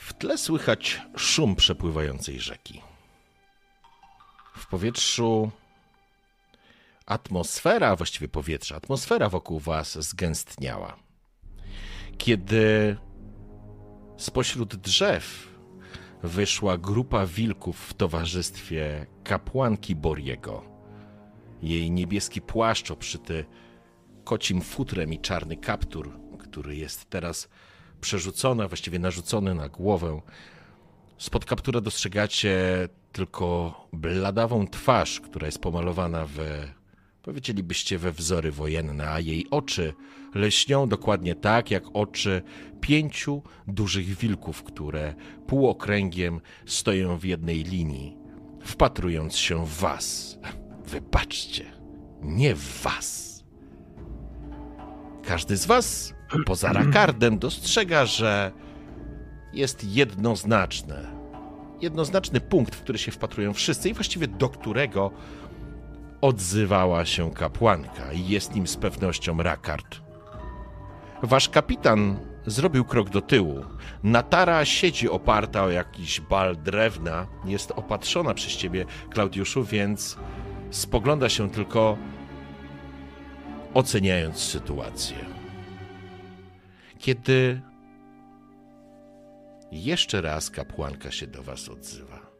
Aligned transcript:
W 0.00 0.14
tle 0.14 0.38
słychać 0.38 1.02
szum 1.16 1.56
przepływającej 1.56 2.40
rzeki. 2.40 2.82
W 4.56 4.66
powietrzu 4.66 5.50
atmosfera, 7.06 7.96
właściwie 7.96 8.28
powietrze, 8.28 8.76
atmosfera 8.76 9.28
wokół 9.28 9.58
was 9.58 9.98
zgęstniała. 9.98 10.96
Kiedy 12.18 12.96
spośród 14.16 14.76
drzew 14.76 15.48
wyszła 16.22 16.78
grupa 16.78 17.26
wilków 17.26 17.88
w 17.88 17.94
towarzystwie 17.94 19.06
kapłanki 19.24 19.96
Boriego. 19.96 20.64
Jej 21.62 21.90
niebieski 21.90 22.40
płaszcz 22.40 22.90
oprzyty 22.90 23.44
kocim 24.24 24.60
futrem 24.60 25.12
i 25.12 25.18
czarny 25.18 25.56
kaptur, 25.56 26.20
który 26.38 26.76
jest 26.76 27.10
teraz 27.10 27.48
przerzucony, 28.00 28.64
a 28.64 28.68
właściwie 28.68 28.98
narzucony 28.98 29.54
na 29.54 29.68
głowę. 29.68 30.20
Spod 31.18 31.44
kaptura 31.44 31.80
dostrzegacie 31.80 32.88
tylko 33.12 33.74
bladawą 33.92 34.66
twarz, 34.66 35.20
która 35.20 35.46
jest 35.46 35.58
pomalowana 35.58 36.26
w, 36.26 36.38
powiedzielibyście, 37.22 37.98
we 37.98 38.12
wzory 38.12 38.52
wojenne, 38.52 39.10
a 39.10 39.20
jej 39.20 39.46
oczy 39.50 39.94
leśnią 40.34 40.88
dokładnie 40.88 41.34
tak, 41.34 41.70
jak 41.70 41.84
oczy 41.92 42.42
pięciu 42.80 43.42
dużych 43.68 44.06
wilków, 44.06 44.62
które 44.62 45.14
półokręgiem 45.46 46.40
stoją 46.66 47.18
w 47.18 47.24
jednej 47.24 47.64
linii, 47.64 48.16
wpatrując 48.60 49.36
się 49.36 49.66
w 49.66 49.80
was. 49.80 50.38
Wybaczcie, 50.86 51.64
nie 52.22 52.54
w 52.54 52.82
was. 52.82 53.30
Każdy 55.22 55.56
z 55.56 55.66
was, 55.66 56.14
poza 56.46 56.72
Rakardem, 56.72 57.38
dostrzega, 57.38 58.06
że 58.06 58.52
jest 59.52 59.84
jednoznaczne. 59.84 61.20
Jednoznaczny 61.80 62.40
punkt, 62.40 62.74
w 62.74 62.82
który 62.82 62.98
się 62.98 63.12
wpatrują 63.12 63.52
wszyscy 63.52 63.88
i 63.88 63.94
właściwie 63.94 64.28
do 64.28 64.48
którego 64.48 65.10
odzywała 66.20 67.04
się 67.04 67.30
kapłanka 67.30 68.12
i 68.12 68.28
jest 68.28 68.54
nim 68.54 68.66
z 68.66 68.76
pewnością 68.76 69.42
Rakard. 69.42 70.00
Wasz 71.22 71.48
kapitan 71.48 72.18
zrobił 72.46 72.84
krok 72.84 73.10
do 73.10 73.20
tyłu. 73.20 73.64
Natara 74.02 74.64
siedzi 74.64 75.10
oparta 75.10 75.64
o 75.64 75.70
jakiś 75.70 76.20
bal 76.20 76.56
drewna. 76.56 77.26
Jest 77.44 77.70
opatrzona 77.70 78.34
przez 78.34 78.52
ciebie, 78.52 78.86
Klaudiuszu, 79.10 79.64
więc 79.64 80.16
spogląda 80.70 81.28
się 81.28 81.50
tylko 81.50 81.96
oceniając 83.74 84.38
sytuację. 84.38 85.39
Kiedy 87.00 87.60
jeszcze 89.72 90.20
raz 90.20 90.50
kapłanka 90.50 91.10
się 91.10 91.26
do 91.26 91.42
was 91.42 91.68
odzywa. 91.68 92.30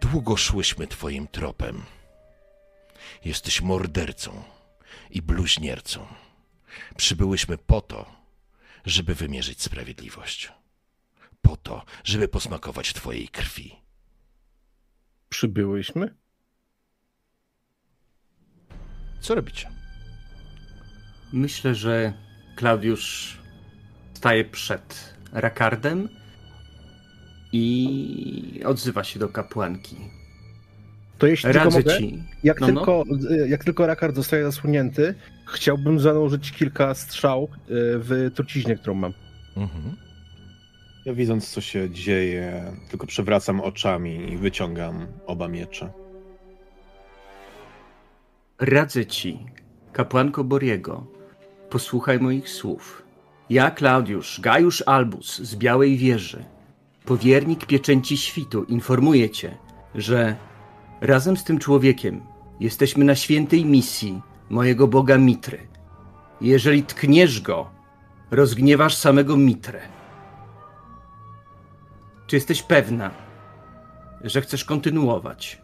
Długo 0.00 0.36
szłyśmy 0.36 0.86
twoim 0.86 1.28
tropem. 1.28 1.82
Jesteś 3.24 3.60
mordercą 3.60 4.42
i 5.10 5.22
bluźniercą. 5.22 6.06
Przybyłyśmy 6.96 7.58
po 7.58 7.80
to, 7.80 8.12
żeby 8.84 9.14
wymierzyć 9.14 9.62
sprawiedliwość. 9.62 10.52
Po 11.42 11.56
to, 11.56 11.84
żeby 12.04 12.28
posmakować 12.28 12.92
twojej 12.92 13.28
krwi. 13.28 13.76
Przybyłyśmy? 15.28 16.21
Co 19.22 19.34
robicie? 19.34 19.68
Myślę, 21.32 21.74
że 21.74 22.12
Klaudiusz 22.56 23.38
staje 24.14 24.44
przed 24.44 25.14
Rakardem 25.32 26.08
i 27.52 28.60
odzywa 28.64 29.04
się 29.04 29.18
do 29.18 29.28
kapłanki. 29.28 29.96
To 31.18 31.26
jeśli 31.26 31.52
Radzę 31.52 31.70
tylko 31.70 31.78
mogę, 31.78 31.98
ci. 31.98 32.22
jak, 32.44 32.60
No, 32.60 32.66
no. 32.68 32.72
tylko, 32.74 33.04
jak 33.48 33.64
tylko 33.64 33.86
Rakard 33.86 34.16
zostaje 34.16 34.44
zasłonięty, 34.44 35.14
chciałbym 35.46 36.00
założyć 36.00 36.52
kilka 36.52 36.94
strzał 36.94 37.44
y, 37.44 37.48
w 37.98 38.30
truciźnie, 38.34 38.76
którą 38.76 38.94
mam. 38.94 39.12
Mhm. 39.56 39.96
Ja 41.04 41.14
widząc, 41.14 41.48
co 41.50 41.60
się 41.60 41.90
dzieje, 41.90 42.72
tylko 42.90 43.06
przewracam 43.06 43.60
oczami 43.60 44.32
i 44.32 44.36
wyciągam 44.36 45.06
oba 45.26 45.48
miecze. 45.48 45.92
Radzę 48.62 49.06
ci, 49.06 49.38
kapłanko 49.92 50.44
Boriego, 50.44 51.06
posłuchaj 51.70 52.20
moich 52.20 52.48
słów. 52.48 53.02
Ja, 53.50 53.70
Klaudiusz, 53.70 54.40
Gajusz 54.40 54.82
Albus 54.86 55.38
z 55.38 55.56
Białej 55.56 55.96
Wieży, 55.96 56.44
powiernik 57.04 57.66
pieczęci 57.66 58.16
świtu, 58.16 58.64
informuję 58.64 59.30
cię, 59.30 59.58
że 59.94 60.36
razem 61.00 61.36
z 61.36 61.44
tym 61.44 61.58
człowiekiem 61.58 62.20
jesteśmy 62.60 63.04
na 63.04 63.14
świętej 63.14 63.64
misji 63.64 64.22
mojego 64.50 64.88
boga 64.88 65.18
Mitry. 65.18 65.58
Jeżeli 66.40 66.82
tkniesz 66.82 67.40
go, 67.40 67.70
rozgniewasz 68.30 68.96
samego 68.96 69.36
Mitrę. 69.36 69.80
Czy 72.26 72.36
jesteś 72.36 72.62
pewna, 72.62 73.10
że 74.24 74.40
chcesz 74.40 74.64
kontynuować? 74.64 75.62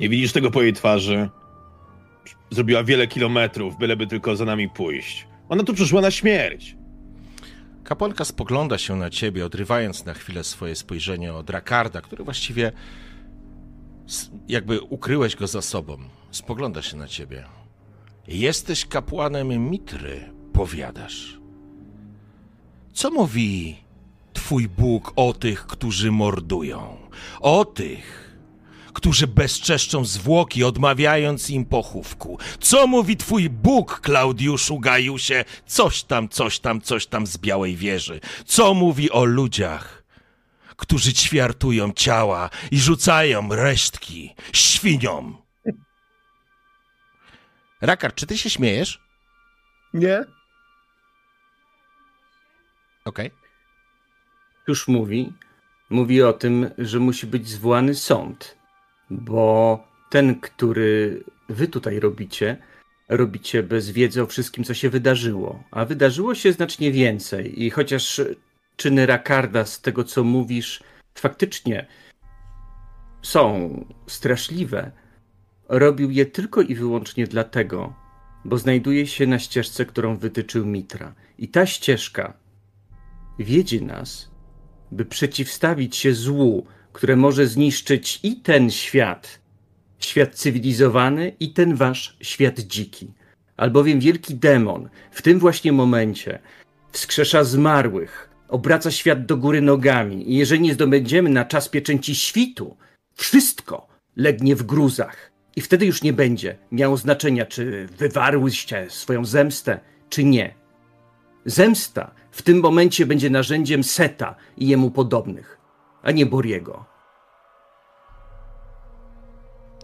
Nie 0.00 0.08
widzisz 0.08 0.32
tego 0.32 0.50
po 0.50 0.62
jej 0.62 0.72
twarzy? 0.72 1.30
Zrobiła 2.52 2.84
wiele 2.84 3.06
kilometrów, 3.06 3.78
byleby 3.78 4.06
tylko 4.06 4.36
za 4.36 4.44
nami 4.44 4.68
pójść. 4.68 5.26
Ona 5.48 5.62
tu 5.62 5.74
przyszła 5.74 6.00
na 6.00 6.10
śmierć. 6.10 6.76
Kapłanka 7.84 8.24
spogląda 8.24 8.78
się 8.78 8.96
na 8.96 9.10
ciebie, 9.10 9.46
odrywając 9.46 10.04
na 10.04 10.14
chwilę 10.14 10.44
swoje 10.44 10.76
spojrzenie 10.76 11.34
od 11.34 11.50
Rakarda, 11.50 12.00
który 12.00 12.24
właściwie 12.24 12.72
jakby 14.48 14.80
ukryłeś 14.80 15.36
go 15.36 15.46
za 15.46 15.62
sobą. 15.62 15.98
Spogląda 16.30 16.82
się 16.82 16.96
na 16.96 17.08
ciebie. 17.08 17.44
Jesteś 18.28 18.86
kapłanem 18.86 19.70
Mitry, 19.70 20.32
powiadasz. 20.52 21.38
Co 22.92 23.10
mówi 23.10 23.76
twój 24.32 24.68
Bóg 24.68 25.12
o 25.16 25.32
tych, 25.32 25.66
którzy 25.66 26.12
mordują? 26.12 26.96
O 27.40 27.64
tych, 27.64 28.31
którzy 29.02 29.26
bezczeszczą 29.26 30.04
zwłoki, 30.04 30.64
odmawiając 30.64 31.50
im 31.50 31.64
pochówku. 31.64 32.38
Co 32.60 32.86
mówi 32.86 33.16
twój 33.16 33.50
Bóg, 33.50 34.00
Klaudiuszu 34.00 34.78
Gajusie? 34.78 35.44
Coś 35.66 36.02
tam, 36.02 36.28
coś 36.28 36.58
tam, 36.58 36.80
coś 36.80 37.06
tam 37.06 37.26
z 37.26 37.38
Białej 37.38 37.76
Wieży. 37.76 38.20
Co 38.46 38.74
mówi 38.74 39.10
o 39.10 39.24
ludziach, 39.24 40.02
którzy 40.76 41.12
ćwiartują 41.12 41.92
ciała 41.92 42.50
i 42.70 42.80
rzucają 42.80 43.48
resztki 43.50 44.34
świniom? 44.52 45.36
Rakar, 47.80 48.14
czy 48.14 48.26
ty 48.26 48.38
się 48.38 48.50
śmiejesz? 48.50 49.00
Nie? 49.94 50.24
Okej. 53.04 53.30
już 54.68 54.88
mówi, 54.88 55.32
mówi 55.90 56.22
o 56.22 56.32
tym, 56.32 56.70
że 56.78 56.98
musi 56.98 57.26
być 57.26 57.48
zwołany 57.48 57.94
sąd, 57.94 58.61
bo 59.12 59.78
ten, 60.10 60.40
który 60.40 61.24
wy 61.48 61.68
tutaj 61.68 62.00
robicie, 62.00 62.56
robicie 63.08 63.62
bez 63.62 63.90
wiedzy 63.90 64.22
o 64.22 64.26
wszystkim, 64.26 64.64
co 64.64 64.74
się 64.74 64.90
wydarzyło. 64.90 65.62
A 65.70 65.84
wydarzyło 65.84 66.34
się 66.34 66.52
znacznie 66.52 66.92
więcej 66.92 67.62
i 67.62 67.70
chociaż 67.70 68.20
czyny 68.76 69.06
Rakarda 69.06 69.64
z 69.64 69.80
tego, 69.80 70.04
co 70.04 70.24
mówisz, 70.24 70.82
faktycznie 71.14 71.86
są 73.22 73.84
straszliwe, 74.06 74.90
robił 75.68 76.10
je 76.10 76.26
tylko 76.26 76.62
i 76.62 76.74
wyłącznie 76.74 77.26
dlatego, 77.26 77.94
bo 78.44 78.58
znajduje 78.58 79.06
się 79.06 79.26
na 79.26 79.38
ścieżce, 79.38 79.86
którą 79.86 80.16
wytyczył 80.16 80.66
Mitra. 80.66 81.14
I 81.38 81.48
ta 81.48 81.66
ścieżka 81.66 82.32
wiedzie 83.38 83.80
nas, 83.80 84.30
by 84.92 85.04
przeciwstawić 85.04 85.96
się 85.96 86.14
złu, 86.14 86.66
które 86.92 87.16
może 87.16 87.46
zniszczyć 87.46 88.20
i 88.22 88.36
ten 88.36 88.70
świat, 88.70 89.40
świat 89.98 90.34
cywilizowany 90.34 91.32
i 91.40 91.52
ten 91.52 91.74
wasz 91.74 92.16
świat 92.20 92.60
dziki. 92.60 93.12
Albowiem 93.56 94.00
wielki 94.00 94.34
demon 94.34 94.88
w 95.10 95.22
tym 95.22 95.38
właśnie 95.38 95.72
momencie 95.72 96.38
wskrzesza 96.92 97.44
zmarłych, 97.44 98.28
obraca 98.48 98.90
świat 98.90 99.26
do 99.26 99.36
góry 99.36 99.60
nogami 99.60 100.32
i 100.32 100.36
jeżeli 100.36 100.60
nie 100.60 100.74
zdobędziemy 100.74 101.30
na 101.30 101.44
czas 101.44 101.68
pieczęci 101.68 102.14
świtu, 102.14 102.76
wszystko 103.14 103.88
legnie 104.16 104.56
w 104.56 104.62
gruzach. 104.62 105.32
I 105.56 105.60
wtedy 105.60 105.86
już 105.86 106.02
nie 106.02 106.12
będzie 106.12 106.58
miało 106.72 106.96
znaczenia, 106.96 107.46
czy 107.46 107.88
wywarłyście 107.98 108.86
swoją 108.90 109.24
zemstę, 109.24 109.80
czy 110.08 110.24
nie. 110.24 110.54
Zemsta 111.44 112.14
w 112.30 112.42
tym 112.42 112.60
momencie 112.60 113.06
będzie 113.06 113.30
narzędziem 113.30 113.84
Seta 113.84 114.34
i 114.56 114.68
jemu 114.68 114.90
podobnych, 114.90 115.58
a 116.02 116.10
nie 116.10 116.26
Boriego. 116.26 116.84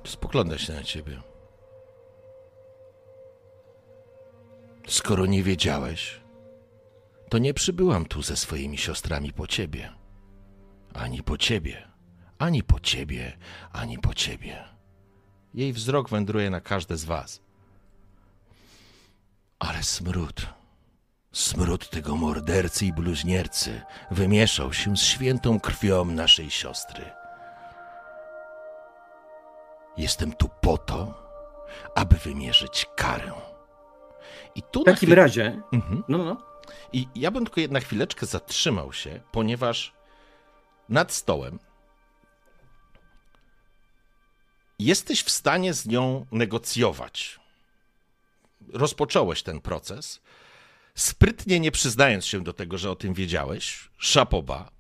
Spogląda 0.05 0.59
się 0.59 0.73
na 0.73 0.82
ciebie. 0.82 1.23
Skoro 4.87 5.26
nie 5.26 5.43
wiedziałeś, 5.43 6.20
to 7.29 7.38
nie 7.38 7.55
przybyłam 7.55 8.06
tu 8.06 8.23
ze 8.23 8.37
swoimi 8.37 8.79
siostrami 8.79 9.32
po 9.32 9.47
ciebie. 9.47 9.93
Ani 10.94 11.23
po 11.23 11.38
ciebie, 11.38 11.88
ani 12.38 12.62
po 12.62 12.81
ciebie, 12.81 13.38
ani 13.73 13.99
po 13.99 14.14
ciebie. 14.14 14.64
Jej 15.55 15.73
wzrok 15.73 16.09
wędruje 16.09 16.50
na 16.50 16.61
każde 16.61 16.97
z 16.97 17.05
was. 17.05 17.41
Ale 19.59 19.82
smród, 19.82 20.47
smród 21.33 21.91
tego 21.91 22.17
mordercy 22.17 22.87
i 22.87 22.93
bluźniercy 22.93 23.83
wymieszał 24.11 24.73
się 24.73 24.97
z 24.97 25.01
świętą 25.01 25.61
krwią 25.61 26.05
naszej 26.05 26.51
siostry. 26.51 27.11
Jestem 29.97 30.33
tu 30.33 30.49
po 30.61 30.79
to, 30.79 31.15
aby 31.95 32.17
wymierzyć 32.17 32.87
karę. 32.97 33.33
I 34.55 34.63
tu 34.63 34.83
W 34.83 34.85
takim 34.85 35.13
razie, 35.13 35.63
Mhm. 35.73 36.05
no, 36.09 36.19
no, 36.19 36.43
I 36.93 37.09
ja 37.15 37.31
bym 37.31 37.45
tylko 37.45 37.61
jedna 37.61 37.81
chwileczkę 37.81 38.27
zatrzymał 38.27 38.93
się, 38.93 39.21
ponieważ 39.33 39.93
nad 40.89 41.13
stołem 41.13 41.59
jesteś 44.79 45.23
w 45.23 45.31
stanie 45.31 45.75
z 45.75 45.87
nią 45.87 46.27
negocjować. 46.33 47.41
Rozpocząłeś 48.73 49.43
ten 49.43 49.61
proces, 49.61 50.21
sprytnie 50.99 51.61
nie 51.61 51.71
przyznając 51.71 52.27
się 52.27 52.43
do 52.45 52.53
tego, 52.53 52.79
że 52.79 52.91
o 52.91 52.97
tym 52.97 53.15
wiedziałeś, 53.15 53.91
szapoba. 53.99 54.71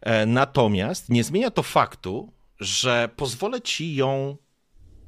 E, 0.00 0.26
Natomiast 0.26 1.08
nie 1.08 1.24
zmienia 1.24 1.50
to 1.50 1.62
faktu, 1.62 2.32
że 2.60 3.08
pozwolę 3.16 3.60
ci 3.60 3.94
ją 3.94 4.36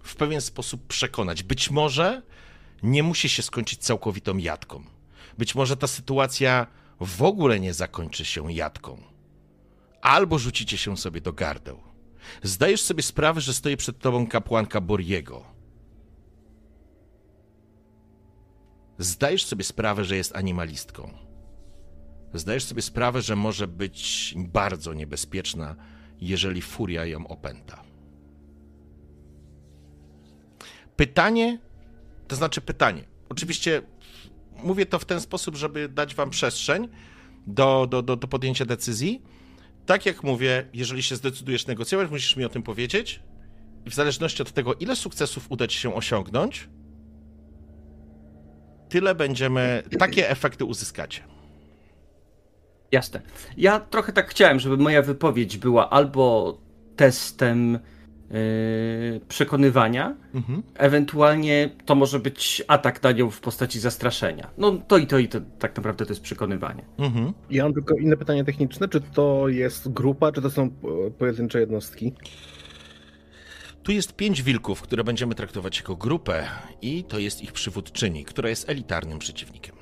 w 0.02 0.16
pewien 0.16 0.40
sposób 0.40 0.86
przekonać. 0.86 1.42
Być 1.42 1.70
może 1.70 2.22
nie 2.82 3.02
musi 3.02 3.28
się 3.28 3.42
skończyć 3.42 3.80
całkowitą 3.80 4.36
jadką. 4.36 4.84
Być 5.38 5.54
może 5.54 5.76
ta 5.76 5.86
sytuacja 5.86 6.66
w 7.00 7.22
ogóle 7.22 7.60
nie 7.60 7.74
zakończy 7.74 8.24
się 8.24 8.52
jadką. 8.52 9.02
Albo 10.02 10.38
rzucicie 10.38 10.78
się 10.78 10.96
sobie 10.96 11.20
do 11.20 11.32
gardeł. 11.32 11.80
Zdajesz 12.42 12.80
sobie 12.82 13.02
sprawę, 13.02 13.40
że 13.40 13.54
stoi 13.54 13.76
przed 13.76 13.98
tobą 13.98 14.26
kapłanka 14.26 14.80
Boriego. 14.80 15.59
Zdajesz 19.00 19.44
sobie 19.44 19.64
sprawę, 19.64 20.04
że 20.04 20.16
jest 20.16 20.36
animalistką. 20.36 21.10
Zdajesz 22.34 22.64
sobie 22.64 22.82
sprawę, 22.82 23.22
że 23.22 23.36
może 23.36 23.68
być 23.68 24.34
bardzo 24.36 24.94
niebezpieczna, 24.94 25.76
jeżeli 26.20 26.62
furia 26.62 27.06
ją 27.06 27.26
opęta. 27.26 27.82
Pytanie, 30.96 31.58
to 32.28 32.36
znaczy 32.36 32.60
pytanie. 32.60 33.04
Oczywiście 33.28 33.82
mówię 34.62 34.86
to 34.86 34.98
w 34.98 35.04
ten 35.04 35.20
sposób, 35.20 35.56
żeby 35.56 35.88
dać 35.88 36.14
wam 36.14 36.30
przestrzeń 36.30 36.88
do, 37.46 37.86
do, 37.90 38.02
do, 38.02 38.16
do 38.16 38.28
podjęcia 38.28 38.64
decyzji. 38.64 39.22
Tak 39.86 40.06
jak 40.06 40.22
mówię, 40.22 40.66
jeżeli 40.72 41.02
się 41.02 41.16
zdecydujesz 41.16 41.66
negocjować, 41.66 42.10
musisz 42.10 42.36
mi 42.36 42.44
o 42.44 42.48
tym 42.48 42.62
powiedzieć. 42.62 43.20
I 43.86 43.90
w 43.90 43.94
zależności 43.94 44.42
od 44.42 44.52
tego, 44.52 44.74
ile 44.74 44.96
sukcesów 44.96 45.46
uda 45.50 45.66
ci 45.66 45.78
się 45.78 45.94
osiągnąć, 45.94 46.68
tyle 48.90 49.14
będziemy, 49.14 49.82
takie 49.98 50.30
efekty 50.30 50.64
uzyskacie. 50.64 51.22
jasne. 52.92 53.20
Ja 53.56 53.80
trochę 53.80 54.12
tak 54.12 54.30
chciałem, 54.30 54.60
żeby 54.60 54.76
moja 54.76 55.02
wypowiedź 55.02 55.58
była 55.58 55.90
albo 55.90 56.58
testem 56.96 57.78
yy, 58.30 59.20
przekonywania, 59.28 60.16
Mhm. 60.34 60.62
ewentualnie 60.74 61.70
to 61.86 61.94
może 61.94 62.18
być 62.18 62.62
atak 62.68 63.02
na 63.02 63.12
nią 63.12 63.30
w 63.30 63.40
postaci 63.40 63.80
zastraszenia. 63.80 64.50
No 64.58 64.72
to 64.88 64.98
i 64.98 65.06
to 65.06 65.18
i 65.18 65.28
to 65.28 65.38
tak 65.58 65.76
naprawdę 65.76 66.06
to 66.06 66.12
jest 66.12 66.22
przekonywanie. 66.22 66.82
Mhm. 66.98 67.32
Ja 67.50 67.62
mam 67.64 67.74
tylko 67.74 67.94
inne 67.94 68.16
pytanie 68.16 68.44
techniczne. 68.44 68.88
Czy 68.88 69.00
to 69.00 69.48
jest 69.48 69.92
grupa, 69.92 70.32
czy 70.32 70.42
to 70.42 70.50
są 70.50 70.62
e, 71.06 71.10
pojedyncze 71.10 71.60
jednostki? 71.60 72.12
Tu 73.90 73.94
jest 73.94 74.12
pięć 74.12 74.42
wilków, 74.42 74.82
które 74.82 75.04
będziemy 75.04 75.34
traktować 75.34 75.76
jako 75.76 75.96
grupę, 75.96 76.48
i 76.82 77.04
to 77.04 77.18
jest 77.18 77.42
ich 77.42 77.52
przywódczyni, 77.52 78.24
która 78.24 78.48
jest 78.48 78.68
elitarnym 78.68 79.18
przeciwnikiem. 79.18 79.76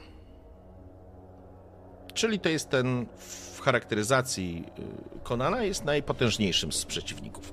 Czyli 2.15 2.41
to 2.41 2.49
jest 2.49 2.71
ten 2.71 3.07
w 3.55 3.61
charakteryzacji 3.61 4.65
y, 5.17 5.21
Konana 5.23 5.63
jest 5.63 5.85
najpotężniejszym 5.85 6.73
z 6.73 6.85
przeciwników. 6.85 7.53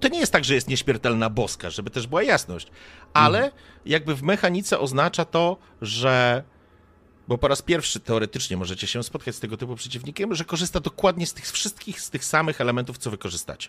To 0.00 0.08
nie 0.08 0.20
jest 0.20 0.32
tak, 0.32 0.44
że 0.44 0.54
jest 0.54 0.68
nieśmiertelna 0.68 1.30
boska, 1.30 1.70
żeby 1.70 1.90
też 1.90 2.06
była 2.06 2.22
jasność, 2.22 2.70
ale 3.12 3.52
jakby 3.86 4.14
w 4.14 4.22
mechanice 4.22 4.78
oznacza 4.78 5.24
to, 5.24 5.56
że 5.82 6.44
bo 7.28 7.38
po 7.38 7.48
raz 7.48 7.62
pierwszy 7.62 8.00
teoretycznie 8.00 8.56
możecie 8.56 8.86
się 8.86 9.02
spotkać 9.02 9.34
z 9.34 9.40
tego 9.40 9.56
typu 9.56 9.76
przeciwnikiem, 9.76 10.34
że 10.34 10.44
korzysta 10.44 10.80
dokładnie 10.80 11.26
z 11.26 11.34
tych 11.34 11.44
wszystkich, 11.44 12.00
z 12.00 12.10
tych 12.10 12.24
samych 12.24 12.60
elementów, 12.60 12.98
co 12.98 13.10
wy 13.10 13.18
korzystacie 13.18 13.68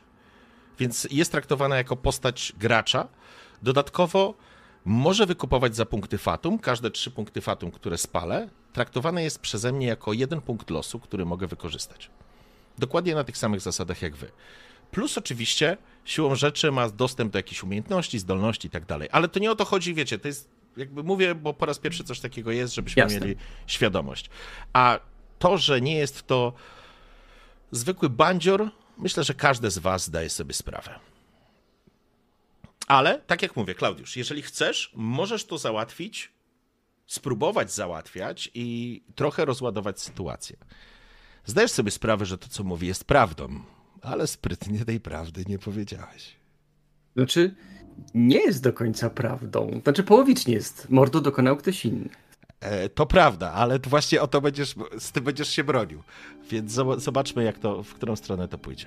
więc 0.81 1.07
jest 1.11 1.31
traktowana 1.31 1.77
jako 1.77 1.95
postać 1.95 2.53
gracza. 2.59 3.07
Dodatkowo 3.61 4.33
może 4.85 5.25
wykupować 5.25 5.75
za 5.75 5.85
punkty 5.85 6.17
fatum. 6.17 6.59
Każde 6.59 6.91
trzy 6.91 7.11
punkty 7.11 7.41
fatum, 7.41 7.71
które 7.71 7.97
spalę, 7.97 8.49
traktowane 8.73 9.23
jest 9.23 9.39
przeze 9.39 9.71
mnie 9.71 9.87
jako 9.87 10.13
jeden 10.13 10.41
punkt 10.41 10.69
losu, 10.69 10.99
który 10.99 11.25
mogę 11.25 11.47
wykorzystać. 11.47 12.09
Dokładnie 12.77 13.15
na 13.15 13.23
tych 13.23 13.37
samych 13.37 13.61
zasadach 13.61 14.01
jak 14.01 14.15
wy. 14.15 14.31
Plus 14.91 15.17
oczywiście 15.17 15.77
siłą 16.05 16.35
rzeczy 16.35 16.71
ma 16.71 16.89
dostęp 16.89 17.33
do 17.33 17.39
jakichś 17.39 17.63
umiejętności, 17.63 18.19
zdolności 18.19 18.67
i 18.67 18.71
tak 18.71 18.85
dalej. 18.85 19.09
Ale 19.11 19.27
to 19.27 19.39
nie 19.39 19.51
o 19.51 19.55
to 19.55 19.65
chodzi, 19.65 19.93
wiecie, 19.93 20.19
to 20.19 20.27
jest, 20.27 20.49
jakby 20.77 21.03
mówię, 21.03 21.35
bo 21.35 21.53
po 21.53 21.65
raz 21.65 21.79
pierwszy 21.79 22.03
coś 22.03 22.19
takiego 22.19 22.51
jest, 22.51 22.75
żebyśmy 22.75 22.99
Jasne. 23.03 23.19
mieli 23.19 23.35
świadomość. 23.67 24.29
A 24.73 24.99
to, 25.39 25.57
że 25.57 25.81
nie 25.81 25.95
jest 25.95 26.27
to 26.27 26.53
zwykły 27.71 28.09
bandzior, 28.09 28.71
myślę, 29.01 29.23
że 29.23 29.33
każdy 29.33 29.71
z 29.71 29.77
was 29.77 30.05
zdaje 30.05 30.29
sobie 30.29 30.53
sprawę. 30.53 30.99
Ale, 32.87 33.19
tak 33.19 33.41
jak 33.41 33.55
mówię, 33.55 33.75
Klaudiusz, 33.75 34.17
jeżeli 34.17 34.41
chcesz, 34.41 34.91
możesz 34.95 35.45
to 35.45 35.57
załatwić, 35.57 36.31
spróbować 37.07 37.73
załatwiać 37.73 38.51
i 38.53 39.01
trochę 39.15 39.45
rozładować 39.45 40.01
sytuację. 40.01 40.57
Zdajesz 41.45 41.71
sobie 41.71 41.91
sprawę, 41.91 42.25
że 42.25 42.37
to, 42.37 42.47
co 42.47 42.63
mówię, 42.63 42.87
jest 42.87 43.03
prawdą, 43.03 43.59
ale 44.01 44.27
sprytnie 44.27 44.85
tej 44.85 44.99
prawdy 44.99 45.43
nie 45.47 45.59
powiedziałeś. 45.59 46.35
Znaczy, 47.15 47.55
nie 48.13 48.39
jest 48.45 48.63
do 48.63 48.73
końca 48.73 49.09
prawdą. 49.09 49.81
Znaczy, 49.83 50.03
połowicznie 50.03 50.53
jest. 50.53 50.89
Mordu 50.89 51.21
dokonał 51.21 51.57
ktoś 51.57 51.85
inny. 51.85 52.09
E, 52.61 52.89
to 52.89 53.05
prawda, 53.05 53.51
ale 53.51 53.79
właśnie 53.79 54.21
o 54.21 54.27
to 54.27 54.41
będziesz, 54.41 54.75
z 54.99 55.11
tym 55.11 55.23
będziesz 55.23 55.49
się 55.49 55.63
bronił. 55.63 56.03
Więc 56.49 56.71
zob- 56.73 56.99
zobaczmy, 56.99 57.43
jak 57.43 57.59
to, 57.59 57.83
w 57.83 57.93
którą 57.93 58.15
stronę 58.15 58.47
to 58.47 58.57
pójdzie. 58.57 58.85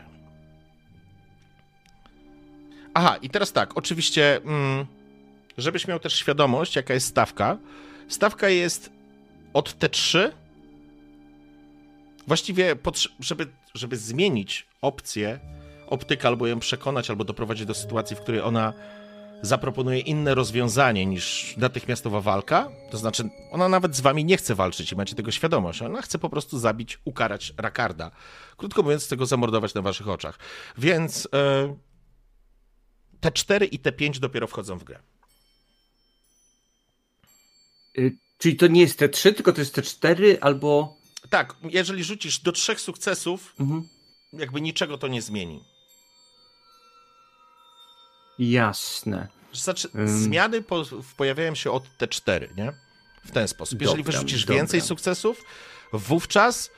Aha, 2.94 3.16
i 3.22 3.30
teraz 3.30 3.52
tak, 3.52 3.78
oczywiście, 3.78 4.36
mm, 4.36 4.86
żebyś 5.58 5.88
miał 5.88 6.00
też 6.00 6.14
świadomość, 6.14 6.76
jaka 6.76 6.94
jest 6.94 7.06
stawka. 7.06 7.58
Stawka 8.08 8.48
jest 8.48 8.90
od 9.52 9.78
T3. 9.78 10.30
Właściwie, 12.26 12.76
żeby, 13.20 13.46
żeby 13.74 13.96
zmienić 13.96 14.66
opcję, 14.82 15.38
optykę, 15.86 16.28
albo 16.28 16.46
ją 16.46 16.60
przekonać, 16.60 17.10
albo 17.10 17.24
doprowadzić 17.24 17.66
do 17.66 17.74
sytuacji, 17.74 18.16
w 18.16 18.20
której 18.20 18.40
ona 18.40 18.72
zaproponuje 19.44 20.00
inne 20.00 20.34
rozwiązanie 20.34 21.06
niż 21.06 21.54
natychmiastowa 21.56 22.20
walka. 22.20 22.70
To 22.90 22.98
znaczy, 22.98 23.28
ona 23.50 23.68
nawet 23.68 23.96
z 23.96 24.00
wami 24.00 24.24
nie 24.24 24.36
chce 24.36 24.54
walczyć 24.54 24.92
i 24.92 24.96
macie 24.96 25.14
tego 25.14 25.30
świadomość. 25.30 25.82
Ona 25.82 26.02
chce 26.02 26.18
po 26.18 26.28
prostu 26.30 26.58
zabić, 26.58 26.98
ukarać 27.04 27.54
Rakarda. 27.56 28.10
Krótko 28.56 28.82
mówiąc, 28.82 29.04
chce 29.04 29.16
go 29.16 29.26
zamordować 29.26 29.74
na 29.74 29.82
waszych 29.82 30.08
oczach. 30.08 30.38
Więc 30.78 31.28
e, 31.34 31.76
te 33.20 33.32
4 33.32 33.66
i 33.66 33.78
te 33.78 33.92
5 33.92 34.18
dopiero 34.18 34.46
wchodzą 34.46 34.78
w 34.78 34.84
grę. 34.84 34.98
Y, 37.98 38.16
czyli 38.38 38.56
to 38.56 38.66
nie 38.66 38.80
jest 38.80 38.98
te 38.98 39.08
trzy, 39.08 39.32
tylko 39.32 39.52
to 39.52 39.60
jest 39.60 39.74
te 39.74 39.82
cztery 39.82 40.38
albo. 40.40 40.96
Tak, 41.30 41.56
jeżeli 41.62 42.04
rzucisz 42.04 42.38
do 42.40 42.52
trzech 42.52 42.80
sukcesów, 42.80 43.54
Mhm. 43.60 43.88
jakby 44.32 44.60
niczego 44.60 44.98
to 44.98 45.08
nie 45.08 45.22
zmieni. 45.22 45.64
Jasne. 48.38 49.28
Znaczy, 49.52 49.88
Ym. 49.94 50.08
zmiany 50.08 50.62
po, 50.62 50.84
pojawiają 51.16 51.54
się 51.54 51.70
od 51.70 51.84
T4, 51.98 52.56
nie? 52.56 52.72
W 53.24 53.30
ten 53.30 53.48
sposób. 53.48 53.80
Jeżeli 53.82 54.02
Dobra, 54.04 54.12
wyrzucisz 54.12 54.44
dobra. 54.44 54.56
więcej 54.56 54.80
sukcesów, 54.80 55.44
wówczas 55.92 56.70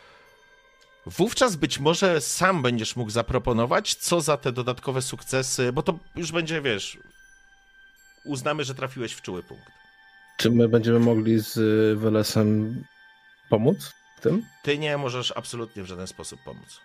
wówczas 1.07 1.57
być 1.57 1.79
może 1.79 2.21
sam 2.21 2.63
będziesz 2.63 2.97
mógł 2.97 3.11
zaproponować, 3.11 3.95
co 3.95 4.21
za 4.21 4.37
te 4.37 4.53
dodatkowe 4.53 5.03
sukcesy, 5.03 5.73
bo 5.73 5.83
to 5.83 5.99
już 6.17 6.33
będzie, 6.33 6.63
wiesz, 6.63 6.99
uznamy, 8.25 8.65
że 8.65 8.75
trafiłeś 8.75 9.13
w 9.13 9.23
czuły 9.23 9.43
punkt. 9.43 9.67
Czy 10.37 10.51
my 10.51 10.69
będziemy 10.69 10.99
mogli 10.99 11.39
z 11.39 11.57
y, 11.57 11.97
Welesem 11.97 12.85
pomóc 13.49 13.93
w 14.17 14.21
tym? 14.21 14.47
Ty 14.63 14.79
nie 14.79 14.99
możesz 14.99 15.33
absolutnie 15.37 15.83
w 15.83 15.87
żaden 15.87 16.07
sposób 16.07 16.41
pomóc. 16.45 16.81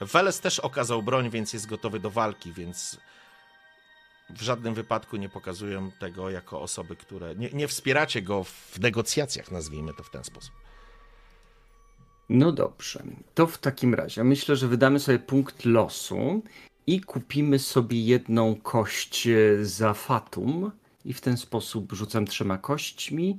Weles 0.00 0.40
też 0.40 0.58
okazał 0.58 1.02
broń, 1.02 1.30
więc 1.30 1.52
jest 1.52 1.66
gotowy 1.66 2.00
do 2.00 2.10
walki, 2.10 2.52
więc 2.52 2.96
w 4.36 4.42
żadnym 4.42 4.74
wypadku 4.74 5.16
nie 5.16 5.28
pokazują 5.28 5.90
tego 5.90 6.30
jako 6.30 6.60
osoby, 6.60 6.96
które. 6.96 7.34
Nie, 7.34 7.50
nie 7.50 7.68
wspieracie 7.68 8.22
go 8.22 8.44
w 8.44 8.80
negocjacjach, 8.80 9.50
nazwijmy 9.50 9.94
to 9.94 10.02
w 10.02 10.10
ten 10.10 10.24
sposób. 10.24 10.54
No 12.28 12.52
dobrze. 12.52 13.02
To 13.34 13.46
w 13.46 13.58
takim 13.58 13.94
razie 13.94 14.24
myślę, 14.24 14.56
że 14.56 14.68
wydamy 14.68 15.00
sobie 15.00 15.18
punkt 15.18 15.64
losu 15.64 16.42
i 16.86 17.00
kupimy 17.00 17.58
sobie 17.58 18.00
jedną 18.04 18.54
kość 18.54 19.26
e, 19.26 19.64
za 19.64 19.94
fatum. 19.94 20.70
I 21.04 21.12
w 21.12 21.20
ten 21.20 21.36
sposób 21.36 21.92
rzucam 21.92 22.26
trzema 22.26 22.58
kośćmi 22.58 23.38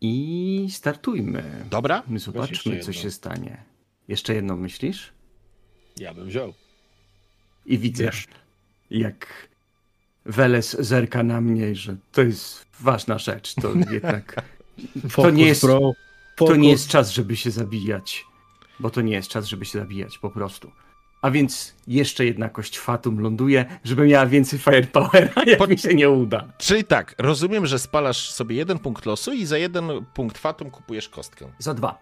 i 0.00 0.66
startujmy. 0.70 1.66
Dobra? 1.70 2.02
Zobaczmy, 2.16 2.74
jeszcze 2.74 2.84
co 2.84 2.92
się 2.92 3.10
stanie. 3.10 3.64
Jeszcze 4.08 4.34
jedną 4.34 4.56
myślisz? 4.56 5.12
Ja 5.96 6.14
bym 6.14 6.26
wziął. 6.26 6.54
I 7.66 7.78
widzę, 7.78 8.04
Wiesz. 8.04 8.26
jak 8.90 9.48
Weles 10.26 10.76
zerka 10.80 11.22
na 11.22 11.40
mnie, 11.40 11.74
że 11.74 11.96
to 12.12 12.22
jest 12.22 12.66
ważna 12.80 13.18
rzecz. 13.18 13.54
To 13.54 13.72
jednak 13.94 14.42
Focus, 15.08 15.32
nie 15.34 15.46
jest- 15.46 15.66
to 16.36 16.56
nie 16.56 16.70
jest 16.70 16.88
czas, 16.88 17.10
żeby 17.10 17.36
się 17.36 17.50
zabijać. 17.50 18.24
Bo 18.80 18.90
to 18.90 19.00
nie 19.00 19.12
jest 19.12 19.28
czas, 19.28 19.46
żeby 19.46 19.64
się 19.64 19.78
zabijać, 19.78 20.18
po 20.18 20.30
prostu. 20.30 20.70
A 21.22 21.30
więc 21.30 21.74
jeszcze 21.86 22.24
jedna 22.24 22.48
kość 22.48 22.78
Fatum 22.78 23.20
ląduje, 23.20 23.64
żeby 23.84 24.06
miała 24.06 24.26
więcej 24.26 24.58
firepowera, 24.58 25.42
jak 25.46 25.58
Po- 25.58 25.66
mi 25.66 25.78
się 25.78 25.94
nie 25.94 26.10
uda. 26.10 26.48
Czyli 26.58 26.84
tak, 26.84 27.14
rozumiem, 27.18 27.66
że 27.66 27.78
spalasz 27.78 28.30
sobie 28.30 28.56
jeden 28.56 28.78
punkt 28.78 29.06
losu 29.06 29.32
i 29.32 29.46
za 29.46 29.58
jeden 29.58 29.90
punkt 30.14 30.38
fatum 30.38 30.70
kupujesz 30.70 31.08
kostkę. 31.08 31.52
Za 31.58 31.74
dwa. 31.74 31.98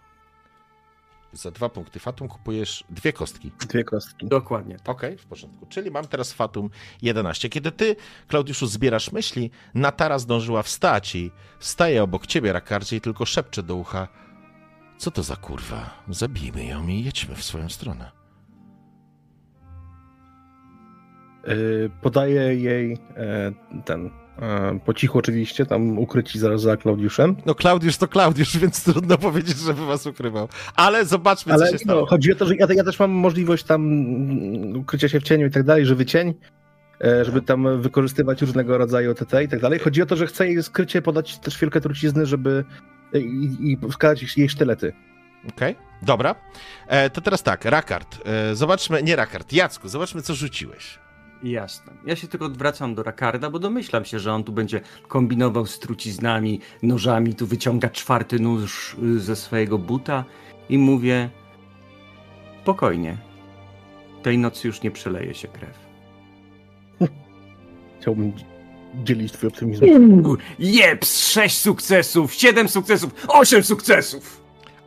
Za 1.33 1.51
dwa 1.51 1.69
punkty 1.69 2.01
fatum 2.01 2.29
kupujesz 2.29 2.85
dwie 2.91 3.13
kostki. 3.13 3.51
Dwie 3.69 3.85
kostki. 3.85 4.27
Dokładnie. 4.27 4.77
tak. 4.77 4.89
Okej, 4.89 5.19
w 5.19 5.27
porządku. 5.27 5.67
Czyli 5.67 5.91
mam 5.91 6.07
teraz 6.07 6.33
fatum 6.33 6.71
11. 7.03 7.49
Kiedy 7.49 7.73
ty, 7.73 7.97
Klaudiuszu, 8.29 8.67
zbierasz 8.67 9.13
myśli, 9.13 9.51
Natara 9.75 10.19
zdążyła 10.19 10.63
wstać 10.63 11.15
i 11.17 11.31
staje 11.59 12.03
obok 12.03 12.27
ciebie, 12.27 12.53
Rakardzie, 12.53 12.97
i 12.97 13.01
tylko 13.01 13.27
szepcze 13.27 13.63
do 13.63 13.77
ucha. 13.77 14.09
Co 14.99 15.11
to 15.11 15.23
za 15.23 15.37
kurwa? 15.37 16.05
Zabijmy 16.09 16.65
ją 16.65 16.87
i 16.89 17.05
jedźmy 17.05 17.35
w 17.35 17.45
swoją 17.45 17.69
stronę. 17.69 18.11
Y, 21.49 21.91
Podaję 22.03 22.55
jej 22.55 22.93
e, 23.17 23.53
ten, 23.85 24.11
po 24.85 24.95
cichu 24.95 25.19
oczywiście, 25.19 25.67
tam 25.67 25.99
ukryci 25.99 26.39
zaraz 26.39 26.63
za 26.63 26.77
Klaudiuszem. 26.77 27.37
No 27.47 27.55
Klaudiusz 27.55 27.97
to 27.97 28.09
Klaudiusz, 28.09 28.59
więc 28.59 28.85
trudno 28.85 29.19
powiedzieć, 29.29 29.59
żeby 29.59 29.87
was 29.87 30.07
ukrywał. 30.07 30.49
Ale 30.77 31.05
zobaczmy, 31.05 31.53
Ale 31.53 31.67
co 31.67 31.73
się 31.73 31.79
stało. 31.79 32.01
no, 32.01 32.07
chodzi 32.07 32.33
o 32.33 32.37
to, 32.37 32.47
że 32.47 32.57
ja, 32.57 32.67
ja 32.75 32.85
też 32.85 32.99
mam 32.99 33.11
możliwość 33.11 33.65
tam 33.65 33.83
mm, 33.83 34.77
ukrycia 34.77 35.09
się 35.09 35.21
w 35.21 35.23
cieniu 35.23 35.47
i 35.47 35.51
tak 35.51 35.63
dalej, 35.63 35.87
żywy 35.87 36.07
cień, 36.07 36.35
e, 37.05 37.25
żeby 37.25 37.43
tam 37.43 37.83
wykorzystywać 37.83 38.41
różnego 38.41 38.79
rodzaju 38.79 39.15
TT 39.15 39.43
i 39.45 39.49
tak 39.49 39.61
dalej. 39.61 39.79
Chodzi 39.79 40.03
o 40.03 40.07
to, 40.07 40.17
że 40.17 40.27
chcę 40.27 40.47
jej 40.49 40.63
skrycie 40.63 41.03
podać 41.03 41.39
też 41.39 41.59
wielkie 41.59 41.81
trucizny, 41.81 42.27
żeby 42.27 42.65
e, 43.15 43.19
i, 43.19 43.73
i 43.73 43.79
wskazać 43.91 44.39
jej 44.39 44.49
sztylety. 44.49 44.93
Okej, 45.49 45.77
dobra. 46.03 46.35
E, 46.87 47.11
to 47.11 47.21
teraz 47.21 47.43
tak, 47.43 47.65
Rakard. 47.65 48.19
E, 48.27 48.55
zobaczmy, 48.55 49.03
nie 49.03 49.17
Rakard, 49.17 49.53
Jacku, 49.53 49.89
zobaczmy, 49.89 50.23
co 50.23 50.35
rzuciłeś. 50.35 50.99
Jasne. 51.43 51.93
Ja 52.07 52.17
się 52.17 52.29
tylko 52.29 52.47
odwracam 52.47 52.95
do 52.95 53.03
Rakarda, 53.03 53.51
bo 53.51 53.59
domyślam 53.59 54.05
się, 54.05 54.19
że 54.19 54.33
on 54.33 54.45
tu 54.45 54.53
będzie 54.53 54.81
kombinował 55.09 55.67
z 55.67 55.79
truciznami, 55.79 56.61
nożami, 56.83 57.35
tu 57.35 57.47
wyciąga 57.47 57.89
czwarty 57.91 58.39
nóż 58.41 58.97
y, 59.03 59.21
ze 59.21 59.37
swojego 59.37 59.79
buta 59.79 60.25
i 60.69 60.79
mówię 60.79 61.31
spokojnie. 62.63 63.17
Tej 64.23 64.39
nocy 64.39 64.69
już 64.69 64.83
nie 64.83 64.91
przeleje 64.91 65.35
się 65.35 65.49
krew. 65.49 65.79
Chciałbym 68.01 68.33
dzielić 69.05 69.33
twój 69.33 69.49
optymizm. 69.49 69.85
Jeps! 70.59 71.29
Sześć 71.31 71.59
sukcesów, 71.59 72.35
siedem 72.35 72.69
sukcesów, 72.69 73.27
osiem 73.29 73.63
sukcesów! 73.63 74.41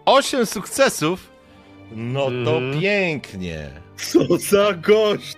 Osiem 0.06 0.46
sukcesów? 0.46 1.30
No 1.96 2.26
to 2.26 2.58
Mhm. 2.58 2.82
pięknie. 2.82 3.70
Co 3.98 4.38
za 4.38 4.74
gość! 4.74 5.38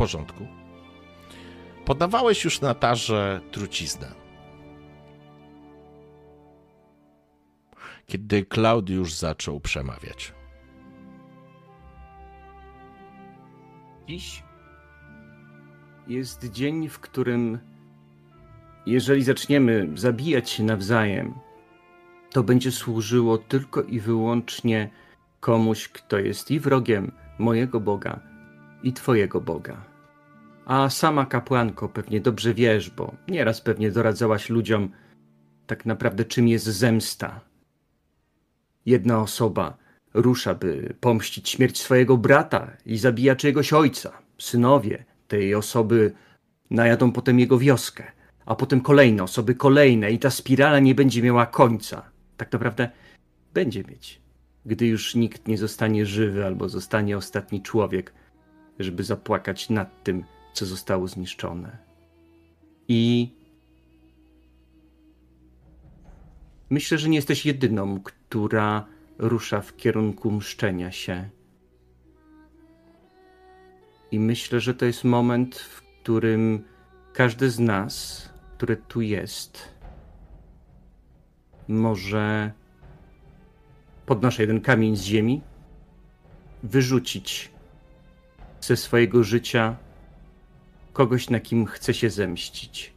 Porządku. 0.00 0.46
Podawałeś 1.84 2.44
już 2.44 2.60
na 2.60 2.74
tarze 2.74 3.40
truciznę. 3.50 4.08
Kiedy 8.06 8.44
Klaudiusz 8.44 9.12
zaczął 9.12 9.60
przemawiać. 9.60 10.34
Dziś 14.08 14.42
jest 16.08 16.50
dzień, 16.50 16.88
w 16.88 16.98
którym 16.98 17.58
jeżeli 18.86 19.22
zaczniemy 19.22 19.88
zabijać 19.94 20.50
się 20.50 20.62
nawzajem, 20.62 21.34
to 22.30 22.42
będzie 22.42 22.72
służyło 22.72 23.38
tylko 23.38 23.82
i 23.82 24.00
wyłącznie 24.00 24.90
komuś, 25.40 25.88
kto 25.88 26.18
jest 26.18 26.50
i 26.50 26.60
wrogiem 26.60 27.12
mojego 27.38 27.80
Boga, 27.80 28.20
i 28.82 28.92
Twojego 28.92 29.40
Boga. 29.40 29.89
A 30.66 30.90
sama 30.90 31.26
kapłanko 31.26 31.88
pewnie 31.88 32.20
dobrze 32.20 32.54
wiesz, 32.54 32.90
bo 32.90 33.14
nieraz 33.28 33.60
pewnie 33.60 33.90
doradzałaś 33.90 34.50
ludziom 34.50 34.90
tak 35.66 35.86
naprawdę 35.86 36.24
czym 36.24 36.48
jest 36.48 36.64
zemsta. 36.64 37.40
Jedna 38.86 39.20
osoba 39.20 39.76
rusza, 40.14 40.54
by 40.54 40.94
pomścić 41.00 41.48
śmierć 41.48 41.80
swojego 41.82 42.16
brata 42.16 42.76
i 42.86 42.98
zabija 42.98 43.36
czyjegoś 43.36 43.72
ojca. 43.72 44.22
Synowie 44.38 45.04
tej 45.28 45.54
osoby 45.54 46.12
najadą 46.70 47.12
potem 47.12 47.40
jego 47.40 47.58
wioskę, 47.58 48.04
a 48.46 48.54
potem 48.54 48.80
kolejne 48.80 49.22
osoby, 49.22 49.54
kolejne 49.54 50.10
i 50.10 50.18
ta 50.18 50.30
spirala 50.30 50.78
nie 50.78 50.94
będzie 50.94 51.22
miała 51.22 51.46
końca. 51.46 52.02
Tak 52.36 52.52
naprawdę 52.52 52.90
będzie 53.54 53.84
mieć, 53.84 54.20
gdy 54.66 54.86
już 54.86 55.14
nikt 55.14 55.48
nie 55.48 55.58
zostanie 55.58 56.06
żywy 56.06 56.46
albo 56.46 56.68
zostanie 56.68 57.16
ostatni 57.16 57.62
człowiek, 57.62 58.12
żeby 58.78 59.04
zapłakać 59.04 59.70
nad 59.70 60.04
tym, 60.04 60.24
co 60.52 60.66
zostało 60.66 61.08
zniszczone. 61.08 61.78
I 62.88 63.30
myślę, 66.70 66.98
że 66.98 67.08
nie 67.08 67.16
jesteś 67.16 67.46
jedyną, 67.46 68.00
która 68.00 68.86
rusza 69.18 69.60
w 69.60 69.76
kierunku 69.76 70.30
mszczenia 70.30 70.92
się. 70.92 71.28
I 74.10 74.20
myślę, 74.20 74.60
że 74.60 74.74
to 74.74 74.84
jest 74.84 75.04
moment, 75.04 75.56
w 75.56 75.82
którym 75.82 76.64
każdy 77.12 77.50
z 77.50 77.58
nas, 77.58 78.28
który 78.56 78.76
tu 78.76 79.00
jest, 79.00 79.68
może 81.68 82.52
podnoszę 84.06 84.42
jeden 84.42 84.60
kamień 84.60 84.96
z 84.96 85.02
ziemi, 85.02 85.40
wyrzucić 86.62 87.50
ze 88.60 88.76
swojego 88.76 89.24
życia 89.24 89.76
kogoś, 91.00 91.30
na 91.30 91.40
kim 91.40 91.66
chce 91.66 91.94
się 91.94 92.10
zemścić. 92.10 92.92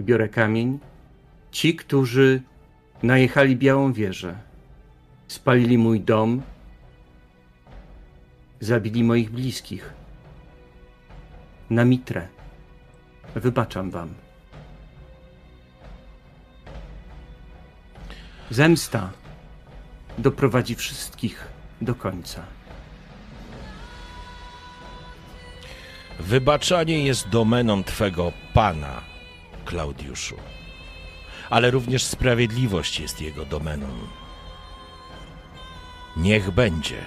Biorę 0.00 0.28
kamień. 0.28 0.78
Ci, 1.50 1.76
którzy 1.76 2.42
najechali 3.02 3.56
Białą 3.56 3.92
Wieżę, 3.92 4.38
spalili 5.26 5.78
mój 5.78 6.00
dom, 6.00 6.42
zabili 8.60 9.04
moich 9.04 9.30
bliskich. 9.30 9.92
Na 11.70 11.84
mitrę. 11.84 12.28
Wybaczam 13.34 13.90
wam. 13.90 14.14
Zemsta 18.50 19.12
doprowadzi 20.18 20.74
wszystkich 20.74 21.48
do 21.80 21.94
końca. 21.94 22.57
Wybaczanie 26.18 27.04
jest 27.04 27.28
domeną 27.28 27.84
Twego 27.84 28.32
Pana, 28.54 29.00
Klaudiuszu. 29.64 30.36
Ale 31.50 31.70
również 31.70 32.04
sprawiedliwość 32.04 33.00
jest 33.00 33.20
jego 33.20 33.44
domeną. 33.44 33.86
Niech 36.16 36.50
będzie. 36.50 37.06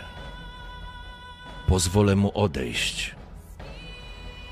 Pozwolę 1.68 2.16
mu 2.16 2.32
odejść 2.34 3.16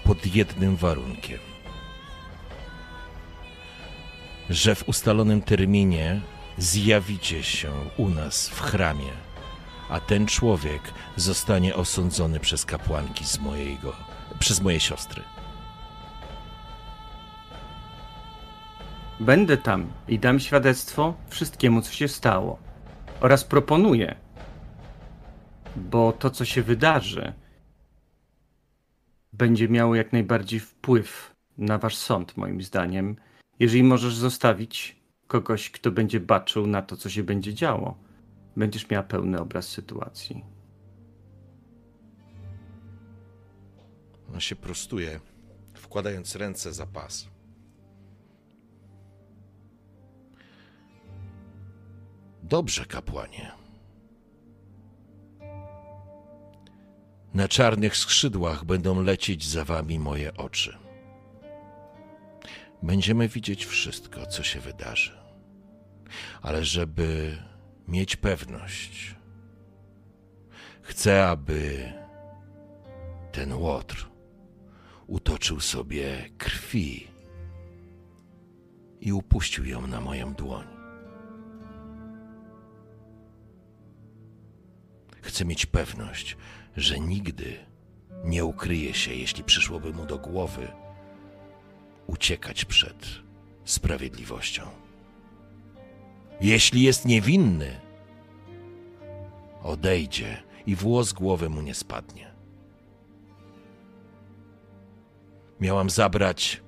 pod 0.03 0.35
jednym 0.35 0.75
warunkiem. 0.75 1.39
Że 4.49 4.75
w 4.75 4.89
ustalonym 4.89 5.41
terminie 5.41 6.21
zjawicie 6.57 7.43
się 7.43 7.71
u 7.97 8.09
nas 8.09 8.49
w 8.49 8.61
chramie, 8.61 9.11
a 9.89 9.99
ten 9.99 10.27
człowiek 10.27 10.81
zostanie 11.15 11.75
osądzony 11.75 12.39
przez 12.39 12.65
kapłanki 12.65 13.25
z 13.25 13.39
mojego, 13.39 14.08
przez 14.39 14.61
moje 14.61 14.79
siostry. 14.79 15.23
Będę 19.19 19.57
tam 19.57 19.91
i 20.07 20.19
dam 20.19 20.39
świadectwo 20.39 21.13
wszystkiemu, 21.27 21.81
co 21.81 21.91
się 21.91 22.07
stało. 22.07 22.59
Oraz 23.21 23.43
proponuję, 23.43 24.15
bo 25.75 26.11
to, 26.11 26.29
co 26.29 26.45
się 26.45 26.63
wydarzy, 26.63 27.33
będzie 29.33 29.69
miało 29.69 29.95
jak 29.95 30.13
najbardziej 30.13 30.59
wpływ 30.59 31.35
na 31.57 31.77
wasz 31.77 31.95
sąd, 31.95 32.37
moim 32.37 32.61
zdaniem, 32.61 33.15
jeżeli 33.59 33.83
możesz 33.83 34.15
zostawić 34.15 34.95
kogoś, 35.27 35.69
kto 35.69 35.91
będzie 35.91 36.19
baczył 36.19 36.67
na 36.67 36.81
to, 36.81 36.97
co 36.97 37.09
się 37.09 37.23
będzie 37.23 37.53
działo. 37.53 37.97
Będziesz 38.55 38.89
miała 38.89 39.03
pełny 39.03 39.39
obraz 39.39 39.67
sytuacji. 39.67 40.58
On 44.33 44.39
się 44.39 44.55
prostuje, 44.55 45.19
wkładając 45.73 46.35
ręce 46.35 46.73
za 46.73 46.85
pas. 46.85 47.27
Dobrze, 52.43 52.85
kapłanie. 52.85 53.51
Na 57.33 57.47
czarnych 57.47 57.97
skrzydłach 57.97 58.65
będą 58.65 59.01
lecieć 59.01 59.47
za 59.47 59.65
wami 59.65 59.99
moje 59.99 60.37
oczy. 60.37 60.77
Będziemy 62.83 63.27
widzieć 63.27 63.65
wszystko, 63.65 64.25
co 64.25 64.43
się 64.43 64.59
wydarzy. 64.59 65.17
Ale 66.41 66.65
żeby 66.65 67.37
mieć 67.87 68.15
pewność, 68.15 69.15
chcę, 70.81 71.27
aby 71.27 71.93
ten 73.31 73.53
łotr 73.53 74.08
utoczył 75.09 75.59
sobie 75.59 76.29
krwi 76.37 77.07
i 79.01 79.13
upuścił 79.13 79.65
ją 79.65 79.87
na 79.87 80.01
moją 80.01 80.33
dłoń. 80.33 80.67
Chcę 85.21 85.45
mieć 85.45 85.65
pewność, 85.65 86.37
że 86.77 86.99
nigdy 86.99 87.57
nie 88.23 88.45
ukryje 88.45 88.93
się, 88.93 89.13
jeśli 89.13 89.43
przyszłoby 89.43 89.93
mu 89.93 90.05
do 90.05 90.17
głowy 90.17 90.67
uciekać 92.07 92.65
przed 92.65 93.07
sprawiedliwością. 93.65 94.63
Jeśli 96.41 96.81
jest 96.81 97.05
niewinny, 97.05 97.79
odejdzie 99.63 100.43
i 100.65 100.75
włos 100.75 101.13
głowy 101.13 101.49
mu 101.49 101.61
nie 101.61 101.75
spadnie. 101.75 102.28
Miałam 105.59 105.89
zabrać 105.89 106.61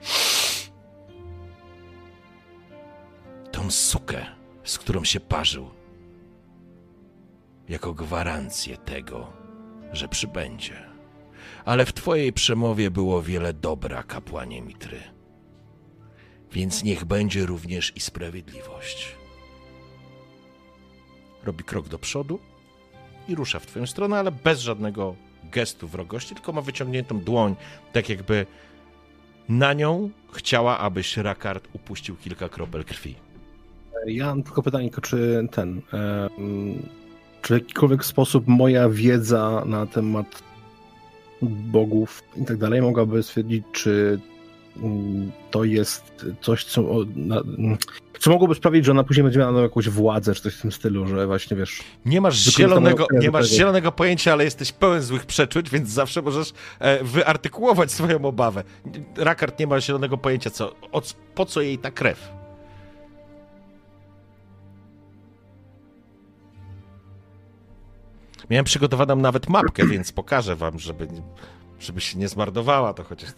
tą 3.52 3.72
sukę, 3.72 4.26
z 4.64 4.78
którą 4.78 5.04
się 5.04 5.20
parzył, 5.20 5.70
jako 7.70 7.94
gwarancję 7.94 8.78
tego, 8.78 9.34
że 9.94 10.08
przybędzie. 10.08 10.92
Ale 11.66 11.86
w 11.86 11.94
Twojej 11.94 12.34
przemowie 12.34 12.92
było 12.92 13.22
wiele 13.22 13.54
dobra, 13.54 14.04
kapłanie 14.04 14.62
Mitry. 14.62 15.02
Więc 16.52 16.84
niech 16.84 17.06
będzie 17.06 17.46
również 17.46 17.94
i 17.96 18.00
sprawiedliwość. 18.00 19.16
Robi 21.44 21.64
krok 21.64 21.88
do 21.88 22.00
przodu 22.00 22.40
i 23.28 23.36
rusza 23.36 23.60
w 23.60 23.66
Twoją 23.66 23.88
stronę, 23.88 24.20
ale 24.20 24.32
bez 24.32 24.60
żadnego 24.60 25.16
gestu 25.44 25.88
wrogości, 25.88 26.36
tylko 26.36 26.54
ma 26.54 26.62
wyciągniętą 26.62 27.20
dłoń, 27.20 27.56
tak 27.94 28.10
jakby 28.10 28.46
na 29.52 29.74
nią 29.74 30.10
chciała, 30.32 30.78
abyś 30.78 31.18
Rakard 31.18 31.68
upuścił 31.74 32.16
kilka 32.16 32.50
kropel 32.50 32.84
krwi. 32.84 33.16
Ja 34.06 34.26
mam 34.26 34.44
tylko 34.44 34.64
pytanie, 34.64 34.90
czy 35.02 35.48
ten. 35.52 35.82
czy 37.42 37.54
w 37.54 37.62
jakikolwiek 37.62 38.06
sposób 38.06 38.48
moja 38.48 38.90
wiedza 38.90 39.64
na 39.66 39.86
temat 39.86 40.44
bogów 41.42 42.24
i 42.42 42.46
tak 42.46 42.58
dalej 42.58 42.82
mogłaby 42.82 43.24
stwierdzić, 43.24 43.64
czy 43.72 44.20
to 45.52 45.64
jest 45.64 46.26
coś, 46.42 46.64
co, 46.64 46.82
na, 47.16 47.42
co 48.20 48.32
mogłoby 48.32 48.56
sprawić, 48.56 48.86
że 48.86 48.92
ona 48.92 49.04
później 49.04 49.24
będzie 49.24 49.40
miała 49.40 49.62
jakąś 49.62 49.90
władzę, 49.90 50.34
czy 50.36 50.42
coś 50.42 50.56
w 50.56 50.62
tym 50.62 50.72
stylu, 50.72 51.08
że 51.08 51.28
właśnie 51.28 51.58
wiesz. 51.58 51.84
Nie 52.06 52.22
masz, 52.22 52.36
zielonego, 52.36 53.08
nie 53.12 53.32
masz 53.32 53.50
zielonego 53.50 53.92
pojęcia, 53.92 54.34
ale 54.34 54.44
jesteś 54.44 54.72
pełen 54.72 55.02
złych 55.02 55.26
przeczuć, 55.26 55.70
więc 55.70 55.90
zawsze 55.90 56.22
możesz 56.22 56.54
e, 56.80 57.04
wyartykułować 57.04 57.92
swoją 57.92 58.26
obawę. 58.26 58.64
Rakard 59.18 59.60
nie 59.60 59.68
ma 59.68 59.82
zielonego 59.82 60.18
pojęcia, 60.18 60.50
co, 60.50 60.76
o, 60.92 61.02
po 61.36 61.46
co 61.46 61.62
jej 61.62 61.78
ta 61.78 61.92
krew. 61.92 62.32
Miałem 68.50 68.66
przygotowaną 68.66 69.16
nawet 69.16 69.50
mapkę, 69.50 69.88
więc 69.88 70.12
pokażę 70.12 70.56
wam, 70.56 70.80
żeby, 70.80 71.08
żeby 71.80 72.02
się 72.02 72.20
nie 72.20 72.28
zmarnowała, 72.28 72.94
to 72.94 73.04
chociaż... 73.04 73.30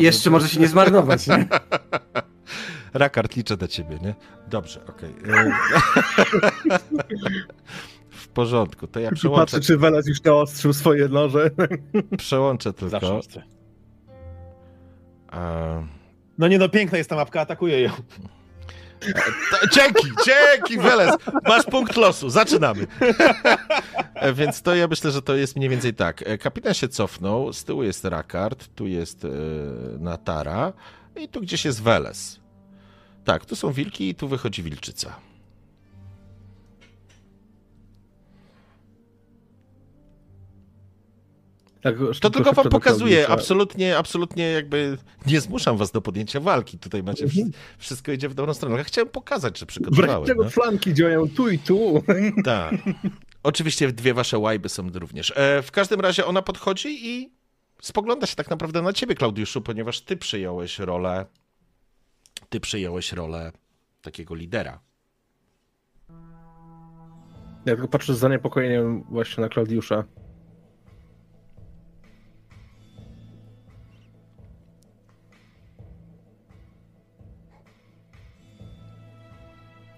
Jeszcze 0.00 0.30
może 0.30 0.48
się 0.48 0.60
nie 0.60 0.68
zmarnować, 0.68 1.26
nie? 1.26 1.48
Rakard, 2.94 3.36
liczę 3.36 3.56
do 3.56 3.68
ciebie, 3.68 3.98
nie? 4.02 4.14
Dobrze, 4.48 4.80
okej. 4.86 5.14
Okay. 5.22 5.52
w 8.10 8.28
porządku, 8.28 8.86
to 8.86 9.00
ja 9.00 9.10
przełączę... 9.10 9.42
Patrzę, 9.42 9.60
czy 9.60 9.78
Welas 9.78 10.06
już 10.06 10.22
naostrzył 10.22 10.72
swoje 10.72 11.08
noże. 11.08 11.50
Przełączę 12.18 12.72
tylko. 12.72 13.00
Zawsze 13.00 13.42
A... 15.28 15.82
No 16.38 16.48
nie 16.48 16.58
no, 16.58 16.68
piękna 16.68 16.98
jest 16.98 17.10
ta 17.10 17.16
mapka, 17.16 17.40
atakuję 17.40 17.80
ją. 17.80 17.90
Dzięki, 19.74 20.08
dzięki, 20.26 20.78
Weles. 20.78 21.16
Masz 21.48 21.64
punkt 21.64 21.96
losu. 21.96 22.30
Zaczynamy. 22.30 22.86
E, 24.14 24.32
więc 24.32 24.62
to 24.62 24.74
ja 24.74 24.88
myślę, 24.88 25.10
że 25.10 25.22
to 25.22 25.36
jest 25.36 25.56
mniej 25.56 25.68
więcej 25.68 25.94
tak. 25.94 26.22
E, 26.26 26.38
kapitan 26.38 26.74
się 26.74 26.88
cofnął, 26.88 27.52
z 27.52 27.64
tyłu 27.64 27.82
jest 27.82 28.04
Rakard, 28.04 28.68
tu 28.74 28.86
jest 28.86 29.24
e, 29.24 29.28
Natara 29.98 30.72
i 31.16 31.28
tu 31.28 31.40
gdzieś 31.40 31.64
jest 31.64 31.82
Weles. 31.82 32.40
Tak, 33.24 33.46
tu 33.46 33.56
są 33.56 33.72
wilki 33.72 34.08
i 34.08 34.14
tu 34.14 34.28
wychodzi 34.28 34.62
wilczyca. 34.62 35.16
Tak, 41.82 41.96
to 42.20 42.30
tylko 42.30 42.52
wam 42.52 42.68
pokazuje, 42.68 43.28
absolutnie, 43.28 43.98
absolutnie 43.98 44.44
jakby 44.44 44.98
nie 45.26 45.40
zmuszam 45.40 45.76
was 45.76 45.90
do 45.90 46.00
podjęcia 46.00 46.40
walki. 46.40 46.78
Tutaj 46.78 47.02
macie, 47.02 47.24
mhm. 47.24 47.50
wszystko 47.78 48.12
idzie 48.12 48.28
w 48.28 48.34
dobrą 48.34 48.54
stronę. 48.54 48.76
Ja 48.76 48.84
chciałem 48.84 49.08
pokazać, 49.08 49.58
że 49.58 49.66
przygotowałem. 49.66 50.24
Dlaczego 50.24 50.44
no? 50.44 50.50
flanki 50.50 50.94
działają 50.94 51.28
tu 51.28 51.48
i 51.48 51.58
tu? 51.58 52.02
Tak. 52.44 52.74
Oczywiście 53.42 53.92
dwie 53.92 54.14
wasze 54.14 54.38
łajby 54.38 54.68
są 54.68 54.90
również. 54.94 55.32
E, 55.36 55.62
w 55.62 55.70
każdym 55.70 56.00
razie 56.00 56.26
ona 56.26 56.42
podchodzi 56.42 57.08
i 57.08 57.32
spogląda 57.82 58.26
się 58.26 58.36
tak 58.36 58.50
naprawdę 58.50 58.82
na 58.82 58.92
ciebie, 58.92 59.14
Klaudiuszu, 59.14 59.60
ponieważ 59.60 60.00
ty 60.00 60.16
przyjąłeś 60.16 60.78
rolę, 60.78 61.26
ty 62.48 62.60
przyjąłeś 62.60 63.12
rolę 63.12 63.52
takiego 64.02 64.34
lidera. 64.34 64.80
Ja 67.66 67.74
tylko 67.74 67.88
patrzę 67.88 68.14
z 68.14 68.18
zaniepokojeniem 68.18 69.02
właśnie 69.02 69.40
na 69.40 69.48
Klaudiusza. 69.48 70.04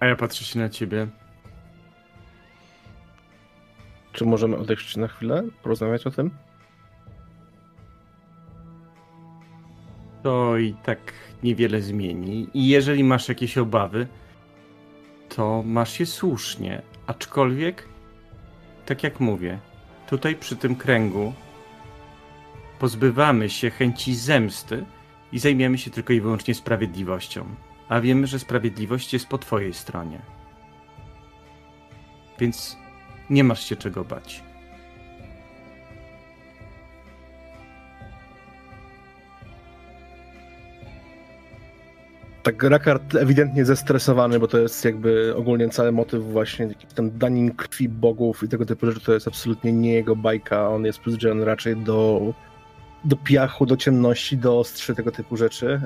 A 0.05 0.07
ja 0.07 0.15
patrzę 0.15 0.45
się 0.45 0.59
na 0.59 0.69
ciebie. 0.69 1.07
Czy 4.11 4.25
możemy 4.25 4.57
odejść 4.57 4.97
na 4.97 5.07
chwilę, 5.07 5.43
porozmawiać 5.63 6.07
o 6.07 6.11
tym? 6.11 6.31
To 10.23 10.57
i 10.57 10.73
tak 10.73 11.13
niewiele 11.43 11.81
zmieni. 11.81 12.47
I 12.53 12.67
jeżeli 12.67 13.03
masz 13.03 13.29
jakieś 13.29 13.57
obawy, 13.57 14.07
to 15.35 15.63
masz 15.65 15.99
je 15.99 16.05
słusznie. 16.05 16.81
Aczkolwiek, 17.07 17.87
tak 18.85 19.03
jak 19.03 19.19
mówię, 19.19 19.59
tutaj 20.07 20.35
przy 20.35 20.55
tym 20.55 20.75
kręgu 20.75 21.33
pozbywamy 22.79 23.49
się 23.49 23.69
chęci 23.69 24.15
zemsty 24.15 24.85
i 25.31 25.39
zajmiemy 25.39 25.77
się 25.77 25.91
tylko 25.91 26.13
i 26.13 26.21
wyłącznie 26.21 26.55
sprawiedliwością 26.55 27.55
a 27.89 28.01
wiemy, 28.01 28.27
że 28.27 28.39
sprawiedliwość 28.39 29.13
jest 29.13 29.27
po 29.27 29.37
Twojej 29.37 29.73
stronie. 29.73 30.21
Więc 32.39 32.77
Nie 33.29 33.43
masz 33.43 33.65
się 33.65 33.75
czego 33.75 34.03
bać. 34.05 34.43
Tak, 42.43 42.63
Rakard 42.63 43.15
ewidentnie 43.15 43.65
zestresowany, 43.65 44.39
bo 44.39 44.47
to 44.47 44.57
jest 44.57 44.85
jakby 44.85 45.35
ogólnie 45.35 45.69
cały 45.69 45.91
motyw 45.91 46.23
właśnie 46.23 46.69
ten 46.95 47.17
danin 47.17 47.55
krwi 47.55 47.89
bogów 47.89 48.43
i 48.43 48.47
tego 48.47 48.65
typu 48.65 48.85
rzeczy, 48.85 49.05
to 49.05 49.13
jest 49.13 49.27
absolutnie 49.27 49.71
nie 49.71 49.93
jego 49.93 50.15
bajka, 50.15 50.69
on 50.69 50.85
jest 50.85 50.99
przyzwyczajony 50.99 51.45
raczej 51.45 51.77
do, 51.77 52.33
do 53.05 53.15
piachu, 53.15 53.65
do 53.65 53.77
ciemności, 53.77 54.37
do 54.37 54.59
ostrzy, 54.59 54.95
tego 54.95 55.11
typu 55.11 55.37
rzeczy, 55.37 55.81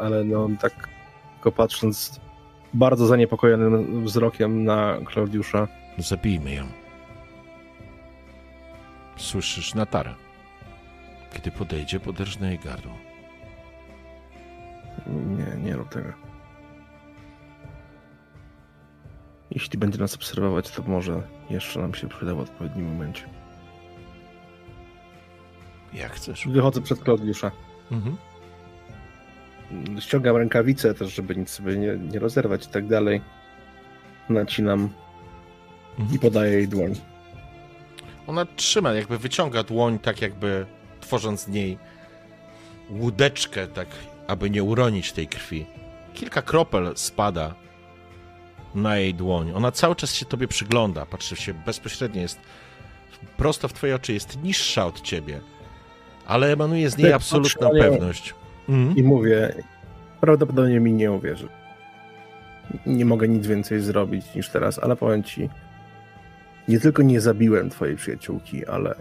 ale 0.00 0.24
no 0.24 0.48
tak 0.60 0.88
tylko 1.34 1.52
patrząc 1.52 2.20
bardzo 2.74 3.06
zaniepokojonym 3.06 4.04
wzrokiem 4.04 4.64
na 4.64 4.98
Klaudiusza. 5.04 5.68
Zabijmy 5.98 6.54
ją. 6.54 6.64
Słyszysz 9.16 9.74
Natarę. 9.74 10.14
Kiedy 11.32 11.50
podejdzie, 11.50 12.00
poderżnę 12.00 12.48
jej 12.48 12.58
gardło. 12.58 12.92
Nie, 15.06 15.62
nie 15.64 15.76
rób 15.76 15.88
tego. 15.88 16.12
Jeśli 19.50 19.78
będzie 19.78 19.98
nas 19.98 20.14
obserwować, 20.14 20.70
to 20.70 20.82
może 20.82 21.22
jeszcze 21.50 21.80
nam 21.80 21.94
się 21.94 22.08
przyda 22.08 22.34
w 22.34 22.40
odpowiednim 22.40 22.92
momencie. 22.92 23.31
Jak 25.94 26.12
chcesz. 26.12 26.48
Wychodzę 26.48 26.80
przed 26.80 27.02
Klaudiusza. 27.02 27.50
Mhm. 27.90 28.16
Ściągam 30.00 30.36
rękawice 30.36 30.94
też, 30.94 31.14
żeby 31.14 31.36
nic 31.36 31.50
sobie 31.50 31.76
nie, 31.76 31.96
nie 31.96 32.18
rozerwać 32.18 32.66
i 32.66 32.68
tak 32.68 32.86
dalej. 32.86 33.20
Nacinam 34.28 34.88
mhm. 35.98 36.16
i 36.16 36.18
podaję 36.18 36.52
jej 36.52 36.68
dłoń. 36.68 36.94
Ona 38.26 38.46
trzyma, 38.56 38.92
jakby 38.92 39.18
wyciąga 39.18 39.62
dłoń, 39.62 39.98
tak 39.98 40.22
jakby 40.22 40.66
tworząc 41.00 41.40
z 41.40 41.48
niej 41.48 41.78
łódeczkę, 42.90 43.66
tak 43.66 43.88
aby 44.26 44.50
nie 44.50 44.62
uronić 44.62 45.12
tej 45.12 45.26
krwi. 45.26 45.66
Kilka 46.14 46.42
kropel 46.42 46.92
spada 46.96 47.54
na 48.74 48.96
jej 48.96 49.14
dłoń. 49.14 49.52
Ona 49.54 49.72
cały 49.72 49.96
czas 49.96 50.14
się 50.14 50.26
tobie 50.26 50.48
przygląda, 50.48 51.06
patrzy 51.06 51.36
się 51.36 51.54
bezpośrednio, 51.54 52.20
jest 52.20 52.40
prosto 53.36 53.68
w 53.68 53.72
twoje 53.72 53.94
oczy, 53.94 54.12
jest 54.12 54.42
niższa 54.42 54.86
od 54.86 55.00
ciebie, 55.00 55.40
ale 56.26 56.52
emanuje 56.52 56.90
z 56.90 56.98
niej 56.98 57.12
absolutna 57.12 57.70
pewność. 57.70 58.34
Mhm. 58.68 58.96
I 58.96 59.02
mówię, 59.02 59.54
prawdopodobnie 60.20 60.80
mi 60.80 60.92
nie 60.92 61.12
uwierzy. 61.12 61.48
Nie 62.86 63.04
mogę 63.04 63.28
nic 63.28 63.46
więcej 63.46 63.80
zrobić 63.80 64.34
niż 64.34 64.48
teraz, 64.48 64.78
ale 64.78 64.96
powiem 64.96 65.22
ci, 65.22 65.48
nie 66.68 66.80
tylko 66.80 67.02
nie 67.02 67.20
zabiłem 67.20 67.70
twojej 67.70 67.96
przyjaciółki, 67.96 68.66
ale 68.66 68.94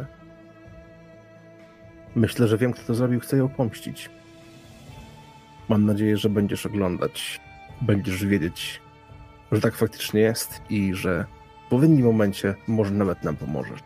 myślę, 2.16 2.48
że 2.48 2.58
wiem, 2.58 2.74
kto 2.74 2.84
to 2.88 2.94
zrobił, 2.94 3.20
chcę 3.20 3.38
ją 3.38 3.50
pomścić. 3.50 4.10
Mam 5.70 5.86
nadzieję, 5.86 6.18
że 6.18 6.30
będziesz 6.30 6.66
oglądać, 6.66 7.40
będziesz 7.82 8.26
wiedzieć, 8.26 8.82
że 9.52 9.62
tak 9.62 9.76
faktycznie 9.76 10.22
jest 10.22 10.62
i 10.70 10.94
że 10.96 11.26
w 11.26 11.64
odpowiednim 11.64 12.06
momencie 12.06 12.56
może 12.68 12.92
nawet 12.92 13.24
nam 13.24 13.36
pomożesz. 13.36 13.80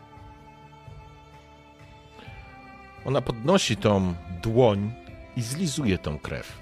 Ona 3.05 3.21
podnosi 3.21 3.77
tą 3.77 4.13
dłoń 4.41 4.91
i 5.37 5.41
zlizuje 5.41 5.97
tą 5.97 6.19
krew. 6.19 6.57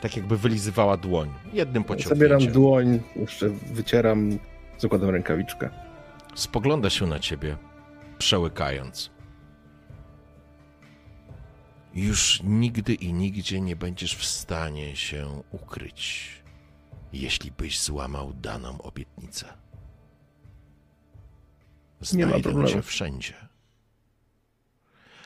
Tak 0.00 0.16
jakby 0.16 0.36
wylizywała 0.36 0.96
dłoń. 0.96 1.34
Jednym 1.52 1.84
pociągnięciem. 1.84 2.18
Zabieram 2.18 2.52
dłoń, 2.52 3.00
jeszcze 3.16 3.48
wycieram, 3.48 4.38
zakładam 4.78 5.10
rękawiczkę. 5.10 5.70
Spogląda 6.34 6.90
się 6.90 7.06
na 7.06 7.18
ciebie, 7.18 7.56
przełykając. 8.18 9.10
Już 11.94 12.42
nigdy 12.44 12.94
i 12.94 13.12
nigdzie 13.12 13.60
nie 13.60 13.76
będziesz 13.76 14.16
w 14.16 14.24
stanie 14.24 14.96
się 14.96 15.42
ukryć, 15.50 16.30
jeśli 17.12 17.50
byś 17.50 17.80
złamał 17.80 18.32
daną 18.32 18.82
obietnicę. 18.82 19.46
Znajdę 22.00 22.66
cię 22.66 22.82
wszędzie. 22.82 23.49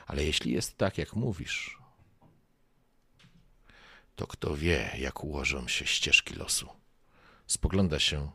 Ale 0.07 0.25
jeśli 0.25 0.53
jest 0.53 0.77
tak, 0.77 0.99
jak 0.99 1.17
mówisz, 1.17 1.79
to 4.17 4.27
kto 4.27 4.57
wie, 4.57 4.90
jak 4.99 5.25
ułożą 5.25 5.69
się 5.69 5.87
ścieżki 5.87 6.35
losu. 6.35 6.69
Spogląda 7.47 7.99
się, 7.99 8.31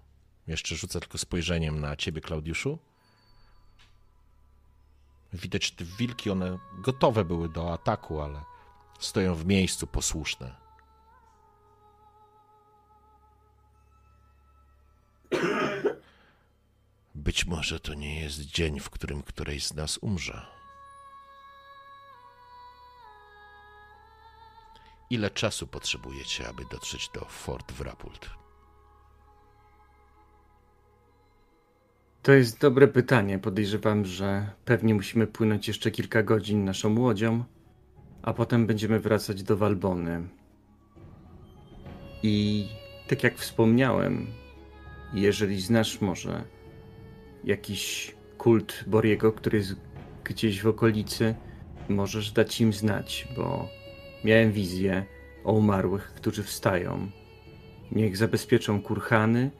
jeszcze 0.47 0.75
rzuca 0.75 0.99
tylko 0.99 1.17
spojrzeniem 1.17 1.79
na 1.79 1.95
ciebie, 1.95 2.21
Klaudiuszu, 2.21 2.79
Widać 5.33 5.71
te 5.71 5.85
wilki, 5.85 6.29
one 6.29 6.59
gotowe 6.77 7.25
były 7.25 7.49
do 7.49 7.73
ataku, 7.73 8.21
ale 8.21 8.43
stoją 8.99 9.35
w 9.35 9.45
miejscu 9.45 9.87
posłuszne. 9.87 10.55
Być 17.15 17.45
może 17.45 17.79
to 17.79 17.93
nie 17.93 18.19
jest 18.19 18.41
dzień, 18.41 18.79
w 18.79 18.89
którym 18.89 19.23
któreś 19.23 19.67
z 19.67 19.73
nas 19.73 19.97
umrze. 19.97 20.58
Ile 25.09 25.29
czasu 25.29 25.67
potrzebujecie, 25.67 26.47
aby 26.47 26.63
dotrzeć 26.71 27.09
do 27.13 27.25
Fort 27.25 27.71
Wrapult? 27.71 28.29
To 32.21 32.31
jest 32.31 32.61
dobre 32.61 32.87
pytanie. 32.87 33.39
Podejrzewam, 33.39 34.05
że 34.05 34.51
pewnie 34.65 34.95
musimy 34.95 35.27
płynąć 35.27 35.67
jeszcze 35.67 35.91
kilka 35.91 36.23
godzin 36.23 36.65
naszą 36.65 36.99
łodzią, 36.99 37.43
a 38.21 38.33
potem 38.33 38.67
będziemy 38.67 38.99
wracać 38.99 39.43
do 39.43 39.57
Walbony. 39.57 40.27
I 42.23 42.67
tak 43.07 43.23
jak 43.23 43.37
wspomniałem, 43.37 44.27
jeżeli 45.13 45.61
znasz 45.61 46.01
może 46.01 46.43
jakiś 47.43 48.15
kult 48.37 48.83
Boriego, 48.87 49.31
który 49.33 49.57
jest 49.57 49.75
gdzieś 50.23 50.61
w 50.61 50.67
okolicy, 50.67 51.35
możesz 51.89 52.31
dać 52.31 52.61
im 52.61 52.73
znać, 52.73 53.27
bo 53.35 53.78
miałem 54.23 54.51
wizję 54.51 55.05
o 55.43 55.53
umarłych, 55.53 56.13
którzy 56.13 56.43
wstają. 56.43 57.09
Niech 57.91 58.17
zabezpieczą 58.17 58.81
kurhany 58.81 59.51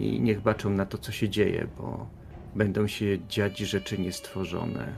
i 0.00 0.20
niech 0.20 0.40
baczą 0.40 0.70
na 0.70 0.86
to, 0.86 0.98
co 0.98 1.12
się 1.12 1.28
dzieje, 1.28 1.68
bo 1.78 2.06
będą 2.54 2.86
się 2.86 3.26
dziać 3.28 3.58
rzeczy 3.58 3.98
niestworzone. 3.98 4.92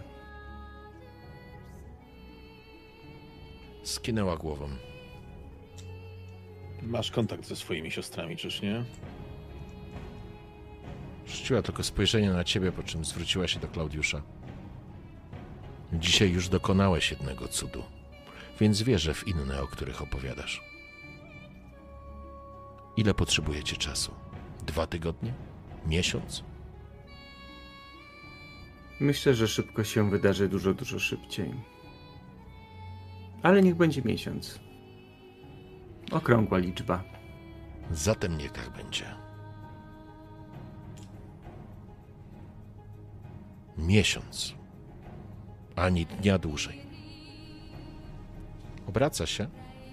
Skinęła 3.83 4.37
głową. 4.37 4.69
Masz 6.83 7.11
kontakt 7.11 7.47
ze 7.47 7.57
swoimi 7.57 7.91
siostrami, 7.91 8.37
czyż 8.37 8.63
nie? 8.63 8.85
Rzuciła 11.27 11.63
tylko 11.63 11.83
spojrzenie 11.83 12.31
na 12.31 12.45
ciebie, 12.45 12.73
po 12.73 12.83
czym 12.83 13.05
zwróciła 13.05 13.49
się 13.49 13.61
do 13.61 13.69
Klaudiusza. 13.69 14.23
Dzisiaj 15.93 16.31
już 16.31 16.49
dokonałeś 16.49 17.11
jednego 17.11 17.49
cudu, 17.49 17.83
więc 18.61 18.83
wierzę 18.83 19.15
w 19.15 19.29
inne, 19.29 19.63
o 19.63 19.67
których 19.67 20.03
opowiadasz. 20.03 20.63
Ile 22.97 23.15
potrzebujecie 23.15 23.77
czasu? 23.77 24.15
Dwa 24.67 24.87
tygodnie? 24.87 25.35
Miesiąc? 25.87 26.45
Myślę, 29.01 29.35
że 29.35 29.49
szybko 29.49 29.85
się 29.85 30.11
wydarzy 30.11 30.49
dużo, 30.49 30.75
dużo 30.75 30.99
szybciej. 30.99 31.55
Ale 33.43 33.63
niech 33.63 33.75
będzie 33.75 34.03
miesiąc. 34.03 34.61
Okrągła 36.13 36.59
liczba. 36.59 37.05
Zatem 37.91 38.39
niech 38.39 38.53
tak 38.53 38.71
będzie. 38.71 39.05
Miesiąc. 43.79 44.55
Ani 45.77 46.07
dnia 46.07 46.39
dłużej. 46.39 46.86
Obraca 48.89 49.27
się 49.27 49.49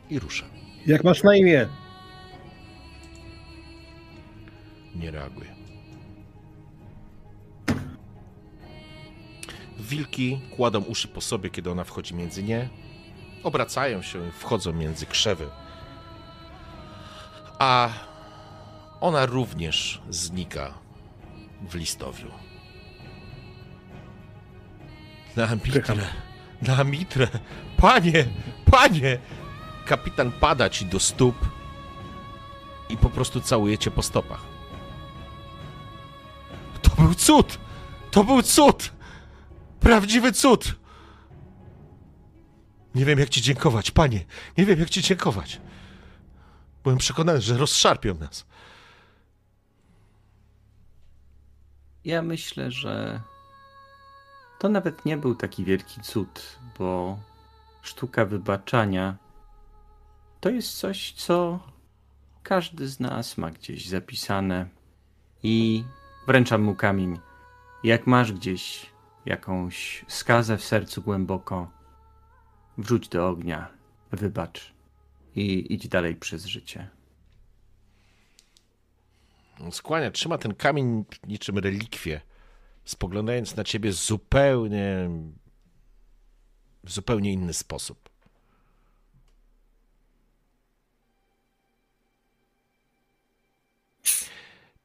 i 0.10 0.20
rusza. 0.20 0.46
Jak 0.86 1.04
masz 1.04 1.24
na 1.24 1.36
imię? 1.36 1.68
nie 4.96 5.12
reaguje. 5.12 5.56
Wilki 9.80 10.42
kładą 10.56 10.82
uszy 10.82 11.08
po 11.08 11.22
sobie, 11.22 11.50
kiedy 11.50 11.72
ona 11.72 11.84
wchodzi 11.84 12.16
między 12.16 12.44
nie. 12.44 12.70
Obracają 13.44 14.02
się 14.02 14.28
i 14.28 14.32
wchodzą 14.32 14.74
między 14.74 15.06
krzewy. 15.06 15.48
A 17.60 17.90
ona 19.02 19.26
również 19.26 20.02
znika 20.10 20.74
w 21.70 21.76
listowiu. 21.76 22.32
Na 25.36 25.56
mitrę, 25.56 25.96
na 26.62 26.84
mitrę. 26.84 27.28
Panie, 27.84 28.26
panie! 28.72 29.20
Kapitan 29.86 30.32
pada 30.32 30.70
ci 30.70 30.86
do 30.86 31.00
stóp 31.00 31.36
i 32.90 32.98
po 32.98 33.10
prostu 33.10 33.42
całujecie 33.42 33.92
po 33.92 34.02
stopach. 34.02 34.42
był 37.04 37.14
cud! 37.16 37.60
To 38.12 38.24
był 38.24 38.42
cud! 38.42 38.94
Prawdziwy 39.80 40.32
cud! 40.32 40.76
Nie 42.96 43.06
wiem, 43.06 43.20
jak 43.20 43.30
ci 43.30 43.42
dziękować, 43.42 43.92
panie. 43.92 44.26
Nie 44.58 44.66
wiem, 44.66 44.80
jak 44.80 44.90
ci 44.90 45.02
dziękować. 45.02 45.62
Byłem 46.84 46.98
przekonany, 46.98 47.42
że 47.42 47.58
rozszarpią 47.58 48.14
nas. 48.14 48.46
Ja 52.06 52.22
myślę, 52.22 52.72
że 52.72 53.22
to 54.60 54.70
nawet 54.70 55.06
nie 55.06 55.18
był 55.18 55.36
taki 55.36 55.66
wielki 55.66 56.02
cud, 56.02 56.60
bo 56.80 57.18
sztuka 57.84 58.26
wybaczania 58.26 59.18
to 60.40 60.50
jest 60.50 60.78
coś, 60.78 61.12
co 61.12 61.60
każdy 62.44 62.88
z 62.88 63.00
nas 63.00 63.38
ma 63.38 63.52
gdzieś 63.52 63.88
zapisane 63.88 64.68
i 65.44 65.84
wręczam 66.28 66.62
mu 66.62 66.76
kamień. 66.76 67.20
Jak 67.84 68.08
masz 68.08 68.34
gdzieś 68.34 68.86
jakąś 69.26 70.06
skazę 70.08 70.58
w 70.58 70.64
sercu 70.64 71.02
głęboko, 71.02 71.72
wrzuć 72.78 73.10
do 73.10 73.28
ognia, 73.28 73.68
wybacz 74.12 74.74
i 75.36 75.74
idź 75.74 75.88
dalej 75.88 76.16
przez 76.16 76.46
życie. 76.46 76.90
Skłania, 79.72 80.12
trzyma 80.12 80.38
ten 80.38 80.56
kamień 80.56 81.06
niczym 81.28 81.58
relikwie, 81.58 82.22
spoglądając 82.86 83.56
na 83.56 83.64
ciebie 83.64 83.92
zupełnie 83.92 85.10
w 86.84 86.92
zupełnie 86.92 87.34
inny 87.34 87.54
sposób. 87.54 88.10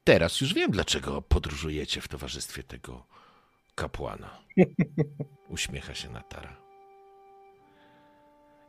Teraz 0.05 0.41
już 0.41 0.55
wiem, 0.55 0.71
dlaczego 0.71 1.23
podróżujecie 1.23 2.01
w 2.01 2.09
towarzystwie 2.09 2.63
tego 2.63 3.07
kapłana. 3.75 4.39
Uśmiecha 5.49 5.95
się 5.95 6.11
Natara. 6.11 6.57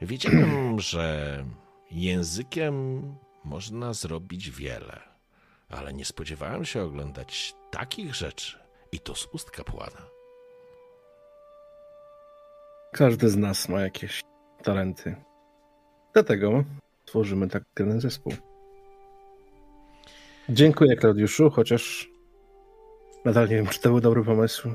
Wiedziałem, 0.02 0.80
że 0.80 1.46
językiem 1.92 3.04
można 3.44 3.94
zrobić 3.94 4.50
wiele, 4.52 5.02
ale 5.70 5.94
nie 5.94 6.06
spodziewałem 6.06 6.66
się 6.66 6.82
oglądać 6.84 7.56
takich 7.72 8.16
rzeczy 8.16 8.60
i 8.92 9.00
to 9.00 9.16
z 9.16 9.28
ust 9.34 9.52
kapłana. 9.52 10.19
Każdy 12.92 13.30
z 13.30 13.38
nas 13.38 13.70
ma 13.70 13.82
jakieś 13.82 14.22
talenty. 14.64 15.16
Dlatego 16.14 16.64
tworzymy 17.06 17.48
tak 17.48 17.64
ten 17.74 18.02
zespół. 18.02 18.34
Dziękuję, 20.50 20.96
Klaudiuszu, 20.96 21.50
chociaż 21.50 22.10
nadal 23.26 23.50
nie 23.50 23.56
wiem, 23.56 23.68
czy 23.68 23.80
to 23.82 23.90
był 23.90 24.00
dobry 24.02 24.24
pomysł. 24.24 24.70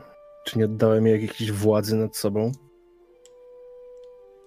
Czy 0.44 0.58
nie 0.58 0.64
oddałem 0.64 1.06
jej 1.06 1.22
jakiejś 1.22 1.52
władzy 1.52 1.96
nad 1.96 2.16
sobą? 2.16 2.52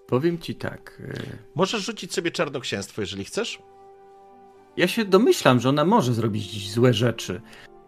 Powiem 0.08 0.40
ci 0.40 0.56
tak. 0.56 1.02
e, 1.08 1.14
Możesz 1.56 1.82
rzucić 1.86 2.14
sobie 2.14 2.32
czarnoksięstwo, 2.32 3.02
jeżeli 3.02 3.26
chcesz? 3.26 3.62
Ja 4.78 4.88
się 4.88 5.06
domyślam, 5.06 5.60
że 5.60 5.70
ona 5.70 5.86
może 5.86 6.14
zrobić 6.14 6.72
złe 6.72 6.94
rzeczy, 6.94 7.42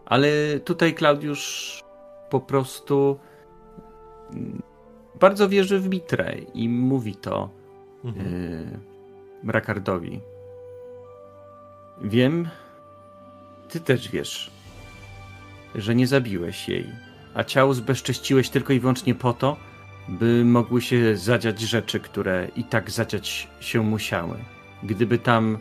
ale 0.05 0.59
tutaj 0.59 0.93
Klaudiusz 0.93 1.79
po 2.29 2.39
prostu 2.41 3.19
mm, 4.31 4.61
bardzo 5.19 5.49
wierzy 5.49 5.79
w 5.79 5.89
Mitrę 5.89 6.35
i 6.53 6.69
mówi 6.69 7.15
to 7.15 7.59
Mhm. 8.05 8.31
yy, 9.43 9.51
Rakardowi. 9.51 10.19
Wiem, 12.01 12.49
ty 13.69 13.79
też 13.79 14.09
wiesz, 14.11 14.51
że 15.75 15.95
nie 15.95 16.07
zabiłeś 16.07 16.69
jej, 16.69 16.89
a 17.33 17.43
ciało 17.43 17.73
zbezcześciłeś 17.73 18.49
tylko 18.49 18.73
i 18.73 18.79
wyłącznie 18.79 19.15
po 19.15 19.33
to, 19.33 19.57
by 20.09 20.45
mogły 20.45 20.81
się 20.81 21.17
zadziać 21.17 21.59
rzeczy, 21.61 21.99
które 21.99 22.47
i 22.55 22.63
tak 22.63 22.91
zadziać 22.91 23.47
się 23.59 23.83
musiały. 23.83 24.37
Gdyby 24.83 25.17
tam 25.17 25.57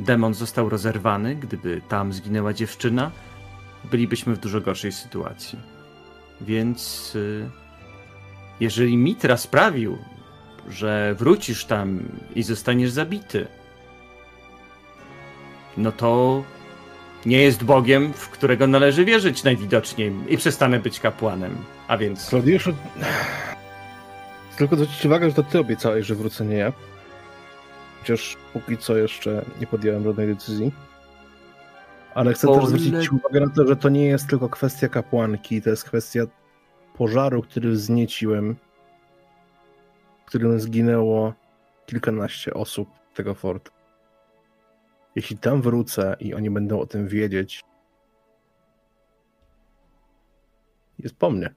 demon 0.00 0.34
został 0.34 0.68
rozerwany, 0.68 1.36
gdyby 1.36 1.80
tam 1.88 2.12
zginęła 2.12 2.52
dziewczyna, 2.52 3.10
bylibyśmy 3.90 4.34
w 4.34 4.38
dużo 4.38 4.60
gorszej 4.60 4.92
sytuacji. 4.92 5.58
Więc 6.40 7.12
y, 7.14 7.50
jeżeli 8.60 8.96
Mitra 8.96 9.36
sprawił, 9.36 9.98
że 10.68 11.14
wrócisz 11.18 11.64
tam 11.64 12.02
i 12.34 12.42
zostaniesz 12.42 12.90
zabity, 12.90 13.46
no 15.76 15.92
to 15.92 16.42
nie 17.26 17.42
jest 17.42 17.64
Bogiem, 17.64 18.12
w 18.12 18.28
którego 18.28 18.66
należy 18.66 19.04
wierzyć 19.04 19.44
najwidoczniej 19.44 20.12
i 20.28 20.36
przestanę 20.36 20.80
być 20.80 21.00
kapłanem. 21.00 21.56
A 21.88 21.96
więc 21.96 22.28
Klaudiuszu, 22.28 22.74
tylko 24.56 24.76
zwrócić 24.76 25.06
uwagę, 25.06 25.28
że 25.28 25.34
to 25.34 25.42
ty 25.42 25.58
obiecałeś, 25.58 26.06
że 26.06 26.14
wrócę, 26.14 26.44
nie 26.44 26.56
ja. 26.56 26.72
Chociaż 28.00 28.36
póki 28.52 28.78
co 28.78 28.96
jeszcze 28.96 29.44
nie 29.60 29.66
podjąłem 29.66 30.04
żadnej 30.04 30.26
decyzji. 30.26 30.72
Ale 32.14 32.32
chcę 32.32 32.48
Ole- 32.48 32.60
też 32.60 32.68
zwrócić 32.68 33.12
uwagę 33.12 33.40
na 33.40 33.50
to, 33.50 33.66
że 33.66 33.76
to 33.76 33.88
nie 33.88 34.06
jest 34.06 34.28
tylko 34.28 34.48
kwestia 34.48 34.88
kapłanki, 34.88 35.62
to 35.62 35.70
jest 35.70 35.84
kwestia 35.84 36.22
pożaru, 37.02 37.42
który 37.42 37.70
wznieciłem, 37.70 38.56
w 40.22 40.24
którym 40.24 40.60
zginęło 40.60 41.34
kilkanaście 41.86 42.54
osób 42.54 42.88
tego 43.14 43.34
fortu. 43.34 43.72
Jeśli 45.14 45.38
tam 45.38 45.62
wrócę 45.62 46.16
i 46.20 46.34
oni 46.34 46.50
będą 46.50 46.80
o 46.80 46.86
tym 46.86 47.08
wiedzieć, 47.08 47.64
jest 50.98 51.16
po 51.16 51.30
mnie. 51.30 51.54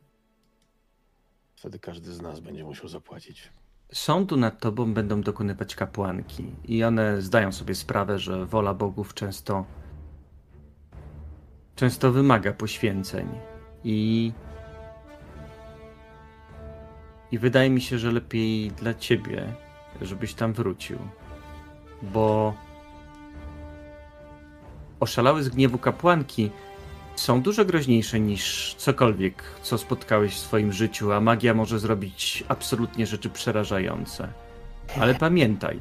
Wtedy 1.55 1.79
każdy 1.79 2.13
z 2.13 2.21
nas 2.21 2.39
będzie 2.39 2.63
musiał 2.63 2.87
zapłacić. 2.87 3.51
sądu 3.93 4.37
nad 4.37 4.59
tobą 4.59 4.93
będą 4.93 5.21
dokonywać 5.21 5.75
kapłanki 5.75 6.55
i 6.63 6.83
one 6.83 7.21
zdają 7.21 7.51
sobie 7.51 7.75
sprawę, 7.75 8.19
że 8.19 8.45
wola 8.45 8.73
bogów 8.73 9.13
często 9.13 9.65
często 11.75 12.11
wymaga 12.11 12.53
poświęceń 12.53 13.29
i 13.83 14.31
i 17.35 17.37
wydaje 17.37 17.69
mi 17.69 17.81
się, 17.81 17.99
że 17.99 18.11
lepiej 18.11 18.71
dla 18.71 18.93
ciebie, 18.93 19.53
żebyś 20.01 20.33
tam 20.33 20.53
wrócił, 20.53 20.97
bo 22.01 22.53
oszalały 24.99 25.43
z 25.43 25.49
gniewu 25.49 25.77
kapłanki 25.77 26.51
są 27.15 27.41
dużo 27.41 27.65
groźniejsze 27.65 28.19
niż 28.19 28.75
cokolwiek, 28.77 29.43
co 29.61 29.77
spotkałeś 29.77 30.33
w 30.33 30.39
swoim 30.39 30.73
życiu, 30.73 31.11
a 31.11 31.21
magia 31.21 31.53
może 31.53 31.79
zrobić 31.79 32.43
absolutnie 32.47 33.05
rzeczy 33.05 33.29
przerażające. 33.29 34.27
Ale 34.99 35.15
pamiętaj, 35.15 35.79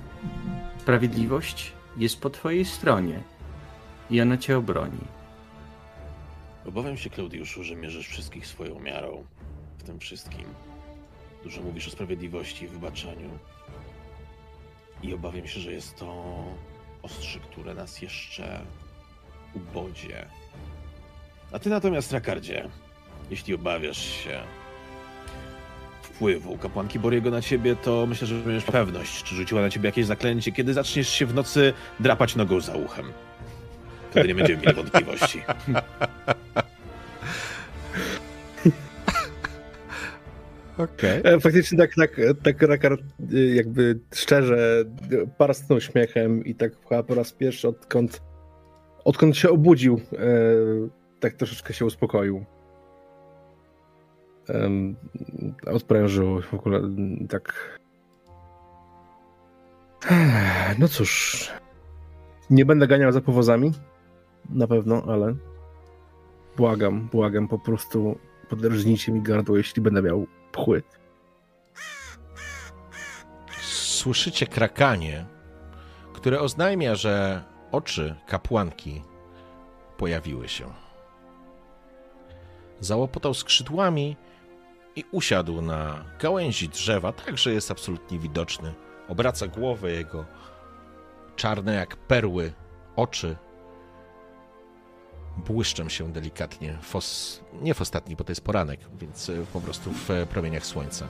sprawiedliwość 0.79 1.73
jest 1.97 2.21
po 2.21 2.31
twojej 2.31 2.65
stronie 2.65 3.23
i 4.11 4.21
ona 4.21 4.37
cię 4.37 4.59
obroni. 4.59 5.05
Obawiam 6.67 6.97
się, 6.97 7.11
Klaudiuszu, 7.11 7.65
że 7.65 7.77
mierzysz 7.77 8.09
wszystkich 8.09 8.47
swoją 8.47 8.81
miarą 8.81 9.25
w 9.79 9.83
tym 9.83 9.99
wszystkim. 9.99 10.45
Dużo 11.45 11.63
mówisz 11.63 11.89
o 11.89 11.91
sprawiedliwości 11.91 12.65
i 12.65 12.69
wybaczeniu. 12.69 13.31
I 15.03 15.15
obawiam 15.15 15.47
się, 15.47 15.61
że 15.61 15.73
jest 15.73 15.97
to 15.97 16.25
ostrze, 17.03 17.39
które 17.41 17.75
nas 17.75 18.03
jeszcze 18.03 18.61
ubodzie. 19.55 20.27
A 21.53 21.59
ty 21.59 21.71
natomiast, 21.71 22.13
Rakardzie, 22.13 22.69
jeśli 23.31 23.55
obawiasz 23.55 23.99
się 23.99 24.41
wpływu 26.03 26.59
kapłanki 26.59 26.99
Boriego 26.99 27.31
na 27.31 27.43
ciebie, 27.43 27.77
to 27.77 28.07
myślę, 28.07 28.27
że 28.27 28.35
będziesz 28.35 28.65
pewność, 28.65 29.23
czy 29.23 29.35
rzuciła 29.35 29.61
na 29.61 29.71
ciebie 29.71 29.87
jakieś 29.87 30.07
zaklęcie, 30.07 30.53
kiedy 30.53 30.75
zaczniesz 30.75 31.09
się 31.09 31.27
w 31.27 31.35
nocy 31.35 31.73
drapać 32.01 32.37
nogą 32.37 32.61
za 32.61 32.75
uchem. 32.75 33.13
Wtedy 34.11 34.29
nie 34.29 34.35
będziemy 34.35 34.63
mieli 34.63 34.75
wątpliwości. 34.75 35.43
Okej. 40.79 41.21
E, 41.25 41.41
Faktycznie 41.41 41.79
tak, 41.79 41.95
tak, 41.95 42.21
tak 42.43 42.63
Rakar 42.63 42.93
y, 43.33 43.55
jakby 43.55 44.01
szczerze 44.15 44.85
parsknął 45.39 45.81
śmiechem 45.81 46.45
i 46.45 46.55
tak 46.55 46.73
chyba 46.89 47.03
po 47.03 47.15
raz 47.15 47.33
pierwszy 47.33 47.69
odkąd, 47.69 48.23
odkąd 49.05 49.37
się 49.37 49.51
obudził, 49.51 50.01
e, 50.13 50.19
tak 51.21 51.35
troszeczkę 51.35 51.75
się 51.75 51.85
uspokoił. 51.85 52.45
Odprężył 55.67 56.41
w 56.43 56.55
ogóle 56.55 56.81
tak. 57.29 57.79
No 60.79 60.89
cóż, 60.89 61.51
nie 62.51 62.67
będę 62.67 62.87
ganiał 62.87 63.13
za 63.13 63.21
powozami, 63.21 63.73
na 64.51 64.67
pewno, 64.67 65.03
ale 65.09 65.35
błagam, 66.57 67.09
błagam, 67.13 67.49
po 67.49 67.59
prostu 67.59 68.19
poderżnijcie 68.49 69.13
mi 69.13 69.23
gardło, 69.23 69.57
jeśli 69.57 69.83
będę 69.83 70.03
miał 70.03 70.27
pchły. 70.55 70.83
Słyszycie 73.63 74.47
krakanie, 74.47 75.27
które 76.13 76.41
oznajmia, 76.41 76.95
że 76.95 77.43
oczy 77.73 78.17
kapłanki 78.27 79.03
pojawiły 79.97 80.49
się. 80.49 80.73
załopotał 82.81 83.35
skrzydłami 83.35 84.17
i 84.97 85.05
usiadł 85.13 85.63
na 85.63 86.05
gałęzi 86.19 86.69
drzewa, 86.69 87.13
tak 87.13 87.39
że 87.39 87.53
jest 87.53 87.71
absolutnie 87.71 88.19
widoczny. 88.19 88.75
Obraca 89.09 89.47
głowę 89.47 89.91
jego 89.93 90.25
czarne 91.37 91.75
jak 91.75 91.97
perły 91.97 92.53
oczy 92.97 93.37
błyszczą 95.37 95.89
się 95.89 96.13
delikatnie, 96.13 96.79
fos, 96.83 97.41
nie 97.63 97.75
w 97.75 97.81
ostatni, 97.81 98.17
bo 98.17 98.25
to 98.25 98.31
jest 98.33 98.41
poranek, 98.45 98.81
więc 99.01 99.31
e, 99.31 99.33
po 99.53 99.61
prostu 99.61 99.93
w 99.93 100.11
e, 100.11 100.27
promieniach 100.27 100.67
słońca. 100.67 101.07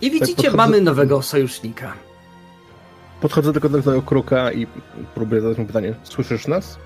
I 0.00 0.10
widzicie, 0.10 0.34
podchodzę- 0.50 0.56
mamy 0.56 0.80
nowego 0.80 1.22
sojusznika. 1.22 1.92
Podchodzę 3.20 3.52
tylko 3.52 3.68
do 3.68 3.82
tego 3.82 4.02
kruka 4.02 4.52
i 4.52 4.66
próbuję 5.14 5.40
zadać 5.40 5.58
mu 5.58 5.66
pytanie. 5.66 5.94
Słyszysz 6.04 6.46
nas? 6.46 6.78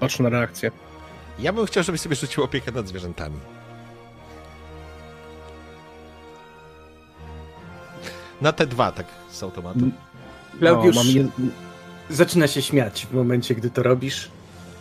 Patrz 0.00 0.18
na 0.18 0.28
reakcję. 0.28 0.70
Ja 1.38 1.52
bym 1.52 1.66
chciał, 1.66 1.84
żebyś 1.84 2.00
sobie 2.00 2.16
rzucił 2.16 2.44
opiekę 2.44 2.72
nad 2.72 2.88
zwierzętami. 2.88 3.36
Na 8.40 8.52
te 8.52 8.66
dwa, 8.66 8.92
tak 8.92 9.06
z 9.30 9.42
automatu. 9.42 9.78
Klaudiusz 10.58 10.96
No, 10.96 11.04
mam, 11.04 11.12
jed... 11.12 11.26
zaczyna 12.10 12.46
się 12.46 12.62
śmiać 12.62 13.06
w 13.10 13.14
momencie, 13.14 13.54
gdy 13.54 13.70
to 13.70 13.82
robisz. 13.82 14.30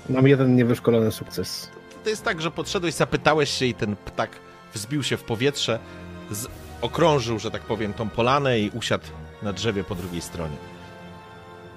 mam 0.09 0.27
jeden 0.27 0.55
niewyszkolony 0.55 1.11
sukces. 1.11 1.69
To 2.03 2.09
jest 2.09 2.23
tak, 2.23 2.41
że 2.41 2.51
podszedłeś, 2.51 2.93
zapytałeś 2.93 3.49
się 3.49 3.65
i 3.65 3.73
ten 3.73 3.95
ptak 3.95 4.29
wzbił 4.73 5.03
się 5.03 5.17
w 5.17 5.23
powietrze, 5.23 5.79
z... 6.31 6.47
okrążył, 6.81 7.39
że 7.39 7.51
tak 7.51 7.61
powiem, 7.61 7.93
tą 7.93 8.09
polanę 8.09 8.59
i 8.59 8.69
usiadł 8.69 9.05
na 9.41 9.53
drzewie 9.53 9.83
po 9.83 9.95
drugiej 9.95 10.21
stronie. 10.21 10.55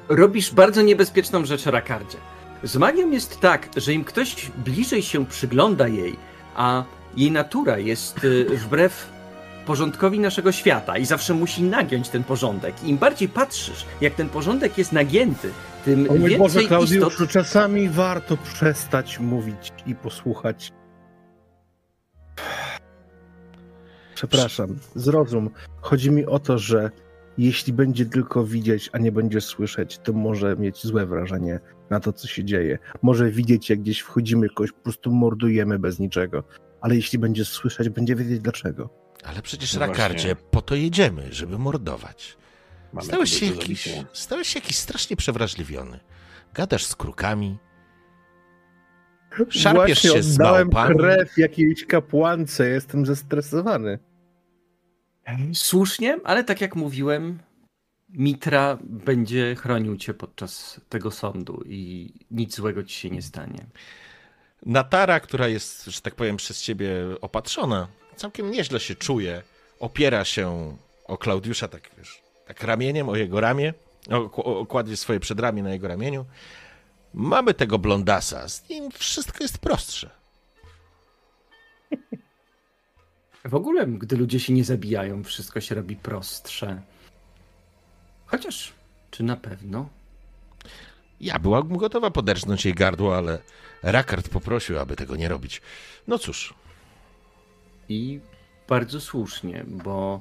Robisz 0.08 0.54
bardzo 0.54 0.82
niebezpieczną 0.82 1.44
rzecz, 1.44 1.66
Rakardzie. 1.66 2.18
Z 2.62 2.76
magią 2.76 3.10
jest 3.10 3.40
tak, 3.40 3.68
że 3.76 3.92
im 3.92 4.04
ktoś 4.04 4.50
bliżej 4.64 5.02
się 5.02 5.26
przygląda 5.26 5.88
jej, 5.88 6.16
a 6.56 6.84
jej 7.16 7.30
natura 7.30 7.78
jest 7.78 8.24
y, 8.24 8.44
wbrew 8.44 9.15
porządkowi 9.66 10.20
naszego 10.20 10.52
świata 10.52 10.98
i 10.98 11.06
zawsze 11.06 11.34
musi 11.34 11.62
nagiąć 11.62 12.08
ten 12.08 12.24
porządek. 12.24 12.84
Im 12.84 12.98
bardziej 12.98 13.28
patrzysz, 13.28 13.86
jak 14.00 14.14
ten 14.14 14.28
porządek 14.28 14.78
jest 14.78 14.92
nagięty, 14.92 15.50
tym 15.84 16.10
O 16.10 16.14
więcej 16.14 16.38
Boże, 16.38 16.62
Klaudiuszu, 16.62 17.08
istot... 17.08 17.30
czasami 17.30 17.88
warto 17.88 18.36
przestać 18.36 19.20
mówić 19.20 19.72
i 19.86 19.94
posłuchać. 19.94 20.72
Przepraszam, 24.14 24.76
zrozum. 24.94 25.50
Chodzi 25.80 26.10
mi 26.10 26.26
o 26.26 26.38
to, 26.38 26.58
że 26.58 26.90
jeśli 27.38 27.72
będzie 27.72 28.06
tylko 28.06 28.44
widzieć, 28.44 28.90
a 28.92 28.98
nie 28.98 29.12
będzie 29.12 29.40
słyszeć, 29.40 29.98
to 29.98 30.12
może 30.12 30.56
mieć 30.56 30.86
złe 30.86 31.06
wrażenie 31.06 31.60
na 31.90 32.00
to, 32.00 32.12
co 32.12 32.28
się 32.28 32.44
dzieje. 32.44 32.78
Może 33.02 33.30
widzieć, 33.30 33.70
jak 33.70 33.80
gdzieś 33.80 34.00
wchodzimy, 34.00 34.48
kogoś 34.48 34.72
po 34.72 34.80
prostu 34.80 35.12
mordujemy 35.12 35.78
bez 35.78 35.98
niczego. 35.98 36.44
Ale 36.80 36.96
jeśli 36.96 37.18
będzie 37.18 37.44
słyszeć, 37.44 37.88
będzie 37.88 38.16
wiedzieć 38.16 38.40
dlaczego. 38.40 39.05
Ale 39.26 39.42
przecież, 39.42 39.74
No 39.74 39.80
Rakardzie, 39.80 40.34
właśnie. 40.34 40.50
po 40.50 40.62
to 40.62 40.74
jedziemy, 40.74 41.32
żeby 41.32 41.58
mordować. 41.58 42.36
Mamy 42.92 43.06
Stałeś 43.06 43.40
się, 43.40 43.46
jakiś, 43.46 43.88
stałeś 44.12 44.48
się 44.48 44.58
jakiś 44.58 44.76
strasznie 44.76 45.16
przewrażliwiony. 45.16 46.00
Gadasz 46.54 46.84
z 46.86 46.96
krukami, 46.96 47.58
szarpiesz 49.48 50.02
Właśnie 50.02 50.10
się 50.10 50.22
z 50.22 50.34
oddałem 50.34 50.68
małpami. 50.72 50.98
krew 50.98 51.38
jakiejś 51.38 51.86
kapłance, 51.86 52.68
jestem 52.68 53.06
zestresowany. 53.06 53.98
Słusznie, 55.54 56.18
ale 56.24 56.44
tak 56.44 56.60
jak 56.60 56.76
mówiłem, 56.76 57.38
Mitra 58.08 58.78
będzie 58.82 59.54
chronił 59.54 59.96
cię 59.96 60.14
podczas 60.14 60.80
tego 60.88 61.10
sądu 61.10 61.62
i 61.66 62.12
nic 62.30 62.56
złego 62.56 62.82
ci 62.84 62.94
się 62.94 63.10
nie 63.10 63.22
stanie. 63.22 63.66
Natara, 64.66 65.20
która 65.20 65.48
jest, 65.48 65.84
że 65.84 66.00
tak 66.00 66.14
powiem, 66.14 66.36
przez 66.36 66.62
ciebie 66.62 66.90
opatrzona, 67.20 67.88
całkiem 68.16 68.50
nieźle 68.50 68.80
się 68.80 68.94
czuje. 68.94 69.42
Opiera 69.80 70.24
się 70.24 70.76
o 71.04 71.18
Klaudiusza, 71.18 71.68
tak 71.68 71.90
wiesz, 71.98 72.22
tak 72.46 72.62
ramieniem, 72.62 73.08
o 73.08 73.16
jego 73.16 73.40
ramię. 73.40 73.74
o- 74.10 74.32
o- 74.60 74.66
Kładzie 74.66 74.96
swoje 74.96 75.20
przedramię 75.20 75.62
na 75.62 75.72
jego 75.72 75.88
ramieniu. 75.88 76.24
Mamy 77.14 77.54
tego 77.54 77.78
blondasa, 77.78 78.48
z 78.48 78.68
nim 78.68 78.90
wszystko 78.90 79.44
jest 79.44 79.58
prostsze. 79.58 80.10
W 83.44 83.54
ogóle, 83.54 83.86
gdy 83.86 84.16
ludzie 84.16 84.40
się 84.40 84.52
nie 84.52 84.64
zabijają, 84.64 85.24
wszystko 85.24 85.60
się 85.60 85.74
robi 85.74 85.96
prostsze. 85.96 86.82
Chociaż, 88.26 88.72
czy 89.10 89.22
na 89.22 89.36
pewno? 89.36 89.88
Ja 91.20 91.38
byłam 91.38 91.76
gotowa 91.76 92.10
poderżnąć 92.10 92.64
jej 92.64 92.74
gardło, 92.74 93.16
ale 93.16 93.38
Rakard 93.82 94.28
poprosił, 94.28 94.78
aby 94.78 94.96
tego 94.96 95.16
nie 95.16 95.28
robić. 95.28 95.62
No 96.06 96.18
cóż, 96.18 96.54
I 97.88 98.20
bardzo 98.68 99.00
słusznie, 99.00 99.64
bo 99.68 100.20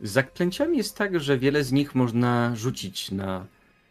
z 0.00 0.10
zaklęciami 0.10 0.78
jest 0.78 0.96
tak, 0.96 1.20
że 1.20 1.38
wiele 1.38 1.64
z 1.64 1.72
nich 1.72 1.94
można 1.94 2.56
rzucić 2.56 3.10
na 3.10 3.46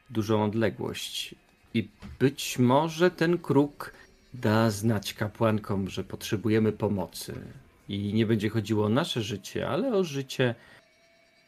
dużą 0.09 0.43
odległość. 0.43 1.35
I 1.73 1.89
być 2.19 2.59
może 2.59 3.11
ten 3.11 3.37
kruk 3.37 3.93
da 4.33 4.69
znać 4.69 5.13
kapłankom, 5.13 5.89
że 5.89 6.03
potrzebujemy 6.03 6.71
pomocy. 6.71 7.41
I 7.89 8.13
nie 8.13 8.25
będzie 8.25 8.49
chodziło 8.49 8.85
o 8.85 8.89
nasze 8.89 9.21
życie, 9.21 9.69
ale 9.69 9.93
o 9.93 10.03
życie 10.03 10.55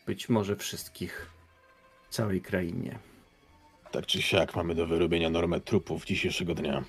być 0.05 0.29
może 0.29 0.55
wszystkich 0.55 1.31
w 2.09 2.13
całej 2.13 2.41
krainie. 2.41 2.99
Tak 3.91 4.05
czy 4.05 4.21
siak 4.21 4.55
mamy 4.55 4.75
do 4.75 4.87
wyrobienia 4.87 5.29
normę 5.29 5.59
trupów 5.61 6.05
dzisiejszego 6.05 6.55
dnia. 6.55 6.83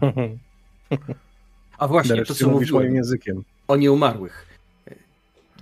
A 1.78 1.88
właśnie, 1.88 2.10
to 2.10 2.16
Nareszcie 2.16 2.34
co 2.34 2.50
mówisz 2.50 2.72
moim 2.72 2.94
językiem. 2.94 3.42
o 3.68 3.76
nieumarłych. 3.76 4.46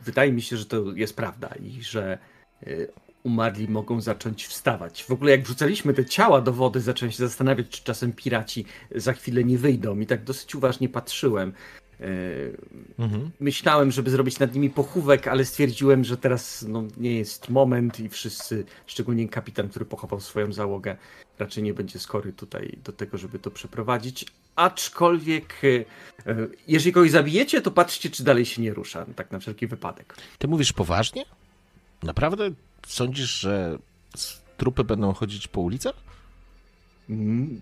Wydaje 0.04 0.32
mi 0.32 0.42
się, 0.42 0.56
że 0.56 0.64
to 0.64 0.92
jest 0.94 1.16
prawda 1.16 1.48
i 1.62 1.82
że 1.82 2.18
y, 2.66 2.88
umarli 3.22 3.68
mogą 3.68 4.00
zacząć 4.00 4.46
wstawać. 4.46 5.04
W 5.04 5.10
ogóle 5.10 5.30
jak 5.30 5.42
wrzucaliśmy 5.42 5.94
te 5.94 6.04
ciała 6.04 6.40
do 6.40 6.52
wody, 6.52 6.80
zacząłem 6.80 7.12
się 7.12 7.18
zastanawiać, 7.18 7.68
czy 7.68 7.84
czasem 7.84 8.12
piraci 8.12 8.64
za 8.94 9.12
chwilę 9.12 9.44
nie 9.44 9.58
wyjdą. 9.58 10.00
I 10.00 10.06
tak 10.06 10.24
dosyć 10.24 10.54
uważnie 10.54 10.88
patrzyłem. 10.88 11.52
Y, 12.00 12.56
mhm. 12.98 13.30
Myślałem, 13.40 13.90
żeby 13.90 14.10
zrobić 14.10 14.38
nad 14.38 14.54
nimi 14.54 14.70
pochówek, 14.70 15.28
ale 15.28 15.44
stwierdziłem, 15.44 16.04
że 16.04 16.16
teraz 16.16 16.64
no, 16.68 16.84
nie 16.96 17.18
jest 17.18 17.50
moment 17.50 18.00
i 18.00 18.08
wszyscy, 18.08 18.64
szczególnie 18.86 19.28
kapitan, 19.28 19.68
który 19.68 19.84
pochował 19.84 20.20
swoją 20.20 20.52
załogę, 20.52 20.96
raczej 21.38 21.62
nie 21.62 21.74
będzie 21.74 21.98
skory 21.98 22.32
tutaj 22.32 22.78
do 22.84 22.92
tego, 22.92 23.18
żeby 23.18 23.38
to 23.38 23.50
przeprowadzić. 23.50 24.26
Aczkolwiek, 24.56 25.64
y, 25.64 25.84
y, 26.26 26.48
jeżeli 26.68 26.92
kogoś 26.92 27.10
zabijecie, 27.10 27.62
to 27.62 27.70
patrzcie, 27.70 28.10
czy 28.10 28.24
dalej 28.24 28.46
się 28.46 28.62
nie 28.62 28.74
rusza, 28.74 29.06
tak 29.16 29.30
na 29.30 29.38
wszelki 29.38 29.66
wypadek. 29.66 30.14
Ty 30.38 30.48
mówisz 30.48 30.72
poważnie? 30.72 31.24
Naprawdę 32.02 32.50
sądzisz, 32.86 33.30
że 33.30 33.78
trupy 34.56 34.84
będą 34.84 35.12
chodzić 35.12 35.48
po 35.48 35.60
ulicach? 35.60 35.94
Mm. 37.10 37.60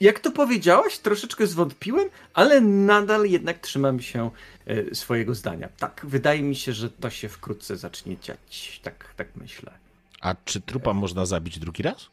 Jak 0.00 0.20
to 0.20 0.30
powiedziałaś, 0.30 0.98
troszeczkę 0.98 1.46
zwątpiłem, 1.46 2.08
ale 2.34 2.60
nadal 2.60 3.26
jednak 3.26 3.58
trzymam 3.58 4.00
się 4.00 4.30
e, 4.66 4.94
swojego 4.94 5.34
zdania. 5.34 5.68
Tak, 5.78 6.06
wydaje 6.08 6.42
mi 6.42 6.56
się, 6.56 6.72
że 6.72 6.90
to 6.90 7.10
się 7.10 7.28
wkrótce 7.28 7.76
zacznie 7.76 8.16
dziać. 8.18 8.80
Tak, 8.82 9.14
tak 9.16 9.28
myślę. 9.36 9.72
A 10.20 10.34
czy 10.44 10.60
trupa 10.60 10.92
można 10.92 11.26
zabić 11.26 11.58
drugi 11.58 11.82
raz? 11.82 12.10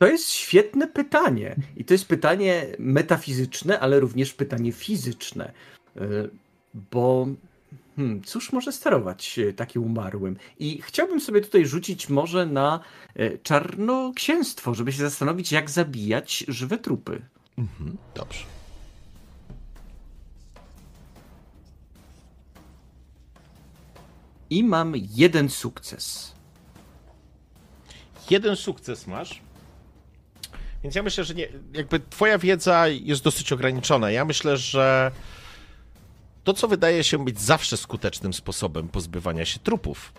To 0.00 0.06
jest 0.06 0.30
świetne 0.30 0.88
pytanie. 0.88 1.56
I 1.76 1.84
to 1.84 1.94
jest 1.94 2.06
pytanie 2.06 2.66
metafizyczne, 2.78 3.80
ale 3.80 4.00
również 4.00 4.34
pytanie 4.34 4.72
fizyczne. 4.72 5.52
E, 5.96 6.00
Bo 6.74 7.26
hmm, 7.96 8.22
cóż 8.22 8.52
może 8.52 8.72
sterować 8.72 9.38
e, 9.38 9.52
takim 9.52 9.82
umarłym? 9.82 10.36
I 10.58 10.82
chciałbym 10.82 11.20
sobie 11.20 11.40
tutaj 11.40 11.66
rzucić 11.66 12.08
może 12.08 12.46
na 12.46 12.80
e, 13.14 13.38
czarnoksięstwo, 13.38 14.74
żeby 14.74 14.92
się 14.92 14.98
zastanowić, 14.98 15.52
jak 15.52 15.70
zabijać 15.70 16.44
żywe 16.48 16.78
trupy. 16.78 17.22
Mhm, 17.58 17.96
dobrze. 18.14 18.44
I 24.50 24.64
mam 24.64 24.92
jeden 24.96 25.48
sukces. 25.48 26.34
Jeden 28.30 28.56
sukces 28.56 29.06
masz. 29.06 29.49
Więc 30.82 30.94
ja 30.94 31.02
myślę, 31.02 31.24
że 31.24 31.34
nie, 31.34 31.48
jakby 31.72 32.00
twoja 32.00 32.38
wiedza 32.38 32.88
jest 32.88 33.22
dosyć 33.22 33.52
ograniczona. 33.52 34.10
Ja 34.10 34.24
myślę, 34.24 34.56
że 34.56 35.10
to, 36.44 36.54
co 36.54 36.68
wydaje 36.68 37.04
się 37.04 37.24
być 37.24 37.40
zawsze 37.40 37.76
skutecznym 37.76 38.32
sposobem 38.32 38.88
pozbywania 38.88 39.44
się 39.44 39.58
trupów, 39.58 40.12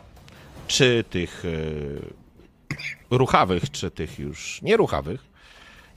czy 0.68 1.04
tych 1.10 1.44
e, 1.46 3.16
ruchawych, 3.16 3.72
czy 3.72 3.92
tych 3.92 4.20
już 4.20 4.62
nieruchawych, 4.62 5.32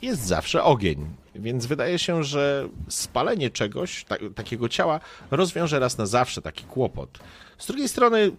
jest 0.03 0.23
zawsze 0.23 0.63
ogień. 0.63 1.07
Więc 1.35 1.67
wydaje 1.67 1.99
się, 1.99 2.25
że 2.25 2.69
spalenie 2.89 3.51
czegoś, 3.51 4.05
ta, 4.05 4.17
takiego 4.35 4.69
ciała, 4.69 5.01
rozwiąże 5.31 5.79
raz 5.79 5.99
na 5.99 6.07
zawsze 6.07 6.43
taki 6.43 6.65
kłopot. 6.65 7.19
Z 7.59 7.67
drugiej 7.67 7.89
strony, 7.89 8.31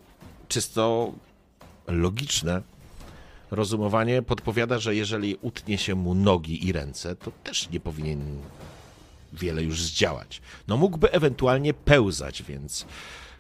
czysto 0.47 1.13
logiczne, 1.88 2.61
rozumowanie 3.52 4.22
podpowiada, 4.22 4.80
że 4.80 4.96
jeżeli 4.96 5.38
utnie 5.41 5.78
się 5.78 5.96
mu 5.96 6.16
nogi 6.16 6.68
i 6.68 6.72
ręce, 6.72 7.16
to 7.16 7.32
też 7.43 7.70
nie 7.70 7.80
powinien 7.80 8.38
wiele 9.34 9.64
już 9.64 9.82
zdziałać. 9.82 10.41
No 10.68 10.78
mógłby 10.78 11.12
ewentualnie 11.12 11.74
pełzać, 11.74 12.43
więc 12.43 12.86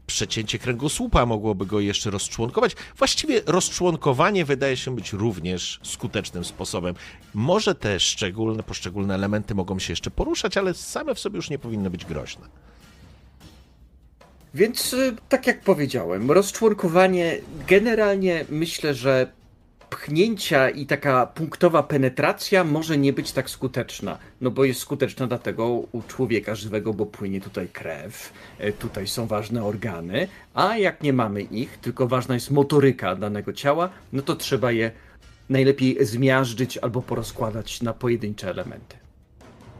przecięcie 0.07 0.59
kręgosłupa 0.59 1.25
mogłoby 1.25 1.65
go 1.65 1.79
jeszcze 1.79 2.11
rozczłonkować. 2.11 2.75
Właściwie 2.97 3.41
rozczłonkowanie 3.45 4.45
wydaje 4.45 4.77
się 4.77 4.95
być 4.95 5.13
również 5.13 5.79
skutecznym 5.83 6.45
sposobem. 6.45 6.95
Może 7.33 7.75
te 7.75 7.99
szczególne, 7.99 8.63
poszczególne 8.63 9.15
elementy 9.15 9.55
mogą 9.55 9.79
się 9.79 9.91
jeszcze 9.91 10.11
poruszać, 10.11 10.57
ale 10.57 10.73
same 10.73 11.15
w 11.15 11.19
sobie 11.19 11.35
już 11.35 11.49
nie 11.49 11.59
powinny 11.59 11.89
być 11.89 12.05
groźne. 12.05 12.47
Więc 14.53 14.93
y, 14.93 15.15
tak 15.29 15.47
jak 15.47 15.61
powiedziałem, 15.61 16.31
rozczłonkowanie 16.31 17.37
generalnie 17.67 18.45
myślę, 18.49 18.93
że 18.93 19.31
pchnięcia 19.95 20.69
i 20.69 20.85
taka 20.85 21.25
punktowa 21.25 21.83
penetracja 21.83 22.63
może 22.63 22.97
nie 22.97 23.13
być 23.13 23.31
tak 23.31 23.49
skuteczna. 23.49 24.17
No 24.41 24.51
bo 24.51 24.65
jest 24.65 24.79
skuteczna 24.79 25.27
dlatego 25.27 25.67
u 25.67 26.01
człowieka 26.07 26.55
żywego, 26.55 26.93
bo 26.93 27.05
płynie 27.05 27.41
tutaj 27.41 27.67
krew, 27.67 28.33
e, 28.59 28.71
tutaj 28.71 29.07
są 29.07 29.27
ważne 29.27 29.63
organy, 29.63 30.27
a 30.53 30.77
jak 30.77 31.03
nie 31.03 31.13
mamy 31.13 31.41
ich, 31.41 31.77
tylko 31.77 32.07
ważna 32.07 32.33
jest 32.35 32.51
motoryka 32.51 33.15
danego 33.15 33.53
ciała, 33.53 33.89
no 34.13 34.21
to 34.21 34.35
trzeba 34.35 34.71
je 34.71 34.91
najlepiej 35.49 36.05
zmiażdżyć 36.05 36.77
albo 36.77 37.01
porozkładać 37.01 37.81
na 37.81 37.93
pojedyncze 37.93 38.49
elementy. 38.49 38.95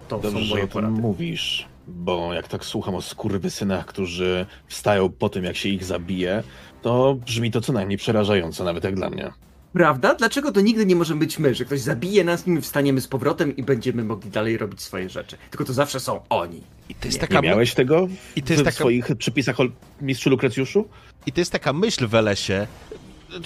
To 0.08 0.20
Dobrze, 0.20 0.40
są 0.40 0.46
moje 0.50 0.64
o 0.64 0.68
tym 0.68 0.74
porady. 0.74 1.02
mówisz, 1.02 1.68
bo 1.88 2.34
jak 2.34 2.48
tak 2.48 2.66
słucham 2.66 2.96
o 2.96 3.02
skurwysynach, 3.02 3.86
którzy 3.86 4.46
wstają 4.68 5.10
po 5.10 5.30
tym, 5.30 5.44
jak 5.44 5.56
się 5.56 5.70
ich 5.70 5.84
zabije, 5.84 6.44
to 6.82 7.16
brzmi 7.26 7.52
to 7.52 7.62
co 7.62 7.74
najmniej 7.74 7.98
przerażająco, 7.98 8.64
nawet 8.64 8.84
jak 8.84 8.96
dla 8.96 9.10
mnie. 9.10 9.32
Prawda? 9.76 10.16
Dlaczego 10.16 10.52
to 10.52 10.62
nigdy 10.62 10.86
nie 10.86 10.96
możemy 10.96 11.20
być 11.20 11.40
my, 11.40 11.56
że 11.56 11.66
ktoś 11.66 11.80
zabije 11.82 12.24
nas, 12.24 12.48
my 12.48 12.62
wstaniemy 12.62 13.02
z 13.02 13.08
powrotem 13.08 13.56
i 13.56 13.64
będziemy 13.64 14.04
mogli 14.04 14.32
dalej 14.32 14.58
robić 14.58 14.82
swoje 14.82 15.10
rzeczy. 15.10 15.38
Tylko 15.50 15.66
to 15.66 15.74
zawsze 15.74 16.00
są 16.00 16.22
oni. 16.30 16.62
I 16.90 16.96
to 16.96 17.08
jest 17.08 17.22
Nie, 17.22 17.28
taka, 17.28 17.40
Nie 17.40 17.50
miałeś 17.50 17.74
tego 17.74 18.08
I 18.36 18.44
to 18.44 18.54
jest 18.54 18.64
w 18.64 18.66
taka- 18.66 18.76
swoich 18.76 19.16
przepisach 19.18 19.60
o 19.60 19.64
mistrzu 20.02 20.30
Lukrecjuszu? 20.30 20.88
I 21.26 21.32
to 21.32 21.42
jest 21.42 21.52
taka 21.52 21.74
myśl 21.74 22.08
w 22.08 22.16
Elesie. 22.16 22.68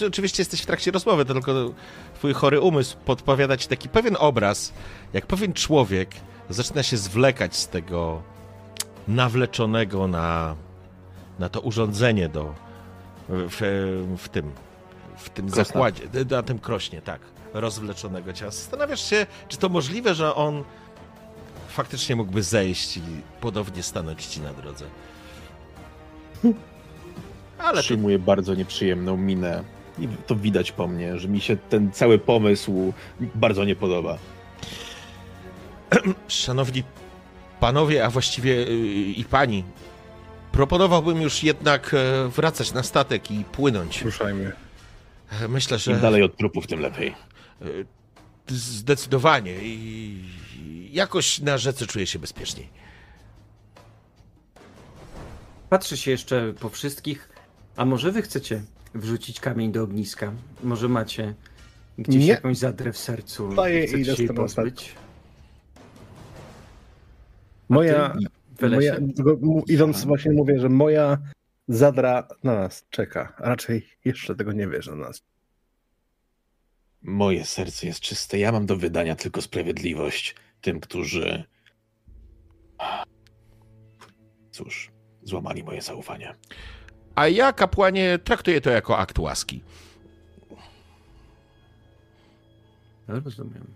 Oczywiście 0.08 0.42
jesteś 0.42 0.62
w 0.62 0.66
trakcie 0.66 0.92
rozmowy, 0.92 1.26
to 1.26 1.34
tylko 1.34 1.74
twój 2.16 2.34
chory 2.34 2.62
umysł 2.62 2.98
podpowiada 3.06 3.58
ci 3.58 3.68
taki 3.68 3.90
pewien 3.90 4.16
obraz, 4.20 4.74
jak 5.14 5.26
pewien 5.26 5.54
człowiek 5.54 6.10
zaczyna 6.50 6.84
się 6.84 6.98
zwlekać 6.98 7.56
z 7.56 7.68
tego 7.68 8.22
nawleczonego 9.08 10.08
na, 10.08 10.56
na 11.40 11.50
to 11.50 11.60
urządzenie 11.62 12.30
do 12.30 12.56
w, 13.30 13.60
w 14.18 14.30
tym 14.30 14.52
w 15.20 15.30
tym 15.30 15.46
Krosna. 15.46 15.64
zakładzie, 15.64 16.04
na 16.30 16.44
tym 16.44 16.60
krośnie, 16.60 17.02
tak, 17.02 17.22
rozwleczonego 17.54 18.34
ciała. 18.34 18.52
Zastanawiasz 18.52 19.10
się, 19.10 19.26
czy 19.48 19.58
to 19.58 19.70
możliwe, 19.70 20.16
że 20.16 20.36
on 20.36 20.64
faktycznie 21.68 22.16
mógłby 22.16 22.44
zejść 22.44 22.98
i 22.98 23.02
podobnie 23.42 23.84
stanąć 23.84 24.26
ci 24.26 24.42
na 24.42 24.54
drodze. 24.54 24.86
Ale 27.58 27.82
Przyjmuję 27.82 28.20
bardzo 28.20 28.56
nieprzyjemną 28.56 29.18
minę. 29.18 29.64
I 30.00 30.08
to 30.28 30.36
widać 30.36 30.72
po 30.72 30.88
mnie, 30.88 31.20
że 31.20 31.28
mi 31.28 31.42
się 31.42 31.58
ten 31.58 31.92
cały 31.92 32.20
pomysł 32.20 32.94
bardzo 33.20 33.66
nie 33.66 33.76
podoba. 33.76 34.18
Szanowni 36.28 36.84
panowie, 37.60 38.06
a 38.06 38.10
właściwie 38.10 38.56
yy, 38.56 38.66
i 38.96 39.26
pani, 39.26 39.64
proponowałbym 40.52 41.22
już 41.22 41.44
jednak 41.44 41.94
e, 41.94 42.30
wracać 42.30 42.74
na 42.74 42.84
statek 42.84 43.32
i 43.32 43.44
płynąć. 43.44 44.02
Ruszajmy. 44.02 44.52
E, 45.32 45.48
Myślę, 45.48 45.78
Im 45.78 45.82
że 45.82 45.96
dalej 46.00 46.24
od 46.24 46.38
trupów, 46.38 46.68
tym 46.68 46.80
lepiej. 46.80 47.16
zdecydowanie 48.48 49.56
i 49.62 50.90
jakoś 50.94 51.40
na 51.40 51.58
rzece 51.58 51.88
czuję 51.88 52.08
się 52.08 52.20
bezpieczniej. 52.20 52.70
Patrzy 55.70 55.98
się 55.98 56.12
jeszcze 56.12 56.54
po 56.60 56.70
wszystkich. 56.70 57.30
A 57.76 57.86
może 57.86 58.12
wy 58.12 58.22
chcecie 58.22 58.62
wrzucić 58.96 59.40
kamień 59.40 59.72
do 59.72 59.84
ogniska? 59.84 60.32
Może 60.64 60.90
macie 60.90 61.34
gdzieś 61.98 62.22
Nie. 62.22 62.28
jakąś 62.28 62.58
zadrę 62.58 62.94
w 62.94 62.98
sercu 62.98 63.50
Wstaję 63.50 63.84
i 63.84 63.88
chcecie 63.88 64.16
się 64.16 64.24
jej 64.24 64.34
pozbyć? 64.34 64.96
Moja, 67.70 68.16
moja 68.62 68.96
tylko 69.16 69.36
mu- 69.42 69.64
idąc 69.68 70.06
właśnie 70.06 70.32
mówię, 70.32 70.60
że 70.60 70.70
moja 70.70 71.18
zadra 71.70 72.28
na 72.44 72.56
nas 72.56 72.86
czeka. 72.90 73.34
A 73.38 73.50
raczej 73.50 73.90
jeszcze 74.06 74.36
tego 74.36 74.52
nie 74.52 74.68
wiesz 74.68 74.88
na 74.88 74.96
nas. 74.96 75.24
Moje 77.02 77.46
serce 77.46 77.88
jest 77.88 78.00
czyste. 78.00 78.40
Ja 78.40 78.52
mam 78.52 78.66
do 78.66 78.76
wydania 78.76 79.16
tylko 79.16 79.42
sprawiedliwość 79.42 80.36
tym, 80.62 80.80
którzy. 80.80 81.44
Cóż, 84.52 84.92
złamali 85.24 85.64
moje 85.64 85.82
zaufanie. 85.82 86.36
A 87.16 87.28
ja, 87.28 87.54
kapłanie, 87.54 88.20
traktuję 88.24 88.62
to 88.62 88.70
jako 88.70 88.98
akt 88.98 89.20
łaski. 89.20 89.64
No, 93.08 93.20
rozumiem. 93.20 93.74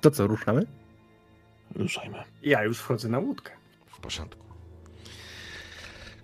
To 0.00 0.10
co, 0.10 0.26
ruszamy? 0.26 0.77
Ruszajmy. 1.78 2.22
Ja 2.42 2.64
już 2.64 2.78
wchodzę 2.78 3.08
na 3.08 3.18
łódkę. 3.18 3.52
W 3.86 4.00
porządku. 4.00 4.44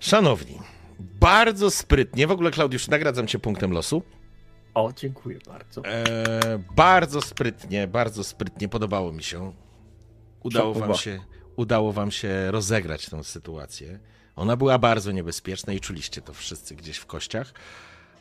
Szanowni, 0.00 0.58
bardzo 1.00 1.70
sprytnie, 1.70 2.26
w 2.26 2.30
ogóle 2.30 2.50
Klaudiusz, 2.50 2.88
nagradzam 2.88 3.26
cię 3.26 3.38
punktem 3.38 3.72
losu. 3.72 4.02
O, 4.74 4.92
dziękuję 4.96 5.38
bardzo. 5.46 5.84
E, 5.84 6.04
bardzo 6.76 7.20
sprytnie, 7.20 7.88
bardzo 7.88 8.24
sprytnie, 8.24 8.68
podobało 8.68 9.12
mi 9.12 9.22
się. 9.22 9.52
Udało 10.42 10.74
wam, 10.74 10.94
się, 10.94 11.20
udało 11.56 11.92
wam 11.92 12.10
się 12.10 12.50
rozegrać 12.50 13.06
tę 13.06 13.24
sytuację. 13.24 13.98
Ona 14.36 14.56
była 14.56 14.78
bardzo 14.78 15.12
niebezpieczna 15.12 15.72
i 15.72 15.80
czuliście 15.80 16.22
to 16.22 16.34
wszyscy 16.34 16.76
gdzieś 16.76 16.96
w 16.96 17.06
kościach, 17.06 17.52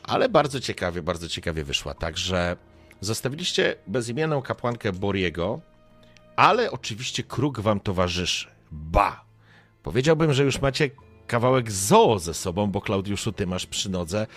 ale 0.03 0.29
bardzo 0.29 0.59
ciekawie, 0.59 1.01
bardzo 1.01 1.29
ciekawie 1.29 1.63
wyszła. 1.63 1.93
Także 1.93 2.57
zostawiliście 3.01 3.75
bezimienną 3.87 4.41
kapłankę 4.41 4.91
Boriego, 4.91 5.61
ale 6.35 6.71
oczywiście 6.71 7.23
kruk 7.23 7.59
wam 7.59 7.79
towarzyszy. 7.79 8.47
Ba! 8.71 9.25
Powiedziałbym, 9.83 10.33
że 10.33 10.43
już 10.43 10.61
macie 10.61 10.89
kawałek 11.27 11.71
zoo 11.71 12.19
ze 12.19 12.33
sobą, 12.33 12.67
bo 12.67 12.81
Klaudiuszu, 12.81 13.31
ty 13.31 13.47
masz 13.47 13.65
przy 13.65 13.89
nodze 13.89 14.27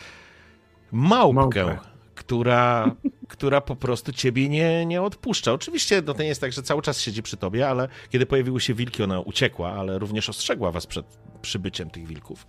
małpkę, 0.92 1.64
Małpę. 1.64 1.78
która, 2.14 2.94
która 3.28 3.60
po 3.60 3.76
prostu 3.76 4.12
ciebie 4.12 4.48
nie, 4.48 4.86
nie 4.86 5.02
odpuszcza. 5.02 5.52
Oczywiście 5.52 6.02
no 6.06 6.14
to 6.14 6.22
nie 6.22 6.28
jest 6.28 6.40
tak, 6.40 6.52
że 6.52 6.62
cały 6.62 6.82
czas 6.82 7.00
siedzi 7.00 7.22
przy 7.22 7.36
tobie, 7.36 7.68
ale 7.68 7.88
kiedy 8.10 8.26
pojawiły 8.26 8.60
się 8.60 8.74
wilki, 8.74 9.02
ona 9.02 9.20
uciekła, 9.20 9.72
ale 9.72 9.98
również 9.98 10.28
ostrzegła 10.28 10.72
was 10.72 10.86
przed 10.86 11.06
przybyciem 11.42 11.90
tych 11.90 12.06
wilków. 12.06 12.46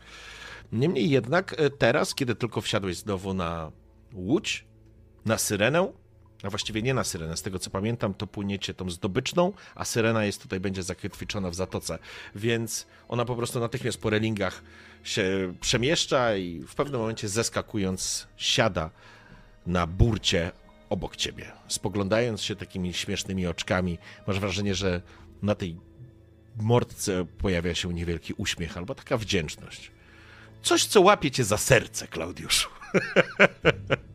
Niemniej 0.72 1.10
jednak 1.10 1.56
e, 1.60 1.70
teraz, 1.70 2.16
kiedy 2.16 2.36
tylko 2.36 2.62
wsiadłeś 2.62 2.98
znowu 2.98 3.34
na 3.34 3.72
łódź, 4.14 4.66
na 5.26 5.38
syrenę, 5.38 5.92
a 6.44 6.50
właściwie 6.50 6.82
nie 6.82 6.94
na 6.94 7.04
syrenę, 7.04 7.38
z 7.38 7.42
tego 7.42 7.60
co 7.60 7.70
pamiętam, 7.70 8.14
to 8.14 8.28
płyniecie 8.28 8.74
tą 8.74 8.90
zdobyczną, 8.90 9.54
a 9.76 9.86
syrena 9.86 10.26
jest 10.26 10.42
tutaj, 10.42 10.60
będzie 10.60 10.84
zakotwiczona 10.84 11.50
w 11.50 11.56
zatoce, 11.56 12.00
więc 12.36 12.88
ona 13.08 13.26
po 13.26 13.36
prostu 13.36 13.60
natychmiast 13.60 14.02
po 14.02 14.10
relingach 14.10 14.64
się 15.04 15.54
przemieszcza 15.62 16.36
i 16.36 16.60
w 16.60 16.76
pewnym 16.76 17.02
momencie 17.02 17.28
zeskakując 17.28 18.28
siada 18.38 18.90
na 19.68 19.88
burcie 19.88 20.52
obok 20.90 21.16
ciebie. 21.16 21.52
Spoglądając 21.68 22.42
się 22.42 22.56
takimi 22.56 22.94
śmiesznymi 22.94 23.48
oczkami, 23.48 23.98
masz 24.28 24.40
wrażenie, 24.40 24.76
że 24.76 25.02
na 25.42 25.56
tej 25.56 25.76
mordce 26.58 27.26
pojawia 27.26 27.76
się 27.76 27.94
niewielki 27.94 28.34
uśmiech 28.38 28.78
albo 28.78 28.96
taka 28.96 29.18
wdzięczność. 29.18 29.92
Coś, 30.62 30.86
co 30.86 31.02
łapie 31.02 31.32
cię 31.32 31.44
za 31.44 31.58
serce, 31.58 32.08
Klaudiuszu. 32.08 32.70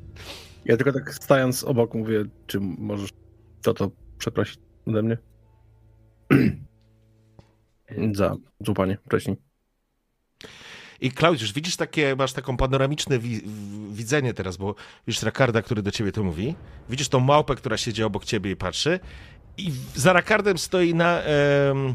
Ja 0.65 0.77
tylko 0.77 0.93
tak 0.93 1.15
stając 1.15 1.65
obok 1.65 1.95
mówię, 1.95 2.25
czy 2.47 2.61
możesz 2.61 3.11
to 3.63 3.75
to 3.75 3.91
przeprosić 4.19 4.59
ode 4.87 5.03
mnie? 5.03 5.19
Za 8.15 8.37
złapanie 8.61 8.99
wcześniej. 9.07 9.37
I 11.01 11.11
Klaudiusz, 11.13 11.53
widzisz 11.53 11.77
takie, 11.77 12.17
masz 12.17 12.33
taką 12.33 12.57
panoramiczne 12.57 13.19
wi- 13.19 13.43
widzenie 13.91 14.35
teraz, 14.35 14.57
bo 14.57 14.75
widzisz 15.07 15.23
Rakarda, 15.23 15.63
który 15.63 15.83
do 15.83 15.91
ciebie 15.91 16.13
to 16.13 16.23
mówi, 16.23 16.55
widzisz 16.89 17.09
tą 17.09 17.21
małpę, 17.21 17.55
która 17.55 17.77
siedzi 17.77 18.03
obok 18.05 18.25
ciebie 18.25 18.51
i 18.51 18.57
patrzy 18.57 19.01
i 19.57 19.73
za 19.95 20.13
Rakardem 20.13 20.59
stoi 20.59 20.95
na, 20.95 21.21
em, 21.23 21.95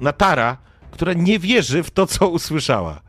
Natara, 0.00 0.58
która 0.90 1.12
nie 1.12 1.38
wierzy 1.38 1.82
w 1.82 1.90
to, 1.90 2.06
co 2.06 2.28
usłyszała. 2.28 3.00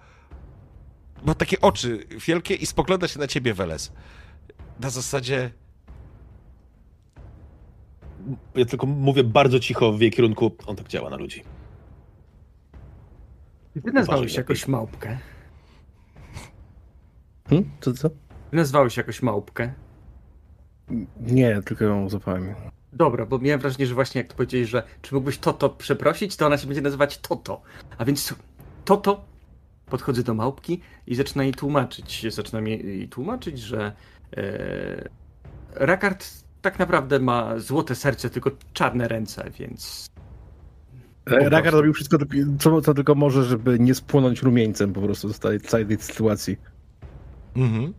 Ma 1.26 1.34
takie 1.36 1.62
oczy 1.62 2.06
wielkie 2.28 2.53
i 2.56 2.66
spogląda 2.66 3.08
się 3.08 3.20
na 3.20 3.28
ciebie, 3.28 3.53
Weles. 3.53 3.91
Na 4.80 4.89
zasadzie, 4.89 5.51
Ja 8.55 8.65
tylko 8.65 8.88
mówię 8.88 9.23
bardzo 9.23 9.59
cicho 9.59 9.93
w 9.93 10.01
jej 10.01 10.11
kierunku. 10.11 10.51
On 10.67 10.76
tak 10.76 10.88
działa 10.88 11.09
na 11.09 11.17
ludzi. 11.17 11.43
Ty 13.86 13.91
nazwałeś 13.91 14.36
jakoś 14.36 14.67
małpkę. 14.67 15.17
Hmm? 17.49 17.69
Co, 17.82 17.93
co? 17.93 18.09
Ty 18.09 18.15
nazwałeś 18.51 18.97
jakoś 18.97 19.21
małpkę. 19.21 19.73
Nie, 21.19 21.61
tylko 21.65 21.84
ją 21.84 22.09
złapałem. 22.09 22.55
Dobra, 22.93 23.26
bo 23.26 23.39
miałem 23.39 23.59
wrażenie, 23.59 23.88
że 23.88 23.95
właśnie 23.95 24.21
jak 24.21 24.28
to 24.28 24.36
powiedziałeś, 24.36 24.69
że 24.69 24.84
czy 25.01 25.15
mógłbyś 25.15 25.38
Toto 25.38 25.69
przeprosić, 25.69 26.36
to 26.36 26.45
ona 26.45 26.57
się 26.57 26.67
będzie 26.67 26.82
nazywać 26.82 27.17
Toto. 27.17 27.61
A 27.97 28.05
więc 28.05 28.36
Toto 28.86 29.26
podchodzę 29.86 30.23
do 30.23 30.34
małpki 30.34 30.82
i 31.07 31.15
zaczyna 31.15 31.43
jej 31.43 31.53
tłumaczyć. 31.53 32.34
Zaczyna 32.34 32.61
jej 32.69 33.09
tłumaczyć, 33.09 33.59
że 33.59 33.93
Rakard 35.76 36.26
tak 36.61 36.80
naprawdę 36.80 37.19
ma 37.19 37.59
złote 37.59 37.95
serce, 37.95 38.30
tylko 38.30 38.51
czarne 38.73 39.07
ręce, 39.07 39.51
więc. 39.59 40.09
Rakard 41.26 41.76
robił 41.76 41.93
wszystko, 41.93 42.17
co, 42.59 42.82
co 42.82 42.93
tylko 42.93 43.15
może, 43.15 43.43
żeby 43.43 43.80
nie 43.80 43.95
spłonąć 43.95 44.41
rumieńcem 44.41 44.93
po 44.93 45.01
prostu 45.01 45.34
z 45.34 45.39
tej 45.39 45.61
całej 45.61 45.86
tej 45.86 45.97
sytuacji. 45.97 46.57
Mhm. 47.55 47.93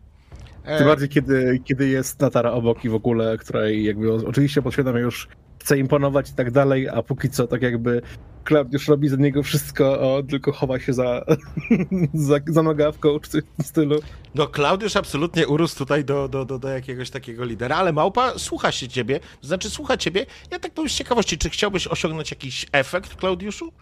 E... 0.65 0.79
Tym 0.79 0.87
bardziej, 0.87 1.09
kiedy, 1.09 1.61
kiedy 1.65 1.89
jest 1.89 2.21
Natara 2.21 2.53
obok 2.53 2.85
i 2.85 2.89
w 2.89 2.95
ogóle, 2.95 3.39
której 3.39 3.85
jakby 3.85 4.13
oczywiście 4.13 4.63
podświadomie 4.63 5.01
już 5.01 5.29
chce 5.67 5.79
imponować 5.79 6.31
i 6.31 6.35
tak 6.35 6.51
dalej, 6.51 6.89
a 6.89 7.03
póki 7.03 7.31
co 7.31 7.47
tak 7.47 7.63
jakby 7.63 8.03
Klaudiusz 8.45 8.89
robi 8.89 9.09
za 9.09 9.17
niego 9.17 9.43
wszystko, 9.43 10.01
o, 10.01 10.23
tylko 10.23 10.53
chowa 10.53 10.81
się 10.81 10.93
za, 10.93 11.25
za, 12.29 12.37
za 12.47 12.63
nogawką 12.63 13.21
czy 13.21 13.31
coś 13.31 13.43
w 13.43 13.57
tym 13.57 13.67
stylu. 13.67 14.01
No 14.35 14.47
Klaudiusz 14.47 14.97
absolutnie 14.97 15.47
urósł 15.47 15.79
tutaj 15.79 16.05
do, 16.05 16.29
do, 16.29 16.45
do, 16.45 16.59
do 16.59 16.69
jakiegoś 16.69 17.11
takiego 17.11 17.45
lidera, 17.45 17.77
ale 17.77 17.93
Małpa 17.93 18.39
słucha 18.39 18.73
się 18.73 18.89
ciebie, 18.89 19.21
to 19.41 19.47
znaczy 19.47 19.71
słucha 19.71 19.97
ciebie. 19.97 20.27
Ja 20.51 20.59
tak 20.59 20.73
powiem 20.73 20.89
z 20.89 20.95
ciekawości, 20.95 21.39
czy 21.39 21.51
chciałbyś 21.51 21.87
osiągnąć 21.87 22.31
jakiś 22.31 22.67
efekt, 22.73 23.15
Klaudiuszu? 23.15 23.73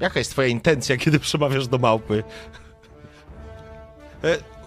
Jaka 0.00 0.18
jest 0.18 0.30
twoja 0.30 0.48
intencja, 0.48 0.96
kiedy 1.04 1.20
przemawiasz 1.20 1.68
do 1.68 1.78
Małpy? 1.78 2.22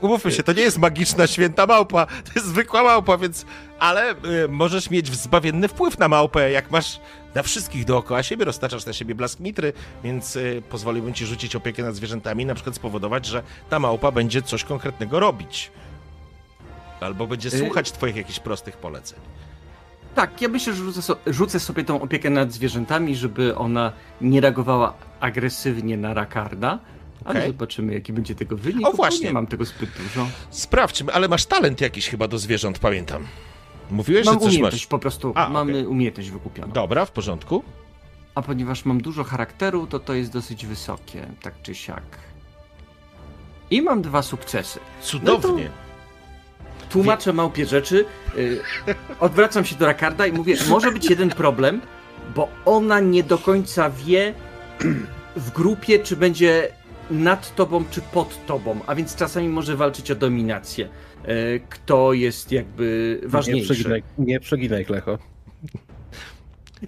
Umówmy 0.01 0.31
się, 0.31 0.43
to 0.43 0.53
nie 0.53 0.61
jest 0.61 0.77
magiczna 0.77 1.27
święta 1.27 1.65
małpa, 1.65 2.05
to 2.05 2.31
jest 2.35 2.47
zwykła 2.47 2.83
małpa, 2.83 3.17
więc... 3.17 3.45
Ale 3.79 4.11
y, 4.11 4.15
możesz 4.49 4.89
mieć 4.89 5.15
zbawienny 5.15 5.67
wpływ 5.67 5.99
na 5.99 6.07
małpę, 6.07 6.51
jak 6.51 6.71
masz 6.71 6.99
na 7.35 7.43
wszystkich 7.43 7.85
dookoła 7.85 8.23
siebie, 8.23 8.45
roztaczasz 8.45 8.85
na 8.85 8.93
siebie 8.93 9.15
blask 9.15 9.39
mitry, 9.39 9.73
więc 10.03 10.35
y, 10.35 10.63
pozwoliłbym 10.69 11.13
ci 11.13 11.25
rzucić 11.25 11.55
opiekę 11.55 11.83
nad 11.83 11.95
zwierzętami, 11.95 12.45
na 12.45 12.55
przykład 12.55 12.75
spowodować, 12.75 13.25
że 13.25 13.43
ta 13.69 13.79
małpa 13.79 14.11
będzie 14.11 14.41
coś 14.41 14.63
konkretnego 14.63 15.19
robić. 15.19 15.71
Albo 16.99 17.27
będzie 17.27 17.49
y- 17.49 17.59
słuchać 17.59 17.91
twoich 17.91 18.15
jakichś 18.15 18.39
prostych 18.39 18.77
poleceń. 18.77 19.19
Tak, 20.15 20.41
ja 20.41 20.47
myślę, 20.47 20.73
że 20.73 20.83
rzucę, 20.83 21.01
so 21.01 21.17
rzucę, 21.27 21.59
sobie 21.59 21.83
tą 21.83 22.01
opiekę 22.01 22.29
nad 22.29 22.51
zwierzętami, 22.51 23.15
żeby 23.15 23.55
ona 23.55 23.91
nie 24.21 24.41
reagowała 24.41 24.93
agresywnie 25.19 25.97
na 25.97 26.13
Rakarda, 26.13 26.79
ale 27.25 27.39
okay. 27.39 27.47
zobaczymy, 27.47 27.93
jaki 27.93 28.13
będzie 28.13 28.35
tego 28.35 28.57
wynik. 28.57 28.87
O 28.87 28.91
właśnie. 28.91 29.27
Nie 29.27 29.33
mam 29.33 29.47
tego 29.47 29.65
zbyt 29.65 29.89
dużo. 29.89 30.27
Sprawdźmy, 30.49 31.13
ale 31.13 31.27
masz 31.27 31.45
talent 31.45 31.81
jakiś 31.81 32.09
chyba 32.09 32.27
do 32.27 32.39
zwierząt, 32.39 32.79
pamiętam. 32.79 33.27
Mówiłeś, 33.91 34.25
mam 34.25 34.33
że 34.33 34.39
coś 34.39 34.47
umiejętność, 34.49 34.83
masz. 34.83 34.87
po 34.87 34.99
prostu 34.99 35.33
A, 35.35 35.49
mamy 35.49 35.71
okay. 35.71 35.87
umiejętność 35.87 36.31
wykupioną. 36.31 36.73
Dobra, 36.73 37.05
w 37.05 37.11
porządku. 37.11 37.63
A 38.35 38.41
ponieważ 38.41 38.85
mam 38.85 39.01
dużo 39.01 39.23
charakteru, 39.23 39.87
to 39.87 39.99
to 39.99 40.13
jest 40.13 40.31
dosyć 40.31 40.65
wysokie, 40.65 41.27
tak 41.41 41.53
czy 41.63 41.75
siak. 41.75 42.03
I 43.71 43.81
mam 43.81 44.01
dwa 44.01 44.21
sukcesy. 44.21 44.79
Cudownie. 45.01 45.63
No 45.63 45.87
tłumaczę 46.89 47.33
małpie 47.33 47.65
rzeczy, 47.65 48.05
yy, 48.35 48.95
odwracam 49.19 49.65
się 49.65 49.75
do 49.75 49.85
Rakarda 49.85 50.27
i 50.27 50.31
mówię, 50.31 50.55
może 50.69 50.91
być 50.91 51.09
jeden 51.09 51.29
problem, 51.29 51.81
bo 52.35 52.47
ona 52.65 52.99
nie 52.99 53.23
do 53.23 53.37
końca 53.37 53.89
wie 53.89 54.33
w 55.35 55.51
grupie, 55.51 55.99
czy 55.99 56.15
będzie 56.15 56.71
nad 57.09 57.55
tobą 57.55 57.85
czy 57.91 58.01
pod 58.01 58.45
tobą, 58.45 58.79
a 58.87 58.95
więc 58.95 59.15
czasami 59.15 59.49
może 59.49 59.75
walczyć 59.75 60.11
o 60.11 60.15
dominację. 60.15 60.89
E, 61.23 61.59
kto 61.59 62.13
jest 62.13 62.51
jakby 62.51 63.19
ważniejszy. 63.23 63.69
Nie 63.69 63.75
przeginaj, 63.75 64.03
nie 64.17 64.39
przeginaj 64.39 64.85
Klecho. 64.85 65.17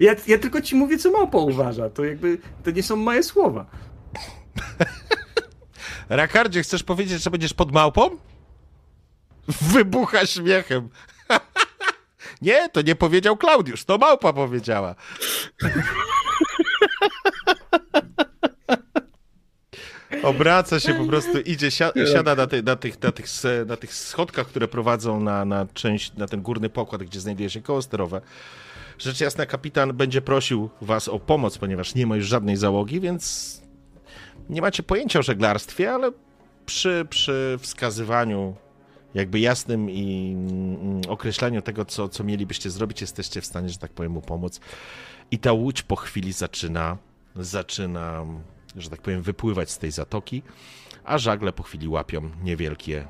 Ja, 0.00 0.14
ja 0.26 0.38
tylko 0.38 0.60
ci 0.60 0.76
mówię, 0.76 0.98
co 0.98 1.10
małpa 1.10 1.38
uważa. 1.38 1.90
To 1.90 2.04
jakby, 2.04 2.38
to 2.64 2.70
nie 2.70 2.82
są 2.82 2.96
moje 2.96 3.22
słowa. 3.22 3.66
Rakardzie, 6.08 6.62
chcesz 6.62 6.82
powiedzieć, 6.82 7.22
że 7.22 7.30
będziesz 7.30 7.54
pod 7.54 7.72
małpą? 7.72 8.10
Wybucha 9.48 10.26
śmiechem. 10.26 10.88
nie, 12.42 12.68
to 12.68 12.82
nie 12.82 12.94
powiedział 12.94 13.36
Klaudiusz, 13.36 13.84
to 13.84 13.98
małpa 13.98 14.32
powiedziała. 14.32 14.94
Obraca 20.22 20.80
się 20.80 20.94
po 20.94 21.04
prostu, 21.04 21.40
idzie, 21.52 21.70
siada 21.70 22.34
na, 22.36 22.46
ty, 22.46 22.62
na, 22.62 22.76
tych, 22.76 23.02
na, 23.02 23.12
tych, 23.12 23.26
na 23.66 23.76
tych 23.76 23.94
schodkach, 23.94 24.46
które 24.46 24.68
prowadzą 24.68 25.20
na, 25.20 25.44
na 25.44 25.66
część, 25.74 26.12
na 26.16 26.26
ten 26.26 26.42
górny 26.42 26.68
pokład, 26.68 27.02
gdzie 27.02 27.20
znajduje 27.20 27.50
się 27.50 27.62
koło 27.62 27.82
sterowe. 27.82 28.20
Rzecz 28.98 29.20
jasna, 29.20 29.46
kapitan 29.46 29.92
będzie 29.92 30.22
prosił 30.22 30.70
was 30.80 31.08
o 31.08 31.18
pomoc, 31.18 31.58
ponieważ 31.58 31.94
nie 31.94 32.06
ma 32.06 32.16
już 32.16 32.26
żadnej 32.26 32.56
załogi, 32.56 33.00
więc 33.00 33.62
nie 34.50 34.60
macie 34.60 34.82
pojęcia 34.82 35.18
o 35.18 35.22
żeglarstwie, 35.22 35.92
ale 35.92 36.12
przy, 36.66 37.06
przy 37.10 37.58
wskazywaniu 37.60 38.56
jakby 39.14 39.40
jasnym 39.40 39.90
i 39.90 40.36
mm, 40.36 41.00
określaniu 41.08 41.62
tego, 41.62 41.84
co, 41.84 42.08
co 42.08 42.24
mielibyście 42.24 42.70
zrobić, 42.70 43.00
jesteście 43.00 43.40
w 43.40 43.46
stanie, 43.46 43.68
że 43.68 43.78
tak 43.78 43.92
powiem, 43.92 44.12
mu 44.12 44.22
pomóc. 44.22 44.60
I 45.30 45.38
ta 45.38 45.52
łódź 45.52 45.82
po 45.82 45.96
chwili 45.96 46.32
zaczyna, 46.32 46.96
zaczyna 47.36 48.26
że 48.76 48.90
tak 48.90 49.02
powiem, 49.02 49.22
wypływać 49.22 49.70
z 49.70 49.78
tej 49.78 49.90
zatoki, 49.90 50.42
a 51.04 51.18
żagle 51.18 51.52
po 51.52 51.62
chwili 51.62 51.88
łapią 51.88 52.30
niewielkie 52.42 53.06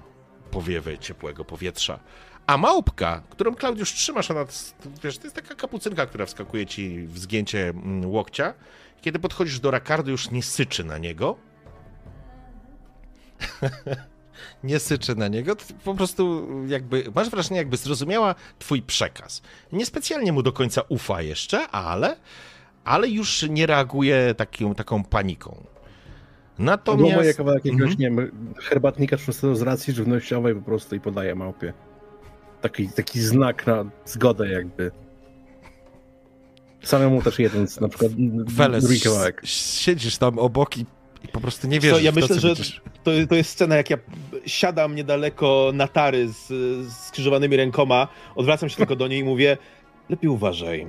powiewy 0.51 0.99
ciepłego 0.99 1.45
powietrza. 1.45 2.01
A 2.47 2.57
małpka, 2.57 3.23
którą 3.31 3.55
Klaudiusz 3.55 3.93
trzymasz, 3.93 4.31
ona, 4.31 4.45
wiesz, 5.03 5.19
to 5.19 5.25
jest 5.25 5.37
taka 5.37 5.55
kapucynka, 5.55 6.07
która 6.07 6.27
wskakuje 6.27 6.67
ci 6.67 7.03
w 7.03 7.19
zgięcie 7.19 7.69
mm, 7.69 8.11
łokcia. 8.11 8.55
Kiedy 9.01 9.19
podchodzisz 9.19 9.61
do 9.61 9.71
rakardu, 9.71 10.11
już 10.11 10.31
nie 10.31 10.43
syczy 10.43 10.85
na 10.85 10.99
niego. 10.99 11.37
nie 14.65 14.79
syczy 14.79 15.15
na 15.15 15.29
niego, 15.29 15.57
po 15.85 15.95
prostu 15.95 16.49
jakby, 16.67 17.05
masz 17.15 17.31
wrażenie, 17.31 17.57
jakby 17.57 17.77
zrozumiała 17.77 18.35
twój 18.59 18.83
przekaz. 18.83 19.43
Niespecjalnie 19.73 20.33
mu 20.33 20.43
do 20.43 20.53
końca 20.53 20.83
ufa 20.89 21.23
jeszcze, 21.23 21.69
ale 21.69 22.17
ale 22.85 23.09
już 23.09 23.47
nie 23.51 23.67
reaguje 23.67 24.35
taką, 24.35 24.75
taką 24.75 25.05
paniką. 25.05 25.65
Natomiast... 26.59 27.05
Albo 27.05 27.17
moje 27.17 27.35
kawałek 27.35 27.65
jakiegoś, 27.65 27.91
mhm. 27.91 28.01
nie 28.01 28.23
wiem, 28.23 28.55
herbatnika 28.63 29.17
czy 29.17 29.33
z 29.33 29.63
racji 29.63 29.95
żywnościowej 29.95 30.55
po 30.55 30.63
prostu 30.63 30.97
i 30.97 31.01
podaje 31.01 31.35
małpie. 31.35 31.73
Taki, 32.61 32.89
taki 32.89 33.21
znak 33.21 33.67
na 33.67 33.85
zgodę 34.05 34.49
jakby. 34.49 34.91
Samemu 36.83 37.23
też 37.23 37.39
jeden, 37.39 37.67
na 37.81 37.89
przykład 37.89 38.13
Weles, 38.45 38.85
drugi 38.85 39.01
kawałek. 39.01 39.43
Siedzisz 39.45 40.19
tam 40.19 40.39
obok 40.39 40.79
i, 40.79 40.87
i 41.25 41.29
po 41.29 41.41
prostu 41.41 41.69
nie 41.69 41.81
wiesz. 41.81 42.03
ja 42.03 42.13
myślę, 42.13 42.41
że 42.41 42.55
to, 43.05 43.11
to 43.29 43.35
jest 43.35 43.51
scena, 43.51 43.77
jak 43.77 43.91
ja 43.91 43.99
siadam 44.47 44.95
niedaleko 44.95 45.71
Natary 45.75 46.29
z, 46.29 46.49
z 46.89 47.07
skrzyżowanymi 47.07 47.57
rękoma, 47.57 48.09
odwracam 48.35 48.69
się 48.69 48.77
tylko 48.77 48.97
do 48.97 49.09
niej 49.09 49.21
i 49.21 49.25
mówię, 49.25 49.57
lepiej 50.09 50.31
uważaj 50.31 50.87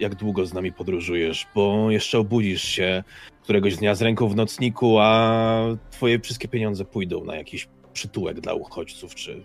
jak 0.00 0.14
długo 0.14 0.46
z 0.46 0.54
nami 0.54 0.72
podróżujesz, 0.72 1.46
bo 1.54 1.90
jeszcze 1.90 2.18
obudzisz 2.18 2.62
się 2.62 3.04
któregoś 3.42 3.76
dnia 3.76 3.94
z 3.94 4.02
ręką 4.02 4.28
w 4.28 4.36
nocniku, 4.36 4.98
a 4.98 5.62
twoje 5.90 6.20
wszystkie 6.20 6.48
pieniądze 6.48 6.84
pójdą 6.84 7.24
na 7.24 7.36
jakiś 7.36 7.68
przytułek 7.92 8.40
dla 8.40 8.54
uchodźców, 8.54 9.14
czy 9.14 9.44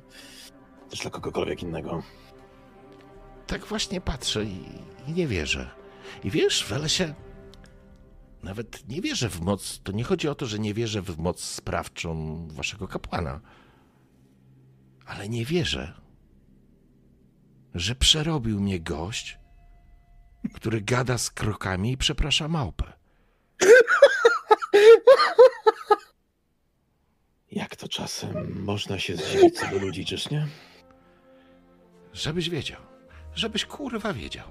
też 0.89 0.99
dla 0.99 1.11
kogokolwiek 1.11 1.63
innego. 1.63 2.03
Tak 3.47 3.65
właśnie 3.65 4.01
patrzę 4.01 4.45
i, 4.45 4.57
i 5.07 5.13
nie 5.13 5.27
wierzę. 5.27 5.69
I 6.23 6.31
wiesz, 6.31 6.65
Welesie, 6.69 7.13
nawet 8.43 8.89
nie 8.89 9.01
wierzę 9.01 9.29
w 9.29 9.41
moc. 9.41 9.79
To 9.83 9.91
nie 9.91 10.03
chodzi 10.03 10.27
o 10.27 10.35
to, 10.35 10.45
że 10.45 10.59
nie 10.59 10.73
wierzę 10.73 11.01
w 11.01 11.17
moc 11.17 11.43
sprawczą 11.43 12.37
waszego 12.47 12.87
kapłana. 12.87 13.41
Ale 15.05 15.29
nie 15.29 15.45
wierzę, 15.45 15.93
że 17.73 17.95
przerobił 17.95 18.61
mnie 18.61 18.79
gość, 18.79 19.39
który 20.49 20.81
gada 20.81 21.17
z 21.17 21.31
krokami 21.31 21.91
i 21.91 21.97
przeprasza 21.97 22.47
małpę. 22.47 22.93
Jak 27.51 27.75
to 27.75 27.87
czasem 27.87 28.63
można 28.63 28.99
się 28.99 29.15
zdziwić 29.15 29.59
co 29.59 29.67
do 29.67 29.77
ludzi, 29.77 30.05
czyż 30.05 30.29
nie? 30.29 30.47
Żebyś 32.13 32.49
wiedział. 32.49 32.81
Żebyś 33.35 33.65
kurwa 33.65 34.13
wiedział. 34.13 34.47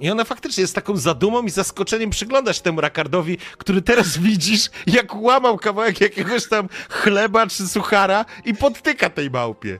I 0.00 0.10
ona 0.10 0.24
faktycznie 0.24 0.60
jest 0.60 0.74
taką 0.74 0.96
zadumą 0.96 1.42
i 1.42 1.50
zaskoczeniem 1.50 2.10
przyglądasz 2.10 2.60
temu 2.60 2.80
Rakardowi, 2.80 3.38
który 3.58 3.82
teraz 3.82 4.18
widzisz, 4.28 4.70
jak 4.86 5.14
łamał 5.14 5.56
kawałek 5.58 6.00
jakiegoś 6.00 6.48
tam 6.48 6.68
chleba 6.90 7.46
czy 7.46 7.68
suchara 7.68 8.24
i 8.44 8.54
podtyka 8.54 9.10
tej 9.10 9.30
małpie. 9.30 9.78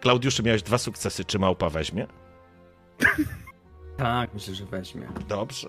Klaudiuszu, 0.00 0.42
miałeś 0.42 0.62
dwa 0.62 0.78
sukcesy. 0.78 1.24
Czy 1.24 1.38
małpa 1.38 1.70
weźmie? 1.70 2.06
Tak, 3.96 4.34
myślę, 4.34 4.54
że 4.54 4.64
weźmie. 4.64 5.08
Dobrze. 5.28 5.68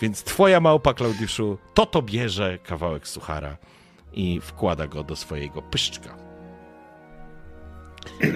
Więc 0.00 0.22
twoja 0.22 0.60
małpa, 0.60 0.94
Klaudiuszu, 0.94 1.58
to 1.74 1.86
to 1.86 2.02
bierze 2.02 2.58
kawałek 2.58 3.08
suchara 3.08 3.56
i 4.12 4.40
wkłada 4.40 4.86
go 4.86 5.04
do 5.04 5.16
swojego 5.16 5.62
pyszczka. 5.62 6.16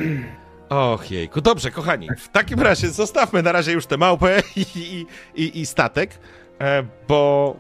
Och 0.69 1.11
jejku, 1.11 1.41
dobrze 1.41 1.71
kochani, 1.71 2.09
w 2.19 2.29
takim 2.29 2.61
razie 2.61 2.91
zostawmy 2.91 3.43
na 3.43 3.53
razie 3.53 3.73
już 3.73 3.87
tę 3.87 3.97
małpę 3.97 4.43
i, 4.57 4.61
i, 4.77 5.07
i, 5.43 5.61
i 5.61 5.67
statek, 5.67 6.19
e, 6.61 6.83
bo 7.09 7.57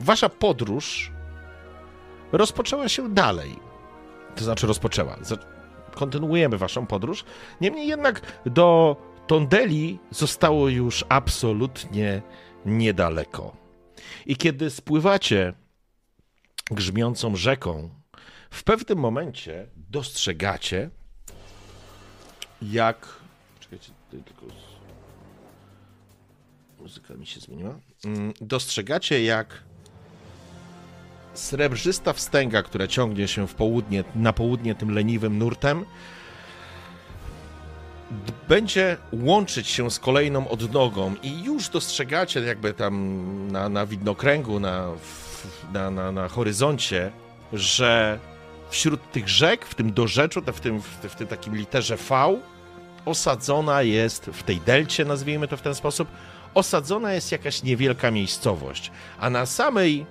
wasza 0.00 0.28
podróż 0.28 1.10
rozpoczęła 2.32 2.88
się 2.88 3.14
dalej. 3.14 3.56
To 4.36 4.44
znaczy 4.44 4.66
rozpoczęła. 4.66 5.16
Kontynuujemy 5.94 6.58
waszą 6.58 6.86
podróż. 6.86 7.24
Niemniej 7.60 7.88
jednak 7.88 8.20
do 8.46 8.96
Tondeli 9.26 9.98
zostało 10.10 10.68
już 10.68 11.04
absolutnie 11.08 12.22
niedaleko. 12.66 13.56
I 14.26 14.36
kiedy 14.36 14.70
spływacie 14.70 15.52
grzmiącą 16.70 17.36
rzeką, 17.36 17.90
w 18.50 18.64
pewnym 18.64 18.98
momencie 18.98 19.66
dostrzegacie, 19.76 20.90
jak. 22.62 23.06
Czekajcie, 23.60 23.92
tylko. 24.10 24.46
Muzyka 26.78 27.14
mi 27.14 27.26
się 27.26 27.40
zmieniła. 27.40 27.78
Mm, 28.04 28.32
dostrzegacie, 28.40 29.24
jak 29.24 29.62
srebrzysta 31.34 32.12
wstęga, 32.12 32.62
która 32.62 32.86
ciągnie 32.86 33.28
się 33.28 33.48
w 33.48 33.54
południe, 33.54 34.04
na 34.14 34.32
południe 34.32 34.74
tym 34.74 34.90
leniwym 34.90 35.38
nurtem, 35.38 35.84
będzie 38.48 38.96
łączyć 39.12 39.68
się 39.68 39.90
z 39.90 39.98
kolejną 39.98 40.48
odnogą 40.48 41.14
i 41.22 41.42
już 41.44 41.68
dostrzegacie 41.68 42.40
jakby 42.40 42.74
tam 42.74 43.52
na, 43.52 43.68
na 43.68 43.86
widnokręgu, 43.86 44.60
na, 44.60 44.88
na, 45.72 45.90
na, 45.90 46.12
na 46.12 46.28
horyzoncie, 46.28 47.12
że 47.52 48.18
wśród 48.70 49.12
tych 49.12 49.28
rzek, 49.28 49.66
w 49.66 49.74
tym 49.74 49.92
dorzeczu, 49.92 50.42
w 50.42 50.60
tym, 50.60 50.82
w 50.82 51.14
tym 51.14 51.26
takim 51.26 51.56
literze 51.56 51.96
V, 51.96 52.40
osadzona 53.04 53.82
jest, 53.82 54.24
w 54.24 54.42
tej 54.42 54.60
delcie 54.60 55.04
nazwijmy 55.04 55.48
to 55.48 55.56
w 55.56 55.62
ten 55.62 55.74
sposób, 55.74 56.08
osadzona 56.54 57.12
jest 57.12 57.32
jakaś 57.32 57.62
niewielka 57.62 58.10
miejscowość, 58.10 58.90
a 59.18 59.30
na 59.30 59.46
samej 59.46 60.06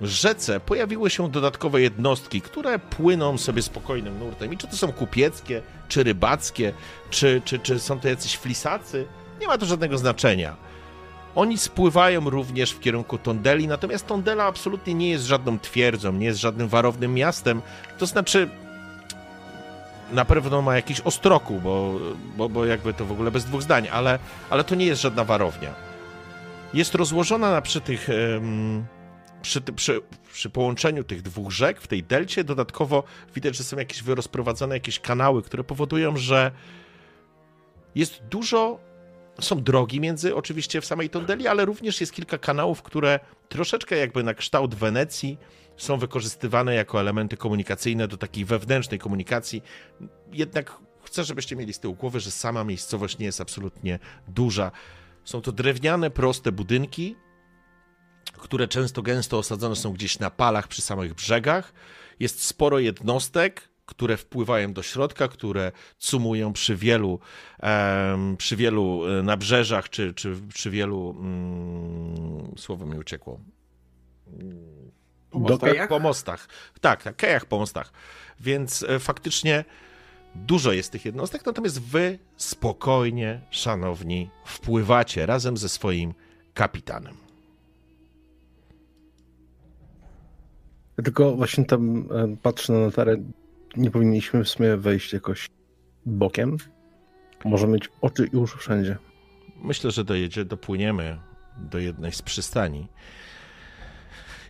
rzece 0.00 0.60
pojawiły 0.60 1.10
się 1.10 1.30
dodatkowe 1.30 1.80
jednostki, 1.80 2.40
które 2.40 2.78
płyną 2.78 3.38
sobie 3.38 3.62
spokojnym 3.62 4.18
nurtem. 4.18 4.52
I 4.52 4.56
czy 4.56 4.66
to 4.66 4.76
są 4.76 4.92
kupieckie, 4.92 5.62
czy 5.88 6.02
rybackie, 6.02 6.72
czy, 7.10 7.42
czy, 7.44 7.58
czy 7.58 7.78
są 7.78 8.00
to 8.00 8.08
jacyś 8.08 8.36
flisacy, 8.36 9.06
nie 9.40 9.46
ma 9.46 9.58
to 9.58 9.66
żadnego 9.66 9.98
znaczenia. 9.98 10.56
Oni 11.34 11.58
spływają 11.58 12.30
również 12.30 12.70
w 12.70 12.80
kierunku 12.80 13.18
Tondeli, 13.18 13.68
natomiast 13.68 14.06
Tondela 14.06 14.44
absolutnie 14.44 14.94
nie 14.94 15.10
jest 15.10 15.24
żadną 15.24 15.58
twierdzą, 15.58 16.12
nie 16.12 16.26
jest 16.26 16.40
żadnym 16.40 16.68
warownym 16.68 17.14
miastem. 17.14 17.62
To 17.98 18.06
znaczy, 18.06 18.48
na 20.12 20.24
pewno 20.24 20.62
ma 20.62 20.76
jakiś 20.76 21.00
ostroku, 21.00 21.60
bo, 21.60 21.94
bo, 22.36 22.48
bo 22.48 22.64
jakby 22.64 22.94
to 22.94 23.04
w 23.04 23.12
ogóle 23.12 23.30
bez 23.30 23.44
dwóch 23.44 23.62
zdań, 23.62 23.88
ale, 23.92 24.18
ale 24.50 24.64
to 24.64 24.74
nie 24.74 24.86
jest 24.86 25.02
żadna 25.02 25.24
warownia. 25.24 25.74
Jest 26.74 26.94
rozłożona 26.94 27.50
na 27.50 27.62
przy 27.62 27.80
tych. 27.80 28.08
Przy, 29.46 29.60
przy, 29.60 30.00
przy, 30.32 30.50
połączeniu 30.50 31.04
tych 31.04 31.22
dwóch 31.22 31.50
rzek 31.50 31.80
w 31.80 31.86
tej 31.86 32.02
delcie 32.02 32.44
dodatkowo 32.44 33.04
widać, 33.34 33.56
że 33.56 33.64
są 33.64 33.76
jakieś 33.76 34.02
wyrozprowadzone 34.02 34.74
jakieś 34.74 35.00
kanały, 35.00 35.42
które 35.42 35.64
powodują, 35.64 36.16
że 36.16 36.52
jest 37.94 38.22
dużo 38.30 38.78
są 39.40 39.62
drogi 39.62 40.00
między 40.00 40.34
oczywiście 40.34 40.80
w 40.80 40.86
samej 40.86 41.10
Tondeli, 41.10 41.46
ale 41.46 41.64
również 41.64 42.00
jest 42.00 42.12
kilka 42.12 42.38
kanałów, 42.38 42.82
które 42.82 43.20
troszeczkę 43.48 43.96
jakby 43.96 44.22
na 44.22 44.34
kształt 44.34 44.74
Wenecji 44.74 45.38
są 45.76 45.98
wykorzystywane 45.98 46.74
jako 46.74 47.00
elementy 47.00 47.36
komunikacyjne 47.36 48.08
do 48.08 48.16
takiej 48.16 48.44
wewnętrznej 48.44 48.98
komunikacji. 48.98 49.62
Jednak 50.32 50.78
chcę, 51.04 51.24
żebyście 51.24 51.56
mieli 51.56 51.72
z 51.72 51.80
tyłu 51.80 51.94
głowy, 51.94 52.20
że 52.20 52.30
sama 52.30 52.64
miejscowość 52.64 53.18
nie 53.18 53.26
jest 53.26 53.40
absolutnie 53.40 53.98
duża. 54.28 54.70
Są 55.24 55.40
to 55.40 55.52
drewniane, 55.52 56.10
proste 56.10 56.52
budynki, 56.52 57.16
które 58.38 58.68
często 58.68 59.02
gęsto 59.02 59.38
osadzone 59.38 59.76
są 59.76 59.92
gdzieś 59.92 60.18
na 60.18 60.30
palach 60.30 60.68
przy 60.68 60.82
samych 60.82 61.14
brzegach. 61.14 61.72
Jest 62.20 62.42
sporo 62.42 62.78
jednostek, 62.78 63.68
które 63.86 64.16
wpływają 64.16 64.72
do 64.72 64.82
środka, 64.82 65.28
które 65.28 65.72
cumują 65.98 66.52
przy 66.52 66.76
wielu, 66.76 67.20
um, 67.62 68.36
przy 68.36 68.56
wielu 68.56 69.02
e, 69.06 69.22
nabrzeżach, 69.22 69.90
czy, 69.90 70.14
czy 70.14 70.36
przy 70.54 70.70
wielu. 70.70 71.08
Um, 71.08 72.54
słowo 72.56 72.86
mi 72.86 72.98
uciekło. 72.98 73.40
Po 75.30 75.38
mostach? 75.38 75.88
Po 75.88 75.98
mostach. 75.98 76.48
Tak, 76.80 77.02
tak, 77.02 77.16
kejach 77.16 77.46
po 77.46 77.58
mostach. 77.58 77.92
Więc 78.40 78.82
e, 78.82 78.98
faktycznie 78.98 79.64
dużo 80.34 80.72
jest 80.72 80.92
tych 80.92 81.04
jednostek, 81.04 81.46
natomiast 81.46 81.82
wy 81.82 82.18
spokojnie, 82.36 83.40
szanowni, 83.50 84.30
wpływacie 84.44 85.26
razem 85.26 85.56
ze 85.56 85.68
swoim 85.68 86.14
kapitanem. 86.54 87.25
Ja 90.98 91.04
tylko 91.04 91.36
właśnie 91.36 91.64
tam 91.64 92.08
e, 92.12 92.36
patrzę 92.42 92.72
na 92.72 92.78
notarę. 92.78 93.16
Nie 93.76 93.90
powinniśmy 93.90 94.44
w 94.44 94.48
sumie 94.48 94.76
wejść 94.76 95.12
jakoś 95.12 95.50
bokiem. 96.06 96.56
Może 97.44 97.66
mieć 97.66 97.88
oczy 98.00 98.26
i 98.32 98.36
uszy 98.36 98.58
wszędzie. 98.58 98.96
Myślę, 99.62 99.90
że 99.90 100.04
dojedzie, 100.04 100.44
dopłyniemy 100.44 101.18
do 101.56 101.78
jednej 101.78 102.12
z 102.12 102.22
przystani 102.22 102.88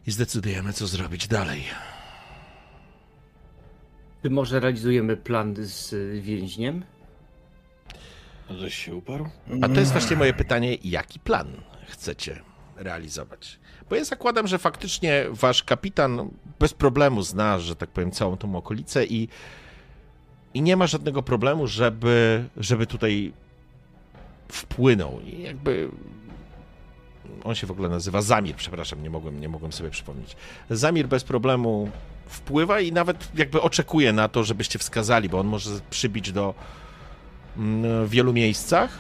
i 0.07 0.11
zdecydujemy, 0.11 0.73
co 0.73 0.87
zrobić 0.87 1.29
dalej. 1.29 1.65
Czy 4.23 4.31
może 4.31 4.61
realizujemy 4.61 5.17
plan 5.17 5.55
z 5.59 5.95
więźniem? 6.25 6.85
Żeś 8.51 8.75
się 8.75 8.95
uparł? 8.95 9.29
A 9.63 9.69
to 9.69 9.81
jest 9.81 9.93
właśnie 9.93 10.17
moje 10.17 10.33
pytanie, 10.35 10.77
jaki 10.85 11.21
plan 11.21 11.47
chcecie 11.87 12.41
realizować? 12.77 13.59
Bo 13.91 13.97
ja 13.97 14.05
zakładam, 14.05 14.47
że 14.47 14.59
faktycznie 14.59 15.25
wasz 15.31 15.63
kapitan 15.63 16.31
bez 16.59 16.75
problemu 16.75 17.23
zna, 17.23 17.59
że 17.59 17.77
tak 17.77 17.91
powiem, 17.91 18.11
całą 18.11 18.37
tą 18.37 18.57
okolicę 18.57 19.07
i, 19.07 19.29
i 20.55 20.63
nie 20.63 20.77
ma 20.77 20.87
żadnego 20.87 21.23
problemu, 21.23 21.67
żeby, 21.67 22.45
żeby 22.57 22.87
tutaj 22.87 23.33
wpłynął. 24.49 25.21
I 25.21 25.43
jakby 25.43 25.91
on 27.45 27.55
się 27.55 27.67
w 27.67 27.71
ogóle 27.71 27.89
nazywa 27.89 28.23
Zamir, 28.23 28.57
przepraszam, 28.57 29.03
nie 29.03 29.11
mogłem, 29.11 29.41
nie 29.41 29.49
mogłem 29.49 29.73
sobie 29.73 29.91
przypomnieć. 29.91 30.37
Zamir 30.71 31.09
bez 31.09 31.25
problemu 31.25 31.91
wpływa 32.27 32.81
i 32.81 32.93
nawet 32.93 33.29
jakby 33.35 33.63
oczekuje 33.63 34.13
na 34.13 34.29
to, 34.29 34.45
żebyście 34.45 34.79
wskazali, 34.79 35.29
bo 35.29 35.41
on 35.41 35.47
może 35.47 35.71
przybić 35.91 36.33
do 36.33 36.55
mm, 37.57 38.09
wielu 38.09 38.33
miejscach. 38.33 38.99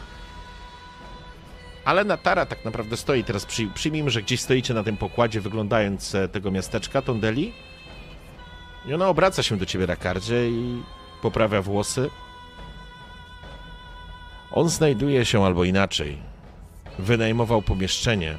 Ale 1.86 2.04
Natara 2.04 2.46
tak 2.46 2.64
naprawdę 2.64 2.96
stoi 2.96 3.24
teraz. 3.24 3.46
Przy, 3.46 3.66
przyjmijmy, 3.74 4.10
że 4.10 4.22
gdzieś 4.22 4.40
stoicie 4.40 4.74
na 4.74 4.82
tym 4.82 4.96
pokładzie, 4.96 5.40
wyglądając 5.40 6.14
e, 6.14 6.28
tego 6.28 6.50
miasteczka, 6.50 7.02
Tondeli. 7.02 7.52
I 8.86 8.94
ona 8.94 9.08
obraca 9.08 9.42
się 9.42 9.56
do 9.56 9.66
ciebie, 9.66 9.86
Rakardzie, 9.86 10.48
i 10.48 10.82
poprawia 11.22 11.62
włosy. 11.62 12.10
On 14.52 14.68
znajduje 14.68 15.24
się 15.24 15.44
albo 15.44 15.64
inaczej 15.64 16.18
wynajmował 16.98 17.62
pomieszczenie 17.62 18.38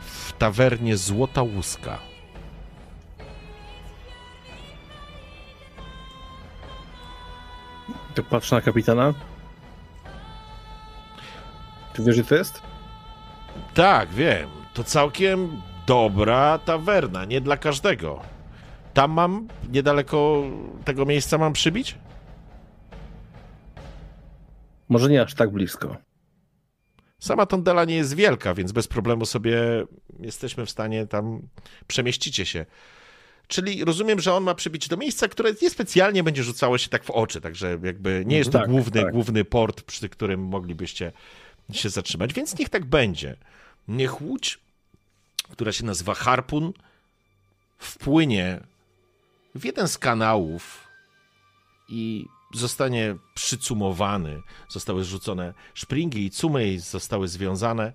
w 0.00 0.32
tawernie 0.32 0.96
Złota 0.96 1.42
Łuska. 1.42 1.98
Tak 8.14 8.24
patrzę 8.24 8.56
na 8.56 8.62
kapitana. 8.62 9.14
Ty 11.94 12.02
wiesz, 12.02 12.14
gdzie 12.14 12.24
to 12.24 12.34
jest? 12.34 12.62
Tak, 13.74 14.08
wiem. 14.10 14.48
To 14.74 14.84
całkiem 14.84 15.62
dobra 15.86 16.58
tawerna, 16.58 17.24
nie 17.24 17.40
dla 17.40 17.56
każdego. 17.56 18.20
Tam 18.94 19.12
mam, 19.12 19.48
niedaleko 19.72 20.44
tego 20.84 21.04
miejsca 21.04 21.38
mam 21.38 21.52
przybić? 21.52 21.98
Może 24.88 25.08
nie 25.08 25.22
aż 25.22 25.34
tak 25.34 25.50
blisko. 25.50 25.96
Sama 27.18 27.46
tondela 27.46 27.84
nie 27.84 27.96
jest 27.96 28.14
wielka, 28.14 28.54
więc 28.54 28.72
bez 28.72 28.88
problemu 28.88 29.26
sobie 29.26 29.58
jesteśmy 30.20 30.66
w 30.66 30.70
stanie 30.70 31.06
tam 31.06 31.48
przemieścicie 31.86 32.46
się. 32.46 32.66
Czyli 33.48 33.84
rozumiem, 33.84 34.20
że 34.20 34.34
on 34.34 34.44
ma 34.44 34.54
przybić 34.54 34.88
do 34.88 34.96
miejsca, 34.96 35.28
które 35.28 35.52
niespecjalnie 35.62 36.22
będzie 36.22 36.42
rzucało 36.42 36.78
się 36.78 36.88
tak 36.88 37.04
w 37.04 37.10
oczy, 37.10 37.40
także 37.40 37.78
jakby 37.82 38.24
nie 38.26 38.36
jest 38.36 38.52
to 38.52 38.58
tak, 38.58 38.70
główny, 38.70 39.02
tak. 39.02 39.12
główny 39.12 39.44
port, 39.44 39.82
przy 39.82 40.08
którym 40.08 40.40
moglibyście 40.40 41.12
się 41.72 41.88
zatrzymać, 41.90 42.32
więc 42.32 42.58
niech 42.58 42.68
tak 42.68 42.84
będzie. 42.84 43.36
Niech 43.88 44.22
łódź, 44.22 44.58
która 45.52 45.72
się 45.72 45.84
nazywa 45.84 46.14
Harpun, 46.14 46.72
wpłynie 47.78 48.60
w 49.54 49.64
jeden 49.64 49.88
z 49.88 49.98
kanałów 49.98 50.88
i 51.88 52.26
zostanie 52.54 53.16
przycumowany, 53.34 54.42
zostały 54.68 55.04
zrzucone 55.04 55.54
szpringi 55.74 56.24
i 56.24 56.30
cumy 56.30 56.68
i 56.68 56.78
zostały 56.78 57.28
związane. 57.28 57.92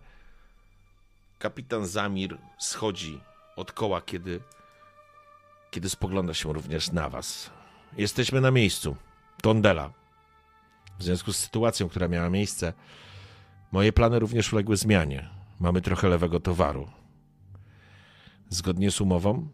kapitan 1.40 1.88
Zamir 1.88 2.38
schodzi 2.60 3.22
od 3.56 3.72
koła, 3.72 4.02
kiedy, 4.02 4.42
kiedy 5.72 5.90
spogląda 5.90 6.34
się 6.34 6.54
również 6.54 6.92
na 6.92 7.10
was. 7.10 7.50
Jesteśmy 7.98 8.42
na 8.42 8.52
miejscu. 8.52 8.96
Tondela. 9.42 9.94
W 11.00 11.04
związku 11.04 11.34
z 11.34 11.38
sytuacją, 11.38 11.90
która 11.90 12.08
miała 12.08 12.30
miejsce, 12.30 12.74
moje 13.72 13.94
plany 13.94 14.20
również 14.20 14.54
uległy 14.54 14.78
zmianie. 14.78 15.30
Mamy 15.60 15.82
trochę 15.82 16.10
lewego 16.10 16.40
towaru. 16.40 16.88
Zgodnie 18.50 18.92
z 18.92 19.02
umową 19.02 19.48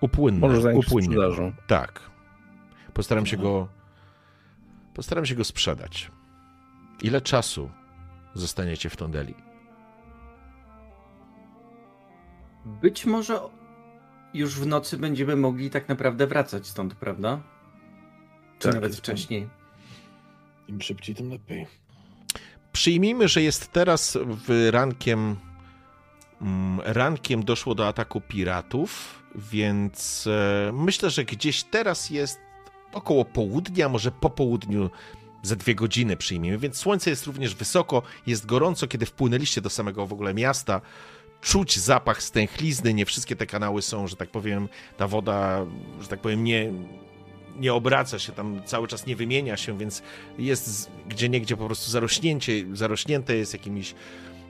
upłynne. 0.00 0.40
Może 0.40 0.60
zająć 0.60 0.84
się 0.84 0.88
upłynnie. 0.90 1.10
sprzedażą. 1.10 1.52
Tak. 1.66 2.10
Postaram 2.94 3.26
się 3.26 3.36
go 3.36 3.68
postaram 4.94 5.26
się 5.26 5.34
go 5.34 5.44
sprzedać. 5.44 6.10
Ile 7.02 7.20
czasu 7.20 7.70
zostaniecie 8.34 8.90
w 8.90 8.96
Tondeli? 8.96 9.34
Być 12.64 13.06
może 13.06 13.40
już 14.34 14.60
w 14.60 14.66
nocy 14.66 14.98
będziemy 14.98 15.36
mogli 15.36 15.70
tak 15.70 15.88
naprawdę 15.88 16.26
wracać 16.26 16.66
stąd, 16.66 16.94
prawda? 16.94 17.40
Czy 18.58 18.68
Tak, 18.68 18.74
nawet 18.74 18.96
wcześniej. 18.96 19.48
Im 20.68 20.82
szybciej, 20.82 21.14
tym 21.14 21.30
lepiej. 21.30 21.66
Przyjmijmy, 22.72 23.28
że 23.28 23.42
jest 23.42 23.72
teraz 23.72 24.18
w 24.46 24.68
rankiem. 24.70 25.36
mm, 26.40 26.80
Rankiem 26.84 27.44
doszło 27.44 27.74
do 27.74 27.88
ataku 27.88 28.20
piratów, 28.20 29.22
więc 29.34 30.26
e, 30.26 30.72
myślę, 30.72 31.10
że 31.10 31.24
gdzieś 31.24 31.62
teraz 31.62 32.10
jest 32.10 32.38
około 32.92 33.24
południa, 33.24 33.88
może 33.88 34.10
po 34.10 34.30
południu 34.30 34.90
za 35.42 35.56
dwie 35.56 35.74
godziny 35.74 36.16
przyjmijmy, 36.16 36.58
więc 36.58 36.76
słońce 36.76 37.10
jest 37.10 37.26
również 37.26 37.54
wysoko, 37.54 38.02
jest 38.26 38.46
gorąco, 38.46 38.86
kiedy 38.88 39.06
wpłynęliście 39.06 39.60
do 39.60 39.70
samego 39.70 40.06
w 40.06 40.12
ogóle 40.12 40.34
miasta. 40.34 40.80
Czuć 41.40 41.78
zapach 41.78 42.22
stęchlizny, 42.22 42.94
nie 42.94 43.06
wszystkie 43.06 43.36
te 43.36 43.46
kanały 43.46 43.82
są, 43.82 44.06
że 44.06 44.16
tak 44.16 44.30
powiem, 44.30 44.68
ta 44.96 45.08
woda, 45.08 45.66
że 46.00 46.08
tak 46.08 46.20
powiem, 46.20 46.44
nie, 46.44 46.72
nie 47.60 47.74
obraca 47.74 48.18
się, 48.18 48.32
tam 48.32 48.60
cały 48.64 48.88
czas 48.88 49.06
nie 49.06 49.16
wymienia 49.16 49.56
się, 49.56 49.78
więc 49.78 50.02
jest 50.38 50.90
gdzie 51.08 51.28
niegdzie 51.28 51.56
po 51.56 51.66
prostu 51.66 51.90
zarośnięcie, 51.90 52.52
zarośnięte 52.72 53.36
jest 53.36 53.52
jakimiś, 53.52 53.94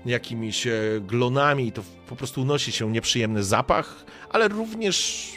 jakimiś 0.06 0.66
e, 0.66 0.72
glonami 1.00 1.66
i 1.66 1.72
to 1.72 1.82
po 2.08 2.16
prostu 2.16 2.42
unosi 2.42 2.72
się 2.72 2.92
nieprzyjemny 2.92 3.44
zapach, 3.44 4.04
ale 4.30 4.48
również 4.48 5.32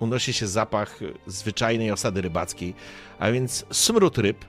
unosi 0.00 0.32
się 0.32 0.46
zapach 0.46 1.00
zwyczajnej 1.26 1.90
osady 1.90 2.20
rybackiej, 2.20 2.74
a 3.18 3.30
więc 3.30 3.66
smród 3.70 4.18
ryb 4.18 4.44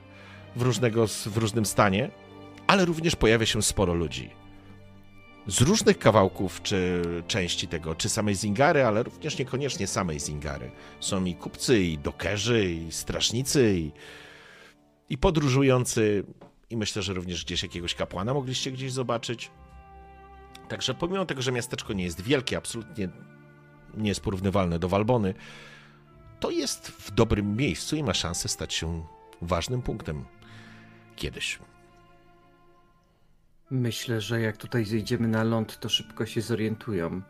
w, 0.56 0.62
różnego, 0.62 1.06
w 1.06 1.36
różnym 1.36 1.66
stanie, 1.66 2.10
ale 2.66 2.84
również 2.84 3.16
pojawia 3.16 3.46
się 3.46 3.62
sporo 3.62 3.94
ludzi. 3.94 4.41
Z 5.46 5.60
różnych 5.60 5.98
kawałków 5.98 6.62
czy 6.62 7.02
części 7.26 7.68
tego, 7.68 7.94
czy 7.94 8.08
samej 8.08 8.34
Zingary, 8.34 8.84
ale 8.84 9.02
również 9.02 9.38
niekoniecznie 9.38 9.86
samej 9.86 10.20
Zingary. 10.20 10.70
Są 11.00 11.24
i 11.24 11.34
kupcy, 11.34 11.80
i 11.80 11.98
dokerzy, 11.98 12.70
i 12.70 12.92
strażnicy, 12.92 13.74
i, 13.76 13.92
i 15.08 15.18
podróżujący, 15.18 16.24
i 16.70 16.76
myślę, 16.76 17.02
że 17.02 17.14
również 17.14 17.44
gdzieś 17.44 17.62
jakiegoś 17.62 17.94
kapłana 17.94 18.34
mogliście 18.34 18.72
gdzieś 18.72 18.92
zobaczyć. 18.92 19.50
Także 20.68 20.94
pomimo 20.94 21.26
tego, 21.26 21.42
że 21.42 21.52
miasteczko 21.52 21.92
nie 21.92 22.04
jest 22.04 22.20
wielkie, 22.20 22.56
absolutnie 22.56 23.08
nie 23.96 24.08
jest 24.08 24.20
porównywalne 24.20 24.78
do 24.78 24.88
Walbony, 24.88 25.34
to 26.40 26.50
jest 26.50 26.88
w 26.88 27.10
dobrym 27.10 27.56
miejscu 27.56 27.96
i 27.96 28.02
ma 28.02 28.14
szansę 28.14 28.48
stać 28.48 28.74
się 28.74 29.06
ważnym 29.42 29.82
punktem 29.82 30.24
kiedyś. 31.16 31.58
Myślę, 33.76 34.20
że 34.20 34.40
jak 34.40 34.56
tutaj 34.56 34.84
zejdziemy 34.84 35.28
na 35.28 35.44
ląd, 35.44 35.80
to 35.80 35.88
szybko 35.88 36.26
się 36.26 36.40
zorientują. 36.40 37.22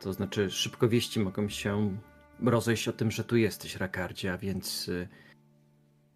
To 0.00 0.12
znaczy, 0.12 0.50
szybko 0.50 0.88
wieści 0.88 1.20
mogą 1.20 1.48
się 1.48 1.96
rozejść 2.44 2.88
o 2.88 2.92
tym, 2.92 3.10
że 3.10 3.24
tu 3.24 3.36
jesteś, 3.36 3.76
Rakardzie, 3.76 4.32
a 4.32 4.38
więc 4.38 4.88
y, 4.88 5.08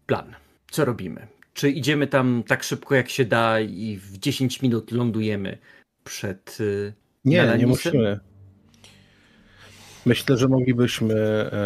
plan. 0.05 0.35
Co 0.71 0.85
robimy? 0.85 1.27
Czy 1.53 1.69
idziemy 1.69 2.07
tam 2.07 2.43
tak 2.47 2.63
szybko, 2.63 2.95
jak 2.95 3.09
się 3.09 3.25
da 3.25 3.59
i 3.59 3.97
w 3.97 4.17
10 4.17 4.61
minut 4.61 4.91
lądujemy 4.91 5.57
przed 6.03 6.57
y, 6.59 6.93
Nie, 7.25 7.35
nie 7.37 7.41
Melanisem? 7.41 7.69
musimy. 7.69 8.19
Myślę, 10.05 10.37
że 10.37 10.47
moglibyśmy. 10.47 11.15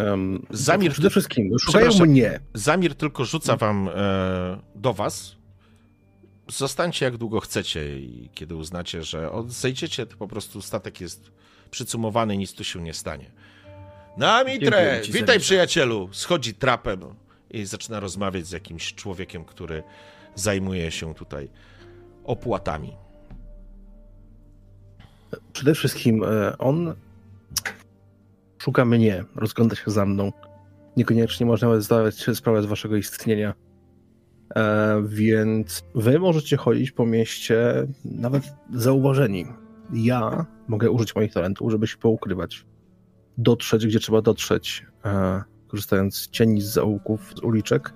Um, 0.08 0.46
Zamir- 0.50 0.90
Przede 0.90 1.10
wszystkim, 1.10 1.58
szukają 1.58 1.90
mnie. 2.06 2.40
Zamir 2.54 2.94
tylko 2.94 3.24
rzuca 3.24 3.56
wam 3.56 3.88
e, 3.94 4.58
do 4.74 4.92
was. 4.94 5.35
Zostańcie 6.48 7.04
jak 7.04 7.16
długo 7.16 7.40
chcecie 7.40 7.98
i 7.98 8.30
kiedy 8.34 8.54
uznacie, 8.56 9.02
że 9.02 9.30
zejdziecie, 9.48 10.06
to 10.06 10.16
po 10.16 10.28
prostu 10.28 10.62
statek 10.62 11.00
jest 11.00 11.30
przycumowany, 11.70 12.36
nic 12.36 12.52
tu 12.52 12.64
się 12.64 12.82
nie 12.82 12.94
stanie. 12.94 13.30
Na 14.16 14.44
mitre! 14.44 15.00
Ci 15.04 15.12
za 15.12 15.18
Witaj 15.18 15.40
przyjacielu! 15.40 16.08
Schodzi 16.12 16.54
trapem 16.54 17.00
i 17.50 17.64
zaczyna 17.64 18.00
rozmawiać 18.00 18.46
z 18.46 18.52
jakimś 18.52 18.94
człowiekiem, 18.94 19.44
który 19.44 19.82
zajmuje 20.34 20.90
się 20.90 21.14
tutaj 21.14 21.48
opłatami. 22.24 22.96
Przede 25.52 25.74
wszystkim 25.74 26.24
e, 26.24 26.58
on 26.58 26.94
szuka 28.58 28.84
mnie, 28.84 29.24
rozgląda 29.34 29.76
się 29.76 29.90
za 29.90 30.06
mną. 30.06 30.32
Niekoniecznie 30.96 31.46
można 31.46 31.68
nawet 31.68 31.82
zdawać 31.84 32.14
sobie 32.14 32.36
sprawę 32.36 32.62
z 32.62 32.66
waszego 32.66 32.96
istnienia. 32.96 33.54
E, 34.56 35.02
więc 35.06 35.84
wy 35.94 36.18
możecie 36.18 36.56
chodzić 36.56 36.90
po 36.90 37.06
mieście 37.06 37.86
nawet 38.04 38.42
zauważeni. 38.72 39.46
Ja 39.92 40.46
mogę 40.68 40.90
użyć 40.90 41.14
moich 41.14 41.32
talentów, 41.32 41.70
żeby 41.70 41.86
się 41.86 41.96
poukrywać. 41.96 42.66
Dotrzeć, 43.38 43.86
gdzie 43.86 43.98
trzeba 44.00 44.22
dotrzeć, 44.22 44.86
e, 45.04 45.42
korzystając 45.68 46.16
z 46.16 46.30
cieni, 46.30 46.60
z 46.60 46.66
zaułków, 46.66 47.34
z 47.36 47.40
uliczek. 47.40 47.92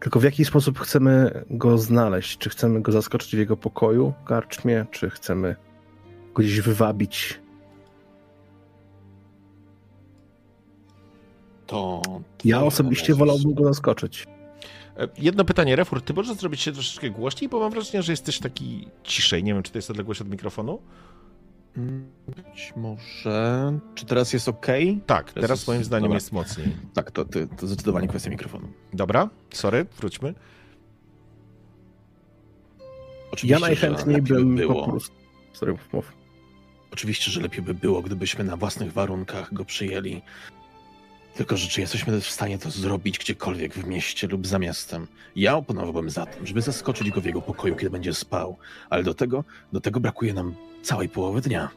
Tylko 0.00 0.20
w 0.20 0.24
jaki 0.24 0.44
sposób 0.44 0.78
chcemy 0.78 1.44
go 1.50 1.78
znaleźć? 1.78 2.38
Czy 2.38 2.50
chcemy 2.50 2.82
go 2.82 2.92
zaskoczyć 2.92 3.36
w 3.36 3.38
jego 3.38 3.56
pokoju, 3.56 4.12
karczmie, 4.24 4.86
czy 4.90 5.10
chcemy 5.10 5.56
go 6.34 6.42
gdzieś 6.42 6.60
wywabić? 6.60 7.40
To. 11.70 12.02
Ja 12.44 12.62
osobiście 12.62 13.14
wolałbym 13.14 13.54
go 13.54 13.64
zaskoczyć. 13.64 14.26
E, 14.96 15.08
Jedno 15.18 15.44
pytanie, 15.44 15.76
Refur, 15.76 16.02
ty 16.02 16.14
możesz 16.14 16.36
zrobić 16.36 16.60
się 16.60 16.72
troszeczkę 16.72 17.10
głośniej, 17.10 17.48
bo 17.48 17.60
mam 17.60 17.70
wrażenie, 17.72 18.02
że 18.02 18.12
jesteś 18.12 18.38
taki 18.38 18.88
ciszej. 19.04 19.44
Nie 19.44 19.54
wiem, 19.54 19.62
czy 19.62 19.72
to 19.72 19.78
jest 19.78 19.90
odległość 19.90 20.20
od 20.20 20.28
mikrofonu? 20.28 20.80
Mm, 21.76 22.10
Być 22.36 22.72
może. 22.76 23.72
Czy 23.94 24.06
teraz 24.06 24.32
jest 24.32 24.48
ok? 24.48 24.66
Tak, 25.06 25.32
Teraz 25.32 25.34
teraz 25.34 25.58
jest- 25.58 25.68
moim 25.68 25.84
zdaniem 25.84 26.02
dobra. 26.02 26.16
jest 26.16 26.32
mocniej. 26.32 26.68
Tak, 26.94 27.10
to, 27.10 27.24
to, 27.24 27.38
to 27.58 27.66
zdecydowanie 27.66 28.08
kwestia 28.08 28.30
mikrofonu. 28.30 28.68
Dobra, 28.92 29.28
sorry, 29.54 29.86
wróćmy. 29.98 30.34
Oczywiście, 33.32 33.54
Ja 33.54 33.58
najchętniej 33.60 34.16
lepiej 34.16 34.22
by 34.22 34.34
bym 34.34 34.56
było. 34.56 34.84
po 34.84 34.90
prostu... 34.90 35.14
Sorry, 35.52 35.72
mów, 35.72 35.92
mów. 35.92 36.12
Oczywiście, 36.92 37.30
że 37.30 37.40
lepiej 37.40 37.62
by 37.62 37.74
było, 37.74 38.02
gdybyśmy 38.02 38.44
na 38.44 38.56
własnych 38.56 38.92
warunkach 38.92 39.54
go 39.54 39.64
przyjęli. 39.64 40.22
Tylko, 41.34 41.56
że 41.56 41.68
czy 41.68 41.80
jesteśmy 41.80 42.20
w 42.20 42.30
stanie 42.30 42.58
to 42.58 42.70
zrobić 42.70 43.18
gdziekolwiek 43.18 43.74
w 43.74 43.86
mieście 43.86 44.26
lub 44.28 44.46
za 44.46 44.58
miastem? 44.58 45.06
Ja 45.36 45.56
oponowałbym 45.56 46.10
za 46.10 46.26
tym, 46.26 46.46
żeby 46.46 46.62
zaskoczyć 46.62 47.10
go 47.10 47.20
w 47.20 47.24
jego 47.24 47.42
pokoju, 47.42 47.76
kiedy 47.76 47.90
będzie 47.90 48.14
spał. 48.14 48.58
Ale 48.90 49.02
do 49.02 49.14
tego, 49.14 49.44
do 49.72 49.80
tego 49.80 50.00
brakuje 50.00 50.34
nam 50.34 50.54
całej 50.82 51.08
połowy 51.08 51.40
dnia. 51.40 51.68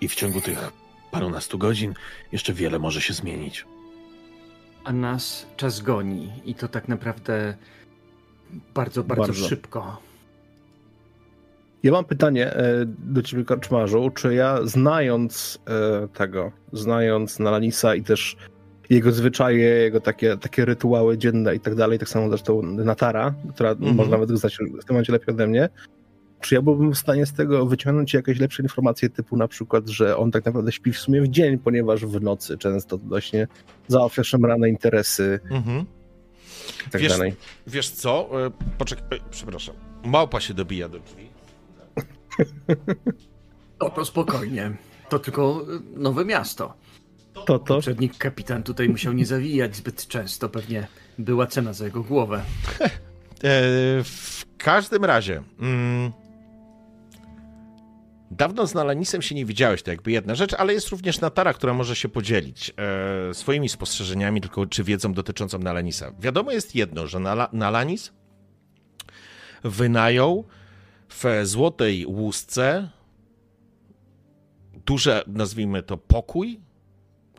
I 0.00 0.08
w 0.08 0.14
ciągu 0.14 0.40
tych 0.40 0.72
parunastu 1.10 1.58
godzin 1.58 1.94
jeszcze 2.32 2.52
wiele 2.52 2.78
może 2.78 3.00
się 3.00 3.14
zmienić. 3.14 3.64
A 4.84 4.92
nas 4.92 5.46
czas 5.56 5.80
goni 5.80 6.32
i 6.44 6.54
to 6.54 6.68
tak 6.68 6.88
naprawdę 6.88 7.56
bardzo, 8.74 9.04
bardzo, 9.04 9.22
Bardzo. 9.22 9.48
szybko. 9.48 10.02
Ja 11.86 11.92
mam 11.92 12.04
pytanie 12.04 12.52
e, 12.52 12.84
do 12.86 13.22
ciebie, 13.22 13.44
Karczmarzu. 13.44 14.10
Czy 14.10 14.34
ja 14.34 14.58
znając 14.64 15.58
e, 16.04 16.08
tego, 16.08 16.52
znając 16.72 17.38
Nalanisa 17.38 17.94
i 17.94 18.02
też 18.02 18.36
jego 18.90 19.12
zwyczaje, 19.12 19.58
jego 19.64 20.00
takie, 20.00 20.36
takie 20.36 20.64
rytuały 20.64 21.18
dzienne 21.18 21.54
i 21.54 21.60
tak 21.60 21.74
dalej, 21.74 21.98
tak 21.98 22.08
samo 22.08 22.28
zresztą 22.28 22.62
Natara, 22.62 23.34
która 23.54 23.70
Mhm. 23.70 23.94
może 23.96 24.10
nawet 24.10 24.30
znać 24.30 24.54
w 24.54 24.58
tym 24.58 24.68
momencie 24.90 25.12
lepiej 25.12 25.34
ode 25.34 25.46
mnie, 25.46 25.68
czy 26.40 26.54
ja 26.54 26.62
byłbym 26.62 26.92
w 26.92 26.98
stanie 26.98 27.26
z 27.26 27.32
tego 27.32 27.66
wyciągnąć 27.66 28.14
jakieś 28.14 28.38
lepsze 28.40 28.62
informacje, 28.62 29.10
typu 29.10 29.36
na 29.36 29.48
przykład, 29.48 29.88
że 29.88 30.16
on 30.16 30.30
tak 30.30 30.44
naprawdę 30.44 30.72
śpi 30.72 30.92
w 30.92 30.98
sumie 30.98 31.22
w 31.22 31.28
dzień, 31.28 31.58
ponieważ 31.58 32.06
w 32.06 32.22
nocy 32.22 32.58
często 32.58 32.98
właśnie 32.98 33.46
załatwia 33.88 34.24
szemrane 34.24 34.68
interesy 34.68 35.40
Mhm. 35.50 35.84
i 36.86 36.90
tak 36.90 37.00
Wiesz- 37.02 37.12
dalej. 37.12 37.34
Wiesz 37.66 37.90
co? 37.90 38.30
E, 38.46 38.50
Poczekaj, 38.78 39.20
przepraszam. 39.30 39.74
Małpa 40.04 40.40
się 40.40 40.54
dobija 40.54 40.88
do 40.88 40.98
drzwi. 40.98 41.25
No 43.80 43.90
to 43.90 44.04
spokojnie. 44.04 44.76
To 45.08 45.18
tylko 45.18 45.66
y, 45.96 46.00
nowe 46.00 46.24
miasto. 46.24 46.74
To 47.32 47.58
to. 47.58 47.58
Poprzedni 47.58 48.10
kapitan 48.10 48.62
tutaj 48.62 48.88
musiał 48.88 49.12
nie 49.12 49.26
zawijać 49.26 49.76
zbyt 49.76 50.06
często, 50.06 50.48
pewnie 50.48 50.86
była 51.18 51.46
cena 51.46 51.72
za 51.72 51.84
jego 51.84 52.02
głowę. 52.02 52.42
E, 53.36 53.48
w 54.04 54.44
każdym 54.58 55.04
razie. 55.04 55.42
Mm, 55.60 56.12
dawno 58.30 58.66
z 58.66 58.74
Nalanisem 58.74 59.22
się 59.22 59.34
nie 59.34 59.44
widziałeś, 59.44 59.82
to 59.82 59.90
jakby 59.90 60.10
jedna 60.10 60.34
rzecz, 60.34 60.54
ale 60.54 60.72
jest 60.72 60.88
również 60.88 61.20
Natara, 61.20 61.54
która 61.54 61.74
może 61.74 61.96
się 61.96 62.08
podzielić 62.08 62.72
e, 63.30 63.34
swoimi 63.34 63.68
spostrzeżeniami, 63.68 64.40
tylko 64.40 64.66
czy 64.66 64.84
wiedzą 64.84 65.12
dotyczącą 65.12 65.58
Nalanisa. 65.58 66.12
Wiadomo 66.20 66.52
jest 66.52 66.74
jedno, 66.74 67.06
że 67.06 67.20
Nala, 67.20 67.48
Nalanis 67.52 68.12
wynajął 69.64 70.44
w 71.08 71.24
Złotej 71.44 72.06
Łusce 72.06 72.90
duże, 74.86 75.24
nazwijmy 75.26 75.82
to, 75.82 75.96
pokój, 75.96 76.60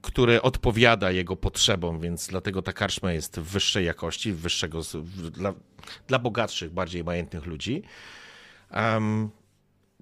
który 0.02 0.42
odpowiada 0.42 1.12
jego 1.12 1.36
potrzebom, 1.36 2.00
więc 2.00 2.28
dlatego 2.28 2.62
ta 2.62 2.74
karczma 2.74 3.12
jest 3.12 3.40
wyższej 3.40 3.86
jakości, 3.86 4.34
wyższego, 4.34 4.82
dla, 5.32 5.54
dla 6.08 6.20
bogatszych, 6.20 6.74
bardziej 6.74 7.04
majętnych 7.04 7.46
ludzi. 7.46 7.84
Um, 8.74 9.30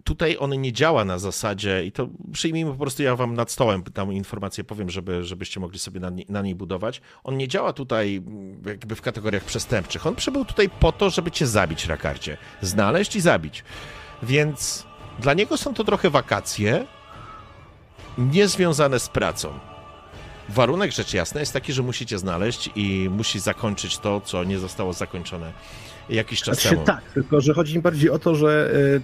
tutaj 0.06 0.38
on 0.40 0.62
nie 0.62 0.74
działa 0.74 1.06
na 1.06 1.20
zasadzie, 1.20 1.86
i 1.86 1.92
to 1.92 2.08
przyjmijmy 2.32 2.72
po 2.72 2.78
prostu, 2.78 3.04
ja 3.04 3.16
wam 3.16 3.34
nad 3.34 3.52
stołem 3.52 3.84
tam 3.84 4.14
informację 4.14 4.64
powiem, 4.64 4.90
żeby, 4.90 5.24
żebyście 5.24 5.60
mogli 5.60 5.80
sobie 5.80 6.00
na, 6.00 6.12
na 6.30 6.42
niej 6.42 6.56
budować. 6.56 7.02
On 7.24 7.38
nie 7.38 7.48
działa 7.48 7.74
tutaj 7.74 8.22
jakby 8.66 8.96
w 8.96 9.02
kategoriach 9.02 9.44
przestępczych. 9.44 10.08
On 10.08 10.16
przybył 10.16 10.46
tutaj 10.46 10.70
po 10.70 10.92
to, 10.92 11.10
żeby 11.10 11.32
cię 11.32 11.48
zabić, 11.48 11.86
Rakarcie. 11.86 12.38
Znaleźć 12.62 13.16
i 13.16 13.22
zabić. 13.22 13.64
Więc 14.24 14.86
dla 15.20 15.34
niego 15.34 15.58
są 15.58 15.74
to 15.74 15.84
trochę 15.84 16.10
wakacje, 16.10 16.88
niezwiązane 18.18 19.00
z 19.00 19.10
pracą. 19.10 19.60
Warunek 20.50 20.92
rzecz 20.92 21.14
jasna 21.14 21.40
jest 21.40 21.54
taki, 21.54 21.74
że 21.74 21.84
musicie 21.84 22.18
znaleźć 22.18 22.70
i 22.76 23.10
musi 23.12 23.40
zakończyć 23.40 23.98
to, 23.98 24.22
co 24.22 24.44
nie 24.44 24.60
zostało 24.60 24.94
zakończone 24.94 25.54
jakiś 26.10 26.42
czas 26.42 26.62
Znaczy, 26.62 26.70
temu. 26.70 26.86
tak, 26.86 27.04
tylko 27.14 27.42
że 27.42 27.54
chodzi 27.54 27.76
mi 27.76 27.82
bardziej 27.82 28.10
o 28.10 28.20
to, 28.20 28.36
że 28.36 28.72
y, 28.74 29.02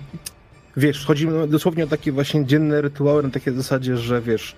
wiesz, 0.78 1.06
chodzi 1.06 1.28
mi 1.28 1.48
dosłownie 1.48 1.84
o 1.84 1.88
takie 1.88 2.12
właśnie 2.12 2.46
dzienne 2.46 2.82
rytuały 2.82 3.24
na 3.24 3.30
takiej 3.30 3.54
zasadzie, 3.54 3.98
że 3.98 4.22
wiesz, 4.22 4.56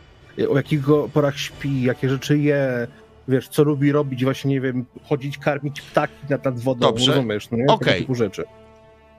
o 0.49 0.57
jakich 0.57 0.81
go 0.81 1.09
porach 1.13 1.39
śpi, 1.39 1.81
jakie 1.81 2.09
rzeczy 2.09 2.37
je, 2.37 2.87
wiesz, 3.27 3.47
co 3.47 3.63
lubi 3.63 3.91
robić, 3.91 4.23
właśnie, 4.23 4.51
nie 4.51 4.61
wiem, 4.61 4.85
chodzić, 5.03 5.37
karmić 5.37 5.81
ptaki 5.81 6.13
nad, 6.29 6.45
nad 6.45 6.59
wodą, 6.59 6.79
Dobrze. 6.79 7.11
rozumiesz, 7.11 7.51
no 7.51 7.57
nie? 7.57 7.63
Tego 7.63 7.73
Okej. 7.73 8.01
typu 8.01 8.15
rzeczy. 8.15 8.43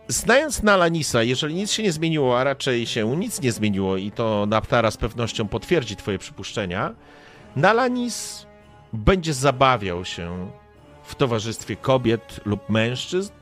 Znając 0.09 0.63
Nalanisa, 0.63 1.23
jeżeli 1.23 1.55
nic 1.55 1.73
się 1.73 1.83
nie 1.83 1.93
zmieniło, 1.93 2.41
a 2.41 2.45
raczej 2.45 2.87
się 2.87 3.17
nic 3.17 3.41
nie 3.41 3.53
zmieniło 3.53 3.97
i 3.97 4.11
to 4.11 4.47
Naptara 4.47 4.91
z 4.91 4.97
pewnością 4.97 5.49
potwierdzi 5.49 5.97
twoje 5.97 6.19
przypuszczenia, 6.19 6.95
Nalanis 7.57 8.47
będzie 8.93 9.35
zabawiał 9.35 10.05
się 10.05 10.51
w 11.05 11.15
towarzystwie 11.15 11.77
kobiet 11.77 12.41
lub 12.45 12.69
mężczyzn 12.69 13.33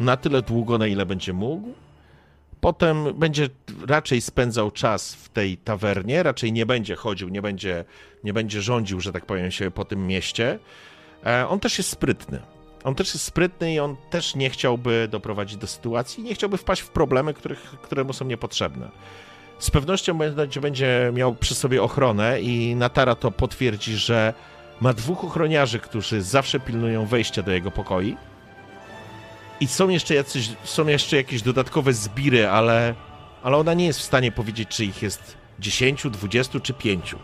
na 0.00 0.16
tyle 0.16 0.42
długo, 0.42 0.78
na 0.78 0.86
ile 0.86 1.06
będzie 1.06 1.32
mógł. 1.32 1.68
Potem 2.60 3.14
będzie 3.14 3.48
raczej 3.86 4.20
spędzał 4.20 4.70
czas 4.70 5.14
w 5.14 5.28
tej 5.28 5.56
tawernie, 5.56 6.22
raczej 6.22 6.52
nie 6.52 6.66
będzie 6.66 6.96
chodził, 6.96 7.28
nie 7.28 7.42
będzie, 7.42 7.84
nie 8.24 8.32
będzie 8.32 8.62
rządził, 8.62 9.00
że 9.00 9.12
tak 9.12 9.26
powiem, 9.26 9.50
się 9.50 9.70
po 9.70 9.84
tym 9.84 10.06
mieście. 10.06 10.58
E, 11.26 11.48
On 11.48 11.60
też 11.60 11.78
jest 11.78 11.90
sprytny. 11.90 12.42
On 12.84 12.94
też 12.94 13.14
jest 13.14 13.24
sprytny 13.24 13.74
i 13.74 13.78
on 13.78 13.96
też 14.10 14.34
nie 14.34 14.50
chciałby 14.50 15.08
doprowadzić 15.10 15.56
do 15.56 15.66
sytuacji, 15.66 16.22
nie 16.22 16.34
chciałby 16.34 16.56
wpaść 16.56 16.82
w 16.82 16.88
problemy, 16.88 17.34
których, 17.34 17.60
które 17.82 18.04
mu 18.04 18.12
są 18.12 18.24
niepotrzebne. 18.24 18.90
Z 19.58 19.70
pewnością 19.70 20.18
będzie, 20.18 20.60
będzie 20.60 21.10
miał 21.14 21.34
przy 21.34 21.54
sobie 21.54 21.82
ochronę 21.82 22.40
i 22.40 22.76
Natara 22.76 23.14
to 23.14 23.30
potwierdzi, 23.30 23.96
że 23.96 24.34
ma 24.80 24.92
dwóch 24.92 25.24
ochroniarzy, 25.24 25.78
którzy 25.78 26.22
zawsze 26.22 26.60
pilnują 26.60 27.06
wejścia 27.06 27.42
do 27.42 27.52
jego 27.52 27.70
pokoi. 27.70 28.16
I 29.60 29.66
są 29.66 29.88
jeszcze, 29.88 30.14
jacyś, 30.14 30.50
są 30.64 30.86
jeszcze 30.86 31.16
jakieś 31.16 31.42
dodatkowe 31.42 31.92
zbiry, 31.92 32.48
ale, 32.48 32.94
ale 33.42 33.56
ona 33.56 33.74
nie 33.74 33.86
jest 33.86 33.98
w 33.98 34.02
stanie 34.02 34.32
powiedzieć, 34.32 34.68
czy 34.68 34.84
ich 34.84 35.02
jest 35.02 35.36
10, 35.58 36.02
20 36.10 36.60
czy 36.60 36.74
5. 36.74 37.14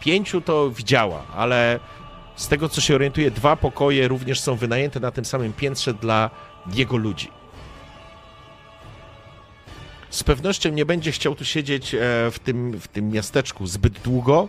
Pięciu 0.00 0.40
to 0.40 0.70
widziała, 0.70 1.26
ale 1.36 1.80
z 2.36 2.48
tego 2.48 2.68
co 2.68 2.80
się 2.80 2.94
orientuje, 2.94 3.30
dwa 3.30 3.56
pokoje 3.56 4.08
również 4.08 4.40
są 4.40 4.56
wynajęte 4.56 5.00
na 5.00 5.10
tym 5.10 5.24
samym 5.24 5.52
piętrze 5.52 5.94
dla 5.94 6.30
jego 6.74 6.96
ludzi. 6.96 7.28
Z 10.10 10.24
pewnością 10.24 10.70
nie 10.70 10.86
będzie 10.86 11.12
chciał 11.12 11.34
tu 11.34 11.44
siedzieć 11.44 11.94
e, 11.94 11.98
w 12.30 12.38
tym, 12.44 12.80
w 12.80 12.88
tym 12.88 13.10
miasteczku 13.10 13.66
zbyt 13.66 14.00
długo. 14.00 14.48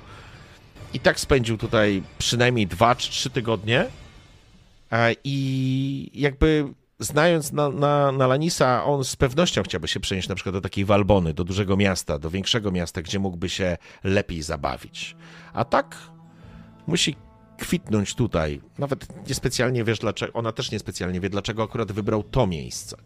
I 0.93 0.99
tak 0.99 1.19
spędził 1.19 1.57
tutaj 1.57 2.03
przynajmniej 2.17 2.67
dwa 2.67 2.95
czy 2.95 3.09
trzy 3.09 3.29
tygodnie. 3.29 3.85
E, 4.91 5.15
I 5.23 6.11
jakby 6.13 6.73
znając 6.99 7.51
na, 7.51 7.69
na, 7.69 8.11
na 8.11 8.27
Lanisa, 8.27 8.83
on 8.85 9.03
z 9.03 9.15
pewnością 9.15 9.63
chciałby 9.63 9.87
się 9.87 9.99
przenieść 9.99 10.27
na 10.27 10.35
przykład 10.35 10.55
do 10.55 10.61
takiej 10.61 10.85
Walbony, 10.85 11.33
do 11.33 11.43
dużego 11.43 11.77
miasta, 11.77 12.19
do 12.19 12.29
większego 12.29 12.71
miasta, 12.71 13.01
gdzie 13.01 13.19
mógłby 13.19 13.49
się 13.49 13.77
lepiej 14.03 14.41
zabawić. 14.41 15.15
A 15.53 15.65
tak 15.65 15.97
musi 16.87 17.15
kwitnąć 17.59 18.15
tutaj. 18.15 18.61
Nawet 18.77 19.27
niespecjalnie 19.27 19.83
wiesz 19.83 19.99
dlaczego, 19.99 20.33
ona 20.33 20.51
też 20.51 20.71
niespecjalnie 20.71 21.19
wie, 21.19 21.29
dlaczego 21.29 21.63
akurat 21.63 21.91
wybrał 21.91 22.23
to 22.23 22.47
miejsce. 22.47 22.97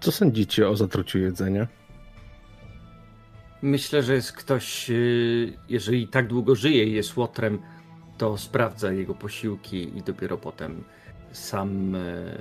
Co 0.00 0.12
sądzicie 0.12 0.68
o 0.68 0.76
zatruciu 0.76 1.18
jedzenia? 1.18 1.83
Myślę, 3.64 4.02
że 4.02 4.14
jest 4.14 4.32
ktoś, 4.32 4.90
y, 4.90 5.52
jeżeli 5.68 6.08
tak 6.08 6.26
długo 6.26 6.54
żyje 6.54 6.84
i 6.84 6.92
jest 6.92 7.16
łotrem, 7.16 7.58
to 8.18 8.38
sprawdza 8.38 8.92
jego 8.92 9.14
posiłki 9.14 9.98
i 9.98 10.02
dopiero 10.02 10.38
potem 10.38 10.84
sam 11.32 11.94
y, 11.94 12.34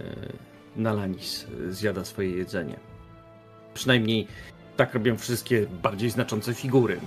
Nalanis 0.76 1.48
zjada 1.70 2.06
swoje 2.06 2.30
jedzenie. 2.30 2.76
Przynajmniej 3.74 4.28
tak 4.78 4.94
robią 4.94 5.18
wszystkie 5.18 5.66
bardziej 5.84 6.10
znaczące 6.10 6.54
figury. 6.54 7.00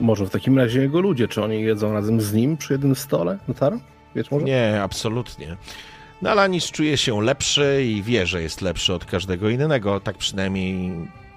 Może 0.00 0.26
w 0.26 0.30
takim 0.30 0.58
razie 0.58 0.80
jego 0.80 1.00
ludzie, 1.00 1.28
czy 1.28 1.42
oni 1.42 1.62
jedzą 1.62 1.92
razem 1.92 2.20
z 2.20 2.32
nim 2.32 2.56
przy 2.56 2.72
jednym 2.72 2.94
stole? 2.94 3.38
Natara? 3.48 3.78
Wiesz 4.14 4.30
może? 4.30 4.44
Nie, 4.44 4.82
absolutnie. 4.82 5.56
Nalanis 6.22 6.70
czuje 6.70 6.96
się 6.96 7.22
lepszy 7.22 7.84
i 7.84 8.02
wie, 8.02 8.26
że 8.26 8.42
jest 8.42 8.62
lepszy 8.62 8.94
od 8.94 9.04
każdego 9.04 9.48
innego, 9.48 10.00
tak 10.00 10.18
przynajmniej 10.18 10.92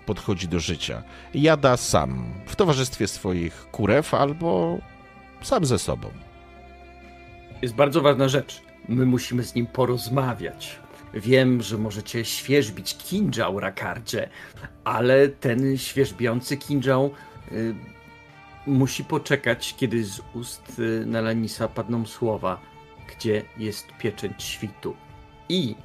podchodzi 0.06 0.48
do 0.48 0.60
życia. 0.60 1.04
Jada 1.34 1.78
sam, 1.78 2.34
w 2.46 2.56
towarzystwie 2.56 3.08
swoich 3.08 3.68
kurew 3.72 4.14
albo 4.14 4.78
sam 5.42 5.66
ze 5.66 5.80
sobą. 5.80 6.10
Jest 7.62 7.76
bardzo 7.76 8.02
ważna 8.02 8.30
rzecz. 8.30 8.62
My 8.90 9.06
musimy 9.06 9.44
z 9.44 9.56
nim 9.56 9.68
porozmawiać. 9.68 10.80
Wiem, 11.14 11.62
że 11.62 11.78
możecie 11.78 12.26
świeżbić 12.26 12.98
kinżał, 12.98 13.60
Rakardzie, 13.60 14.30
ale 14.84 15.28
ten 15.28 15.78
świeżbiący 15.78 16.58
kinżał 16.58 17.12
y, 17.52 17.76
musi 18.68 19.04
poczekać, 19.04 19.76
kiedy 19.78 20.04
z 20.04 20.22
ust 20.34 20.80
y, 20.80 21.06
Nalanisa 21.06 21.68
padną 21.68 22.06
słowa, 22.06 22.62
gdzie 23.08 23.44
jest 23.58 23.88
pieczęć 24.00 24.44
świtu. 24.44 24.96
I, 25.50 25.76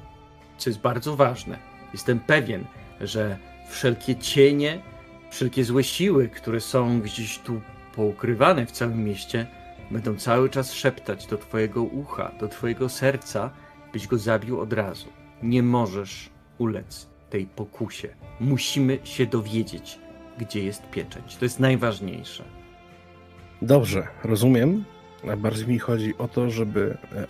co 0.58 0.70
jest 0.70 0.80
bardzo 0.80 1.16
ważne, 1.16 1.58
jestem 1.92 2.20
pewien, 2.20 2.64
że 3.00 3.38
wszelkie 3.70 4.16
cienie, 4.16 4.82
wszelkie 5.30 5.64
złe 5.64 5.84
siły, 5.84 6.28
które 6.28 6.60
są 6.60 7.00
gdzieś 7.00 7.38
tu 7.38 7.60
poukrywane 7.94 8.66
w 8.66 8.70
całym 8.70 9.04
mieście, 9.04 9.46
będą 9.90 10.16
cały 10.16 10.50
czas 10.50 10.72
szeptać 10.72 11.26
do 11.26 11.38
twojego 11.38 11.82
ucha, 11.82 12.32
do 12.40 12.48
twojego 12.48 12.88
serca, 12.88 13.50
byś 13.92 14.06
go 14.06 14.18
zabił 14.18 14.60
od 14.60 14.72
razu. 14.72 15.08
Nie 15.42 15.62
możesz 15.62 16.30
ulec 16.58 17.06
tej 17.30 17.46
pokusie. 17.46 18.08
Musimy 18.40 18.98
się 19.04 19.26
dowiedzieć, 19.26 19.98
gdzie 20.38 20.64
jest 20.64 20.90
pieczęć. 20.90 21.36
To 21.36 21.44
jest 21.44 21.60
najważniejsze. 21.60 22.44
Dobrze, 23.62 24.06
rozumiem. 24.24 24.84
A 25.32 25.36
bardziej 25.36 25.68
mi 25.68 25.78
chodzi 25.78 26.18
o 26.18 26.28
to, 26.28 26.50
żeby 26.50 26.98
e, 27.12 27.26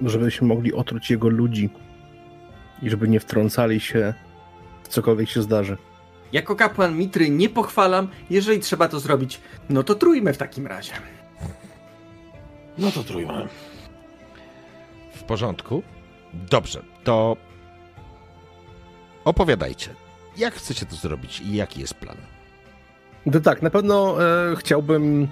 żebyśmy 0.00 0.46
mogli 0.46 0.72
otruć 0.72 1.10
jego 1.10 1.28
ludzi 1.28 1.70
i 2.82 2.90
żeby 2.90 3.08
nie 3.08 3.20
wtrącali 3.20 3.80
się 3.80 4.14
cokolwiek 4.92 5.28
się 5.28 5.42
zdarzy. 5.42 5.76
Jako 6.32 6.56
kapłan 6.56 6.96
Mitry 6.96 7.30
nie 7.30 7.48
pochwalam. 7.48 8.08
Jeżeli 8.30 8.60
trzeba 8.60 8.88
to 8.88 9.00
zrobić, 9.00 9.40
no 9.70 9.82
to 9.82 9.94
trójmy 9.94 10.32
w 10.32 10.38
takim 10.38 10.66
razie. 10.66 10.92
No 12.78 12.90
to 12.90 13.04
trójmy. 13.04 13.48
W 15.14 15.22
porządku? 15.22 15.82
Dobrze, 16.34 16.82
to 17.04 17.36
opowiadajcie. 19.24 19.94
Jak 20.36 20.54
chcecie 20.54 20.86
to 20.86 20.96
zrobić 20.96 21.40
i 21.40 21.54
jaki 21.54 21.80
jest 21.80 21.94
plan? 21.94 22.16
To 23.32 23.40
tak, 23.40 23.62
na 23.62 23.70
pewno 23.70 24.24
e, 24.52 24.56
chciałbym 24.56 25.28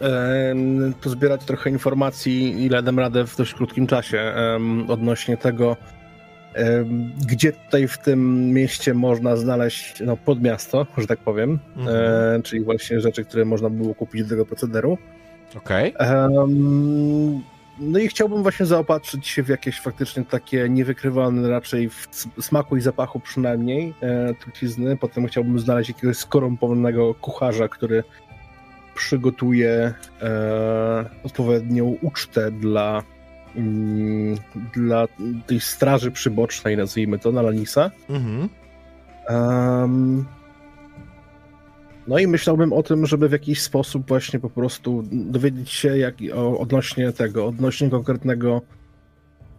e, 0.00 0.54
pozbierać 1.02 1.44
trochę 1.44 1.70
informacji, 1.70 2.64
ile 2.64 2.82
dam 2.82 2.98
radę 2.98 3.26
w 3.26 3.36
dość 3.36 3.54
krótkim 3.54 3.86
czasie 3.86 4.18
em, 4.18 4.90
odnośnie 4.90 5.36
tego, 5.36 5.76
Gdzie 7.26 7.52
tutaj 7.52 7.88
w 7.88 7.98
tym 7.98 8.50
mieście 8.52 8.94
można 8.94 9.36
znaleźć 9.36 10.00
no, 10.00 10.16
podmiasto, 10.16 10.86
że 10.98 11.06
tak 11.06 11.18
powiem, 11.18 11.58
Mhm. 11.76 11.96
e, 12.38 12.42
czyli 12.42 12.64
właśnie 12.64 13.00
rzeczy, 13.00 13.24
które 13.24 13.44
można 13.44 13.70
było 13.70 13.94
kupić 13.94 14.22
do 14.22 14.28
tego 14.28 14.46
procederu. 14.46 14.98
Okej. 15.56 15.94
Em, 15.98 17.42
no 17.78 17.98
i 17.98 18.08
chciałbym 18.08 18.42
właśnie 18.42 18.66
zaopatrzyć 18.66 19.28
się 19.28 19.42
w 19.42 19.48
jakieś 19.48 19.80
faktycznie 19.80 20.24
takie 20.24 20.68
niewykrywalne 20.68 21.48
raczej 21.48 21.88
w 21.90 22.08
smaku 22.40 22.76
i 22.76 22.80
zapachu 22.80 23.20
przynajmniej 23.20 23.94
e, 24.02 24.34
trucizny. 24.34 24.96
Potem 24.96 25.26
chciałbym 25.26 25.58
znaleźć 25.58 25.90
jakiegoś 25.90 26.16
skorumpowanego 26.16 27.14
kucharza, 27.14 27.68
który 27.68 28.04
przygotuje 28.94 29.94
e, 30.22 31.04
odpowiednią 31.24 31.96
ucztę 32.02 32.50
dla, 32.50 33.02
dla 34.74 35.08
tej 35.46 35.60
straży 35.60 36.10
przybocznej, 36.10 36.76
nazwijmy 36.76 37.18
to, 37.18 37.32
na 37.32 37.42
Lanisa. 37.42 37.90
Mhm. 38.08 38.48
Em, 39.28 40.24
no 42.08 42.18
i 42.18 42.26
myślałbym 42.26 42.72
o 42.72 42.82
tym, 42.82 43.06
żeby 43.06 43.28
w 43.28 43.32
jakiś 43.32 43.62
sposób 43.62 44.08
właśnie 44.08 44.40
po 44.40 44.50
prostu 44.50 45.02
dowiedzieć 45.10 45.70
się 45.70 45.98
jak, 45.98 46.14
o, 46.34 46.58
odnośnie 46.58 47.12
tego, 47.12 47.46
odnośnie 47.46 47.90
konkretnego 47.90 48.62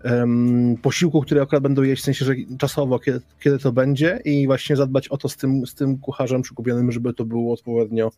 em, 0.04 0.76
posiłku, 0.82 1.22
który 1.22 1.42
akurat 1.42 1.64
będą 1.64 1.82
jeść, 1.84 2.02
w 2.02 2.06
sensie, 2.06 2.26
że 2.26 2.34
czasowo, 2.58 3.00
kiedy, 3.00 3.22
kiedy 3.40 3.60
to 3.60 3.72
będzie 3.72 4.22
i 4.26 4.48
właśnie 4.48 4.76
zadbać 4.76 5.08
o 5.08 5.18
to 5.18 5.30
z 5.30 5.38
tym, 5.38 5.68
z 5.68 5.76
tym 5.76 5.98
kucharzem 5.98 6.42
przykupionym, 6.42 6.92
żeby 6.92 7.14
to 7.14 7.26
było 7.26 7.54
odpowiednio 7.54 8.12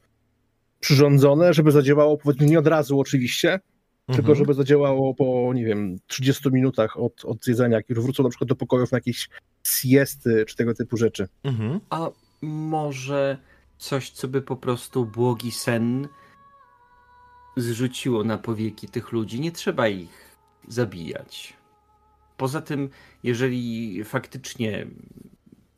przyrządzone, 0.80 1.54
żeby 1.54 1.72
zadziałało, 1.72 2.18
powiedzmy 2.18 2.48
nie 2.48 2.60
od 2.60 2.68
razu 2.68 3.00
oczywiście, 3.00 3.60
tylko 4.08 4.20
Mhm. 4.32 4.36
żeby 4.38 4.54
zadziałało 4.54 5.14
po, 5.16 5.52
nie 5.54 5.66
wiem, 5.66 5.98
30 6.08 6.50
minutach 6.52 6.98
od, 6.98 7.26
od 7.26 7.44
zjedzenia, 7.44 7.78
jak 7.78 7.90
już 7.90 8.00
wrócą 8.00 8.24
na 8.24 8.30
przykład 8.30 8.48
do 8.50 8.56
pokojów 8.56 8.92
na 8.92 8.98
jakieś 8.98 9.30
siesty 9.64 10.46
czy 10.48 10.56
tego 10.56 10.74
typu 10.74 10.98
rzeczy. 10.98 11.28
Mhm. 11.44 11.80
A 11.90 12.10
może 12.42 13.38
coś, 13.78 14.10
co 14.10 14.28
by 14.28 14.42
po 14.42 14.56
prostu 14.56 15.06
błogi 15.06 15.52
sen 15.52 16.08
zrzuciło 17.58 18.24
na 18.24 18.38
powieki 18.38 18.88
tych 18.88 19.12
ludzi? 19.12 19.40
Nie 19.40 19.52
trzeba 19.52 19.88
ich 19.88 20.38
zabijać. 20.68 21.54
Poza 22.38 22.62
tym, 22.62 22.90
jeżeli 23.24 24.04
faktycznie 24.04 24.88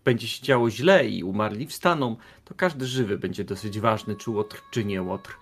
będzie 0.06 0.28
się 0.28 0.44
działo 0.44 0.70
źle 0.72 1.08
i 1.08 1.24
umarli 1.24 1.68
wstaną, 1.68 2.16
to 2.46 2.54
każdy 2.54 2.86
żywy 2.86 3.18
będzie 3.18 3.44
dosyć 3.44 3.80
ważny, 3.80 4.16
czy 4.16 4.32
łotr, 4.32 4.62
czy 4.72 4.86
nie 4.86 5.02
łotr. 5.02 5.38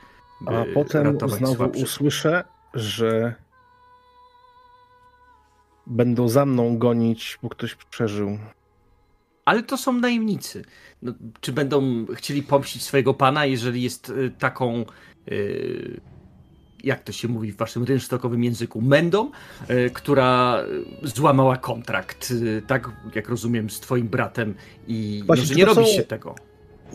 A 0.45 0.51
potem 0.73 1.17
znowu 1.29 1.55
słabszych. 1.55 1.83
usłyszę, 1.83 2.43
że 2.73 3.35
będą 5.87 6.27
za 6.29 6.45
mną 6.45 6.77
gonić, 6.77 7.39
bo 7.43 7.49
ktoś 7.49 7.75
przeżył. 7.75 8.37
Ale 9.45 9.63
to 9.63 9.77
są 9.77 9.93
najemnicy. 9.93 10.65
No, 11.01 11.13
czy 11.41 11.53
będą 11.53 12.05
chcieli 12.15 12.43
pomścić 12.43 12.83
swojego 12.83 13.13
pana, 13.13 13.45
jeżeli 13.45 13.81
jest 13.81 14.09
y, 14.09 14.31
taką, 14.39 14.85
y, 15.31 16.01
jak 16.83 17.03
to 17.03 17.11
się 17.11 17.27
mówi 17.27 17.51
w 17.51 17.57
waszym 17.57 17.83
rynsztokowym 17.83 18.43
języku, 18.43 18.81
mędą, 18.81 19.31
y, 19.69 19.89
która 19.93 20.61
y, 21.03 21.07
złamała 21.07 21.57
kontrakt, 21.57 22.31
y, 22.31 22.61
tak 22.67 22.89
jak 23.15 23.29
rozumiem, 23.29 23.69
z 23.69 23.79
twoim 23.79 24.07
bratem 24.07 24.55
i 24.87 25.17
no, 25.19 25.25
Właśnie, 25.25 25.45
czy 25.47 25.55
nie 25.55 25.65
robi 25.65 25.85
są- 25.85 25.91
się 25.93 26.03
tego. 26.03 26.35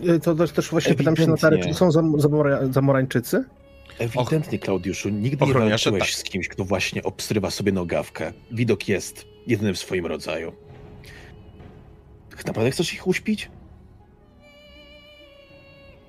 Y, 0.09 0.21
To 0.21 0.35
też, 0.35 0.53
też 0.53 0.71
właśnie 0.71 0.95
pytam 0.95 1.17
się 1.17 1.23
Ewidentnie. 1.23 1.49
Natary, 1.49 1.63
czy 1.63 1.69
to 1.69 1.75
są 1.75 1.91
zam, 1.91 2.21
zamora, 2.21 2.67
zamorańczycy? 2.67 3.45
Ewidentnie, 3.99 4.59
Klaudiuszu, 4.59 5.09
nigdy 5.09 5.47
nie 5.47 5.53
walczyłeś 5.53 6.03
tak. 6.03 6.11
z 6.11 6.23
kimś, 6.23 6.49
kto 6.49 6.65
właśnie 6.65 7.03
obstrywa 7.03 7.51
sobie 7.51 7.73
nogawkę. 7.73 8.33
Widok 8.51 8.89
jest 8.89 9.27
jedyny 9.47 9.75
w 9.75 9.79
swoim 9.79 10.07
rodzaju. 10.07 10.53
Naprawdę 12.47 12.71
chcesz 12.71 12.95
ich 12.95 13.07
uśpić? 13.07 13.51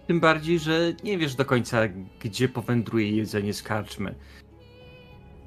Tym 0.08 0.20
bardziej, 0.20 0.60
że 0.60 0.94
nie 1.04 1.18
wiesz 1.18 1.36
do 1.36 1.46
końca, 1.46 1.82
gdzie 2.20 2.50
powędruje 2.50 3.12
jedzenie 3.12 3.54
z 3.54 3.64
karczmy. 3.64 4.16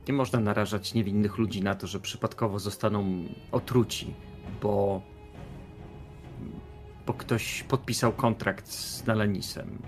Nie 0.08 0.14
można 0.14 0.40
narażać 0.40 0.94
niewinnych 0.94 1.38
ludzi 1.38 1.62
na 1.62 1.74
to, 1.74 1.86
że 1.86 2.00
przypadkowo 2.00 2.58
zostaną 2.58 3.24
otruci, 3.52 4.14
bo, 4.62 5.02
bo 7.06 7.14
ktoś 7.14 7.62
podpisał 7.62 8.12
kontrakt 8.12 8.68
z 8.68 9.06
Nalanisem. 9.06 9.78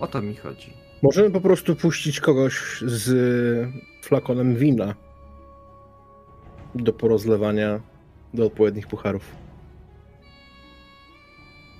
O 0.00 0.06
to 0.06 0.22
mi 0.22 0.34
chodzi. 0.34 0.72
Możemy 1.02 1.30
po 1.30 1.40
prostu 1.40 1.76
puścić 1.76 2.20
kogoś 2.20 2.82
z 2.86 3.68
flakonem 4.02 4.56
wina 4.56 4.94
do 6.74 6.92
porozlewania 6.92 7.80
do 8.34 8.46
odpowiednich 8.46 8.86
pucharów. 8.86 9.36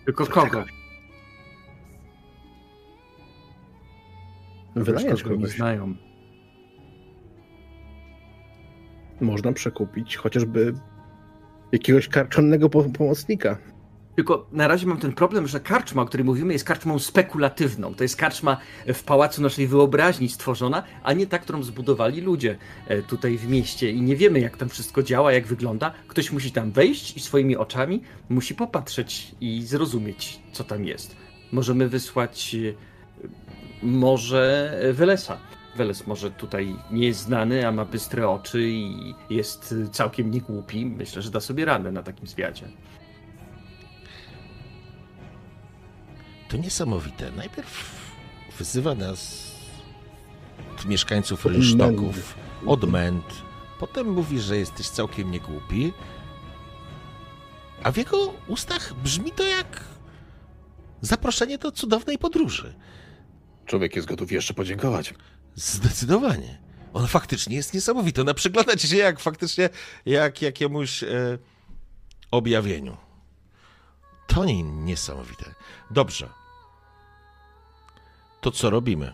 Tylko 0.04 0.26
kogo? 0.26 0.64
Wynająć 4.76 5.22
kogo 5.22 5.34
nie 5.34 5.40
kogoś. 5.40 5.56
znają. 5.56 5.94
Można 9.20 9.52
przekupić 9.52 10.16
chociażby 10.16 10.74
jakiegoś 11.72 12.08
karczonnego 12.08 12.68
po- 12.68 12.84
pomocnika. 12.84 13.58
Tylko 14.16 14.46
na 14.52 14.68
razie 14.68 14.86
mam 14.86 14.98
ten 14.98 15.12
problem, 15.12 15.46
że 15.46 15.60
karczma, 15.60 16.02
o 16.02 16.06
której 16.06 16.24
mówimy, 16.24 16.52
jest 16.52 16.64
karczmą 16.64 16.98
spekulatywną. 16.98 17.94
To 17.94 18.04
jest 18.04 18.16
karczma 18.16 18.56
w 18.86 19.02
pałacu 19.02 19.42
naszej 19.42 19.66
wyobraźni 19.66 20.28
stworzona, 20.28 20.82
a 21.02 21.12
nie 21.12 21.26
ta, 21.26 21.38
którą 21.38 21.62
zbudowali 21.62 22.20
ludzie 22.20 22.58
e, 22.86 23.02
tutaj 23.02 23.38
w 23.38 23.48
mieście. 23.48 23.90
I 23.90 24.02
nie 24.02 24.16
wiemy, 24.16 24.40
jak 24.40 24.56
tam 24.56 24.68
wszystko 24.68 25.02
działa, 25.02 25.32
jak 25.32 25.46
wygląda. 25.46 25.92
Ktoś 26.08 26.32
musi 26.32 26.52
tam 26.52 26.72
wejść 26.72 27.16
i 27.16 27.20
swoimi 27.20 27.56
oczami 27.56 28.02
musi 28.28 28.54
popatrzeć 28.54 29.34
i 29.40 29.62
zrozumieć, 29.62 30.40
co 30.52 30.64
tam 30.64 30.84
jest. 30.84 31.16
Możemy 31.52 31.88
wysłać 31.88 32.54
e, 32.54 33.26
może 33.82 34.72
Welesa. 34.92 35.38
Weles 35.76 36.06
może 36.06 36.30
tutaj 36.30 36.76
nie 36.90 37.06
jest 37.06 37.20
znany, 37.20 37.68
a 37.68 37.72
ma 37.72 37.84
bystre 37.84 38.28
oczy 38.28 38.62
i 38.62 39.14
jest 39.30 39.74
całkiem 39.92 40.30
niegłupi. 40.30 40.86
Myślę, 40.86 41.22
że 41.22 41.30
da 41.30 41.40
sobie 41.40 41.64
radę 41.64 41.92
na 41.92 42.02
takim 42.02 42.26
zwiadzie. 42.26 42.68
To 46.56 46.62
niesamowite. 46.62 47.30
Najpierw 47.32 48.00
wyzywa 48.58 48.94
nas 48.94 49.52
mieszkańców 50.86 51.46
rynsztoków 51.46 52.34
od 52.66 52.90
męd. 52.90 53.24
Potem 53.78 54.10
mówi, 54.12 54.40
że 54.40 54.56
jesteś 54.56 54.88
całkiem 54.88 55.30
niegłupi. 55.30 55.92
A 57.82 57.92
w 57.92 57.96
jego 57.96 58.34
ustach 58.46 58.94
brzmi 58.94 59.32
to 59.32 59.42
jak 59.42 59.84
zaproszenie 61.00 61.58
do 61.58 61.72
cudownej 61.72 62.18
podróży. 62.18 62.74
Człowiek 63.66 63.96
jest 63.96 64.08
gotów 64.08 64.32
jeszcze 64.32 64.54
podziękować. 64.54 65.14
Zdecydowanie. 65.54 66.58
On 66.92 67.06
faktycznie 67.06 67.56
jest 67.56 67.74
niesamowity. 67.74 68.20
Ona 68.20 68.34
przygląda 68.34 68.76
ci 68.76 68.88
się 68.88 68.96
jak 68.96 69.20
faktycznie 69.20 69.70
jak 70.06 70.42
jakiemuś 70.42 71.02
e, 71.02 71.38
objawieniu. 72.30 72.96
To 74.26 74.44
nie, 74.44 74.62
niesamowite. 74.62 75.54
Dobrze. 75.90 76.45
To 78.46 78.50
co 78.52 78.70
robimy? 78.70 79.12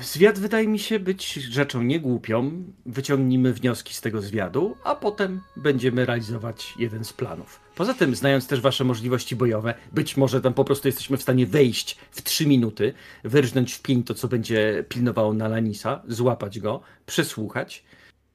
Zwiad 0.00 0.38
wydaje 0.38 0.68
mi 0.68 0.78
się 0.78 1.00
być 1.00 1.32
rzeczą 1.32 1.82
niegłupią. 1.82 2.64
Wyciągnijmy 2.86 3.52
wnioski 3.52 3.94
z 3.94 4.00
tego 4.00 4.22
zwiadu, 4.22 4.76
a 4.84 4.94
potem 4.94 5.40
będziemy 5.56 6.06
realizować 6.06 6.74
jeden 6.78 7.04
z 7.04 7.12
planów. 7.12 7.60
Poza 7.76 7.94
tym, 7.94 8.14
znając 8.14 8.46
też 8.46 8.60
wasze 8.60 8.84
możliwości 8.84 9.36
bojowe, 9.36 9.74
być 9.92 10.16
może 10.16 10.40
tam 10.40 10.54
po 10.54 10.64
prostu 10.64 10.88
jesteśmy 10.88 11.16
w 11.16 11.22
stanie 11.22 11.46
wejść 11.46 11.98
w 12.10 12.22
trzy 12.22 12.46
minuty, 12.46 12.92
wyrżnąć 13.24 13.72
w 13.72 13.82
pień 13.82 14.02
to, 14.02 14.14
co 14.14 14.28
będzie 14.28 14.84
pilnowało 14.88 15.34
Nalanisa, 15.34 16.02
złapać 16.08 16.60
go, 16.60 16.80
przesłuchać, 17.06 17.84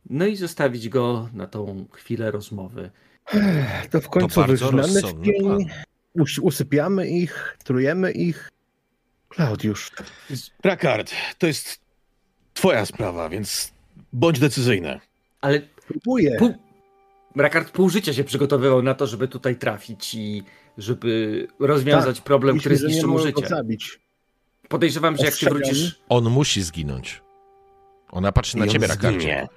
no 0.09 0.25
i 0.25 0.35
zostawić 0.35 0.89
go 0.89 1.29
na 1.33 1.47
tą 1.47 1.85
chwilę 1.91 2.31
rozmowy. 2.31 2.91
To 3.91 4.01
w 4.01 4.09
końcu 4.09 4.39
bardzo 4.39 4.51
wyżynamy 4.51 4.87
w 4.87 4.95
rozsądny 4.95 5.33
plan. 5.39 5.59
Usypiamy 6.41 7.09
ich, 7.09 7.57
trujemy 7.63 8.11
ich. 8.11 8.51
Klaudiusz, 9.29 9.91
Rakard, 10.63 11.11
to 11.37 11.47
jest 11.47 11.79
twoja 12.53 12.85
sprawa, 12.85 13.29
więc 13.29 13.73
bądź 14.13 14.39
decyzyjny. 14.39 14.99
Ale 15.41 15.61
próbuję. 15.87 16.35
Pół... 16.39 16.53
Rakard 17.35 17.71
pół 17.71 17.89
życia 17.89 18.13
się 18.13 18.23
przygotowywał 18.23 18.81
na 18.81 18.93
to, 18.93 19.07
żeby 19.07 19.27
tutaj 19.27 19.55
trafić 19.55 20.15
i 20.15 20.43
żeby 20.77 21.47
rozwiązać 21.59 22.21
problem, 22.21 22.59
który 22.59 22.77
zniszczył 22.77 23.09
nie 23.09 23.13
mu 23.15 23.19
życie. 23.19 23.47
zabić. 23.47 23.99
Podejrzewam, 24.69 25.17
że 25.17 25.23
jak 25.23 25.33
ty 25.33 25.35
Ostrzegam. 25.35 25.57
wrócisz... 25.57 25.99
On 26.09 26.23
musi 26.23 26.63
zginąć. 26.63 27.21
Ona 28.11 28.31
patrzy 28.31 28.57
na 28.57 28.65
I 28.65 28.67
on 28.67 28.73
ciebie. 28.73 28.87
Rakardzie. 28.87 29.47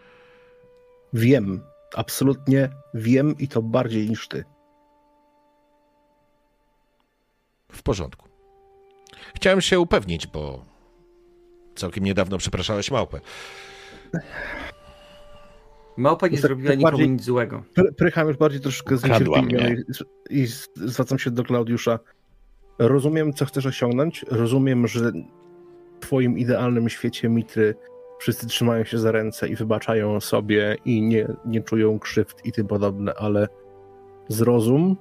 Wiem, 1.12 1.60
absolutnie 1.94 2.68
wiem 2.94 3.34
i 3.38 3.48
to 3.48 3.62
bardziej 3.62 4.10
niż 4.10 4.28
ty. 4.28 4.44
W 7.72 7.82
porządku. 7.82 8.28
Chciałem 9.36 9.60
się 9.60 9.80
upewnić, 9.80 10.26
bo 10.26 10.64
całkiem 11.74 12.04
niedawno 12.04 12.38
przepraszałeś 12.38 12.90
małpę. 12.90 13.20
Małpa 15.96 16.26
nie 16.26 16.32
Tak- 16.32 16.40
zrobiła 16.40 16.68
tak 16.70 16.78
nikomu 16.78 16.96
bardziej- 16.96 17.10
nic 17.10 17.22
złego. 17.22 17.62
Pry- 17.76 17.92
Prycham 17.96 18.28
już 18.28 18.36
bardziej 18.36 18.60
troszkę 18.60 18.96
zniecierpliwiony 18.96 19.84
i, 20.30 20.38
i 20.42 20.46
zwracam 20.74 21.18
się 21.18 21.30
do 21.30 21.44
Klaudiusza. 21.44 21.98
Rozumiem, 22.78 23.32
co 23.32 23.44
chcesz 23.46 23.66
osiągnąć. 23.66 24.24
Rozumiem, 24.30 24.86
że 24.86 25.12
w 26.00 26.00
twoim 26.00 26.38
idealnym 26.38 26.88
świecie 26.88 27.28
mitry 27.28 27.74
wszyscy 28.20 28.46
trzymają 28.46 28.84
się 28.84 28.98
za 28.98 29.12
ręce 29.12 29.48
i 29.48 29.56
wybaczają 29.56 30.20
sobie 30.20 30.76
i 30.84 31.02
nie, 31.02 31.28
nie 31.44 31.60
czują 31.62 31.98
krzywd 31.98 32.46
i 32.46 32.52
tym 32.52 32.66
podobne, 32.66 33.14
ale 33.14 33.48
zrozum, 34.28 34.96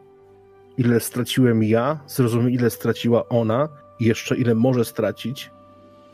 ile 0.78 1.00
straciłem 1.00 1.64
ja, 1.64 2.00
zrozum, 2.08 2.50
ile 2.50 2.70
straciła 2.70 3.30
ona 3.30 3.70
i 4.00 4.06
jeszcze 4.06 4.38
ile 4.38 4.56
może 4.56 4.86
stracić 4.86 5.52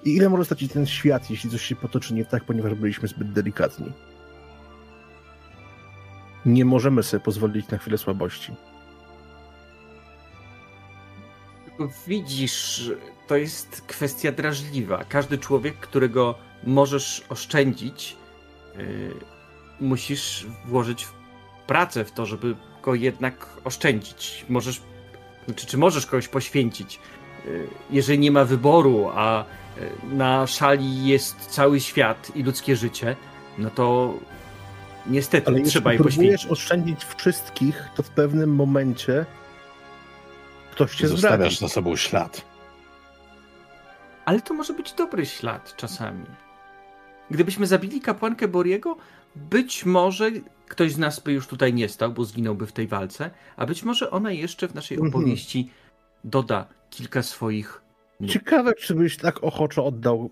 i 0.04 0.16
ile 0.16 0.30
może 0.30 0.46
stracić 0.46 0.74
ten 0.74 0.86
świat, 0.86 1.30
jeśli 1.30 1.50
coś 1.50 1.62
się 1.62 1.76
potoczy 1.76 2.14
nie 2.14 2.26
tak, 2.26 2.44
ponieważ 2.44 2.74
byliśmy 2.74 3.08
zbyt 3.08 3.32
delikatni. 3.32 3.92
Nie 6.46 6.66
możemy 6.66 7.04
sobie 7.04 7.24
pozwolić 7.24 7.68
na 7.68 7.78
chwilę 7.78 7.98
słabości. 7.98 8.56
Widzisz, 12.08 12.92
to 13.28 13.36
jest 13.36 13.82
kwestia 13.82 14.32
drażliwa. 14.32 15.04
Każdy 15.04 15.38
człowiek, 15.38 15.76
którego 15.80 16.36
możesz 16.64 17.26
oszczędzić, 17.30 18.18
yy, 18.78 19.14
musisz 19.80 20.46
włożyć 20.66 21.08
pracę 21.68 22.06
w 22.06 22.12
to, 22.12 22.26
żeby 22.26 22.56
go 22.84 22.96
jednak 22.96 23.48
oszczędzić. 23.64 24.46
Możesz, 24.50 24.82
znaczy, 25.46 25.68
czy 25.68 25.78
możesz 25.78 26.06
kogoś 26.06 26.28
poświęcić, 26.28 27.00
yy, 27.46 27.68
jeżeli 27.92 28.20
nie 28.20 28.32
ma 28.32 28.46
wyboru, 28.46 29.10
a 29.16 29.46
yy, 29.78 30.16
na 30.16 30.48
szali 30.48 31.08
jest 31.08 31.36
cały 31.36 31.80
świat 31.80 32.32
i 32.36 32.44
ludzkie 32.44 32.76
życie, 32.76 33.16
no 33.58 33.70
to 33.70 34.14
niestety 35.06 35.48
Ale 35.48 35.58
jeśli 35.58 35.72
trzeba 35.72 35.94
je 35.94 35.98
próbujesz 35.98 36.18
poświęcić. 36.18 36.52
oszczędzić 36.52 37.06
wszystkich, 37.18 37.84
to 37.96 38.04
w 38.04 38.10
pewnym 38.10 38.56
momencie 38.56 39.26
ktoś 40.72 40.92
cię 40.96 41.08
zdradzi. 41.08 41.22
Zostawiasz 41.22 41.60
za 41.60 41.68
sobą 41.68 41.96
ślad. 41.96 42.46
Ale 44.26 44.42
to 44.42 44.54
może 44.54 44.74
być 44.74 44.94
dobry 44.94 45.26
ślad 45.26 45.76
czasami. 45.76 46.26
Gdybyśmy 47.32 47.68
zabili 47.68 48.02
kapłankę 48.02 48.48
Boriego, 48.48 48.98
być 49.36 49.86
może 49.86 50.32
ktoś 50.68 50.92
z 50.92 50.98
nas 50.98 51.20
by 51.20 51.34
już 51.34 51.48
tutaj 51.48 51.74
nie 51.74 51.90
stał, 51.90 52.12
bo 52.14 52.26
zginąłby 52.26 52.68
w 52.68 52.72
tej 52.72 52.88
walce, 52.88 53.32
a 53.56 53.66
być 53.66 53.84
może 53.84 54.12
ona 54.12 54.32
jeszcze 54.32 54.68
w 54.68 54.76
naszej 54.76 54.98
Mhm. 54.98 55.14
opowieści 55.16 55.70
doda 56.24 56.68
kilka 56.90 57.24
swoich. 57.24 57.82
Ciekawe, 58.28 58.74
czy 58.74 58.96
byś 58.96 59.18
tak 59.18 59.44
ochoczo 59.44 59.86
oddał 59.86 60.30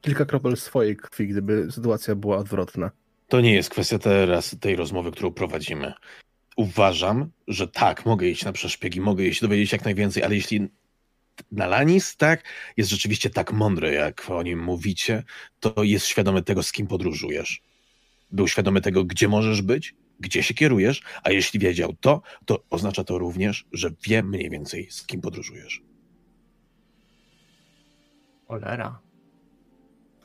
kilka 0.00 0.24
kropel 0.24 0.56
swojej 0.56 0.96
krwi, 0.96 1.28
gdyby 1.28 1.72
sytuacja 1.72 2.14
była 2.14 2.36
odwrotna. 2.36 2.90
To 3.28 3.40
nie 3.40 3.54
jest 3.54 3.70
kwestia 3.70 3.98
teraz 3.98 4.56
tej 4.60 4.76
rozmowy, 4.76 5.10
którą 5.12 5.30
prowadzimy. 5.32 5.92
Uważam, 6.56 7.30
że 7.48 7.68
tak, 7.68 8.06
mogę 8.06 8.26
iść 8.26 8.44
na 8.44 8.52
przeszpiegi, 8.52 9.00
mogę 9.00 9.24
iść 9.24 9.40
dowiedzieć 9.40 9.72
jak 9.72 9.84
najwięcej, 9.84 10.22
ale 10.22 10.34
jeśli 10.34 10.68
Nalanis, 11.52 12.16
tak, 12.16 12.44
jest 12.76 12.90
rzeczywiście 12.90 13.30
tak 13.30 13.52
mądry, 13.52 13.92
jak 13.92 14.30
o 14.30 14.42
nim 14.42 14.62
mówicie, 14.62 15.24
to 15.60 15.82
jest 15.82 16.06
świadomy 16.06 16.42
tego, 16.42 16.62
z 16.62 16.72
kim 16.72 16.86
podróżujesz. 16.86 17.62
Był 18.32 18.48
świadomy 18.48 18.80
tego, 18.80 19.04
gdzie 19.04 19.28
możesz 19.28 19.62
być, 19.62 19.94
gdzie 20.20 20.42
się 20.42 20.54
kierujesz, 20.54 21.02
a 21.22 21.30
jeśli 21.30 21.60
wiedział 21.60 21.92
to, 22.00 22.22
to 22.44 22.64
oznacza 22.70 23.04
to 23.04 23.18
również, 23.18 23.66
że 23.72 23.90
wie 24.06 24.22
mniej 24.22 24.50
więcej, 24.50 24.90
z 24.90 25.06
kim 25.06 25.20
podróżujesz. 25.20 25.82
Cholera. 28.48 29.00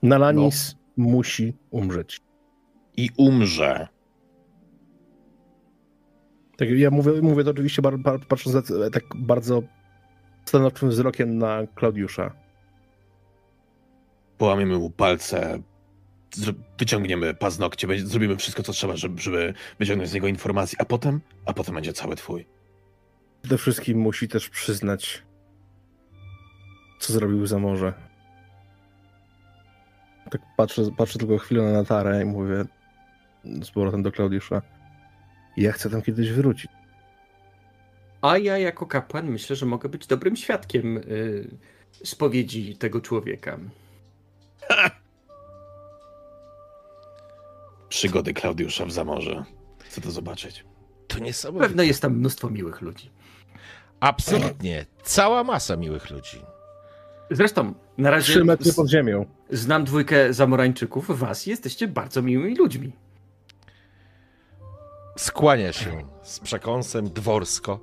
Nalanis 0.03 0.75
musi 0.97 1.53
umrzeć. 1.69 2.21
I 2.97 3.09
umrze. 3.17 3.87
Tak, 6.57 6.69
ja 6.69 6.91
mówię, 6.91 7.21
mówię 7.21 7.43
to 7.43 7.51
oczywiście 7.51 7.81
bar, 7.81 7.99
bar, 7.99 8.19
patrząc 8.27 8.67
za, 8.67 8.89
tak 8.89 9.03
bardzo 9.15 9.63
stanowczym 10.45 10.89
wzrokiem 10.89 11.37
na 11.37 11.67
Klaudiusza. 11.75 12.35
połamiemy 14.37 14.77
mu 14.77 14.89
palce, 14.89 15.59
wyciągniemy 16.79 17.33
paznokcie, 17.33 17.87
zrobimy 17.99 18.37
wszystko, 18.37 18.63
co 18.63 18.73
trzeba, 18.73 18.95
żeby, 18.95 19.21
żeby 19.21 19.53
wyciągnąć 19.79 20.09
z 20.09 20.13
niego 20.13 20.27
informacje, 20.27 20.81
a 20.81 20.85
potem, 20.85 21.21
a 21.45 21.53
potem 21.53 21.75
będzie 21.75 21.93
cały 21.93 22.15
twój. 22.15 22.45
Przede 23.41 23.57
wszystkim 23.57 23.99
musi 23.99 24.27
też 24.27 24.49
przyznać, 24.49 25.23
co 26.99 27.13
zrobił 27.13 27.45
za 27.45 27.59
morze. 27.59 27.93
Tak 30.31 30.41
patrzę, 30.57 30.81
patrzę 30.97 31.19
tylko 31.19 31.37
chwilę 31.37 31.63
na 31.63 31.71
Natarę 31.71 32.21
i 32.21 32.25
mówię 32.25 32.65
z 33.43 33.71
powrotem 33.71 34.03
do 34.03 34.11
Klaudiusza. 34.11 34.61
Ja 35.57 35.71
chcę 35.71 35.89
tam 35.89 36.01
kiedyś 36.01 36.31
wrócić. 36.31 36.71
A 38.21 38.37
ja 38.37 38.57
jako 38.57 38.85
kapłan 38.85 39.29
myślę, 39.29 39.55
że 39.55 39.65
mogę 39.65 39.89
być 39.89 40.07
dobrym 40.07 40.35
świadkiem 40.35 40.97
y, 40.97 41.57
spowiedzi 42.03 42.77
tego 42.77 43.01
człowieka. 43.01 43.59
Przygody 47.95 48.33
Klaudiusza 48.33 48.85
w 48.85 48.91
zamorze. 48.91 49.43
Chcę 49.79 50.01
to 50.01 50.11
zobaczyć. 50.11 50.63
To 51.07 51.19
niesamowite. 51.19 51.67
Pewno 51.67 51.83
jest 51.83 52.01
tam 52.01 52.13
mnóstwo 52.17 52.49
miłych 52.49 52.81
ludzi. 52.81 53.09
Absolutnie. 53.99 54.85
Cała 55.03 55.43
masa 55.43 55.75
miłych 55.75 56.09
ludzi. 56.09 56.41
Zresztą, 57.31 57.73
na 57.97 58.11
razie 58.11 58.33
Trzy 58.33 58.43
metry 58.43 58.73
pod 58.73 58.89
ziemią. 58.89 59.25
znam 59.49 59.83
dwójkę 59.83 60.33
zamorańczyków, 60.33 61.19
was 61.19 61.45
jesteście 61.45 61.87
bardzo 61.87 62.21
miłymi 62.21 62.55
ludźmi. 62.55 62.91
Skłania 65.17 65.73
się 65.73 66.05
z 66.23 66.39
przekąsem 66.39 67.09
dworsko. 67.09 67.79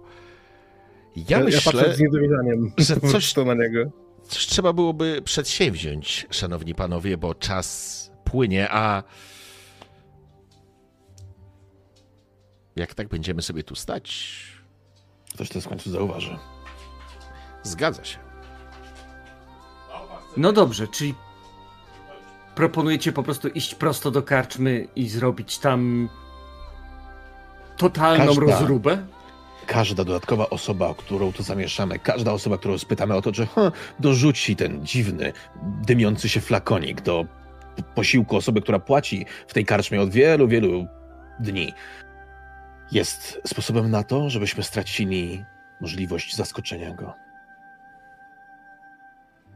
Ja, 1.16 1.22
Ja, 1.28 1.38
ja 1.38 1.44
myślę, 1.44 1.72
patrzę 1.72 1.94
z 1.94 2.00
niedowierzaniem 2.00 2.72
że 2.78 3.00
coś- 3.12 3.32
to 3.32 3.44
na 3.44 3.54
niego. 3.54 3.90
coś 4.22 4.46
trzeba 4.46 4.72
byłoby 4.72 5.22
przedsięwziąć, 5.24 6.26
szanowni 6.30 6.74
panowie, 6.74 7.16
bo 7.16 7.34
czas 7.34 8.10
płynie, 8.24 8.68
a 8.70 9.02
jak 12.76 12.94
tak 12.94 13.08
będziemy 13.08 13.42
sobie 13.42 13.62
tu 13.62 13.74
stać, 13.74 14.32
Ktoś 15.34 15.48
to 15.48 15.60
w 15.60 15.68
końcu 15.68 15.90
zauważy. 15.90 16.38
zgadza 17.62 18.04
się. 18.04 18.18
No 20.36 20.52
dobrze, 20.52 20.88
czyli 20.88 21.14
proponujecie 22.54 23.12
po 23.12 23.22
prostu 23.22 23.48
iść 23.48 23.74
prosto 23.74 24.10
do 24.10 24.22
karczmy 24.22 24.88
i 24.96 25.08
zrobić 25.08 25.58
tam 25.58 26.08
totalną 27.76 28.26
Każda. 28.26 28.40
rozróbę? 28.40 29.06
Każda 29.66 30.04
dodatkowa 30.04 30.50
osoba, 30.50 30.86
o 30.88 30.94
którą 30.94 31.32
tu 31.32 31.42
zamieszamy, 31.42 31.98
każda 31.98 32.32
osoba, 32.32 32.58
którą 32.58 32.78
spytamy 32.78 33.14
o 33.14 33.22
to, 33.22 33.32
czy 33.32 33.46
ha, 33.46 33.72
dorzuci 34.00 34.56
ten 34.56 34.86
dziwny, 34.86 35.32
dymiący 35.86 36.28
się 36.28 36.40
flakonik 36.40 37.00
do 37.00 37.24
posiłku 37.94 38.36
osoby, 38.36 38.62
która 38.62 38.78
płaci 38.78 39.26
w 39.48 39.54
tej 39.54 39.64
karczmie 39.66 40.00
od 40.00 40.10
wielu, 40.10 40.48
wielu 40.48 40.86
dni, 41.40 41.72
jest 42.92 43.40
sposobem 43.46 43.90
na 43.90 44.04
to, 44.04 44.30
żebyśmy 44.30 44.62
stracili 44.62 45.44
możliwość 45.80 46.36
zaskoczenia 46.36 46.94
go. 46.94 47.14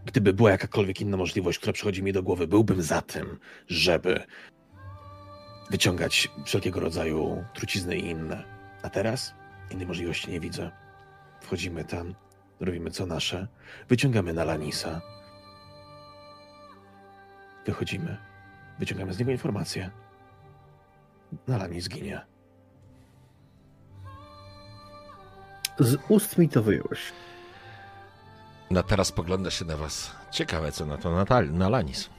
Gdyby 0.05 0.33
była 0.33 0.51
jakakolwiek 0.51 1.01
inna 1.01 1.17
możliwość, 1.17 1.59
która 1.59 1.73
przychodzi 1.73 2.03
mi 2.03 2.13
do 2.13 2.23
głowy, 2.23 2.47
byłbym 2.47 2.83
za 2.83 3.03
tym, 3.03 3.39
żeby 3.69 4.25
wyciągać 5.71 6.29
wszelkiego 6.45 6.81
rodzaju 6.81 7.45
trucizny 7.55 7.97
i 7.97 8.07
inne. 8.07 8.45
A 8.83 8.91
teraz 8.91 9.35
innej 9.71 9.87
możliwości 9.87 10.31
nie 10.31 10.41
widzę. 10.41 10.71
Wchodzimy 11.41 11.85
tam, 11.85 12.15
robimy 12.61 12.91
co 12.91 13.07
nasze, 13.07 13.49
wyciągamy 13.89 14.33
na 14.33 14.45
Lanisa. 14.45 15.01
Wychodzimy, 17.67 18.17
wyciągamy 18.79 19.13
z 19.13 19.19
niego 19.19 19.31
informacje. 19.31 19.91
Nalanis 21.49 21.89
ginie. 21.89 22.36
Z 25.79 25.99
ust 26.09 26.39
mi 26.39 26.49
to 26.49 26.63
wyjąłeś. 26.63 27.13
No 28.71 28.83
teraz 28.83 29.13
pogląda 29.13 29.51
się 29.51 29.65
na 29.65 29.77
was. 29.77 30.11
Ciekawe, 30.31 30.73
co 30.73 30.87
na 30.87 30.99
to 30.99 31.11
Natal- 31.11 31.53
na 31.53 31.69
Lanis. 31.69 32.11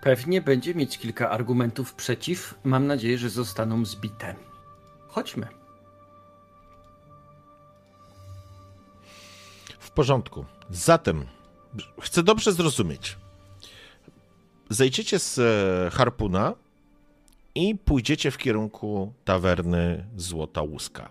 Pewnie 0.00 0.42
będzie 0.42 0.74
mieć 0.74 0.98
kilka 0.98 1.30
argumentów 1.30 1.94
przeciw. 1.94 2.54
Mam 2.64 2.86
nadzieję, 2.86 3.18
że 3.18 3.30
zostaną 3.30 3.84
zbite. 3.84 4.34
Chodźmy. 5.08 5.46
W 9.78 9.90
porządku. 9.90 10.44
Zatem 10.70 11.26
chcę 12.00 12.22
dobrze 12.22 12.52
zrozumieć. 12.52 13.16
Zejdziecie 14.70 15.18
z 15.18 15.38
e, 15.38 15.90
harpuna 15.96 16.54
i 17.54 17.74
pójdziecie 17.74 18.30
w 18.30 18.38
kierunku 18.38 19.12
tawerny 19.24 20.06
Złota 20.16 20.62
Łuska. 20.62 21.10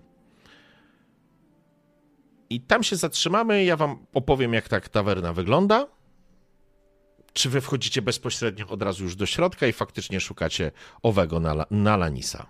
I 2.50 2.62
tam 2.62 2.84
się 2.84 2.96
zatrzymamy. 2.96 3.64
Ja 3.64 3.78
wam 3.78 3.98
opowiem, 4.14 4.54
jak 4.54 4.70
tak 4.70 4.90
tawerna 4.90 5.34
wygląda. 5.34 5.88
czy 7.34 7.50
wy 7.50 7.62
wchodzicie 7.62 8.02
bezpośrednio 8.02 8.68
od 8.68 8.82
razu 8.82 9.04
już 9.04 9.16
do 9.16 9.26
środka 9.26 9.68
i 9.68 9.74
faktycznie 9.74 10.20
szukacie 10.20 10.72
owego 11.04 11.40
na, 11.40 11.66
na 11.72 11.98
Lanisa? 11.98 12.46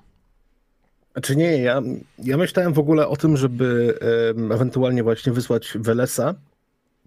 Znaczy 1.11 1.36
nie, 1.36 1.57
ja, 1.57 1.82
ja 2.20 2.38
myślałem 2.38 2.74
w 2.74 2.80
ogóle 2.80 3.07
o 3.07 3.18
tym, 3.18 3.38
żeby 3.38 3.99
ewentualnie 4.52 5.03
właśnie 5.03 5.32
wysłać 5.32 5.74
Welesa, 5.76 6.36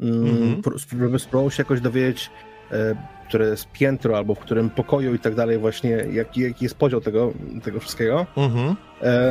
um, 0.01 0.27
mm 0.27 0.63
-hmm. 0.63 1.19
spróbować 1.19 1.55
się 1.55 1.61
jakoś 1.61 1.81
dowiedzieć, 1.81 2.31
um, 2.71 2.97
które 3.33 3.49
jest 3.49 3.69
piętro, 3.73 4.17
albo 4.17 4.35
w 4.35 4.39
którym 4.39 4.71
pokoju 4.71 5.15
i 5.15 5.19
tak 5.19 5.35
dalej, 5.35 5.59
właśnie 5.59 5.91
jaki, 5.91 6.41
jaki 6.41 6.65
jest 6.65 6.75
podział 6.75 7.01
tego, 7.01 7.33
tego 7.65 7.81
wszystkiego. 7.81 8.27
Mm-hmm. 8.37 8.75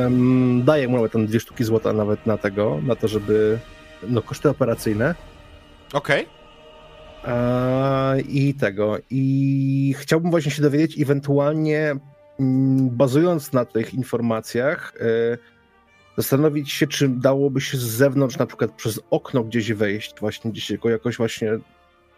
Um, 0.02 0.64
daję 0.64 0.88
mu 0.88 0.96
nawet 0.96 1.12
tam 1.12 1.26
dwie 1.26 1.40
sztuki 1.40 1.64
złota 1.64 1.92
nawet 1.92 2.26
na 2.26 2.38
tego, 2.38 2.80
na 2.86 2.96
to, 2.96 3.08
żeby 3.08 3.58
no 4.08 4.22
koszty 4.22 4.50
operacyjne. 4.50 5.14
Okej. 5.92 6.26
Okay. 7.22 8.20
I 8.20 8.54
tego. 8.54 8.98
I 9.10 9.94
chciałbym 9.98 10.30
właśnie 10.30 10.50
się 10.50 10.62
dowiedzieć, 10.62 11.00
ewentualnie 11.00 11.96
mm, 12.40 12.90
bazując 12.90 13.52
na 13.52 13.64
tych 13.64 13.94
informacjach, 13.94 14.92
e, 15.00 15.38
zastanowić 16.16 16.72
się, 16.72 16.86
czy 16.86 17.08
dałoby 17.08 17.60
się 17.60 17.78
z 17.78 17.82
zewnątrz, 17.82 18.38
na 18.38 18.46
przykład 18.46 18.72
przez 18.72 19.00
okno 19.10 19.44
gdzieś 19.44 19.72
wejść, 19.72 20.14
właśnie 20.20 20.50
gdzieś 20.50 20.72
jakoś 20.84 21.16
właśnie 21.16 21.58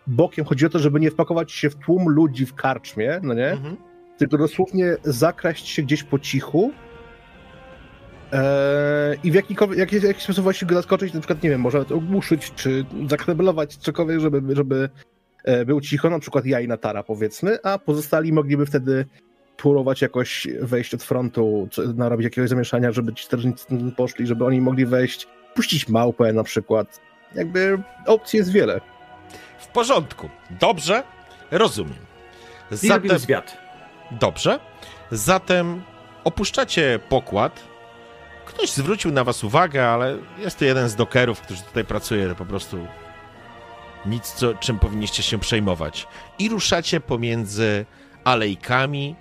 bokiem. 0.06 0.44
Chodzi 0.44 0.66
o 0.66 0.68
to, 0.68 0.78
żeby 0.78 1.00
nie 1.00 1.10
wpakować 1.10 1.52
się 1.52 1.70
w 1.70 1.74
tłum 1.74 2.08
ludzi 2.08 2.46
w 2.46 2.54
karczmie, 2.54 3.20
no 3.22 3.34
nie? 3.34 3.50
Mhm. 3.50 3.76
Tylko 4.18 4.38
dosłownie 4.38 4.96
zakraść 5.04 5.68
się 5.68 5.82
gdzieś 5.82 6.02
po 6.02 6.18
cichu 6.18 6.72
e, 8.32 9.14
i 9.24 9.30
w 9.30 9.34
jakikolwiek, 9.34 9.78
jaki, 9.78 10.06
jaki 10.06 10.20
sposób 10.20 10.42
właśnie 10.42 10.68
go 10.68 10.74
zaskoczyć, 10.74 11.14
na 11.14 11.20
przykład, 11.20 11.42
nie 11.42 11.50
wiem, 11.50 11.60
może 11.60 11.80
ogłuszyć, 11.80 12.52
czy 12.54 12.84
zakreblować 13.08 13.76
cokolwiek, 13.76 14.20
żeby, 14.20 14.56
żeby 14.56 14.88
e, 15.44 15.64
był 15.64 15.80
cicho, 15.80 16.10
na 16.10 16.18
przykład 16.18 16.46
ja 16.46 16.60
i 16.60 16.68
Natara, 16.68 17.02
powiedzmy, 17.02 17.58
a 17.62 17.78
pozostali 17.78 18.32
mogliby 18.32 18.66
wtedy 18.66 19.06
próbować 19.56 20.02
jakoś 20.02 20.48
wejść 20.60 20.94
od 20.94 21.02
frontu, 21.02 21.68
narobić 21.94 22.24
jakiegoś 22.24 22.50
zamieszania, 22.50 22.92
żeby 22.92 23.14
ci 23.14 23.24
strażnicy 23.24 23.66
poszli, 23.96 24.26
żeby 24.26 24.44
oni 24.44 24.60
mogli 24.60 24.86
wejść, 24.86 25.28
puścić 25.54 25.88
małpę 25.88 26.32
na 26.32 26.44
przykład. 26.44 27.00
Jakby 27.34 27.82
opcji 28.06 28.36
jest 28.36 28.52
wiele. 28.52 28.80
W 29.74 29.76
porządku. 29.76 30.30
Dobrze, 30.50 31.02
rozumiem. 31.50 31.98
Zatem... 32.70 33.18
zwiat. 33.18 33.56
Dobrze. 34.10 34.60
Zatem 35.10 35.82
opuszczacie 36.24 37.00
pokład. 37.08 37.60
Ktoś 38.46 38.70
zwrócił 38.70 39.12
na 39.12 39.24
was 39.24 39.44
uwagę, 39.44 39.88
ale 39.88 40.18
jest 40.38 40.58
to 40.58 40.64
jeden 40.64 40.88
z 40.88 40.94
dokerów, 40.94 41.40
którzy 41.40 41.62
tutaj 41.62 41.84
pracuje, 41.84 42.34
po 42.34 42.44
prostu 42.44 42.86
nic, 44.06 44.32
co, 44.32 44.54
czym 44.54 44.78
powinniście 44.78 45.22
się 45.22 45.38
przejmować. 45.38 46.06
I 46.38 46.48
ruszacie 46.48 47.00
pomiędzy 47.00 47.86
alejkami 48.24 49.16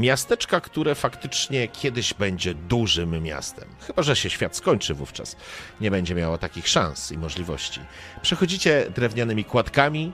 miasteczka, 0.00 0.60
które 0.60 0.94
faktycznie 0.94 1.68
kiedyś 1.68 2.14
będzie 2.14 2.54
dużym 2.54 3.22
miastem. 3.22 3.68
Chyba, 3.86 4.02
że 4.02 4.16
się 4.16 4.30
świat 4.30 4.56
skończy 4.56 4.94
wówczas. 4.94 5.36
Nie 5.80 5.90
będzie 5.90 6.14
miało 6.14 6.38
takich 6.38 6.68
szans 6.68 7.12
i 7.12 7.18
możliwości. 7.18 7.80
Przechodzicie 8.22 8.86
drewnianymi 8.94 9.44
kładkami, 9.44 10.12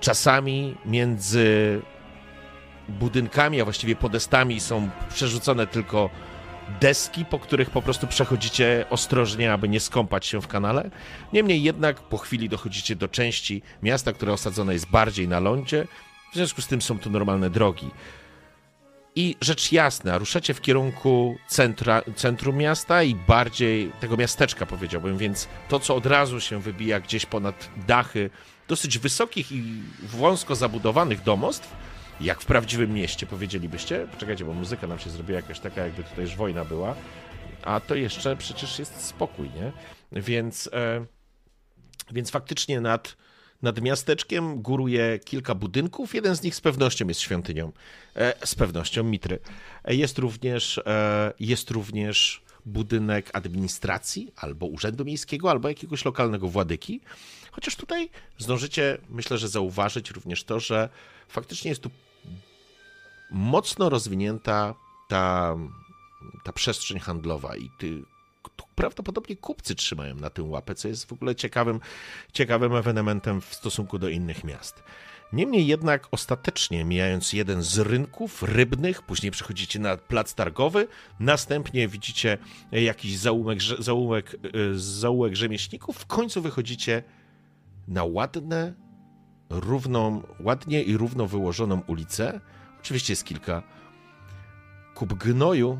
czasami 0.00 0.76
między 0.86 1.80
budynkami, 2.88 3.60
a 3.60 3.64
właściwie 3.64 3.96
podestami 3.96 4.60
są 4.60 4.90
przerzucone 5.14 5.66
tylko 5.66 6.10
deski, 6.80 7.24
po 7.24 7.38
których 7.38 7.70
po 7.70 7.82
prostu 7.82 8.06
przechodzicie 8.06 8.86
ostrożnie, 8.90 9.52
aby 9.52 9.68
nie 9.68 9.80
skąpać 9.80 10.26
się 10.26 10.40
w 10.40 10.48
kanale. 10.48 10.90
Niemniej 11.32 11.62
jednak 11.62 12.00
po 12.00 12.18
chwili 12.18 12.48
dochodzicie 12.48 12.96
do 12.96 13.08
części 13.08 13.62
miasta, 13.82 14.12
które 14.12 14.32
osadzone 14.32 14.72
jest 14.72 14.90
bardziej 14.90 15.28
na 15.28 15.40
lądzie. 15.40 15.86
W 16.32 16.34
związku 16.34 16.62
z 16.62 16.66
tym 16.66 16.82
są 16.82 16.98
tu 16.98 17.10
normalne 17.10 17.50
drogi. 17.50 17.90
I 19.16 19.36
rzecz 19.40 19.72
jasna, 19.72 20.18
ruszacie 20.18 20.54
w 20.54 20.60
kierunku 20.60 21.36
centra, 21.48 22.02
centrum 22.16 22.56
miasta 22.56 23.02
i 23.02 23.14
bardziej 23.14 23.92
tego 24.00 24.16
miasteczka, 24.16 24.66
powiedziałbym, 24.66 25.18
więc 25.18 25.48
to, 25.68 25.80
co 25.80 25.96
od 25.96 26.06
razu 26.06 26.40
się 26.40 26.60
wybija 26.60 27.00
gdzieś 27.00 27.26
ponad 27.26 27.68
dachy 27.86 28.30
dosyć 28.68 28.98
wysokich 28.98 29.52
i 29.52 29.82
wąsko 30.02 30.54
zabudowanych 30.54 31.22
domostw, 31.22 31.76
jak 32.20 32.40
w 32.40 32.46
prawdziwym 32.46 32.94
mieście, 32.94 33.26
powiedzielibyście. 33.26 34.06
Poczekajcie, 34.12 34.44
bo 34.44 34.52
muzyka 34.52 34.86
nam 34.86 34.98
się 34.98 35.10
zrobiła 35.10 35.36
jakaś 35.36 35.60
taka, 35.60 35.84
jakby 35.84 36.04
tutaj 36.04 36.24
już 36.24 36.36
wojna 36.36 36.64
była, 36.64 36.94
a 37.62 37.80
to 37.80 37.94
jeszcze 37.94 38.36
przecież 38.36 38.78
jest 38.78 39.00
spokój, 39.00 39.50
nie? 39.50 39.72
Więc, 40.12 40.70
e, 40.72 41.04
więc 42.12 42.30
faktycznie 42.30 42.80
nad 42.80 43.16
nad 43.64 43.80
miasteczkiem 43.80 44.62
góruje 44.62 45.18
kilka 45.18 45.54
budynków. 45.54 46.14
Jeden 46.14 46.36
z 46.36 46.42
nich 46.42 46.54
z 46.54 46.60
pewnością 46.60 47.08
jest 47.08 47.20
świątynią, 47.20 47.72
e, 48.16 48.46
z 48.46 48.54
pewnością 48.54 49.04
Mitry. 49.04 49.38
E, 49.84 49.94
jest 49.94 50.18
również, 50.18 50.78
e, 50.78 51.32
jest 51.40 51.70
również 51.70 52.42
budynek 52.66 53.30
administracji, 53.32 54.32
albo 54.36 54.66
urzędu 54.66 55.04
miejskiego, 55.04 55.50
albo 55.50 55.68
jakiegoś 55.68 56.04
lokalnego 56.04 56.48
władyki. 56.48 57.00
Chociaż 57.50 57.76
tutaj 57.76 58.10
zdążycie, 58.38 58.98
myślę, 59.10 59.38
że 59.38 59.48
zauważyć 59.48 60.10
również 60.10 60.44
to, 60.44 60.60
że 60.60 60.88
faktycznie 61.28 61.68
jest 61.68 61.82
tu 61.82 61.90
mocno 63.30 63.88
rozwinięta 63.88 64.74
ta, 65.08 65.56
ta 66.44 66.52
przestrzeń 66.52 66.98
handlowa 66.98 67.56
i 67.56 67.70
ty, 67.78 68.02
prawdopodobnie 68.74 69.36
kupcy 69.36 69.74
trzymają 69.74 70.14
na 70.14 70.30
tym 70.30 70.50
łapę, 70.50 70.74
co 70.74 70.88
jest 70.88 71.06
w 71.06 71.12
ogóle 71.12 71.34
ciekawym, 71.34 71.80
ciekawym 72.32 72.76
ewenementem 72.76 73.40
w 73.40 73.54
stosunku 73.54 73.98
do 73.98 74.08
innych 74.08 74.44
miast. 74.44 74.82
Niemniej 75.32 75.66
jednak 75.66 76.08
ostatecznie, 76.10 76.84
mijając 76.84 77.32
jeden 77.32 77.62
z 77.62 77.78
rynków 77.78 78.42
rybnych, 78.42 79.02
później 79.02 79.32
przechodzicie 79.32 79.78
na 79.78 79.96
plac 79.96 80.34
targowy, 80.34 80.88
następnie 81.20 81.88
widzicie 81.88 82.38
jakiś 82.72 83.18
zaułek, 83.18 83.62
zaułek, 83.62 84.36
y, 84.56 84.78
zaułek 84.78 85.36
rzemieślników, 85.36 85.98
w 85.98 86.06
końcu 86.06 86.42
wychodzicie 86.42 87.02
na 87.88 88.04
ładne, 88.04 88.74
równą, 89.50 90.22
ładnie 90.40 90.82
i 90.82 90.96
równo 90.96 91.26
wyłożoną 91.26 91.82
ulicę. 91.86 92.40
Oczywiście 92.80 93.12
jest 93.12 93.24
kilka 93.24 93.62
kup 94.94 95.14
gnoju, 95.14 95.78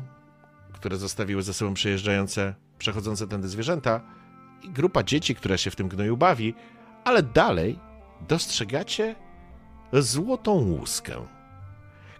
które 0.75 0.97
zostawiły 0.97 1.43
za 1.43 1.53
sobą 1.53 1.73
przejeżdżające 1.73 2.55
przechodzące 2.77 3.27
tędy 3.27 3.47
zwierzęta 3.47 4.01
i 4.63 4.69
grupa 4.69 5.03
dzieci, 5.03 5.35
która 5.35 5.57
się 5.57 5.71
w 5.71 5.75
tym 5.75 5.87
gnoju 5.87 6.17
bawi, 6.17 6.53
ale 7.03 7.23
dalej 7.23 7.79
dostrzegacie 8.27 9.15
złotą 9.93 10.51
łuskę. 10.51 11.27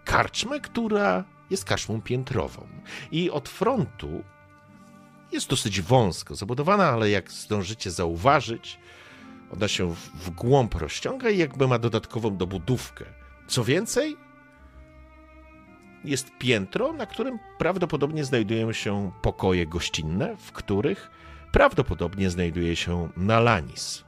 Karczmę, 0.06 0.60
która 0.60 1.24
jest 1.50 1.66
karczmą 1.66 2.02
piętrową. 2.02 2.68
I 3.12 3.32
od 3.32 3.50
frontu 3.50 4.24
jest 5.32 5.50
dosyć 5.50 5.82
wąsko 5.82 6.36
zabudowana, 6.36 6.90
ale 6.90 7.10
jak 7.10 7.32
zdążycie 7.32 7.92
zauważyć, 7.92 8.80
ona 9.54 9.68
się 9.68 9.94
w 10.16 10.30
głąb 10.30 10.76
rozciąga 10.76 11.30
i 11.30 11.38
jakby 11.38 11.68
ma 11.68 11.80
dodatkową 11.80 12.38
dobudówkę. 12.38 13.06
Co 13.48 13.64
więcej, 13.64 14.18
jest 16.08 16.32
piętro, 16.40 16.94
na 16.94 17.06
którym 17.06 17.40
prawdopodobnie 17.58 18.24
znajdują 18.24 18.74
się 18.74 19.12
pokoje 19.22 19.68
gościnne, 19.68 20.38
w 20.38 20.52
których 20.52 21.10
prawdopodobnie 21.52 22.30
znajduje 22.30 22.76
się 22.76 23.10
Nalanis. 23.18 24.04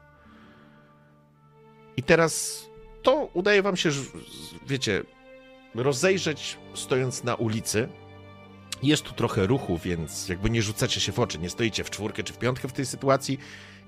I 1.98 2.03
teraz 2.03 2.64
to 3.03 3.30
udaje 3.34 3.61
wam 3.61 3.78
się, 3.78 3.90
wiecie, 4.68 5.03
rozejrzeć 5.76 6.57
stojąc 6.74 7.24
na 7.24 7.36
ulicy. 7.36 7.90
Jest 8.83 9.03
tu 9.03 9.13
trochę 9.13 9.47
ruchu, 9.47 9.77
więc 9.77 10.29
jakby 10.29 10.49
nie 10.49 10.61
rzucacie 10.61 11.01
się 11.01 11.11
w 11.11 11.19
oczy, 11.19 11.39
nie 11.39 11.49
stoicie 11.49 11.83
w 11.83 11.89
czwórkę 11.89 12.23
czy 12.23 12.33
w 12.33 12.37
piątkę 12.37 12.67
w 12.67 12.73
tej 12.73 12.85
sytuacji 12.85 13.39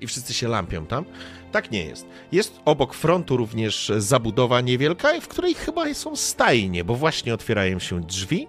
i 0.02 0.08
wszyscy 0.08 0.34
się 0.34 0.48
lampią 0.48 0.86
tam. 0.86 1.06
Tak 1.52 1.72
nie 1.72 1.86
jest. 1.86 2.08
Jest 2.32 2.60
obok 2.66 2.94
frontu 2.94 3.38
również 3.38 3.92
zabudowa 3.98 4.62
niewielka, 4.62 5.22
w 5.22 5.28
której 5.28 5.54
chyba 5.54 5.94
są 5.94 6.16
stajnie, 6.16 6.84
bo 6.84 6.96
właśnie 6.96 7.34
otwierają 7.34 7.80
się 7.80 8.02
drzwi 8.02 8.48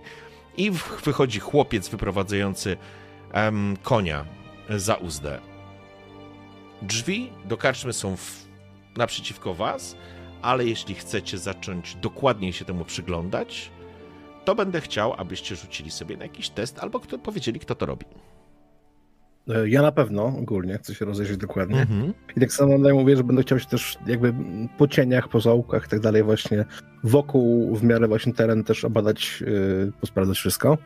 i 0.56 0.70
wychodzi 1.04 1.40
chłopiec 1.40 1.88
wyprowadzający 1.88 2.76
um, 3.34 3.76
konia 3.82 4.24
za 4.68 4.94
uzdę. 4.94 5.40
Drzwi 6.82 7.32
do 7.44 7.56
karczmy 7.56 7.92
są 7.92 8.16
w, 8.16 8.44
naprzeciwko 8.96 9.54
was, 9.54 9.96
ale 10.42 10.64
jeśli 10.64 10.94
chcecie 10.94 11.38
zacząć 11.38 11.94
dokładniej 11.94 12.52
się 12.52 12.64
temu 12.64 12.84
przyglądać, 12.84 13.70
to 14.44 14.54
będę 14.54 14.80
chciał, 14.80 15.14
abyście 15.18 15.56
rzucili 15.56 15.90
sobie 15.90 16.16
na 16.16 16.22
jakiś 16.22 16.50
test 16.50 16.78
albo 16.78 17.00
kto, 17.00 17.18
powiedzieli, 17.18 17.60
kto 17.60 17.74
to 17.74 17.86
robi. 17.86 18.06
E, 19.48 19.68
ja 19.68 19.82
na 19.82 19.92
pewno 19.92 20.24
ogólnie 20.24 20.78
chcę 20.78 20.94
się 20.94 21.04
rozejrzeć 21.04 21.36
dokładnie. 21.36 21.80
Mhm. 21.80 22.14
I 22.36 22.40
tak 22.40 22.52
samo 22.52 22.78
dalej 22.78 22.94
mówię, 22.94 23.16
że 23.16 23.24
będę 23.24 23.42
chciał 23.42 23.58
się 23.58 23.66
też 23.66 23.98
jakby 24.06 24.34
po 24.78 24.88
cieniach, 24.88 25.28
po 25.28 25.40
zaułkach 25.40 25.86
i 25.86 25.88
tak 25.88 26.00
dalej 26.00 26.22
właśnie 26.22 26.64
wokół 27.04 27.76
w 27.76 27.84
miarę 27.84 28.08
właśnie 28.08 28.34
teren 28.34 28.64
też 28.64 28.84
obadać, 28.84 29.40
yy, 29.40 29.92
posprawdzać 30.00 30.38
wszystko. 30.38 30.78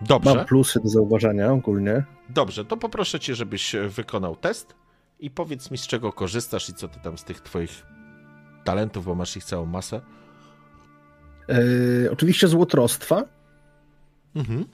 Dobrze. 0.00 0.34
Mam 0.34 0.46
plusy 0.46 0.80
do 0.80 0.88
zauważania 0.88 1.52
ogólnie. 1.52 2.04
Dobrze, 2.28 2.64
to 2.64 2.76
poproszę 2.76 3.20
cię, 3.20 3.34
żebyś 3.34 3.76
wykonał 3.88 4.36
test 4.36 4.74
i 5.20 5.30
powiedz 5.30 5.70
mi, 5.70 5.78
z 5.78 5.86
czego 5.86 6.12
korzystasz 6.12 6.68
i 6.68 6.74
co 6.74 6.88
ty 6.88 7.00
tam 7.00 7.18
z 7.18 7.24
tych 7.24 7.40
twoich 7.40 7.86
talentów, 8.64 9.04
bo 9.04 9.14
masz 9.14 9.36
ich 9.36 9.44
całą 9.44 9.66
masę. 9.66 10.00
Yy, 11.48 12.08
oczywiście 12.12 12.48
złotrostwa. 12.48 13.24
Mhm. 14.36 14.64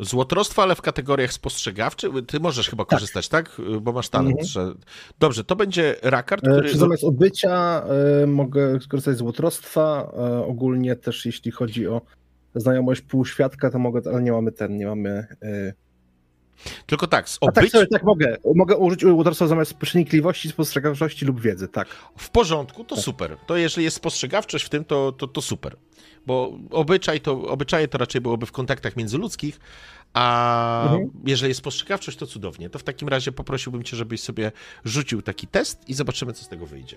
Złotrostwo, 0.00 0.62
ale 0.62 0.74
w 0.74 0.82
kategoriach 0.82 1.32
spostrzegawczych. 1.32 2.10
Ty 2.26 2.40
możesz 2.40 2.70
chyba 2.70 2.84
korzystać, 2.84 3.28
tak? 3.28 3.60
Bo 3.80 3.92
masz 3.92 4.08
talent, 4.08 4.30
Mhm. 4.30 4.46
że... 4.48 4.74
Dobrze, 5.18 5.44
to 5.44 5.56
będzie 5.56 5.96
Rakard, 6.02 6.46
Yy, 6.46 6.52
który... 6.52 6.68
Czy 6.70 6.78
zamiast 6.78 7.04
obycia 7.04 7.82
yy, 8.20 8.26
mogę 8.26 8.80
skorzystać 8.80 9.14
z 9.16 9.18
złotrostwa? 9.18 10.12
Yy, 10.16 10.44
ogólnie 10.44 10.96
też 10.96 11.26
jeśli 11.26 11.50
chodzi 11.50 11.86
o 11.88 12.00
znajomość 12.54 13.00
półświadka, 13.00 13.70
to 13.70 13.78
mogę, 13.78 14.00
ale 14.12 14.22
nie 14.22 14.32
mamy 14.32 14.52
ten, 14.52 14.76
nie 14.76 14.86
mamy... 14.86 15.26
Tylko 16.86 17.06
tak, 17.06 17.28
z 17.28 17.38
A 17.48 17.52
tak, 17.52 17.68
sorry, 17.68 17.86
tak 17.86 18.02
mogę. 18.02 18.36
Mogę 18.54 18.76
użyć 18.76 19.00
złotrostwa 19.00 19.46
zamiast 19.46 19.74
przenikliwości, 19.74 20.48
spostrzegawczości 20.48 21.24
lub 21.24 21.40
wiedzy, 21.40 21.68
tak. 21.68 21.88
W 22.18 22.30
porządku, 22.30 22.84
to 22.84 22.96
super. 22.96 23.36
To 23.46 23.56
jeżeli 23.56 23.84
jest 23.84 23.96
spostrzegawczość 23.96 24.64
w 24.64 24.68
tym, 24.68 24.84
to, 24.84 25.12
to, 25.12 25.26
to 25.26 25.42
super. 25.42 25.76
Bo 26.26 26.58
obyczaj 26.70 27.20
to, 27.20 27.42
obyczaje 27.42 27.88
to 27.88 27.98
raczej 27.98 28.20
byłoby 28.20 28.46
w 28.46 28.52
kontaktach 28.52 28.96
międzyludzkich, 28.96 29.60
a 30.12 30.82
Mhm. 30.82 31.10
jeżeli 31.26 31.50
jest 31.50 31.58
spostrzegawczość, 31.58 32.18
to 32.18 32.26
cudownie. 32.26 32.70
To 32.70 32.78
w 32.78 32.82
takim 32.82 33.08
razie 33.08 33.32
poprosiłbym 33.32 33.82
cię, 33.82 33.96
żebyś 33.96 34.20
sobie 34.20 34.52
rzucił 34.84 35.22
taki 35.22 35.46
test 35.46 35.88
i 35.88 35.94
zobaczymy, 35.94 36.32
co 36.32 36.44
z 36.44 36.48
tego 36.48 36.66
wyjdzie. 36.66 36.96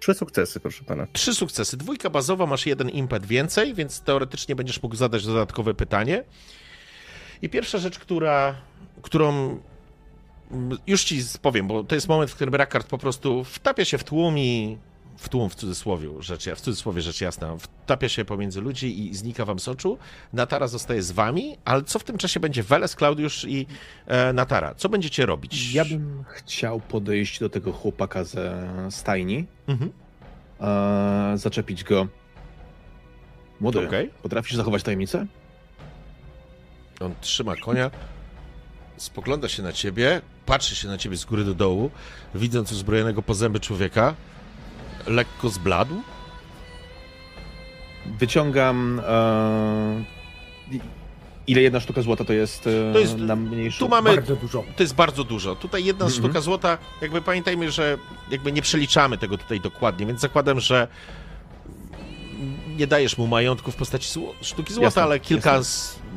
Trzy 0.00 0.14
sukcesy, 0.14 0.60
proszę 0.60 0.84
pana. 0.84 1.06
Trzy 1.12 1.34
sukcesy. 1.34 1.76
Dwójka 1.76 2.10
bazowa, 2.10 2.46
masz 2.46 2.66
jeden 2.66 2.88
impet 2.90 3.26
więcej, 3.26 3.74
więc 3.74 4.00
teoretycznie 4.00 4.56
będziesz 4.56 4.82
mógł 4.82 4.96
zadać 4.96 5.26
dodatkowe 5.26 5.74
pytanie. 5.74 6.24
I 7.42 7.48
pierwsza 7.48 7.78
rzecz, 7.78 7.98
która, 7.98 8.54
którą 9.02 9.58
już 10.86 11.04
ci 11.04 11.22
powiem, 11.42 11.68
bo 11.68 11.84
to 11.84 11.94
jest 11.94 12.08
moment, 12.08 12.30
w 12.30 12.34
którym 12.34 12.54
Rakard 12.54 12.86
po 12.86 12.98
prostu 12.98 13.44
wtapia 13.44 13.84
się 13.84 13.98
w 13.98 14.04
tłum 14.04 14.38
i 14.38 14.78
w 15.16 15.28
tłum 15.28 15.50
w 15.50 15.54
cudzysłowie, 15.54 16.08
rzecz, 16.20 16.48
w 16.48 16.60
cudzysłowie 16.60 17.02
rzecz 17.02 17.20
jasna, 17.20 17.56
wtapia 17.58 18.08
się 18.08 18.24
pomiędzy 18.24 18.60
ludzi 18.60 19.06
i 19.08 19.14
znika 19.14 19.44
wam 19.44 19.58
z 19.58 19.68
oczu. 19.68 19.98
Natara 20.32 20.66
zostaje 20.66 21.02
z 21.02 21.12
wami, 21.12 21.56
ale 21.64 21.82
co 21.82 21.98
w 21.98 22.04
tym 22.04 22.18
czasie 22.18 22.40
będzie 22.40 22.62
Weles, 22.62 22.96
Klaudiusz 22.96 23.44
i 23.44 23.66
e, 24.06 24.32
Natara? 24.32 24.74
Co 24.74 24.88
będziecie 24.88 25.26
robić? 25.26 25.74
Ja 25.74 25.84
bym 25.84 26.24
chciał 26.28 26.80
podejść 26.80 27.40
do 27.40 27.50
tego 27.50 27.72
chłopaka 27.72 28.24
ze 28.24 28.68
stajni, 28.90 29.46
Mhm. 29.68 29.92
e, 30.60 31.38
zaczepić 31.38 31.84
go. 31.84 32.06
Młody, 33.60 33.86
Okej. 33.86 34.10
potrafisz 34.22 34.54
zachować 34.56 34.82
tajemnicę? 34.82 35.26
On 37.00 37.14
trzyma 37.20 37.56
konia, 37.56 37.90
spogląda 38.96 39.48
się 39.48 39.62
na 39.62 39.72
ciebie, 39.72 40.20
patrzy 40.46 40.76
się 40.76 40.88
na 40.88 40.98
ciebie 40.98 41.16
z 41.16 41.24
góry 41.24 41.44
do 41.44 41.54
dołu, 41.54 41.90
widząc 42.34 42.72
uzbrojonego 42.72 43.22
po 43.22 43.34
zęby 43.34 43.60
człowieka, 43.60 44.14
lekko 45.06 45.48
zbladł. 45.48 46.02
Wyciągam. 48.18 49.00
E, 49.08 50.04
ile 51.46 51.62
jedna 51.62 51.80
sztuka 51.80 52.02
złota 52.02 52.24
to 52.24 52.32
jest, 52.32 52.66
e, 52.66 52.92
To 52.92 52.98
jest- 52.98 53.18
na 53.18 53.36
mniejszy? 53.36 53.78
Tu 53.78 53.88
mamy, 53.88 54.10
Bardzo 54.16 54.36
dużo. 54.36 54.64
to 54.76 54.82
jest 54.82 54.94
bardzo 54.94 55.24
dużo. 55.24 55.56
Tutaj 55.56 55.84
jedna 55.84 56.04
Mhm. 56.04 56.22
sztuka 56.22 56.40
złota, 56.40 56.78
jakby 57.02 57.22
pamiętajmy, 57.22 57.70
że 57.70 57.98
jakby 58.30 58.52
nie 58.52 58.62
przeliczamy 58.62 59.18
tego 59.18 59.38
tutaj 59.38 59.60
dokładnie, 59.60 60.06
więc 60.06 60.20
zakładam, 60.20 60.60
że 60.60 60.88
nie 62.76 62.86
dajesz 62.86 63.18
mu 63.18 63.26
majątku 63.26 63.70
w 63.72 63.76
postaci 63.76 64.20
sztuki 64.42 64.72
złota, 64.74 64.84
Jasne, 64.86 65.02
ale 65.02 65.20
kilka 65.20 65.60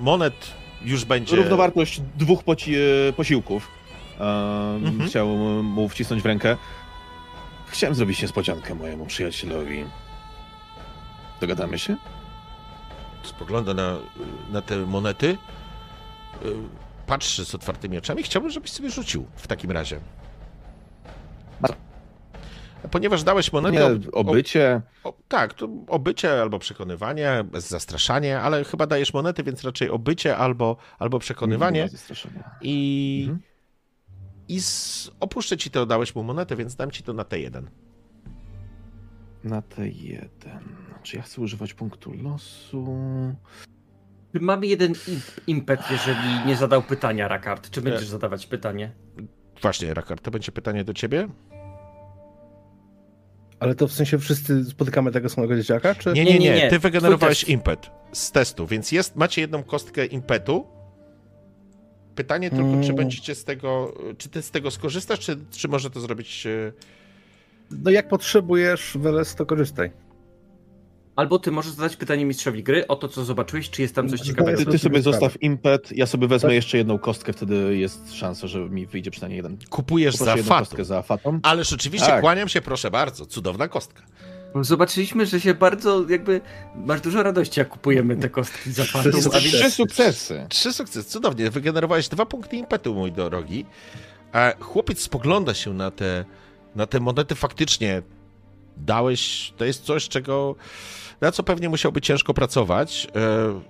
monet 0.01 0.33
już 0.81 1.05
będzie... 1.05 1.35
Równowartość 1.35 2.01
dwóch 2.17 2.43
poci, 2.43 2.75
e, 2.75 3.13
posiłków. 3.13 3.67
E, 4.19 4.59
Mhm. 4.85 5.09
Chciał 5.09 5.27
mu 5.63 5.89
wcisnąć 5.89 6.21
w 6.23 6.25
rękę. 6.25 6.57
Chciałem 7.67 7.95
zrobić 7.95 8.21
niespodziankę 8.21 8.75
mojemu 8.75 9.05
przyjacielowi. 9.05 9.85
Dogadamy 11.41 11.79
się? 11.79 11.95
spogląda 13.23 13.73
na, 13.73 13.97
na 14.51 14.61
te 14.61 14.77
monety, 14.77 15.37
y, 16.45 16.55
patrzy 17.07 17.45
z 17.45 17.55
otwartymi 17.55 17.97
oczami. 17.97 18.23
Chciałbym, 18.23 18.51
żebyś 18.51 18.71
sobie 18.71 18.89
rzucił 18.89 19.25
w 19.35 19.47
takim 19.47 19.71
razie. 19.71 19.99
Bardzo. 21.61 21.77
Ponieważ 22.91 23.23
dałeś 23.23 23.53
monetę. 23.53 23.99
Nie, 23.99 24.11
obycie. 24.11 24.81
o, 25.03 25.13
tak, 25.27 25.53
to 25.53 25.67
obycie 25.87 26.41
albo 26.41 26.59
przekonywanie, 26.59 27.43
bez 27.51 27.67
zastraszanie, 27.69 28.39
ale 28.39 28.63
chyba 28.63 28.87
dajesz 28.87 29.13
monety, 29.13 29.43
więc 29.43 29.63
raczej 29.63 29.89
obycie 29.89 30.37
albo, 30.37 30.77
albo 30.99 31.19
przekonywanie. 31.19 31.89
I, 32.61 33.23
Mhm. 33.29 33.41
i 34.47 34.61
z, 34.61 35.11
opuszczę 35.19 35.57
ci 35.57 35.71
to, 35.71 35.85
dałeś 35.85 36.15
mu 36.15 36.23
monetę, 36.23 36.55
więc 36.55 36.75
dam 36.75 36.91
ci 36.91 37.03
to 37.03 37.13
na 37.13 37.23
T1. 37.23 37.63
Na 39.43 39.61
te 39.61 39.87
jeden. 39.89 40.59
Czy 41.03 41.17
ja 41.17 41.21
chcę 41.23 41.41
używać 41.41 41.73
punktu 41.73 42.13
losu? 42.23 42.87
Mamy 44.33 44.67
jeden 44.67 44.93
imp- 44.93 45.41
impet, 45.47 45.79
jeżeli 45.91 46.45
nie 46.45 46.55
zadał 46.55 46.81
pytania, 46.83 47.27
Rakard. 47.27 47.69
Czy 47.69 47.81
będziesz 47.81 48.03
E. 48.03 48.05
zadawać 48.05 48.47
pytanie? 48.47 48.91
Właśnie, 49.61 49.93
Rakard, 49.93 50.21
to 50.23 50.31
będzie 50.31 50.51
pytanie 50.51 50.83
do 50.83 50.93
ciebie? 50.93 51.27
Ale 53.59 53.75
to 53.75 53.87
w 53.87 53.91
sensie 53.93 54.17
wszyscy 54.19 54.65
spotykamy 54.65 55.11
tego 55.11 55.29
samego 55.29 55.55
dzieciaka, 55.55 55.95
czy? 55.95 56.13
Nie, 56.13 56.25
nie, 56.25 56.39
nie. 56.39 56.55
Nie. 56.55 56.69
Ty 56.69 56.79
wygenerowałeś 56.79 57.43
impet 57.43 57.91
z 58.11 58.31
testu, 58.31 58.67
więc 58.67 58.91
jest, 58.91 59.15
macie 59.15 59.41
jedną 59.41 59.63
kostkę 59.63 60.05
impetu. 60.05 60.67
Pytanie 62.15 62.49
tylko, 62.49 62.71
czy 62.71 62.83
Mm. 62.85 62.95
będziecie 62.95 63.35
z 63.35 63.43
tego, 63.43 63.93
czy 64.17 64.29
ty 64.29 64.41
z 64.41 64.51
tego 64.51 64.71
skorzystasz, 64.71 65.19
czy, 65.19 65.37
czy 65.51 65.67
może 65.67 65.89
to 65.89 65.99
zrobić... 65.99 66.45
e, 66.45 66.71
No 67.71 67.91
jak 67.91 68.07
potrzebujesz, 68.07 68.97
Weles, 68.99 69.35
to 69.35 69.45
korzystaj. 69.45 69.91
Albo 71.19 71.39
ty 71.39 71.51
możesz 71.51 71.71
zadać 71.71 71.95
pytanie 71.95 72.25
mistrzowi 72.25 72.63
gry 72.63 72.87
o 72.87 72.95
to, 72.95 73.07
co 73.07 73.25
zobaczyłeś, 73.25 73.69
czy 73.69 73.81
jest 73.81 73.95
tam 73.95 74.09
coś 74.09 74.19
ciekawego. 74.19 74.57
Ty, 74.57 74.65
ty 74.65 74.79
sobie 74.79 75.01
zostaw 75.01 75.43
impet, 75.43 75.91
ja 75.97 76.05
sobie 76.05 76.27
wezmę 76.27 76.49
Tak. 76.49 76.55
jeszcze 76.55 76.77
jedną 76.77 76.99
kostkę, 76.99 77.33
wtedy 77.33 77.77
jest 77.77 78.13
szansa, 78.13 78.47
że 78.47 78.59
mi 78.59 78.85
wyjdzie 78.85 79.11
przynajmniej 79.11 79.37
jeden. 79.37 79.57
Kupujesz 79.69 80.13
Poproszę 80.17 80.31
za 80.31 80.37
jedną 80.37 80.49
fatum. 80.49 80.65
kostkę 80.65 80.85
za. 80.85 81.03
Ależ 81.43 81.73
oczywiście 81.73 82.07
Tak. 82.07 82.21
kłaniam 82.21 82.49
się, 82.49 82.61
proszę 82.61 82.91
bardzo. 82.91 83.25
Cudowna 83.25 83.67
kostka. 83.67 84.03
Zobaczyliśmy, 84.61 85.25
że 85.25 85.39
się 85.39 85.53
bardzo 85.53 86.09
jakby. 86.09 86.41
Masz 86.75 87.01
dużo 87.01 87.23
radości, 87.23 87.59
jak 87.59 87.69
kupujemy 87.69 88.17
te 88.17 88.29
kostki 88.29 88.71
za 88.71 88.83
a 88.93 89.03
więc 89.03 89.29
Trzy 89.29 89.71
sukcesy. 89.71 90.45
Trzy 90.49 90.73
sukcesy, 90.73 91.09
cudownie. 91.09 91.49
Wygenerowałeś 91.49 92.07
dwa 92.07 92.25
punkty 92.25 92.55
impetu, 92.57 92.95
mój 92.95 93.11
drogi. 93.11 93.65
A 94.31 94.53
chłopiec 94.59 95.01
spogląda 95.01 95.53
się 95.53 95.73
na 95.73 95.91
te, 95.91 96.25
na 96.75 96.85
te 96.87 96.99
monety. 96.99 97.35
Faktycznie 97.35 98.01
dałeś, 98.79 99.53
to 99.57 99.65
jest 99.65 99.83
coś, 99.83 100.09
czego, 100.09 100.55
na 101.21 101.31
co 101.31 101.43
pewnie 101.43 101.69
musiałby 101.69 102.01
ciężko 102.01 102.33
pracować. 102.33 103.07
E, 103.15 103.61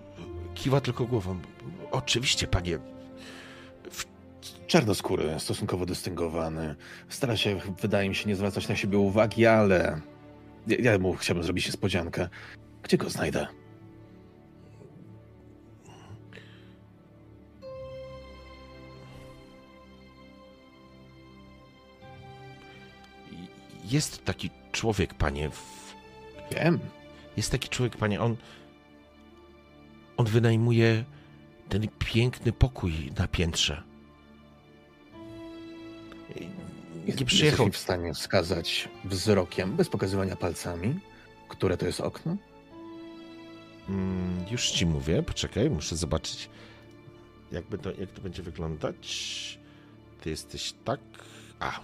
kiwa 0.53 0.81
tylko 0.81 1.05
głową. 1.05 1.39
Oczywiście, 1.91 2.47
panie. 2.47 2.79
Czarnoskóry, 4.67 5.39
stosunkowo 5.39 5.85
dystyngowany. 5.85 6.75
Stara 7.09 7.37
się, 7.37 7.59
wydaje 7.81 8.09
mi 8.09 8.15
się, 8.15 8.29
nie 8.29 8.35
zwracać 8.35 8.67
na 8.67 8.75
siebie 8.75 8.97
uwagi, 8.97 9.45
ale 9.45 10.01
ja, 10.67 10.77
ja 10.91 10.99
mu 10.99 11.13
chciałbym 11.13 11.43
zrobić 11.43 11.65
niespodziankę. 11.65 12.29
Gdzie 12.83 12.97
go 12.97 13.09
znajdę? 13.09 13.47
Jest 23.85 24.25
taki 24.25 24.49
człowiek, 24.71 25.13
panie. 25.13 25.49
W, 25.49 25.79
Wiem. 26.51 26.79
Jest 27.39 27.51
taki 27.51 27.69
człowiek, 27.69 27.97
panie. 27.97 28.21
On. 28.21 28.35
On 30.17 30.25
wynajmuje 30.25 31.05
ten 31.69 31.87
piękny 31.99 32.51
pokój 32.51 33.11
na 33.17 33.27
piętrze. 33.27 33.83
Nie 37.17 37.25
przyjechał 37.25 37.65
Jesteś 37.65 37.81
w 37.81 37.83
stanie 37.83 38.13
wskazać 38.13 38.89
wzrokiem, 39.05 39.75
bez 39.75 39.89
pokazywania 39.89 40.35
palcami, 40.35 40.99
które 41.49 41.77
to 41.77 41.85
jest 41.85 42.01
okno? 42.01 42.37
Mm, 43.89 44.45
już 44.51 44.71
ci 44.71 44.85
mówię, 44.85 45.23
poczekaj, 45.23 45.69
muszę 45.69 45.95
zobaczyć, 45.95 46.49
jakby 47.51 47.77
to, 47.77 47.91
jak 47.91 48.11
to 48.11 48.21
będzie 48.21 48.43
wyglądać. 48.43 49.59
Ty 50.21 50.29
jesteś 50.29 50.73
tak. 50.85 50.99
A. 51.59 51.79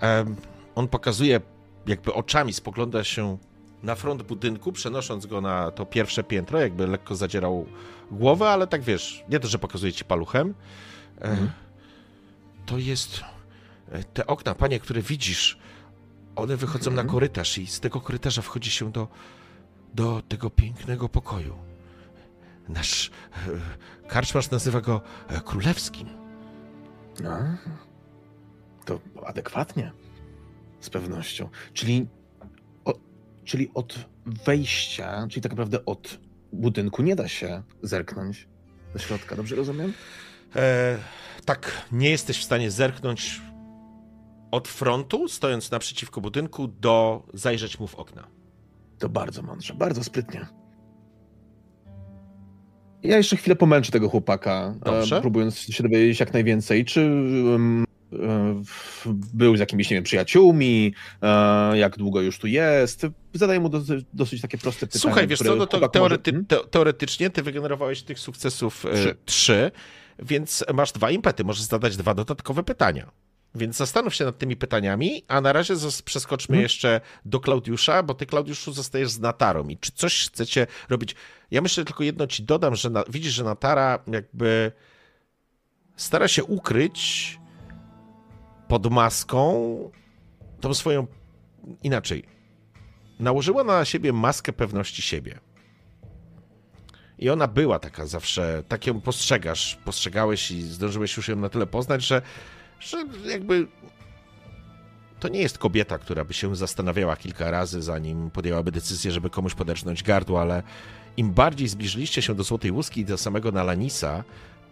Em, 0.00 0.36
on 0.74 0.88
pokazuje, 0.88 1.40
jakby 1.86 2.14
oczami 2.14 2.52
spogląda 2.52 3.04
się 3.04 3.38
na 3.82 3.94
front 3.94 4.22
budynku, 4.22 4.72
przenosząc 4.72 5.26
go 5.26 5.40
na 5.40 5.70
to 5.70 5.86
pierwsze 5.86 6.24
piętro, 6.24 6.60
jakby 6.60 6.86
lekko 6.86 7.16
zadzierał 7.16 7.66
głowę, 8.10 8.48
ale 8.50 8.66
tak 8.66 8.82
wiesz, 8.82 9.24
nie 9.28 9.40
to, 9.40 9.48
że 9.48 9.58
pokazuje 9.58 9.92
ci 9.92 10.04
paluchem. 10.04 10.54
E, 11.20 11.24
Mhm. 11.30 11.50
To 12.66 12.78
jest. 12.78 13.20
e, 13.92 14.04
Te 14.04 14.26
okna, 14.26 14.54
panie, 14.54 14.80
które 14.80 15.02
widzisz, 15.02 15.58
one 16.36 16.56
wychodzą 16.56 16.90
Mhm. 16.90 17.06
na 17.06 17.12
korytarz 17.12 17.58
i 17.58 17.66
z 17.66 17.80
tego 17.80 18.00
korytarza 18.00 18.42
wchodzi 18.42 18.70
się 18.70 18.92
do, 18.92 19.08
do 19.94 20.22
tego 20.28 20.50
pięknego 20.50 21.08
pokoju. 21.08 21.54
Nasz 22.68 23.10
e, 24.04 24.08
karczmarz 24.08 24.50
nazywa 24.50 24.80
go 24.80 25.00
królewskim. 25.44 26.08
No. 27.22 27.38
To 28.84 29.00
adekwatnie. 29.26 29.92
z 30.80 30.90
pewnością. 30.90 31.48
Czyli, 31.72 32.06
czyli 33.44 33.70
od 33.74 33.94
wejścia, 34.46 35.26
czyli 35.30 35.42
tak 35.42 35.52
naprawdę 35.52 35.84
od 35.84 36.18
budynku 36.52 37.02
nie 37.02 37.16
da 37.16 37.28
się 37.28 37.62
zerknąć 37.82 38.48
do 38.92 38.98
środka, 38.98 39.36
dobrze 39.36 39.56
rozumiem? 39.56 39.92
E, 40.56 40.98
tak, 41.44 41.86
nie 41.92 42.10
jesteś 42.10 42.38
w 42.38 42.44
stanie 42.44 42.70
zerknąć 42.70 43.40
od 44.50 44.68
frontu, 44.68 45.28
stojąc 45.28 45.70
naprzeciwko 45.70 46.20
budynku, 46.20 46.68
do 46.68 47.22
zajrzeć 47.34 47.80
mu 47.80 47.86
w 47.86 47.94
okna. 47.94 48.26
To 48.98 49.08
bardzo 49.08 49.42
mądrze, 49.42 49.74
bardzo 49.74 50.04
sprytnie. 50.04 50.46
Ja 53.02 53.16
jeszcze 53.16 53.36
chwilę 53.36 53.56
pomęczę 53.56 53.92
tego 53.92 54.08
chłopaka, 54.08 54.74
Dobrze. 54.84 55.16
e, 55.16 55.20
próbując 55.20 55.58
się 55.58 55.82
dowiedzieć 55.82 56.20
jak 56.20 56.32
najwięcej. 56.32 56.84
Czy 56.84 57.00
um, 57.00 57.84
był 59.34 59.56
z 59.56 59.60
jakimiś, 59.60 59.90
nie 59.90 59.96
wiem, 59.96 60.04
przyjaciółmi, 60.04 60.94
e, 61.22 61.78
jak 61.78 61.96
długo 61.98 62.20
już 62.20 62.38
tu 62.38 62.46
jest. 62.46 63.06
Zadaję 63.34 63.60
mu 63.60 63.68
dosyć, 63.68 64.04
dosyć 64.12 64.40
takie 64.42 64.58
proste 64.58 64.86
pytania. 64.86 65.00
Słuchaj, 65.02 65.26
wiesz 65.26 65.38
co, 65.38 65.56
no 65.56 65.66
to 65.66 65.88
teorety, 65.88 66.32
może- 66.32 66.44
te, 66.44 66.56
teoretycznie 66.70 67.30
ty 67.30 67.42
wygenerowałeś 67.42 68.02
tych 68.02 68.18
sukcesów 68.18 68.86
e, 68.86 68.92
Trzy. 68.94 69.16
trzy, 69.24 69.70
więc 70.18 70.64
masz 70.74 70.92
dwa 70.92 71.10
impety, 71.10 71.44
możesz 71.44 71.62
zadać 71.62 71.96
dwa 71.96 72.14
dodatkowe 72.14 72.62
pytania. 72.62 73.10
Więc 73.54 73.76
zastanów 73.76 74.14
się 74.14 74.24
nad 74.24 74.38
tymi 74.38 74.56
pytaniami, 74.56 75.24
a 75.28 75.40
na 75.40 75.52
razie 75.52 75.74
przeskoczmy 76.04 76.52
Mhm. 76.52 76.62
jeszcze 76.62 77.00
do 77.24 77.40
Klaudiusza, 77.40 78.02
bo 78.02 78.14
ty, 78.14 78.26
Klaudiuszu, 78.26 78.72
zostajesz 78.72 79.10
z 79.10 79.20
Natarą 79.20 79.68
i 79.68 79.78
czy 79.78 79.92
coś 79.92 80.26
chcecie 80.28 80.66
robić? 80.88 81.14
Ja 81.50 81.60
myślę, 81.60 81.84
tylko 81.84 82.04
jedno 82.04 82.26
ci 82.26 82.42
dodam, 82.42 82.76
że 82.76 82.90
na, 82.90 83.04
widzisz, 83.08 83.32
że 83.32 83.44
Natara 83.44 83.98
jakby 84.06 84.72
stara 85.96 86.28
się 86.28 86.44
ukryć 86.44 87.38
pod 88.72 88.90
maską 88.90 89.90
tą 90.60 90.74
swoją, 90.74 91.06
inaczej, 91.82 92.24
nałożyła 93.20 93.64
na 93.64 93.84
siebie 93.84 94.12
maskę 94.12 94.52
pewności 94.52 95.02
siebie. 95.02 95.40
I 97.18 97.30
ona 97.30 97.48
była 97.48 97.78
taka 97.78 98.06
zawsze, 98.06 98.62
tak 98.68 98.86
ją 98.86 99.00
postrzegasz, 99.00 99.78
postrzegałeś 99.84 100.50
i 100.50 100.62
zdążyłeś 100.62 101.16
już 101.16 101.28
ją 101.28 101.36
na 101.36 101.48
tyle 101.48 101.66
poznać, 101.66 102.02
że, 102.02 102.22
że 102.80 103.04
jakby 103.24 103.66
to 105.20 105.28
nie 105.28 105.40
jest 105.40 105.58
kobieta, 105.58 105.98
która 105.98 106.24
by 106.24 106.34
się 106.34 106.56
zastanawiała 106.56 107.16
kilka 107.16 107.50
razy, 107.50 107.82
zanim 107.82 108.30
podjęłaby 108.30 108.72
decyzję, 108.72 109.12
żeby 109.12 109.30
komuś 109.30 109.54
poderznąć 109.54 110.02
gardło, 110.02 110.40
ale 110.40 110.62
im 111.16 111.30
bardziej 111.30 111.68
zbliżyliście 111.68 112.22
się 112.22 112.34
do 112.34 112.42
Złotej 112.42 112.70
Łuski 112.70 113.00
i 113.00 113.04
do 113.04 113.18
samego 113.18 113.52
Nalanisa, 113.52 114.24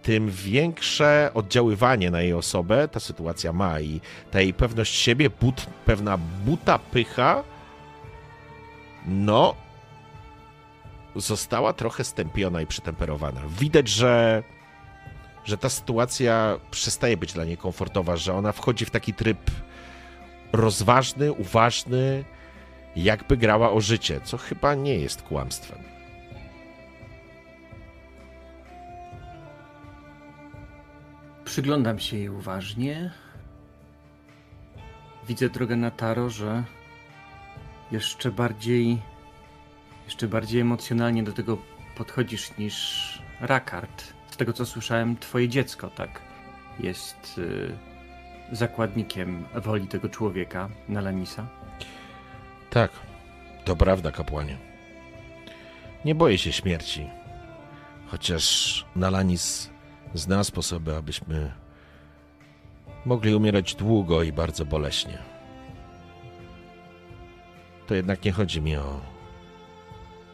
tym 0.03 0.31
większe 0.31 1.31
oddziaływanie 1.35 2.11
na 2.11 2.21
jej 2.21 2.33
osobę 2.33 2.89
ta 2.89 3.01
sytuacja 3.01 3.53
ma 3.53 3.81
i 3.81 4.01
ta 4.31 4.41
jej 4.41 4.55
pewność 4.55 4.95
siebie, 4.95 5.31
but, 5.31 5.67
pewna 5.85 6.19
buta 6.45 6.79
pycha, 6.79 7.43
no, 9.07 9.55
została 11.17 11.73
trochę 11.73 12.05
stępiona 12.05 12.61
i 12.61 12.67
przytemperowana. 12.67 13.41
Widać, 13.59 13.89
że, 13.89 14.43
że 15.45 15.59
ta 15.59 15.69
sytuacja 15.69 16.59
przestaje 16.71 17.17
być 17.17 17.33
dla 17.33 17.45
niej 17.45 17.57
komfortowa, 17.57 18.17
że 18.17 18.35
ona 18.35 18.53
wchodzi 18.53 18.85
w 18.85 18.91
taki 18.91 19.15
tryb 19.15 19.51
rozważny, 20.53 21.33
uważny, 21.33 22.25
jakby 22.97 23.37
grała 23.37 23.73
o 23.73 23.81
życie, 23.81 24.21
co 24.25 24.39
chyba 24.39 24.75
nie 24.75 24.95
jest 24.95 25.23
kłamstwem. 25.23 25.90
Przyglądam 31.45 31.99
się 31.99 32.17
jej 32.17 32.29
uważnie. 32.29 33.11
Widzę 35.29 35.49
drogę 35.49 35.77
na 35.77 35.91
Taro, 35.91 36.31
że 36.31 36.65
jeszcze 37.91 38.31
bardziej, 38.31 38.99
jeszcze 40.05 40.29
bardziej 40.29 40.61
emocjonalnie 40.61 41.23
do 41.23 41.33
tego 41.33 41.59
podchodzisz 41.97 42.59
niż 42.59 43.23
Rakard. 43.41 44.13
Z 44.31 44.37
tego 44.37 44.53
co 44.53 44.67
słyszałem, 44.67 45.17
twoje 45.17 45.49
dziecko, 45.49 45.91
tak, 45.91 46.21
jest 46.81 47.39
y, 47.39 47.77
zakładnikiem 48.53 49.45
woli 49.55 49.87
tego 49.89 50.09
człowieka, 50.09 50.69
Nalanisa. 50.89 51.47
Tak, 52.71 52.91
to 53.65 53.77
prawda, 53.77 54.13
kapłanie. 54.13 54.57
Nie 56.05 56.15
boję 56.15 56.39
się 56.39 56.53
śmierci. 56.53 57.07
Chociaż 58.07 58.87
Nalanis 58.97 59.71
zna 60.15 60.45
sposoby, 60.45 60.97
abyśmy 60.97 61.53
mogli 63.05 63.35
umierać 63.35 63.75
długo 63.75 64.23
i 64.23 64.33
bardzo 64.33 64.65
boleśnie. 64.65 65.19
To 67.87 67.95
jednak 67.95 68.25
nie 68.25 68.33
chodzi 68.33 68.63
mi 68.63 68.77
o, 68.77 69.01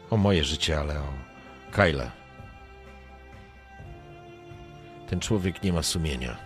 o 0.09 0.17
moje 0.17 0.43
życie, 0.43 0.79
ale 0.79 0.99
o 0.99 1.07
Kyle. 1.71 2.11
Ten 5.09 5.19
człowiek 5.19 5.63
nie 5.63 5.73
ma 5.73 5.83
sumienia. 5.83 6.37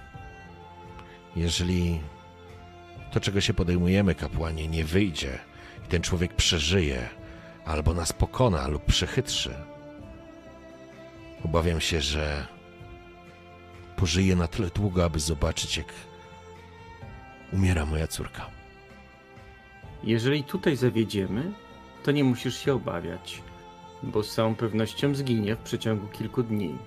Jeżeli 1.35 2.01
to, 3.11 3.19
czego 3.19 3.41
się 3.41 3.53
podejmujemy, 3.53 4.15
kapłanie, 4.15 4.67
nie 4.67 4.85
wyjdzie 4.85 5.39
i 5.85 5.87
ten 5.87 6.01
człowiek 6.01 6.33
przeżyje, 6.33 7.09
albo 7.65 7.93
nas 7.93 8.13
pokona, 8.13 8.67
lub 8.67 8.85
przechytrzy, 8.85 9.53
obawiam 11.45 11.81
się, 11.81 12.01
że 12.01 12.47
pożyje 14.01 14.35
na 14.35 14.47
tyle 14.47 14.69
długo, 14.69 15.05
aby 15.05 15.19
zobaczyć, 15.19 15.77
jak 15.77 15.93
umiera 17.53 17.85
moja 17.85 18.07
córka. 18.07 18.49
Jeżeli 20.03 20.43
tutaj 20.43 20.75
zawiedziemy, 20.75 21.51
to 22.03 22.11
nie 22.11 22.23
musisz 22.23 22.57
się 22.57 22.73
obawiać, 22.73 23.41
bo 24.03 24.23
z 24.23 24.33
całą 24.35 24.55
pewnością 24.55 25.15
zginie 25.15 25.55
w 25.55 25.59
przeciągu 25.59 26.07
kilku 26.07 26.43
dni. 26.43 26.77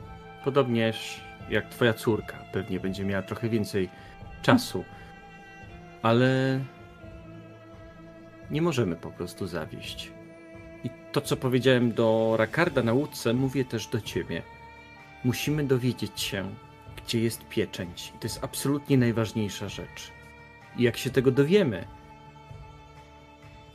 Podobnież 0.45 1.25
jak 1.51 1.69
twoja 1.69 1.95
córka, 1.95 2.37
pewnie 2.53 2.81
będzie 2.81 3.05
miała 3.05 3.23
trochę 3.23 3.49
więcej 3.49 3.89
czasu, 4.43 4.85
ale 6.03 6.61
nie 8.51 8.63
możemy 8.63 8.97
po 8.97 9.11
prostu 9.11 9.47
zawieść. 9.47 10.13
I 10.85 10.91
to, 11.13 11.21
co 11.21 11.37
powiedziałem 11.37 11.93
do 11.93 12.35
Rakarda 12.39 12.83
na 12.83 12.93
łódce, 12.93 13.33
mówię 13.35 13.65
też 13.65 13.87
do 13.87 14.01
ciebie. 14.01 14.43
Musimy 15.25 15.65
dowiedzieć 15.65 16.21
się, 16.21 16.55
gdzie 17.05 17.21
jest 17.21 17.49
pieczęć. 17.49 18.13
I 18.17 18.19
to 18.19 18.27
jest 18.27 18.45
absolutnie 18.45 18.99
najważniejsza 18.99 19.69
rzecz. 19.69 20.11
I 20.77 20.83
jak 20.83 20.97
się 20.97 21.11
tego 21.11 21.31
dowiemy, 21.31 21.87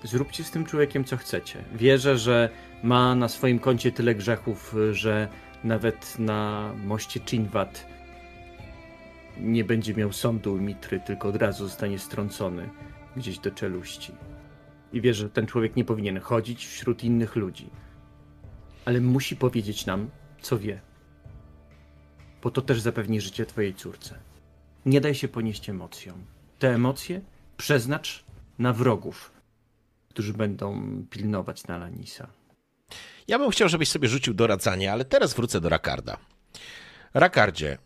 Zróbcie 0.03 0.43
z 0.43 0.51
tym 0.51 0.65
człowiekiem 0.65 1.03
co 1.03 1.17
chcecie. 1.17 1.63
Wierzę, 1.75 2.17
że 2.17 2.49
ma 2.83 3.15
na 3.15 3.27
swoim 3.27 3.59
koncie 3.59 3.91
tyle 3.91 4.15
grzechów, 4.15 4.75
że 4.91 5.27
nawet 5.63 6.19
na 6.19 6.73
moście 6.85 7.19
Chinwat 7.25 7.87
nie 9.37 9.63
będzie 9.63 9.93
miał 9.93 10.13
sądu 10.13 10.55
mitry, 10.55 10.99
tylko 10.99 11.27
od 11.27 11.35
razu 11.35 11.63
zostanie 11.63 11.99
strącony 11.99 12.69
gdzieś 13.17 13.39
do 13.39 13.51
czeluści. 13.51 14.13
I 14.93 15.01
wierzę, 15.01 15.23
że 15.23 15.29
ten 15.29 15.45
człowiek 15.45 15.75
nie 15.75 15.85
powinien 15.85 16.19
chodzić 16.19 16.65
wśród 16.65 17.03
innych 17.03 17.35
ludzi. 17.35 17.69
Ale 18.85 19.01
musi 19.01 19.35
powiedzieć 19.35 19.85
nam, 19.85 20.09
co 20.41 20.59
wie. 20.59 20.81
Bo 22.41 22.51
to 22.51 22.61
też 22.61 22.81
zapewni 22.81 23.21
życie 23.21 23.45
twojej 23.45 23.75
córce. 23.75 24.19
Nie 24.85 25.01
daj 25.01 25.15
się 25.15 25.27
ponieść 25.27 25.69
emocjom. 25.69 26.25
Te 26.59 26.73
emocje 26.73 27.21
przeznacz 27.57 28.23
na 28.59 28.73
wrogów 28.73 29.39
którzy 30.09 30.33
będą 30.33 30.81
pilnować 31.09 31.67
na 31.67 31.77
Lanisa. 31.77 32.27
Ja 33.27 33.39
bym 33.39 33.51
chciał, 33.51 33.69
żebyś 33.69 33.89
sobie 33.89 34.07
rzucił 34.07 34.33
doradzanie, 34.33 34.91
ale 34.91 35.05
teraz 35.05 35.33
wrócę 35.33 35.61
do 35.61 35.69
Rakarda. 35.69 36.17
Rakardzie, 37.13 37.77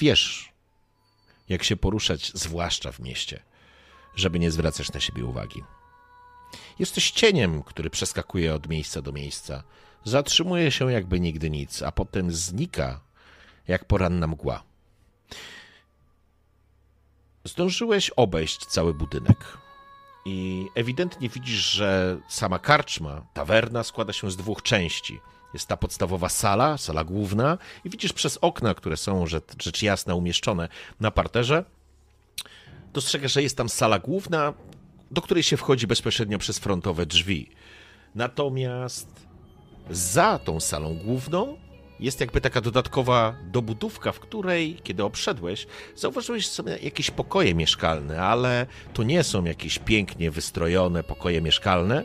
wiesz, 0.00 0.52
jak 1.48 1.64
się 1.64 1.76
poruszać, 1.76 2.32
zwłaszcza 2.34 2.92
w 2.92 3.00
mieście, 3.00 3.42
żeby 4.14 4.38
nie 4.38 4.50
zwracać 4.50 4.92
na 4.92 5.00
siebie 5.00 5.24
uwagi. 5.24 5.62
Jesteś 6.78 7.10
cieniem, 7.10 7.62
który 7.62 7.90
przeskakuje 7.90 8.54
od 8.54 8.68
miejsca 8.68 9.02
do 9.02 9.12
miejsca. 9.12 9.62
Zatrzymuje 10.04 10.70
się 10.70 10.92
jakby 10.92 11.20
nigdy 11.20 11.50
nic, 11.50 11.82
a 11.82 11.92
potem 11.92 12.32
znika 12.32 13.00
jak 13.68 13.84
poranna 13.84 14.26
mgła. 14.26 14.62
Zdążyłeś 17.44 18.10
obejść 18.10 18.66
cały 18.66 18.94
budynek. 18.94 19.58
I 20.26 20.66
ewidentnie 20.74 21.28
widzisz, 21.28 21.70
że 21.70 22.18
sama 22.28 22.58
karczma, 22.58 23.26
tawerna 23.34 23.82
składa 23.82 24.12
się 24.12 24.30
z 24.30 24.36
dwóch 24.36 24.62
części. 24.62 25.20
Jest 25.54 25.66
ta 25.66 25.76
podstawowa 25.76 26.28
sala, 26.28 26.78
sala 26.78 27.04
główna, 27.04 27.58
i 27.84 27.90
widzisz 27.90 28.12
przez 28.12 28.38
okna, 28.40 28.74
które 28.74 28.96
są 28.96 29.26
rzecz, 29.26 29.82
jasna 29.82 30.14
umieszczone 30.14 30.68
na 31.00 31.10
parterze, 31.10 31.64
dostrzegasz, 32.92 33.32
że 33.32 33.42
jest 33.42 33.56
tam 33.56 33.68
sala 33.68 33.98
główna, 33.98 34.52
do 35.10 35.22
której 35.22 35.42
się 35.42 35.56
wchodzi 35.56 35.86
bezpośrednio 35.86 36.38
przez 36.38 36.58
frontowe 36.58 37.06
drzwi. 37.06 37.50
Natomiast 38.14 39.26
za 39.92 40.38
tą 40.38 40.60
salą 40.60 40.94
główną 40.94 41.56
jest 42.00 42.20
jakby 42.20 42.40
taka 42.40 42.60
dodatkowa 42.60 43.36
dobudówka, 43.44 44.12
w 44.12 44.20
której, 44.20 44.76
kiedy 44.82 45.04
obszedłeś, 45.04 45.66
zauważyłeś 45.96 46.48
sobie 46.48 46.78
jakieś 46.82 47.10
pokoje 47.10 47.54
mieszkalne, 47.54 48.22
ale 48.22 48.66
to 48.94 49.02
nie 49.02 49.24
są 49.24 49.44
jakieś 49.44 49.78
pięknie 49.78 50.30
wystrojone 50.30 51.02
pokoje 51.02 51.42
mieszkalne. 51.42 52.04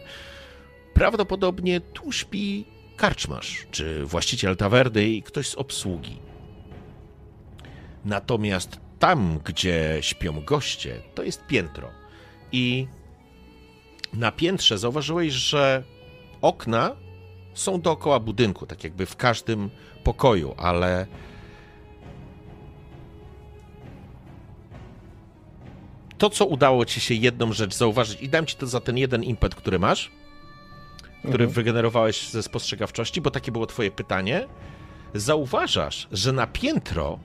Prawdopodobnie 0.94 1.82
tu 1.82 2.12
śpi 2.12 2.66
karczmarz, 2.96 3.68
czy 3.72 4.06
właściciel 4.06 4.58
tawerny 4.58 5.08
i 5.08 5.24
ktoś 5.24 5.48
z 5.48 5.56
obsługi. 5.56 6.20
Natomiast 8.06 8.80
tam, 9.00 9.40
gdzie 9.46 9.98
śpią 10.02 10.42
goście, 10.42 11.02
to 11.16 11.24
jest 11.24 11.46
piętro. 11.48 11.90
I 12.52 12.88
na 14.14 14.32
piętrze 14.32 14.78
zauważyłeś, 14.78 15.34
że 15.34 15.84
okna 16.42 16.96
są 17.60 17.82
dookoła 17.82 18.20
budynku, 18.20 18.66
tak 18.66 18.84
jakby 18.84 19.06
w 19.06 19.16
każdym 19.16 19.70
pokoju, 20.04 20.56
ale 20.58 21.08
to, 26.18 26.30
co 26.30 26.46
udało 26.46 26.86
ci 26.86 27.00
się 27.00 27.14
jedną 27.14 27.54
rzecz 27.54 27.76
zauważyć, 27.76 28.22
i 28.22 28.30
dam 28.30 28.46
ci 28.46 28.56
to 28.56 28.68
za 28.68 28.80
ten 28.80 28.98
jeden 28.98 29.24
impet, 29.24 29.56
który 29.56 29.80
masz, 29.80 30.12
który 31.20 31.44
mhm. 31.44 31.50
wygenerowałeś 31.50 32.30
ze 32.30 32.44
spostrzegawczości, 32.44 33.22
bo 33.22 33.32
takie 33.32 33.52
było 33.52 33.66
twoje 33.66 33.92
pytanie. 33.92 34.48
Zauważasz, 35.14 36.08
że 36.12 36.32
na 36.32 36.48
piętro 36.48 37.20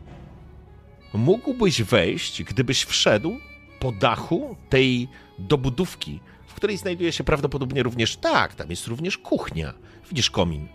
mógłbyś 1.15 1.83
wejść, 1.83 2.43
gdybyś 2.43 2.85
wszedł 2.85 3.37
po 3.81 3.93
dachu 3.93 4.57
tej 4.69 5.09
dobudówki, 5.39 6.21
której 6.63 6.77
znajduje 6.77 7.13
się 7.13 7.25
prawdopodobnie 7.25 7.83
również 7.83 8.17
tak, 8.17 8.55
tam 8.55 8.71
jest 8.71 8.87
również 8.87 9.19
kuchnia. 9.19 9.75
Widzisz 10.09 10.31
komin. 10.31 10.69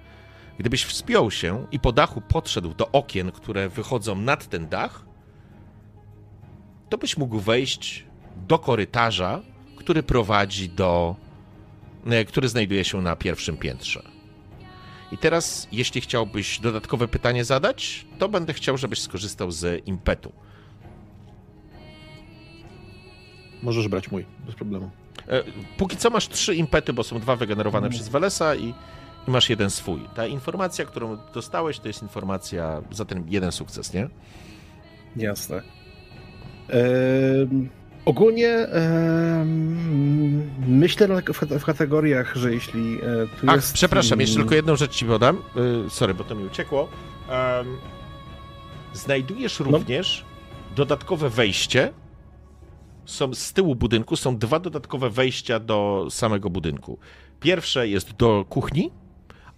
Gdybyś 0.58 0.84
wspiął 0.84 1.32
się 1.32 1.68
i 1.72 1.80
po 1.80 1.92
dachu 1.92 2.22
podszedł 2.22 2.74
do 2.74 2.92
okien, 2.92 3.32
które 3.32 3.70
wychodzą 3.70 4.16
nad 4.16 4.50
ten 4.50 4.68
dach, 4.68 5.06
to 6.90 6.98
byś 6.98 7.18
mógł 7.18 7.40
wejść 7.40 8.06
do 8.48 8.60
korytarza, 8.60 9.42
który 9.76 10.04
prowadzi 10.04 10.70
do. 10.70 11.16
E, 12.06 12.26
który 12.26 12.50
znajduje 12.50 12.84
się 12.84 13.02
na 13.02 13.16
pierwszym 13.16 13.58
piętrze. 13.58 14.04
I 15.12 15.18
teraz, 15.18 15.68
jeśli 15.72 16.02
chciałbyś 16.02 16.60
dodatkowe 16.60 17.08
pytanie 17.08 17.46
zadać, 17.46 18.06
to 18.20 18.30
będę 18.30 18.54
chciał, 18.54 18.78
żebyś 18.78 19.02
skorzystał 19.02 19.52
z 19.52 19.88
impetu. 19.88 20.32
Możesz 23.64 23.88
brać 23.88 24.12
mój, 24.12 24.26
bez 24.46 24.56
problemu. 24.56 24.92
E, 25.30 25.44
póki 25.78 25.98
co 25.98 26.10
masz 26.10 26.30
trzy 26.30 26.56
impety, 26.56 26.94
bo 26.94 27.04
są 27.04 27.20
dwa 27.20 27.36
wygenerowane 27.36 27.90
przez 27.90 28.10
Welesa 28.10 28.56
i, 28.56 28.74
i, 29.28 29.32
masz 29.32 29.50
jeden 29.50 29.70
swój. 29.70 30.00
Ta 30.16 30.28
informacja, 30.28 30.86
którą 30.86 31.18
dostałeś, 31.34 31.80
to 31.80 31.88
jest 31.88 32.02
informacja 32.02 32.82
za 32.92 33.06
ten 33.06 33.24
jeden 33.28 33.52
sukces, 33.52 33.94
nie? 33.94 34.10
Jasne. 35.16 35.62
Ehm, 36.70 37.70
ogólnie 38.06 38.68
myślę 40.68 41.22
w, 41.22 41.60
w, 41.60 41.66
kategoriach, 41.66 42.36
że 42.36 42.54
jeśli 42.54 42.96
e, 42.96 43.02
tu 43.42 43.48
Ach, 43.48 43.56
jest... 43.56 43.74
przepraszam, 43.74 44.20
jeszcze 44.20 44.36
tylko 44.36 44.56
jedną 44.56 44.76
rzecz 44.76 44.96
ci 44.96 45.06
podam. 45.06 45.38
E, 45.38 45.90
sorry, 45.90 46.14
bo 46.14 46.24
to 46.24 46.36
mi 46.36 46.46
uciekło. 46.46 46.90
znajdujesz 48.94 49.60
no. 49.60 49.66
również 49.66 50.26
no. 50.30 50.76
dodatkowe 50.76 51.30
wejście 51.30 51.94
są 53.08 53.34
z 53.34 53.54
tyłu 53.54 53.76
budynku 53.76 54.16
są 54.16 54.38
dwa 54.38 54.60
dodatkowe 54.60 55.10
wejścia 55.10 55.60
do 55.60 56.08
samego 56.10 56.50
budynku. 56.50 56.98
Pierwsze 57.40 57.88
jest 57.88 58.12
do 58.12 58.46
kuchni, 58.50 58.92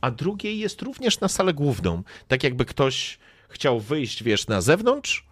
a 0.01 0.11
drugie 0.11 0.55
jest 0.55 0.81
również 0.81 1.19
na 1.19 1.27
salę 1.27 1.53
główną. 1.53 2.03
Tak 2.27 2.43
jakby 2.43 2.65
ktoś 2.65 3.19
chciał 3.49 3.79
wyjść, 3.79 4.23
wiesz, 4.23 4.47
na 4.47 4.61
zewnątrz 4.61 5.25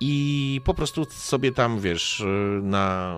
i 0.00 0.60
po 0.64 0.74
prostu 0.74 1.04
sobie 1.04 1.52
tam, 1.52 1.80
wiesz, 1.80 2.22
na 2.62 3.14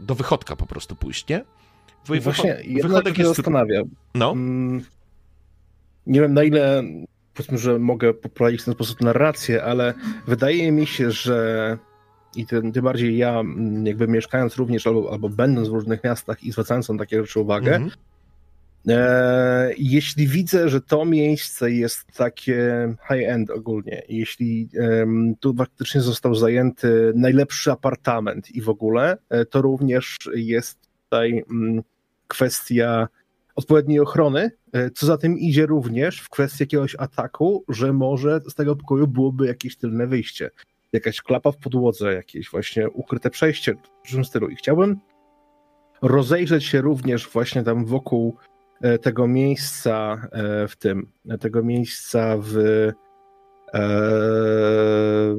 do 0.00 0.14
wychodka 0.14 0.56
po 0.56 0.66
prostu 0.66 0.96
pójść, 0.96 1.28
nie? 1.28 1.44
Wy... 2.06 2.20
Właśnie, 2.20 2.60
ja 2.66 2.88
wychodek 2.88 3.18
jest 3.18 3.30
zastanawia. 3.30 3.82
No. 4.14 4.30
Mm, 4.30 4.84
nie 6.06 6.20
wiem 6.20 6.34
na 6.34 6.42
ile 6.42 6.82
powiedzmy, 7.34 7.58
że 7.58 7.78
mogę 7.78 8.14
poprowadzić 8.14 8.62
w 8.62 8.64
ten 8.64 8.74
sposób 8.74 9.00
narrację, 9.00 9.64
ale 9.64 9.94
wydaje 10.26 10.72
mi 10.72 10.86
się, 10.86 11.10
że 11.10 11.78
i 12.36 12.46
tym, 12.46 12.72
tym 12.72 12.84
bardziej 12.84 13.16
ja, 13.16 13.40
mm, 13.40 13.86
jakby 13.86 14.08
mieszkając 14.08 14.56
również 14.56 14.86
albo, 14.86 15.12
albo 15.12 15.28
będąc 15.28 15.68
w 15.68 15.72
różnych 15.72 16.04
miastach 16.04 16.44
i 16.44 16.52
zwracając 16.52 16.88
na 16.88 16.98
takie 16.98 17.20
rzeczy 17.20 17.40
uwagę, 17.40 17.76
mm 17.76 17.88
-hmm. 17.88 17.92
e, 18.88 19.70
jeśli 19.78 20.28
widzę, 20.28 20.68
że 20.68 20.80
to 20.80 21.04
miejsce 21.04 21.70
jest 21.70 22.06
takie 22.16 22.94
high-end 23.08 23.50
ogólnie, 23.50 24.02
jeśli 24.08 24.68
e, 24.78 25.06
tu 25.40 25.54
faktycznie 25.54 26.00
został 26.00 26.34
zajęty 26.34 27.12
najlepszy 27.14 27.72
apartament 27.72 28.50
i 28.50 28.60
w 28.60 28.68
ogóle, 28.68 29.16
e, 29.28 29.44
to 29.44 29.62
również 29.62 30.16
jest 30.34 30.78
tutaj 31.04 31.32
m, 31.32 31.44
mm, 31.50 31.82
kwestia 32.28 33.08
odpowiedniej 33.54 34.00
ochrony, 34.00 34.50
e, 34.72 34.90
co 34.90 35.06
za 35.06 35.18
tym 35.18 35.38
idzie 35.38 35.66
również 35.66 36.20
w 36.20 36.28
kwestii 36.28 36.62
jakiegoś 36.62 36.96
ataku, 36.98 37.64
że 37.68 37.92
może 37.92 38.40
z 38.48 38.54
tego 38.54 38.76
pokoju 38.76 39.06
byłoby 39.06 39.46
jakieś 39.46 39.76
tylne 39.76 40.06
wyjście 40.06 40.50
jakaś 40.92 41.20
klapa 41.20 41.52
w 41.52 41.56
podłodze, 41.56 42.14
jakieś 42.14 42.50
właśnie 42.50 42.90
ukryte 42.90 43.30
przejście 43.30 43.74
w 44.04 44.10
tym 44.10 44.24
stylu. 44.24 44.48
I 44.48 44.56
chciałbym 44.56 45.00
rozejrzeć 46.02 46.64
się 46.64 46.80
również 46.80 47.28
właśnie 47.28 47.62
tam 47.62 47.84
wokół 47.84 48.36
e, 48.80 48.98
tego 48.98 49.28
miejsca 49.28 50.28
e, 50.32 50.68
w 50.68 50.76
tym, 50.76 51.06
tego 51.40 51.62
miejsca 51.62 52.36
w 52.38 52.56
e, 52.56 52.92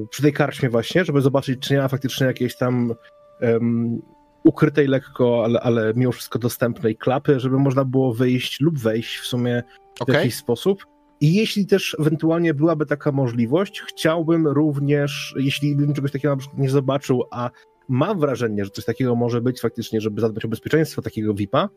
przy 0.09 0.21
tej 0.21 0.33
karczmie 0.33 0.69
właśnie, 0.69 1.05
żeby 1.05 1.21
zobaczyć, 1.21 1.59
czy 1.59 1.73
nie 1.73 1.79
ma 1.79 1.87
faktycznie 1.87 2.27
jakiejś 2.27 2.55
tam 2.55 2.93
um, 3.41 4.01
ukrytej 4.43 4.87
lekko, 4.87 5.43
ale, 5.43 5.59
ale 5.59 5.93
mimo 5.95 6.11
wszystko 6.11 6.39
dostępnej 6.39 6.95
klapy, 6.95 7.39
żeby 7.39 7.59
można 7.59 7.85
było 7.85 8.13
wyjść 8.13 8.61
lub 8.61 8.79
wejść 8.79 9.17
w 9.17 9.25
sumie 9.25 9.63
okay. 9.99 10.13
w 10.13 10.17
jakiś 10.17 10.35
sposób. 10.35 10.90
I 11.22 11.34
jeśli 11.34 11.65
też 11.65 11.95
ewentualnie 11.99 12.53
byłaby 12.53 12.85
taka 12.85 13.11
możliwość, 13.11 13.81
chciałbym 13.81 14.48
również, 14.48 15.35
jeśli 15.38 15.76
bym 15.76 15.93
czegoś 15.93 16.11
takiego 16.11 16.34
na 16.34 16.38
przykład 16.38 16.60
nie 16.60 16.69
zobaczył, 16.69 17.23
a 17.31 17.49
mam 17.89 18.19
wrażenie, 18.19 18.65
że 18.65 18.72
coś 18.72 18.85
takiego 18.85 19.15
może 19.15 19.41
być 19.41 19.61
faktycznie, 19.61 20.02
żeby 20.02 20.22
zadbać 20.22 20.45
o 20.45 20.48
bezpieczeństwo 20.48 21.02
takiego 21.02 21.34
VIP-a, 21.34 21.69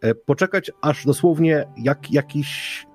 e, 0.00 0.14
poczekać 0.14 0.70
aż 0.80 1.06
dosłownie 1.06 1.68
jak 1.76 2.10
jakiś 2.12 2.86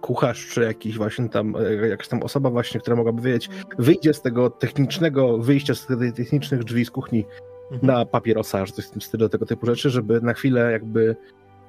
kucharz, 0.00 0.48
czy 0.48 0.60
jakiś 0.60 0.98
właśnie 0.98 1.28
tam, 1.28 1.56
e, 1.56 1.88
jakaś 1.88 2.08
tam 2.08 2.22
osoba 2.22 2.50
właśnie, 2.50 2.80
która 2.80 2.96
mogłaby 2.96 3.22
wiedzieć, 3.22 3.48
wyjdzie 3.78 4.14
z 4.14 4.22
tego 4.22 4.50
technicznego 4.50 5.38
wyjścia, 5.38 5.74
z 5.74 5.86
tych 5.86 6.12
technicznych 6.14 6.64
drzwi 6.64 6.84
z 6.84 6.90
kuchni 6.90 7.24
mhm. 7.72 7.86
na 7.86 8.06
papierosa, 8.06 8.66
że 8.66 8.72
coś 8.72 8.86
w 8.86 8.90
tym 8.90 9.00
stylu, 9.00 9.28
tego 9.28 9.46
typu 9.46 9.66
rzeczy, 9.66 9.90
żeby 9.90 10.20
na 10.20 10.34
chwilę 10.34 10.72
jakby 10.72 11.16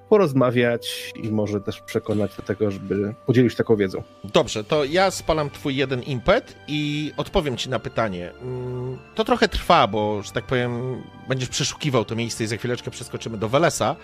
porozmawiać 0.10 1.11
i 1.15 1.31
może 1.31 1.61
też 1.61 1.81
przekonać 1.81 2.36
do 2.36 2.44
tego, 2.44 2.72
żeby 2.72 3.15
podzielić 3.26 3.56
taką 3.56 3.76
wiedzą. 3.76 4.03
Dobrze, 4.23 4.64
to 4.64 4.84
ja 4.84 5.11
spalam 5.11 5.49
twój 5.49 5.76
jeden 5.76 6.03
impet 6.03 6.56
i 6.68 7.11
odpowiem 7.18 7.57
ci 7.57 7.69
na 7.69 7.80
pytanie. 7.80 8.31
Mm, 8.41 8.98
to 9.15 9.23
trochę 9.23 9.48
trwa, 9.48 9.88
bo, 9.88 10.23
że 10.23 10.31
tak 10.31 10.45
powiem, 10.45 11.03
będziesz 11.27 11.49
przeszukiwał 11.49 12.06
to 12.06 12.15
miejsce 12.15 12.44
i 12.44 12.48
za 12.48 12.57
chwileczkę 12.57 12.91
przeskoczymy 12.91 13.38
do 13.38 13.49
Welesa, 13.49 13.95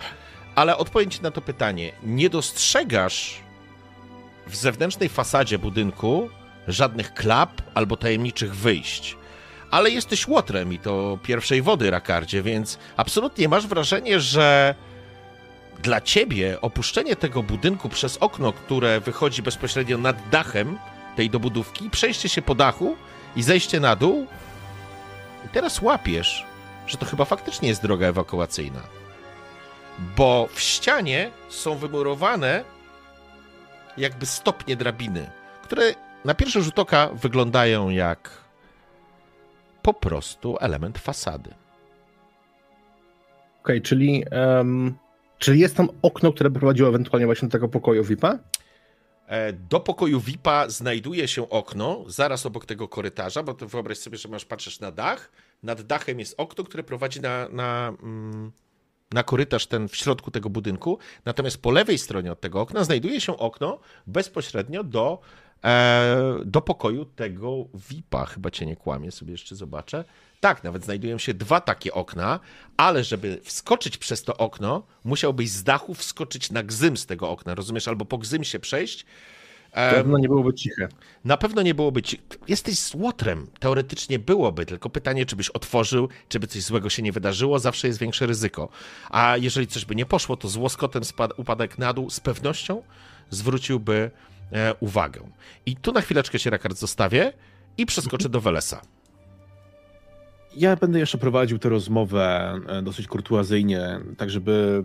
ale 0.56 0.78
odpowiem 0.78 1.10
ci 1.10 1.22
na 1.22 1.32
to 1.32 1.42
pytanie. 1.42 1.92
Nie 2.04 2.30
dostrzegasz 2.30 3.40
w 4.48 4.56
zewnętrznej 4.56 5.10
fasadzie 5.10 5.60
budynku 5.60 6.30
żadnych 6.68 7.14
klap 7.14 7.62
albo 7.74 7.98
tajemniczych 7.98 8.56
wyjść. 8.56 9.18
Ale 9.72 9.90
jesteś 9.90 10.28
łotrem 10.28 10.74
i 10.74 10.80
to 10.80 11.20
pierwszej 11.24 11.62
wody, 11.62 11.92
Rakardzie, 11.92 12.44
więc 12.44 12.80
absolutnie 12.98 13.50
masz 13.50 13.68
wrażenie, 13.68 14.20
że 14.20 14.76
dla 15.84 16.02
ciebie 16.02 16.62
opuszczenie 16.62 17.16
tego 17.16 17.44
budynku 17.44 17.90
przez 17.90 18.18
okno, 18.18 18.54
które 18.54 19.00
wychodzi 19.00 19.42
bezpośrednio 19.42 19.98
nad 19.98 20.30
dachem 20.30 20.78
tej 21.16 21.30
dobudówki, 21.30 21.90
przejście 21.90 22.30
się 22.30 22.42
po 22.42 22.56
dachu 22.56 22.96
i 23.36 23.44
zejście 23.44 23.80
na 23.80 23.96
dół, 23.96 24.28
i 25.46 25.50
teraz 25.50 25.82
łapiesz, 25.82 26.46
że 26.88 26.98
to 26.98 27.06
chyba 27.06 27.26
faktycznie 27.26 27.70
jest 27.70 27.82
droga 27.82 28.08
ewakuacyjna. 28.08 28.82
Bo 30.18 30.50
w 30.52 30.62
ścianie 30.62 31.32
są 31.50 31.76
wymurowane 31.76 32.64
jakby 33.98 34.26
stopnie 34.26 34.76
drabiny, 34.76 35.30
które 35.64 35.94
na 36.26 36.34
pierwszy 36.34 36.62
rzut 36.62 36.80
oka 36.80 37.10
wyglądają 37.14 37.90
jak 37.90 38.30
po 39.82 39.94
prostu 39.94 40.58
element 40.60 40.98
fasady. 40.98 41.50
Okej, 41.50 41.58
okay, 43.78 43.82
czyli 43.82 44.26
um, 44.32 44.96
czy 45.40 45.58
jest 45.58 45.76
tam 45.76 45.90
okno, 46.02 46.34
które 46.34 46.52
prowadziło 46.52 46.90
ewentualnie 46.90 47.26
właśnie 47.26 47.48
do 47.48 47.52
tego 47.52 47.70
pokoju 47.70 48.04
VIP-a? 48.04 48.40
E, 49.28 49.54
do 49.54 49.80
pokoju 49.80 50.20
VIP-a 50.20 50.70
znajduje 50.70 51.28
się 51.28 51.50
okno, 51.50 52.04
zaraz 52.08 52.46
obok 52.46 52.66
tego 52.66 52.88
korytarza, 52.88 53.44
bo 53.44 53.54
to 53.54 53.68
wyobraź 53.68 53.98
sobie, 53.98 54.18
że 54.18 54.30
masz, 54.30 54.46
patrzysz 54.46 54.80
na 54.80 54.92
dach, 54.92 55.32
nad 55.64 55.82
dachem 55.82 56.20
jest 56.20 56.36
okno, 56.38 56.64
które 56.64 56.84
prowadzi 56.84 57.22
na, 57.22 57.50
na, 57.50 57.94
mm, 58.04 58.52
na 59.12 59.24
korytarz 59.24 59.68
ten 59.68 59.88
w 59.88 59.96
środku 59.96 60.32
tego 60.32 60.50
budynku, 60.50 61.00
natomiast 61.26 61.62
po 61.62 61.72
lewej 61.72 61.98
stronie 61.98 62.32
od 62.32 62.42
tego 62.42 62.62
okna 62.62 62.84
znajduje 62.84 63.22
się 63.22 63.38
okno 63.38 63.80
bezpośrednio 64.08 64.84
do, 64.84 65.20
e, 65.64 66.36
do 66.46 66.62
pokoju 66.62 67.06
tego 67.06 67.66
VIP-a. 67.74 68.26
Chyba 68.26 68.52
cię 68.52 68.66
nie 68.66 68.76
kłamie, 68.76 69.12
sobie 69.12 69.32
jeszcze 69.32 69.56
zobaczę. 69.56 70.04
Tak, 70.46 70.64
nawet 70.64 70.86
znajdują 70.86 71.18
się 71.18 71.34
dwa 71.34 71.62
takie 71.62 71.94
okna, 71.94 72.40
ale 72.78 73.04
żeby 73.04 73.42
wskoczyć 73.44 73.98
przez 73.98 74.24
to 74.24 74.38
okno, 74.38 74.84
musiałbyś 75.04 75.50
z 75.50 75.64
dachu 75.64 75.94
wskoczyć 75.94 76.52
na 76.52 76.64
gzym 76.64 76.98
z 76.98 77.06
tego 77.06 77.30
okna, 77.30 77.56
rozumiesz? 77.56 77.88
Albo 77.88 78.06
po 78.06 78.18
gzym 78.18 78.44
się 78.44 78.60
przejść. 78.60 79.06
Na 79.76 79.92
pewno 79.92 80.18
nie 80.18 80.28
byłoby 80.28 80.54
ciche. 80.54 80.88
Na 81.24 81.38
pewno 81.38 81.62
nie 81.62 81.76
byłoby 81.76 82.02
ci... 82.02 82.22
Jesteś 82.48 82.80
z 82.80 82.96
łotrem. 82.96 83.48
Teoretycznie 83.60 84.20
byłoby, 84.20 84.66
tylko 84.66 84.90
pytanie, 84.90 85.26
czy 85.26 85.36
byś 85.36 85.50
otworzył, 85.50 86.10
czy 86.30 86.40
by 86.40 86.48
coś 86.48 86.64
złego 86.64 86.90
się 86.90 87.02
nie 87.02 87.12
wydarzyło, 87.12 87.60
zawsze 87.60 87.88
jest 87.88 88.00
większe 88.00 88.26
ryzyko. 88.26 88.70
A 89.10 89.38
jeżeli 89.38 89.68
coś 89.68 89.86
by 89.86 89.96
nie 89.96 90.06
poszło, 90.06 90.38
to 90.38 90.48
z 90.48 90.58
łoskotem 90.58 91.04
spad... 91.04 91.40
upadek 91.40 91.78
na 91.78 91.94
dół 91.94 92.10
z 92.10 92.20
pewnością 92.20 92.84
zwróciłby 93.30 94.12
e, 94.52 94.74
uwagę. 94.80 95.30
I 95.66 95.76
tu 95.76 95.92
na 95.92 96.02
chwileczkę 96.02 96.40
się 96.40 96.50
Rakard 96.50 96.78
zostawię 96.78 97.34
i 97.78 97.86
przeskoczę 97.86 98.30
do 98.30 98.42
Welesa. 98.42 98.82
Ja 100.56 100.76
będę 100.76 101.00
jeszcze 101.00 101.18
prowadził 101.18 101.60
tę 101.60 101.70
rozmowę 101.70 102.54
e, 102.68 102.82
dosyć 102.82 103.08
kurtuazyjnie, 103.08 104.00
tak 104.18 104.30
żeby 104.30 104.84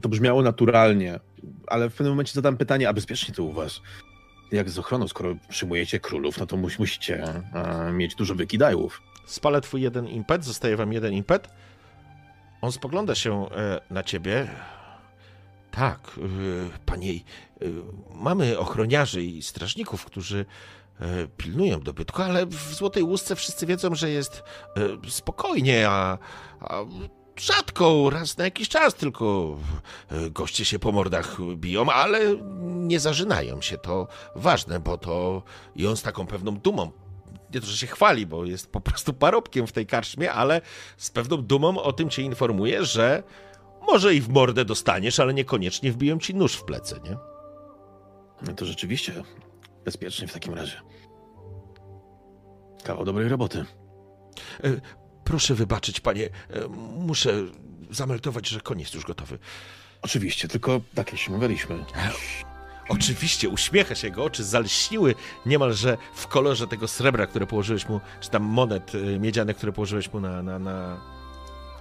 to 0.00 0.08
brzmiało 0.08 0.42
naturalnie, 0.42 1.20
ale 1.66 1.90
w 1.90 1.94
pewnym 1.94 2.12
momencie 2.12 2.32
zadam 2.32 2.56
pytanie, 2.56 2.88
a 2.88 2.92
bezpiecznie 2.92 3.34
to 3.34 3.44
u 3.44 3.52
was? 3.52 3.80
Jak 4.52 4.70
z 4.70 4.78
ochroną, 4.78 5.08
skoro 5.08 5.36
przyjmujecie 5.48 6.00
królów, 6.00 6.38
no 6.38 6.46
to 6.46 6.56
mus, 6.56 6.78
musicie 6.78 7.24
e, 7.54 7.92
mieć 7.92 8.14
dużo 8.14 8.34
wykidajów. 8.34 9.02
Spalę 9.26 9.60
twój 9.60 9.82
jeden 9.82 10.08
impet, 10.08 10.44
zostaje 10.44 10.76
wam 10.76 10.92
jeden 10.92 11.12
impet. 11.12 11.48
On 12.60 12.72
spogląda 12.72 13.14
się 13.14 13.50
e, 13.50 13.80
na 13.90 14.02
ciebie. 14.02 14.48
Tak, 15.70 16.00
e, 16.18 16.20
panie, 16.86 17.12
e, 17.12 17.18
mamy 18.14 18.58
ochroniarzy 18.58 19.22
i 19.22 19.42
strażników, 19.42 20.04
którzy 20.04 20.44
pilnują 21.36 21.80
dobytku, 21.80 22.22
ale 22.22 22.46
w 22.46 22.74
Złotej 22.74 23.02
Łusce 23.02 23.36
wszyscy 23.36 23.66
wiedzą, 23.66 23.94
że 23.94 24.10
jest 24.10 24.42
e, 24.76 25.10
spokojnie, 25.10 25.88
a, 25.88 26.18
a 26.60 26.84
rzadko, 27.36 28.10
raz 28.10 28.38
na 28.38 28.44
jakiś 28.44 28.68
czas 28.68 28.94
tylko 28.94 29.56
e, 30.10 30.30
goście 30.30 30.64
się 30.64 30.78
po 30.78 30.92
mordach 30.92 31.36
biją, 31.54 31.90
ale 31.90 32.20
nie 32.62 33.00
zażynają 33.00 33.60
się. 33.60 33.78
To 33.78 34.08
ważne, 34.36 34.80
bo 34.80 34.98
to 34.98 35.42
i 35.76 35.86
on 35.86 35.96
z 35.96 36.02
taką 36.02 36.26
pewną 36.26 36.56
dumą 36.56 36.90
nie 37.54 37.60
to, 37.60 37.66
że 37.66 37.76
się 37.76 37.86
chwali, 37.86 38.26
bo 38.26 38.44
jest 38.44 38.72
po 38.72 38.80
prostu 38.80 39.14
parobkiem 39.14 39.66
w 39.66 39.72
tej 39.72 39.86
karczmie, 39.86 40.32
ale 40.32 40.60
z 40.96 41.10
pewną 41.10 41.36
dumą 41.36 41.82
o 41.82 41.92
tym 41.92 42.10
cię 42.10 42.22
informuje, 42.22 42.84
że 42.84 43.22
może 43.86 44.14
i 44.14 44.20
w 44.20 44.28
mordę 44.28 44.64
dostaniesz, 44.64 45.20
ale 45.20 45.34
niekoniecznie 45.34 45.92
wbiją 45.92 46.18
ci 46.18 46.34
nóż 46.34 46.54
w 46.54 46.64
plecy, 46.64 47.00
nie? 47.04 47.16
No 48.46 48.54
to 48.54 48.66
rzeczywiście 48.66 49.22
bezpiecznie 49.84 50.28
w 50.28 50.32
takim 50.32 50.54
razie. 50.54 50.80
Kawał 52.84 53.04
dobrej 53.04 53.28
roboty. 53.28 53.64
Proszę 55.24 55.54
wybaczyć, 55.54 56.00
panie, 56.00 56.26
e, 56.26 56.68
muszę 56.96 57.34
zameldować, 57.90 58.48
że 58.48 58.60
jest 58.76 58.94
już 58.94 59.04
gotowy. 59.04 59.38
Oczywiście, 60.02 60.48
tylko 60.48 60.80
takie 60.94 61.16
się 61.16 61.32
mówiliśmy. 61.32 61.84
Oczywiście, 62.88 63.48
uśmiecha 63.48 63.94
się, 63.94 64.06
jego 64.06 64.24
oczy 64.24 64.44
zalśniły 64.44 65.14
niemalże 65.46 65.98
w 66.14 66.26
kolorze 66.26 66.66
tego 66.66 66.88
srebra, 66.88 67.26
które 67.26 67.46
położyłeś 67.46 67.88
mu, 67.88 68.00
czy 68.20 68.30
tam 68.30 68.42
monet 68.42 68.92
miedziane, 69.20 69.54
które 69.54 69.72
położyłeś 69.72 70.12
mu 70.12 70.20
na, 70.20 70.42
na, 70.42 70.58
na, 70.58 71.00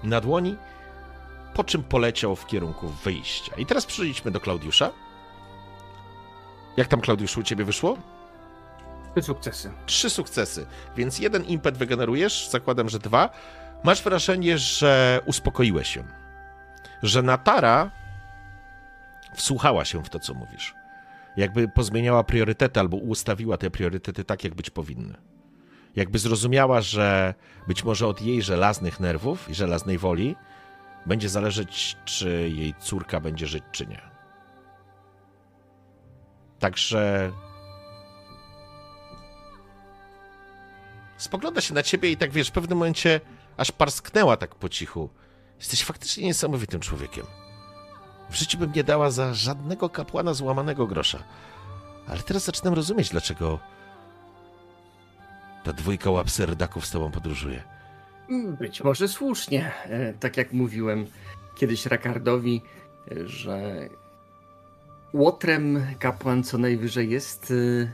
na 0.04 0.22
dłoni, 0.22 0.56
po 1.54 1.64
czym 1.64 1.84
poleciał 1.84 2.36
w 2.36 2.48
kierunku 2.48 2.90
wyjścia. 3.04 3.56
I 3.56 3.66
teraz 3.66 3.86
przejdźmy 3.86 4.32
do 4.32 4.40
Klaudiusza. 4.40 4.92
Jak 6.78 6.88
tam, 6.88 7.02
Klaudiuszu, 7.02 7.40
u 7.40 7.44
ciebie 7.44 7.66
wyszło? 7.66 7.98
Trzy 9.14 9.24
sukcesy. 9.24 9.72
Trzy 9.86 10.10
sukcesy, 10.10 10.66
więc 10.98 11.20
jeden 11.20 11.44
impet 11.44 11.78
wygenerujesz, 11.78 12.50
zakładam, 12.50 12.90
że 12.90 13.00
dwa. 13.00 13.30
Masz 13.84 14.04
wrażenie, 14.04 14.58
że 14.58 15.22
uspokoiłeś 15.26 15.88
się. 15.88 16.04
Że 17.04 17.22
Natara 17.22 17.92
wsłuchała 19.36 19.86
się 19.86 20.04
w 20.04 20.10
to, 20.10 20.20
co 20.20 20.34
mówisz. 20.34 20.76
Jakby 21.38 21.68
pozmieniała 21.68 22.24
priorytety 22.24 22.80
albo 22.80 22.98
ustawiła 22.98 23.58
te 23.58 23.72
priorytety 23.72 24.24
tak, 24.24 24.44
jak 24.44 24.56
być 24.56 24.70
powinny. 24.70 25.14
Jakby 25.96 26.20
zrozumiała, 26.20 26.82
że 26.82 27.34
być 27.68 27.84
może 27.84 28.08
od 28.08 28.22
jej 28.22 28.42
żelaznych 28.42 29.00
nerwów 29.00 29.50
i 29.50 29.56
żelaznej 29.56 29.98
woli 29.98 30.36
będzie 31.06 31.30
zależeć, 31.30 31.98
czy 32.06 32.50
jej 32.56 32.74
córka 32.80 33.20
będzie 33.20 33.48
żyć, 33.48 33.64
czy 33.72 33.88
nie. 33.88 34.11
Także 36.62 37.32
spogląda 41.18 41.62
się 41.62 41.74
na 41.74 41.84
ciebie 41.84 42.12
i 42.12 42.18
tak 42.18 42.32
wiesz, 42.32 42.48
w 42.48 42.52
pewnym 42.52 42.78
momencie 42.78 43.22
aż 43.58 43.72
parsknęła 43.72 44.38
tak 44.38 44.56
po 44.56 44.70
cichu. 44.70 45.10
Jesteś 45.60 45.84
faktycznie 45.84 46.26
niesamowitym 46.26 46.80
człowiekiem. 46.80 47.26
W 48.30 48.36
życiu 48.36 48.58
bym 48.58 48.72
nie 48.76 48.84
dała 48.84 49.12
za 49.12 49.34
żadnego 49.34 49.90
kapłana 49.90 50.34
złamanego 50.34 50.88
grosza. 50.88 51.24
Ale 52.08 52.20
teraz 52.22 52.44
zaczynam 52.46 52.74
rozumieć, 52.74 53.10
dlaczego 53.10 53.60
ta 55.64 55.74
dwójka 55.74 56.12
łapserdaków 56.12 56.86
z 56.86 56.92
tobą 56.92 57.12
podróżuje. 57.12 57.64
Być 58.60 58.84
może 58.84 59.08
słusznie. 59.08 59.72
E, 59.86 60.14
Tak 60.14 60.38
jak 60.38 60.54
mówiłem 60.54 61.06
kiedyś 61.56 61.86
Rakardowi, 61.86 62.62
e, 63.12 63.28
że 63.28 63.90
łotrem 65.14 65.86
kapłan 66.00 66.44
co 66.44 66.58
najwyżej 66.58 67.10
jest 67.10 67.52
e, 67.52 67.94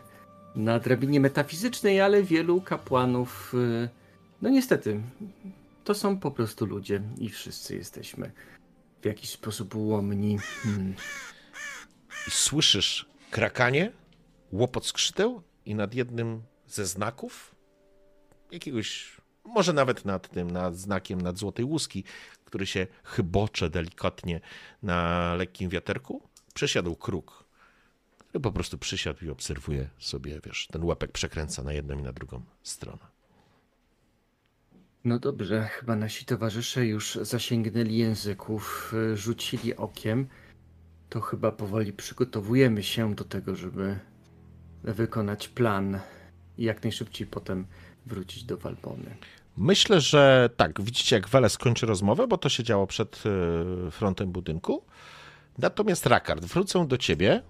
na 0.56 0.80
drabinie 0.80 1.19
metafizycznej, 1.19 2.02
ale 2.02 2.23
wielu 2.23 2.61
kapłanów, 2.61 3.53
e, 3.84 3.89
no 4.41 4.49
niestety, 4.49 5.02
to 5.84 5.94
są 5.94 6.19
po 6.19 6.31
prostu 6.31 6.65
ludzie 6.65 7.02
i 7.18 7.30
wszyscy 7.30 7.76
jesteśmy 7.76 8.31
w 9.02 9.06
jakiś 9.06 9.30
sposób 9.30 9.76
ułomni. 9.76 10.38
Hmm. 10.38 10.94
Słyszysz 12.30 13.06
krakanie, 13.31 13.91
łopot 14.52 14.85
skrzydeł 14.85 15.41
i 15.65 15.76
nad 15.76 15.94
jednym 15.94 16.41
ze 16.68 16.85
znaków 16.85 17.56
jakiegoś, 18.52 19.18
może 19.45 19.73
nawet 19.73 20.06
nad 20.06 20.30
tym, 20.30 20.52
nad 20.52 20.76
znakiem 20.76 21.22
nad 21.22 21.38
złotej 21.38 21.65
łuski, 21.65 22.03
który 22.45 22.65
się 22.65 22.88
chybocze 23.03 23.69
delikatnie 23.69 24.41
na 24.84 25.34
lekkim 25.35 25.69
wiaterku, 25.69 26.22
przesiadł 26.57 26.95
kruk, 26.95 27.43
który 28.17 28.41
po 28.41 28.51
prostu 28.51 28.77
przysiadł 28.77 29.25
i 29.25 29.29
obserwuje 29.29 29.89
sobie, 29.99 30.39
wiesz, 30.45 30.67
ten 30.71 30.84
łepek 30.84 31.11
przekręca 31.11 31.63
na 31.63 31.73
jedną 31.73 31.99
i 31.99 32.01
na 32.01 32.13
drugą 32.13 32.41
stronę. 32.63 33.05
No 35.03 35.19
dobrze, 35.19 35.63
chyba 35.63 35.95
nasi 35.95 36.25
towarzysze 36.25 36.85
już 36.85 37.15
zasięgnęli 37.21 37.97
języków, 37.97 38.93
y, 39.13 39.17
rzucili 39.17 39.75
okiem. 39.75 40.27
To 41.09 41.21
chyba 41.21 41.51
powoli 41.51 41.93
przygotowujemy 41.93 42.84
się 42.84 43.15
do 43.15 43.23
tego, 43.23 43.55
żeby 43.55 43.99
wykonać 44.84 45.47
plan 45.47 45.99
i 46.57 46.63
jak 46.63 46.84
najszybciej 46.84 47.27
potem 47.27 47.67
wrócić 48.05 48.43
do 48.43 48.57
Walbony. 48.57 49.17
Myślę, 49.57 50.01
że 50.01 50.49
tak, 50.57 50.81
widzicie 50.81 51.15
jak 51.15 51.29
Wele 51.29 51.49
skończy 51.49 51.85
rozmowę, 51.85 52.27
bo 52.27 52.38
to 52.38 52.49
się 52.49 52.63
działo 52.63 52.88
przed 52.88 53.23
e, 53.25 53.91
frontem 53.91 54.31
budynku. 54.31 54.85
Natomiast 55.57 56.05
Rakard, 56.05 56.45
wrócę 56.45 56.88
do 56.88 56.97
ciebie. 56.97 57.43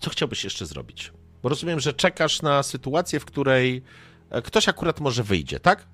Co 0.00 0.10
chciałbyś 0.10 0.44
jeszcze 0.44 0.66
zrobić? 0.66 1.12
Bo 1.42 1.48
rozumiem, 1.48 1.80
że 1.80 1.92
czekasz 1.92 2.42
na 2.42 2.62
sytuację, 2.62 3.20
w 3.20 3.24
której 3.24 3.82
e, 4.30 4.42
ktoś 4.42 4.68
akurat 4.68 5.00
może 5.00 5.22
wyjdzie, 5.22 5.60
tak? 5.60 5.86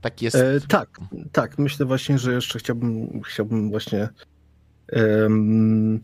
Tak 0.00 0.22
jest. 0.22 0.36
E, 0.36 0.60
tak, 0.68 1.00
tak. 1.32 1.58
Myślę 1.58 1.86
właśnie, 1.86 2.18
że 2.18 2.34
jeszcze 2.34 2.58
chciałbym, 2.58 3.20
chciałbym 3.22 3.70
właśnie. 3.70 4.08
em, 4.88 6.00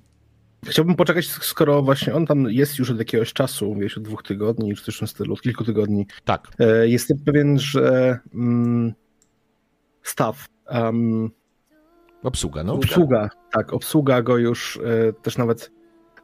chciałbym 0.66 0.94
poczekać, 0.94 1.26
skoro 1.26 1.82
właśnie 1.82 2.14
on 2.14 2.26
tam 2.26 2.50
jest 2.50 2.78
już 2.78 2.90
od 2.90 2.98
jakiegoś 2.98 3.32
czasu, 3.32 3.74
mówię 3.74 3.88
od 3.96 4.02
dwóch 4.02 4.22
tygodni, 4.22 4.76
czy 4.76 4.84
też 4.84 5.02
stylu, 5.06 5.34
od 5.34 5.40
kilku 5.40 5.64
tygodni. 5.64 6.06
Tak. 6.24 6.48
E, 6.58 6.88
jestem 6.88 7.18
pewien, 7.18 7.58
że 7.58 8.18
mm, 8.34 8.92
staw, 10.02 10.46
em, 10.66 11.30
Obsługa, 12.26 12.62
no. 12.64 12.74
obsługa, 12.74 13.28
tak, 13.52 13.72
obsługa 13.72 14.22
go 14.22 14.36
już 14.38 14.76
e, 15.08 15.12
też 15.12 15.38
nawet 15.38 15.70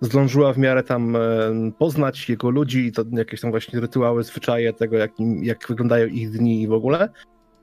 zdążyła 0.00 0.52
w 0.52 0.58
miarę 0.58 0.82
tam 0.82 1.16
e, 1.16 1.20
poznać 1.78 2.28
jego 2.28 2.50
ludzi 2.50 2.86
i 2.86 2.92
to 2.92 3.04
jakieś 3.12 3.40
tam 3.40 3.50
właśnie 3.50 3.80
rytuały, 3.80 4.22
zwyczaje 4.24 4.72
tego, 4.72 4.96
jak, 4.96 5.20
im- 5.20 5.44
jak 5.44 5.68
wyglądają 5.68 6.06
ich 6.06 6.30
dni 6.30 6.62
i 6.62 6.68
w 6.68 6.72
ogóle. 6.72 7.08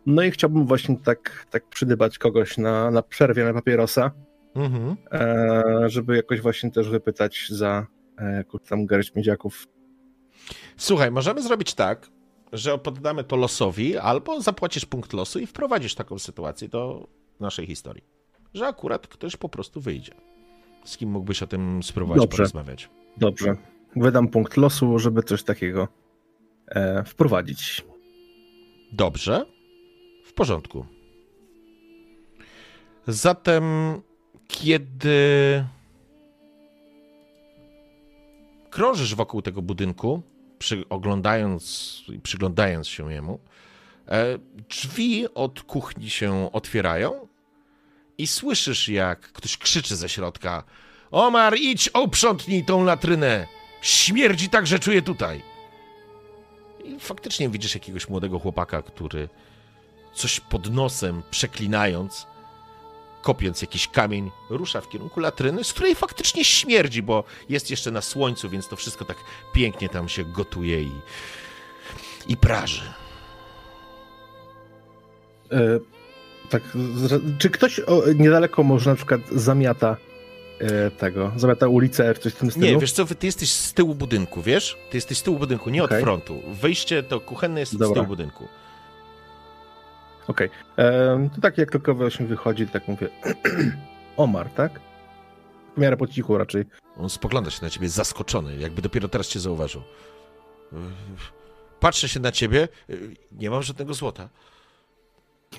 No 0.05 0.23
i 0.23 0.31
chciałbym 0.31 0.65
właśnie 0.65 0.97
tak, 0.97 1.45
tak 1.49 1.67
przydybać 1.69 2.17
kogoś 2.17 2.57
na, 2.57 2.91
na 2.91 3.01
przerwie 3.01 3.43
na 3.43 3.53
papierosa, 3.53 4.11
Mhm. 4.55 4.95
e, 5.11 5.63
żeby 5.89 6.15
jakoś 6.15 6.41
właśnie 6.41 6.71
też 6.71 6.89
wypytać 6.89 7.47
za 7.49 7.87
jakąś 8.37 8.61
tam 8.69 8.85
garść 8.85 9.15
miedziaków. 9.15 9.67
Słuchaj, 10.77 11.11
możemy 11.11 11.41
zrobić 11.41 11.73
tak, 11.73 12.07
że 12.53 12.77
poddamy 12.77 13.23
to 13.23 13.35
losowi, 13.35 13.97
albo 13.97 14.41
zapłacisz 14.41 14.85
punkt 14.85 15.13
losu 15.13 15.39
i 15.39 15.45
wprowadzisz 15.47 15.95
taką 15.95 16.19
sytuację 16.19 16.67
do 16.69 17.07
naszej 17.39 17.65
historii. 17.65 18.18
Że 18.53 18.67
akurat 18.67 19.07
ktoś 19.07 19.35
po 19.35 19.49
prostu 19.49 19.81
wyjdzie. 19.81 20.13
Z 20.83 20.97
kim 20.97 21.11
mógłbyś 21.11 21.43
o 21.43 21.47
tym 21.47 21.83
spróbować 21.83 22.21
Dobrze. 22.21 22.37
porozmawiać? 22.37 22.89
Dobrze. 23.17 23.55
Wydam 23.95 24.27
punkt 24.27 24.57
losu, 24.57 24.99
żeby 24.99 25.23
coś 25.23 25.43
takiego 25.43 25.87
e, 26.67 27.03
wprowadzić. 27.03 27.85
Dobrze. 28.91 29.45
W 30.25 30.33
porządku. 30.33 30.85
Zatem, 33.07 33.63
kiedy 34.47 35.19
krążysz 38.69 39.15
wokół 39.15 39.41
tego 39.41 39.61
budynku, 39.61 40.21
oglądając 40.89 41.95
i 42.09 42.19
przyglądając 42.19 42.87
się 42.87 43.13
jemu, 43.13 43.39
e, 44.07 44.37
drzwi 44.69 45.33
od 45.33 45.61
kuchni 45.61 46.09
się 46.09 46.51
otwierają 46.51 47.27
i 48.19 48.27
słyszysz, 48.27 48.89
jak 48.89 49.19
ktoś 49.19 49.57
krzyczy 49.57 49.95
ze 49.95 50.09
środka: 50.09 50.63
Omar, 51.11 51.57
idź, 51.57 51.89
uprzątnij 52.03 52.65
tą 52.65 52.83
latrynę! 52.83 53.47
Śmierdzi 53.81 54.49
tak, 54.49 54.67
że 54.67 54.79
czuję 54.79 55.01
tutaj! 55.01 55.43
I 56.83 56.99
faktycznie 56.99 57.49
widzisz 57.49 57.73
jakiegoś 57.73 58.09
młodego 58.09 58.39
chłopaka, 58.39 58.81
który 58.81 59.29
coś 60.13 60.39
pod 60.39 60.71
nosem 60.71 61.23
przeklinając, 61.31 62.27
kopiąc 63.21 63.61
jakiś 63.61 63.87
kamień, 63.87 64.31
rusza 64.49 64.81
w 64.81 64.89
kierunku 64.89 65.19
latryny, 65.19 65.63
z 65.63 65.73
której 65.73 65.95
faktycznie 65.95 66.45
śmierdzi, 66.45 67.01
bo 67.01 67.23
jest 67.49 67.71
jeszcze 67.71 67.91
na 67.91 68.01
słońcu, 68.01 68.49
więc 68.49 68.67
to 68.67 68.75
wszystko 68.75 69.05
tak 69.05 69.17
pięknie 69.53 69.89
tam 69.89 70.09
się 70.09 70.23
gotuje 70.23 70.81
i, 70.81 70.91
i 72.27 72.37
praży. 72.37 72.93
E, 75.51 75.79
tak, 76.49 76.63
z- 76.95 77.37
czy 77.37 77.49
ktoś 77.49 77.79
o, 77.79 78.03
niedaleko 78.15 78.63
może 78.63 78.89
na 78.89 78.95
przykład 78.95 79.21
zamiata 79.31 79.97
e, 80.59 80.91
tego, 80.91 81.31
zamiata 81.35 81.67
ulicę, 81.67 82.13
coś 82.13 82.33
w 82.33 82.37
tym 82.37 82.51
stylu? 82.51 82.65
Nie, 82.65 82.77
wiesz 82.77 82.91
co, 82.91 83.05
ty 83.05 83.25
jesteś 83.25 83.51
z 83.51 83.73
tyłu 83.73 83.95
budynku, 83.95 84.41
wiesz? 84.41 84.77
Ty 84.91 84.97
jesteś 84.97 85.17
z 85.17 85.23
tyłu 85.23 85.37
budynku, 85.39 85.69
nie 85.69 85.83
Okej. 85.83 85.97
od 85.97 86.03
frontu. 86.03 86.41
Wejście 86.47 87.03
to 87.03 87.19
kuchenne 87.19 87.59
jest 87.59 87.71
z 87.71 87.77
Dobra. 87.77 87.93
tyłu 87.95 88.07
budynku. 88.07 88.47
Okej. 90.27 90.49
E, 90.77 91.29
To 91.35 91.41
tak 91.41 91.57
jak 91.57 91.71
tylko 91.71 91.95
właśnie 91.95 92.25
wychodzi, 92.25 92.67
tak 92.67 92.87
mówię. 92.87 93.09
Omar, 94.17 94.49
tak? 94.49 94.79
W 95.77 95.79
miarę 95.81 95.97
po 95.97 96.07
cichu 96.07 96.37
raczej. 96.37 96.65
On 96.97 97.09
spogląda 97.09 97.51
się 97.51 97.59
na 97.61 97.69
ciebie 97.69 97.89
zaskoczony, 97.89 98.57
jakby 98.57 98.81
dopiero 98.81 99.07
teraz 99.07 99.27
cię 99.27 99.39
zauważył. 99.39 99.81
Patrzę 101.79 102.09
się 102.09 102.19
na 102.19 102.31
ciebie, 102.31 102.67
nie 103.31 103.49
mam 103.49 103.63
żadnego 103.63 103.93
złota. 103.93 104.29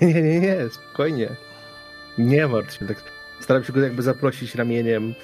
Nie, 0.01 0.15
nie, 0.15 0.23
nie, 0.23 0.41
nie, 0.41 0.57
spokojnie. 0.71 1.37
Nie 2.19 2.49
martw 2.49 2.79
się. 2.79 2.87
Tak 2.87 3.03
staram 3.41 3.65
się 3.65 3.73
go 3.73 3.81
jakby 3.81 4.03
zaprosić 4.03 4.55
ramieniem 4.55 5.15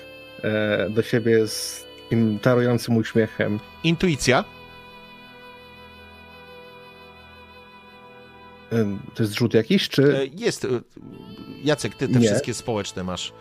e, 0.43 0.91
do 0.91 1.03
siebie 1.03 1.47
z 1.47 1.85
takim 2.03 2.41
czarującym 2.41 2.97
uśmiechem. 2.97 3.61
Intuicja? 3.85 4.45
E, 8.73 8.99
to 9.15 9.23
jest 9.23 9.35
rzut 9.35 9.55
jakiś, 9.55 9.89
czy... 9.89 10.19
E, 10.19 10.27
Jest. 10.27 10.65
e, 10.65 10.69
Jacek, 11.65 11.95
ty 11.95 12.09
te 12.09 12.19
Nie. 12.19 12.27
wszystkie 12.29 12.55
społeczne 12.55 13.05
masz. 13.05 13.33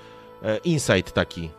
E, 0.43 0.57
Insight 0.57 1.11
taki. 1.13 1.49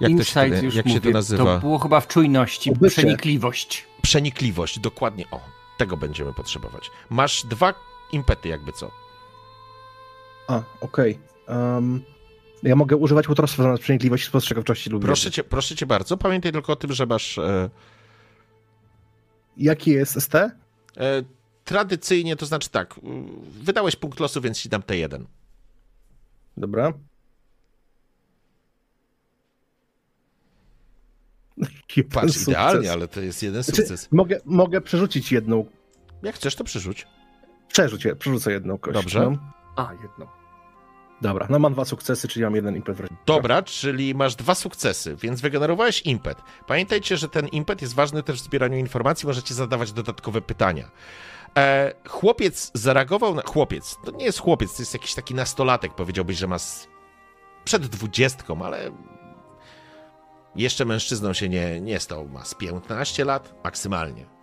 Jak, 0.00 0.10
to 0.12 0.24
się, 0.24 0.40
Insight 0.40 0.58
to, 0.60 0.64
już 0.64 0.74
jak 0.74 0.86
mówię, 0.86 0.96
się 0.96 1.00
to 1.00 1.10
nazywa? 1.10 1.54
To 1.54 1.60
było 1.60 1.78
chyba 1.78 2.00
w 2.00 2.06
czujności, 2.08 2.70
Obycie. 2.70 2.90
przenikliwość. 2.90 3.86
Przenikliwość, 4.02 4.78
dokładnie. 4.78 5.24
O, 5.30 5.40
tego 5.78 5.96
będziemy 5.96 6.32
potrzebować. 6.34 6.90
Masz 7.10 7.44
dwa 7.46 7.74
impety, 8.12 8.48
jakby 8.48 8.72
co. 8.72 8.90
A, 10.48 10.62
okej. 10.80 11.18
Em, 11.46 12.02
ja 12.62 12.76
mogę 12.76 12.96
używać 12.96 13.28
łutrostwa 13.28 13.62
zamiast 13.62 13.82
przenikliwości 13.82 14.26
spostrzegawczości 14.26 14.90
lub 14.90 15.02
Proszę 15.02 15.30
cię, 15.30 15.44
proszę 15.44 15.76
cię 15.76 15.86
bardzo, 15.86 16.16
pamiętaj 16.16 16.52
tylko 16.52 16.72
o 16.72 16.76
tym, 16.76 16.92
że 16.92 17.06
masz. 17.06 17.38
E, 17.38 17.70
Jaki 19.56 19.90
jest 19.90 20.20
ST? 20.22 20.34
e, 20.34 20.50
tradycyjnie, 21.64 22.36
to 22.36 22.46
znaczy 22.46 22.70
tak, 22.70 23.00
wydałeś 23.62 23.96
punkt 23.96 24.20
losu, 24.20 24.40
więc 24.40 24.58
ci 24.60 24.68
dam 24.68 24.82
T1. 24.82 25.24
Dobra. 26.56 26.92
Patrz, 32.12 32.32
Sukces. 32.32 32.48
idealnie, 32.48 32.92
ale 32.92 33.08
to 33.08 33.20
jest 33.20 33.42
jeden 33.42 33.62
Znaczy, 33.62 33.82
sukces. 33.82 34.08
mogę, 34.12 34.40
mogę 34.44 34.80
przerzucić 34.80 35.32
jedną. 35.32 35.64
Jak 36.22 36.34
chcesz, 36.34 36.54
to 36.54 36.64
przerzuć. 36.64 37.06
Przerzucę, 37.72 38.16
przerzucę 38.16 38.52
jedną 38.52 38.78
kość. 38.78 38.94
Dobrze. 38.94 39.20
No. 39.20 39.36
A, 39.76 39.92
jedno. 40.02 40.40
Dobra, 41.20 41.46
no 41.50 41.58
mam 41.58 41.72
dwa 41.72 41.84
sukcesy, 41.84 42.28
czyli 42.28 42.44
mam 42.44 42.54
jeden 42.54 42.76
impet. 42.76 42.98
Dobra, 43.26 43.62
czyli 43.62 44.14
masz 44.14 44.34
dwa 44.34 44.54
sukcesy, 44.54 45.16
więc 45.16 45.40
wygenerowałeś 45.40 46.02
impet. 46.02 46.38
Pamiętajcie, 46.66 47.16
że 47.16 47.28
ten 47.28 47.48
impet 47.48 47.82
jest 47.82 47.94
ważny 47.94 48.22
też 48.22 48.42
w 48.42 48.44
zbieraniu 48.44 48.78
informacji, 48.78 49.26
możecie 49.26 49.54
zadawać 49.54 49.92
dodatkowe 49.92 50.40
pytania. 50.40 50.90
E, 51.56 51.94
chłopiec 52.08 52.70
zareagował 52.74 53.34
na... 53.34 53.42
Chłopiec, 53.42 53.96
to 54.04 54.10
nie 54.10 54.24
jest 54.24 54.38
chłopiec, 54.38 54.76
to 54.76 54.82
jest 54.82 54.94
jakiś 54.94 55.14
taki 55.14 55.34
nastolatek, 55.34 55.94
powiedziałbyś, 55.94 56.38
że 56.38 56.46
ma 56.46 56.58
z... 56.58 56.88
przed 57.64 57.86
dwudziestką, 57.86 58.62
ale 58.64 58.90
jeszcze 60.56 60.84
mężczyzną 60.84 61.32
się 61.32 61.48
nie, 61.48 61.80
nie 61.80 62.00
stał, 62.00 62.28
ma 62.28 62.44
z 62.44 62.54
15 62.54 63.24
lat 63.24 63.54
maksymalnie. 63.64 64.39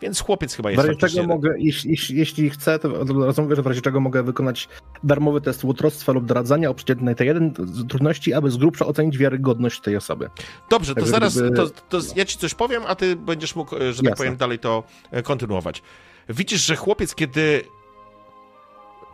Więc 0.00 0.20
chłopiec 0.20 0.54
chyba 0.54 0.70
jest 0.70 0.82
faktycznie... 0.82 1.08
czego 1.08 1.28
mogę, 1.28 1.54
jeśli, 1.58 1.90
jeśli, 1.90 2.16
jeśli 2.16 2.50
chcę, 2.50 2.78
to 2.78 3.00
od 3.00 3.10
razu 3.10 3.42
mówię, 3.42 3.56
że 3.56 3.62
w 3.62 3.66
razie 3.66 3.80
czego 3.80 4.00
mogę 4.00 4.22
wykonać 4.22 4.68
darmowy 5.04 5.40
test 5.40 5.64
łutrostwa 5.64 6.12
lub 6.12 6.24
doradzania 6.26 6.70
o 6.70 6.74
przeciętnej 6.74 7.14
T1 7.14 7.66
z 7.66 7.88
trudności, 7.88 8.34
aby 8.34 8.50
z 8.50 8.56
grubsza 8.56 8.86
ocenić 8.86 9.18
wiarygodność 9.18 9.80
tej 9.80 9.96
osoby. 9.96 10.30
Dobrze, 10.70 10.94
to 10.94 11.00
Także 11.00 11.10
zaraz, 11.10 11.38
gdyby- 11.38 11.56
to, 11.56 11.68
to 11.88 11.98
ja 12.16 12.24
ci 12.24 12.38
coś 12.38 12.54
powiem, 12.54 12.82
a 12.86 12.94
ty 12.94 13.16
będziesz 13.16 13.56
mógł, 13.56 13.76
e, 13.76 13.92
że 13.92 14.02
tak 14.02 14.16
powiem, 14.16 14.36
dalej 14.36 14.58
to 14.58 14.84
e, 15.10 15.22
kontynuować. 15.22 15.82
Widzisz, 16.28 16.66
że 16.66 16.76
chłopiec, 16.76 17.14
kiedy, 17.14 17.62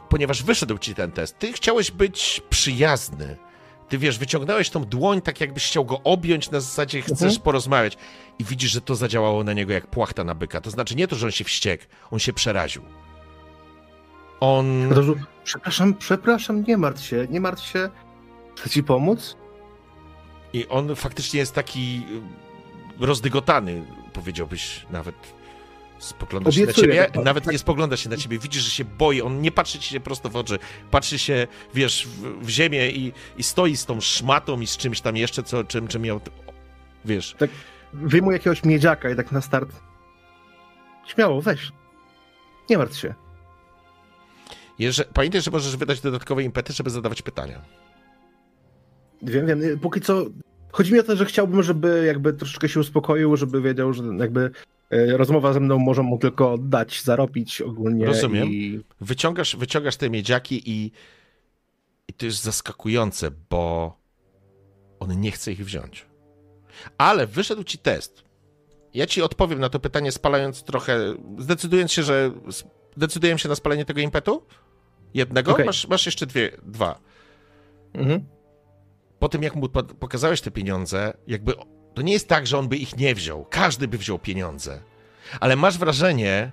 ponieważ 0.09 0.43
wyszedł 0.43 0.79
ci 0.79 0.95
ten 0.95 1.13
test, 1.13 1.39
ty 1.39 1.53
chciałeś 1.53 1.91
być 1.91 2.43
przyjazny. 2.51 3.37
Ty 3.89 3.99
wiesz, 3.99 4.19
wyciągnąłeś 4.19 4.71
tą 4.71 4.85
dłoń, 4.85 5.21
tak 5.21 5.41
jakbyś 5.41 5.67
chciał 5.67 5.85
go 5.85 6.01
objąć, 6.05 6.51
na 6.51 6.61
zasadzie 6.61 7.03
chcesz 7.03 7.23
Mhm. 7.23 7.41
porozmawiać. 7.41 7.97
I 8.39 8.45
widzisz, 8.45 8.71
że 8.71 8.81
to 8.81 8.95
zadziałało 8.95 9.45
na 9.45 9.53
niego 9.53 9.73
jak 9.73 9.87
płachta 9.87 10.25
na 10.25 10.35
byka. 10.35 10.61
To 10.61 10.71
znaczy 10.71 10.95
nie 10.97 11.09
to, 11.09 11.17
że 11.17 11.27
on 11.27 11.33
się 11.33 11.45
wściekł, 11.45 11.85
on 12.11 12.19
się 12.19 12.33
przeraził. 12.33 12.83
On... 14.41 14.91
Przepraszam, 15.45 15.95
przepraszam, 15.95 16.65
nie 16.69 16.77
martw 16.77 17.05
się, 17.05 17.27
nie 17.31 17.41
martw 17.41 17.67
się. 17.67 17.89
Chcę 18.57 18.71
ci 18.71 18.83
pomóc? 18.83 19.37
I 20.53 20.67
on 20.69 20.97
faktycznie 20.97 21.41
jest 21.41 21.55
taki 21.55 22.03
y, 23.03 23.07
rozdygotany, 23.07 23.85
powiedziałbyś 24.13 24.87
nawet. 24.91 25.15
Spogląda 25.99 26.53
się 26.53 26.61
na 26.61 26.65
Obiecuję, 26.65 26.87
ciebie, 26.87 27.11
tak, 27.13 27.25
nawet 27.25 27.45
tak. 27.45 27.53
nie 27.53 27.59
spogląda 27.59 27.97
się 27.97 28.11
na 28.11 28.17
ciebie, 28.17 28.39
widzisz, 28.39 28.63
że 28.63 28.71
się 28.71 28.85
boi, 28.85 29.23
on 29.23 29.41
nie 29.41 29.53
patrzy 29.53 29.79
ci 29.79 29.91
się 29.91 30.01
prosto 30.01 30.29
w 30.29 30.37
oczy, 30.37 30.59
patrzy 30.91 31.19
się, 31.19 31.47
wiesz, 31.75 32.07
w, 32.07 32.45
w 32.45 32.49
ziemię 32.49 32.91
i, 32.91 33.13
i 33.39 33.43
stoi 33.43 33.77
z 33.77 33.87
tą 33.87 34.01
szmatą 34.01 34.61
i 34.61 34.67
z 34.67 34.77
czymś 34.77 35.01
tam 35.01 35.17
jeszcze, 35.17 35.43
co, 35.43 35.65
czym, 35.65 35.89
czym 35.89 36.03
miał, 36.03 36.21
wiesz. 37.05 37.37
Wyjmuję 37.93 38.37
jakiegoś 38.37 38.65
miedziaka 38.65 39.11
i 39.11 39.17
tak 39.17 39.33
na 39.33 39.41
start. 39.41 39.71
Śmiało, 41.07 41.43
weź. 41.43 41.73
Nie 42.71 42.79
martw 42.79 42.99
się. 42.99 43.15
Jeże, 44.79 45.05
pamiętaj, 45.15 45.43
że 45.43 45.51
możesz 45.51 45.77
wydać 45.77 46.01
dodatkowe 46.01 46.43
impety, 46.43 46.73
żeby 46.73 46.91
zadawać 46.91 47.23
pytania. 47.23 47.63
Wiem, 49.23 49.47
wiem. 49.47 49.79
Póki 49.79 50.01
co. 50.01 50.25
Chodzi 50.73 50.93
mi 50.93 51.01
o 51.01 51.03
to, 51.03 51.17
że 51.17 51.25
chciałbym, 51.25 51.63
żeby 51.63 52.05
jakby 52.07 52.33
troszeczkę 52.33 52.69
się 52.69 52.81
uspokoił, 52.81 53.37
żeby 53.37 53.63
wiedział, 53.63 53.93
że 53.93 54.03
jakby 54.19 54.51
rozmowa 54.91 55.53
ze 55.53 55.61
mną 55.61 55.79
może 55.79 56.03
mu 56.03 56.19
tylko 56.19 56.59
dać, 56.59 57.03
zarobić 57.03 57.61
ogólnie. 57.61 58.07
Rozumiem. 58.07 58.49
I... 58.49 58.81
Wyciągasz, 59.01 59.57
wyciągasz 59.57 59.97
te 59.97 60.11
miedziaki 60.11 60.71
i, 60.71 60.93
i 62.09 62.13
to 62.13 62.27
jest 62.27 62.43
zaskakujące, 62.43 63.31
bo 63.51 63.97
on 65.01 65.21
nie 65.21 65.31
chce 65.31 65.53
ich 65.53 65.65
wziąć. 65.65 66.07
Ale 66.99 67.27
wyszedł 67.27 67.65
ci 67.65 67.79
test. 67.79 68.25
Ja 68.95 69.07
ci 69.07 69.23
odpowiem 69.23 69.59
na 69.59 69.69
to 69.69 69.81
pytanie, 69.81 70.13
spalając 70.13 70.63
trochę, 70.63 71.15
zdecydując 71.39 71.93
się, 71.93 72.03
że 72.03 72.31
decyduję 72.97 73.39
się 73.39 73.49
na 73.49 73.55
spalenie 73.55 73.85
tego 73.85 74.01
impetu? 74.01 74.43
Jednego? 75.15 75.53
Okej. 75.53 75.67
Masz, 75.67 75.89
masz 75.89 76.07
jeszcze 76.07 76.27
dwie, 76.27 76.51
dwa. 76.63 77.01
Mhm. 77.95 78.25
Po 79.19 79.29
tym, 79.29 79.43
jak 79.43 79.55
mu 79.55 79.69
po- 79.69 79.83
pokazałeś 79.83 80.41
te 80.41 80.51
pieniądze, 80.51 81.17
jakby 81.27 81.53
to 81.97 82.03
nie 82.03 82.13
jest 82.13 82.29
tak, 82.29 82.47
że 82.47 82.59
on 82.59 82.69
by 82.69 82.77
ich 82.77 82.97
nie 82.97 83.15
wziął. 83.15 83.47
Każdy 83.51 83.89
by 83.89 83.99
wziął 83.99 84.19
pieniądze. 84.19 84.81
Ale 85.41 85.57
masz 85.57 85.79
wrażenie 85.79 86.51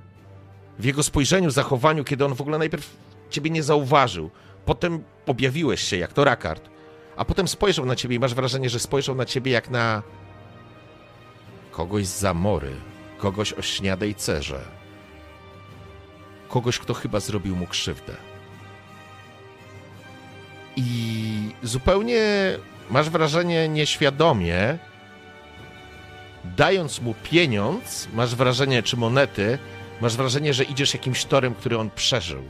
w 0.80 0.86
jego 0.86 1.03
spojrzeniu, 1.03 1.49
zachowaniu, 1.52 2.03
kiedy 2.03 2.26
on 2.26 2.36
w 2.36 2.41
ogóle 2.41 2.57
najpierw 2.57 2.98
ciebie 3.30 3.49
nie 3.49 3.64
zauważył, 3.64 4.32
potem 4.65 5.03
objawiłeś 5.26 5.84
się 5.84 5.98
jak 5.98 6.14
to 6.14 6.24
Rakard, 6.24 6.70
a 7.15 7.26
potem 7.26 7.48
spojrzał 7.48 7.86
na 7.86 7.95
ciebie 7.95 8.15
i 8.15 8.20
masz 8.20 8.34
wrażenie, 8.34 8.70
że 8.70 8.80
spojrzał 8.80 9.15
na 9.15 9.26
ciebie 9.26 9.52
jak 9.52 9.70
na 9.70 10.03
kogoś 11.72 12.07
z 12.07 12.20
zamory, 12.20 12.76
kogoś 13.18 13.53
o 13.53 13.61
śniadej 13.61 14.15
cerze, 14.15 14.61
kogoś, 16.49 16.80
kto 16.80 16.94
chyba 16.94 17.20
zrobił 17.20 17.56
mu 17.56 17.68
krzywdę. 17.68 18.14
I 20.76 21.56
zupełnie 21.64 22.22
masz 22.90 23.10
wrażenie 23.10 23.70
nieświadomie, 23.70 24.78
dając 26.57 27.02
mu 27.02 27.14
pieniądz, 27.24 28.07
masz 28.14 28.36
wrażenie, 28.36 28.84
czy 28.84 28.98
monety, 28.98 29.57
masz 30.02 30.18
wrażenie, 30.18 30.53
że 30.53 30.64
idziesz 30.64 30.94
jakimś 30.94 31.26
torem, 31.26 31.56
który 31.56 31.78
on 31.78 31.90
przeżył. 31.90 32.41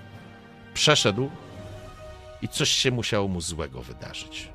Przeszedł 0.73 1.29
i 2.41 2.47
coś 2.47 2.69
się 2.69 2.91
musiało 2.91 3.27
mu 3.27 3.41
złego 3.41 3.81
wydarzyć. 3.81 4.49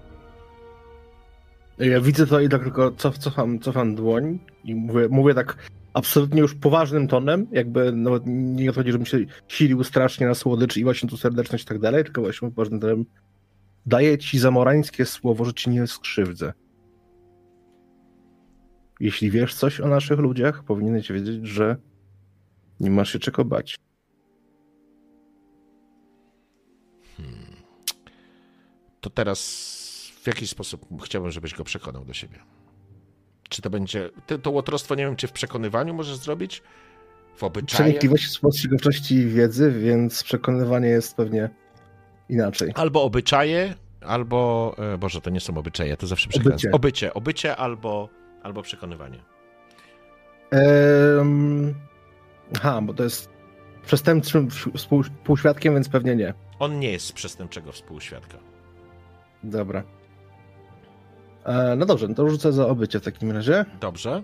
Ja 1.78 2.00
widzę 2.00 2.26
to 2.26 2.40
i 2.40 2.48
tak 2.48 2.62
tylko 2.62 2.90
cof, 2.90 3.18
cofam, 3.18 3.60
cofam 3.60 3.94
dłoń 3.94 4.38
i 4.64 4.74
mówię, 4.74 5.08
mówię 5.10 5.34
tak 5.34 5.56
absolutnie 5.94 6.40
już 6.40 6.54
poważnym 6.54 7.08
tonem, 7.08 7.46
jakby 7.52 7.92
nawet 7.92 8.22
nie 8.26 8.72
chodzi, 8.72 8.92
żebym 8.92 9.06
się 9.06 9.18
silił 9.48 9.84
strasznie 9.84 10.26
na 10.26 10.34
słodycz 10.34 10.76
i 10.76 10.84
właśnie 10.84 11.08
tu 11.08 11.16
serdeczność 11.16 11.64
i 11.64 11.66
tak 11.66 11.78
dalej, 11.78 12.04
tylko 12.04 12.20
właśnie 12.20 12.50
poważnym 12.50 12.80
tonem 12.80 13.04
daję 13.86 14.18
ci 14.18 14.38
zamorańskie 14.38 15.06
słowo, 15.06 15.44
że 15.44 15.54
ci 15.54 15.70
nie 15.70 15.86
skrzywdzę. 15.86 16.52
Jeśli 19.00 19.30
wiesz 19.30 19.54
coś 19.54 19.80
o 19.80 19.88
naszych 19.88 20.18
ludziach, 20.18 20.64
powinieneś 20.64 21.12
wiedzieć, 21.12 21.46
że 21.46 21.76
nie 22.80 22.90
masz 22.90 23.12
się 23.12 23.18
czego 23.18 23.44
bać. 23.44 23.76
To 29.00 29.10
teraz 29.10 29.40
w 30.22 30.26
jakiś 30.26 30.50
sposób 30.50 31.02
chciałbym, 31.04 31.30
żebyś 31.30 31.54
go 31.54 31.64
przekonał 31.64 32.04
do 32.04 32.12
siebie. 32.12 32.38
Czy 33.48 33.62
to 33.62 33.70
będzie. 33.70 34.10
Ty, 34.26 34.38
to 34.38 34.50
łotrostwo 34.50 34.94
nie 34.94 35.04
wiem, 35.04 35.16
czy 35.16 35.26
w 35.26 35.32
przekonywaniu 35.32 35.94
możesz 35.94 36.16
zrobić? 36.16 36.62
W 37.36 37.44
obyczaju? 37.44 37.84
Przenikliwość 37.84 38.30
spostrzegawczości 38.30 39.14
i 39.14 39.26
wiedzy, 39.26 39.70
więc 39.72 40.22
przekonywanie 40.24 40.88
jest 40.88 41.16
pewnie 41.16 41.50
inaczej. 42.28 42.72
Albo 42.74 43.02
obyczaje, 43.02 43.74
albo. 44.00 44.74
e, 44.94 44.98
Boże, 44.98 45.20
to 45.20 45.30
nie 45.30 45.40
są 45.40 45.56
obyczaje, 45.58 45.96
to 45.96 46.06
zawsze 46.06 46.26
Obycie. 46.26 46.40
przekręcam. 46.40 46.74
Obycie. 46.74 47.14
Obycie 47.14 47.56
albo, 47.56 48.08
albo 48.42 48.62
przekonywanie. 48.62 49.18
Ehm... 50.50 51.74
Aha, 52.56 52.80
bo 52.82 52.94
to 52.94 53.04
jest 53.04 53.30
przestępczym 53.86 54.48
współ- 54.48 55.02
współświadkiem, 55.02 55.74
więc 55.74 55.88
pewnie 55.88 56.16
nie. 56.16 56.34
On 56.58 56.78
nie 56.78 56.92
jest 56.92 57.12
przestępczego 57.12 57.72
współświadka. 57.72 58.38
Dobra. 59.42 59.82
E, 61.44 61.76
no 61.76 61.86
dobrze, 61.86 62.08
no 62.08 62.14
to 62.14 62.28
rzucę 62.30 62.52
za 62.52 62.66
obycie 62.68 63.00
w 63.00 63.04
takim 63.04 63.30
razie. 63.32 63.64
Dobrze. 63.80 64.22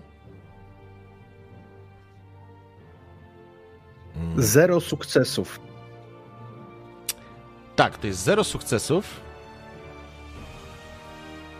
Mm. 4.15 4.41
Zero 4.43 4.81
sukcesów. 4.81 5.59
Tak, 7.75 7.97
to 7.97 8.07
jest 8.07 8.19
zero 8.23 8.43
sukcesów. 8.43 9.21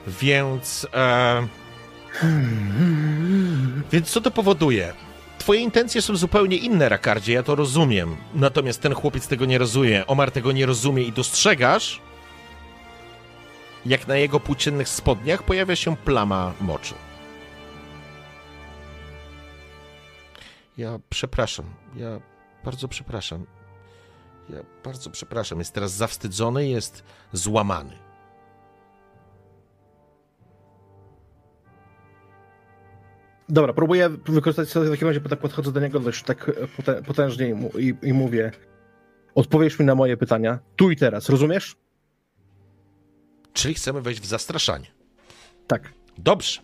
Więc. 0.08 0.88
E, 0.94 1.48
więc 3.92 4.10
co 4.10 4.22
to 4.22 4.32
powoduje? 4.32 4.94
Twoje 5.38 5.60
intencje 5.60 6.02
są 6.02 6.16
zupełnie 6.16 6.58
inne, 6.58 6.90
Rakardzie, 6.90 7.34
ja 7.34 7.44
to 7.44 7.56
rozumiem. 7.56 8.16
Natomiast 8.34 8.82
ten 8.82 8.94
chłopiec 8.94 9.28
tego 9.28 9.46
nie 9.46 9.58
rozumie. 9.58 10.08
Omar 10.08 10.32
tego 10.32 10.52
nie 10.52 10.66
rozumie 10.66 11.04
i 11.04 11.12
dostrzegasz, 11.12 12.02
jak 13.86 14.08
na 14.08 14.18
jego 14.18 14.40
płóciennych 14.40 14.90
spodniach 14.90 15.44
pojawia 15.44 15.76
się 15.76 15.98
plama 15.98 16.54
moczu. 16.62 16.96
Ja 20.78 21.00
przepraszam. 21.10 21.66
Ja 21.96 22.20
bardzo 22.64 22.88
przepraszam. 22.88 23.46
Ja 24.50 24.58
bardzo 24.84 25.10
przepraszam. 25.10 25.60
Jest 25.60 25.74
teraz 25.74 25.92
zawstydzony, 25.92 26.68
jest 26.68 27.04
złamany. 27.34 28.05
Dobra, 33.50 33.74
próbuję 33.74 34.10
wykorzystać 34.10 34.70
sobie 34.70 34.88
w 34.88 34.92
takim 34.92 35.08
razie, 35.08 35.20
bo 35.20 35.30
tak 35.30 35.40
podchodzę 35.40 35.72
do 35.72 35.80
niego 35.80 36.00
dość 36.00 36.24
tak 36.24 36.52
potę- 36.78 37.04
potężnie 37.04 37.56
i, 37.80 37.96
i 38.04 38.14
mówię 38.14 38.52
odpowiesz 39.36 39.80
mi 39.80 39.86
na 39.86 39.96
moje 39.96 40.18
pytania 40.18 40.60
tu 40.76 40.92
i 40.92 40.96
teraz, 40.96 41.30
rozumiesz? 41.30 41.76
Czyli 43.54 43.74
chcemy 43.74 44.02
wejść 44.02 44.22
w 44.22 44.26
zastraszanie. 44.26 44.88
Tak. 45.68 45.94
Dobrze. 46.18 46.62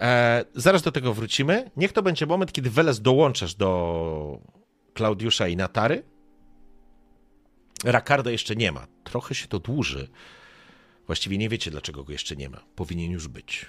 E, 0.00 0.44
zaraz 0.54 0.82
do 0.82 0.92
tego 0.92 1.14
wrócimy. 1.14 1.70
Niech 1.76 1.92
to 1.92 2.02
będzie 2.02 2.26
moment, 2.26 2.52
kiedy 2.52 2.70
Weles 2.70 3.00
dołączasz 3.00 3.54
do 3.54 4.40
Klaudiusza 4.94 5.48
i 5.48 5.56
Natary. 5.56 6.02
Rakarda 7.84 8.30
jeszcze 8.30 8.56
nie 8.56 8.72
ma. 8.72 8.86
Trochę 9.04 9.34
się 9.34 9.48
to 9.48 9.58
dłuży. 9.58 10.08
Właściwie 11.06 11.38
nie 11.38 11.48
wiecie, 11.48 11.70
dlaczego 11.70 12.04
go 12.04 12.12
jeszcze 12.12 12.36
nie 12.36 12.48
ma. 12.48 12.60
Powinien 12.76 13.10
już 13.10 13.28
być. 13.28 13.66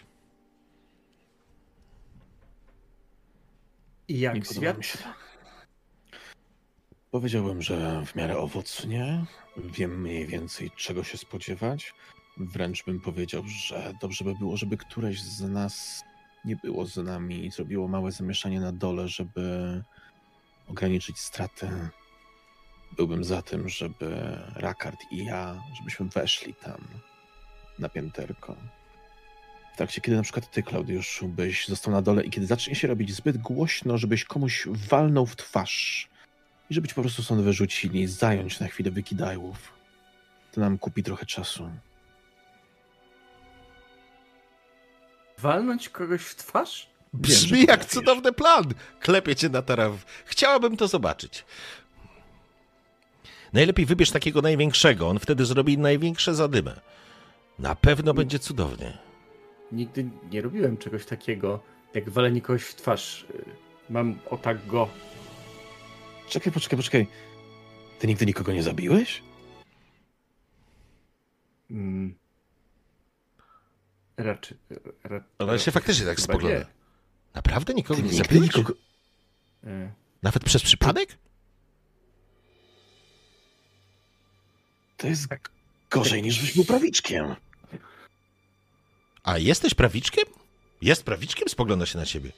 I 4.07 4.19
jak 4.19 4.45
świat? 4.45 5.03
Powiedziałbym, 7.11 7.61
że 7.61 8.05
w 8.05 8.15
miarę 8.15 8.37
owocnie. 8.37 9.25
Wiem 9.57 10.01
mniej 10.01 10.27
więcej, 10.27 10.71
czego 10.75 11.03
się 11.03 11.17
spodziewać. 11.17 11.93
Wręcz 12.37 12.85
bym 12.85 13.01
powiedział, 13.01 13.43
że 13.47 13.93
dobrze 14.01 14.25
by 14.25 14.35
było, 14.35 14.57
żeby 14.57 14.77
któreś 14.77 15.21
z 15.21 15.41
nas 15.41 16.03
nie 16.45 16.55
było 16.55 16.85
z 16.85 16.97
nami 16.97 17.45
i 17.45 17.51
zrobiło 17.51 17.87
małe 17.87 18.11
zamieszanie 18.11 18.59
na 18.59 18.71
dole, 18.71 19.07
żeby 19.07 19.83
ograniczyć 20.67 21.19
straty. 21.19 21.69
Byłbym 22.91 23.23
za 23.23 23.41
tym, 23.41 23.69
żeby 23.69 24.39
Rakard 24.55 24.99
i 25.11 25.25
ja, 25.25 25.63
żebyśmy 25.77 26.05
weszli 26.05 26.53
tam 26.53 26.87
na 27.79 27.89
pięterko. 27.89 28.55
W 29.73 29.77
trakcie, 29.77 30.01
kiedy 30.01 30.17
na 30.17 30.23
przykład 30.23 30.51
ty, 30.51 30.63
Klaudiuszu, 30.63 31.27
byś 31.27 31.67
został 31.67 31.93
na 31.93 32.01
dole 32.01 32.23
i 32.23 32.29
kiedy 32.29 32.47
zacznie 32.47 32.75
się 32.75 32.87
robić 32.87 33.13
zbyt 33.15 33.37
głośno, 33.37 33.97
żebyś 33.97 34.23
komuś 34.25 34.67
walnął 34.67 35.25
w 35.25 35.35
twarz 35.35 36.07
i 36.69 36.73
żeby 36.73 36.87
ci 36.87 36.95
po 36.95 37.01
prostu 37.01 37.23
stąd 37.23 37.41
wyrzucili 37.41 38.01
i 38.01 38.07
zająć 38.07 38.59
na 38.59 38.67
chwilę 38.67 38.91
wykidajłów. 38.91 39.73
To 40.51 40.61
nam 40.61 40.77
kupi 40.77 41.03
trochę 41.03 41.25
czasu. 41.25 41.69
Walnąć 45.37 45.89
kogoś 45.89 46.21
w 46.21 46.35
twarz? 46.35 46.87
Brzmi 47.13 47.59
że 47.59 47.65
jak 47.65 47.85
cudowny 47.85 48.31
plan. 48.33 48.63
Klepie 48.99 49.35
cię 49.35 49.49
Natara. 49.49 49.89
w- 49.89 50.05
Chciałabym 50.25 50.77
to 50.77 50.87
zobaczyć. 50.87 51.45
Najlepiej 53.53 53.85
wybierz 53.85 54.11
takiego 54.11 54.41
największego. 54.41 55.09
On 55.09 55.19
wtedy 55.19 55.45
zrobi 55.45 55.77
największe 55.77 56.35
zadymę. 56.35 56.79
Na 57.59 57.75
pewno 57.75 58.13
będzie 58.13 58.39
cudownie. 58.39 58.97
Nigdy 59.73 60.09
nie 60.31 60.41
robiłem 60.41 60.77
czegoś 60.77 61.05
takiego, 61.05 61.59
jak 61.93 62.09
walenie 62.09 62.41
kogoś 62.41 62.63
w 62.63 62.75
twarz. 62.75 63.25
Mam 63.89 64.19
o 64.29 64.37
tak 64.37 64.67
go. 64.67 64.89
Czekaj, 66.29 66.53
poczekaj, 66.53 66.77
poczekaj. 66.77 67.07
Ty 67.99 68.07
nigdy 68.07 68.25
nikogo 68.25 68.53
nie 68.53 68.63
zabiłeś? 68.63 69.23
Mm. 71.71 72.15
Raczej. 74.17 74.57
Ra, 75.03 75.23
Ale 75.37 75.59
się 75.59 75.71
faktycznie 75.71 76.05
tak 76.05 76.19
spogląda. 76.19 76.59
nie. 76.59 76.65
Naprawdę 77.33 77.73
nikogo 77.73 78.01
Ty 78.01 78.07
nie 78.07 78.13
zabiłeś? 78.13 78.55
nikogo... 78.55 78.73
Y, 79.63 79.91
Nawet 80.23 80.43
przez 80.43 80.63
przypadek? 80.63 81.17
To 84.97 85.07
jest 85.07 85.27
gorzej 85.89 86.21
niż 86.23 86.41
byś 86.41 86.55
był 86.55 86.65
prawiczkiem. 86.65 87.35
A 89.23 89.37
jesteś 89.37 89.73
prawiczkiem? 89.73 90.23
Jest 90.81 91.03
prawiczkiem? 91.03 91.49
Spogląda 91.49 91.85
się 91.85 91.99
na 91.99 92.05
ciebie. 92.05 92.31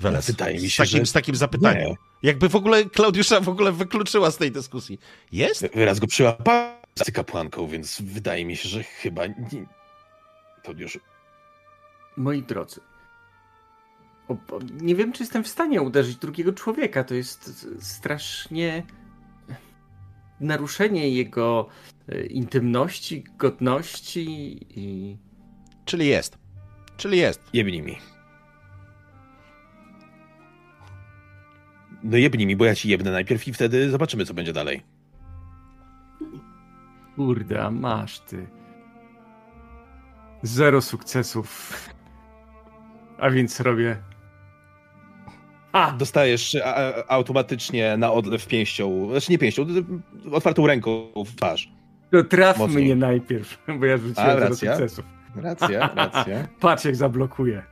Weles. 0.00 0.26
Wydaje 0.26 0.54
mi 0.54 0.68
z 0.68 0.72
się, 0.72 0.82
takim, 0.82 0.98
że 1.00 1.06
Z 1.06 1.12
takim 1.12 1.36
zapytaniem. 1.36 1.88
nie. 1.88 1.96
Jakby 2.22 2.48
w 2.48 2.56
ogóle 2.56 2.84
Klaudiusza 2.84 3.40
w 3.40 3.48
ogóle 3.48 3.72
wykluczyła 3.72 4.30
z 4.30 4.36
tej 4.36 4.52
dyskusji. 4.52 4.98
Jest? 5.32 5.66
Wyraz 5.74 5.98
go 6.00 6.06
przyłapał 6.06 6.72
z 6.98 7.10
kapłanką, 7.10 7.66
więc 7.68 8.02
wydaje 8.02 8.44
mi 8.44 8.56
się, 8.56 8.68
że 8.68 8.82
chyba 8.82 9.26
nie... 9.26 9.66
Klaudiuszu, 10.62 11.00
Moi 12.16 12.42
drodzy. 12.42 12.80
O, 14.28 14.32
o, 14.32 14.60
nie 14.80 14.94
wiem, 14.94 15.12
czy 15.12 15.22
jestem 15.22 15.44
w 15.44 15.48
stanie 15.48 15.82
uderzyć 15.82 16.16
drugiego 16.16 16.52
człowieka. 16.52 17.04
To 17.04 17.14
jest 17.14 17.66
strasznie 17.80 18.82
naruszenie 20.40 21.08
jego 21.10 21.68
e, 22.08 22.26
intymności, 22.26 23.24
godności 23.38 24.58
i. 24.70 25.16
Czyli 25.86 26.06
jest. 26.06 26.38
Czyli 26.96 27.18
jest. 27.18 27.40
jebnij 27.52 27.82
mi. 27.82 27.98
No 32.02 32.16
jebnij 32.16 32.46
mi, 32.46 32.56
bo 32.56 32.64
ja 32.64 32.74
ci 32.74 32.88
jebnę 32.88 33.10
najpierw 33.10 33.48
i 33.48 33.52
wtedy 33.52 33.90
zobaczymy, 33.90 34.24
co 34.24 34.34
będzie 34.34 34.52
dalej. 34.52 34.82
Kurde, 37.16 37.62
a 37.62 37.70
masz 37.70 38.20
ty. 38.20 38.46
Zero 40.42 40.82
sukcesów. 40.82 41.72
A 43.18 43.30
więc 43.30 43.60
robię. 43.60 43.96
dostajesz 45.98 46.54
a, 46.64 46.74
a, 46.74 47.08
automatycznie 47.08 47.96
na 47.96 48.12
odlew 48.12 48.46
pięścią, 48.46 49.08
znaczy 49.10 49.32
nie 49.32 49.38
pięścią, 49.38 49.66
otwartą 50.32 50.66
ręką 50.66 51.12
w 51.26 51.36
twarz. 51.36 51.72
To 52.10 52.24
traf 52.24 52.58
Mocniej. 52.58 52.84
mnie 52.84 52.96
najpierw, 52.96 53.58
bo 53.78 53.86
ja 53.86 53.96
rzuciłem 53.96 54.30
A, 54.30 54.40
zero 54.40 54.54
sukcesów. 54.56 55.15
Racja, 55.36 55.90
racja. 55.94 56.48
Patrz 56.60 56.84
jak 56.84 56.96
zablokuje. 56.96 57.62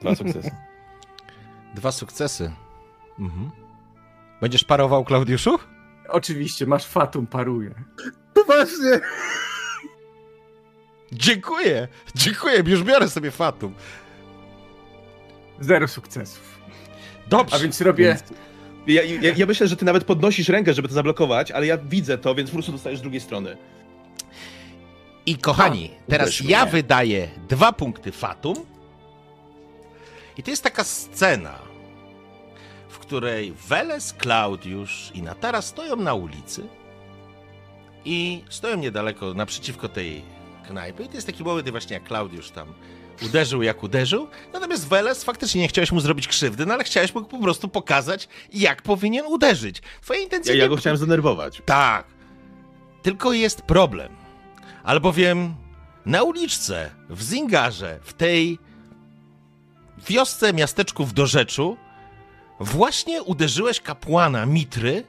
Dwa 0.00 0.14
sukcesy. 0.14 0.50
Dwa 1.76 1.92
sukcesy. 1.92 2.52
Mhm. 3.18 3.50
Będziesz 4.40 4.64
parował, 4.64 5.04
Klaudiuszu? 5.04 5.58
Oczywiście, 6.08 6.66
masz 6.66 6.86
fatum, 6.86 7.26
paruje. 7.26 7.74
Poważnie! 8.34 9.00
Dziękuję! 11.12 11.88
Dziękuję, 12.14 12.62
już 12.66 12.82
biorę 12.82 13.08
sobie 13.08 13.30
fatum. 13.30 13.74
Zero 15.60 15.88
sukcesów. 15.88 16.58
Dobrze. 17.28 17.56
A 17.56 17.58
więc 17.58 17.80
robię... 17.80 18.16
Ja, 18.86 19.02
ja, 19.02 19.32
ja 19.36 19.46
myślę, 19.46 19.68
że 19.68 19.76
ty 19.76 19.84
nawet 19.84 20.04
podnosisz 20.04 20.48
rękę, 20.48 20.74
żeby 20.74 20.88
to 20.88 20.94
zablokować, 20.94 21.50
ale 21.50 21.66
ja 21.66 21.78
widzę 21.78 22.18
to, 22.18 22.34
więc 22.34 22.50
po 22.50 22.54
prostu 22.54 22.72
dostajesz 22.72 22.98
z 22.98 23.02
drugiej 23.02 23.20
strony. 23.20 23.56
I 25.26 25.36
kochani, 25.38 25.90
teraz 26.08 26.28
uderz 26.28 26.40
ja 26.50 26.62
mnie. 26.62 26.72
wydaję 26.72 27.28
dwa 27.48 27.72
punkty 27.72 28.12
fatum. 28.12 28.54
I 30.36 30.42
to 30.42 30.50
jest 30.50 30.62
taka 30.62 30.84
scena, 30.84 31.58
w 32.88 32.98
której 32.98 33.52
Weles, 33.68 34.12
Klaudiusz 34.12 35.10
i 35.14 35.22
Natara 35.22 35.62
stoją 35.62 35.96
na 35.96 36.14
ulicy 36.14 36.66
i 38.04 38.44
stoją 38.50 38.76
niedaleko, 38.76 39.34
naprzeciwko 39.34 39.88
tej 39.88 40.22
knajpy. 40.66 41.04
I 41.04 41.08
to 41.08 41.14
jest 41.14 41.26
taki 41.26 41.44
moment, 41.44 41.70
właśnie 41.70 41.94
jak 41.94 42.04
Klaudiusz 42.04 42.50
tam 42.50 42.74
uderzył 43.26 43.62
jak 43.62 43.82
uderzył. 43.82 44.28
Natomiast 44.52 44.88
Weles 44.88 45.24
faktycznie 45.24 45.60
nie 45.60 45.68
chciałeś 45.68 45.92
mu 45.92 46.00
zrobić 46.00 46.28
krzywdy, 46.28 46.66
no 46.66 46.74
ale 46.74 46.84
chciałeś 46.84 47.14
mu 47.14 47.24
po 47.24 47.38
prostu 47.38 47.68
pokazać, 47.68 48.28
jak 48.52 48.82
powinien 48.82 49.26
uderzyć. 49.26 49.82
Twoja 50.00 50.20
intencja 50.20 50.54
Ja, 50.54 50.62
ja 50.62 50.68
go 50.68 50.76
chciałem 50.76 50.96
zdenerwować. 50.96 51.62
tak. 51.64 52.06
Tylko 53.02 53.32
jest 53.32 53.62
problem. 53.62 54.16
Albowiem 54.84 55.54
na 56.06 56.22
uliczce, 56.22 56.90
w 57.08 57.22
Zingarze, 57.22 57.98
w 58.02 58.12
tej 58.12 58.58
wiosce, 60.08 60.52
miasteczku 60.52 61.04
w 61.06 61.12
Dorzeczu, 61.12 61.76
właśnie 62.60 63.22
uderzyłeś 63.22 63.80
kapłana 63.80 64.46
Mitry 64.46 65.04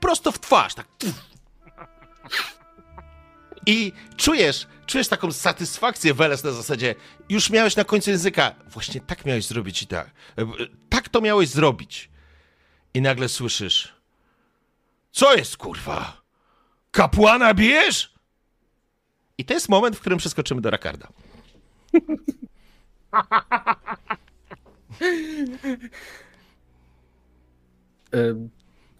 prosto 0.00 0.32
w 0.32 0.40
twarz. 0.40 0.74
Tak. 0.74 0.86
I 3.66 3.92
czujesz, 4.16 4.66
czujesz 4.86 5.08
taką 5.08 5.32
satysfakcję, 5.32 6.14
Weles, 6.14 6.44
na 6.44 6.52
zasadzie, 6.52 6.94
już 7.28 7.50
miałeś 7.50 7.76
na 7.76 7.84
końcu 7.84 8.10
języka, 8.10 8.54
właśnie 8.66 9.00
tak 9.00 9.24
miałeś 9.26 9.46
zrobić 9.46 9.82
i 9.82 9.86
tak. 9.86 10.10
E, 10.38 10.46
Tak 10.88 11.08
to 11.08 11.20
miałeś 11.20 11.48
zrobić. 11.48 12.10
I 12.94 13.00
nagle 13.02 13.28
słyszysz, 13.28 13.94
co 15.12 15.34
jest, 15.34 15.56
kurwa? 15.56 16.22
Kapłana 16.90 17.54
bijesz? 17.54 18.17
I 19.38 19.44
to 19.44 19.54
jest 19.54 19.68
moment, 19.68 19.96
w 19.96 20.00
którym 20.00 20.18
przeskoczymy 20.18 20.60
do 20.60 20.70
Rakarda. 20.70 21.08
E, 28.14 28.48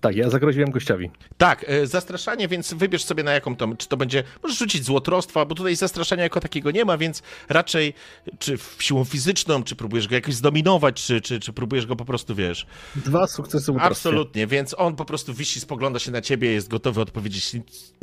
tak, 0.01 0.17
ja 0.17 0.31
zagroziłem 0.31 0.71
gościowi. 0.71 1.11
Tak, 1.39 1.65
e, 1.69 1.87
zastraszanie, 1.87 2.49
więc 2.49 2.75
wybierz 2.75 3.05
sobie 3.05 3.23
na 3.23 3.33
jaką 3.33 3.57
to, 3.57 3.69
czy 3.79 3.89
to 3.89 3.97
będzie, 3.97 4.25
możesz 4.43 4.59
rzucić 4.59 4.85
złotrostwa, 4.85 5.45
bo 5.45 5.55
tutaj 5.55 5.77
zastraszania 5.77 6.23
jako 6.23 6.41
takiego 6.41 6.71
nie 6.71 6.85
ma, 6.85 6.99
więc 6.99 7.23
raczej 7.49 7.95
czy 8.39 8.57
w 8.57 8.77
siłą 8.81 9.05
fizyczną, 9.05 9.63
czy 9.63 9.77
próbujesz 9.77 10.09
go 10.09 10.15
jakoś 10.15 10.35
zdominować, 10.35 11.05
czy, 11.05 11.21
czy, 11.21 11.41
czy 11.41 11.53
próbujesz 11.53 11.87
go 11.87 11.97
po 11.97 12.05
prostu, 12.05 12.35
wiesz, 12.35 12.67
Dwa 12.97 13.27
sukcesy 13.27 13.73
utracę. 13.73 13.91
absolutnie, 13.91 14.47
więc 14.47 14.75
on 14.79 14.97
po 14.97 15.05
prostu 15.05 15.35
wisi, 15.35 15.61
spogląda 15.61 15.99
się 15.99 16.11
na 16.11 16.21
ciebie, 16.21 16.53
jest 16.53 16.69
gotowy 16.69 17.01
odpowiedzieć 17.01 17.53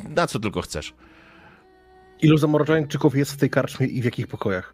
na 0.10 0.28
co 0.28 0.40
tylko 0.40 0.62
chcesz. 0.62 0.94
Ilu 2.22 2.38
zamoroczańczyków 2.38 3.16
jest 3.16 3.32
w 3.32 3.38
tej 3.38 3.50
karczmie 3.50 3.88
i 3.88 4.02
w 4.02 4.06
jakich 4.06 4.28
pokojach? 4.28 4.74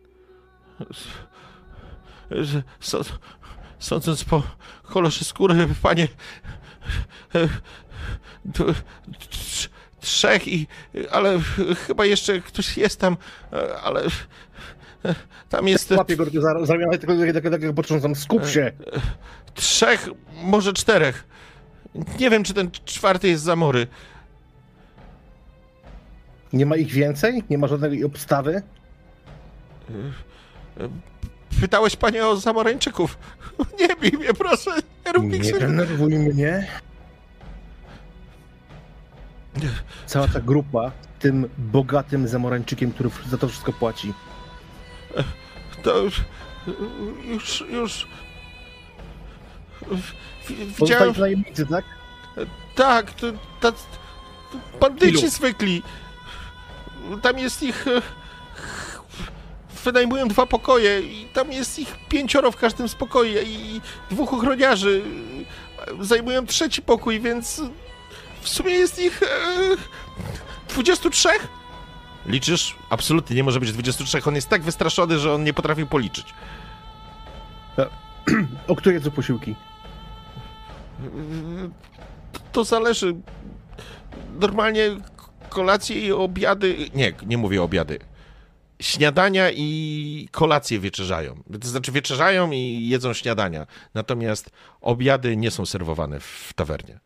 sądząc 3.79 4.23
po 4.23 4.43
kolorze 4.83 5.25
skóry, 5.25 5.67
panie, 5.81 6.07
trzech 9.99 10.47
i, 10.47 10.67
ale 11.11 11.39
chyba 11.87 12.05
jeszcze 12.05 12.41
ktoś 12.41 12.77
jest 12.77 12.99
tam, 12.99 13.17
ale 13.83 14.03
tam 15.49 15.67
jest 15.67 15.91
Łapię 15.91 16.15
go 16.15 16.41
za, 16.41 16.65
za 16.65 16.73
ramiona 16.73 16.95
i 16.95 16.99
tylko 16.99 17.13
tak, 17.33 17.43
tak, 17.43 17.51
tak 17.51 17.73
potrząsam. 17.73 18.15
Skup 18.15 18.47
się! 18.47 18.71
trzech, 19.53 20.09
może 20.43 20.73
czterech. 20.73 21.23
Nie 22.19 22.29
wiem, 22.29 22.43
czy 22.43 22.53
ten 22.53 22.71
czwarty 22.85 23.27
jest 23.27 23.43
zamory. 23.43 23.87
Nie 26.53 26.65
ma 26.65 26.75
ich 26.75 26.91
więcej? 26.91 27.43
Nie 27.49 27.57
ma 27.57 27.67
żadnej 27.67 28.03
obstawy? 28.03 28.61
Pytałeś 31.61 31.95
panie 31.95 32.27
o 32.27 32.35
zamorańczyków. 32.35 33.17
Nie 33.79 33.95
bij 33.95 34.11
mnie, 34.11 34.33
proszę, 34.33 34.71
nie 35.05 35.11
rób 35.11 35.23
mi 35.23 35.39
Nie 35.39 35.53
denerwuj 35.53 36.19
mnie. 36.19 36.67
Cała 40.05 40.27
ta 40.27 40.39
grupa 40.39 40.91
tym 41.19 41.49
bogatym 41.57 42.27
zamorańczykiem, 42.27 42.91
który 42.91 43.09
za 43.29 43.37
to 43.37 43.47
wszystko 43.47 43.73
płaci. 43.73 44.13
To 45.83 45.97
już, 45.97 46.21
już, 47.25 47.63
już... 47.71 48.07
Widziałem, 50.49 50.77
Pozostali 50.77 51.19
najemnicy, 51.19 51.65
tak? 51.65 51.85
tak, 52.75 53.11
to, 53.13 53.31
to, 53.59 53.71
to 53.71 53.77
bandyci 54.79 55.19
Ilu? 55.19 55.29
zwykli. 55.29 55.83
Tam 57.21 57.39
jest 57.39 57.63
ich... 57.63 57.87
e, 57.87 58.01
Wynajmują 59.83 60.27
dwa 60.27 60.45
pokoje 60.45 61.01
i 61.01 61.25
tam 61.33 61.51
jest 61.51 61.79
ich 61.79 61.95
pięcioro 62.09 62.51
w 62.51 62.55
każdym 62.57 62.89
z 62.89 62.95
pokoi 62.95 63.35
i 63.45 63.81
dwóch 64.11 64.33
ochroniarzy. 64.33 65.01
Zajmują 65.99 66.45
trzeci 66.45 66.81
pokój, 66.81 67.19
więc 67.19 67.61
w 68.41 68.49
sumie 68.49 68.71
jest 68.71 68.99
ich 68.99 69.23
e, 69.23 69.27
23? 70.69 71.29
Liczysz? 72.25 72.75
Absolutnie 72.89 73.35
nie 73.35 73.43
może 73.43 73.59
być 73.59 73.71
23. 73.71 74.21
On 74.25 74.35
jest 74.35 74.49
tak 74.49 74.61
wystraszony, 74.61 75.19
że 75.19 75.33
on 75.33 75.43
nie 75.43 75.53
potrafił 75.53 75.87
policzyć. 75.87 76.25
O 78.67 78.75
której 78.75 78.95
jedzą 78.95 79.11
posiłki? 79.11 79.55
To 82.51 82.63
zależy. 82.63 83.15
Normalnie 84.39 84.83
kolacje 85.51 85.95
i 86.07 86.11
obiady. 86.11 86.75
Nie, 86.95 87.13
nie 87.25 87.37
mówię 87.37 87.63
obiady. 87.63 87.99
Śniadania 88.79 89.51
i 89.51 90.27
kolacje 90.31 90.79
wieczerzają. 90.79 91.43
To 91.61 91.67
znaczy 91.67 91.91
wieczerzają 91.91 92.51
i 92.51 92.87
jedzą 92.89 93.13
śniadania. 93.13 93.67
Natomiast 93.93 94.49
obiady 94.81 95.37
nie 95.37 95.51
są 95.51 95.65
serwowane 95.65 96.19
w 96.19 96.51
tawernie. 96.55 96.99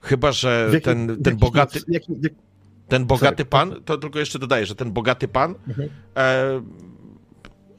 Chyba, 0.00 0.32
że 0.32 0.70
ten, 0.82 1.22
ten 1.22 1.36
bogaty, 1.36 1.80
ten 2.88 3.06
bogaty 3.06 3.36
Sorry. 3.36 3.44
pan, 3.50 3.74
to 3.84 3.98
tylko 3.98 4.18
jeszcze 4.18 4.38
dodaję, 4.38 4.66
że 4.66 4.74
ten 4.74 4.92
bogaty 4.92 5.28
pan, 5.28 5.54
Mhm. 5.68 5.88
e, 6.16 6.62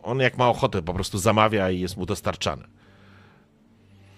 on 0.04 0.20
jak 0.20 0.38
ma 0.38 0.50
ochotę 0.50 0.82
po 0.82 0.94
prostu 0.94 1.18
zamawia 1.18 1.70
i 1.72 1.80
jest 1.80 1.98
mu 1.98 2.06
dostarczane. 2.06 2.68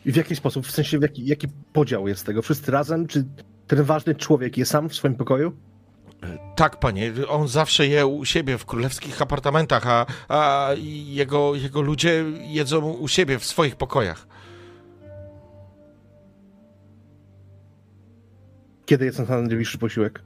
I 0.05 0.11
w 0.11 0.15
jaki 0.15 0.35
sposób? 0.35 0.67
W 0.67 0.71
sensie, 0.71 0.99
w 0.99 1.01
jaki, 1.01 1.25
jaki 1.25 1.47
podział 1.73 2.07
jest 2.07 2.25
tego? 2.25 2.41
Wszyscy 2.41 2.71
razem? 2.71 3.07
Czy 3.07 3.25
ten 3.67 3.83
ważny 3.83 4.15
człowiek 4.15 4.57
jest 4.57 4.71
sam 4.71 4.89
w 4.89 4.95
swoim 4.95 5.15
pokoju? 5.15 5.51
Tak, 6.55 6.79
panie, 6.79 7.13
on 7.27 7.47
zawsze 7.47 7.87
je 7.87 8.05
u 8.05 8.25
siebie 8.25 8.57
w 8.57 8.65
królewskich 8.65 9.21
apartamentach, 9.21 9.87
a, 9.87 10.05
a 10.27 10.69
jego, 11.07 11.55
jego 11.55 11.81
ludzie 11.81 12.25
jedzą 12.47 12.91
u 12.91 13.07
siebie 13.07 13.39
w 13.39 13.45
swoich 13.45 13.75
pokojach. 13.75 14.27
Kiedy 18.85 19.05
jest 19.05 19.17
ten 19.17 19.27
najbliższy 19.27 19.77
posiłek? 19.77 20.23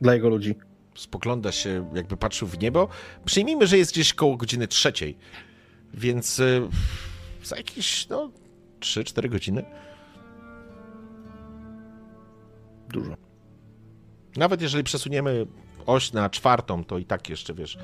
Dla 0.00 0.14
jego 0.14 0.28
ludzi. 0.28 0.54
Spogląda 0.94 1.52
się, 1.52 1.90
jakby 1.94 2.16
patrzył 2.16 2.48
w 2.48 2.58
niebo. 2.58 2.88
Przyjmijmy, 3.24 3.66
że 3.66 3.78
jest 3.78 3.92
gdzieś 3.92 4.14
koło 4.14 4.36
godziny 4.36 4.68
trzeciej, 4.68 5.16
więc 5.94 6.38
y, 6.38 6.68
za 7.44 7.56
jakieś, 7.56 8.08
no, 8.08 8.30
3-4 8.80 9.28
godziny. 9.28 9.64
Dużo. 12.88 13.33
Nawet 14.36 14.62
jeżeli 14.62 14.84
przesuniemy 14.84 15.46
oś 15.86 16.12
na 16.12 16.30
czwartą, 16.30 16.84
to 16.84 16.98
i 16.98 17.04
tak 17.04 17.28
jeszcze, 17.28 17.54
wiesz, 17.54 17.78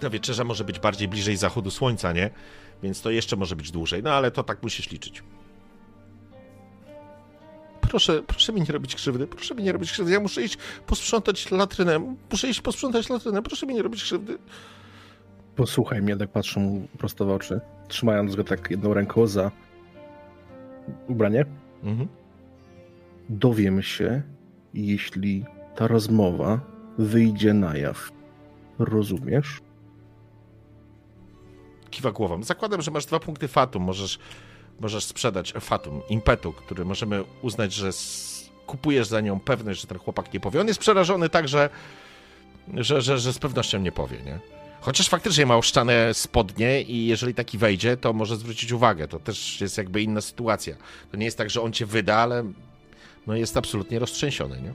ta 0.00 0.10
wieczerza 0.10 0.44
może 0.44 0.64
być 0.64 0.78
bardziej 0.78 1.08
bliżej 1.08 1.36
zachodu 1.36 1.70
słońca, 1.70 2.12
nie? 2.12 2.30
Więc 2.82 3.02
to 3.02 3.10
jeszcze 3.10 3.36
może 3.36 3.56
być 3.56 3.70
dłużej, 3.70 4.02
no 4.02 4.10
ale 4.10 4.30
to 4.30 4.42
tak 4.42 4.62
musisz 4.62 4.90
liczyć. 4.90 5.22
Proszę, 7.80 8.22
proszę 8.26 8.52
mi 8.52 8.60
nie 8.60 8.66
robić 8.66 8.94
krzywdy, 8.94 9.26
proszę 9.26 9.54
mi 9.54 9.62
nie 9.62 9.72
robić 9.72 9.92
krzywdy. 9.92 10.12
Ja 10.12 10.20
muszę 10.20 10.42
iść 10.42 10.58
posprzątać 10.86 11.50
latrynę, 11.50 12.16
muszę 12.30 12.48
iść 12.48 12.60
posprzątać 12.60 13.08
latrynę, 13.08 13.42
proszę 13.42 13.66
mi 13.66 13.74
nie 13.74 13.82
robić 13.82 14.02
krzywdy. 14.02 14.38
Posłuchaj 15.56 16.02
mnie, 16.02 16.16
tak 16.16 16.30
patrzę 16.30 16.60
mu 16.60 16.88
prosto 16.98 17.24
w 17.24 17.30
oczy, 17.30 17.60
trzymając 17.88 18.36
go 18.36 18.44
tak 18.44 18.70
jedną 18.70 18.94
ręką 18.94 19.26
za 19.26 19.50
ubranie. 21.08 21.44
Mhm. 21.82 22.08
Dowiem 23.28 23.82
się, 23.82 24.22
jeśli 24.76 25.44
ta 25.76 25.88
rozmowa 25.88 26.60
wyjdzie 26.98 27.54
na 27.54 27.76
jaw. 27.76 28.10
Rozumiesz? 28.78 29.60
Kiwa 31.90 32.12
głową. 32.12 32.42
Zakładam, 32.42 32.82
że 32.82 32.90
masz 32.90 33.06
dwa 33.06 33.20
punkty 33.20 33.48
fatum. 33.48 33.82
Możesz, 33.82 34.18
możesz 34.80 35.04
sprzedać 35.04 35.52
fatum, 35.52 36.02
impetu, 36.08 36.52
który 36.52 36.84
możemy 36.84 37.24
uznać, 37.42 37.72
że 37.72 37.90
kupujesz 38.66 39.06
za 39.06 39.20
nią 39.20 39.40
pewność, 39.40 39.80
że 39.80 39.86
ten 39.86 39.98
chłopak 39.98 40.32
nie 40.32 40.40
powie. 40.40 40.60
On 40.60 40.68
jest 40.68 40.80
przerażony 40.80 41.28
tak, 41.28 41.48
że, 41.48 41.70
że, 42.74 43.02
że, 43.02 43.18
że 43.18 43.32
z 43.32 43.38
pewnością 43.38 43.78
nie 43.78 43.92
powie, 43.92 44.16
nie? 44.24 44.38
Chociaż 44.80 45.08
faktycznie 45.08 45.46
ma 45.46 45.56
oszczane 45.56 46.14
spodnie 46.14 46.82
i 46.82 47.06
jeżeli 47.06 47.34
taki 47.34 47.58
wejdzie, 47.58 47.96
to 47.96 48.12
może 48.12 48.36
zwrócić 48.36 48.72
uwagę. 48.72 49.08
To 49.08 49.20
też 49.20 49.60
jest 49.60 49.78
jakby 49.78 50.02
inna 50.02 50.20
sytuacja. 50.20 50.76
To 51.10 51.16
nie 51.16 51.24
jest 51.24 51.38
tak, 51.38 51.50
że 51.50 51.62
on 51.62 51.72
cię 51.72 51.86
wyda, 51.86 52.16
ale 52.16 52.44
no 53.26 53.36
jest 53.36 53.56
absolutnie 53.56 53.98
roztrzęsiony, 53.98 54.62
nie? 54.62 54.72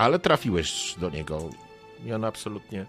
Ale 0.00 0.18
trafiłeś 0.18 0.94
do 1.00 1.10
niego 1.10 1.50
i 2.06 2.12
on 2.12 2.24
absolutnie 2.24 2.86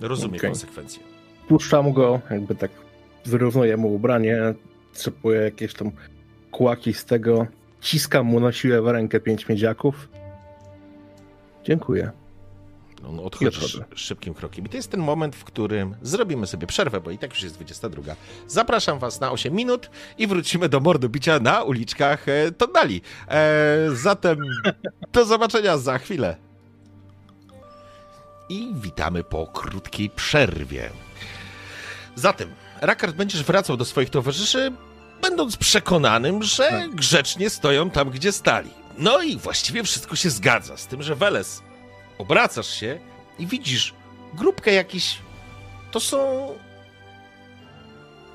rozumie 0.00 0.38
Okej. 0.38 0.50
konsekwencje. 0.50 1.02
Puszczam 1.48 1.92
go, 1.92 2.20
jakby 2.30 2.54
tak 2.54 2.70
wyrównuję 3.24 3.76
mu 3.76 3.94
ubranie, 3.94 4.54
trzepuję 4.92 5.40
jakieś 5.40 5.74
tam 5.74 5.90
kłaki 6.50 6.94
z 6.94 7.04
tego, 7.04 7.46
ciskam 7.80 8.26
mu 8.26 8.40
na 8.40 8.52
siłę 8.52 8.82
w 8.82 8.86
rękę 8.86 9.20
pięć 9.20 9.48
miedziaków. 9.48 10.08
Dziękuję. 11.64 12.10
On 13.08 13.20
odchodzi 13.20 13.58
sz- 13.58 13.84
szybkim 13.94 14.34
krokiem. 14.34 14.66
I 14.66 14.68
to 14.68 14.76
jest 14.76 14.90
ten 14.90 15.00
moment, 15.00 15.36
w 15.36 15.44
którym 15.44 15.96
zrobimy 16.02 16.46
sobie 16.46 16.66
przerwę, 16.66 17.00
bo 17.00 17.10
i 17.10 17.18
tak 17.18 17.30
już 17.30 17.42
jest 17.42 17.54
22. 17.54 18.14
Zapraszam 18.46 18.98
Was 18.98 19.20
na 19.20 19.30
8 19.30 19.54
minut 19.54 19.90
i 20.18 20.26
wrócimy 20.26 20.68
do 20.68 20.80
mordobicia 20.80 21.40
na 21.40 21.62
uliczkach 21.62 22.28
e, 22.28 22.52
Tondali. 22.52 23.00
E, 23.28 23.76
zatem 23.92 24.38
do 25.12 25.24
zobaczenia 25.24 25.78
za 25.78 25.98
chwilę. 25.98 26.36
I 28.48 28.72
witamy 28.74 29.24
po 29.24 29.46
krótkiej 29.46 30.10
przerwie. 30.10 30.90
Zatem, 32.14 32.50
Rakard, 32.80 33.16
będziesz 33.16 33.42
wracał 33.44 33.76
do 33.76 33.84
swoich 33.84 34.10
towarzyszy, 34.10 34.72
będąc 35.22 35.56
przekonanym, 35.56 36.42
że 36.42 36.88
grzecznie 36.94 37.50
stoją 37.50 37.90
tam, 37.90 38.10
gdzie 38.10 38.32
stali. 38.32 38.70
No 38.98 39.22
i 39.22 39.36
właściwie 39.36 39.84
wszystko 39.84 40.16
się 40.16 40.30
zgadza, 40.30 40.76
z 40.76 40.86
tym, 40.86 41.02
że 41.02 41.14
Weles 41.16 41.62
obracasz 42.18 42.80
się 42.80 42.98
i 43.38 43.46
widzisz 43.46 43.94
grupkę 44.34 44.72
jakichś. 44.72 45.18
To 45.90 46.00
są. 46.00 46.48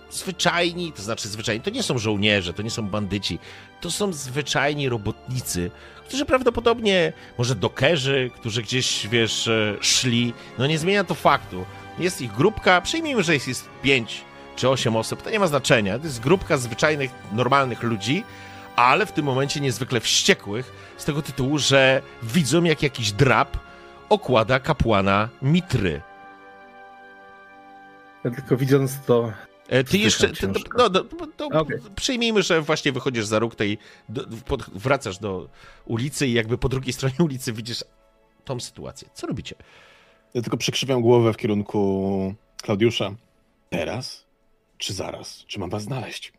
Zwyczajni, 0.10 0.94
to 0.94 1.02
znaczy 1.02 1.28
zwyczajni, 1.28 1.62
to 1.62 1.70
nie 1.70 1.84
są 1.84 1.98
żołnierze, 1.98 2.54
to 2.54 2.62
nie 2.62 2.70
są 2.70 2.88
bandyci, 2.88 3.40
to 3.82 3.92
są 3.92 4.14
zwyczajni 4.14 4.90
robotnicy, 4.90 5.72
którzy 6.08 6.26
prawdopodobnie, 6.26 7.14
może 7.38 7.56
dokerzy, 7.56 8.32
którzy 8.36 8.62
gdzieś, 8.62 9.08
wiesz, 9.08 9.48
e, 9.48 9.76
szli. 9.82 10.34
No 10.58 10.68
nie 10.68 10.80
zmienia 10.80 11.04
to 11.04 11.16
faktu. 11.16 11.66
Jest 12.00 12.22
ich 12.22 12.32
grupka, 12.32 12.82
przyjmijmy, 12.82 13.24
że 13.24 13.34
jest, 13.34 13.70
pięć 13.82 14.24
czy 14.56 14.70
osiem 14.70 14.96
osób, 14.96 15.22
to 15.22 15.30
nie 15.30 15.40
ma 15.40 15.48
znaczenia. 15.48 16.00
To 16.00 16.06
jest 16.06 16.20
grupka 16.20 16.58
zwyczajnych, 16.58 17.12
normalnych 17.32 17.84
ludzi, 17.84 18.24
ale 18.76 19.06
w 19.06 19.12
tym 19.12 19.26
momencie 19.26 19.60
niezwykle 19.60 20.00
wściekłych 20.00 20.72
z 20.98 21.06
tego 21.06 21.22
tytułu, 21.22 21.58
że 21.58 22.02
widzą 22.24 22.64
jak 22.64 22.84
jakiś 22.84 23.12
drab 23.12 23.58
okłada 24.12 24.60
kapłana 24.60 25.30
Mitry. 25.42 26.02
Ja 28.24 28.32
tylko 28.32 28.58
widząc 28.58 29.06
to, 29.06 29.32
E, 29.72 29.84
Ty 29.84 29.98
jeszcze, 29.98 30.30
ty, 30.30 30.48
no, 30.48 30.54
no, 30.78 31.04
no, 31.20 31.28
to 31.38 31.48
Okej. 31.48 31.80
przyjmijmy, 31.96 32.44
że 32.44 32.62
właśnie 32.62 32.92
wychodzisz 32.92 33.26
za 33.26 33.40
róg 33.40 33.56
tej, 33.56 33.78
do, 34.10 34.26
pod, 34.46 34.70
wracasz 34.70 35.18
do 35.18 35.50
ulicy 35.86 36.28
i 36.28 36.34
jakby 36.34 36.58
po 36.58 36.70
drugiej 36.70 36.94
stronie 36.94 37.16
ulicy 37.26 37.54
widzisz 37.54 37.84
tą 38.46 38.60
sytuację. 38.60 39.10
Co 39.14 39.28
robicie? 39.28 39.56
Ja 40.34 40.42
tylko 40.42 40.58
przykrzywiam 40.58 41.02
głowę 41.02 41.34
w 41.34 41.38
kierunku 41.38 42.36
Klaudiusza. 42.62 43.12
Teraz? 43.70 44.26
Czy 44.78 44.94
zaraz? 44.94 45.44
Czy 45.48 45.60
mam 45.60 45.70
was 45.70 45.84
znaleźć? 45.84 46.34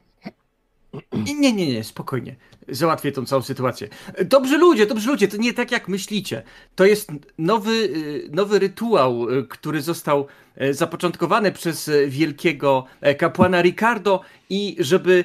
Nie, 1.12 1.52
nie, 1.52 1.52
nie, 1.52 1.84
spokojnie. 1.84 2.36
Załatwię 2.68 3.12
tą 3.12 3.26
całą 3.26 3.42
sytuację. 3.42 3.88
Dobrzy 4.24 4.58
ludzie, 4.58 4.86
dobrzy 4.86 5.08
ludzie, 5.08 5.28
to 5.28 5.36
nie 5.36 5.52
tak 5.52 5.72
jak 5.72 5.88
myślicie. 5.88 6.42
To 6.74 6.84
jest 6.84 7.12
nowy, 7.38 7.70
y, 7.70 8.28
nowy 8.32 8.58
rytuał, 8.58 9.30
y, 9.30 9.46
który 9.48 9.82
został 9.82 10.26
e, 10.56 10.74
zapoczątkowany 10.74 11.52
przez 11.52 11.90
wielkiego 12.08 12.84
e, 13.00 13.14
kapłana 13.14 13.62
Ricardo 13.62 14.20
i 14.50 14.76
żeby 14.78 15.24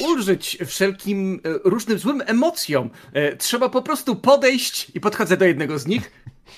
ulżyć 0.00 0.58
wszelkim 0.66 1.40
różnym 1.64 1.98
złym 1.98 2.22
emocjom, 2.26 2.90
trzeba 3.38 3.68
po 3.68 3.82
prostu 3.82 4.16
podejść 4.16 4.90
i 4.94 5.00
podchodzę 5.00 5.36
do 5.36 5.44
jednego 5.44 5.78
z 5.78 5.86
nich 5.86 6.10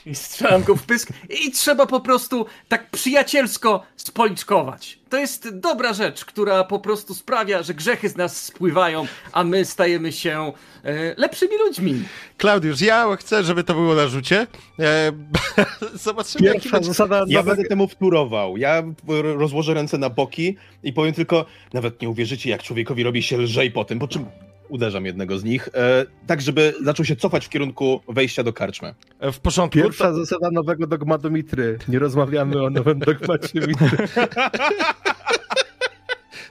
i 0.07 0.15
strzelam 0.15 0.63
go 0.63 0.77
w 0.77 0.83
pysk 0.83 1.09
i 1.47 1.51
trzeba 1.51 1.87
po 1.87 2.01
prostu 2.01 2.47
tak 2.69 2.91
przyjacielsko 2.91 3.83
spoliczkować. 3.97 4.99
To 5.09 5.19
jest 5.19 5.59
dobra 5.59 5.93
rzecz, 5.93 6.25
która 6.25 6.65
po 6.65 6.79
prostu 6.79 7.15
sprawia, 7.15 7.63
że 7.63 7.75
grzechy 7.75 8.09
z 8.09 8.17
nas 8.17 8.45
spływają, 8.45 9.07
a 9.33 9.45
my 9.45 9.65
stajemy 9.65 10.13
się 10.13 10.53
e, 10.85 11.15
lepszymi 11.17 11.59
ludźmi. 11.59 12.03
Klaudiusz, 12.39 12.81
ja 12.81 13.17
chcę, 13.17 13.45
żeby 13.45 13.65
to 13.65 13.75
było 13.75 13.95
na 13.95 14.09
rzucie. 14.09 14.47
E, 14.79 15.13
zobaczymy, 15.95 16.47
jaki 16.47 16.61
pierwsza 16.61 16.77
będzie... 16.77 16.89
zasada 16.89 17.25
Ja 17.29 17.43
będę 17.43 17.65
temu 17.65 17.89
wtórował. 17.89 18.57
Ja 18.57 18.83
ro- 19.09 19.37
rozłożę 19.37 19.75
ręce 19.75 19.99
na 19.99 20.11
boki 20.11 20.57
i 20.83 20.93
powiem 20.93 21.15
tylko, 21.15 21.47
nawet 21.73 22.03
nie 22.03 22.09
uwierzycie, 22.09 22.51
jak 22.51 22.63
człowiekowi 22.63 23.03
robi 23.03 23.23
się 23.23 23.39
lżej 23.39 23.71
po 23.71 23.85
tym, 23.85 23.99
po 23.99 24.09
czym 24.09 24.25
uderzam 24.71 25.07
jednego 25.07 25.39
z 25.39 25.45
nich, 25.45 25.69
e, 25.75 26.07
tak 26.27 26.41
żeby 26.41 26.75
zaczął 26.85 27.05
się 27.05 27.17
cofać 27.17 27.47
w 27.47 27.49
kierunku 27.49 28.01
wejścia 28.09 28.43
do 28.43 28.53
karczmy. 28.53 28.95
E, 29.21 29.33
W 29.33 29.41
porządku. 29.41 29.79
pierwsza 29.79 30.05
To, 30.05 30.15
zasada 30.15 30.51
nowego 30.51 30.87
dogmatu 30.87 31.31
Mitry. 31.31 31.79
Nie 31.89 31.99
rozmawiamy 31.99 32.63
o 32.63 32.71
nowym 32.71 32.99
dogmacie 33.09 33.61
Mitry. 33.61 34.09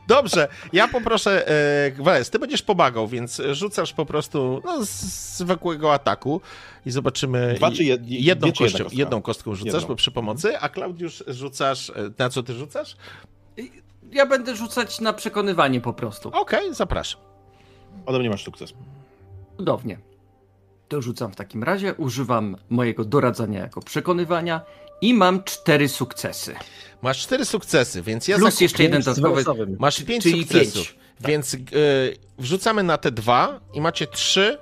dobrze, 0.08 0.48
ja 0.74 0.88
poproszę, 0.88 1.48
e, 1.48 1.92
Wales, 2.04 2.30
ty 2.30 2.40
będziesz 2.40 2.62
pomagał, 2.62 3.08
więc 3.08 3.42
rzucasz 3.52 3.94
po 3.94 4.06
prostu 4.06 4.62
no, 4.66 4.86
z 4.86 4.90
zwykłego 5.38 5.94
ataku 5.94 6.42
i 6.86 6.92
zobaczymy... 6.92 7.54
Dwa 7.58 7.72
czy 7.72 7.84
jed- 7.84 8.04
jedną, 8.08 8.48
jedna 8.48 8.48
kością, 8.48 8.84
kostka? 8.84 9.00
jedną 9.00 9.22
kostką 9.22 9.56
rzucasz, 9.56 9.74
Jedną. 9.74 9.88
bo 9.88 9.96
przy 9.96 10.12
pomocy, 10.12 10.58
a 10.60 10.70
Klaudiusz 10.70 11.24
rzucasz... 11.28 11.90
e, 11.90 11.94
Na 12.20 12.30
co 12.30 12.44
ty 12.44 12.54
rzucasz? 12.54 12.96
Ja 14.12 14.26
będę 14.26 14.56
rzucać 14.56 15.00
na 15.02 15.14
przekonywanie 15.14 15.82
po 15.82 15.94
prostu. 15.94 16.30
Okej, 16.34 16.74
zapraszam. 16.74 17.22
Ode 18.06 18.20
mnie 18.20 18.30
masz 18.30 18.44
sukces. 18.44 18.74
Cudownie. 19.58 20.00
To 20.88 21.02
rzucam 21.02 21.32
w 21.32 21.36
takim 21.36 21.64
razie, 21.64 21.94
używam 21.94 22.56
mojego 22.70 23.06
doradzania 23.06 23.60
jako 23.60 23.82
przekonywania 23.82 24.62
i 25.02 25.14
mam 25.14 25.44
cztery 25.44 25.90
sukcesy. 25.90 26.56
Masz 27.02 27.18
cztery 27.22 27.46
sukcesy, 27.46 28.02
więc 28.02 28.28
ja 28.28 28.38
Plus 28.38 28.54
zaku- 28.54 28.62
jeszcze 28.64 28.84
jeden 28.84 29.02
dodatkowy. 29.02 29.68
Masz 29.80 30.04
pięć 30.04 30.24
Czyli 30.24 30.42
sukcesów, 30.42 30.74
pięć. 30.88 30.98
więc 31.28 31.54
y, 31.54 31.58
wrzucamy 32.38 32.84
na 32.84 32.98
te 32.98 33.12
dwa 33.12 33.60
i 33.74 33.82
macie 33.82 34.08
trzy 34.08 34.58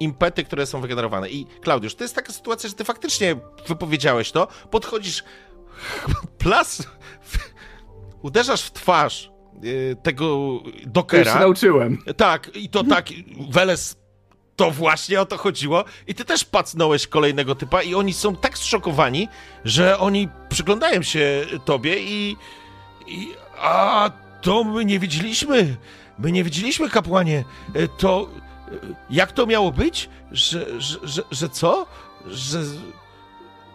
impety, 0.00 0.44
które 0.44 0.66
są 0.66 0.80
wygenerowane. 0.80 1.30
I 1.30 1.46
Klaudiusz, 1.60 1.94
to 1.94 2.04
jest 2.04 2.14
taka 2.14 2.32
sytuacja, 2.32 2.68
że 2.68 2.74
ty 2.74 2.84
faktycznie 2.84 3.36
wypowiedziałeś 3.68 4.32
to, 4.32 4.48
podchodzisz, 4.70 5.24
plas, 6.38 6.82
uderzasz 8.22 8.62
w 8.62 8.72
twarz 8.72 9.30
y, 9.64 9.96
tego 10.02 10.26
To 11.10 11.16
już 11.16 11.28
się 11.28 11.34
nauczyłem. 11.34 11.98
Tak, 12.16 12.50
i 12.56 12.68
to 12.68 12.84
tak, 12.84 13.06
Weles, 13.50 13.96
to 14.56 14.70
właśnie 14.70 15.20
o 15.20 15.26
to 15.26 15.36
chodziło. 15.38 15.84
I 16.06 16.14
ty 16.14 16.24
też 16.24 16.44
pacnąłeś 16.44 17.06
kolejnego 17.06 17.54
typa 17.54 17.82
i 17.82 17.94
oni 17.94 18.12
są 18.12 18.36
tak 18.36 18.58
zszokowani, 18.58 19.28
że 19.64 19.98
oni 19.98 20.28
przyglądają 20.48 21.02
się 21.02 21.44
tobie 21.64 21.98
i... 21.98 22.36
i 23.06 23.28
a, 23.58 24.10
to 24.42 24.64
my 24.64 24.84
nie 24.84 24.98
wiedzieliśmy. 24.98 25.76
My 26.18 26.32
nie 26.32 26.44
wiedzieliśmy, 26.44 26.90
kapłanie. 26.90 27.44
E, 27.74 27.88
To... 27.88 28.28
e, 28.72 28.72
Jak 29.10 29.32
to 29.32 29.46
miało 29.46 29.72
być? 29.72 30.08
Że, 30.32 30.80
że, 30.80 30.98
że, 31.02 31.22
że 31.30 31.48
co? 31.48 31.86
Że... 32.26 32.62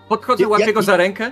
Podchodzę, 0.09 0.43
Ja- 0.43 0.49
łapię 0.49 0.65
ja- 0.65 0.73
go 0.73 0.81
za 0.81 0.97
rękę 0.97 1.31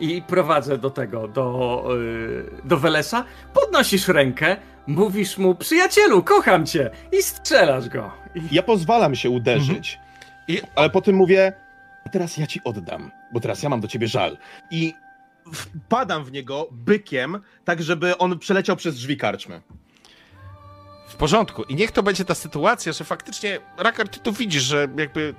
i 0.00 0.22
prowadzę 0.22 0.78
do 0.78 0.90
tego, 0.90 1.28
do, 1.28 1.84
yy, 1.88 2.50
do 2.64 2.76
Welesa. 2.78 3.24
Podnosisz 3.54 4.08
rękę, 4.08 4.56
mówisz 4.86 5.38
mu, 5.38 5.54
przyjacielu, 5.54 6.22
kocham 6.22 6.66
cię 6.66 6.90
i 7.18 7.22
strzelasz 7.22 7.88
go. 7.88 8.10
I 8.34 8.42
Ja 8.54 8.62
pozwalam 8.62 9.14
się 9.14 9.30
uderzyć, 9.30 9.98
I- 10.48 10.62
ale 10.74 10.90
potem 10.90 11.14
mówię, 11.14 11.52
a 12.06 12.08
teraz 12.08 12.36
ja 12.36 12.46
ci 12.46 12.60
oddam, 12.64 13.10
bo 13.32 13.40
teraz 13.40 13.62
ja 13.62 13.68
mam 13.68 13.80
do 13.80 13.88
ciebie 13.88 14.08
żal. 14.08 14.38
I 14.70 14.94
wpadam 15.52 16.24
w 16.24 16.32
niego 16.32 16.68
bykiem, 16.70 17.40
tak 17.64 17.82
żeby 17.82 18.18
on 18.18 18.38
przeleciał 18.38 18.76
przez 18.76 18.94
drzwi 18.94 19.16
karczmy. 19.16 19.60
W 21.08 21.16
porządku. 21.16 21.62
I 21.62 21.74
niech 21.74 21.92
to 21.92 22.02
będzie 22.02 22.24
ta 22.24 22.34
sytuacja, 22.34 22.92
że 22.92 23.04
faktycznie, 23.04 23.58
Rakar, 23.78 24.08
ty 24.08 24.20
tu 24.20 24.32
widzisz, 24.32 24.62
że 24.62 24.88
jakby 24.98 25.34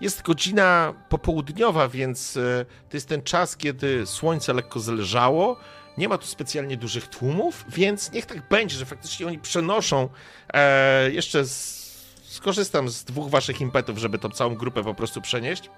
jest 0.00 0.22
godzina 0.22 0.94
popołudniowa, 1.08 1.88
więc 1.88 2.36
e, 2.36 2.64
to 2.90 2.96
jest 2.96 3.08
ten 3.08 3.22
czas, 3.22 3.56
kiedy 3.56 4.06
słońce 4.06 4.52
lekko 4.52 4.80
zależało. 4.80 5.56
Nie 5.98 6.08
ma 6.08 6.18
tu 6.18 6.26
specjalnie 6.26 6.76
dużych 6.76 7.08
tłumów, 7.08 7.64
więc 7.68 8.12
niech 8.12 8.26
tak 8.26 8.48
będzie, 8.48 8.76
że 8.76 8.86
faktycznie 8.86 9.26
oni 9.26 9.38
przenoszą. 9.38 10.08
E, 10.54 11.10
jeszcze 11.10 11.44
z, 11.44 11.78
skorzystam 12.22 12.88
z 12.88 13.04
dwóch 13.04 13.30
waszych 13.30 13.60
impetów, 13.60 13.98
żeby 13.98 14.18
tą 14.18 14.28
całą 14.28 14.54
grupę 14.54 14.84
po 14.84 14.94
prostu 14.94 15.20
przenieść 15.20 15.70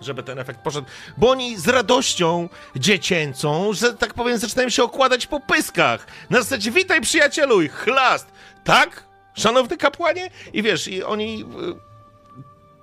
żeby 0.00 0.22
ten 0.22 0.38
efekt 0.38 0.60
poszedł, 0.60 0.86
bo 1.16 1.30
oni 1.30 1.56
z 1.56 1.68
radością 1.68 2.48
dziecięcą, 2.76 3.72
że 3.72 3.94
tak 3.94 4.14
powiem, 4.14 4.38
zaczynają 4.38 4.68
się 4.68 4.82
okładać 4.82 5.26
po 5.26 5.40
pyskach. 5.40 6.06
Na 6.30 6.42
zasadzie, 6.42 6.70
witaj 6.70 7.00
przyjacielu 7.00 7.62
i 7.62 7.68
chlast. 7.68 8.26
Tak? 8.64 9.04
Szanowny 9.34 9.76
kapłanie? 9.76 10.30
I 10.52 10.62
wiesz, 10.62 10.88
i 10.88 11.02
oni... 11.02 11.44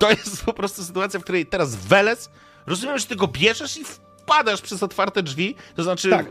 To 0.01 0.09
jest 0.09 0.43
po 0.43 0.53
prostu 0.53 0.83
sytuacja, 0.83 1.19
w 1.19 1.23
której 1.23 1.45
teraz 1.45 1.75
Weles, 1.75 2.29
rozumiem, 2.65 2.97
że 2.97 3.05
ty 3.05 3.15
go 3.15 3.27
bierzesz 3.27 3.77
i 3.77 3.83
wpadasz 3.85 4.61
przez 4.61 4.83
otwarte 4.83 5.23
drzwi, 5.23 5.55
to 5.75 5.83
znaczy... 5.83 6.09
Tak. 6.09 6.25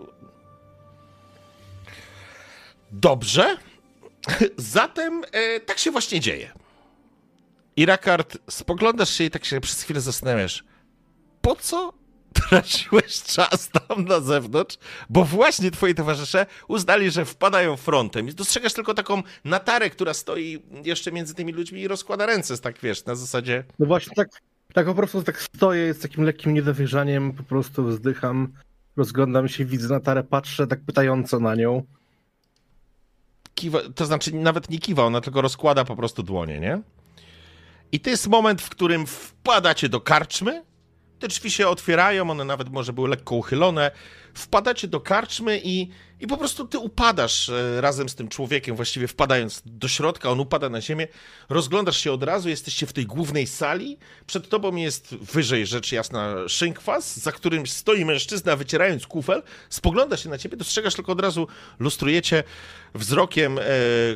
Dobrze. 2.92 3.56
Zatem 4.56 5.22
e, 5.32 5.60
tak 5.60 5.78
się 5.78 5.90
właśnie 5.90 6.20
dzieje. 6.20 6.52
I 7.76 7.86
Rakard, 7.86 8.38
spoglądasz 8.50 9.10
się 9.10 9.24
i 9.24 9.30
tak 9.30 9.44
się 9.44 9.60
przez 9.60 9.82
chwilę 9.82 10.00
zastanawiasz, 10.00 10.64
po 11.42 11.56
co 11.56 11.92
traciłeś 12.34 13.22
czas 13.22 13.68
tam 13.68 14.04
na 14.04 14.20
zewnątrz? 14.20 14.78
Bo 15.10 15.24
właśnie 15.24 15.70
twoi 15.70 15.94
towarzysze 15.94 16.46
uznali, 16.68 17.10
że 17.10 17.24
wpadają 17.24 17.76
frontem 17.76 18.28
i 18.28 18.34
dostrzegasz 18.34 18.72
tylko 18.72 18.94
taką 18.94 19.22
natarę, 19.44 19.90
która 19.90 20.14
stoi 20.14 20.62
jeszcze 20.84 21.12
między 21.12 21.34
tymi 21.34 21.52
ludźmi 21.52 21.80
i 21.80 21.88
rozkłada 21.88 22.26
ręce, 22.26 22.58
tak 22.58 22.78
wiesz, 22.82 23.04
na 23.04 23.14
zasadzie... 23.14 23.64
No 23.78 23.86
właśnie 23.86 24.12
tak, 24.16 24.28
tak 24.74 24.86
po 24.86 24.94
prostu 24.94 25.22
tak 25.22 25.42
stoję 25.42 25.94
z 25.94 25.98
takim 25.98 26.24
lekkim 26.24 26.54
niedowierzaniem, 26.54 27.32
po 27.32 27.42
prostu 27.42 27.84
wzdycham, 27.84 28.52
rozglądam 28.96 29.48
się, 29.48 29.64
widzę 29.64 29.88
Natarę, 29.88 30.22
patrzę 30.24 30.66
tak 30.66 30.80
pytająco 30.80 31.40
na 31.40 31.54
nią. 31.54 31.82
kiwa, 33.54 33.78
to 33.94 34.06
znaczy 34.06 34.34
nawet 34.34 34.70
nie 34.70 34.78
kiwa, 34.78 35.04
ona 35.04 35.20
tylko 35.20 35.40
rozkłada 35.40 35.84
po 35.84 35.96
prostu 35.96 36.22
dłonie, 36.22 36.60
nie? 36.60 36.80
I 37.92 38.00
to 38.00 38.10
jest 38.10 38.28
moment, 38.28 38.62
w 38.62 38.68
którym 38.68 39.06
wpadacie 39.06 39.88
do 39.88 40.00
karczmy, 40.00 40.62
te 41.20 41.28
drzwi 41.28 41.50
się 41.50 41.68
otwierają, 41.68 42.30
one 42.30 42.44
nawet 42.44 42.68
może 42.68 42.92
były 42.92 43.08
lekko 43.08 43.34
uchylone, 43.34 43.90
wpadacie 44.34 44.88
do 44.88 45.00
karczmy 45.00 45.60
i, 45.64 45.88
i 46.20 46.26
po 46.26 46.36
prostu 46.36 46.64
ty 46.64 46.78
upadasz 46.78 47.48
e, 47.48 47.80
razem 47.80 48.08
z 48.08 48.14
tym 48.14 48.28
człowiekiem, 48.28 48.76
właściwie 48.76 49.08
wpadając 49.08 49.62
do 49.64 49.88
środka, 49.88 50.30
on 50.30 50.40
upada 50.40 50.68
na 50.68 50.80
ziemię, 50.80 51.08
rozglądasz 51.48 51.96
się 51.96 52.12
od 52.12 52.22
razu, 52.22 52.48
jesteście 52.48 52.86
w 52.86 52.92
tej 52.92 53.06
głównej 53.06 53.46
sali, 53.46 53.98
przed 54.26 54.48
tobą 54.48 54.76
jest 54.76 55.14
wyżej 55.14 55.66
rzecz 55.66 55.92
jasna 55.92 56.34
szynkwas, 56.48 57.16
za 57.16 57.32
którym 57.32 57.66
stoi 57.66 58.04
mężczyzna 58.04 58.56
wycierając 58.56 59.06
kufel, 59.06 59.42
spogląda 59.70 60.16
się 60.16 60.28
na 60.28 60.38
ciebie, 60.38 60.56
dostrzegasz 60.56 60.94
tylko 60.94 61.12
od 61.12 61.20
razu, 61.20 61.46
lustrujecie 61.78 62.44
wzrokiem, 62.94 63.58
e, 63.58 63.62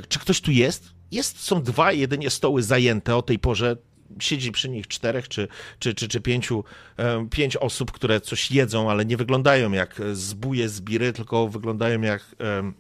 czy 0.09 0.19
ktoś 0.19 0.41
tu 0.41 0.51
jest? 0.51 0.85
Jest, 1.11 1.41
są 1.41 1.63
dwa 1.63 1.93
jedynie 1.93 2.31
stoły 2.31 2.63
zajęte 2.63 3.17
o 3.17 3.23
tej 3.23 3.39
porze, 3.39 3.77
siedzi 4.21 4.53
przy 4.53 4.69
nich 4.69 4.89
czterech 4.89 5.29
czy, 5.29 5.49
czy, 5.79 5.95
czy, 5.95 6.09
czy 6.09 6.21
pięciu, 6.21 6.65
e, 6.97 7.27
pięć 7.31 7.57
osób, 7.57 7.93
które 7.93 8.21
coś 8.21 8.51
jedzą, 8.51 8.91
ale 8.91 9.05
nie 9.05 9.17
wyglądają 9.17 9.73
jak 9.73 10.01
zbóje, 10.13 10.69
zbiry, 10.69 11.13
tylko 11.13 11.49
wyglądają 11.49 12.01
jak 12.01 12.23
e, 12.41 12.73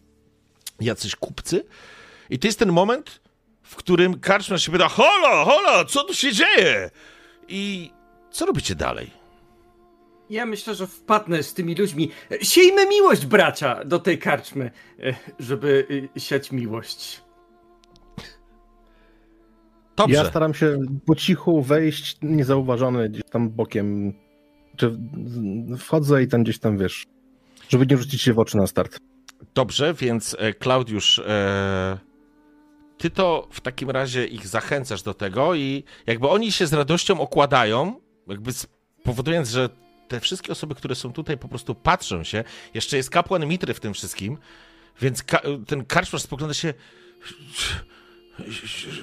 jacyś 0.81 1.17
kupcy. 1.17 1.65
I 2.31 2.39
to 2.39 2.49
jest 2.49 2.59
ten 2.59 2.73
moment, 2.73 3.21
w 3.63 3.77
którym 3.77 4.21
karczmarz 4.21 4.67
się 4.67 4.73
pyta, 4.73 4.89
hola, 4.89 5.45
hola, 5.45 5.85
co 5.85 6.05
tu 6.05 6.15
się 6.15 6.33
dzieje? 6.33 6.91
I 7.49 7.91
co 8.31 8.47
robicie 8.47 8.75
dalej? 8.75 9.11
Ja 10.31 10.47
myślę, 10.47 10.75
że 10.75 10.87
wpadnę 10.87 11.43
z 11.43 11.55
tymi 11.55 11.75
ludźmi. 11.75 12.11
Siejmy 12.43 12.87
miłość, 12.87 13.27
bracia, 13.27 13.85
do 13.85 13.99
tej 13.99 14.19
karczmy, 14.19 14.71
e, 15.03 15.15
żeby 15.39 15.87
siać 16.19 16.53
miłość. 16.53 17.24
Dobrze. 19.97 20.16
Ja 20.16 20.25
staram 20.25 20.55
się 20.55 20.79
po 21.07 21.15
cichu 21.15 21.62
wejść 21.62 22.16
niezauważony 22.23 23.09
gdzieś 23.09 23.23
tam 23.31 23.51
bokiem. 23.51 24.15
Czy 24.77 24.99
wchodzę 25.79 26.23
i 26.23 26.29
tam 26.29 26.43
gdzieś 26.43 26.59
tam 26.59 26.79
wiesz, 26.79 27.07
żeby 27.69 27.87
nie 27.87 27.97
rzucić 27.97 28.23
się 28.23 28.33
w 28.33 28.39
oczy 28.39 28.57
na 28.57 28.66
start. 28.66 28.99
Dobrze, 29.55 29.95
więc 29.95 30.37
e, 30.39 30.55
Klaudiusz, 30.55 31.19
e, 31.19 31.99
ty 32.99 33.11
to 33.11 33.49
w 33.51 33.61
takim 33.61 33.91
razie 33.91 34.27
ich 34.27 34.47
zachęcasz 34.47 35.03
do 35.03 35.15
tego 35.15 35.55
i 35.55 35.85
jakby 36.07 36.29
oni 36.29 36.53
się 36.53 36.66
z 36.66 36.73
radością 36.73 37.21
okładają, 37.21 38.01
jakby 38.29 38.53
powodując, 39.03 39.51
że 39.51 39.69
te 40.09 40.21
wszystkie 40.21 40.53
osoby, 40.53 40.75
które 40.75 40.95
są 40.95 41.12
tutaj, 41.12 41.39
po 41.39 41.49
prostu 41.49 41.75
patrzą 41.75 42.25
się. 42.25 42.45
Jeszcze 42.75 42.97
jest 42.97 43.11
kapłan 43.11 43.47
Mitry 43.47 43.75
w 43.75 43.81
tym 43.81 43.95
wszystkim, 43.95 44.39
więc 45.01 45.23
ka 45.23 45.41
ten 45.66 45.85
karczmarz 45.85 46.23
spogląda 46.23 46.55
się. 46.55 46.75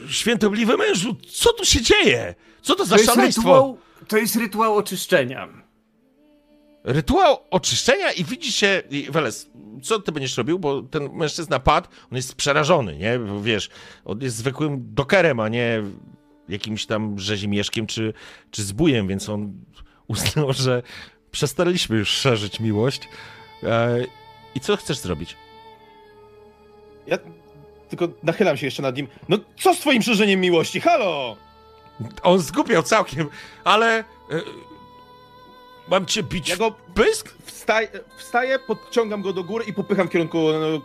Świętobliwy 0.09 0.77
mężu, 0.77 1.15
co 1.31 1.53
tu 1.53 1.65
się 1.65 1.81
dzieje? 1.81 2.35
Co 2.61 2.75
to 2.75 2.85
za 2.85 2.95
To 2.95 3.01
jest, 3.01 3.13
szaleństwo? 3.13 3.41
rytuał, 3.41 3.77
to 4.07 4.17
jest 4.17 4.35
rytuał 4.35 4.75
oczyszczenia. 4.75 5.47
Rytuał 6.83 7.37
oczyszczenia 7.49 8.11
i 8.11 8.23
widzicie, 8.23 8.83
Weles, 9.09 9.49
co 9.83 9.99
ty 9.99 10.11
będziesz 10.11 10.37
robił, 10.37 10.59
bo 10.59 10.81
ten 10.81 11.09
mężczyzna 11.13 11.59
padł, 11.59 11.87
on 12.11 12.15
jest 12.15 12.35
przerażony, 12.35 12.97
nie? 12.97 13.19
Bo 13.19 13.41
Wiesz, 13.41 13.69
on 14.05 14.21
jest 14.21 14.35
zwykłym 14.35 14.93
dokerem, 14.93 15.39
a 15.39 15.49
nie 15.49 15.83
jakimś 16.49 16.85
tam 16.85 17.19
rzezimieszkiem 17.19 17.87
czy, 17.87 18.13
czy 18.51 18.63
zbójem, 18.63 19.07
więc 19.07 19.29
on 19.29 19.53
uznał, 20.07 20.53
że 20.63 20.83
przestaliśmy 21.31 21.97
już 21.97 22.09
szerzyć 22.09 22.59
miłość. 22.59 23.09
E, 23.63 24.05
I 24.55 24.59
co 24.59 24.77
chcesz 24.77 24.97
zrobić? 24.97 25.37
Ja 27.07 27.17
tylko 27.97 28.07
nachylam 28.23 28.57
się 28.57 28.67
jeszcze 28.67 28.81
nad 28.81 28.95
nim. 28.97 29.07
No 29.29 29.37
co 29.59 29.73
z 29.73 29.79
twoim 29.79 30.01
szerzeniem 30.01 30.39
miłości? 30.39 30.81
Halo! 30.81 31.37
On 32.23 32.39
zgubiał 32.39 32.83
całkiem, 32.83 33.27
ale... 33.63 33.99
E, 33.99 34.03
mam 35.87 36.05
cię 36.05 36.23
bić 36.23 36.49
Ja 36.49 36.57
go 36.57 36.75
pysk? 36.93 37.33
wstaj, 37.45 37.87
wstaję, 38.17 38.59
podciągam 38.59 39.21
go 39.21 39.33
do 39.33 39.43
góry 39.43 39.65
i 39.65 39.73
popycham 39.73 40.07
w 40.07 40.11
kierunku 40.11 40.37
no, 40.37 40.81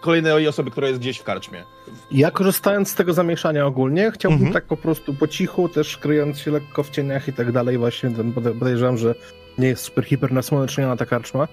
kolejnej 0.00 0.48
osoby, 0.48 0.70
która 0.70 0.88
jest 0.88 1.00
gdzieś 1.00 1.18
w 1.18 1.24
karczmie. 1.24 1.64
Ja 2.10 2.30
korzystając 2.30 2.90
z 2.90 2.94
tego 2.94 3.12
zamieszania 3.12 3.66
ogólnie, 3.66 4.10
chciałbym 4.14 4.38
Mhm. 4.38 4.54
tak 4.54 4.64
po 4.64 4.76
prostu 4.76 5.14
po 5.14 5.28
cichu, 5.28 5.68
też 5.68 5.96
kryjąc 5.96 6.38
się 6.38 6.50
lekko 6.50 6.82
w 6.82 6.90
cieniach 6.90 7.28
i 7.28 7.32
tak 7.32 7.52
dalej, 7.52 7.78
właśnie 7.78 8.10
podejrzewam, 8.34 8.98
że 8.98 9.14
nie 9.58 9.68
jest 9.68 9.84
super 9.84 10.04
hiper 10.04 10.32
nasłoneczniona 10.32 10.96
ta 10.96 11.06
karczma. 11.06 11.48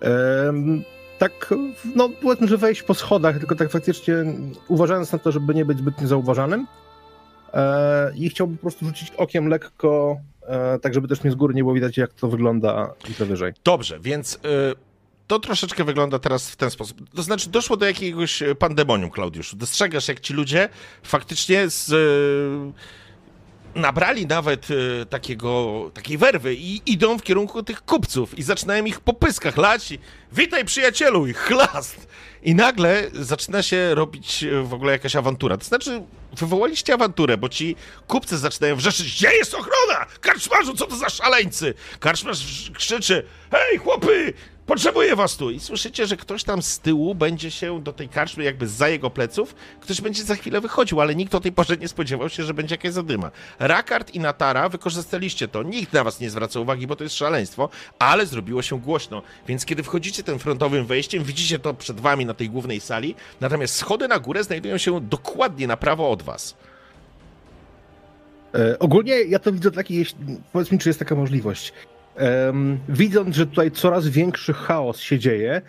Em, 0.00 0.84
tak, 1.18 1.54
no 1.94 2.08
powiedzmy, 2.22 2.48
że 2.48 2.56
wejść 2.56 2.82
po 2.82 2.94
schodach, 2.94 3.38
tylko 3.38 3.54
tak 3.54 3.70
faktycznie 3.70 4.14
uważając 4.68 5.12
na 5.12 5.18
to, 5.18 5.32
żeby 5.32 5.54
nie 5.54 5.64
być 5.64 5.78
zbyt 5.78 6.00
niezauważanym. 6.00 6.66
E, 7.54 8.12
I 8.16 8.30
chciałbym 8.30 8.56
po 8.56 8.60
prostu 8.60 8.86
rzucić 8.86 9.10
okiem 9.16 9.48
lekko, 9.48 10.20
e, 10.42 10.78
tak 10.78 10.94
żeby 10.94 11.08
też 11.08 11.22
mnie 11.22 11.32
z 11.32 11.34
góry 11.34 11.54
nie 11.54 11.62
było 11.62 11.74
widać, 11.74 11.96
jak 11.96 12.12
to 12.12 12.28
wygląda 12.28 12.94
i 13.10 13.24
wyżej. 13.24 13.52
Dobrze, 13.64 14.00
więc 14.00 14.34
y, 14.34 14.38
to 15.26 15.38
troszeczkę 15.38 15.84
wygląda 15.84 16.18
teraz 16.18 16.50
w 16.50 16.56
ten 16.56 16.70
sposób. 16.70 17.10
To 17.16 17.22
znaczy, 17.22 17.50
doszło 17.50 17.76
do 17.76 17.86
jakiegoś 17.86 18.42
y, 18.42 18.54
pandemonium, 18.54 19.10
Klaudiuszu. 19.10 19.56
Dostrzegasz, 19.56 20.08
jak 20.08 20.20
ci 20.20 20.34
ludzie 20.34 20.68
faktycznie 21.02 21.70
z, 21.70 21.92
y, 21.92 22.72
nabrali 23.78 24.26
nawet 24.26 24.70
y, 24.70 25.06
takiego, 25.10 25.90
takiej 25.94 26.18
werwy 26.18 26.54
i 26.54 26.82
idą 26.86 27.18
w 27.18 27.22
kierunku 27.22 27.62
tych 27.62 27.84
kupców 27.84 28.38
i 28.38 28.42
zaczynają 28.42 28.84
ich 28.84 29.00
po 29.00 29.12
pyskach 29.12 29.56
lać 29.56 29.92
i 29.92 29.98
witaj 30.32 30.64
przyjacielu 30.64 31.26
i 31.26 31.32
chlast. 31.32 32.08
I 32.42 32.54
nagle 32.54 33.10
zaczyna 33.12 33.62
się 33.62 33.94
robić 33.94 34.42
y, 34.42 34.62
w 34.62 34.74
ogóle 34.74 34.92
jakaś 34.92 35.16
awantura. 35.16 35.56
To 35.56 35.64
znaczy, 35.64 36.02
wywołaliście 36.32 36.94
awanturę, 36.94 37.36
bo 37.36 37.48
ci 37.48 37.76
kupcy 38.06 38.38
zaczynają 38.38 38.76
wrzeszczeć, 38.76 39.12
gdzie 39.12 39.32
jest 39.32 39.54
ochrona? 39.54 40.06
Karczmarzu, 40.20 40.74
co 40.74 40.86
to 40.86 40.96
za 40.96 41.08
szaleńcy? 41.08 41.74
Karczmarz 42.00 42.70
krzyczy, 42.74 43.26
hej 43.50 43.78
chłopy, 43.78 44.32
potrzebuję 44.68 45.16
was 45.16 45.36
tu. 45.36 45.50
I 45.50 45.60
słyszycie, 45.60 46.06
że 46.06 46.16
ktoś 46.16 46.44
tam 46.44 46.62
z 46.62 46.78
tyłu 46.78 47.14
będzie 47.14 47.50
się 47.50 47.82
do 47.82 47.92
tej 47.92 48.08
karczmy 48.08 48.44
jakby 48.44 48.68
za 48.68 48.88
jego 48.88 49.10
pleców, 49.10 49.54
ktoś 49.80 50.00
będzie 50.00 50.22
za 50.24 50.34
chwilę 50.34 50.60
wychodził, 50.60 51.00
ale 51.00 51.14
nikt 51.14 51.34
o 51.34 51.40
tej 51.40 51.52
porze 51.52 51.76
nie 51.76 51.88
spodziewał 51.88 52.28
się, 52.28 52.42
że 52.42 52.54
będzie 52.54 52.74
jakaś 52.74 52.92
zadyma. 52.92 53.30
Rakard 53.58 54.14
i 54.14 54.20
Natara 54.20 54.68
wykorzystaliście 54.68 55.48
to. 55.48 55.62
Nikt 55.62 55.92
na 55.92 56.04
was 56.04 56.20
nie 56.20 56.30
zwraca 56.30 56.60
uwagi, 56.60 56.86
bo 56.86 56.96
to 56.96 57.04
jest 57.04 57.16
szaleństwo, 57.16 57.68
ale 57.98 58.26
zrobiło 58.26 58.62
się 58.62 58.80
głośno. 58.80 59.22
Więc 59.48 59.64
kiedy 59.64 59.82
wchodzicie 59.82 60.22
tym 60.22 60.38
frontowym 60.38 60.86
wejściem, 60.86 61.24
widzicie 61.24 61.58
to 61.58 61.74
przed 61.74 62.00
wami 62.00 62.26
na 62.26 62.34
tej 62.34 62.50
głównej 62.50 62.80
sali, 62.80 63.14
natomiast 63.40 63.74
schody 63.76 64.08
na 64.08 64.18
górę 64.18 64.44
znajdują 64.44 64.78
się 64.78 65.00
dokładnie 65.00 65.66
na 65.66 65.76
prawo 65.76 66.10
od 66.10 66.22
was. 66.22 66.56
E, 68.54 68.78
ogólnie 68.78 69.12
ja 69.22 69.38
to 69.38 69.52
widzę 69.52 69.70
taki, 69.70 69.94
jeśli- 69.94 70.18
powiedz 70.52 70.72
mi, 70.72 70.78
czy 70.78 70.88
jest 70.88 70.98
taka 70.98 71.14
możliwość. 71.14 71.72
Widząc, 72.88 73.36
że 73.36 73.46
tutaj 73.46 73.70
coraz 73.70 74.08
większy 74.08 74.52
chaos 74.52 75.00
się 75.00 75.18
dzieje, 75.18 75.62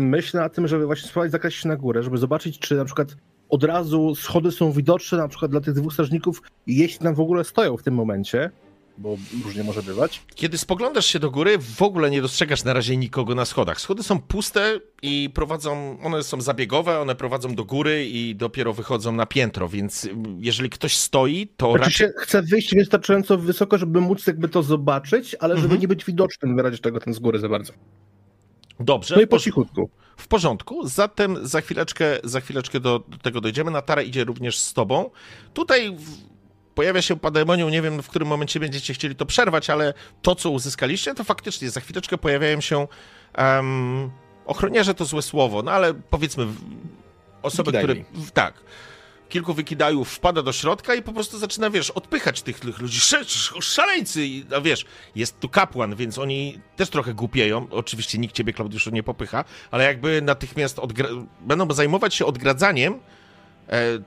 myślę 0.00 0.40
na 0.40 0.48
tym, 0.48 0.68
żeby 0.68 0.86
właśnie 0.86 1.08
spróbować 1.08 1.32
zakraść 1.32 1.62
się 1.62 1.68
na 1.68 1.76
górę, 1.76 2.02
żeby 2.02 2.18
zobaczyć, 2.18 2.58
czy 2.58 2.74
na 2.74 2.84
przykład 2.84 3.16
od 3.48 3.64
razu 3.64 4.14
schody 4.14 4.50
są 4.50 4.72
widoczne, 4.72 5.18
na 5.18 5.28
przykład 5.28 5.50
dla 5.50 5.60
tych 5.60 5.74
dwóch 5.74 5.92
strażników, 5.92 6.42
jeśli 6.66 6.98
tam 6.98 7.14
w 7.14 7.20
ogóle 7.20 7.44
stoją 7.44 7.76
w 7.76 7.82
tym 7.82 7.94
momencie, 7.94 8.50
bo 8.98 9.16
różnie 9.44 9.64
może 9.64 9.82
bywać. 9.82 10.20
Kiedy 10.34 10.58
spoglądasz 10.58 11.06
się 11.06 11.18
do 11.18 11.30
góry, 11.30 11.58
w 11.58 11.82
ogóle 11.82 12.10
nie 12.10 12.22
dostrzegasz 12.22 12.64
na 12.64 12.72
razie 12.72 12.96
nikogo 12.96 13.34
na 13.34 13.44
schodach. 13.44 13.80
Schody 13.80 14.02
są 14.02 14.20
puste 14.20 14.80
i 15.02 15.30
prowadzą, 15.34 15.98
one 16.02 16.22
są 16.22 16.40
zabiegowe, 16.40 17.00
one 17.00 17.14
prowadzą 17.14 17.54
do 17.54 17.64
góry 17.64 18.06
i 18.06 18.34
dopiero 18.34 18.72
wychodzą 18.72 19.12
na 19.12 19.26
piętro, 19.26 19.68
więc 19.68 20.08
jeżeli 20.38 20.70
ktoś 20.70 20.96
stoi, 20.96 21.48
to 21.56 21.70
Znaczy 21.72 21.84
raczej... 21.84 22.08
chce 22.16 22.42
wyjść 22.42 22.74
wystarczająco 22.74 23.38
wysoko, 23.38 23.78
żeby 23.78 24.00
móc 24.00 24.26
jakby 24.26 24.48
to 24.48 24.62
zobaczyć, 24.62 25.36
ale 25.40 25.54
żeby 25.54 25.64
Mhm. 25.64 25.80
nie 25.80 25.88
być 25.88 26.04
widocznym 26.04 26.56
w 26.56 26.58
razie 26.60 26.78
tego 26.78 27.00
ten 27.00 27.14
z 27.14 27.18
góry 27.18 27.38
za 27.38 27.48
bardzo. 27.48 27.72
Dobrze, 28.80 29.14
No 29.16 29.22
i 29.22 29.26
po 29.26 29.38
cichutku. 29.38 29.90
w 30.16 30.28
porządku. 30.28 30.86
Zatem 30.88 31.46
za 31.46 31.60
chwileczkę, 31.60 32.04
za 32.24 32.40
chwileczkę 32.40 32.80
do, 32.80 32.98
do 33.08 33.18
tego 33.18 33.40
dojdziemy. 33.40 33.70
Natara 33.70 34.02
idzie 34.02 34.24
również 34.24 34.58
z 34.58 34.72
tobą. 34.74 35.10
Tutaj 35.54 35.96
w, 35.96 36.37
pojawia 36.78 37.02
się 37.02 37.16
Pademonium, 37.16 37.70
nie 37.70 37.82
wiem 37.82 38.02
w 38.02 38.08
którym 38.08 38.28
momencie 38.28 38.60
będziecie 38.60 38.94
chcieli 38.94 39.16
to 39.16 39.26
przerwać, 39.26 39.70
ale 39.70 39.94
to, 40.22 40.34
co 40.34 40.50
uzyskaliście, 40.50 41.14
to 41.14 41.24
faktycznie 41.24 41.70
za 41.70 41.80
chwileczkę 41.80 42.18
pojawiają 42.18 42.60
się 42.60 42.86
um, 43.38 44.10
ochroniarze, 44.46 44.94
to 44.94 45.04
złe 45.04 45.22
słowo, 45.22 45.62
no 45.62 45.70
ale 45.70 45.94
powiedzmy 45.94 46.46
osoby, 47.42 47.72
które... 47.72 47.94
W- 48.14 48.30
Tak. 48.30 48.54
Kilku 49.28 49.54
wykidajów 49.54 50.08
wpada 50.10 50.42
do 50.42 50.52
środka 50.52 50.94
i 50.94 51.02
po 51.02 51.12
prostu 51.12 51.38
zaczyna, 51.38 51.70
wiesz, 51.70 51.90
odpychać 51.90 52.42
tych, 52.42 52.60
tych 52.60 52.78
ludzi. 52.78 53.00
Szaleńcy! 53.60 54.26
I, 54.26 54.44
no 54.50 54.62
wiesz, 54.62 54.84
jest 55.14 55.40
tu 55.40 55.48
kapłan, 55.48 55.94
więc 55.96 56.18
oni 56.18 56.60
też 56.76 56.88
trochę 56.90 57.14
głupieją. 57.14 57.66
Oczywiście 57.70 58.18
nikt 58.18 58.34
ciebie, 58.34 58.52
Klaudiuszu, 58.52 58.90
nie 58.90 59.02
popycha, 59.02 59.44
ale 59.70 59.84
jakby 59.84 60.22
natychmiast 60.22 60.76
odgra- 60.76 61.26
będą 61.40 61.70
zajmować 61.74 62.14
się 62.14 62.26
odgradzaniem 62.26 63.00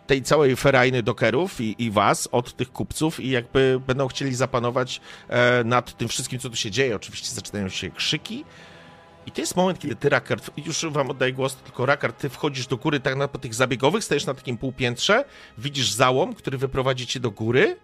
tej 0.07 0.21
całej 0.23 0.55
ferajny 0.55 1.03
dokerów 1.03 1.61
i, 1.61 1.75
i 1.83 1.91
was 1.91 2.29
od 2.31 2.55
tych 2.55 2.71
kupców 2.71 3.19
i 3.19 3.29
jakby 3.29 3.81
będą 3.87 4.07
chcieli 4.07 4.35
zapanować 4.35 5.01
e, 5.27 5.63
nad 5.63 5.97
tym 5.97 6.07
wszystkim, 6.07 6.39
co 6.39 6.49
tu 6.49 6.55
się 6.55 6.71
dzieje. 6.71 6.95
Oczywiście 6.95 7.29
zaczynają 7.29 7.69
się 7.69 7.89
krzyki. 7.89 8.45
I 9.25 9.31
to 9.31 9.41
jest 9.41 9.55
moment, 9.55 9.79
kiedy 9.79 9.95
ty, 9.95 10.09
Rakard, 10.09 10.51
już 10.65 10.85
wam 10.85 11.09
oddaję 11.09 11.33
głos, 11.33 11.55
tylko 11.55 11.85
Rakard, 11.85 12.17
ty 12.17 12.29
wchodzisz 12.29 12.67
do 12.67 12.77
góry 12.77 12.99
tak 12.99 13.15
na 13.15 13.27
po 13.27 13.37
tych 13.37 13.53
zabiegowych, 13.53 14.03
stajesz 14.03 14.25
na 14.25 14.33
takim 14.33 14.57
półpiętrze, 14.57 15.25
widzisz 15.57 15.91
załom, 15.91 16.33
który 16.33 16.57
wyprowadzi 16.57 17.07
cię 17.07 17.19
do 17.19 17.31
góry 17.31 17.77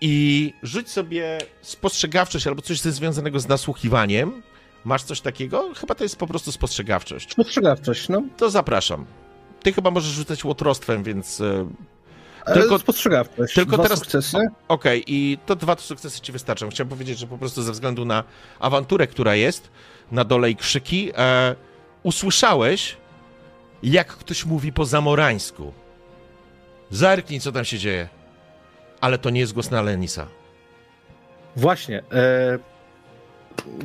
i 0.00 0.52
rzuć 0.62 0.90
sobie 0.90 1.38
spostrzegawczość 1.62 2.46
albo 2.46 2.62
coś 2.62 2.80
ze 2.80 2.92
związanego 2.92 3.40
z 3.40 3.48
nasłuchiwaniem. 3.48 4.42
Masz 4.84 5.02
coś 5.02 5.20
takiego? 5.20 5.74
Chyba 5.74 5.94
to 5.94 6.04
jest 6.04 6.16
po 6.16 6.26
prostu 6.26 6.52
spostrzegawczość. 6.52 7.32
Spostrzegawczość, 7.32 8.08
no. 8.08 8.22
To 8.36 8.50
zapraszam. 8.50 9.06
Ty 9.64 9.72
chyba 9.72 9.90
możesz 9.90 10.12
rzucać 10.12 10.44
łotrostwem, 10.44 11.02
więc... 11.02 11.40
e, 11.40 11.68
Tylko, 12.46 12.60
Tylko- 12.60 12.78
spostrzegawczość. 12.78 13.54
tylko 13.54 13.74
Dwa 13.74 13.82
teraz- 13.82 13.98
sukcesy. 13.98 14.38
Okej, 14.68 15.04
i 15.06 15.38
to 15.46 15.56
dwa 15.56 15.76
sukcesy 15.76 16.20
ci 16.20 16.32
wystarczą. 16.32 16.68
Chciałem 16.70 16.88
powiedzieć, 16.88 17.18
że 17.18 17.26
po 17.26 17.38
prostu 17.38 17.62
ze 17.62 17.72
względu 17.72 18.04
na 18.04 18.24
awanturę, 18.60 19.06
która 19.06 19.34
jest 19.34 19.70
na 20.12 20.24
dole 20.24 20.50
i 20.50 20.56
krzyki, 20.56 21.10
e, 21.16 21.54
usłyszałeś, 22.02 22.96
jak 23.82 24.06
ktoś 24.08 24.44
mówi 24.46 24.72
po 24.72 24.84
zamorańsku. 24.84 25.72
Zerknij, 26.90 27.40
co 27.40 27.52
tam 27.52 27.64
się 27.64 27.78
dzieje. 27.78 28.08
Ale 29.00 29.18
to 29.18 29.30
nie 29.30 29.40
jest 29.40 29.52
głos 29.52 29.70
na 29.70 29.82
Lenisa. 29.82 30.26
Właśnie. 31.56 32.02
E, 32.12 32.58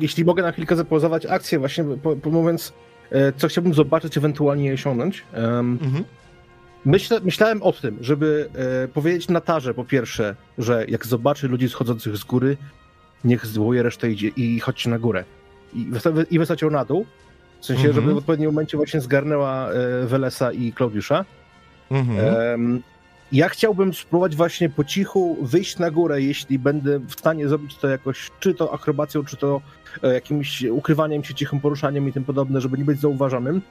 jeśli 0.00 0.24
mogę 0.24 0.42
na 0.42 0.52
chwilkę 0.52 0.76
zapauzować 0.76 1.26
akcję, 1.26 1.58
właśnie 1.58 1.84
po, 2.02 2.16
po 2.16 2.30
mówiąc, 2.30 2.72
co 3.36 3.48
chciałbym 3.48 3.74
zobaczyć, 3.74 4.16
ewentualnie. 4.16 4.74
Em, 5.32 5.78
Mhm. 5.82 6.04
Myślę, 6.84 7.20
myślałem 7.24 7.62
o 7.62 7.72
tym, 7.72 7.96
żeby 8.00 8.48
e, 8.84 8.88
powiedzieć 8.88 9.28
Natarze 9.28 9.74
po 9.74 9.84
pierwsze, 9.84 10.36
że 10.58 10.84
jak 10.88 11.06
zobaczy 11.06 11.48
ludzi 11.48 11.68
schodzących 11.68 12.16
z 12.16 12.24
góry, 12.24 12.56
niech 13.24 13.46
zwołuje 13.46 13.82
resztę 13.82 14.10
idzie 14.10 14.28
i 14.28 14.60
chodźcie 14.60 14.90
na 14.90 14.98
górę. 14.98 15.24
I, 15.74 15.86
i 16.30 16.38
wysłać 16.38 16.62
ją 16.62 16.70
na 16.70 16.84
dół. 16.84 17.06
W 17.60 17.66
sensie, 17.66 17.88
Mhm. 17.88 17.94
żeby 17.94 18.14
w 18.14 18.16
odpowiednim 18.16 18.48
momencie 18.50 18.76
właśnie 18.76 19.00
zgarnęła 19.00 19.70
e, 19.70 20.06
Welesa 20.06 20.52
i 20.52 20.72
Klaudiusza. 20.72 21.24
Mhm. 21.90 22.18
Em, 22.36 22.82
ja 23.32 23.48
chciałbym 23.48 23.94
spróbować 23.94 24.36
właśnie 24.36 24.68
po 24.68 24.84
cichu 24.84 25.36
wyjść 25.42 25.78
na 25.78 25.90
górę, 25.90 26.22
jeśli 26.22 26.58
będę 26.58 26.98
w 26.98 27.12
stanie 27.12 27.48
zrobić 27.48 27.76
to 27.76 27.88
jakoś, 27.88 28.30
czy 28.40 28.54
to 28.54 28.74
akrobacją, 28.74 29.24
czy 29.24 29.36
to 29.36 29.60
e, 30.02 30.14
jakimś 30.14 30.62
ukrywaniem 30.62 31.24
się, 31.24 31.34
cichym 31.34 31.60
poruszaniem 31.60 32.08
i 32.08 32.12
tym 32.12 32.24
podobne, 32.24 32.60
żeby 32.60 32.78
nie 32.78 32.84
być 32.84 33.00
zauważonym. 33.00 33.62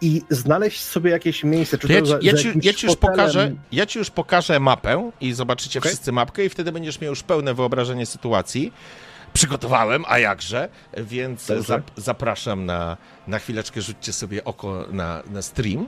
I 0.00 0.22
znaleźć 0.30 0.80
sobie 0.80 1.10
jakieś 1.10 1.44
miejsce, 1.44 1.78
czy 1.78 1.88
To 1.88 1.92
ja, 1.92 2.00
to 2.00 2.06
ci, 2.06 2.12
za, 2.12 2.18
ja, 2.22 2.34
ci, 2.34 2.52
ja 2.62 2.72
ci 2.72 2.86
już 2.86 2.96
pokażę, 2.96 3.54
ja 3.72 3.86
ci 3.86 3.98
już 3.98 4.10
pokażę 4.10 4.60
mapę 4.60 5.10
i 5.20 5.32
zobaczycie 5.32 5.78
Okej. 5.78 5.90
wszyscy 5.90 6.12
mapkę 6.12 6.44
i 6.44 6.48
wtedy 6.48 6.72
będziesz 6.72 7.00
miał 7.00 7.10
już 7.10 7.22
pełne 7.22 7.54
wyobrażenie 7.54 8.06
sytuacji. 8.06 8.72
Przygotowałem, 9.32 10.04
a 10.08 10.18
jakże, 10.18 10.68
więc 10.96 11.46
zap, 11.46 11.90
zapraszam 11.96 12.66
na, 12.66 12.96
na 13.26 13.38
chwileczkę, 13.38 13.82
rzućcie 13.82 14.12
sobie 14.12 14.44
oko 14.44 14.86
na, 14.92 15.22
na 15.30 15.42
stream. 15.42 15.86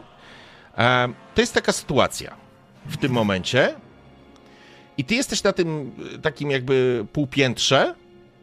Em, 0.76 1.14
to 1.34 1.40
jest 1.40 1.54
taka 1.54 1.72
sytuacja 1.72 2.43
w 2.86 2.96
tym 2.96 3.12
momencie. 3.12 3.74
I 4.98 5.04
ty 5.04 5.14
jesteś 5.14 5.42
na 5.42 5.52
tym 5.52 5.92
y, 6.14 6.18
takim 6.18 6.50
jakby 6.50 7.06
półpiętrze, 7.12 7.94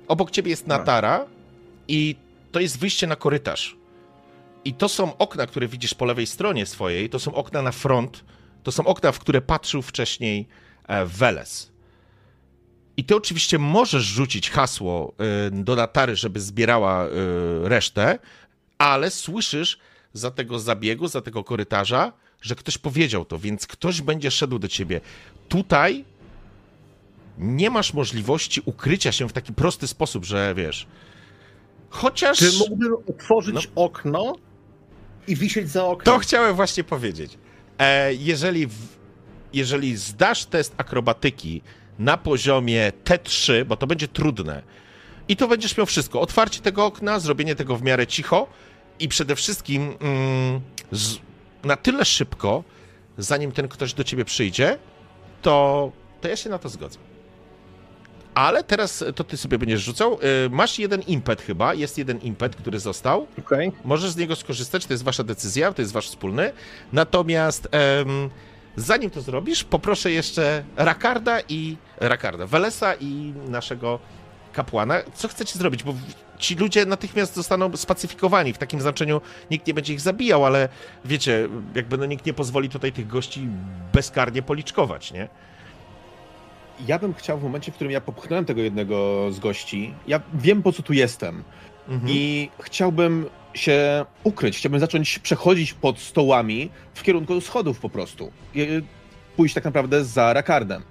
obok 0.07 0.31
ciebie 0.31 0.49
jest 0.49 0.67
Natara 0.67 1.25
i 1.87 2.15
to 2.51 2.59
jest 2.59 2.79
wyjście 2.79 3.07
na 3.07 3.15
korytarz. 3.15 3.77
I 4.65 4.73
to 4.73 4.89
są 4.89 5.17
okna, 5.17 5.47
które 5.47 5.67
widzisz 5.67 5.93
po 5.93 6.05
lewej 6.05 6.27
stronie 6.27 6.65
swojej, 6.65 7.09
to 7.09 7.19
są 7.19 7.33
okna 7.33 7.61
na 7.61 7.71
front, 7.71 8.23
to 8.63 8.71
są 8.71 8.85
okna, 8.85 9.11
w 9.11 9.19
które 9.19 9.41
patrzył 9.41 9.81
wcześniej 9.81 10.47
e, 10.87 11.05
Weles. 11.05 11.71
I 12.97 13.03
ty 13.03 13.15
oczywiście 13.15 13.59
możesz 13.59 14.03
rzucić 14.03 14.49
hasło 14.49 15.13
y, 15.47 15.51
do 15.51 15.75
Natary, 15.75 16.15
żeby 16.15 16.39
zbierała 16.39 17.07
resztę, 17.63 18.19
ale 18.77 19.11
słyszysz 19.11 19.77
za 20.13 20.31
tego 20.31 20.59
zabiegu, 20.59 21.07
za 21.07 21.21
tego 21.21 21.43
korytarza, 21.43 22.13
że 22.41 22.55
ktoś 22.55 22.77
powiedział 22.77 23.25
to, 23.25 23.39
więc 23.39 23.67
ktoś 23.67 24.01
będzie 24.01 24.31
szedł 24.31 24.59
do 24.59 24.67
ciebie. 24.67 25.01
Tutaj 25.49 26.05
nie 27.37 27.69
masz 27.69 27.93
możliwości 27.93 28.61
ukrycia 28.65 29.11
się 29.11 29.29
w 29.29 29.33
taki 29.33 29.53
prosty 29.53 29.87
sposób, 29.87 30.25
że 30.25 30.53
wiesz. 30.55 30.87
Chociaż. 31.89 32.37
Czy 32.37 32.51
mógłbym 32.59 32.93
otworzyć 33.09 33.55
No. 33.55 33.83
okno 33.83 34.35
i 35.27 35.35
wisieć 35.35 35.69
za 35.69 35.85
oknem? 35.85 36.15
To 36.15 36.19
chciałem 36.19 36.55
właśnie 36.55 36.83
powiedzieć. 36.83 37.37
E, 37.77 38.13
jeżeli, 38.13 38.67
w, 38.67 38.73
jeżeli 39.53 39.97
zdasz 39.97 40.45
test 40.45 40.73
akrobatyki 40.77 41.61
na 41.99 42.17
poziomie 42.17 42.91
T3, 43.05 43.65
bo 43.65 43.77
to 43.77 43.87
będzie 43.87 44.07
trudne, 44.07 44.63
i 45.27 45.35
to 45.35 45.47
będziesz 45.47 45.77
miał 45.77 45.85
wszystko. 45.85 46.21
Otwarcie 46.21 46.61
tego 46.61 46.85
okna, 46.85 47.19
zrobienie 47.19 47.55
tego 47.55 47.75
w 47.75 47.83
miarę 47.83 48.07
cicho 48.07 48.47
i 48.99 49.07
przede 49.07 49.35
wszystkim 49.35 49.81
mm, 49.99 50.61
z, 50.91 51.17
na 51.63 51.75
tyle 51.75 52.05
szybko, 52.05 52.63
zanim 53.17 53.51
ten 53.51 53.67
ktoś 53.67 53.93
do 53.93 54.03
ciebie 54.03 54.25
przyjdzie, 54.25 54.77
to, 55.41 55.91
to 56.21 56.27
ja 56.27 56.35
się 56.35 56.49
na 56.49 56.59
to 56.59 56.69
zgodzę. 56.69 56.99
Ale 58.33 58.63
teraz 58.63 59.03
to 59.15 59.23
ty 59.23 59.37
sobie 59.37 59.57
będziesz 59.57 59.81
rzucał. 59.81 60.19
Y, 60.45 60.49
Masz 60.49 60.79
jeden 60.79 61.01
impet 61.01 61.41
chyba, 61.41 61.73
jest 61.73 61.97
jeden 61.97 62.19
impet, 62.19 62.55
który 62.55 62.79
został. 62.79 63.27
Okej. 63.39 63.71
Możesz 63.83 64.11
z 64.11 64.17
niego 64.17 64.35
skorzystać, 64.35 64.85
to 64.85 64.93
jest 64.93 65.03
wasza 65.03 65.23
decyzja, 65.23 65.73
to 65.73 65.81
jest 65.81 65.91
wasz 65.93 66.07
wspólny. 66.07 66.51
Natomiast 66.93 67.67
zanim 68.75 69.09
to 69.09 69.21
zrobisz, 69.21 69.63
poproszę 69.63 70.11
jeszcze 70.11 70.63
Rakarda 70.75 71.39
i 71.49 71.77
Rakarda, 71.97 72.47
Welesa 72.47 72.93
i 72.99 73.33
naszego 73.47 73.99
kapłana. 74.53 75.01
Co 75.13 75.27
chcecie 75.27 75.59
zrobić? 75.59 75.83
Bo 75.83 75.93
ci 76.41 76.55
ludzie 76.55 76.85
natychmiast 76.85 77.35
zostaną 77.35 77.77
spacyfikowani. 77.77 78.53
W 78.53 78.57
takim 78.57 78.81
znaczeniu 78.81 79.21
nikt 79.51 79.67
nie 79.67 79.73
będzie 79.73 79.93
ich 79.93 80.01
zabijał, 80.01 80.45
ale 80.45 80.69
wiecie, 81.05 81.49
jakby 81.75 81.97
no 81.97 82.05
nikt 82.05 82.25
nie 82.25 82.33
pozwoli 82.33 82.69
tutaj 82.69 82.91
tych 82.91 83.07
gości 83.07 83.47
bezkarnie 83.93 84.41
policzkować, 84.41 85.13
nie? 85.13 85.27
Ja 86.87 86.99
bym 86.99 87.13
chciał 87.13 87.37
w 87.39 87.43
momencie, 87.43 87.71
w 87.71 87.75
którym 87.75 87.91
ja 87.91 88.01
popchnąłem 88.01 88.45
tego 88.45 88.61
jednego 88.61 89.27
z 89.31 89.39
gości, 89.39 89.93
ja 90.07 90.21
wiem 90.33 90.63
po 90.63 90.71
co 90.71 90.83
tu 90.83 90.93
jestem 90.93 91.43
Mhm. 91.89 92.11
i 92.13 92.49
chciałbym 92.59 93.25
się 93.53 94.05
ukryć, 94.23 94.57
chciałbym 94.57 94.79
zacząć 94.79 95.19
przechodzić 95.19 95.73
pod 95.73 95.99
stołami 95.99 96.69
w 96.93 97.03
kierunku 97.03 97.41
schodów 97.41 97.79
po 97.79 97.89
prostu. 97.89 98.31
Pójść 99.37 99.55
tak 99.55 99.65
naprawdę 99.65 100.05
za 100.05 100.33
Rakardem. 100.33 100.83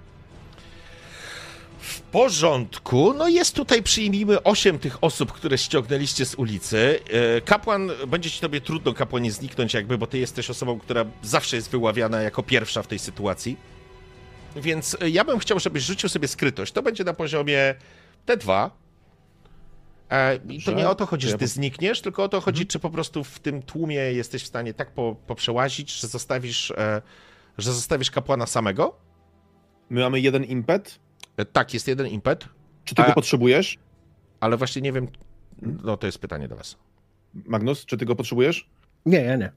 W 1.81 2.01
porządku. 2.01 3.13
No 3.13 3.27
jest 3.27 3.55
tutaj, 3.55 3.83
przyjmijmy, 3.83 4.43
osiem 4.43 4.79
tych 4.79 5.03
osób, 5.03 5.31
które 5.31 5.57
ściągnęliście 5.57 6.25
z 6.25 6.35
ulicy. 6.35 6.99
E, 7.37 7.41
Kapłan, 7.41 7.91
będzie 8.07 8.31
ci 8.31 8.41
tobie 8.41 8.61
trudno, 8.61 8.93
kapłanie, 8.93 9.31
zniknąć 9.31 9.73
jakby, 9.73 9.97
bo 9.97 10.07
ty 10.07 10.17
jesteś 10.17 10.49
osobą, 10.49 10.79
która 10.79 11.05
zawsze 11.23 11.55
jest 11.55 11.69
wyławiana 11.69 12.21
jako 12.21 12.43
pierwsza 12.43 12.83
w 12.83 12.87
tej 12.87 12.99
sytuacji. 12.99 13.57
Więc 14.55 14.97
e, 15.01 15.09
ja 15.09 15.23
bym 15.25 15.39
chciał, 15.39 15.59
żebyś 15.59 15.83
rzucił 15.83 16.09
sobie 16.09 16.27
skrytość. 16.27 16.71
To 16.71 16.83
będzie 16.83 17.03
na 17.03 17.13
poziomie 17.13 17.75
T2. 18.27 18.69
E, 20.09 20.35
I 20.49 20.63
to 20.63 20.71
nie 20.71 20.89
o 20.89 20.95
to 20.95 21.05
chodzi, 21.05 21.27
że 21.27 21.37
ty 21.37 21.47
znikniesz, 21.47 22.01
tylko 22.01 22.23
o 22.23 22.29
to 22.29 22.41
chodzi, 22.41 22.67
czy 22.67 22.79
po 22.79 22.89
prostu 22.89 23.23
w 23.23 23.39
tym 23.39 23.61
tłumie 23.61 23.95
jesteś 23.95 24.43
w 24.43 24.47
stanie 24.47 24.73
tak 24.73 24.91
po, 24.91 25.15
poprzełazić, 25.27 25.99
że 25.99 26.07
zostawisz, 26.07 26.73
że 27.57 27.73
zostawisz 27.73 28.11
kapłana 28.11 28.45
samego. 28.45 28.95
My 29.89 30.01
mamy 30.01 30.19
jeden 30.19 30.43
impet. 30.43 30.99
E, 31.41 31.45
tak, 31.45 31.73
jest 31.73 31.87
jeden 31.87 32.07
impet, 32.07 32.45
Czy 32.85 32.95
ty 32.95 33.03
go 33.03 33.13
potrzebujesz? 33.13 33.77
ale 34.39 34.57
właśnie 34.57 34.81
nie 34.81 34.91
wiem. 34.91 35.07
No 35.61 35.97
to 35.97 36.05
jest 36.05 36.19
pytanie 36.19 36.47
do 36.47 36.55
was. 36.55 36.77
Magnus, 37.33 37.85
czy 37.85 37.97
ty 37.97 38.05
go 38.05 38.15
potrzebujesz? 38.15 38.69
Nie, 39.05 39.21
ja 39.21 39.35
nie. 39.35 39.51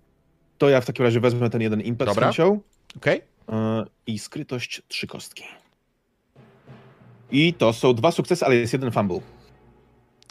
To 0.59 0.69
ja 0.69 0.81
w 0.81 0.87
takim 0.87 1.05
razie 1.05 1.21
wezmę 1.21 1.51
ten 1.51 1.61
jeden 1.61 1.81
impet 1.81 2.09
Dobra. 2.09 2.33
z. 2.33 2.37
Okej? 2.97 3.23
E, 3.49 3.85
I 4.07 4.19
skrytość 4.19 4.83
trzy 4.89 5.07
kostki. 5.07 5.45
I 7.31 7.55
to 7.55 7.73
są 7.73 7.95
dwa 7.95 8.11
sukcesy, 8.13 8.47
ale 8.47 8.57
jest 8.57 8.73
jeden 8.73 8.91
fumble. 8.91 9.21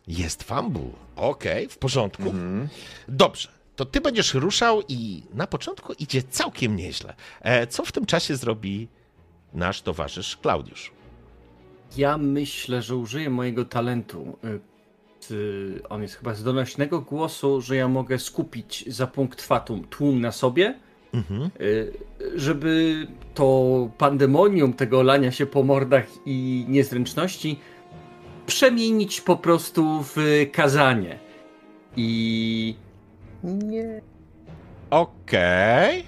Jest 0.07 0.43
fumble. 0.43 0.89
Okej, 1.15 1.69
w 1.69 1.77
porządku. 1.77 2.23
Mhm. 2.23 2.69
Dobrze. 3.07 3.49
To 3.75 3.85
ty 3.85 4.01
będziesz 4.01 4.33
ruszał 4.33 4.81
i 4.87 5.23
na 5.33 5.47
początku 5.47 5.93
idzie 5.93 6.23
całkiem 6.23 6.75
nieźle. 6.75 7.13
E, 7.41 7.67
co 7.67 7.85
w 7.85 7.91
tym 7.91 8.05
czasie 8.05 8.35
zrobi 8.35 8.87
nasz 9.53 9.81
towarzysz 9.81 10.37
Klaudiusz? 10.37 10.91
Ja 11.97 12.17
myślę, 12.17 12.81
że 12.81 12.95
użyję 12.95 13.29
mojego 13.29 13.65
talentu. 13.65 14.37
y, 15.31 15.81
On 15.89 16.01
jest 16.01 16.15
chyba 16.15 16.33
z 16.33 16.43
donośnego 16.43 17.01
głosu, 17.01 17.61
że 17.61 17.75
ja 17.75 17.87
mogę 17.87 18.19
skupić 18.19 18.85
za 18.87 19.07
punkt 19.07 19.41
fatum 19.41 19.83
tłum 19.83 20.21
na 20.21 20.31
sobie, 20.31 20.79
Mhm. 21.13 21.49
y, 21.61 21.93
żeby 22.35 23.07
to 23.33 23.89
pandemonium 23.97 24.73
tego 24.73 25.03
lania 25.03 25.31
się 25.31 25.45
po 25.45 25.63
mordach 25.63 26.05
i 26.25 26.65
niezręczności 26.67 27.59
przemienić 28.45 29.21
po 29.21 29.37
prostu 29.37 30.03
w 30.03 30.15
kazanie. 30.51 31.19
I 31.97 32.75
Nie. 33.43 34.01
Okej. 34.89 36.03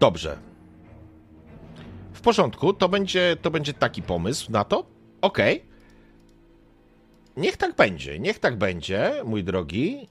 Dobrze. 0.00 0.38
W 2.18 2.20
porządku, 2.20 2.72
to 2.72 2.88
będzie, 2.88 3.36
to 3.42 3.50
będzie 3.50 3.74
taki 3.74 4.02
pomysł 4.02 4.52
na 4.52 4.64
to. 4.64 4.86
Okej. 5.20 5.64
Niech 7.36 7.56
tak 7.56 7.76
będzie, 7.76 8.18
niech 8.18 8.38
tak 8.38 8.58
będzie, 8.58 9.22
mój 9.24 9.44
drogi. 9.44 10.08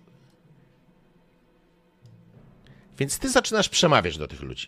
Więc 2.98 3.20
ty 3.20 3.30
zaczynasz 3.30 3.70
przemawiać 3.70 4.18
do 4.18 4.28
tych 4.28 4.42
ludzi. 4.42 4.68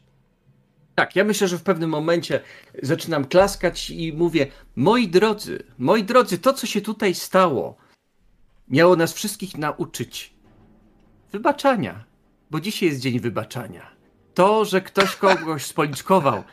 Tak, 0.95 1.15
ja 1.15 1.23
myślę, 1.23 1.47
że 1.47 1.57
w 1.57 1.63
pewnym 1.63 1.89
momencie 1.89 2.41
zaczynam 2.83 3.25
klaskać 3.25 3.89
i 3.89 4.13
mówię: 4.13 4.47
Moi 4.75 5.07
drodzy, 5.07 5.63
moi 5.77 6.03
drodzy, 6.03 6.37
to 6.37 6.53
co 6.53 6.67
się 6.67 6.81
tutaj 6.81 7.15
stało, 7.15 7.77
miało 8.67 8.95
nas 8.95 9.13
wszystkich 9.13 9.57
nauczyć 9.57 10.33
wybaczania, 11.31 12.03
bo 12.51 12.59
dzisiaj 12.59 12.89
jest 12.89 13.01
dzień 13.01 13.19
wybaczania. 13.19 13.91
To, 14.33 14.65
że 14.65 14.81
ktoś 14.81 15.15
kogoś 15.15 15.65
spoliczkował, 15.65 16.43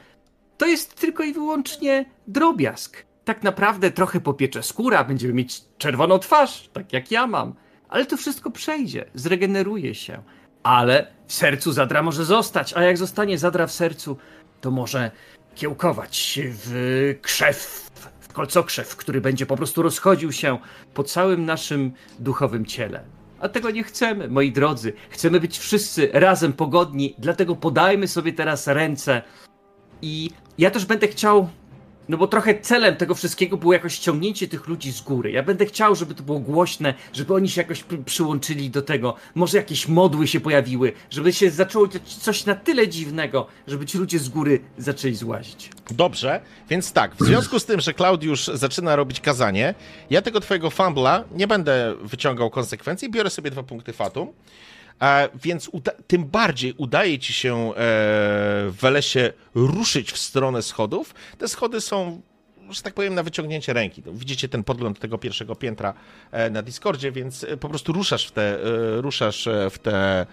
to 0.59 0.67
jest 0.67 0.95
tylko 0.95 1.23
i 1.23 1.33
wyłącznie 1.33 2.05
drobiazg. 2.27 3.07
Tak 3.25 3.43
naprawdę 3.43 3.91
trochę 3.91 4.21
popiecze 4.21 4.63
skóra, 4.63 5.05
będziemy 5.05 5.35
mieć 5.35 5.61
czerwoną 5.79 6.19
twarz, 6.19 6.71
tak 6.73 6.93
jak 6.93 7.11
ja 7.11 7.27
mam, 7.27 7.55
ale 7.89 8.07
to 8.07 8.17
wszystko 8.17 8.51
przejdzie, 8.51 9.05
zregeneruje 9.15 9.95
się. 9.95 10.23
Ale 10.63 11.07
w 11.27 11.33
sercu 11.33 11.73
zadra 11.73 12.03
może 12.03 12.25
zostać, 12.25 12.75
a 12.75 12.83
jak 12.83 12.99
zostanie 12.99 13.39
zadra 13.39 13.67
w 13.67 13.73
sercu, 13.73 14.17
to 14.61 14.71
może 14.71 15.11
kiełkować 15.55 16.41
w 16.43 17.15
krzew, 17.23 17.91
w 18.21 18.33
kolcokrzew, 18.33 18.97
który 18.97 19.21
będzie 19.21 19.47
po 19.47 19.57
prostu 19.57 19.83
rozchodził 19.83 20.33
się 20.33 20.59
po 20.95 21.05
całym 21.05 21.45
naszym 21.45 21.93
duchowym 22.19 22.67
ciele. 22.67 23.05
A 23.41 23.49
tego 23.49 23.71
nie 23.71 23.85
chcemy, 23.85 24.29
moi 24.29 24.53
drodzy. 24.53 24.93
Chcemy 25.11 25.41
być 25.41 25.59
wszyscy 25.59 26.11
razem 26.13 26.53
pogodni, 26.53 27.15
dlatego 27.19 27.57
podajmy 27.57 28.09
sobie 28.09 28.33
teraz 28.33 28.67
ręce. 28.67 29.23
I 30.07 30.31
ja 30.59 30.71
też 30.71 30.85
będę 30.85 31.09
chciał, 31.09 31.49
no 32.09 32.17
bo 32.17 32.27
trochę 32.27 32.61
celem 32.61 32.97
tego 32.97 33.15
wszystkiego 33.15 33.57
było 33.57 33.73
jakoś 33.73 33.95
ściągnięcie 33.95 34.49
tych 34.49 34.67
ludzi 34.69 34.93
z 34.93 35.01
góry. 35.01 35.31
Ja 35.31 35.43
będę 35.43 35.67
chciał, 35.67 35.95
żeby 35.95 36.15
to 36.15 36.23
było 36.23 36.39
głośne, 36.41 36.95
żeby 37.13 37.35
oni 37.35 37.49
się 37.49 37.61
jakoś 37.61 37.83
przy- 37.83 37.99
przyłączyli 37.99 38.71
do 38.71 38.83
tego. 38.83 39.15
Może 39.35 39.57
jakieś 39.59 39.89
modły 39.89 40.27
się 40.29 40.41
pojawiły, 40.41 40.93
żeby 41.11 41.33
się 41.33 41.51
zaczęło 41.51 41.89
coś 42.21 42.47
na 42.47 42.55
tyle 42.55 42.89
dziwnego, 42.89 43.47
żeby 43.67 43.87
ci 43.87 43.99
ludzie 43.99 44.19
z 44.19 44.29
góry 44.29 44.61
zaczęli 44.79 45.15
złazić. 45.15 45.71
Dobrze, 45.91 46.41
więc 46.71 46.93
tak, 46.93 47.15
w 47.17 47.23
związku 47.25 47.59
z 47.61 47.65
tym, 47.65 47.81
że 47.81 47.95
Klaudiusz 47.95 48.47
zaczyna 48.55 48.97
robić 48.97 49.21
kazanie, 49.21 49.75
ja 50.11 50.23
tego 50.23 50.41
twojego 50.41 50.71
fumbla 50.71 51.25
nie 51.33 51.47
będę 51.47 51.95
wyciągał 52.03 52.51
konsekwencji, 52.51 53.11
biorę 53.11 53.31
sobie 53.31 53.51
dwa 53.51 53.63
punkty 53.63 53.93
fatum. 53.93 54.29
Więc 55.45 55.71
tym 56.07 56.25
bardziej 56.25 56.75
udaje 56.77 57.19
ci 57.19 57.33
się 57.33 57.57
e, 57.57 57.73
w 57.75 58.77
Welesie 58.81 59.33
ruszyć 59.55 60.13
w 60.13 60.19
stronę 60.19 60.63
schodów. 60.63 61.15
Te 61.39 61.49
schody 61.49 61.81
są, 61.81 62.21
że 62.71 62.83
tak 62.83 62.95
powiem, 62.95 63.15
na 63.15 63.23
wyciągnięcie 63.23 63.73
ręki. 63.73 64.03
No, 64.07 64.13
Widzicie 64.13 64.49
ten 64.49 64.65
podgląd 64.65 64.99
tego 64.99 65.19
pierwszego 65.19 65.55
piętra 65.55 65.95
e, 66.31 66.51
na 66.51 66.63
Discordzie, 66.63 67.13
więc 67.13 67.45
e, 67.45 67.57
po 67.57 67.69
prostu 67.69 67.93
ruszasz 67.93 68.27
w 68.27 68.33
te, 68.33 68.59
ruszasz 69.01 69.49
w 69.71 69.79
te, 69.79 70.27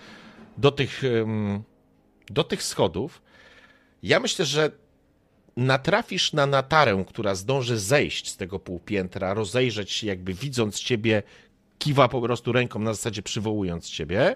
do 0.58 0.72
tych, 0.72 1.02
do 2.30 2.44
tych 2.44 2.64
schodów. 2.64 3.22
Ja 4.04 4.20
myślę, 4.20 4.46
że 4.46 4.72
natrafisz 5.58 6.34
na 6.34 6.46
Natarę, 6.46 7.04
która 7.08 7.36
zdąży 7.36 7.80
zejść 7.80 8.32
z 8.32 8.38
tego 8.38 8.60
półpiętra, 8.60 9.34
rozejrzeć 9.34 9.92
się, 9.92 10.08
jakby 10.08 10.34
widząc 10.34 10.80
ciebie, 10.80 11.24
kiwa 11.80 12.08
po 12.08 12.22
prostu 12.22 12.52
ręką 12.52 12.80
na 12.80 12.94
zasadzie 12.94 13.22
przywołując 13.22 13.90
ciebie. 13.90 14.36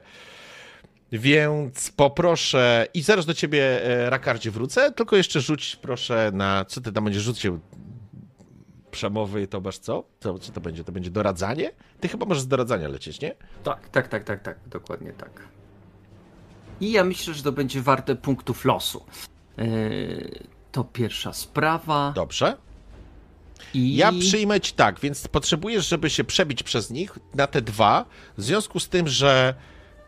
Więc 1.12 1.92
poproszę, 1.92 2.88
i 2.94 3.02
zaraz 3.02 3.26
do 3.26 3.34
ciebie, 3.34 3.86
e, 3.86 4.10
Rakardzie, 4.10 4.52
wrócę, 4.52 4.92
tylko 4.92 5.16
jeszcze 5.16 5.42
rzuć 5.42 5.76
proszę 5.76 6.32
na, 6.34 6.66
co 6.66 6.82
ty 6.82 6.92
tam 6.92 7.04
będziesz 7.04 7.24
rzucił? 7.24 7.60
Przemowy, 8.92 9.48
to 9.48 9.62
masz 9.62 9.78
co? 9.78 10.04
co? 10.20 10.40
Co 10.40 10.52
to 10.52 10.62
będzie? 10.62 10.84
To 10.84 10.92
będzie 10.92 11.12
doradzanie? 11.12 11.72
Ty 12.00 12.08
chyba 12.08 12.26
możesz 12.26 12.44
z 12.44 12.48
doradzania 12.48 12.88
lecieć, 12.88 13.22
nie? 13.22 13.36
Tak, 13.64 13.90
tak, 13.90 14.08
tak, 14.08 14.24
tak, 14.24 14.42
tak, 14.42 14.58
dokładnie 14.66 15.14
tak. 15.14 15.48
I 16.82 16.92
ja 16.92 17.04
myślę, 17.04 17.34
że 17.34 17.44
to 17.44 17.52
będzie 17.52 17.82
warte 17.82 18.16
punktów 18.16 18.66
losu. 18.66 19.06
Yy, 19.58 20.40
to 20.72 20.84
pierwsza 20.84 21.34
sprawa. 21.34 22.12
Dobrze. 22.16 22.58
I 23.74 23.96
Ja 23.96 24.12
przyjmę 24.20 24.62
ci 24.62 24.74
tak, 24.74 25.00
więc 25.00 25.28
potrzebujesz, 25.28 25.88
żeby 25.90 26.10
się 26.10 26.24
przebić 26.24 26.64
przez 26.64 26.92
nich 26.92 27.20
na 27.36 27.48
te 27.48 27.62
dwa. 27.62 28.06
W 28.38 28.44
związku 28.44 28.80
z 28.80 28.90
tym, 28.90 29.08
że 29.08 29.54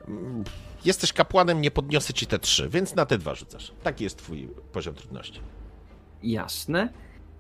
mm, 0.08 0.44
jesteś 0.86 1.14
kapłanem, 1.14 1.62
nie 1.62 1.72
podniosę 1.72 2.14
ci 2.14 2.28
te 2.28 2.40
trzy, 2.40 2.70
więc 2.70 2.96
na 2.96 3.06
te 3.06 3.18
dwa 3.18 3.36
rzucasz. 3.36 3.72
Taki 3.84 4.04
jest 4.04 4.18
twój 4.18 4.50
poziom 4.72 4.96
trudności. 4.96 5.40
Jasne. 6.24 6.90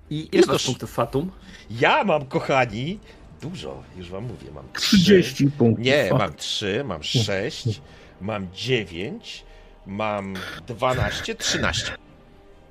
I 0.09 0.19
ile 0.19 0.29
Jest 0.33 0.47
masz 0.47 0.63
to- 0.63 0.67
punktów 0.67 0.91
fatum? 0.93 1.31
Ja 1.71 2.03
mam, 2.03 2.25
kochani, 2.25 2.99
dużo, 3.41 3.83
już 3.97 4.09
wam 4.09 4.23
mówię, 4.23 4.51
mam 4.53 4.65
trzy. 4.73 4.97
30 4.97 5.51
punktów. 5.51 5.85
Nie, 5.85 6.09
mam 6.17 6.33
trzy, 6.33 6.83
mam 6.85 7.03
sześć, 7.03 7.81
mam 8.21 8.47
dziewięć, 8.53 9.43
mam 9.85 10.33
dwanaście, 10.67 11.35
trzynaście. 11.35 11.91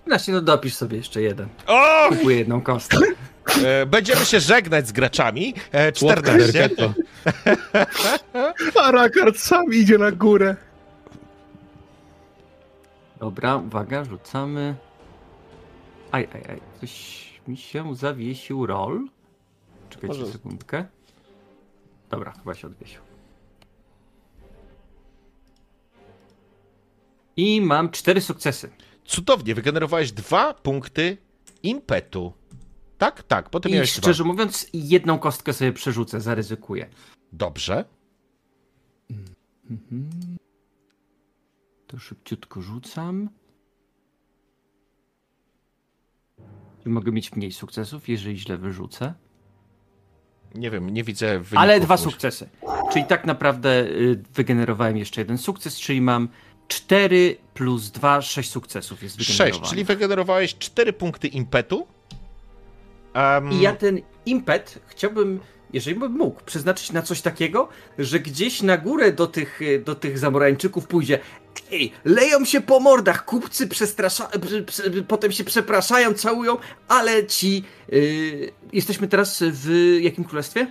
Znaczy, 0.08 0.32
no 0.32 0.40
dopisz 0.40 0.74
sobie 0.74 0.96
jeszcze 0.96 1.22
jeden. 1.22 1.48
O! 1.66 2.08
Kupuję 2.08 2.36
jedną 2.36 2.60
kostkę. 2.60 2.98
E, 3.64 3.86
Będziemy 3.86 4.24
się 4.24 4.40
żegnać 4.40 4.88
z 4.88 4.92
graczami. 4.92 5.54
E, 5.72 5.94
Słodka 5.94 6.20
14. 6.22 6.52
derketo. 6.52 6.94
A 8.82 8.90
Rakard 8.90 9.36
sam 9.38 9.72
idzie 9.72 9.98
na 9.98 10.12
górę. 10.12 10.56
Dobra, 13.20 13.56
uwaga, 13.56 14.04
rzucamy. 14.04 14.74
Aj, 16.12 16.28
aj, 16.34 16.42
aj. 16.50 16.60
Coś 16.80 17.24
mi 17.48 17.56
się 17.56 17.94
zawiesił 17.94 18.66
roll. 18.66 19.08
Czekajcie 19.90 20.18
Może- 20.18 20.32
sekundkę. 20.32 20.84
Dobra, 22.10 22.32
chyba 22.32 22.54
się 22.54 22.66
odwiesił. 22.66 23.00
I 27.36 27.60
mam 27.60 27.90
cztery 27.90 28.20
sukcesy. 28.20 28.70
Cudownie, 29.08 29.54
wygenerowałeś 29.54 30.12
dwa 30.12 30.54
punkty 30.54 31.16
impetu. 31.62 32.32
Tak, 32.98 33.22
tak, 33.22 33.50
potem 33.50 33.70
I 33.70 33.74
miałeś 33.74 33.92
szczerze 33.92 34.24
dwa. 34.24 34.32
mówiąc, 34.32 34.66
jedną 34.72 35.18
kostkę 35.18 35.52
sobie 35.52 35.72
przerzucę, 35.72 36.20
zaryzykuję. 36.20 36.88
Dobrze. 37.32 37.84
To 41.86 41.98
szybciutko 41.98 42.62
rzucam. 42.62 43.28
Czy 46.82 46.88
mogę 46.88 47.12
mieć 47.12 47.32
mniej 47.32 47.52
sukcesów, 47.52 48.08
jeżeli 48.08 48.38
źle 48.38 48.56
wyrzucę? 48.58 49.14
Nie 50.54 50.70
wiem, 50.70 50.90
nie 50.90 51.04
widzę 51.04 51.26
wyników. 51.38 51.58
Ale 51.58 51.80
dwa 51.80 51.96
sukcesy. 51.96 52.48
Czyli 52.92 53.04
tak 53.04 53.26
naprawdę 53.26 53.70
y, 53.86 54.22
wygenerowałem 54.34 54.96
jeszcze 54.96 55.20
jeden 55.20 55.38
sukces, 55.38 55.80
czyli 55.80 56.00
mam 56.00 56.28
4 56.68 57.36
plus 57.54 57.90
2, 57.90 58.22
6 58.22 58.50
sukcesów 58.50 59.02
jest 59.02 59.18
wygenerowane. 59.18 59.70
czyli 59.70 59.84
wygenerowałeś 59.84 60.58
cztery 60.58 60.92
punkty 60.92 61.28
impetu. 61.28 61.86
Em, 63.14 63.52
I 63.52 63.60
ja 63.60 63.76
ten 63.76 64.00
impet 64.26 64.78
chciałbym 64.86 65.40
jeżeli 65.72 65.98
bym 65.98 66.12
mógł, 66.12 66.40
przeznaczyć 66.44 66.92
na 66.92 67.02
coś 67.02 67.20
takiego, 67.20 67.68
że 67.98 68.20
gdzieś 68.20 68.62
na 68.62 68.76
górę 68.76 69.12
do 69.12 69.26
tych, 69.26 69.60
do 69.84 69.94
tych 69.94 70.18
zamorańczyków 70.18 70.86
pójdzie. 70.86 71.18
Ej, 71.72 71.92
leją 72.04 72.44
się 72.44 72.60
po 72.60 72.80
mordach, 72.80 73.24
kupcy 73.24 73.68
przestraszają, 73.68 74.30
potem 75.08 75.32
się 75.32 75.44
przepraszają, 75.44 76.14
całują, 76.14 76.56
ale 76.88 77.26
ci. 77.26 77.64
Yy, 77.88 78.52
jesteśmy 78.72 79.08
teraz 79.08 79.44
w 79.46 79.98
jakim 80.00 80.24
królestwie? 80.24 80.66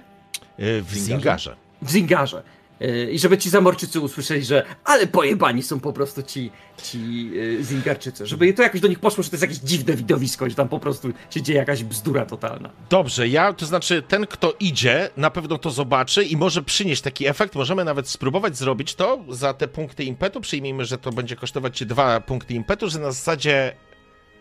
Yy, 0.58 0.82
w 0.82 0.94
Zingarze. 0.94 1.56
W 1.82 1.92
Zingarze. 1.92 2.44
Yy, 2.80 3.12
I 3.12 3.20
żeby 3.20 3.38
ci 3.38 3.50
zamorczycy 3.50 4.00
usłyszeli, 4.00 4.46
że 4.46 4.66
ale 4.84 5.08
pojebani 5.08 5.64
są 5.64 5.80
po 5.80 5.94
prostu 5.94 6.24
ci, 6.24 6.52
ci 6.84 7.30
yy, 7.30 7.64
Zingarczycy. 7.64 8.28
Żeby 8.28 8.54
to 8.54 8.64
jakoś 8.64 8.82
do 8.82 8.88
nich 8.88 9.00
poszło, 9.00 9.24
że 9.24 9.30
to 9.30 9.34
jest 9.34 9.42
jakieś 9.42 9.58
dziwne 9.58 9.96
widowisko, 9.96 10.50
że 10.50 10.56
tam 10.56 10.70
po 10.70 10.80
prostu 10.80 11.14
się 11.30 11.42
dzieje 11.42 11.60
jakaś 11.60 11.84
bzdura 11.84 12.26
totalna. 12.26 12.70
Dobrze, 12.90 13.28
ja, 13.28 13.54
to 13.54 13.66
znaczy 13.66 14.02
ten, 14.02 14.28
kto 14.28 14.54
idzie, 14.60 15.10
na 15.18 15.30
pewno 15.30 15.58
to 15.58 15.72
zobaczy 15.72 16.24
i 16.24 16.38
może 16.38 16.62
przynieść 16.62 17.02
taki 17.02 17.28
efekt. 17.28 17.56
Możemy 17.56 17.86
nawet 17.86 18.10
spróbować 18.10 18.58
zrobić 18.58 18.96
to 18.96 19.20
za 19.30 19.54
te 19.54 19.68
punkty 19.68 20.04
impetu. 20.04 20.42
Przyjmijmy, 20.42 20.86
że 20.86 20.98
to 20.98 21.12
będzie 21.12 21.36
kosztować 21.36 21.78
ci 21.78 21.86
dwa 21.86 22.20
punkty 22.20 22.54
impetu, 22.54 22.90
że 22.90 23.00
na 23.00 23.12
zasadzie 23.12 23.74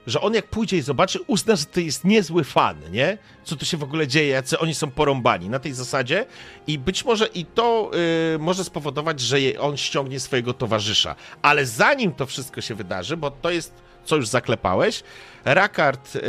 że 0.07 0.21
on 0.21 0.35
jak 0.35 0.47
pójdzie 0.47 0.77
i 0.77 0.83
zobaczy, 0.83 1.19
uzna, 1.27 1.57
że 1.57 1.65
to 1.65 1.81
jest 1.81 2.05
niezły 2.05 2.45
fan, 2.45 2.77
nie? 2.91 3.19
Co 3.45 3.57
tu 3.57 3.65
się 3.65 3.77
w 3.77 3.83
ogóle 3.83 4.07
dzieje, 4.07 4.29
jacy 4.29 4.59
oni 4.59 4.75
są 4.75 4.91
porąbani 4.91 5.49
na 5.49 5.59
tej 5.59 5.73
zasadzie 5.73 6.27
i 6.67 6.79
być 6.79 7.05
może 7.05 7.27
i 7.27 7.45
to 7.45 7.91
yy, 8.33 8.39
może 8.39 8.65
spowodować, 8.65 9.21
że 9.21 9.37
on 9.61 9.77
ściągnie 9.77 10.21
swojego 10.21 10.53
towarzysza. 10.53 11.15
Ale 11.43 11.67
zanim 11.67 12.13
to 12.13 12.27
wszystko 12.27 12.61
się 12.61 12.75
wydarzy, 12.75 13.17
bo 13.17 13.31
to 13.31 13.51
jest, 13.51 13.73
co 14.05 14.17
już 14.17 14.29
zaklepałeś, 14.29 15.03
Rakard, 15.45 16.15
yy, 16.15 16.21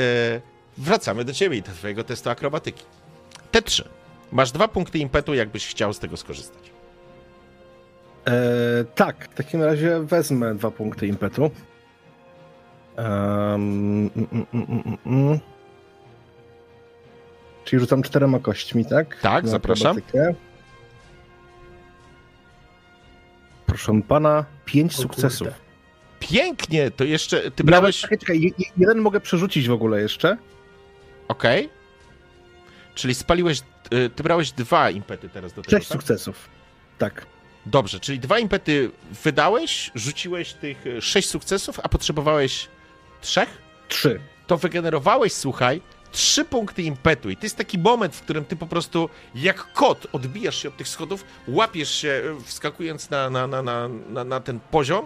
wracamy 0.77 1.25
do 1.25 1.33
ciebie 1.33 1.57
i 1.57 1.61
do 1.61 1.71
twojego 1.71 2.03
testu 2.03 2.29
akrobatyki. 2.29 2.83
Te 3.51 3.61
trzy. 3.61 3.89
Masz 4.31 4.51
dwa 4.51 4.67
punkty 4.67 4.99
impetu, 4.99 5.33
jakbyś 5.33 5.67
chciał 5.67 5.93
z 5.93 5.99
tego 5.99 6.17
skorzystać. 6.17 6.71
Eee, 8.25 8.85
tak, 8.95 9.29
w 9.31 9.35
takim 9.35 9.63
razie 9.63 9.99
wezmę 9.99 10.55
dwa 10.55 10.71
punkty 10.71 11.07
impetu. 11.07 11.51
Um, 12.97 14.09
mm, 14.15 14.45
mm, 14.53 14.97
mm, 15.05 15.39
Czyli 17.65 17.79
rzucam 17.79 18.03
czterema 18.03 18.39
kośćmi, 18.39 18.85
tak? 18.85 19.21
Tak, 19.21 19.43
Na 19.43 19.49
zapraszam. 19.49 19.97
Akrobatykę. 19.97 20.33
Proszę 23.65 24.01
pana, 24.07 24.45
pięć 24.65 24.95
o, 24.95 25.01
sukcesów. 25.01 25.47
Kurde. 25.47 25.67
Pięknie, 26.19 26.91
to 26.91 27.03
jeszcze 27.03 27.51
ty 27.51 27.63
brałeś... 27.63 28.01
Czekaj, 28.01 28.17
czekaj, 28.17 28.53
jeden 28.77 28.97
mogę 28.99 29.19
przerzucić 29.19 29.67
w 29.67 29.71
ogóle 29.71 30.01
jeszcze. 30.01 30.37
Okej. 31.27 31.65
Okay. 31.65 31.77
Czyli 32.95 33.15
spaliłeś, 33.15 33.61
y, 33.93 34.09
ty 34.09 34.23
brałeś 34.23 34.51
dwa 34.51 34.89
impety 34.89 35.29
teraz 35.29 35.53
do 35.53 35.61
tego, 35.61 35.77
Sześć 35.77 35.87
tak? 35.87 35.97
sukcesów, 35.97 36.49
tak. 36.97 37.25
Dobrze, 37.65 37.99
czyli 37.99 38.19
dwa 38.19 38.39
impety 38.39 38.91
wydałeś, 39.23 39.91
rzuciłeś 39.95 40.53
tych 40.53 40.77
sześć 41.01 41.29
sukcesów, 41.29 41.79
a 41.83 41.89
potrzebowałeś 41.89 42.67
Trzech? 43.27 43.49
Trzy. 43.87 44.19
To 44.47 44.57
wygenerowałeś, 44.57 45.33
słuchaj, 45.33 45.81
trzy 46.11 46.45
punkty 46.45 46.83
impetu. 46.83 47.29
I 47.29 47.37
to 47.37 47.45
jest 47.45 47.55
taki 47.55 47.79
moment, 47.79 48.15
w 48.15 48.21
którym 48.21 48.45
ty 48.45 48.55
po 48.55 48.67
prostu 48.67 49.09
jak 49.35 49.73
kot 49.73 50.07
odbijasz 50.11 50.61
się 50.61 50.69
od 50.69 50.77
tych 50.77 50.87
schodów, 50.87 51.25
łapiesz 51.47 51.95
się, 51.95 52.09
e, 52.09 52.43
wskakując 52.43 53.09
na, 53.09 53.29
na, 53.29 53.47
na, 53.47 53.61
na, 53.61 53.87
na, 53.87 54.23
na 54.23 54.39
ten 54.39 54.59
poziom. 54.59 55.05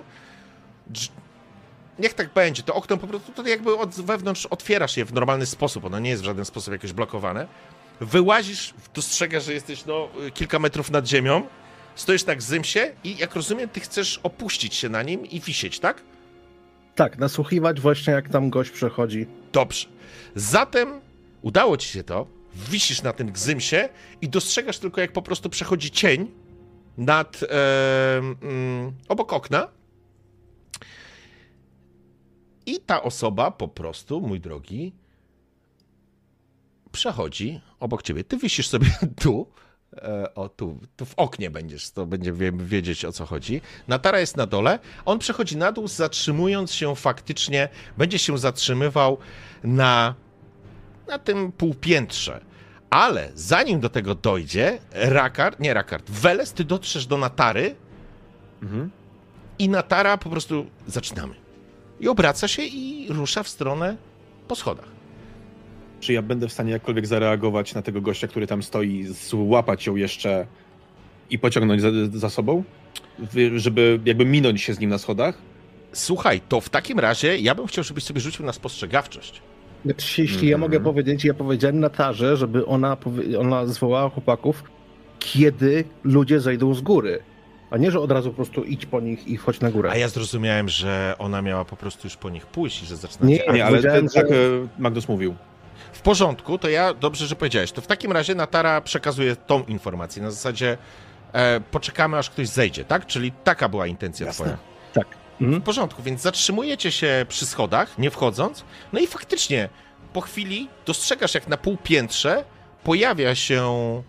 Niech 1.99 2.13
tak 2.13 2.33
będzie. 2.33 2.63
To 2.63 2.75
okno 2.75 2.97
po 2.97 3.07
prostu 3.07 3.31
to 3.31 3.47
jakby 3.47 3.77
od 3.77 3.89
wewnątrz 3.89 4.45
otwierasz 4.45 4.97
je 4.97 5.05
w 5.05 5.13
normalny 5.13 5.45
sposób. 5.45 5.85
Ono 5.85 5.99
nie 5.99 6.09
jest 6.09 6.21
w 6.21 6.25
żaden 6.25 6.45
sposób 6.45 6.71
jakoś 6.71 6.93
blokowane. 6.93 7.47
Wyłazisz, 8.01 8.73
dostrzegasz, 8.93 9.45
że 9.45 9.53
jesteś 9.53 9.85
no, 9.85 10.09
kilka 10.33 10.59
metrów 10.59 10.91
nad 10.91 11.07
ziemią. 11.07 11.47
Stoisz 11.95 12.23
tak 12.23 12.41
zymsie 12.41 12.79
i 13.03 13.17
jak 13.17 13.35
rozumiem, 13.35 13.69
ty 13.69 13.79
chcesz 13.79 14.19
opuścić 14.23 14.75
się 14.75 14.89
na 14.89 15.03
nim 15.03 15.25
i 15.25 15.39
wisieć, 15.39 15.79
tak? 15.79 16.01
Tak, 17.01 17.17
nasłuchiwać 17.17 17.81
właśnie 17.81 18.13
jak 18.13 18.29
tam 18.29 18.49
gość 18.49 18.71
przechodzi. 18.71 19.27
Dobrze. 19.53 19.87
Zatem 20.35 21.01
udało 21.41 21.77
ci 21.77 21.87
się 21.87 22.03
to. 22.03 22.27
Wisisz 22.55 23.01
na 23.01 23.13
tym 23.13 23.31
gzymsie 23.31 23.89
i 24.21 24.29
dostrzegasz 24.29 24.79
tylko, 24.79 25.01
jak 25.01 25.11
po 25.11 25.21
prostu 25.21 25.49
przechodzi 25.49 25.91
cień 25.91 26.31
nad 26.97 27.43
e, 27.43 28.17
mm, 28.17 28.93
obok 29.07 29.33
okna. 29.33 29.67
I 32.65 32.79
ta 32.79 33.03
osoba 33.03 33.51
po 33.51 33.67
prostu, 33.67 34.21
mój 34.21 34.39
drogi, 34.39 34.93
przechodzi 36.91 37.61
obok 37.79 38.01
ciebie. 38.01 38.23
Ty 38.23 38.37
wisisz 38.37 38.67
sobie 38.67 38.87
tu, 39.21 39.47
o 40.35 40.49
tu, 40.49 40.79
tu 40.97 41.05
w 41.05 41.13
oknie 41.17 41.49
będziesz, 41.49 41.91
to 41.91 42.05
będzie 42.05 42.33
wiedzieć 42.53 43.05
o 43.05 43.11
co 43.11 43.25
chodzi. 43.25 43.61
Natara 43.87 44.19
jest 44.19 44.37
na 44.37 44.47
dole, 44.47 44.79
on 45.05 45.19
przechodzi 45.19 45.57
na 45.57 45.71
dół, 45.71 45.87
zatrzymując 45.87 46.73
się 46.73 46.95
faktycznie, 46.95 47.69
będzie 47.97 48.19
się 48.19 48.37
zatrzymywał 48.37 49.17
na, 49.63 50.15
na 51.07 51.19
tym 51.19 51.51
półpiętrze. 51.51 52.41
Ale 52.89 53.31
zanim 53.35 53.79
do 53.79 53.89
tego 53.89 54.15
dojdzie, 54.15 54.79
Rakard, 54.91 55.59
nie 55.59 55.73
Rakard, 55.73 56.11
Weles, 56.11 56.53
ty 56.53 56.63
dotrzesz 56.63 57.05
do 57.05 57.17
Natary 57.17 57.75
mhm. 58.61 58.91
i 59.59 59.69
Natara 59.69 60.17
po 60.17 60.29
prostu 60.29 60.65
zaczynamy. 60.87 61.35
I 61.99 62.07
obraca 62.07 62.47
się 62.47 62.63
i 62.63 63.07
rusza 63.09 63.43
w 63.43 63.47
stronę 63.47 63.97
po 64.47 64.55
schodach. 64.55 65.00
Czy 66.01 66.13
ja 66.13 66.21
będę 66.21 66.47
w 66.47 66.53
stanie 66.53 66.71
jakkolwiek 66.71 67.07
zareagować 67.07 67.73
na 67.73 67.81
tego 67.81 68.01
gościa, 68.01 68.27
który 68.27 68.47
tam 68.47 68.63
stoi, 68.63 69.03
złapać 69.03 69.87
ją 69.87 69.95
jeszcze 69.95 70.45
i 71.29 71.39
pociągnąć 71.39 71.81
za, 71.81 71.89
za 72.13 72.29
sobą? 72.29 72.63
Żeby 73.55 73.99
jakby 74.05 74.25
minąć 74.25 74.61
się 74.61 74.73
z 74.73 74.79
nim 74.79 74.89
na 74.89 74.97
schodach? 74.97 75.37
Słuchaj, 75.93 76.41
to 76.49 76.61
w 76.61 76.69
takim 76.69 76.99
razie 76.99 77.37
ja 77.37 77.55
bym 77.55 77.67
chciał, 77.67 77.83
żebyś 77.83 78.03
sobie 78.03 78.21
rzucił 78.21 78.45
na 78.45 78.53
spostrzegawczość. 78.53 79.41
Znaczy, 79.85 80.21
jeśli 80.21 80.37
mm. 80.37 80.49
ja 80.49 80.57
mogę 80.57 80.77
mhm. 80.77 80.83
powiedzieć, 80.83 81.25
ja 81.25 81.33
powiedziałem 81.33 81.79
Natarze, 81.79 82.37
żeby 82.37 82.65
ona, 82.65 82.97
ona 83.39 83.65
zwołała 83.65 84.09
chłopaków, 84.09 84.63
kiedy 85.19 85.83
ludzie 86.03 86.39
zejdą 86.39 86.73
z 86.73 86.81
góry. 86.81 87.19
A 87.71 87.77
nie, 87.77 87.91
że 87.91 87.99
od 87.99 88.11
razu 88.11 88.29
po 88.29 88.35
prostu 88.35 88.63
idź 88.63 88.85
po 88.85 89.01
nich 89.01 89.27
i 89.27 89.37
chodź 89.37 89.59
na 89.59 89.71
górę. 89.71 89.89
A 89.91 89.97
ja 89.97 90.07
zrozumiałem, 90.07 90.69
że 90.69 91.15
ona 91.19 91.41
miała 91.41 91.65
po 91.65 91.75
prostu 91.75 92.07
już 92.07 92.17
po 92.17 92.29
nich 92.29 92.45
pójść 92.45 92.83
i 92.83 92.85
że 92.85 92.95
zaczyna... 92.95 93.25
Nie, 93.25 93.43
nie, 93.53 93.65
ale 93.65 93.81
ten, 93.81 94.09
że... 94.09 94.21
tak 94.21 94.27
Magnus 94.79 95.07
mówił. 95.07 95.35
W 95.93 96.01
porządku, 96.01 96.57
to 96.57 96.69
ja 96.69 96.93
dobrze, 96.93 97.27
że 97.27 97.35
powiedziałeś. 97.35 97.71
To 97.71 97.81
w 97.81 97.87
takim 97.87 98.11
razie 98.11 98.35
Natara 98.35 98.81
przekazuje 98.81 99.35
tą 99.35 99.63
informację. 99.63 100.23
Na 100.23 100.31
zasadzie 100.31 100.77
e, 101.33 101.59
poczekamy, 101.59 102.17
aż 102.17 102.29
ktoś 102.29 102.47
zejdzie, 102.47 102.85
tak? 102.85 103.05
Czyli 103.05 103.31
taka 103.43 103.69
była 103.69 103.87
intencja 103.87 104.25
Jasne. 104.25 104.45
twoja. 104.45 104.57
Tak. 104.93 105.07
Mhm. 105.41 105.61
W 105.61 105.65
porządku, 105.65 106.03
więc 106.03 106.21
zatrzymujecie 106.21 106.91
się 106.91 107.25
przy 107.29 107.45
schodach, 107.45 107.97
nie 107.97 108.11
wchodząc. 108.11 108.63
No 108.93 108.99
i 108.99 109.07
faktycznie 109.07 109.69
po 110.13 110.21
chwili 110.21 110.69
dostrzegasz, 110.85 111.35
jak 111.35 111.47
na 111.47 111.57
półpiętrze 111.57 112.43
pojawia 112.83 113.35
się 113.35 114.03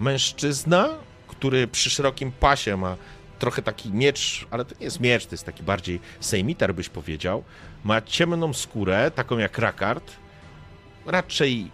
mężczyzna, 0.00 0.88
który 1.28 1.68
przy 1.68 1.90
szerokim 1.90 2.32
pasie 2.32 2.76
ma 2.76 2.96
trochę 3.38 3.62
taki 3.62 3.90
miecz, 3.90 4.46
ale 4.50 4.64
to 4.64 4.74
nie 4.80 4.84
jest 4.84 5.00
miecz, 5.00 5.26
to 5.26 5.34
jest 5.34 5.44
taki 5.44 5.62
bardziej 5.62 6.00
sejmitar, 6.20 6.74
byś 6.74 6.88
powiedział. 6.88 7.44
Ma 7.84 8.02
ciemną 8.02 8.52
skórę, 8.52 9.10
taką 9.14 9.38
jak 9.38 9.58
rakard, 9.58 10.12
raczej 11.06 11.70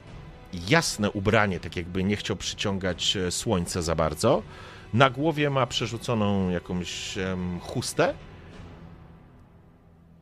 jasne 0.69 1.11
ubranie, 1.11 1.61
tak 1.61 1.77
jakby 1.77 2.05
nie 2.05 2.17
chciał 2.17 2.37
przyciągać 2.37 3.17
e, 3.17 3.31
słońca 3.31 3.83
za 3.83 3.95
bardzo. 3.95 4.43
Na 4.95 5.11
głowie 5.11 5.51
ma 5.51 5.67
przerzuconą 5.67 6.51
jakąś 6.51 7.17
um, 7.17 7.61
chustę. 7.61 8.15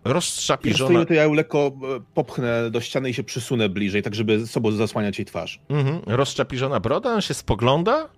Roztrzapiżona... 0.05 0.99
Wiesz, 0.99 1.09
to 1.09 1.15
ja 1.15 1.23
ją 1.23 1.33
lekko 1.33 1.73
e, 1.97 2.01
popchnę 2.15 2.71
do 2.71 2.81
ściany 2.81 3.11
i 3.11 3.15
się 3.15 3.25
przysunę 3.25 3.69
bliżej, 3.69 4.03
tak 4.03 4.15
żeby 4.15 4.47
sobą 4.47 4.73
zasłaniać 4.73 5.19
jej 5.19 5.27
twarz. 5.27 5.61
Mhm. 5.69 6.01
Broda, 6.81 7.15
on 7.15 7.21
się 7.21 7.35
spogląda, 7.35 8.09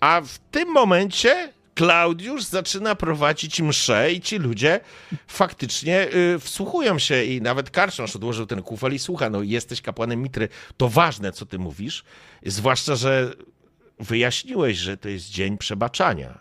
a 0.00 0.20
w 0.20 0.38
tym 0.38 0.72
momencie 0.72 1.52
Klaudiusz 1.74 2.44
zaczyna 2.44 2.94
prowadzić 2.94 3.60
mszę 3.60 4.12
i 4.12 4.20
ci 4.20 4.38
ludzie 4.38 4.80
faktycznie 5.26 6.08
y, 6.14 6.38
wsłuchują 6.38 6.98
się 6.98 7.24
i 7.24 7.42
nawet 7.42 7.70
Karczosz 7.70 8.16
odłożył 8.16 8.46
ten 8.46 8.62
kufel 8.62 8.94
i 8.94 8.98
słucha, 8.98 9.30
no 9.30 9.42
jesteś 9.42 9.80
kapłanem 9.80 10.22
Mitry, 10.22 10.48
to 10.76 10.88
ważne, 10.88 11.32
co 11.32 11.46
ty 11.46 11.58
mówisz, 11.58 12.04
zwłaszcza, 12.46 12.96
że 12.96 13.32
wyjaśniłeś, 13.98 14.76
że 14.76 14.96
to 14.96 15.08
jest 15.08 15.30
dzień 15.30 15.58
przebaczania. 15.58 16.40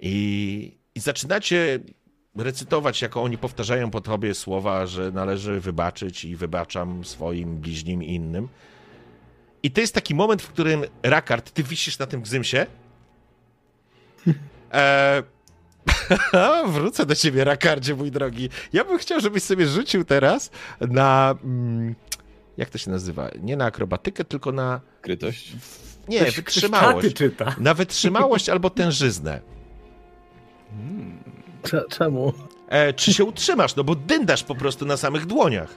I, 0.00 0.76
i 0.94 1.00
zaczynacie 1.00 1.80
recytować, 2.36 3.02
jako 3.02 3.22
oni 3.22 3.38
powtarzają 3.38 3.90
po 3.90 4.00
tobie 4.00 4.34
słowa, 4.34 4.86
że 4.86 5.12
należy 5.12 5.60
wybaczyć 5.60 6.24
i 6.24 6.36
wybaczam 6.36 7.04
swoim 7.04 7.56
bliźnim 7.56 8.02
i 8.02 8.14
innym. 8.14 8.48
I 9.62 9.70
to 9.70 9.80
jest 9.80 9.94
taki 9.94 10.14
moment, 10.14 10.42
w 10.42 10.48
którym 10.48 10.84
Rakard, 11.02 11.50
ty 11.50 11.62
wisisz 11.62 11.98
na 11.98 12.06
tym 12.06 12.22
gzymsie, 12.22 12.66
E... 14.72 15.22
Wrócę 16.66 17.06
do 17.06 17.14
ciebie, 17.14 17.44
Rakardzie, 17.44 17.94
mój 17.94 18.10
drogi. 18.10 18.48
Ja 18.72 18.84
bym 18.84 18.98
chciał, 18.98 19.20
żebyś 19.20 19.42
sobie 19.42 19.66
rzucił 19.66 20.04
teraz 20.04 20.50
na... 20.80 21.34
Mm, 21.44 21.94
jak 22.56 22.70
to 22.70 22.78
się 22.78 22.90
nazywa? 22.90 23.28
Nie 23.42 23.56
na 23.56 23.64
akrobatykę, 23.64 24.24
tylko 24.24 24.52
na. 24.52 24.80
Krytość? 25.02 25.52
Nie, 26.08 26.18
Ktoś- 26.20 26.32
ktoś 26.32 26.36
wytrzymałość. 26.36 27.14
czyta. 27.14 27.54
Na 27.58 27.74
wytrzymałość 27.74 28.48
albo 28.48 28.70
tężyznę. 28.70 29.40
Cze- 31.62 31.84
Czemu? 31.90 32.32
E, 32.68 32.92
czy 32.92 33.14
się 33.14 33.24
utrzymasz? 33.24 33.76
No 33.76 33.84
bo 33.84 33.94
dyndasz 33.94 34.44
po 34.44 34.54
prostu 34.54 34.86
na 34.86 34.96
samych 34.96 35.26
dłoniach. 35.26 35.74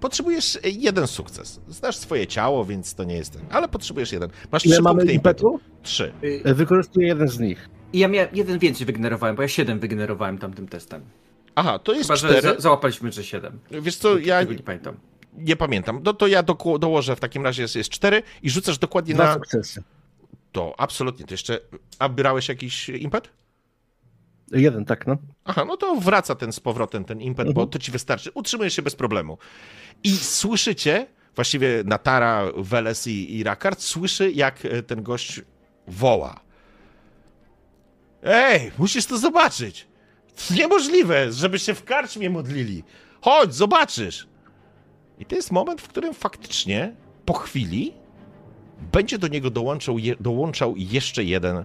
Potrzebujesz 0.00 0.56
e, 0.56 0.60
jeden 0.70 1.06
sukces. 1.06 1.60
Znasz 1.68 1.96
swoje 1.96 2.26
ciało, 2.26 2.64
więc 2.64 2.94
to 2.94 3.04
nie 3.04 3.16
jest 3.16 3.32
ten. 3.32 3.42
Ale 3.50 3.68
potrzebujesz 3.68 4.12
jeden. 4.12 4.30
Masz 4.52 4.66
Ile 4.66 4.74
trzy 4.74 4.82
mamy 4.82 4.98
punkty 4.98 5.14
impetu. 5.14 5.46
impetu? 5.52 5.64
Trzy. 5.82 6.12
E, 6.44 6.54
Wykorzystuję 6.54 7.06
jeden 7.08 7.28
z 7.28 7.38
nich. 7.38 7.68
I 7.92 7.98
ja 7.98 8.08
miałem 8.08 8.28
jeden 8.32 8.58
więcej 8.58 8.86
wygenerowałem, 8.86 9.36
bo 9.36 9.42
ja 9.42 9.48
siedem 9.48 9.78
wygenerowałem 9.80 10.38
tamtym 10.38 10.68
testem. 10.68 11.02
Aha, 11.54 11.78
to 11.78 11.92
jest 11.92 12.02
Chyba, 12.04 12.16
że 12.16 12.28
cztery. 12.28 12.54
za, 12.54 12.60
załapaliśmy, 12.60 13.12
że 13.12 13.24
siedem. 13.24 13.58
Wiesz 13.70 13.96
co, 13.96 14.18
ja 14.18 14.42
nie 14.42 14.54
pamiętam. 14.58 14.94
nie 15.38 15.56
pamiętam. 15.56 16.00
No 16.04 16.14
to 16.14 16.26
ja 16.26 16.42
doku- 16.42 16.78
dołożę 16.78 17.16
w 17.16 17.20
takim 17.20 17.44
razie 17.44 17.62
jest, 17.62 17.76
jest 17.76 17.90
cztery 17.90 18.22
i 18.42 18.50
rzucasz 18.50 18.78
dokładnie 18.78 19.14
Dwa 19.14 19.24
na 19.24 19.34
sukcesy. 19.34 19.82
to. 20.52 20.74
Absolutnie. 20.78 21.26
To 21.26 21.34
jeszcze. 21.34 21.60
A 21.98 22.08
brałeś 22.08 22.48
jakiś 22.48 22.88
impet? 22.88 23.28
Jeden, 24.50 24.84
tak, 24.84 25.06
no. 25.06 25.16
Aha, 25.44 25.64
no 25.64 25.76
to 25.76 25.94
wraca 25.96 26.34
ten 26.34 26.52
z 26.52 26.60
powrotem, 26.60 27.04
ten 27.04 27.20
impet, 27.20 27.46
bo 27.46 27.50
Mhm. 27.60 27.68
to 27.68 27.78
ci 27.78 27.92
wystarczy. 27.92 28.30
Utrzymujesz 28.34 28.74
się 28.74 28.82
bez 28.82 28.96
problemu. 28.96 29.38
I 30.04 30.16
słyszycie, 30.16 31.06
właściwie 31.34 31.82
Natara, 31.84 32.44
Weles 32.56 33.06
i, 33.06 33.36
i 33.36 33.42
Rakard, 33.44 33.80
słyszy, 33.80 34.32
jak 34.32 34.64
e, 34.64 34.82
ten 34.82 35.02
gość 35.02 35.40
woła. 35.88 36.40
Ej, 38.22 38.70
musisz 38.78 39.06
to 39.06 39.18
zobaczyć. 39.18 39.86
To 40.48 40.54
niemożliwe, 40.54 41.32
żeby 41.32 41.58
się 41.58 41.74
w 41.74 41.84
karczmie 41.84 42.30
modlili. 42.30 42.84
Chodź, 43.20 43.54
zobaczysz. 43.54 44.28
I 45.18 45.24
to 45.26 45.36
jest 45.36 45.52
moment, 45.52 45.80
w 45.80 45.88
którym 45.88 46.14
faktycznie 46.14 46.94
po 47.24 47.32
chwili 47.32 47.92
będzie 48.92 49.18
do 49.18 49.28
niego 49.28 49.50
dołączał, 49.50 49.96
dołączał 50.20 50.74
jeszcze 50.76 51.24
jeden 51.24 51.64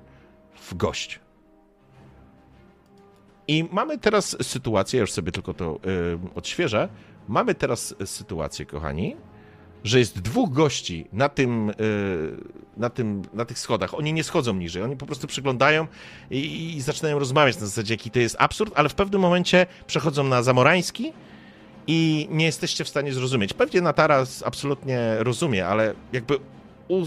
w 0.61 0.73
gość. 0.75 1.19
I 3.47 3.65
mamy 3.71 3.97
teraz 3.97 4.37
sytuację, 4.41 4.99
już 4.99 5.11
sobie 5.11 5.31
tylko 5.31 5.53
to 5.53 5.79
y, 5.85 6.35
odświeżę. 6.35 6.89
Mamy 7.27 7.55
teraz 7.55 7.95
sytuację, 8.05 8.65
kochani, 8.65 9.15
że 9.83 9.99
jest 9.99 10.19
dwóch 10.19 10.51
gości 10.51 11.07
na 11.13 11.29
tym, 11.29 11.69
y, 11.69 11.73
na 12.77 12.89
tym, 12.89 13.21
na 13.33 13.45
tych 13.45 13.59
schodach. 13.59 13.93
Oni 13.93 14.13
nie 14.13 14.23
schodzą 14.23 14.53
niżej, 14.53 14.83
oni 14.83 14.97
po 14.97 15.05
prostu 15.05 15.27
przyglądają 15.27 15.87
i, 16.31 16.75
i 16.75 16.81
zaczynają 16.81 17.19
rozmawiać 17.19 17.55
na 17.55 17.65
zasadzie, 17.65 17.93
jaki 17.93 18.11
to 18.11 18.19
jest 18.19 18.35
absurd, 18.39 18.73
ale 18.75 18.89
w 18.89 18.95
pewnym 18.95 19.21
momencie 19.21 19.65
przechodzą 19.87 20.23
na 20.23 20.43
zamorański 20.43 21.13
i 21.87 22.27
nie 22.31 22.45
jesteście 22.45 22.83
w 22.83 22.89
stanie 22.89 23.13
zrozumieć. 23.13 23.53
Pewnie 23.53 23.81
Natara 23.81 24.25
absolutnie 24.45 25.15
rozumie, 25.19 25.67
ale 25.67 25.93
jakby 26.13 26.37
u, 26.87 27.01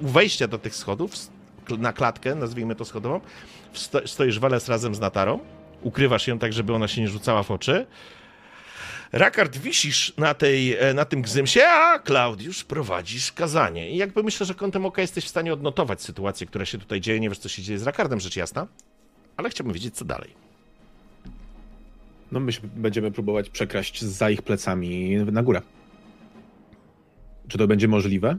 u 0.00 0.08
wejścia 0.08 0.48
do 0.48 0.58
tych 0.58 0.76
schodów, 0.76 1.16
na 1.78 1.92
klatkę, 1.92 2.34
nazwijmy 2.34 2.74
to 2.74 2.84
schodową, 2.84 3.20
sto, 3.72 4.08
stoisz 4.08 4.38
Weles 4.38 4.68
razem 4.68 4.94
z 4.94 5.00
Natarą, 5.00 5.38
ukrywasz 5.82 6.26
ją 6.26 6.38
tak, 6.38 6.52
żeby 6.52 6.74
ona 6.74 6.88
się 6.88 7.00
nie 7.00 7.08
rzucała 7.08 7.42
w 7.42 7.50
oczy. 7.50 7.86
Rakard 9.12 9.56
wisisz 9.56 10.12
na, 10.16 10.34
tej, 10.34 10.76
e, 10.76 10.94
na 10.94 11.04
tym 11.04 11.22
gzymsie, 11.22 11.60
a 11.64 11.98
Klaudiusz 11.98 12.64
prowadzisz 12.64 13.32
kazanie. 13.32 13.90
I 13.90 13.96
jakby 13.96 14.22
myślę, 14.22 14.46
że 14.46 14.54
kątem 14.54 14.86
oka 14.86 15.02
jesteś 15.02 15.24
w 15.24 15.28
stanie 15.28 15.52
odnotować 15.52 16.02
sytuację, 16.02 16.46
która 16.46 16.64
się 16.64 16.78
tutaj 16.78 17.00
dzieje. 17.00 17.20
Nie 17.20 17.28
wiesz, 17.28 17.38
co 17.38 17.48
się 17.48 17.62
dzieje 17.62 17.78
z 17.78 17.82
Rakardem, 17.82 18.20
rzecz 18.20 18.36
jasna. 18.36 18.66
Ale 19.36 19.50
chciałbym 19.50 19.74
wiedzieć, 19.74 19.96
co 19.96 20.04
dalej. 20.04 20.30
No 22.32 22.40
my 22.40 22.52
będziemy 22.76 23.10
próbować 23.10 23.50
przekraść 23.50 24.04
za 24.04 24.30
ich 24.30 24.42
plecami 24.42 25.16
na 25.16 25.42
górę. 25.42 25.62
Czy 27.48 27.58
to 27.58 27.66
będzie 27.66 27.88
możliwe? 27.88 28.38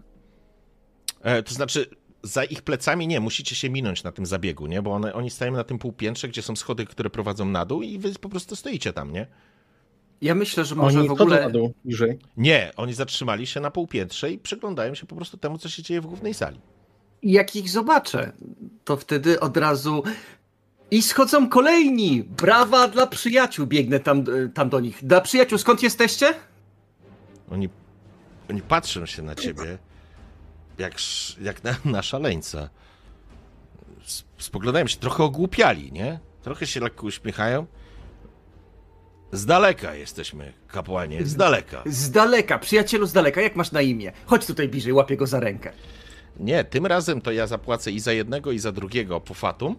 E, 1.22 1.44
to 1.44 1.54
znaczy, 1.54 1.86
za 2.28 2.44
ich 2.44 2.62
plecami 2.62 3.08
nie, 3.08 3.20
musicie 3.20 3.56
się 3.56 3.70
minąć 3.70 4.04
na 4.04 4.12
tym 4.12 4.26
zabiegu, 4.26 4.68
nie? 4.68 4.82
Bo 4.82 4.92
one, 4.92 5.14
oni 5.14 5.30
stają 5.30 5.52
na 5.52 5.64
tym 5.64 5.80
półpiętrze, 5.80 6.28
gdzie 6.28 6.42
są 6.42 6.56
schody, 6.56 6.86
które 6.86 7.10
prowadzą 7.10 7.46
na 7.46 7.66
dół 7.66 7.82
i 7.82 8.00
wy 8.00 8.14
po 8.14 8.30
prostu 8.30 8.56
stoicie 8.56 8.94
tam, 8.94 9.14
nie? 9.14 9.28
Ja 10.22 10.36
myślę, 10.36 10.66
że 10.66 10.76
może 10.76 11.00
Oni 11.00 11.08
w 11.08 11.12
ogóle... 11.12 11.42
na 11.42 11.50
dół, 11.50 11.74
niżej. 11.86 12.20
Nie, 12.38 12.72
oni 12.78 12.94
zatrzymali 12.94 13.48
się 13.48 13.60
na 13.60 13.72
półpiętrze 13.72 14.32
i 14.32 14.40
przyglądają 14.40 14.96
się 14.96 15.06
po 15.06 15.16
prostu 15.16 15.38
temu, 15.38 15.58
co 15.58 15.70
się 15.70 15.84
dzieje 15.84 16.02
w 16.02 16.06
głównej 16.06 16.34
sali. 16.34 16.60
Jak 17.24 17.56
ich 17.56 17.70
zobaczę, 17.70 18.32
to 18.86 18.98
wtedy 18.98 19.40
od 19.40 19.58
razu... 19.58 20.04
I 20.92 21.02
schodzą 21.02 21.50
kolejni! 21.50 22.24
Brawa 22.24 22.88
dla 22.88 23.08
przyjaciół! 23.08 23.68
Biegnę 23.68 24.00
tam, 24.00 24.24
tam 24.54 24.70
do 24.70 24.80
nich. 24.80 25.06
Dla 25.06 25.22
przyjaciół, 25.22 25.58
skąd 25.58 25.84
jesteście? 25.84 26.34
Oni, 27.52 27.70
oni 28.50 28.62
patrzą 28.62 29.06
się 29.06 29.22
na 29.22 29.36
ciebie 29.36 29.78
jak, 30.78 30.94
jak 31.42 31.64
na, 31.64 31.76
na 31.86 32.02
szaleńca. 32.02 32.70
Spoglądają 34.38 34.88
się, 34.88 34.98
trochę 34.98 35.24
ogłupiali, 35.24 35.92
nie? 35.92 36.20
Trochę 36.42 36.68
się 36.68 36.80
lekko 36.80 37.06
uśmiechają. 37.06 37.66
Z 39.32 39.46
daleka 39.46 39.96
jesteśmy, 39.96 40.54
kapłanie, 40.68 41.26
z 41.26 41.36
daleka. 41.36 41.84
Z 41.86 42.12
daleka, 42.12 42.60
przyjacielu 42.60 43.06
z 43.06 43.14
daleka, 43.14 43.42
jak 43.42 43.56
masz 43.56 43.72
na 43.72 43.82
imię? 43.82 44.12
Chodź 44.26 44.46
tutaj 44.46 44.68
bliżej, 44.68 44.94
łapię 44.94 45.18
go 45.18 45.28
za 45.28 45.40
rękę. 45.40 45.72
Nie, 46.40 46.64
tym 46.64 46.86
razem 46.86 47.22
to 47.22 47.32
ja 47.32 47.48
zapłacę 47.48 47.92
i 47.92 48.00
za 48.00 48.14
jednego, 48.14 48.52
i 48.52 48.60
za 48.60 48.72
drugiego 48.72 49.22
po 49.22 49.34
fatum. 49.34 49.76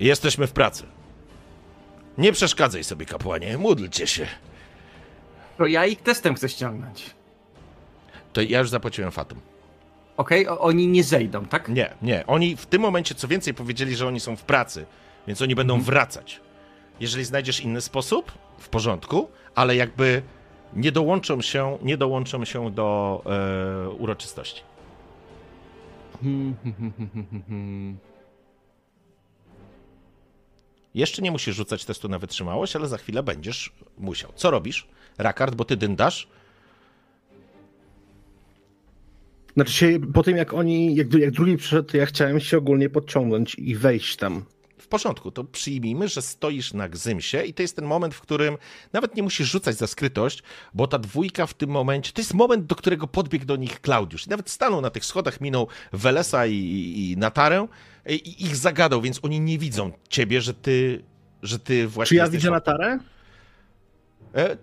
Jesteśmy 0.00 0.46
w 0.46 0.52
pracy. 0.52 0.84
Nie 2.18 2.32
przeszkadzaj 2.32 2.84
sobie, 2.84 3.06
kapłanie, 3.06 3.58
módlcie 3.58 4.06
się. 4.06 4.26
To 5.58 5.66
ja 5.66 5.86
ich 5.86 6.02
testem 6.02 6.34
chcę 6.34 6.48
ściągnąć. 6.48 7.14
To 8.32 8.40
ja 8.42 8.58
już 8.58 8.68
zapłaciłem 8.70 9.10
fatum. 9.10 9.40
Okej, 10.16 10.48
O- 10.48 10.60
oni 10.60 10.88
nie 10.88 11.04
zejdą, 11.04 11.44
tak? 11.46 11.68
Nie, 11.68 11.94
nie. 12.02 12.26
Oni 12.26 12.56
w 12.56 12.66
tym 12.66 12.82
momencie, 12.82 13.14
co 13.14 13.28
więcej, 13.28 13.54
powiedzieli, 13.54 13.96
że 13.96 14.06
oni 14.08 14.20
są 14.20 14.36
w 14.36 14.42
pracy, 14.42 14.86
więc 15.26 15.42
oni 15.42 15.54
będą 15.54 15.80
wracać. 15.80 16.40
Jeżeli 17.00 17.24
znajdziesz 17.24 17.60
inny 17.60 17.80
sposób, 17.80 18.32
w 18.58 18.68
porządku, 18.68 19.28
ale 19.54 19.76
jakby 19.76 20.22
nie 20.72 20.92
dołączą 20.92 21.40
się, 21.40 21.78
nie 21.82 21.96
dołączą 21.96 22.44
się 22.44 22.70
do 22.70 23.22
e, 23.26 23.88
uroczystości. 23.90 24.62
Jeszcze 30.94 31.22
nie 31.22 31.30
musisz 31.30 31.56
rzucać 31.56 31.84
testu 31.84 32.08
na 32.08 32.18
wytrzymałość, 32.18 32.76
ale 32.76 32.88
za 32.88 32.98
chwilę 32.98 33.22
będziesz 33.22 33.72
musiał. 33.98 34.32
Co 34.34 34.50
robisz, 34.50 34.88
Rakard, 35.18 35.54
bo 35.54 35.64
ty 35.64 35.76
dyndasz? 35.76 36.28
Znaczy 39.54 39.72
się, 39.72 39.98
po 40.14 40.22
tym 40.22 40.36
jak 40.36 40.54
oni, 40.54 40.94
jak, 40.94 41.14
jak 41.14 41.30
drugi 41.30 41.56
przyszedł, 41.56 41.88
to 41.88 41.96
ja 41.96 42.06
chciałem 42.06 42.40
się 42.40 42.58
ogólnie 42.58 42.90
podciągnąć 42.90 43.54
i 43.54 43.76
wejść 43.76 44.16
tam. 44.16 44.44
W 44.78 44.88
porządku, 44.88 45.30
to 45.30 45.44
przyjmijmy, 45.44 46.08
że 46.08 46.22
stoisz 46.22 46.74
na 46.74 46.88
gzymsie 46.88 47.42
i 47.42 47.54
to 47.54 47.62
jest 47.62 47.76
ten 47.76 47.84
moment, 47.84 48.14
w 48.14 48.20
którym 48.20 48.56
nawet 48.92 49.16
nie 49.16 49.22
musisz 49.22 49.50
rzucać 49.50 49.76
za 49.76 49.86
skrytość, 49.86 50.42
bo 50.74 50.86
ta 50.86 50.98
dwójka 50.98 51.46
w 51.46 51.54
tym 51.54 51.70
momencie, 51.70 52.12
to 52.12 52.20
jest 52.20 52.34
moment, 52.34 52.66
do 52.66 52.74
którego 52.74 53.06
podbiegł 53.06 53.44
do 53.44 53.56
nich 53.56 53.80
Klaudiusz. 53.80 54.26
I 54.26 54.30
nawet 54.30 54.50
stanął 54.50 54.80
na 54.80 54.90
tych 54.90 55.04
schodach, 55.04 55.40
minął 55.40 55.68
Welesa 55.92 56.46
i, 56.46 56.54
i, 56.54 57.10
i 57.12 57.16
Natarę 57.16 57.66
i, 58.08 58.44
ich 58.44 58.56
zagadał, 58.56 59.02
więc 59.02 59.20
oni 59.22 59.40
nie 59.40 59.58
widzą 59.58 59.92
ciebie, 60.08 60.40
że 60.40 60.54
ty, 60.54 61.04
że 61.42 61.58
ty 61.58 61.88
właśnie 61.88 62.08
Czy 62.08 62.14
ja 62.14 62.28
widzę 62.28 62.50
Natarę? 62.50 62.98
E, 64.34 64.56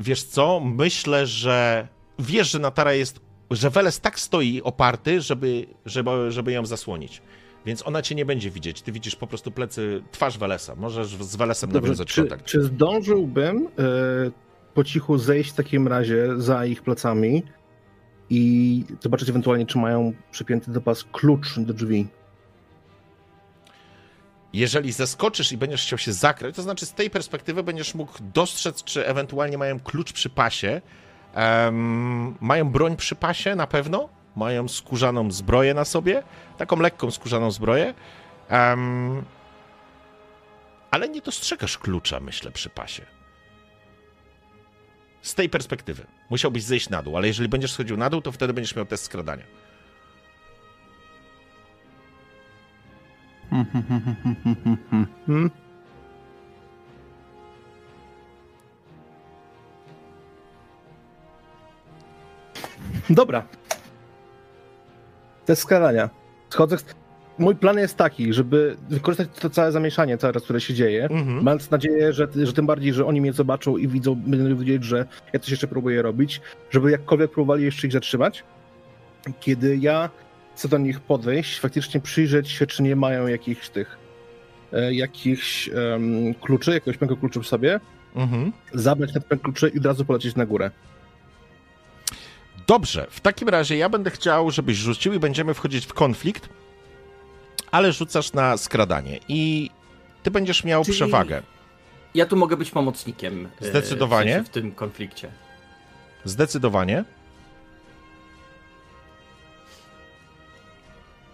Wiesz 0.00 0.24
co, 0.24 0.60
myślę, 0.60 1.26
że 1.26 1.88
wiesz, 2.18 2.50
że 2.50 2.58
Natara 2.58 2.92
jest, 2.92 3.20
że 3.50 3.70
Weles 3.70 4.00
tak 4.00 4.20
stoi 4.20 4.62
oparty, 4.62 5.20
żeby, 5.20 5.66
żeby, 5.86 6.32
żeby 6.32 6.52
ją 6.52 6.66
zasłonić. 6.66 7.22
Więc 7.66 7.86
ona 7.86 8.02
cię 8.02 8.14
nie 8.14 8.24
będzie 8.24 8.50
widzieć. 8.50 8.82
Ty 8.82 8.92
widzisz 8.92 9.16
po 9.16 9.26
prostu 9.26 9.50
plecy, 9.50 10.02
twarz 10.10 10.38
Welesa. 10.38 10.74
Możesz 10.74 11.06
z 11.08 11.36
Welesem 11.36 11.70
Dobrze, 11.70 11.82
nawiązać 11.88 12.08
czy, 12.08 12.20
kontakt. 12.20 12.44
czy 12.44 12.62
zdążyłbym 12.62 13.66
e, 13.66 13.70
po 14.74 14.84
cichu 14.84 15.18
zejść 15.18 15.50
w 15.50 15.54
takim 15.54 15.88
razie 15.88 16.28
za 16.36 16.66
ich 16.66 16.82
plecami 16.82 17.42
i 18.30 18.84
zobaczyć 19.00 19.28
ewentualnie, 19.28 19.66
czy 19.66 19.78
mają 19.78 20.12
przypięty 20.30 20.70
do 20.70 20.80
pas 20.80 21.04
klucz 21.04 21.58
do 21.58 21.74
drzwi? 21.74 22.06
Jeżeli 24.52 24.92
zeskoczysz 24.92 25.52
i 25.52 25.56
będziesz 25.56 25.82
chciał 25.82 25.98
się 25.98 26.12
zakryć, 26.12 26.56
to 26.56 26.62
znaczy 26.62 26.86
z 26.86 26.92
tej 26.92 27.10
perspektywy 27.10 27.62
będziesz 27.62 27.94
mógł 27.94 28.12
dostrzec, 28.34 28.84
czy 28.84 29.06
ewentualnie 29.06 29.58
mają 29.58 29.80
klucz 29.80 30.12
przy 30.12 30.30
pasie. 30.30 30.80
Em, 31.36 32.34
mają 32.40 32.70
broń 32.70 32.96
przy 32.96 33.16
pasie 33.16 33.56
na 33.56 33.66
pewno. 33.66 34.08
Mają 34.36 34.68
skórzaną 34.68 35.30
zbroję 35.30 35.74
na 35.74 35.84
sobie. 35.84 36.22
Taką 36.58 36.80
lekką 36.80 37.10
skórzaną 37.10 37.50
zbroję. 37.50 37.94
Em, 38.48 39.24
ale 40.90 41.08
nie 41.08 41.20
dostrzegasz 41.20 41.78
klucza, 41.78 42.20
myślę, 42.20 42.50
przy 42.50 42.70
pasie. 42.70 43.06
Z 45.22 45.34
tej 45.34 45.48
perspektywy. 45.48 46.06
Musiałbyś 46.30 46.62
zejść 46.62 46.88
na 46.88 47.02
dół, 47.02 47.16
ale 47.16 47.26
jeżeli 47.26 47.48
będziesz 47.48 47.72
schodził 47.72 47.96
na 47.96 48.10
dół, 48.10 48.20
to 48.22 48.32
wtedy 48.32 48.52
będziesz 48.52 48.76
miał 48.76 48.86
test 48.86 49.04
skradania. 49.04 49.44
Hmm? 55.26 55.50
Dobra. 63.10 63.42
Test 65.44 65.62
skradania. 65.62 66.10
Schodzę. 66.50 66.76
Mój 67.38 67.54
plan 67.56 67.78
jest 67.78 67.96
taki, 67.96 68.32
żeby 68.32 68.76
wykorzystać 68.90 69.28
to 69.40 69.50
całe 69.50 69.72
zamieszanie, 69.72 70.18
czas, 70.18 70.42
które 70.44 70.60
się 70.60 70.74
dzieje, 70.74 71.04
Mhm. 71.04 71.42
mając 71.42 71.70
nadzieję, 71.70 72.12
że, 72.12 72.28
że 72.44 72.52
tym 72.52 72.66
bardziej, 72.66 72.92
że 72.92 73.06
oni 73.06 73.20
mnie 73.20 73.32
zobaczą 73.32 73.76
i 73.76 73.88
widzą, 73.88 74.14
będą 74.14 74.56
wiedzieć, 74.56 74.84
że 74.84 75.06
ja 75.32 75.40
coś 75.40 75.50
jeszcze 75.50 75.66
próbuję 75.66 76.02
robić, 76.02 76.40
żeby 76.70 76.90
jakkolwiek 76.90 77.30
próbowali 77.30 77.64
jeszcze 77.64 77.86
ich 77.86 77.92
zatrzymać. 77.92 78.44
Kiedy 79.40 79.76
ja 79.76 80.10
chcę 80.54 80.68
do 80.68 80.78
nich 80.78 81.00
podejść, 81.00 81.60
faktycznie 81.60 82.00
przyjrzeć 82.00 82.48
się, 82.50 82.66
czy 82.66 82.82
nie 82.82 82.96
mają 82.96 83.26
jakichś 83.26 83.68
tych, 83.68 83.98
e, 84.72 84.94
jakichś 84.94 85.70
kluczy, 86.40 86.70
jakiegoś 86.70 86.96
pęku 86.98 87.16
kluczy 87.16 87.40
w 87.40 87.46
sobie, 87.46 87.80
Mhm. 88.14 88.52
zabrać 88.74 89.12
ten 89.12 89.22
pęk 89.22 89.42
kluczy 89.42 89.68
i 89.74 89.78
od 89.78 89.86
razu 89.86 90.04
polecieć 90.04 90.36
na 90.36 90.46
górę. 90.46 90.70
Dobrze, 92.66 93.06
w 93.10 93.20
takim 93.20 93.48
razie 93.48 93.76
ja 93.76 93.88
będę 93.88 94.10
chciał, 94.10 94.50
żebyś 94.50 94.76
rzucił 94.76 95.12
i 95.12 95.18
będziemy 95.18 95.54
wchodzić 95.54 95.86
w 95.86 95.94
konflikt, 95.94 96.48
ale 97.70 97.92
rzucasz 97.92 98.32
na 98.32 98.56
skradanie 98.56 99.20
i 99.28 99.70
ty 100.22 100.30
będziesz 100.30 100.64
miał 100.64 100.84
Czyli- 100.84 100.96
przewagę. 100.96 101.42
Ja 102.14 102.26
tu 102.26 102.36
mogę 102.36 102.56
być 102.56 102.70
pomocnikiem. 102.70 103.48
Zdecydowanie. 103.60 104.30
W, 104.30 104.34
sensie 104.34 104.50
w 104.50 104.52
tym 104.52 104.72
konflikcie. 104.72 105.30
Zdecydowanie. 106.24 107.04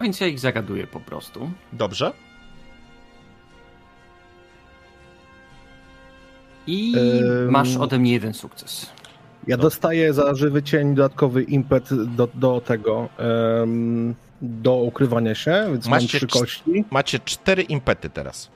Więc 0.01 0.19
ja 0.19 0.27
ich 0.27 0.39
zagaduję 0.39 0.87
po 0.87 0.99
prostu. 0.99 1.51
Dobrze. 1.73 2.13
I 6.67 6.93
masz 7.49 7.75
ode 7.75 7.99
mnie 7.99 8.11
jeden 8.11 8.33
sukces. 8.33 8.91
Ja 9.47 9.57
dostaję 9.57 10.13
za 10.13 10.35
żywy 10.35 10.63
cień 10.63 10.95
dodatkowy 10.95 11.43
impet 11.43 11.89
do, 12.15 12.27
do 12.33 12.61
tego, 12.61 13.09
em, 13.17 14.15
do 14.41 14.75
ukrywania 14.75 15.35
się, 15.35 15.65
więc 15.71 15.85
mam 15.85 15.91
Macie 16.01 16.07
trzy 16.17 16.27
cz- 16.27 16.39
kości. 16.39 16.83
Macie 16.91 17.19
cztery 17.19 17.63
impety 17.63 18.09
teraz. 18.09 18.49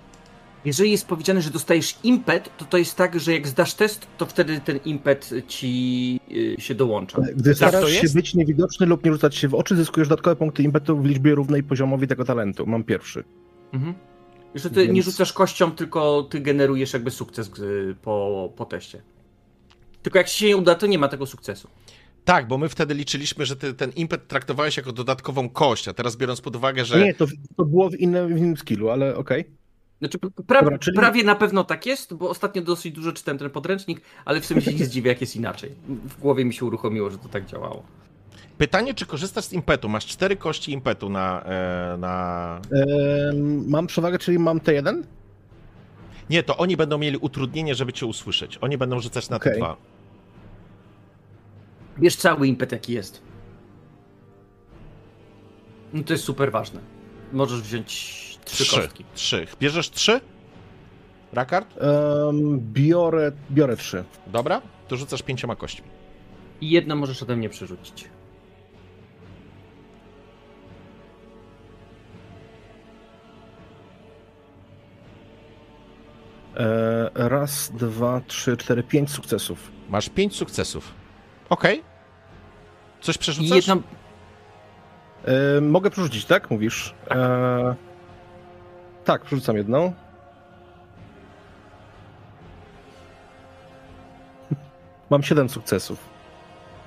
Jeżeli 0.66 0.91
jest 0.91 1.07
powiedziane, 1.07 1.41
że 1.41 1.49
dostajesz 1.49 1.95
impet, 2.03 2.49
to 2.57 2.66
to 2.66 2.77
jest 2.77 2.95
tak, 2.95 3.19
że 3.19 3.33
jak 3.33 3.48
zdasz 3.48 3.74
test, 3.74 4.07
to 4.17 4.25
wtedy 4.25 4.59
ten 4.59 4.80
impet 4.85 5.30
ci 5.48 6.19
y, 6.32 6.61
się 6.61 6.75
dołącza. 6.75 7.22
Gdy 7.35 7.49
Tak 7.56 7.69
starasz 7.69 7.91
się 7.91 8.07
być 8.14 8.33
niewidoczny 8.35 8.85
lub 8.85 9.06
nie 9.06 9.11
rzucać 9.11 9.35
się 9.35 9.48
w 9.48 9.56
oczy, 9.56 9.75
zyskujesz 9.75 10.07
dodatkowe 10.07 10.35
punkty 10.35 10.64
impetu 10.64 10.98
w 10.98 11.06
liczbie 11.06 11.35
równej 11.35 11.64
poziomowi 11.64 12.07
tego 12.07 12.25
talentu. 12.25 12.66
Mam 12.67 12.83
pierwszy. 12.83 13.24
Mhm. 13.74 13.93
Że 14.56 14.69
ty 14.69 14.88
nie 14.88 14.93
Więc- 14.93 15.06
rzucasz 15.06 15.33
kością, 15.33 15.72
tylko 15.72 16.24
ty 16.24 16.40
generujesz 16.40 16.93
jakby 16.93 17.11
sukces 17.11 17.51
po, 18.01 18.49
po 18.56 18.66
teście. 18.66 19.01
Tylko 20.07 20.17
jak 20.17 20.27
się 20.27 20.47
nie 20.47 20.57
uda, 20.57 20.75
to 20.75 20.87
nie 20.87 20.99
ma 20.99 21.07
tego 21.07 21.25
sukcesu. 21.25 21.67
Tak, 22.25 22.47
bo 22.47 22.57
my 22.57 22.69
wtedy 22.69 22.93
liczyliśmy, 22.93 23.45
że 23.45 23.55
ty, 23.55 23.73
ten 23.73 23.91
impet 23.91 24.27
traktowałeś 24.27 24.77
jako 24.77 24.91
dodatkową 24.91 25.49
kość, 25.49 25.87
a 25.87 25.93
teraz 25.93 26.15
biorąc 26.15 26.41
pod 26.41 26.55
uwagę, 26.55 26.85
że. 26.85 27.05
Nie, 27.05 27.13
to, 27.13 27.25
to 27.57 27.65
było 27.65 27.89
w 27.89 27.95
innym, 27.95 28.27
w 28.27 28.37
innym 28.37 28.57
skillu, 28.57 28.89
ale 28.89 29.15
okej. 29.15 29.41
Okay. 29.41 29.53
Znaczy, 29.99 30.17
pra, 30.47 30.61
Dobra, 30.61 30.79
czyli... 30.79 30.97
prawie 30.97 31.23
na 31.23 31.35
pewno 31.35 31.63
tak 31.63 31.85
jest, 31.85 32.13
bo 32.13 32.29
ostatnio 32.29 32.61
dosyć 32.61 32.95
dużo 32.95 33.11
czytałem 33.11 33.37
ten 33.37 33.49
podręcznik, 33.49 34.01
ale 34.25 34.41
w 34.41 34.45
sumie 34.45 34.61
się 34.61 34.73
nie 34.73 34.85
zdziwię, 34.85 35.09
jak 35.09 35.21
jest 35.21 35.35
inaczej. 35.35 35.71
W 35.87 36.19
głowie 36.19 36.45
mi 36.45 36.53
się 36.53 36.65
uruchomiło, 36.65 37.09
że 37.09 37.17
to 37.17 37.29
tak 37.29 37.45
działało. 37.45 37.83
Pytanie, 38.57 38.93
czy 38.93 39.05
korzystasz 39.05 39.45
z 39.45 39.53
impetu? 39.53 39.89
Masz 39.89 40.05
cztery 40.05 40.35
kości 40.35 40.71
impetu 40.71 41.09
na. 41.09 41.43
E, 41.43 41.97
na... 41.97 42.61
Mam 43.67 43.87
przewagę, 43.87 44.19
czyli 44.19 44.39
mam 44.39 44.59
T1? 44.59 45.03
Nie, 46.29 46.43
to 46.43 46.57
oni 46.57 46.77
będą 46.77 46.97
mieli 46.97 47.17
utrudnienie, 47.17 47.75
żeby 47.75 47.93
cię 47.93 48.05
usłyszeć. 48.05 48.57
Oni 48.61 48.77
będą 48.77 48.99
rzucać 48.99 49.29
na 49.29 49.35
okay. 49.35 49.59
T2. 49.59 49.75
Bierz 52.00 52.16
cały 52.16 52.48
impet, 52.48 52.72
jaki 52.72 52.93
jest. 52.93 53.22
No 55.93 56.03
to 56.03 56.14
jest 56.14 56.24
super 56.26 56.51
ważne. 56.51 56.80
Możesz 57.34 57.61
wziąć 57.61 57.88
trzy, 58.45 58.64
Trzy. 58.64 58.82
kostki. 58.82 59.06
Trzy. 59.14 59.48
Bierzesz 59.59 59.90
trzy? 59.92 60.19
Rakard? 61.34 61.77
Em, 61.77 62.59
biorę, 62.74 63.32
biorę 63.51 63.77
trzy. 63.77 64.03
Dobra, 64.27 64.61
to 64.88 64.95
rzucasz 64.98 65.22
pięcioma 65.22 65.56
kośćmi. 65.56 65.88
I 66.61 66.69
jedno 66.69 66.95
możesz 66.95 67.24
ode 67.24 67.35
mnie 67.35 67.50
przerzucić. 67.50 68.09
E, 76.58 77.09
raz, 77.30 77.72
dwa, 77.76 78.22
trzy, 78.27 78.58
cztery, 78.58 78.84
pięć 78.84 79.11
sukcesów. 79.11 79.72
Masz 79.90 80.09
pięć 80.09 80.35
sukcesów. 80.35 80.93
Okej. 81.50 81.84
Coś 83.01 83.16
I 83.16 83.19
przerzucasz? 83.19 83.67
jedna... 83.67 83.82
E, 85.26 85.61
mogę 85.61 85.90
przerzucić, 85.90 86.26
tak? 86.26 86.51
Mówisz? 86.51 86.93
E, 87.11 87.76
tak, 89.06 89.26
przerzucam 89.26 89.58
jedną. 89.58 89.93
Mam 95.09 95.24
siedem 95.24 95.50
sukcesów. 95.50 96.00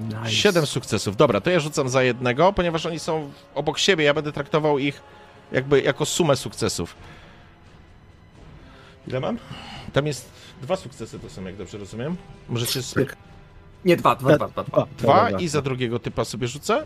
Nice. 0.00 0.30
Siedem 0.30 0.66
sukcesów. 0.66 1.16
Dobra, 1.16 1.40
to 1.40 1.50
ja 1.50 1.60
rzucam 1.60 1.88
za 1.88 2.02
jednego, 2.02 2.52
ponieważ 2.52 2.86
oni 2.86 2.98
są 2.98 3.30
obok 3.54 3.78
siebie. 3.78 4.04
Ja 4.04 4.14
będę 4.14 4.32
traktował 4.32 4.78
ich 4.78 5.02
jakby 5.52 5.82
jako 5.82 6.06
sumę 6.06 6.36
sukcesów. 6.36 6.96
Ile 9.06 9.20
mam? 9.20 9.38
Tam 9.92 10.06
jest 10.06 10.30
dwa 10.62 10.76
sukcesy, 10.76 11.18
to 11.18 11.30
są, 11.30 11.44
jak 11.44 11.56
dobrze 11.56 11.78
rozumiem. 11.78 12.16
Możecie. 12.48 12.80
Tak. 12.94 13.16
Nie, 13.84 13.96
dwa, 13.96 14.14
dwa, 14.16 14.36
dwa, 14.36 14.48
dwa. 14.48 14.64
dwa. 14.64 14.86
Dwa 14.98 15.30
i 15.30 15.48
za 15.48 15.62
drugiego 15.62 15.98
typa 15.98 16.24
sobie 16.24 16.48
rzucę. 16.48 16.84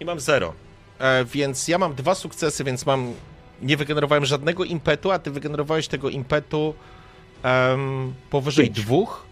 I 0.00 0.04
mam 0.04 0.20
zero. 0.20 0.52
E, 0.98 1.24
więc 1.24 1.68
ja 1.68 1.78
mam 1.78 1.94
dwa 1.94 2.14
sukcesy, 2.14 2.64
więc 2.64 2.86
mam. 2.86 3.12
Nie 3.62 3.76
wygenerowałem 3.76 4.24
żadnego 4.24 4.64
impetu, 4.64 5.10
a 5.10 5.18
ty 5.18 5.30
wygenerowałeś 5.30 5.88
tego 5.88 6.08
impetu 6.08 6.74
em, 7.42 8.14
powyżej 8.30 8.66
Pięć. 8.66 8.80
dwóch. 8.80 9.24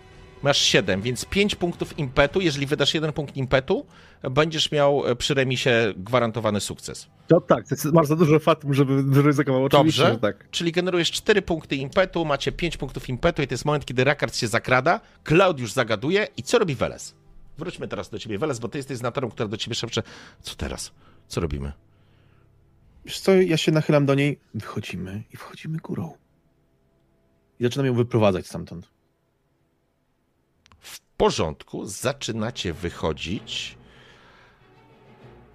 Masz 0.43 0.59
siedem, 0.59 1.03
więc 1.03 1.25
pięć 1.25 1.55
punktów 1.55 1.99
impetu. 1.99 2.41
Jeżeli 2.41 2.67
wydasz 2.67 2.95
jeden 2.95 3.13
punkt 3.13 3.37
impetu, 3.37 3.87
będziesz 4.31 4.73
miał 4.73 5.07
e, 5.07 5.17
przy 5.17 5.35
remisie 5.35 5.95
gwarantowany 5.97 6.61
sukces. 6.61 7.07
To 7.27 7.41
tak, 7.41 7.69
to 7.69 7.75
jest- 7.75 7.85
masz 7.93 8.07
za 8.07 8.17
dużo 8.17 8.39
fatum, 8.39 8.75
żeby 8.75 9.03
wyryzykował. 9.03 9.65
Oczywiście, 9.65 10.03
Dobrze. 10.03 10.19
tak. 10.19 10.51
Czyli 10.51 10.73
generujesz 10.73 11.11
4 11.11 11.43
punkty 11.43 11.77
impetu, 11.77 12.25
macie 12.25 12.53
5 12.53 12.77
punktów 12.77 13.09
impetu 13.09 13.43
i 13.43 13.47
to 13.47 13.55
jest 13.55 13.65
moment, 13.65 13.85
kiedy 13.85 14.05
Rakard 14.05 14.37
się 14.37 14.49
zakrada, 14.49 15.01
Klaudiusz 15.25 15.73
zagaduje 15.73 16.27
i 16.37 16.43
co 16.43 16.59
robi 16.59 16.75
Weles? 16.75 17.15
Wróćmy 17.59 17.89
teraz 17.89 18.11
do 18.11 18.19
ciebie, 18.19 18.39
Weles, 18.39 18.59
bo 18.59 18.69
ty 18.69 18.79
jesteś 18.79 18.99
znatorem, 18.99 19.31
która 19.31 19.49
do 19.49 19.57
ciebie 19.57 19.75
szepcze. 19.75 20.03
Co 20.43 20.55
teraz? 20.55 20.93
Co 21.29 21.41
robimy? 21.41 21.73
Wiesz 23.05 23.21
co, 23.21 23.33
ja 23.35 23.57
się 23.57 23.73
nachylam 23.73 24.07
do 24.07 24.15
niej, 24.15 24.39
wychodzimy 24.55 25.23
i 25.33 25.37
wchodzimy 25.37 25.79
górą. 25.79 26.15
I 27.61 27.65
zaczynam 27.65 27.87
ją 27.87 27.95
wyprowadzać 27.95 28.47
stamtąd. 28.47 28.89
Porządku, 31.21 31.87
zaczynacie 31.87 32.73
wychodzić. 32.73 33.79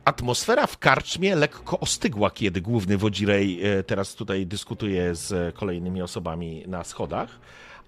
Atmosfera 0.06 0.68
w 0.68 0.78
karczmie 0.78 1.36
lekko 1.36 1.80
ostygła, 1.80 2.32
kiedy 2.32 2.62
główny 2.62 2.98
wodzirej 2.98 3.66
e, 3.66 3.84
teraz 3.84 4.16
tutaj 4.16 4.46
dyskutuje 4.48 5.16
z 5.16 5.56
kolejnymi 5.56 6.02
osobami 6.02 6.64
na 6.68 6.84
schodach, 6.84 7.40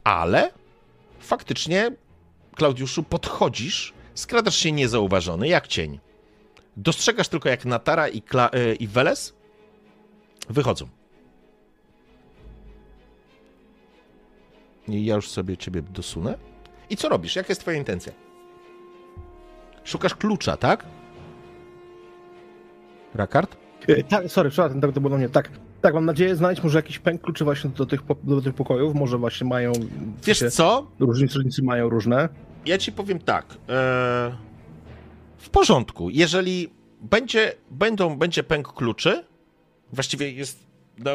ale 0.03 0.51
faktycznie, 1.19 1.91
Klaudiuszu, 2.55 3.03
podchodzisz, 3.03 3.93
skradasz 4.15 4.55
się 4.55 4.71
niezauważony, 4.71 5.47
jak 5.47 5.67
cień. 5.67 5.99
Dostrzegasz 6.77 7.27
tylko, 7.27 7.49
jak 7.49 7.65
Natara 7.65 8.07
i, 8.07 8.21
Kla- 8.21 8.49
e, 8.53 8.75
i 8.75 8.87
Weles 8.87 9.33
wychodzą. 10.49 10.89
I 14.87 15.05
ja 15.05 15.15
już 15.15 15.29
sobie 15.29 15.57
ciebie 15.57 15.81
dosunę. 15.81 16.46
I 16.89 16.97
co 16.97 17.09
robisz? 17.09 17.35
Jaka 17.35 17.47
jest 17.49 17.61
twoja 17.61 17.77
intencja? 17.77 18.13
Szukasz 19.83 20.15
klucza, 20.15 20.57
tak? 20.57 20.85
Rakard? 23.15 23.57
E, 23.87 24.03
tak, 24.03 24.31
sorry, 24.31 24.49
przepraszam, 24.49 24.81
tak 24.81 24.91
to 24.91 25.01
było 25.01 25.09
do 25.09 25.17
mnie. 25.17 25.29
Tak, 25.29 25.49
tak, 25.81 25.93
mam 25.93 26.05
nadzieję 26.05 26.35
znaleźć 26.35 26.63
może 26.63 26.79
jakiś 26.79 26.99
pęk 26.99 27.21
kluczy 27.21 27.43
właśnie 27.43 27.69
do 27.69 27.85
tych, 27.85 28.01
do 28.23 28.41
tych 28.41 28.53
pokojów. 28.53 28.95
Może 28.95 29.17
właśnie 29.17 29.47
mają. 29.47 29.71
Wiesz 30.23 30.39
sensie, 30.39 30.55
co? 30.55 30.87
Różni 30.99 31.29
strażnicy 31.29 31.63
mają 31.63 31.89
różne. 31.89 32.29
Ja 32.65 32.77
ci 32.77 32.91
powiem 32.91 33.19
tak. 33.19 33.45
e, 33.69 34.37
w 35.37 35.49
porządku. 35.49 36.09
Jeżeli 36.09 36.69
będzie, 37.01 37.53
będą, 37.71 38.17
będzie 38.17 38.43
pęk 38.43 38.73
kluczy, 38.73 39.23
właściwie 39.93 40.31
jest. 40.31 40.67
No, 40.97 41.11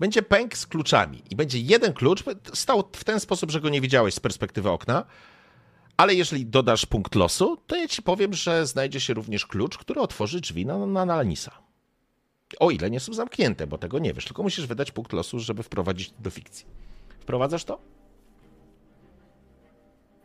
będzie 0.00 0.22
pęk 0.22 0.56
z 0.56 0.66
kluczami 0.66 1.22
i 1.30 1.36
będzie 1.36 1.58
jeden 1.58 1.92
klucz, 1.92 2.24
stał 2.52 2.90
w 2.92 3.04
ten 3.04 3.20
sposób, 3.20 3.50
że 3.50 3.60
go 3.60 3.68
nie 3.68 3.80
widziałeś 3.80 4.14
z 4.14 4.20
perspektywy 4.20 4.70
okna. 4.70 5.04
Ale 5.96 6.14
jeżeli 6.14 6.46
dodasz 6.46 6.86
punkt 6.86 7.14
losu, 7.14 7.58
to 7.66 7.76
ja 7.76 7.88
ci 7.88 8.02
powiem, 8.02 8.34
że 8.34 8.66
znajdzie 8.66 9.00
się 9.00 9.14
również 9.14 9.46
klucz, 9.46 9.78
który 9.78 10.00
otworzy 10.00 10.40
drzwi 10.40 10.66
na, 10.66 10.86
na, 10.86 11.04
na 11.04 11.16
Lanisa. 11.16 11.52
O 12.60 12.70
ile 12.70 12.90
nie 12.90 13.00
są 13.00 13.12
zamknięte, 13.12 13.66
bo 13.66 13.78
tego 13.78 13.98
nie 13.98 14.12
wiesz, 14.12 14.24
tylko 14.24 14.42
musisz 14.42 14.66
wydać 14.66 14.90
punkt 14.90 15.12
losu, 15.12 15.38
żeby 15.38 15.62
wprowadzić 15.62 16.14
do 16.18 16.30
fikcji. 16.30 16.66
Wprowadzasz 17.20 17.64
to? 17.64 17.80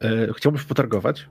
E, 0.01 0.33
chciałbyś 0.33 0.63
potargować? 0.63 1.29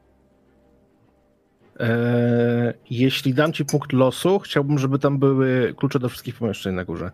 Eee, 1.79 2.75
jeśli 2.91 3.35
dam 3.35 3.53
ci 3.53 3.65
punkt 3.65 3.93
losu, 3.93 4.39
chciałbym, 4.39 4.79
żeby 4.79 4.99
tam 4.99 5.19
były 5.19 5.75
klucze 5.77 5.99
do 5.99 6.09
wszystkich 6.09 6.35
pomieszczeń 6.35 6.75
na 6.75 6.85
górze. 6.85 7.11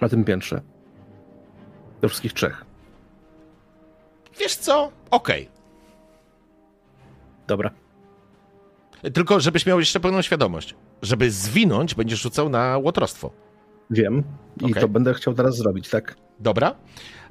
Na 0.00 0.08
tym 0.08 0.24
piętrze. 0.24 0.60
Do 2.00 2.08
wszystkich 2.08 2.32
trzech. 2.32 2.64
Wiesz 4.40 4.56
co? 4.56 4.92
Okej. 5.10 5.48
Dobra. 7.46 7.70
Tylko 9.14 9.40
żebyś 9.40 9.66
miał 9.66 9.78
jeszcze 9.78 10.00
pełną 10.00 10.22
świadomość. 10.22 10.74
Żeby 11.02 11.30
zwinąć, 11.30 11.94
będziesz 11.94 12.20
rzucał 12.22 12.48
na 12.48 12.78
łotrostwo. 12.78 13.30
Wiem. 13.90 14.22
I 14.60 14.64
Okej. 14.70 14.82
to 14.82 14.88
będę 14.88 15.14
chciał 15.14 15.34
teraz 15.34 15.56
zrobić, 15.56 15.88
tak? 15.88 16.16
Dobra. 16.40 16.74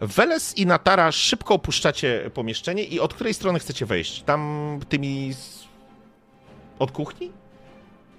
Weles 0.01 0.57
i 0.57 0.65
Natara 0.65 1.11
szybko 1.11 1.53
opuszczacie 1.53 2.31
pomieszczenie 2.33 2.83
i 2.83 2.99
od 2.99 3.13
której 3.13 3.33
strony 3.33 3.59
chcecie 3.59 3.85
wejść? 3.85 4.23
Tam 4.23 4.79
tymi... 4.89 5.33
z- 5.33 5.65
Od 6.79 6.91
kuchni? 6.91 7.31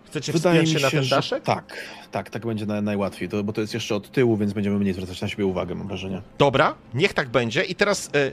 Chcecie 0.06 0.32
wspiąć 0.32 0.70
się 0.70 0.78
na 0.80 0.90
ten 0.90 1.04
że 1.04 1.16
daszek? 1.16 1.42
tak, 1.42 1.76
tak, 2.10 2.30
tak 2.30 2.46
będzie 2.46 2.66
na, 2.66 2.80
najłatwiej, 2.80 3.28
to, 3.28 3.44
bo 3.44 3.52
to 3.52 3.60
jest 3.60 3.74
jeszcze 3.74 3.94
od 3.94 4.12
tyłu, 4.12 4.36
więc 4.36 4.52
będziemy 4.52 4.78
mniej 4.78 4.94
zwracać 4.94 5.20
na 5.20 5.28
siebie 5.28 5.46
uwagę, 5.46 5.74
mam 5.74 5.88
wrażenie. 5.88 6.22
Dobra, 6.38 6.74
niech 6.94 7.14
tak 7.14 7.28
będzie. 7.28 7.62
I 7.62 7.74
teraz, 7.74 8.10
e, 8.14 8.30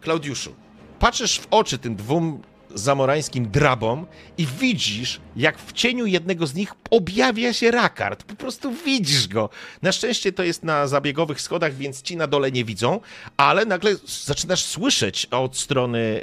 Klaudiuszu, 0.00 0.54
patrzysz 0.98 1.38
w 1.40 1.46
oczy 1.50 1.78
tym 1.78 1.96
dwóm 1.96 2.42
zamorańskim 2.74 3.50
drabom 3.50 4.06
i 4.38 4.46
widzisz, 4.60 5.20
jak 5.36 5.58
w 5.58 5.72
cieniu 5.72 6.06
jednego 6.06 6.46
z 6.46 6.54
nich 6.54 6.72
objawia 6.90 7.52
się 7.52 7.70
Rakard. 7.70 8.24
Po 8.24 8.34
prostu 8.34 8.72
widzisz 8.72 9.28
go. 9.28 9.50
Na 9.82 9.92
szczęście 9.92 10.32
to 10.32 10.42
jest 10.42 10.62
na 10.62 10.86
zabiegowych 10.86 11.40
schodach, 11.40 11.74
więc 11.74 12.02
ci 12.02 12.16
na 12.16 12.26
dole 12.26 12.52
nie 12.52 12.64
widzą, 12.64 13.00
ale 13.36 13.64
nagle 13.64 13.96
zaczynasz 14.06 14.64
słyszeć 14.64 15.26
od 15.26 15.56
strony 15.56 16.20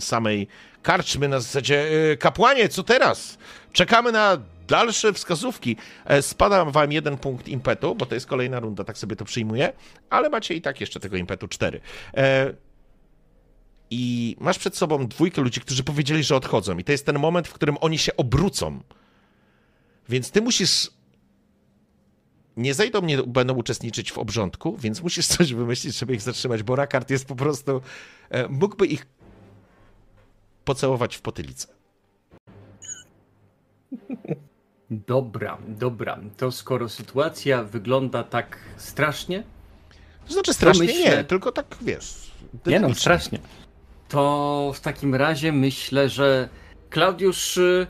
samej 0.00 0.48
karczmy 0.82 1.28
na 1.28 1.40
zasadzie 1.40 1.88
e, 2.12 2.16
kapłanie, 2.16 2.68
co 2.68 2.82
teraz? 2.82 3.38
Czekamy 3.72 4.12
na 4.12 4.38
dalsze 4.68 5.12
wskazówki. 5.12 5.76
E, 6.04 6.22
Spada 6.22 6.64
wam 6.64 6.92
jeden 6.92 7.18
punkt 7.18 7.48
impetu, 7.48 7.94
bo 7.94 8.06
to 8.06 8.14
jest 8.14 8.26
kolejna 8.26 8.60
runda, 8.60 8.84
tak 8.84 8.98
sobie 8.98 9.16
to 9.16 9.24
przyjmuję, 9.24 9.72
ale 10.10 10.28
macie 10.30 10.54
i 10.54 10.62
tak 10.62 10.80
jeszcze 10.80 11.00
tego 11.00 11.16
impetu 11.16 11.48
cztery. 11.48 11.80
E, 12.16 12.54
I 13.90 14.36
masz 14.40 14.58
przed 14.58 14.76
sobą 14.76 15.06
dwójkę 15.08 15.42
ludzi, 15.42 15.60
którzy 15.60 15.84
powiedzieli, 15.84 16.22
że 16.24 16.36
odchodzą. 16.36 16.78
I 16.78 16.84
to 16.84 16.92
jest 16.92 17.06
ten 17.06 17.18
moment, 17.18 17.48
w 17.48 17.52
którym 17.52 17.76
oni 17.80 17.98
się 17.98 18.16
obrócą. 18.16 18.80
Więc 20.08 20.30
ty 20.30 20.42
musisz. 20.42 20.90
Nie 22.56 22.74
zejdą, 22.74 23.02
nie 23.02 23.22
będą 23.22 23.54
uczestniczyć 23.54 24.12
w 24.12 24.18
obrządku, 24.18 24.76
więc 24.76 25.02
musisz 25.02 25.26
coś 25.26 25.54
wymyślić, 25.54 25.98
żeby 25.98 26.14
ich 26.14 26.22
zatrzymać, 26.22 26.62
bo 26.62 26.76
Rakard 26.76 27.10
jest 27.10 27.26
po 27.26 27.34
prostu. 27.36 27.80
Mógłby 28.48 28.86
ich 28.86 29.06
pocałować 30.64 31.16
w 31.16 31.20
potylicę. 31.20 31.68
Dobra, 34.90 35.58
dobra. 35.68 36.18
To 36.36 36.52
skoro 36.52 36.88
sytuacja 36.88 37.64
wygląda 37.64 38.24
tak 38.24 38.58
strasznie, 38.76 39.42
To 40.26 40.32
znaczy 40.32 40.54
strasznie 40.54 40.86
myślę- 40.86 41.16
nie, 41.16 41.24
tylko 41.24 41.52
tak 41.52 41.66
wiesz. 41.82 42.32
Nie 42.66 42.80
no, 42.80 42.94
strasznie. 42.94 43.38
To 44.08 44.72
w 44.74 44.80
takim 44.80 45.14
razie 45.14 45.52
myślę, 45.52 46.08
że 46.08 46.48
Klaudiusz 46.90 47.56
y, 47.56 47.86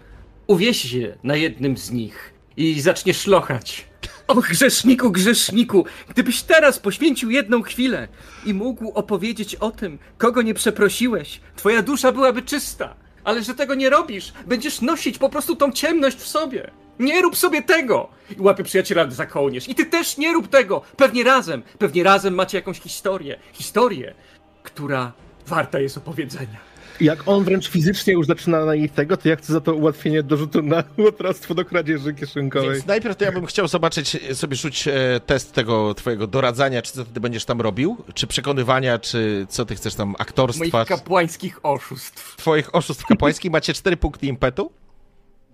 uwiesi 0.47 0.89
się 0.89 1.19
na 1.23 1.37
jednym 1.37 1.77
z 1.77 1.91
nich 1.91 2.35
i 2.57 2.81
zacznie 2.81 3.15
szlochać. 3.15 3.87
O 4.29 4.35
grzeszniku, 4.35 5.11
grzeszniku, 5.11 5.87
gdybyś 6.09 6.43
teraz 6.43 6.79
poświęcił 6.79 7.31
jedną 7.31 7.63
chwilę 7.63 8.09
i 8.47 8.55
mógł 8.55 8.91
opowiedzieć 8.91 9.55
o 9.55 9.71
tym, 9.71 9.99
kogo 10.19 10.43
nie 10.43 10.55
przeprosiłeś, 10.55 11.41
twoja 11.57 11.83
dusza 11.83 12.13
byłaby 12.13 12.43
czysta. 12.43 12.95
Ale 13.25 13.43
że 13.43 13.55
tego 13.55 13.75
nie 13.75 13.91
robisz, 13.91 14.33
będziesz 14.47 14.81
nosić 14.81 15.19
po 15.19 15.29
prostu 15.29 15.57
tą 15.57 15.73
ciemność 15.73 16.17
w 16.17 16.29
sobie. 16.29 16.71
Nie 16.99 17.23
rób 17.23 17.37
sobie 17.37 17.63
tego! 17.63 18.09
I 18.39 18.41
łapie 18.41 18.65
przyjaciela 18.65 19.11
za 19.11 19.27
kołnierz. 19.27 19.69
I 19.69 19.75
ty 19.75 19.87
też 19.87 20.19
nie 20.19 20.33
rób 20.33 20.49
tego! 20.49 20.83
Pewnie 20.97 21.25
razem, 21.25 21.63
pewnie 21.79 22.03
razem 22.03 22.35
macie 22.35 22.59
jakąś 22.59 22.81
historię. 22.81 23.39
Historię, 23.53 24.15
która 24.63 25.13
warta 25.47 25.81
jest 25.81 25.99
opowiedzenia. 25.99 26.72
Jak 27.03 27.29
on 27.29 27.45
wręcz 27.45 27.69
fizycznie 27.69 28.13
już 28.13 28.27
zaczyna 28.27 28.65
na 28.65 28.75
niej 28.75 28.91
tego, 28.91 29.17
to 29.17 29.29
ja 29.29 29.37
chcę 29.37 29.53
za 29.53 29.61
to 29.61 29.75
ułatwienie 29.75 30.23
do 30.23 30.37
rzutu 30.37 30.63
na 30.63 30.85
łotrostwo 31.05 31.55
do 31.55 31.65
kradzieży 31.65 32.15
kieszonkowej. 32.15 32.71
Więc 32.71 32.87
najpierw 32.87 33.17
to 33.17 33.25
ja 33.25 33.33
bym 33.33 33.47
chciał 33.47 33.69
zobaczyć, 33.69 34.35
sobie 34.35 34.57
rzuć 34.57 34.89
e, 34.89 35.21
test 35.27 35.53
tego 35.53 35.95
twojego 35.95 36.27
doradzania, 36.27 36.83
czy 36.83 36.93
co 36.93 37.05
ty 37.05 37.21
będziesz 37.21 37.45
tam 37.45 37.61
robił, 37.61 37.97
czy 38.15 38.27
przekonywania, 38.27 38.99
czy 38.99 39.47
co 39.49 39.65
ty 39.65 39.75
chcesz 39.75 39.95
tam, 39.95 40.09
Moich 40.09 40.21
aktorstwa, 40.21 40.85
kapłańskich 40.85 41.61
oszustw. 41.63 42.37
twoich 42.37 42.75
oszustw 42.75 43.07
kapłańskich. 43.07 43.53
Macie 43.63 43.75
cztery 43.75 43.97
punkty 43.97 44.27
impetu. 44.27 44.73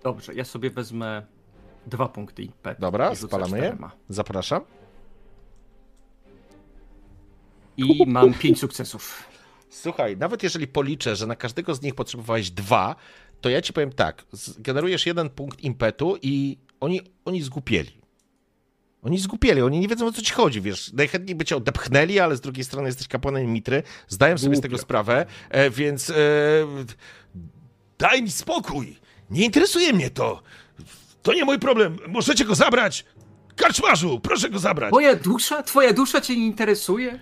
Dobrze, 0.03 0.35
ja 0.35 0.45
sobie 0.45 0.71
wezmę 0.71 1.23
dwa 1.87 2.09
punkty 2.09 2.43
impetu. 2.43 2.81
Dobra, 2.81 3.15
spalamy 3.15 3.59
je. 3.59 3.77
Zapraszam. 4.09 4.61
I 7.77 8.05
mam 8.07 8.35
pięć 8.35 8.59
sukcesów. 8.59 9.25
Słuchaj, 9.83 10.17
nawet 10.17 10.43
jeżeli 10.43 10.67
policzę, 10.67 11.17
że 11.17 11.27
na 11.27 11.37
każdego 11.37 11.75
z 11.75 11.83
nich 11.83 11.95
potrzebowałeś 11.95 12.51
dwa, 12.51 12.97
to 13.41 13.49
ja 13.49 13.63
ci 13.63 13.73
powiem 13.73 13.93
tak, 13.93 14.25
generujesz 14.59 15.07
jeden 15.07 15.31
punkt 15.31 15.61
impetu 15.61 16.17
i 16.23 16.59
oni, 16.81 17.01
oni 17.25 17.43
zgłupieli. 17.43 17.99
Oni 19.03 19.19
zgłupieli, 19.19 19.63
oni 19.63 19.81
nie 19.81 19.89
wiedzą 19.89 20.07
o 20.07 20.13
co 20.13 20.23
ci 20.23 20.33
chodzi, 20.33 20.61
wiesz. 20.61 20.93
Najchętniej 20.93 21.35
by 21.37 21.45
cię 21.45 21.57
odepchnęli, 21.57 22.19
ale 22.19 22.37
z 22.37 22.41
drugiej 22.41 22.65
strony 22.65 22.89
jesteś 22.89 23.09
kapłanem 23.09 23.53
Mitry, 23.53 23.83
zdają 24.09 24.39
sobie 24.39 24.57
z 24.57 24.61
tego 24.61 24.79
sprawę, 24.79 25.27
e, 25.51 25.71
więc 25.71 26.11
e, 26.11 26.15
daj 27.99 28.23
mi 28.23 28.31
spokój, 28.31 28.97
nie 29.31 29.45
interesuje 29.45 29.93
mnie 29.93 30.11
to. 30.11 30.43
To 31.23 31.33
nie 31.33 31.45
mój 31.45 31.59
problem, 31.59 31.99
możecie 32.09 32.45
go 32.45 32.55
zabrać. 32.55 33.05
Karczmarzu, 33.57 34.21
proszę 34.21 34.51
go 34.51 34.59
zabrać. 34.59 34.93
Moja 34.93 35.17
dusza? 35.17 35.63
Twoja 35.63 35.93
dusza 35.93 36.21
cię 36.21 36.37
nie 36.37 36.47
interesuje? 36.47 37.19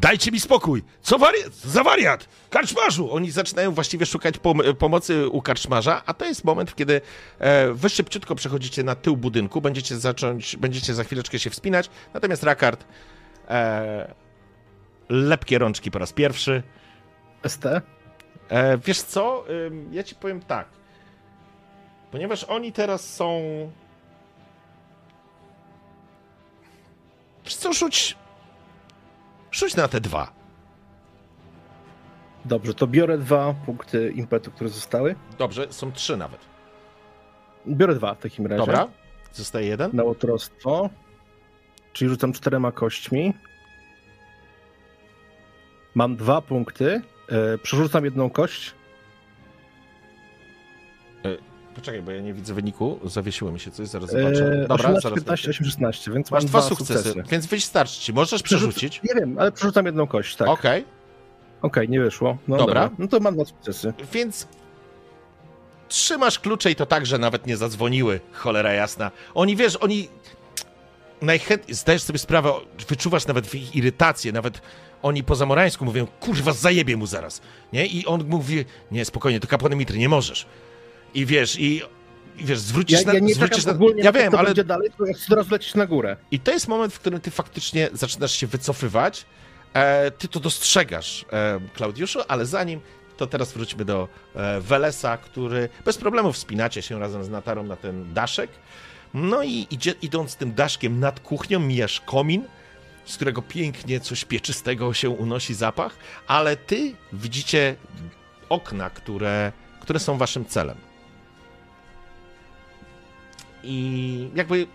Dajcie 0.00 0.30
mi 0.30 0.40
spokój! 0.40 0.82
Co 1.02 1.18
wariat? 1.18 1.54
Za 1.54 1.82
wariat! 1.84 2.28
Karczmarzu! 2.50 3.12
Oni 3.12 3.30
zaczynają 3.30 3.74
właściwie 3.74 4.06
szukać 4.06 4.38
pom- 4.38 4.74
pomocy 4.74 5.28
u 5.28 5.42
karczmarza, 5.42 6.02
a 6.06 6.14
to 6.14 6.24
jest 6.24 6.44
moment, 6.44 6.74
kiedy 6.74 7.00
e, 7.38 7.72
wy 7.72 7.88
szybciutko 7.88 8.34
przechodzicie 8.34 8.82
na 8.82 8.94
tył 8.94 9.16
budynku, 9.16 9.60
będziecie 9.60 9.96
zacząć, 9.96 10.56
będziecie 10.56 10.94
za 10.94 11.04
chwileczkę 11.04 11.38
się 11.38 11.50
wspinać, 11.50 11.90
natomiast 12.14 12.42
Rakard 12.42 12.84
e, 13.48 14.14
lepkie 15.08 15.58
rączki 15.58 15.90
po 15.90 15.98
raz 15.98 16.12
pierwszy. 16.12 16.62
ST? 17.46 17.66
E, 18.48 18.78
wiesz 18.78 19.02
co? 19.02 19.44
Ym, 19.50 19.94
ja 19.94 20.02
ci 20.02 20.14
powiem 20.14 20.40
tak. 20.40 20.68
Ponieważ 22.10 22.44
oni 22.44 22.72
teraz 22.72 23.14
są... 23.14 23.40
Wiesz 27.44 27.54
co, 27.54 27.72
rzuć... 27.72 28.16
Rzuć 29.52 29.76
na 29.76 29.88
te 29.88 30.00
dwa. 30.00 30.32
Dobrze, 32.44 32.74
to 32.74 32.86
biorę 32.86 33.18
dwa 33.18 33.54
punkty 33.66 34.10
impetu, 34.10 34.50
które 34.50 34.70
zostały. 34.70 35.14
Dobrze, 35.38 35.66
są 35.70 35.92
trzy 35.92 36.16
nawet. 36.16 36.40
Biorę 37.68 37.94
dwa 37.94 38.14
w 38.14 38.18
takim 38.18 38.46
razie. 38.46 38.58
Dobra, 38.60 38.88
zostaje 39.32 39.66
jeden. 39.66 39.90
Na 39.92 40.02
łotrostwo. 40.04 40.90
Czyli 41.92 42.08
rzucam 42.08 42.32
czterema 42.32 42.72
kośćmi. 42.72 43.34
Mam 45.94 46.16
dwa 46.16 46.42
punkty. 46.42 47.02
E, 47.28 47.58
przerzucam 47.58 48.04
jedną 48.04 48.30
kość. 48.30 48.74
Poczekaj, 51.80 52.02
bo 52.02 52.10
ja 52.10 52.20
nie 52.20 52.34
widzę 52.34 52.54
wyniku. 52.54 52.98
Zawiesiło 53.04 53.52
mi 53.52 53.60
się 53.60 53.70
coś, 53.70 53.88
zaraz 53.88 54.10
zobaczę. 54.10 54.52
E, 54.52 54.68
Dobra, 54.68 54.74
18, 54.88 55.00
zaraz. 55.02 55.18
15, 55.18 55.50
8, 55.50 55.66
16, 55.66 56.12
więc 56.12 56.30
Masz 56.30 56.44
dwa 56.44 56.58
dwa 56.60 56.68
sukcesy, 56.68 57.14
więc 57.30 57.46
wystarczy 57.46 58.00
ci. 58.00 58.12
Możesz 58.12 58.42
przerzucić. 58.42 59.00
Nie 59.02 59.14
wiem, 59.20 59.38
ale 59.38 59.52
przerzucam 59.52 59.86
jedną 59.86 60.06
kość, 60.06 60.36
tak. 60.36 60.48
Okej, 60.48 60.84
Okej, 61.62 61.88
nie 61.88 62.00
wyszło. 62.00 62.38
No 62.48 62.56
Dobra. 62.56 62.74
dobra. 62.82 62.96
No 62.98 63.08
to 63.08 63.20
mam 63.20 63.34
dwa 63.34 63.44
sukcesy. 63.44 63.92
więc 64.12 64.48
trzymasz 65.88 66.38
klucze 66.38 66.70
i 66.70 66.74
to 66.76 66.86
tak, 66.86 67.06
że 67.06 67.18
nawet 67.18 67.46
nie 67.46 67.56
zadzwoniły. 67.56 68.20
Cholera 68.32 68.72
jasna. 68.72 69.10
Oni, 69.34 69.56
wiesz, 69.56 69.76
oni 69.76 70.08
najchętniej, 71.22 71.74
zdajesz 71.74 72.02
sobie 72.02 72.18
sprawę, 72.18 72.52
wyczuwasz 72.88 73.26
nawet 73.26 73.54
ich 73.54 73.76
irytację, 73.76 74.32
nawet 74.32 74.62
oni 75.02 75.24
po 75.24 75.34
zamorańsku 75.34 75.84
mówią, 75.84 76.06
kurwa, 76.20 76.52
zajebie 76.52 76.96
mu 76.96 77.06
zaraz, 77.06 77.40
nie? 77.72 77.86
I 77.86 78.06
on 78.06 78.28
mówi, 78.28 78.64
nie, 78.90 79.04
spokojnie, 79.04 79.40
to 79.40 79.48
kapłan 79.48 79.76
Mitry, 79.76 79.98
nie 79.98 80.08
możesz. 80.08 80.46
I 81.14 81.26
wiesz, 81.26 81.58
i, 81.58 81.82
i 82.38 82.44
wiesz, 82.44 82.58
zwrócisz 82.58 83.00
Ja, 83.00 83.06
na... 83.06 83.14
ja 83.14 83.20
nie 83.20 83.34
zwrócisz 83.34 83.64
na 83.64 83.72
ogólnie 83.72 84.02
ja 84.02 84.12
to, 84.12 84.18
wiem, 84.18 84.32
co 84.32 84.38
ale 84.38 84.46
będzie 84.46 84.64
dalej, 84.64 84.90
to 84.98 85.04
teraz 85.28 85.50
lecieć 85.50 85.74
na 85.74 85.86
górę. 85.86 86.16
I 86.30 86.40
to 86.40 86.52
jest 86.52 86.68
moment, 86.68 86.94
w 86.94 87.00
którym 87.00 87.20
ty 87.20 87.30
faktycznie 87.30 87.88
zaczynasz 87.92 88.32
się 88.32 88.46
wycofywać. 88.46 89.26
E, 89.74 90.10
ty 90.10 90.28
to 90.28 90.40
dostrzegasz, 90.40 91.24
e, 91.32 91.60
Klaudiuszu, 91.74 92.20
ale 92.28 92.46
zanim, 92.46 92.80
to 93.16 93.26
teraz 93.26 93.52
wróćmy 93.52 93.84
do 93.84 94.08
e, 94.34 94.60
Welesa, 94.60 95.16
który 95.16 95.68
bez 95.84 95.98
problemu 95.98 96.32
wspinacie 96.32 96.82
się 96.82 96.98
razem 96.98 97.24
z 97.24 97.28
Natarą 97.28 97.62
na 97.62 97.76
ten 97.76 98.14
daszek. 98.14 98.50
No 99.14 99.42
i 99.42 99.66
idzie, 99.70 99.94
idąc 100.02 100.36
tym 100.36 100.54
daszkiem 100.54 101.00
nad 101.00 101.20
kuchnią, 101.20 101.60
mijasz 101.60 102.00
komin, 102.00 102.44
z 103.04 103.16
którego 103.16 103.42
pięknie 103.42 104.00
coś 104.00 104.24
pieczystego 104.24 104.94
się 104.94 105.10
unosi 105.10 105.54
zapach, 105.54 105.96
ale 106.26 106.56
ty 106.56 106.94
widzicie 107.12 107.76
okna, 108.48 108.90
które, 108.90 109.52
które 109.80 110.00
są 110.00 110.18
waszym 110.18 110.44
celem. 110.46 110.76
I 113.62 114.30
jakby, 114.34 114.66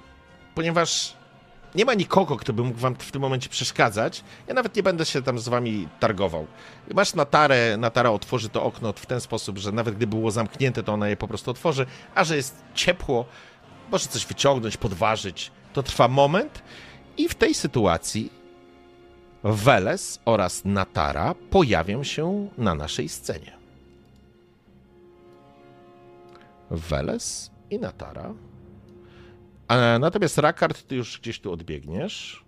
ponieważ 0.56 1.16
nie 1.76 1.86
ma 1.86 1.94
nikogo, 1.94 2.38
kto 2.38 2.54
by 2.54 2.64
mógł 2.64 2.80
wam 2.80 2.96
w 2.96 3.12
tym 3.12 3.22
momencie 3.22 3.50
przeszkadzać, 3.50 4.24
ja 4.48 4.54
nawet 4.54 4.76
nie 4.76 4.84
będę 4.84 5.06
się 5.06 5.22
tam 5.22 5.40
z 5.40 5.50
wami 5.50 5.88
targował. 6.00 6.48
Masz 6.94 7.14
Natarę, 7.14 7.78
Natara 7.78 8.10
otworzy 8.10 8.50
to 8.50 8.64
okno 8.64 8.94
w 8.94 9.06
ten 9.06 9.22
sposób, 9.22 9.58
że 9.58 9.72
nawet 9.72 9.96
gdy 9.96 10.08
było 10.08 10.32
zamknięte, 10.32 10.84
to 10.84 10.94
ona 10.94 11.08
je 11.08 11.18
po 11.18 11.28
prostu 11.28 11.52
otworzy, 11.52 11.86
a 12.16 12.24
że 12.24 12.36
jest 12.36 12.64
ciepło, 12.74 13.26
może 13.92 14.08
coś 14.08 14.26
wyciągnąć, 14.26 14.78
podważyć. 14.78 15.52
To 15.74 15.84
trwa 15.84 16.08
moment 16.08 16.62
i 17.18 17.30
w 17.30 17.36
tej 17.36 17.54
sytuacji 17.54 18.30
Weles 19.44 20.20
oraz 20.26 20.66
Natara 20.66 21.36
pojawią 21.50 22.04
się 22.04 22.50
na 22.58 22.76
naszej 22.76 23.10
scenie. 23.10 23.58
Weles 26.72 27.52
i 27.70 27.80
Natara. 27.80 28.34
A 29.68 30.00
natomiast 30.00 30.38
Rakard, 30.38 30.88
ty 30.88 30.96
już 30.96 31.20
gdzieś 31.20 31.40
tu 31.40 31.52
odbiegniesz. 31.52 32.46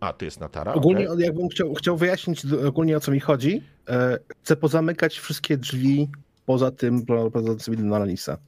A, 0.00 0.12
tu 0.12 0.24
jest 0.24 0.40
Natara. 0.40 0.74
Ogólnie 0.74 1.10
okej. 1.10 1.24
jakbym 1.24 1.48
chciał, 1.48 1.74
chciał 1.74 1.96
wyjaśnić 1.96 2.42
ogólnie 2.66 2.96
o 2.96 3.00
co 3.00 3.12
mi 3.12 3.20
chodzi. 3.20 3.62
E, 3.88 4.18
chcę 4.42 4.56
pozamykać 4.56 5.18
wszystkie 5.18 5.56
drzwi 5.56 6.08
poza 6.46 6.70
tym 6.70 7.06
prowadzącymi 7.06 7.76
do 7.76 7.96
Alanisa. 7.96 8.38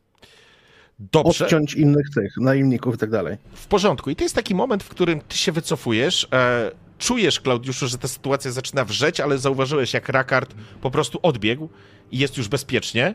Dobrze. 0.98 1.44
Odciąć 1.44 1.74
innych 1.74 2.06
tych, 2.14 2.36
najemników 2.36 2.94
i 2.94 2.98
tak 2.98 3.10
dalej. 3.10 3.36
W 3.52 3.66
porządku. 3.66 4.10
I 4.10 4.16
to 4.16 4.22
jest 4.22 4.34
taki 4.34 4.54
moment, 4.54 4.82
w 4.82 4.88
którym 4.88 5.20
ty 5.20 5.36
się 5.36 5.52
wycofujesz. 5.52 6.28
E, 6.32 6.70
czujesz, 6.98 7.40
Klaudiuszu, 7.40 7.88
że 7.88 7.98
ta 7.98 8.08
sytuacja 8.08 8.50
zaczyna 8.50 8.84
wrzeć, 8.84 9.20
ale 9.20 9.38
zauważyłeś, 9.38 9.94
jak 9.94 10.08
Rakard 10.08 10.54
po 10.80 10.90
prostu 10.90 11.18
odbiegł 11.22 11.68
i 12.12 12.18
jest 12.18 12.36
już 12.36 12.48
bezpiecznie. 12.48 13.14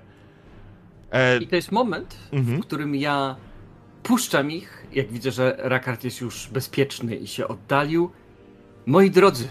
E, 1.12 1.38
I 1.38 1.48
to 1.48 1.56
jest 1.56 1.72
moment, 1.72 2.16
Mhm. 2.32 2.62
w 2.62 2.66
którym 2.66 2.96
ja 2.96 3.36
puszczam 4.04 4.52
ich, 4.52 4.88
jak 4.92 5.12
widzę, 5.12 5.32
że 5.32 5.56
Rakard 5.58 6.04
jest 6.04 6.22
już 6.22 6.48
bezpieczny 6.48 7.16
i 7.16 7.28
się 7.28 7.48
oddalił. 7.48 8.12
Moi 8.86 9.12
drodzy, 9.12 9.50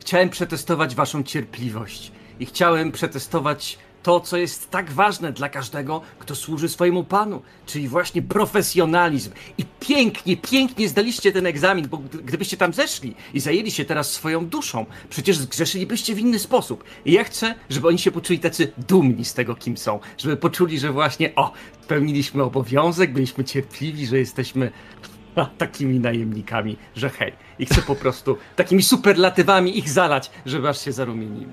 chciałem 0.00 0.30
przetestować 0.30 0.94
waszą 0.94 1.22
cierpliwość 1.22 2.12
i 2.40 2.46
chciałem 2.46 2.92
przetestować 2.92 3.78
to, 4.02 4.20
co 4.20 4.36
jest 4.36 4.70
tak 4.70 4.92
ważne 4.92 5.32
dla 5.32 5.48
każdego, 5.48 6.00
kto 6.18 6.34
służy 6.34 6.68
swojemu 6.68 7.04
panu, 7.04 7.42
czyli 7.66 7.88
właśnie 7.88 8.22
profesjonalizm. 8.22 9.30
I 9.58 9.64
pięknie, 9.80 10.36
pięknie 10.36 10.88
zdaliście 10.88 11.32
ten 11.32 11.46
egzamin, 11.46 11.88
bo 11.88 11.96
gdy- 11.98 12.22
gdybyście 12.22 12.56
tam 12.56 12.72
zeszli 12.72 13.14
i 13.34 13.40
zajęli 13.40 13.70
się 13.70 13.84
teraz 13.84 14.10
swoją 14.10 14.46
duszą, 14.46 14.86
przecież 15.10 15.36
zgrzeszylibyście 15.36 16.14
w 16.14 16.18
inny 16.18 16.38
sposób. 16.38 16.84
I 17.04 17.12
ja 17.12 17.24
chcę, 17.24 17.54
żeby 17.70 17.88
oni 17.88 17.98
się 17.98 18.10
poczuli 18.10 18.38
tacy 18.38 18.72
dumni 18.88 19.24
z 19.24 19.34
tego, 19.34 19.54
kim 19.54 19.76
są, 19.76 20.00
żeby 20.18 20.36
poczuli, 20.36 20.78
że 20.78 20.92
właśnie, 20.92 21.34
o, 21.34 21.52
spełniliśmy 21.82 22.42
obowiązek, 22.42 23.12
byliśmy 23.12 23.44
cierpliwi, 23.44 24.06
że 24.06 24.18
jesteśmy 24.18 24.70
takimi 25.58 26.00
najemnikami, 26.00 26.76
że 26.96 27.10
hej. 27.10 27.32
I 27.58 27.66
chcę 27.66 27.82
po 27.82 27.94
prostu 27.94 28.36
takimi 28.56 28.82
superlatywami 28.82 29.78
ich 29.78 29.88
zalać, 29.88 30.30
żeby 30.46 30.68
aż 30.68 30.84
się 30.84 30.92
zarumienili. 30.92 31.46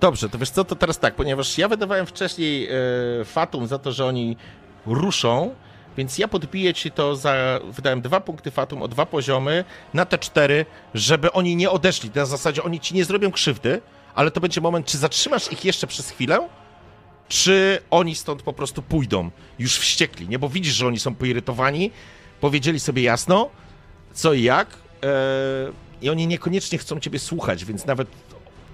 Dobrze, 0.00 0.28
to 0.28 0.38
wiesz 0.38 0.50
co, 0.50 0.64
to 0.64 0.76
teraz 0.76 0.98
tak, 0.98 1.14
ponieważ 1.14 1.58
ja 1.58 1.68
wydawałem 1.68 2.06
wcześniej 2.06 2.68
e, 3.20 3.24
Fatum 3.24 3.66
za 3.66 3.78
to, 3.78 3.92
że 3.92 4.06
oni 4.06 4.36
ruszą, 4.86 5.54
więc 5.96 6.18
ja 6.18 6.28
podbiję 6.28 6.74
ci 6.74 6.90
to 6.90 7.16
za, 7.16 7.60
wydałem 7.64 8.00
dwa 8.00 8.20
punkty 8.20 8.50
Fatum 8.50 8.82
o 8.82 8.88
dwa 8.88 9.06
poziomy 9.06 9.64
na 9.94 10.04
te 10.06 10.18
cztery, 10.18 10.66
żeby 10.94 11.32
oni 11.32 11.56
nie 11.56 11.70
odeszli. 11.70 12.10
Na 12.14 12.26
zasadzie 12.26 12.62
oni 12.62 12.80
ci 12.80 12.94
nie 12.94 13.04
zrobią 13.04 13.30
krzywdy, 13.30 13.80
ale 14.14 14.30
to 14.30 14.40
będzie 14.40 14.60
moment, 14.60 14.86
czy 14.86 14.98
zatrzymasz 14.98 15.52
ich 15.52 15.64
jeszcze 15.64 15.86
przez 15.86 16.10
chwilę, 16.10 16.48
czy 17.28 17.78
oni 17.90 18.14
stąd 18.14 18.42
po 18.42 18.52
prostu 18.52 18.82
pójdą, 18.82 19.30
już 19.58 19.78
wściekli, 19.78 20.28
nie? 20.28 20.38
Bo 20.38 20.48
widzisz, 20.48 20.74
że 20.74 20.86
oni 20.86 20.98
są 20.98 21.14
poirytowani, 21.14 21.90
powiedzieli 22.40 22.80
sobie 22.80 23.02
jasno, 23.02 23.50
co 24.12 24.32
i 24.32 24.42
jak, 24.42 24.68
e, 25.02 25.08
i 26.02 26.10
oni 26.10 26.26
niekoniecznie 26.26 26.78
chcą 26.78 27.00
ciebie 27.00 27.18
słuchać, 27.18 27.64
więc 27.64 27.86
nawet 27.86 28.08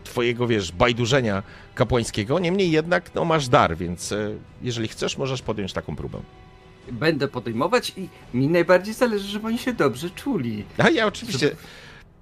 twojego, 0.05 0.47
wiesz, 0.47 0.73
bajdurzenia 0.73 1.43
kapłańskiego, 1.75 2.39
niemniej 2.39 2.71
jednak, 2.71 3.15
no, 3.15 3.25
masz 3.25 3.49
dar, 3.49 3.77
więc 3.77 4.13
e, 4.13 4.35
jeżeli 4.63 4.89
chcesz, 4.89 5.19
możesz 5.19 5.43
podjąć 5.43 5.73
taką 5.73 5.97
próbę. 5.97 6.21
Będę 6.93 7.29
podejmować 7.29 7.93
i 7.97 8.09
mi 8.35 8.49
najbardziej 8.49 8.95
zależy, 8.95 9.29
żeby 9.29 9.47
oni 9.47 9.59
się 9.59 9.73
dobrze 9.73 10.11
czuli. 10.11 10.65
A 10.79 10.91
ja 10.91 11.07
oczywiście, 11.07 11.51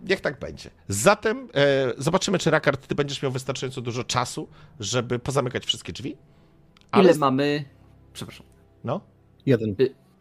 niech 0.00 0.20
tak 0.20 0.38
będzie. 0.38 0.70
Zatem 0.88 1.48
e, 1.54 1.92
zobaczymy, 1.98 2.38
czy 2.38 2.50
Rakard, 2.50 2.86
ty 2.86 2.94
będziesz 2.94 3.22
miał 3.22 3.32
wystarczająco 3.32 3.80
dużo 3.80 4.04
czasu, 4.04 4.48
żeby 4.80 5.18
pozamykać 5.18 5.66
wszystkie 5.66 5.92
drzwi. 5.92 6.16
Ile 7.00 7.14
mamy... 7.14 7.64
Przepraszam. 8.12 8.46
No, 8.84 9.00
Jeden. 9.46 9.76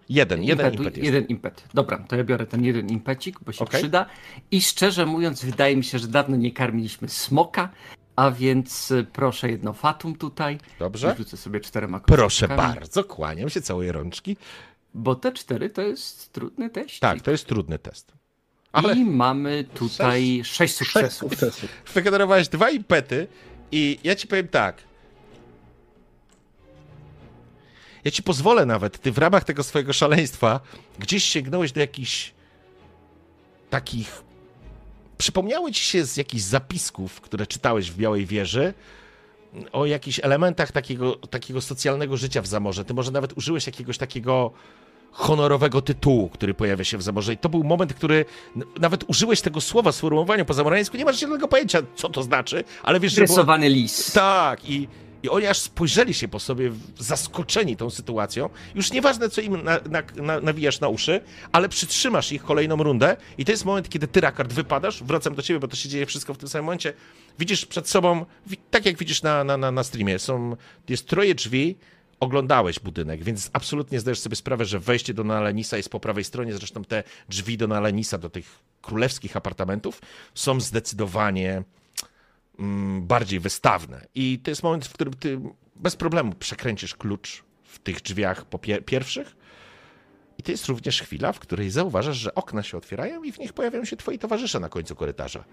Jeden, 0.10 0.44
jeden 0.44 0.72
Impetu- 0.72 0.78
impet 0.78 0.98
jest. 0.98 1.06
Jeden 1.06 1.26
impet. 1.26 1.64
Dobra, 1.74 1.98
to 1.98 2.16
ja 2.16 2.24
biorę 2.24 2.46
ten 2.46 2.64
jeden 2.66 2.90
impecik, 2.90 3.40
bo 3.46 3.52
się 3.52 3.64
Okej. 3.66 3.82
przyda. 3.82 4.06
I 4.52 4.62
szczerze 4.62 5.06
mówiąc, 5.06 5.46
wydaje 5.46 5.76
mi 5.78 5.84
się, 5.84 6.00
że 6.00 6.08
dawno 6.08 6.36
nie 6.38 6.52
karmiliśmy 6.52 7.10
smoka, 7.10 7.70
a 8.16 8.32
więc 8.32 8.92
y, 8.92 9.06
proszę 9.14 9.50
jedno 9.50 9.74
fatum 9.74 10.16
tutaj. 10.16 10.58
Dobrze? 10.80 11.16
Rzucę 11.18 11.38
sobie 11.38 11.60
czterema 11.60 12.00
Proszę 12.00 12.48
bardzo, 12.48 13.04
kłaniam 13.04 13.50
się, 13.50 13.62
całej 13.62 13.92
rączki. 13.92 14.38
Bo 14.94 15.16
te 15.16 15.32
cztery 15.32 15.70
to 15.70 15.82
jest 15.82 16.34
trudny 16.34 16.70
teść. 16.70 17.00
Tak, 17.00 17.22
to 17.22 17.32
jest 17.32 17.46
trudny 17.46 17.80
test. 17.80 18.12
Ale 18.72 18.96
I 18.96 19.06
mamy 19.06 19.64
tutaj 19.74 20.42
sześć 20.44 20.56
Sześć 20.56 20.76
sukcesów. 20.76 21.30
sukcesów. 21.32 21.70
wygenerowałeś 21.94 22.48
dwa 22.48 22.70
impety 22.70 23.28
i 23.72 24.00
ja 24.04 24.16
ci 24.16 24.28
powiem 24.28 24.48
tak. 24.48 24.87
Ja 28.08 28.12
ci 28.12 28.24
pozwolę 28.24 28.66
nawet, 28.66 29.02
ty 29.02 29.12
w 29.12 29.18
ramach 29.18 29.44
tego 29.44 29.64
swojego 29.64 29.94
szaleństwa 29.94 30.60
gdzieś 31.00 31.24
sięgnąłeś 31.24 31.72
do 31.72 31.80
jakichś 31.80 32.34
takich... 33.70 34.24
Przypomniały 35.18 35.72
ci 35.72 35.84
się 35.84 36.06
z 36.06 36.18
jakichś 36.18 36.44
zapisków, 36.44 37.22
które 37.22 37.48
czytałeś 37.48 37.92
w 37.92 37.98
Białej 37.98 38.26
Wieży, 38.26 38.74
o 39.72 39.86
jakichś 39.86 40.20
elementach 40.24 40.72
takiego, 40.72 41.16
takiego 41.16 41.62
socjalnego 41.62 42.18
życia 42.18 42.42
w 42.42 42.48
Zamorze. 42.48 42.86
Ty 42.86 42.94
może 42.94 43.12
nawet 43.12 43.38
użyłeś 43.38 43.68
jakiegoś 43.68 43.98
takiego 43.98 44.52
honorowego 45.12 45.82
tytułu, 45.82 46.30
który 46.30 46.54
pojawia 46.54 46.84
się 46.84 46.98
w 46.98 47.04
Zamorze. 47.04 47.34
I 47.34 47.38
to 47.38 47.50
był 47.50 47.64
moment, 47.64 47.94
który 47.94 48.26
nawet 48.80 49.04
użyłeś 49.08 49.42
tego 49.42 49.62
słowa 49.62 49.92
w 49.92 49.96
sformułowaniu 49.96 50.46
po 50.46 50.54
zamorańsku. 50.54 50.98
Nie 50.98 51.06
masz 51.06 51.20
żadnego 51.20 51.48
pojęcia, 51.48 51.80
co 51.96 52.10
to 52.10 52.24
znaczy, 52.24 52.64
ale 52.84 53.00
wiesz, 53.00 53.14
że 53.14 53.26
było... 53.26 53.38
Rysowany 53.38 53.70
lis. 53.70 54.12
Tak, 54.12 54.70
i, 54.70 54.88
i 55.24 55.30
oni 55.30 55.48
aż 55.48 55.60
spojrzeli 55.60 56.14
się 56.14 56.28
po 56.28 56.40
sobie 56.40 56.72
zaskoczeni 57.00 57.78
tą 57.78 57.90
sytuacją. 57.90 58.50
Już 58.76 58.92
nieważne, 58.92 59.30
co 59.30 59.42
im 59.42 59.64
na, 59.64 59.80
na, 59.90 60.04
na, 60.16 60.40
nawijasz 60.40 60.80
na 60.80 60.88
uszy, 60.88 61.22
ale 61.52 61.70
przytrzymasz 61.70 62.32
ich 62.32 62.44
kolejną 62.44 62.84
rundę 62.84 63.18
i 63.38 63.46
to 63.46 63.52
jest 63.52 63.66
moment, 63.66 63.90
kiedy 63.90 64.08
ty, 64.08 64.22
Rakard, 64.22 64.54
wypadasz, 64.54 65.04
wracam 65.04 65.36
do 65.36 65.42
ciebie, 65.42 65.60
bo 65.60 65.68
to 65.68 65.76
się 65.76 65.90
dzieje 65.90 66.06
wszystko 66.06 66.34
w 66.34 66.38
tym 66.38 66.50
samym 66.50 66.66
momencie. 66.66 66.94
Widzisz 67.40 67.66
przed 67.66 67.90
sobą, 67.90 68.26
tak 68.72 68.86
jak 68.86 68.98
widzisz 68.98 69.22
na, 69.22 69.44
na, 69.44 69.58
na, 69.58 69.72
na 69.72 69.84
streamie, 69.84 70.20
są, 70.20 70.56
jest 70.90 71.08
troje 71.08 71.36
drzwi, 71.36 71.76
oglądałeś 72.20 72.80
budynek, 72.80 73.24
więc 73.24 73.50
absolutnie 73.54 74.00
zdajesz 74.00 74.20
sobie 74.20 74.36
sprawę, 74.36 74.66
że 74.66 74.80
wejście 74.80 75.14
do 75.14 75.24
Nalenisa 75.24 75.78
jest 75.78 75.90
po 75.90 76.00
prawej 76.00 76.24
stronie, 76.24 76.54
zresztą 76.54 76.84
te 76.84 77.04
drzwi 77.30 77.58
do 77.58 77.68
Nalenisa, 77.68 78.18
do 78.18 78.30
tych 78.30 78.60
królewskich 78.82 79.38
apartamentów 79.38 80.02
są 80.36 80.60
zdecydowanie 80.60 81.64
bardziej 83.02 83.40
wystawne. 83.40 84.06
I 84.16 84.40
to 84.40 84.52
jest 84.52 84.64
moment, 84.64 84.86
w 84.86 84.94
którym 84.94 85.14
ty 85.14 85.40
bez 85.76 85.96
problemu 85.96 86.34
przekręcisz 86.34 86.96
klucz 86.96 87.44
w 87.64 87.80
tych 87.80 88.02
drzwiach 88.02 88.46
po 88.46 88.58
pie- 88.58 88.82
pierwszych. 88.82 89.36
I 90.38 90.44
to 90.44 90.52
jest 90.52 90.66
również 90.66 91.02
chwila, 91.02 91.34
w 91.34 91.40
której 91.40 91.70
zauważasz, 91.70 92.18
że 92.18 92.36
okna 92.36 92.64
się 92.64 92.78
otwierają 92.78 93.24
i 93.24 93.32
w 93.32 93.40
nich 93.40 93.54
pojawiają 93.54 93.86
się 93.86 93.98
twoi 93.98 94.20
towarzysze 94.20 94.60
na 94.60 94.70
końcu 94.70 94.96
korytarza. 94.96 95.44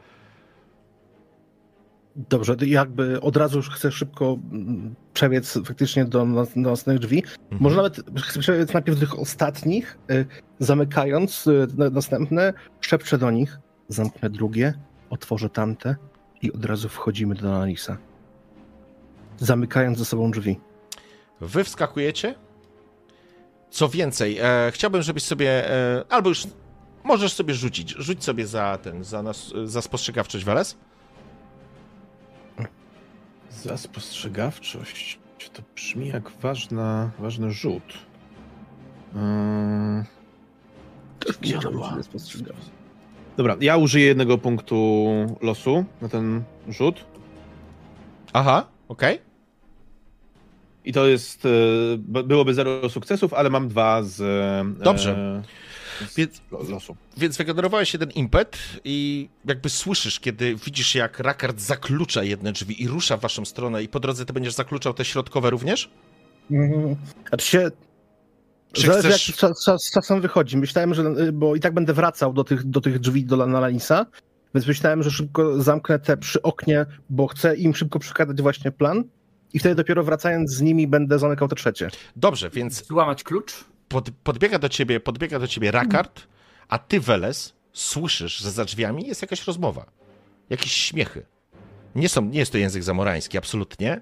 Dobrze, 2.17 2.57
jakby 2.67 3.21
od 3.21 3.37
razu 3.37 3.57
już 3.57 3.71
chcę 3.71 3.93
szybko 3.93 4.39
mm, 4.53 4.95
przebiec 5.13 5.59
faktycznie 5.65 6.05
do, 6.05 6.27
do 6.27 6.47
następnych 6.57 6.99
drzwi. 6.99 7.23
Mhm. 7.25 7.63
Może 7.63 7.77
nawet 7.77 8.01
chcę 8.23 8.41
przebiec 8.41 8.73
najpierw 8.73 9.01
tych 9.01 9.19
ostatnich, 9.19 9.99
y, 10.11 10.27
zamykając 10.59 11.47
y, 11.47 11.67
na- 11.77 11.91
następne, 11.91 12.53
szepczę 12.81 13.19
do 13.19 13.31
nich, 13.31 13.59
zamknę 13.89 14.31
drugie, 14.31 14.75
otworzę 15.11 15.51
tamte 15.51 15.97
i 16.45 16.53
od 16.53 16.65
razu 16.65 16.89
wchodzimy 16.89 17.35
do 17.35 17.57
Analisa. 17.57 17.97
Zamykając 19.39 19.99
za 19.99 20.05
sobą 20.05 20.31
drzwi. 20.31 20.61
Wy 21.41 21.65
wskakujecie. 21.65 22.35
Co 23.71 23.89
więcej, 23.89 24.39
e, 24.39 24.71
chciałbym, 24.75 25.03
żebyś 25.03 25.23
sobie, 25.23 25.71
e, 25.71 26.05
albo 26.09 26.29
już 26.29 26.47
możesz 27.05 27.33
sobie 27.33 27.55
rzucić, 27.55 27.91
rzuć 27.91 28.25
sobie 28.25 28.47
za 28.47 28.79
ten, 28.83 29.05
za, 29.05 29.23
nas, 29.23 29.53
za 29.65 29.83
spostrzegawczość, 29.83 30.45
Wales. 30.45 30.77
Za 33.51 33.77
spostrzegawczość. 33.77 35.19
To 35.53 35.63
brzmi 35.75 36.09
jak 36.09 36.31
ważna, 36.31 37.11
ważny 37.19 37.51
rzut. 37.51 37.93
Yy, 39.15 40.05
Gdzie 41.41 41.59
ona 41.59 41.71
była? 41.71 41.97
Dobra, 43.37 43.57
ja 43.61 43.77
użyję 43.77 44.07
jednego 44.07 44.39
punktu 44.39 45.07
losu 45.43 45.85
na 46.03 46.09
ten 46.09 46.43
rzut. 46.69 47.05
Aha, 48.33 48.67
Okej? 48.89 49.19
I 50.85 50.93
to 50.93 51.07
jest. 51.07 51.47
e, 51.47 51.49
Byłoby 51.99 52.55
zero 52.55 52.91
sukcesów, 52.91 53.35
ale 53.35 53.51
mam 53.51 53.69
dwa 53.69 54.03
z. 54.03 54.21
e, 54.21 54.83
Dobrze. 54.85 55.43
Z 56.09 56.17
Więc, 56.17 56.43
lo- 56.53 56.63
losu. 56.71 56.97
więc 57.17 57.37
wygenerowałeś 57.37 57.93
jeden 57.93 58.11
impet 58.11 58.59
i 58.85 59.29
jakby 59.45 59.69
słyszysz, 59.69 60.21
kiedy 60.21 60.55
widzisz, 60.55 60.95
jak 60.95 61.19
Rakard 61.19 61.61
zaklucza 61.61 62.23
jedne 62.25 62.53
drzwi 62.53 62.83
i 62.83 62.89
rusza 62.89 63.17
w 63.17 63.21
waszą 63.21 63.45
stronę 63.45 63.83
i 63.83 63.89
po 63.89 64.01
drodze 64.01 64.27
ty 64.27 64.33
będziesz 64.33 64.55
zakluczał 64.55 64.95
te 64.95 65.05
środkowe 65.05 65.51
również? 65.51 65.91
Mhm. 66.51 66.97
Znaczy 67.29 67.47
się. 67.47 67.71
Czy 68.75 68.87
Zależy 68.87 69.09
chcesz- 69.09 69.29
jak 69.29 69.37
czas, 69.37 69.65
czas, 69.65 69.91
czasem 69.95 70.21
wychodzi. 70.21 70.57
Myślałem, 70.57 70.95
że. 70.95 71.03
y, 71.03 71.33
Bo 71.33 71.55
i 71.57 71.61
tak 71.61 71.75
będę 71.75 71.93
wracał 71.93 72.33
do 72.33 72.45
tych, 72.45 72.65
do 72.65 72.81
tych 72.81 72.99
drzwi 72.99 73.25
do 73.25 73.47
na 73.47 73.61
Lanisa, 73.61 74.07
więc 74.55 74.67
myślałem, 74.67 75.03
że 75.03 75.11
szybko 75.11 75.63
zamknę 75.63 75.99
te 75.99 76.17
przy 76.17 76.43
oknie, 76.43 76.87
bo 77.11 77.27
chcę 77.27 77.57
im 77.57 77.75
szybko 77.75 77.99
przekazać 77.99 78.43
właśnie 78.43 78.71
plan. 78.71 79.05
I 79.53 79.59
wtedy 79.59 79.75
dopiero 79.75 80.03
wracając 80.05 80.51
z 80.51 80.61
nimi 80.61 80.87
będę 80.87 81.19
zamykał 81.19 81.49
te 81.49 81.57
trzecie. 81.57 81.89
Dobrze, 82.17 82.51
więc 82.51 82.87
Złamać 82.87 83.25
klucz? 83.25 83.65
pod, 83.89 84.11
podbiega 84.11 84.59
do 84.59 84.69
ciebie, 84.69 85.01
podbiega 85.01 85.39
do 85.39 85.49
ciebie 85.49 85.71
Rakard, 85.71 86.27
a 86.69 86.79
ty, 86.79 87.01
Weles, 87.01 87.55
słyszysz, 87.73 88.37
że 88.37 88.51
za 88.51 88.65
drzwiami 88.65 89.07
jest 89.07 89.23
jakaś 89.23 89.47
rozmowa. 89.47 89.87
Jakieś 90.51 90.73
śmiechy. 90.73 91.27
Nie, 91.95 92.09
są, 92.09 92.25
nie 92.25 92.39
jest 92.39 92.53
to 92.53 92.59
język 92.59 92.83
zamorański, 92.83 93.39
absolutnie, 93.39 94.01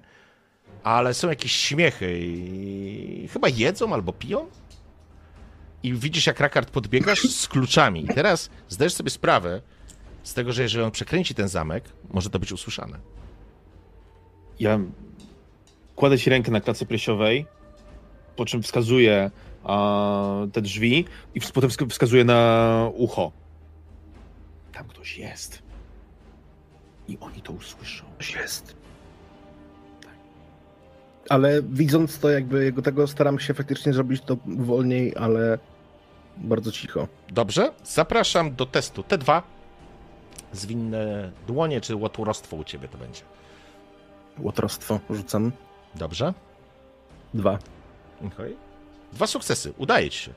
ale 0.83 1.13
są 1.13 1.29
jakieś 1.29 1.51
śmiechy 1.51 2.19
i 2.21 3.29
chyba 3.33 3.49
jedzą 3.49 3.93
albo 3.93 4.13
piją. 4.13 4.47
I 5.83 5.93
widzisz, 5.93 6.27
jak 6.27 6.39
Rakard 6.39 6.69
podbiegasz 6.69 7.21
z 7.21 7.47
kluczami. 7.47 8.05
I 8.05 8.07
teraz 8.07 8.49
zdajesz 8.69 8.93
sobie 8.93 9.09
sprawę 9.09 9.61
z 10.23 10.33
tego, 10.33 10.53
że 10.53 10.61
jeżeli 10.63 10.83
on 10.83 10.91
przekręci 10.91 11.35
ten 11.35 11.47
zamek, 11.47 11.83
może 12.13 12.29
to 12.29 12.39
być 12.39 12.51
usłyszane. 12.51 12.99
Ja 14.59 14.79
kładę 15.95 16.17
ci 16.19 16.29
rękę 16.29 16.51
na 16.51 16.61
klatce 16.61 16.85
piersiowej, 16.85 17.45
po 18.35 18.45
czym 18.45 18.63
wskazuję 18.63 19.31
a, 19.63 20.31
te 20.53 20.61
drzwi 20.61 21.05
i 21.35 21.39
w- 21.39 21.51
potem 21.51 21.69
wska- 21.69 21.89
wskazuję 21.89 22.23
na 22.23 22.89
ucho. 22.95 23.31
Tam 24.73 24.87
ktoś 24.87 25.17
jest. 25.17 25.61
I 27.07 27.17
oni 27.21 27.41
to 27.41 27.53
usłyszą. 27.53 28.05
Coś 28.17 28.33
jest. 28.35 28.75
Ale 31.29 31.61
widząc 31.63 32.19
to, 32.19 32.29
jakby 32.29 32.63
jego 32.63 32.81
tego, 32.81 33.07
staram 33.07 33.39
się 33.39 33.53
faktycznie 33.53 33.93
zrobić 33.93 34.21
to 34.21 34.37
wolniej, 34.45 35.13
ale 35.17 35.57
bardzo 36.37 36.71
cicho. 36.71 37.07
Dobrze, 37.29 37.73
zapraszam 37.83 38.55
do 38.55 38.65
testu 38.65 39.01
T2. 39.01 39.41
Zwinne 40.51 41.31
dłonie, 41.47 41.81
czy 41.81 41.95
łoturostwo 41.95 42.55
u 42.55 42.63
ciebie 42.63 42.87
to 42.87 42.97
będzie. 42.97 43.21
Łotrostwo 44.39 44.99
rzucam. 45.09 45.51
Dobrze. 45.95 46.33
Dwa. 47.33 47.59
Okej. 48.27 48.55
Dwa 49.13 49.27
sukcesy, 49.27 49.73
udaje 49.77 50.09
ci 50.09 50.19
się. 50.19 50.33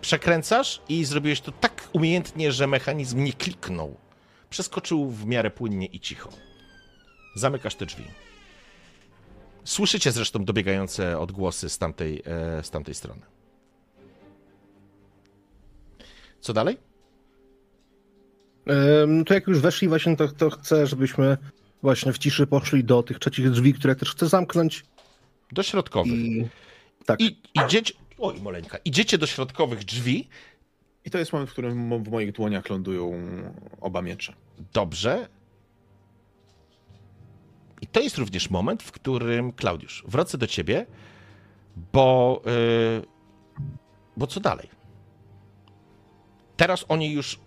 Przekręcasz 0.00 0.82
i 0.88 1.04
zrobiłeś 1.04 1.40
to 1.40 1.52
tak 1.52 1.88
umiejętnie, 1.92 2.52
że 2.52 2.66
mechanizm 2.66 3.24
nie 3.24 3.32
kliknął. 3.32 3.96
Przeskoczył 4.50 5.10
w 5.10 5.26
miarę 5.26 5.50
płynnie 5.50 5.86
i 5.86 6.00
cicho. 6.00 6.28
Zamykasz 7.34 7.74
te 7.74 7.86
drzwi. 7.86 8.04
Słyszycie 9.64 10.12
zresztą 10.12 10.44
dobiegające 10.44 11.18
odgłosy 11.18 11.68
z 11.68 11.78
tamtej, 11.78 12.22
e, 12.26 12.62
z 12.62 12.70
tamtej 12.70 12.94
strony. 12.94 13.35
Co 16.40 16.52
dalej? 16.52 16.76
Ym, 19.02 19.24
to 19.24 19.34
jak 19.34 19.46
już 19.46 19.58
weszli 19.58 19.88
właśnie, 19.88 20.16
to, 20.16 20.28
to 20.28 20.50
chcę, 20.50 20.86
żebyśmy 20.86 21.36
właśnie 21.82 22.12
w 22.12 22.18
ciszy 22.18 22.46
poszli 22.46 22.84
do 22.84 23.02
tych 23.02 23.18
trzecich 23.18 23.50
drzwi, 23.50 23.74
które 23.74 23.96
też 23.96 24.10
chcę 24.10 24.28
zamknąć. 24.28 24.84
Do 25.52 25.62
środkowych. 25.62 26.12
I 26.12 26.48
tak. 27.06 27.20
I 27.20 27.36
idziecie. 27.64 27.94
Oj, 28.18 28.40
moleńka. 28.40 28.78
Idziecie 28.84 29.18
do 29.18 29.26
środkowych 29.26 29.84
drzwi. 29.84 30.28
I 31.04 31.10
to 31.10 31.18
jest 31.18 31.32
moment, 31.32 31.50
w 31.50 31.52
którym 31.52 32.04
w 32.04 32.10
moich 32.10 32.32
dłoniach 32.32 32.70
lądują 32.70 33.12
oba 33.80 34.02
miecze. 34.02 34.34
Dobrze. 34.72 35.28
I 37.80 37.86
to 37.86 38.00
jest 38.00 38.18
również 38.18 38.50
moment, 38.50 38.82
w 38.82 38.92
którym, 38.92 39.52
Klaudiusz, 39.52 40.04
wrócę 40.08 40.38
do 40.38 40.46
ciebie, 40.46 40.86
bo. 41.92 42.42
Yy, 42.46 43.02
bo 44.16 44.26
co 44.26 44.40
dalej? 44.40 44.75
Teraz 46.56 46.84
oni 46.88 47.12
już 47.12 47.38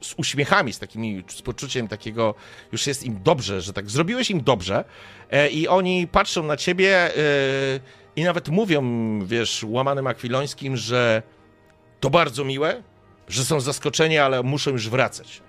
z 0.00 0.14
uśmiechami, 0.16 0.72
z 0.72 0.78
takimi, 0.78 1.24
z 1.28 1.42
poczuciem 1.42 1.88
takiego, 1.88 2.34
już 2.72 2.86
jest 2.86 3.04
im 3.04 3.22
dobrze, 3.22 3.60
że 3.60 3.72
tak 3.72 3.90
zrobiłeś 3.90 4.30
im 4.30 4.42
dobrze, 4.42 4.84
e, 5.30 5.48
i 5.48 5.68
oni 5.68 6.06
patrzą 6.06 6.42
na 6.42 6.56
ciebie 6.56 7.16
e, 7.16 7.20
i 8.16 8.24
nawet 8.24 8.48
mówią, 8.48 8.82
wiesz, 9.26 9.64
łamanym 9.68 10.06
akwilońskim, 10.06 10.76
że 10.76 11.22
to 12.00 12.10
bardzo 12.10 12.44
miłe, 12.44 12.82
że 13.28 13.44
są 13.44 13.60
zaskoczeni, 13.60 14.18
ale 14.18 14.42
muszą 14.42 14.70
już 14.70 14.88
wracać 14.88 15.42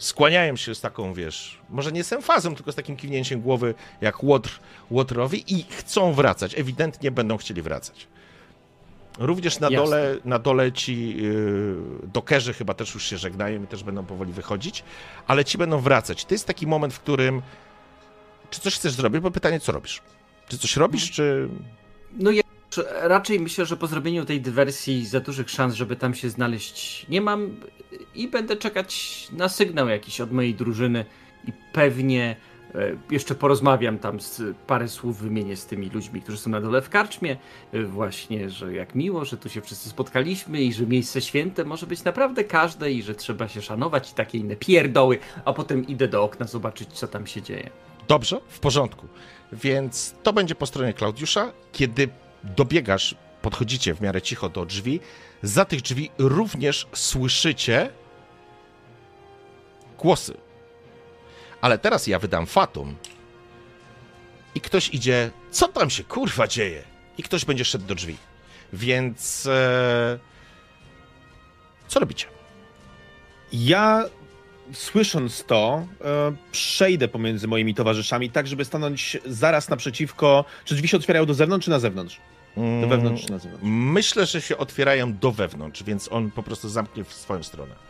skłaniają 0.00 0.56
się 0.56 0.74
z 0.74 0.80
taką, 0.80 1.14
wiesz, 1.14 1.60
może 1.68 1.92
nie 1.92 2.04
z 2.04 2.12
emfazą, 2.12 2.54
tylko 2.54 2.72
z 2.72 2.74
takim 2.74 2.96
kiwnięciem 2.96 3.40
głowy 3.40 3.74
jak 4.00 4.24
Łotr, 4.24 4.60
Łotrowi 4.90 5.54
i 5.54 5.62
chcą 5.70 6.12
wracać. 6.12 6.58
Ewidentnie 6.58 7.10
będą 7.10 7.36
chcieli 7.36 7.62
wracać. 7.62 8.08
Również 9.18 9.60
na 9.60 9.68
Jasne. 9.70 9.84
dole, 9.84 10.16
na 10.24 10.38
dole 10.38 10.72
ci 10.72 11.16
yy, 11.16 11.76
dokerzy 12.12 12.52
chyba 12.52 12.74
też 12.74 12.94
już 12.94 13.06
się 13.06 13.18
żegnają 13.18 13.62
i 13.62 13.66
też 13.66 13.84
będą 13.84 14.04
powoli 14.04 14.32
wychodzić, 14.32 14.84
ale 15.26 15.44
ci 15.44 15.58
będą 15.58 15.78
wracać. 15.78 16.24
To 16.24 16.34
jest 16.34 16.46
taki 16.46 16.66
moment, 16.66 16.94
w 16.94 17.00
którym 17.00 17.42
czy 18.50 18.60
coś 18.60 18.74
chcesz 18.74 18.92
zrobić, 18.92 19.20
bo 19.20 19.30
pytanie, 19.30 19.60
co 19.60 19.72
robisz? 19.72 20.02
Czy 20.48 20.58
coś 20.58 20.76
robisz, 20.76 21.10
czy... 21.10 21.48
No 22.12 22.30
ja 22.30 22.42
raczej 23.02 23.40
myślę, 23.40 23.66
że 23.66 23.76
po 23.76 23.86
zrobieniu 23.86 24.24
tej 24.24 24.40
dywersji 24.40 25.06
za 25.06 25.20
dużych 25.20 25.50
szans, 25.50 25.74
żeby 25.74 25.96
tam 25.96 26.14
się 26.14 26.30
znaleźć 26.30 27.06
nie 27.08 27.20
mam 27.20 27.56
i 28.14 28.28
będę 28.28 28.56
czekać 28.56 29.28
na 29.32 29.48
sygnał 29.48 29.88
jakiś 29.88 30.20
od 30.20 30.32
mojej 30.32 30.54
drużyny 30.54 31.04
i 31.48 31.52
pewnie 31.72 32.36
jeszcze 33.10 33.34
porozmawiam 33.34 33.98
tam 33.98 34.20
z 34.20 34.42
parę 34.66 34.88
słów 34.88 35.18
wymienię 35.18 35.56
z 35.56 35.66
tymi 35.66 35.90
ludźmi, 35.90 36.22
którzy 36.22 36.38
są 36.38 36.50
na 36.50 36.60
dole 36.60 36.82
w 36.82 36.88
karczmie, 36.88 37.36
e, 37.72 37.82
właśnie, 37.82 38.50
że 38.50 38.74
jak 38.74 38.94
miło, 38.94 39.24
że 39.24 39.36
tu 39.36 39.48
się 39.48 39.60
wszyscy 39.60 39.88
spotkaliśmy 39.88 40.60
i 40.60 40.72
że 40.72 40.86
miejsce 40.86 41.20
święte 41.20 41.64
może 41.64 41.86
być 41.86 42.04
naprawdę 42.04 42.44
każde 42.44 42.92
i 42.92 43.02
że 43.02 43.14
trzeba 43.14 43.48
się 43.48 43.62
szanować 43.62 44.10
i 44.10 44.14
takie 44.14 44.38
inne 44.38 44.56
pierdoły, 44.56 45.18
a 45.44 45.52
potem 45.52 45.86
idę 45.86 46.08
do 46.08 46.22
okna 46.22 46.46
zobaczyć, 46.46 46.92
co 46.92 47.08
tam 47.08 47.26
się 47.26 47.42
dzieje. 47.42 47.70
Dobrze, 48.08 48.40
w 48.48 48.60
porządku. 48.60 49.06
Więc 49.52 50.14
to 50.22 50.32
będzie 50.32 50.54
po 50.54 50.66
stronie 50.66 50.92
Klaudiusza. 50.92 51.52
Kiedy 51.72 52.08
dobiegasz, 52.44 53.14
podchodzicie 53.42 53.94
w 53.94 54.00
miarę 54.00 54.22
cicho 54.22 54.48
do 54.48 54.66
drzwi, 54.66 55.00
za 55.42 55.64
tych 55.64 55.80
drzwi 55.80 56.10
również 56.18 56.86
słyszycie 56.92 57.90
głosy. 59.98 60.49
Ale 61.60 61.78
teraz 61.78 62.06
ja 62.06 62.18
wydam 62.18 62.46
fatum 62.46 62.96
i 64.54 64.60
ktoś 64.60 64.88
idzie, 64.94 65.30
co 65.50 65.68
tam 65.68 65.90
się 65.90 66.04
kurwa 66.04 66.48
dzieje? 66.48 66.82
I 67.18 67.22
ktoś 67.22 67.44
będzie 67.44 67.64
szedł 67.64 67.86
do 67.86 67.94
drzwi. 67.94 68.16
Więc 68.72 69.46
e... 69.46 70.18
co 71.88 72.00
robicie? 72.00 72.26
Ja, 73.52 74.04
słysząc 74.72 75.44
to, 75.44 75.86
e, 76.04 76.32
przejdę 76.52 77.08
pomiędzy 77.08 77.48
moimi 77.48 77.74
towarzyszami, 77.74 78.30
tak 78.30 78.46
żeby 78.46 78.64
stanąć 78.64 79.18
zaraz 79.26 79.68
naprzeciwko. 79.68 80.44
Czy 80.64 80.74
drzwi 80.74 80.88
się 80.88 80.96
otwierają 80.96 81.26
do 81.26 81.34
zewnątrz, 81.34 81.64
czy 81.64 81.70
na 81.70 81.78
zewnątrz? 81.78 82.20
Do 82.56 82.62
Mm, 82.62 82.88
wewnątrz, 82.88 83.24
czy 83.24 83.32
na 83.32 83.38
zewnątrz? 83.38 83.66
Myślę, 83.68 84.26
że 84.26 84.40
się 84.40 84.56
otwierają 84.56 85.18
do 85.18 85.32
wewnątrz, 85.32 85.82
więc 85.82 86.12
on 86.12 86.30
po 86.30 86.42
prostu 86.42 86.68
zamknie 86.68 87.04
w 87.04 87.12
swoją 87.12 87.42
stronę. 87.42 87.89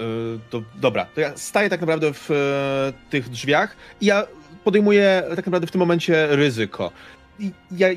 E, 0.00 0.04
to, 0.50 0.62
dobra, 0.74 1.06
to 1.14 1.20
ja 1.20 1.36
staję 1.36 1.70
tak 1.70 1.80
naprawdę 1.80 2.12
w 2.12 2.30
e, 2.30 3.10
tych 3.10 3.28
drzwiach 3.28 3.76
i 4.00 4.06
ja 4.06 4.26
podejmuję 4.64 5.22
tak 5.36 5.46
naprawdę 5.46 5.66
w 5.66 5.70
tym 5.70 5.78
momencie 5.78 6.26
ryzyko. 6.30 6.90
I 7.38 7.50
ja 7.70 7.88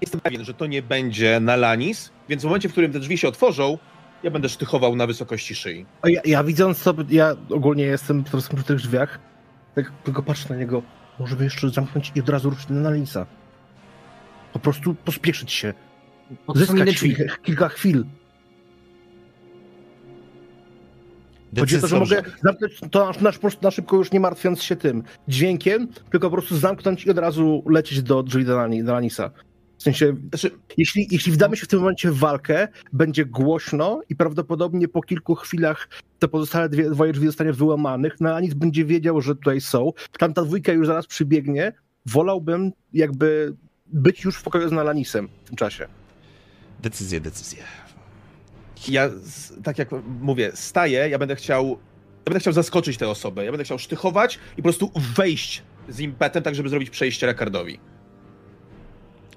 jestem 0.00 0.20
pewien, 0.20 0.44
że 0.44 0.54
to 0.54 0.66
nie 0.66 0.82
będzie 0.82 1.40
na 1.40 1.56
Lanis, 1.56 2.10
więc 2.28 2.42
w 2.42 2.44
momencie, 2.44 2.68
w 2.68 2.72
którym 2.72 2.92
te 2.92 3.00
drzwi 3.00 3.18
się 3.18 3.28
otworzą, 3.28 3.78
ja 4.22 4.30
będę 4.30 4.48
sztychował 4.48 4.96
na 4.96 5.06
wysokości 5.06 5.54
szyi. 5.54 5.86
A 6.02 6.08
ja, 6.08 6.20
ja 6.24 6.44
widząc 6.44 6.82
to, 6.82 6.94
ja 7.08 7.36
ogólnie 7.50 7.84
jestem 7.84 8.24
prostu 8.24 8.56
przy 8.56 8.64
tych 8.64 8.76
drzwiach, 8.76 9.18
tak 9.74 9.92
tylko 10.04 10.22
patrzę 10.22 10.48
na 10.48 10.56
niego, 10.56 10.82
może 11.18 11.36
by 11.36 11.44
jeszcze 11.44 11.70
zamknąć 11.70 12.12
i 12.14 12.20
od 12.20 12.28
razu 12.28 12.50
ruszyć 12.50 12.68
na 12.68 12.90
Linsa. 12.90 13.26
Po 14.52 14.58
prostu 14.58 14.94
pospieszyć 14.94 15.52
się, 15.52 15.74
zyskać 16.54 16.94
drzwi? 16.94 17.16
kilka 17.42 17.68
chwil. 17.68 18.04
Chodzi 21.60 21.76
o 21.76 21.80
to, 21.80 21.86
że 21.88 21.98
Dobrze. 21.98 22.16
mogę 22.16 22.30
zamknąć 22.42 22.80
to 22.90 23.12
na, 23.20 23.30
na, 23.62 23.70
szybko 23.70 23.96
już 23.96 24.12
nie 24.12 24.20
martwiąc 24.20 24.62
się 24.62 24.76
tym 24.76 25.02
dźwiękiem, 25.28 25.88
tylko 26.10 26.30
po 26.30 26.36
prostu 26.36 26.56
zamknąć 26.56 27.06
i 27.06 27.10
od 27.10 27.18
razu 27.18 27.62
lecieć 27.66 28.02
do 28.02 28.22
drzwi 28.22 28.44
do, 28.44 28.56
Lani- 28.56 28.84
do 28.84 28.92
Lanisa. 28.92 29.30
sensie, 29.78 30.16
Znaczy, 30.28 30.50
jeśli, 30.76 31.08
jeśli 31.10 31.32
wdamy 31.32 31.56
się 31.56 31.64
w 31.64 31.68
tym 31.68 31.78
momencie 31.80 32.10
w 32.10 32.18
walkę, 32.18 32.68
będzie 32.92 33.24
głośno 33.26 34.00
i 34.08 34.16
prawdopodobnie 34.16 34.88
po 34.88 35.02
kilku 35.02 35.34
chwilach 35.34 35.88
te 36.18 36.28
pozostałe 36.28 36.68
dwie, 36.68 36.90
dwoje 36.90 37.12
drzwi 37.12 37.26
zostanie 37.26 37.52
wyłamanych, 37.52 38.16
no 38.20 38.34
a 38.34 38.40
nic 38.40 38.54
będzie 38.54 38.84
wiedział, 38.84 39.20
że 39.20 39.34
tutaj 39.34 39.60
są. 39.60 39.92
Tamta 40.18 40.42
dwójka 40.44 40.72
już 40.72 40.86
zaraz 40.86 41.06
przybiegnie. 41.06 41.72
Wolałbym 42.06 42.72
jakby 42.92 43.54
być 43.86 44.24
już 44.24 44.36
w 44.36 44.42
pokoju 44.42 44.68
z 44.68 44.72
Nalanisem 44.72 45.28
w 45.44 45.48
tym 45.48 45.56
czasie. 45.56 45.86
Decyzje, 46.82 47.20
decyzje. 47.20 47.62
Ja, 48.88 49.04
s- 49.04 49.52
tak 49.64 49.78
jak 49.78 49.88
mówię, 50.20 50.50
staję, 50.54 51.08
ja 51.08 51.18
będę 51.18 51.36
chciał, 51.36 51.66
ja 51.68 52.24
będę 52.24 52.40
chciał 52.40 52.52
zaskoczyć 52.52 52.96
tę 52.96 53.08
osobę, 53.08 53.44
ja 53.44 53.50
będę 53.50 53.64
chciał 53.64 53.78
sztychować 53.78 54.38
i 54.52 54.56
po 54.56 54.62
prostu 54.62 54.90
wejść 55.16 55.62
z 55.88 56.00
impetem, 56.00 56.42
tak 56.42 56.54
żeby 56.54 56.68
zrobić 56.68 56.90
przejście 56.90 57.26
Rakardowi. 57.26 57.78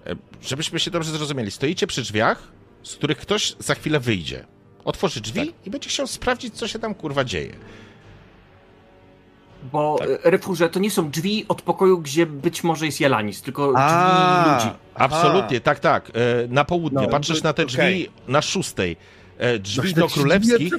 E, 0.08 0.16
Żebyśmy 0.42 0.80
się 0.80 0.92
dobrze 0.92 1.12
zrozumieli, 1.12 1.52
stoicie 1.52 1.88
przy 1.88 2.02
drzwiach, 2.02 2.44
z 2.84 2.96
których 2.96 3.18
ktoś 3.18 3.56
za 3.60 3.76
chwilę 3.76 4.00
wyjdzie. 4.00 4.46
Otworzy 4.86 5.22
drzwi 5.22 5.54
i 5.66 5.70
będzie 5.70 5.90
chciał 5.90 6.08
sprawdzić, 6.08 6.54
co 6.54 6.68
się 6.68 6.80
tam 6.80 6.96
kurwa 6.96 7.24
dzieje. 7.24 7.54
Bo 9.72 9.96
Tak. 10.00 10.08
tak. 10.10 10.20
Refurze 10.24 10.70
to 10.70 10.80
nie 10.80 10.92
są 10.92 11.10
drzwi 11.10 11.46
od 11.48 11.62
pokoju, 11.62 11.98
gdzie 11.98 12.26
być 12.26 12.64
może 12.64 12.86
jest 12.86 13.00
Jalanis, 13.00 13.42
tylko 13.42 13.74
A. 13.78 14.44
drzwi 14.58 14.66
ludzi. 14.68 14.78
Absolutnie, 14.96 15.62
tak, 15.62 15.80
tak. 15.80 16.10
E, 16.10 16.12
Na 16.48 16.66
południe. 16.66 17.02
No, 17.02 17.08
Patrzysz 17.08 17.44
na 17.44 17.54
te 17.54 17.66
drzwi 17.66 17.78
okej. 17.82 18.10
na 18.28 18.42
szóstej. 18.42 18.98
E, 19.38 19.60
Drzwi 19.60 19.94
do 19.94 20.08
królewskich, 20.08 20.74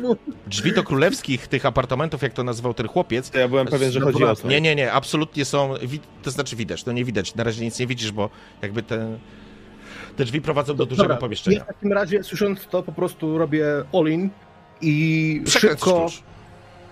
drzwi 0.46 0.72
do 0.72 0.82
królewskich 0.82 1.48
tych 1.48 1.66
apartamentów, 1.66 2.22
jak 2.22 2.32
to 2.32 2.44
nazywał 2.44 2.74
ten 2.74 2.88
chłopiec. 2.88 3.30
To 3.30 3.38
ja 3.38 3.48
byłem 3.48 3.66
pewien, 3.66 3.92
że 3.92 4.00
chodzi 4.00 4.24
o 4.24 4.36
to. 4.36 4.48
Nie, 4.48 4.60
nie, 4.60 4.74
nie, 4.74 4.92
absolutnie 4.92 5.44
są, 5.44 5.74
to 6.22 6.30
znaczy 6.30 6.56
widać, 6.56 6.86
no 6.86 6.92
nie 6.92 7.04
widać, 7.04 7.34
na 7.34 7.44
razie 7.44 7.64
nic 7.64 7.78
nie 7.78 7.86
widzisz, 7.86 8.12
bo 8.12 8.30
jakby 8.62 8.82
te, 8.82 9.18
te 10.16 10.24
drzwi 10.24 10.40
prowadzą 10.40 10.76
do 10.76 10.86
dużego 10.86 11.08
Dobra, 11.08 11.16
pomieszczenia. 11.20 11.58
Ja 11.58 11.64
w 11.64 11.66
takim 11.66 11.92
razie, 11.92 12.24
słysząc 12.24 12.66
to, 12.66 12.82
po 12.82 12.92
prostu 12.92 13.38
robię 13.38 13.66
all-in 13.92 14.30
i 14.80 15.42
Przekręć 15.44 15.72
szybko 15.80 16.00
klucz. 16.00 16.22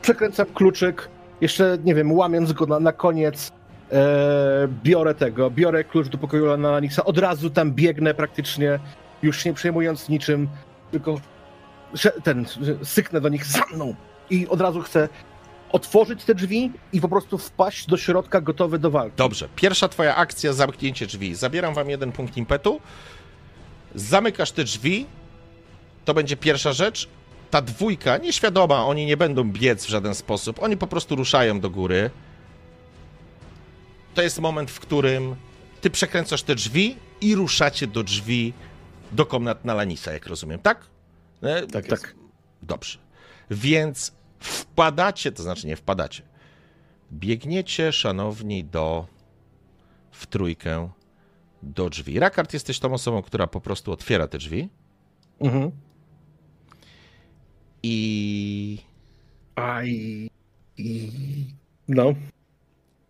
przekręcam 0.03 0.47
kluczyk, 0.55 1.09
jeszcze, 1.41 1.79
nie 1.85 1.95
wiem, 1.95 2.13
łamiąc 2.13 2.53
go 2.53 2.67
na, 2.67 2.81
na 2.81 2.93
koniec, 2.93 3.53
e, 3.93 4.69
biorę 4.85 5.15
tego, 5.15 5.51
biorę 5.51 5.85
klucz 5.85 6.09
do 6.09 6.19
pokoju 6.19 6.51
Analixa, 6.51 6.99
od 7.05 7.19
razu 7.19 7.51
tam 7.51 7.73
biegnę 7.73 8.15
praktycznie, 8.15 8.79
już 9.23 9.45
nie 9.45 9.53
przejmując 9.55 10.09
niczym, 10.09 10.49
tylko 10.91 11.21
ten, 12.23 12.47
syknę 12.83 13.21
do 13.21 13.29
nich 13.29 13.45
za 13.45 13.63
mną 13.75 13.95
i 14.31 14.49
od 14.49 14.61
razu 14.61 14.83
chcę 14.83 15.09
otworzyć 15.73 16.25
te 16.25 16.35
drzwi 16.35 16.73
i 16.93 17.01
po 17.01 17.09
prostu 17.09 17.39
wpaść 17.39 17.87
do 17.87 17.97
środka 17.97 18.41
gotowy 18.41 18.79
do 18.79 18.91
walki. 18.91 19.17
Dobrze, 19.17 19.49
pierwsza 19.57 19.89
twoja 19.89 20.17
akcja, 20.17 20.53
zamknięcie 20.53 21.07
drzwi. 21.07 21.35
Zabieram 21.35 21.75
wam 21.75 21.91
jeden 21.91 22.13
punkt 22.13 22.37
impetu. 22.37 22.81
Zamykasz 23.95 24.53
te 24.53 24.65
drzwi. 24.65 25.07
To 26.05 26.15
będzie 26.15 26.37
pierwsza 26.37 26.73
rzecz. 26.73 27.09
Ta 27.51 27.63
dwójka, 27.63 28.17
nieświadoma, 28.17 28.87
oni 28.87 29.07
nie 29.07 29.17
będą 29.17 29.45
biec 29.45 29.87
w 29.87 29.89
żaden 29.89 30.15
sposób. 30.15 30.63
Oni 30.63 30.77
po 30.77 30.87
prostu 30.87 31.17
ruszają 31.17 31.61
do 31.61 31.71
góry. 31.71 32.11
To 34.15 34.23
jest 34.23 34.41
moment, 34.41 34.71
w 34.71 34.81
którym 34.81 35.37
ty 35.81 35.91
przekręcasz 35.91 36.43
te 36.43 36.55
drzwi 36.55 36.97
i 37.21 37.35
ruszacie 37.35 37.87
do 37.87 38.03
drzwi 38.03 38.53
do 39.13 39.27
komnat 39.27 39.65
na 39.65 39.75
Lanisa, 39.75 40.13
jak 40.13 40.27
rozumiem, 40.27 40.59
tak? 40.59 40.96
E, 41.43 41.67
Tak 41.67 41.91
jest. 41.91 42.15
Dobrze. 42.63 42.99
Więc 43.51 44.13
wpadacie, 44.41 45.33
to 45.33 45.43
znaczy 45.43 45.67
nie 45.67 45.77
wpadacie. 45.77 46.23
Biegniecie, 47.13 47.93
szanowni, 47.93 48.65
do 48.65 49.07
w 50.11 50.27
trójkę 50.27 50.91
do 51.63 51.91
drzwi. 51.91 52.19
Rakard, 52.21 52.53
jesteś 52.53 52.79
tą 52.79 52.93
osobą, 52.93 53.23
która 53.23 53.47
po 53.47 53.61
prostu 53.61 53.93
otwiera 53.93 54.29
te 54.29 54.39
drzwi 54.39 54.69
Mhm. 55.41 55.71
i, 57.83 58.79
Aj. 59.55 60.29
I... 60.79 61.11
No. 61.89 62.15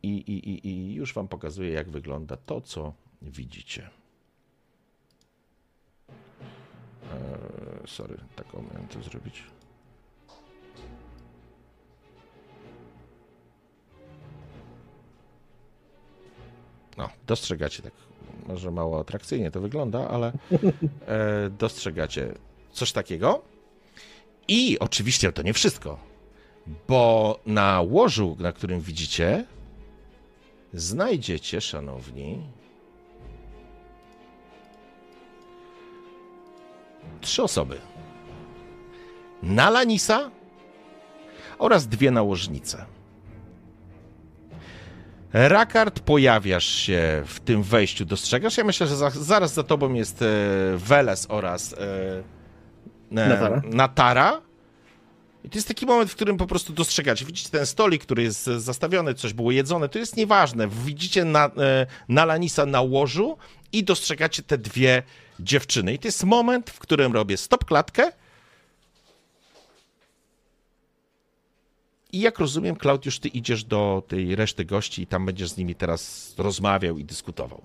i, 0.03 0.09
i, 0.09 0.51
i, 0.51 0.69
i 0.69 0.95
już 0.95 1.15
wam 1.15 1.29
pokazuję, 1.29 1.71
jak 1.71 1.91
wygląda 1.91 2.37
to, 2.37 2.61
co 2.61 2.93
widzicie. 3.23 3.91
Eee, 7.13 7.89
sorry, 7.89 8.17
taką 8.37 8.65
miałem 8.73 8.89
to 8.89 9.03
zrobić. 9.03 9.43
No, 16.97 17.09
dostrzegacie 17.27 17.83
tak, 17.83 17.93
może 18.47 18.71
mało 18.71 19.01
atrakcyjnie 19.01 19.51
to 19.51 19.61
wygląda, 19.61 20.09
ale 20.09 20.33
e, 21.07 21.51
dostrzegacie 21.51 22.35
coś 22.73 22.93
takiego. 22.93 23.43
I 24.49 24.79
oczywiście 24.79 25.33
to 25.33 25.43
nie 25.43 25.53
wszystko, 25.53 25.99
bo 26.89 27.41
na 27.47 27.81
łożu, 27.81 28.37
na 28.39 28.53
którym 28.53 28.81
widzicie, 28.81 29.45
znajdziecie, 30.73 31.61
szanowni, 31.61 32.43
trzy 37.21 37.43
osoby. 37.43 37.79
Nalanisa 39.43 40.31
oraz 41.59 41.87
dwie 41.89 42.11
nałożnice. 42.11 42.85
Rakard, 45.33 46.01
pojawiasz 46.01 46.67
się 46.67 47.23
w 47.27 47.41
tym 47.41 47.63
wejściu, 47.63 48.05
dostrzegasz. 48.05 48.59
Ja 48.59 48.65
myślę, 48.65 48.87
że 48.87 48.97
za, 48.97 49.11
zaraz 49.11 49.55
za 49.55 49.63
tobą 49.63 49.95
jest 49.95 50.23
e, 50.23 50.27
Weles 50.77 51.27
oraz 51.31 51.73
e, 51.73 51.77
e, 51.79 53.29
Natara. 53.29 53.63
Natara. 53.65 54.46
I 55.47 55.51
to 55.51 55.59
jest 55.59 55.69
taki 55.69 55.87
moment, 55.87 56.11
w 56.11 56.15
którym 56.15 56.37
po 56.37 56.47
prostu 56.47 56.73
dostrzegacie. 56.73 57.25
Widzicie 57.25 57.51
ten 57.51 57.67
stolik, 57.67 58.03
który 58.03 58.23
jest 58.23 58.45
zastawiony, 58.45 59.15
coś 59.15 59.33
było 59.33 59.53
jedzone, 59.53 59.89
to 59.89 59.99
jest 59.99 60.17
nieważne. 60.17 60.69
Widzicie 60.69 61.25
na, 61.25 61.47
e, 61.47 61.87
Nalanisa 62.09 62.67
na 62.67 62.81
łożu 62.81 63.39
i 63.73 63.85
dostrzegacie 63.85 64.43
te 64.43 64.59
dwie 64.59 65.03
dziewczyny. 65.41 65.95
I 65.95 65.99
to 65.99 66.09
jest 66.09 66.25
moment, 66.25 66.71
w 66.71 66.79
którym 66.79 67.13
robię 67.13 67.37
stop 67.37 67.65
klatkę. 67.65 68.13
I 72.13 72.21
jak 72.21 72.39
rozumiem, 72.39 72.77
Klaudiusz, 72.77 73.19
ty 73.19 73.29
idziesz 73.29 73.65
do 73.65 74.03
tej 74.09 74.37
reszty 74.37 74.65
gości 74.65 75.03
i 75.03 75.07
tam 75.07 75.27
będziesz 75.27 75.49
z 75.49 75.57
nimi 75.57 75.75
teraz 75.75 76.35
rozmawiał 76.39 76.99
i 76.99 77.05
dyskutował. 77.05 77.63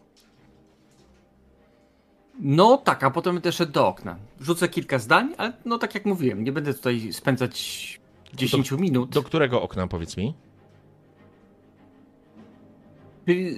No 2.42 2.78
tak, 2.78 3.04
a 3.04 3.12
potem 3.12 3.42
szedł 3.52 3.72
do 3.72 3.88
okna. 3.88 4.18
Rzucę 4.42 4.70
kilka 4.70 5.00
zdań, 5.00 5.34
ale 5.38 5.54
no 5.66 5.78
tak 5.78 5.96
jak 5.96 6.06
mówiłem, 6.06 6.44
nie 6.44 6.52
będę 6.52 6.74
tutaj 6.74 7.14
spędzać 7.14 8.00
10 8.34 8.72
minut. 8.72 9.10
Do 9.10 9.24
którego 9.24 9.62
okna, 9.62 9.88
powiedz 9.88 10.18
mi? 10.18 10.34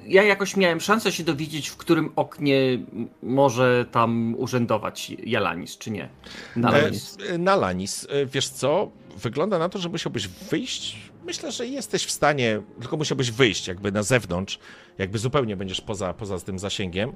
Ja 0.08 0.24
jakoś 0.24 0.58
miałem 0.58 0.80
szansę 0.82 1.12
się 1.12 1.24
dowiedzieć, 1.24 1.68
w 1.70 1.78
którym 1.78 2.12
oknie 2.16 2.80
może 3.24 3.86
tam 3.92 4.36
urzędować 4.38 5.10
Jalanis, 5.24 5.78
czy 5.78 5.92
nie. 5.92 6.10
Nalanis. 6.56 7.18
E, 7.30 7.38
Na 7.38 7.56
Lanis, 7.56 8.08
e, 8.10 8.26
wiesz 8.26 8.50
co? 8.50 8.92
Wygląda 9.18 9.60
na 9.60 9.70
to, 9.70 9.80
że 9.80 9.90
musiałbyś 9.90 10.28
wyjść. 10.28 10.98
Myślę, 11.26 11.52
że 11.52 11.68
jesteś 11.68 12.04
w 12.06 12.12
stanie, 12.12 12.62
tylko 12.82 12.98
musiałbyś 12.98 13.32
wyjść 13.32 13.68
jakby 13.68 13.92
na 13.92 14.04
zewnątrz, 14.04 14.60
jakby 14.98 15.20
zupełnie 15.20 15.56
będziesz 15.58 15.82
poza, 15.82 16.14
poza 16.14 16.40
tym 16.40 16.60
zasięgiem. 16.60 17.10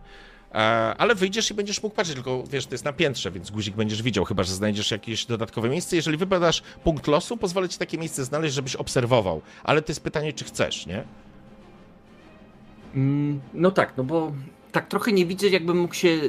E, 0.52 0.56
Ale 0.98 1.16
wyjdziesz 1.16 1.52
i 1.52 1.54
będziesz 1.54 1.84
mógł 1.84 1.96
patrzeć, 1.96 2.16
tylko 2.16 2.44
wiesz, 2.52 2.66
to 2.66 2.74
jest 2.74 2.86
na 2.86 2.94
piętrze, 2.94 3.32
więc 3.32 3.52
guzik 3.52 3.76
będziesz 3.76 4.02
widział, 4.02 4.26
chyba 4.26 4.44
że 4.44 4.54
znajdziesz 4.54 4.92
jakieś 4.92 5.26
dodatkowe 5.26 5.70
miejsce. 5.70 5.96
Jeżeli 5.96 6.18
wybadasz 6.18 6.62
punkt 6.84 7.08
losu, 7.08 7.38
pozwolę 7.38 7.70
ci 7.70 7.78
takie 7.78 7.98
miejsce 7.98 8.26
znaleźć, 8.26 8.56
żebyś 8.56 8.76
obserwował. 8.76 9.42
Ale 9.64 9.82
to 9.82 9.92
jest 9.92 10.02
pytanie, 10.02 10.34
czy 10.34 10.46
chcesz, 10.46 10.86
nie? 10.86 11.04
Mm, 12.96 13.40
No 13.54 13.72
tak, 13.72 13.94
no 13.98 14.04
bo 14.04 14.32
tak 14.72 14.88
trochę 14.88 15.12
nie 15.12 15.26
widzę, 15.26 15.48
jakbym 15.48 15.78
mógł 15.78 15.94
się 15.94 16.20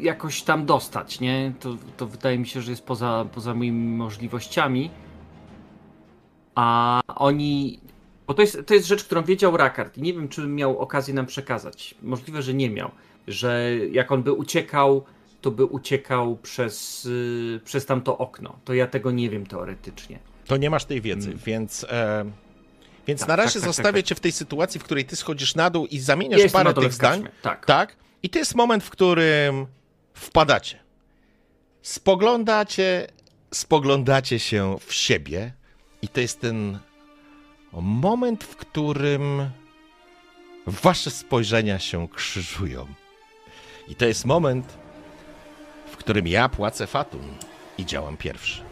jakoś 0.00 0.42
tam 0.42 0.66
dostać, 0.66 1.20
nie? 1.20 1.52
To, 1.60 1.76
to 1.96 2.06
wydaje 2.06 2.38
mi 2.38 2.46
się, 2.46 2.62
że 2.62 2.70
jest 2.70 2.84
poza, 2.84 3.26
poza 3.34 3.54
moimi 3.54 3.96
możliwościami. 3.96 4.90
A 6.54 7.00
oni. 7.16 7.80
Bo 8.26 8.34
to 8.34 8.42
jest, 8.42 8.58
to 8.66 8.74
jest 8.74 8.86
rzecz, 8.86 9.04
którą 9.04 9.22
wiedział 9.22 9.56
Rakard 9.56 9.98
i 9.98 10.02
nie 10.02 10.12
wiem, 10.12 10.28
czy 10.28 10.46
miał 10.46 10.78
okazję 10.78 11.14
nam 11.14 11.26
przekazać. 11.26 11.94
Możliwe, 12.02 12.42
że 12.42 12.54
nie 12.54 12.70
miał. 12.70 12.90
Że 13.28 13.70
jak 13.90 14.12
on 14.12 14.22
by 14.22 14.32
uciekał, 14.32 15.04
to 15.40 15.50
by 15.50 15.64
uciekał 15.64 16.36
przez, 16.36 17.04
y, 17.04 17.60
przez 17.64 17.86
tamto 17.86 18.18
okno. 18.18 18.58
To 18.64 18.74
ja 18.74 18.86
tego 18.86 19.10
nie 19.10 19.30
wiem 19.30 19.46
teoretycznie. 19.46 20.18
To 20.46 20.56
nie 20.56 20.70
masz 20.70 20.84
tej 20.84 21.00
wiedzy, 21.00 21.34
więc. 21.46 21.86
E... 21.90 22.24
Więc 23.06 23.20
Tak, 23.20 23.28
na 23.28 23.36
razie 23.36 23.46
tak, 23.46 23.54
tak, 23.54 23.62
tak, 23.62 23.74
zostawię 23.74 24.02
tak. 24.02 24.08
cię 24.08 24.14
w 24.14 24.20
tej 24.20 24.32
sytuacji, 24.32 24.80
w 24.80 24.84
której 24.84 25.04
ty 25.04 25.16
schodzisz 25.16 25.54
na 25.54 25.70
dół 25.70 25.86
i 25.86 25.98
zamieniasz 25.98 26.52
parę 26.52 26.74
tych 26.74 26.92
zdań. 26.92 27.28
Tak. 27.42 27.66
Tak? 27.66 27.96
I 28.22 28.30
to 28.30 28.38
jest 28.38 28.54
moment, 28.54 28.84
w 28.84 28.90
którym 28.90 29.66
wpadacie. 30.14 30.78
Spoglądacie, 31.82 33.06
spoglądacie 33.54 34.38
się 34.38 34.76
w 34.86 34.94
siebie 34.94 35.52
i 36.02 36.08
to 36.08 36.20
jest 36.20 36.40
ten 36.40 36.78
moment, 37.72 38.44
w 38.44 38.56
którym 38.56 39.50
wasze 40.66 41.10
spojrzenia 41.10 41.78
się 41.78 42.08
krzyżują. 42.08 42.86
I 43.88 43.94
to 43.94 44.04
jest 44.04 44.24
moment, 44.24 44.78
w 45.92 45.96
którym 45.96 46.26
ja 46.26 46.48
płacę 46.48 46.86
fatum 46.86 47.34
i 47.78 47.86
działam 47.86 48.16
pierwszy. 48.16 48.62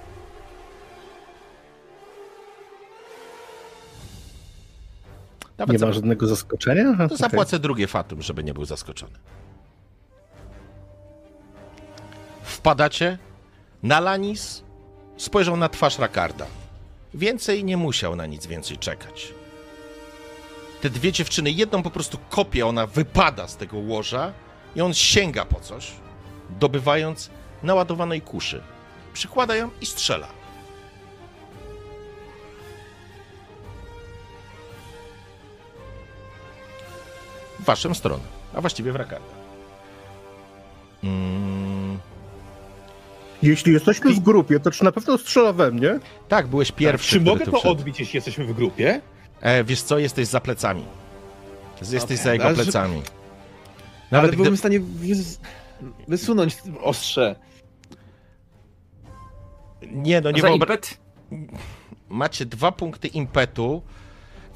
Nawet 5.60 5.72
Nie 5.72 5.78
za- 5.78 5.86
ma 5.86 5.92
żadnego 5.92 6.26
zaskoczenia? 6.26 6.84
to 6.98 7.04
Okej. 7.04 7.16
zapłacę 7.16 7.58
drugie 7.58 7.86
fatum, 7.86 8.22
żeby 8.22 8.44
nie 8.44 8.54
był 8.54 8.64
zaskoczony. 8.64 9.12
Wpadacie. 12.42 13.18
Nalanis 13.82 14.62
spojrzał 15.16 15.56
na 15.56 15.68
twarz 15.68 15.98
Rakarda. 15.98 16.46
Więcej 17.14 17.64
nie 17.64 17.76
musiał 17.76 18.16
na 18.16 18.26
nic 18.26 18.46
więcej 18.46 18.78
czekać. 18.78 19.34
Te 20.80 20.90
dwie 20.90 21.12
dziewczyny, 21.12 21.50
jedną 21.50 21.82
po 21.82 21.90
prostu 21.90 22.18
kopie, 22.30 22.66
ona 22.66 22.86
wypada 22.86 23.48
z 23.48 23.56
tego 23.56 23.78
łoża 23.78 24.32
i 24.76 24.80
on 24.80 24.94
sięga 24.94 25.44
po 25.44 25.60
coś, 25.60 25.92
dobywając 26.60 27.30
naładowanej 27.62 28.20
kuszy. 28.20 28.62
Przykłada 29.12 29.56
ją 29.56 29.70
i 29.80 29.86
strzela. 29.86 30.28
W 37.60 37.64
waszą 37.64 37.94
stronę, 37.94 38.22
a 38.54 38.60
właściwie 38.60 38.92
w 38.92 38.96
Rakarda. 38.96 39.26
Mm, 41.04 41.98
Jeśli 43.42 43.72
jesteśmy 43.72 44.12
w 44.12 44.20
grupie, 44.20 44.60
to 44.60 44.70
czy 44.70 44.84
na 44.84 44.92
pewno 44.92 45.18
strzela 45.18 45.52
we 45.52 45.70
mnie? 45.70 45.98
tak, 46.28 46.46
byłeś 46.46 46.72
pierwszy. 46.72 47.10
Czy 47.10 47.20
mogę 47.20 47.44
to 47.44 47.58
wszedł. 47.58 47.72
odbić, 47.72 48.00
jeśli 48.00 48.16
jesteśmy 48.16 48.44
w 48.44 48.52
grupie? 48.52 49.00
E, 49.40 49.64
wiesz 49.64 49.82
co, 49.82 49.98
jesteś 49.98 50.26
za 50.28 50.40
plecami. 50.40 50.84
Jesteś 51.80 52.02
Okej, 52.04 52.16
za 52.16 52.32
jego 52.32 52.44
ale 52.44 52.54
plecami. 52.54 52.94
Nawet 52.94 53.08
Ale 54.10 54.28
gdy... 54.28 54.36
byłem 54.36 54.56
w 54.56 54.58
stanie 54.58 54.80
wys... 54.80 55.40
wysunąć 56.08 56.56
ostrze. 56.82 57.36
Nie, 59.82 60.20
no 60.20 60.30
nie 60.30 60.40
Za 60.40 60.48
wyobra- 60.48 60.60
impet? 60.60 60.98
Macie 62.08 62.46
dwa 62.46 62.72
punkty 62.72 63.08
impetu. 63.08 63.82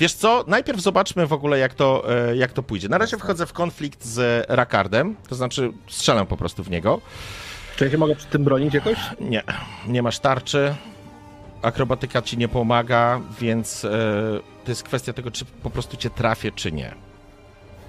Wiesz 0.00 0.14
co, 0.14 0.44
najpierw 0.47 0.81
zobaczmy 0.81 1.26
w 1.26 1.32
ogóle, 1.32 1.58
jak 1.58 1.74
to, 1.74 2.05
e, 2.31 2.36
jak 2.36 2.52
to 2.52 2.62
pójdzie. 2.62 2.89
Na 2.89 2.98
razie 2.98 3.18
wchodzę 3.18 3.47
w 3.47 3.52
konflikt 3.52 4.05
z 4.05 4.47
Rakardem, 4.48 5.16
to 5.28 5.34
znaczy 5.34 5.73
strzelam 5.89 6.26
po 6.26 6.36
prostu 6.36 6.64
w 6.64 6.70
niego. 6.70 7.00
Czy 7.76 7.84
ja 7.84 7.90
się 7.90 7.98
mogę 7.98 8.16
przy 8.16 8.26
tym 8.26 8.44
bronić 8.44 8.74
jakoś? 8.74 8.98
Nie, 9.20 9.42
nie 9.86 10.02
masz 10.02 10.18
tarczy. 10.18 10.74
Akrobatyka 11.62 12.23
ci 12.23 12.39
nie 12.39 12.48
pomaga, 12.48 13.20
więc 13.40 13.84
e, 13.84 13.90
to 14.64 14.70
jest 14.70 14.82
kwestia 14.82 15.12
tego, 15.12 15.31
czy 15.31 15.44
po 15.44 15.70
prostu 15.70 15.97
cię 15.97 16.10
trafię, 16.10 16.52
czy 16.52 16.73
nie. 16.73 16.94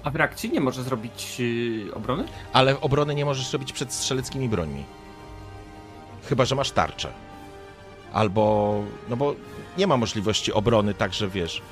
A 0.04 0.10
w 0.10 0.16
reakcji 0.16 0.50
nie 0.50 0.60
może 0.60 0.82
zrobić 0.82 1.40
yy, 1.40 1.94
obrony? 1.94 2.24
Ale 2.52 2.80
obrony 2.80 3.14
nie 3.14 3.24
możesz 3.24 3.52
robić 3.52 3.72
przed 3.72 3.92
strzeleckimi 3.92 4.48
brońmi. 4.48 4.84
Chyba, 6.28 6.44
że 6.44 6.54
masz 6.54 6.70
tarczę. 6.70 7.12
Albo, 8.12 8.82
no 9.08 9.16
bo 9.16 9.34
nie 9.78 9.86
ma 9.86 9.96
możliwości 9.96 10.52
obrony, 10.52 10.94
tak 10.94 11.14
że 11.14 11.28
wiesz, 11.28 11.62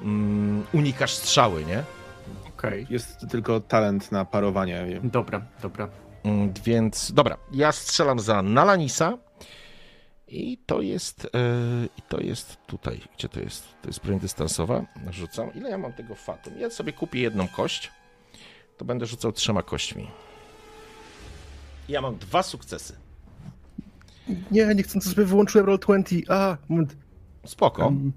mm, 0.00 0.64
unikasz 0.72 1.14
strzały, 1.14 1.64
nie? 1.64 1.82
Okej. 2.48 2.86
Jest 2.90 3.20
tylko 3.30 3.60
talent 3.60 4.12
na 4.12 4.24
parowanie. 4.24 5.00
Dobra, 5.04 5.42
dobra. 5.62 5.88
Mm, 6.24 6.52
Więc, 6.64 7.12
dobra, 7.12 7.36
ja 7.52 7.72
strzelam 7.72 8.20
za 8.20 8.42
Nalanisa 8.42 9.18
i 10.28 10.58
to 10.66 10.80
jest, 10.80 11.30
i 11.98 12.02
to 12.08 12.20
jest 12.20 12.56
tutaj, 12.66 13.00
gdzie 13.18 13.28
to 13.28 13.40
jest? 13.40 13.64
To 13.82 13.88
jest 13.88 14.00
broń 14.04 14.20
dystansowa, 14.20 14.84
rzucam. 15.10 15.54
Ile 15.54 15.70
ja 15.70 15.78
mam 15.78 15.92
tego 15.92 16.14
fatum? 16.14 16.58
Ja 16.58 16.70
sobie 16.70 16.92
kupię 16.92 17.20
jedną 17.20 17.48
kość, 17.48 17.92
to 18.76 18.84
będę 18.84 19.06
rzucał 19.06 19.32
trzema 19.32 19.62
kośćmi. 19.62 20.08
Ja 21.88 22.00
mam 22.00 22.16
dwa 22.18 22.42
sukcesy. 22.42 22.96
Nie, 24.50 24.74
nie 24.74 24.82
chcę, 24.82 25.00
sobie 25.00 25.24
wyłączyłem 25.24 25.66
Roll20. 25.66 26.22
A, 26.32 26.56
moment. 26.68 26.96
Spoko. 27.44 27.84
Um, 27.84 28.12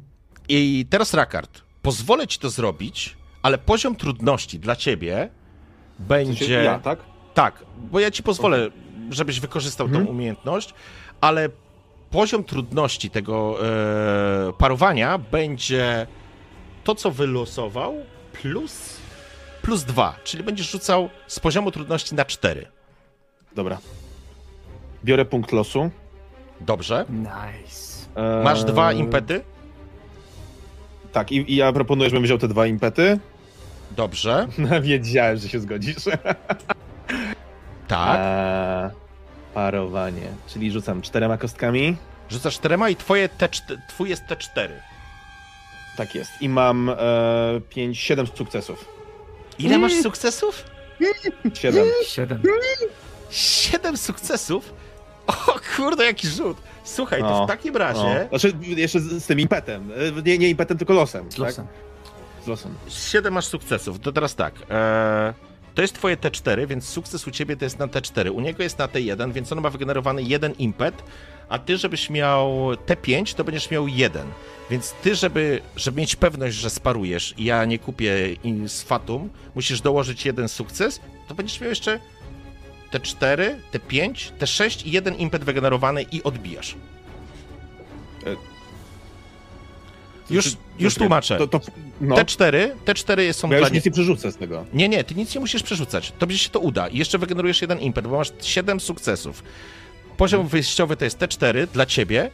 I 0.48 0.86
teraz 0.90 1.14
Rakard, 1.14 1.62
pozwolę 1.82 2.28
ci 2.28 2.40
to 2.40 2.50
zrobić, 2.50 3.18
ale 3.42 3.58
poziom 3.58 3.96
trudności 3.96 4.60
dla 4.60 4.76
ciebie 4.76 5.30
będzie... 6.00 6.64
Ja, 6.64 6.80
tak? 6.80 7.00
Tak, 7.34 7.64
bo 7.92 8.00
ja 8.00 8.12
ci 8.12 8.24
pozwolę, 8.24 8.68
żebyś 9.10 9.40
wykorzystał 9.40 9.88
Mhm. 9.88 10.06
tą 10.06 10.12
umiejętność, 10.12 10.74
ale 11.22 11.50
poziom 12.12 12.44
trudności 12.44 13.10
tego 13.10 13.58
e, 13.68 14.54
parowania 14.54 15.18
będzie 15.18 16.08
to, 16.84 16.96
co 16.96 17.12
wylosował, 17.12 17.96
plus, 18.42 18.98
plus 19.62 19.84
dwa, 19.84 20.16
czyli 20.24 20.44
będziesz 20.44 20.72
rzucał 20.72 21.10
z 21.28 21.40
poziomu 21.40 21.72
trudności 21.72 22.16
na 22.16 22.26
cztery. 22.26 22.68
Dobra. 23.56 23.78
Biorę 25.04 25.26
punkt 25.26 25.52
losu. 25.52 25.90
Dobrze. 26.62 27.06
Nice. 27.10 28.10
Eee, 28.16 28.44
Masz 28.44 28.64
dwa 28.64 28.94
impety? 28.94 29.42
Tak, 31.12 31.32
i, 31.32 31.54
i 31.54 31.56
ja 31.56 31.74
proponuję, 31.74 32.10
żebym 32.10 32.24
wziął 32.24 32.38
te 32.38 32.48
dwa 32.48 32.68
impety. 32.68 33.20
Dobrze. 33.92 34.48
Wiedziałem, 34.82 35.38
że 35.38 35.50
się 35.50 35.60
zgodzisz. 35.60 35.96
Tak. 37.88 38.20
Eee, 38.20 38.90
parowanie. 39.54 40.28
Czyli 40.48 40.72
rzucam 40.72 41.02
czterema 41.02 41.38
kostkami. 41.38 41.96
Rzucasz 42.30 42.56
czterema 42.56 42.90
i 42.90 42.96
twoje 42.96 43.30
T4, 43.30 43.78
twój 43.90 44.10
jest 44.10 44.24
T4. 44.24 44.70
Tak 45.98 46.16
jest. 46.16 46.32
I 46.42 46.50
mam 46.50 46.90
e, 46.90 46.96
pięć, 47.70 48.00
siedem 48.00 48.28
sukcesów. 48.28 48.86
Ile 49.60 49.78
masz 49.78 49.94
sukcesów? 49.94 50.66
Siedem. 51.54 51.86
Siedem. 52.08 52.42
Siedem 53.30 53.98
sukcesów? 53.98 54.74
O 55.48 55.60
kurde, 55.76 56.06
jaki 56.06 56.28
rzut. 56.28 56.58
Słuchaj, 56.84 57.22
to 57.22 57.42
O, 57.42 57.46
w 57.46 57.48
takim 57.48 57.76
O. 57.76 57.78
razie 57.80 58.28
Znaczy, 58.30 58.54
jeszcze 58.62 59.00
z, 59.00 59.24
z 59.24 59.28
tym 59.28 59.40
impetem. 59.40 59.92
E, 60.18 60.22
Nie, 60.22 60.38
nie 60.38 60.50
impetem, 60.50 60.78
tylko 60.78 60.94
losem. 60.94 61.32
Z 61.32 61.38
losem. 61.38 61.66
Tak? 61.68 62.46
Z 62.46 62.48
losem. 62.48 62.74
7 62.90 63.34
masz 63.34 63.46
sukcesów. 63.46 64.00
To 64.00 64.12
teraz 64.12 64.36
tak. 64.36 64.54
E, 64.70 65.34
to 65.76 65.82
jest 65.82 65.94
twoje 65.94 66.18
T4, 66.18 66.68
więc 66.68 66.86
sukces 66.88 67.28
u 67.28 67.32
ciebie 67.32 67.58
to 67.58 67.66
jest 67.66 67.80
na 67.80 67.88
T4. 67.88 68.32
U 68.32 68.42
niego 68.42 68.64
jest 68.64 68.78
na 68.80 68.88
T1, 68.88 69.32
więc 69.32 69.52
on 69.52 69.62
ma 69.62 69.70
wygenerowany 69.70 70.24
jeden 70.24 70.52
impet, 70.54 71.04
a 71.50 71.60
ty, 71.60 71.78
żebyś 71.78 72.10
miał 72.10 72.50
T5, 72.74 73.36
to 73.36 73.44
będziesz 73.44 73.72
miał 73.72 73.88
jeden. 73.88 74.28
Więc 74.70 74.94
ty, 74.94 75.16
żeby, 75.16 75.62
żeby 75.76 76.02
mieć 76.02 76.16
pewność, 76.16 76.56
że 76.56 76.70
sparujesz 76.70 77.34
i 77.38 77.44
ja 77.44 77.66
nie 77.66 77.80
kupię 77.80 78.14
z 78.68 78.82
Fatum, 78.82 79.30
musisz 79.56 79.82
dołożyć 79.82 80.26
jeden 80.26 80.50
sukces, 80.50 81.02
to 81.28 81.36
będziesz 81.36 81.62
miał 81.62 81.70
jeszcze 81.70 82.00
T4, 82.92 83.56
T5, 83.74 84.32
T6 84.40 84.88
i 84.88 84.92
jeden 84.92 85.16
impet 85.16 85.44
wygenerowany 85.44 86.02
i 86.12 86.24
odbijasz. 86.24 86.76
E, 88.26 88.36
Już, 90.30 90.58
już 90.80 90.96
tłumaczę. 90.96 91.48
To, 91.48 91.62
no, 92.02 92.16
T4, 92.16 92.70
T4 92.86 93.34
są 93.34 93.48
bo 93.48 93.54
ja 93.54 93.60
dla 93.60 93.68
już 93.68 93.76
nic 93.76 93.86
nie 93.86 93.92
przerzucę 93.92 94.32
z 94.32 94.38
tego. 94.38 94.66
Nie, 94.74 94.90
nie, 94.90 95.04
ty 95.04 95.16
nic 95.16 95.36
nie 95.36 95.42
musisz 95.42 95.64
przerzucać. 95.64 96.14
Tobie 96.20 96.38
się 96.38 96.50
to 96.50 96.60
uda. 96.60 96.88
I 96.88 96.98
jeszcze 96.98 97.18
wygenerujesz 97.18 97.62
jeden 97.62 97.80
impet, 97.80 98.08
bo 98.08 98.18
masz 98.18 98.32
7 98.42 98.80
sukcesów. 98.80 99.44
Poziom 100.18 100.48
wyjściowy 100.48 100.96
to 100.98 101.06
jest 101.06 101.20
T4 101.20 101.68
dla 101.68 101.86
ciebie, 101.86 102.32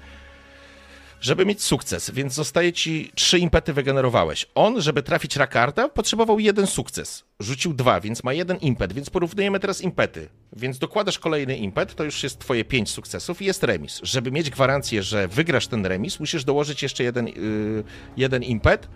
żeby 1.26 1.46
mieć 1.46 1.64
sukces, 1.64 2.12
więc 2.12 2.34
zostaje 2.34 2.74
ci 2.74 3.12
trzy 3.16 3.40
impety 3.40 3.74
wygenerowałeś. 3.74 4.46
On, 4.56 4.82
żeby 4.82 5.04
trafić 5.04 5.36
Rakarda, 5.36 5.90
potrzebował 5.90 6.40
jeden 6.40 6.68
sukces. 6.68 7.24
Rzucił 7.40 7.74
dwa, 7.74 8.02
więc 8.02 8.24
ma 8.24 8.34
jeden 8.34 8.58
impet, 8.58 8.94
więc 8.94 9.10
porównujemy 9.10 9.60
teraz 9.60 9.82
impety. 9.82 10.30
Więc 10.54 10.80
dokładasz 10.80 11.20
kolejny 11.20 11.58
impet, 11.58 11.96
to 11.96 12.04
już 12.04 12.24
jest 12.24 12.40
twoje 12.40 12.66
pięć 12.66 12.90
sukcesów 12.90 13.42
i 13.42 13.46
jest 13.46 13.64
remis. 13.64 14.00
Żeby 14.04 14.32
mieć 14.32 14.50
gwarancję, 14.50 15.04
że 15.04 15.28
wygrasz 15.28 15.68
ten 15.68 15.86
remis, 15.86 16.20
musisz 16.20 16.44
dołożyć 16.44 16.84
jeszcze 16.84 17.04
jeden, 17.04 17.28
yy, 17.28 17.84
jeden 18.18 18.44
impet, 18.44 18.88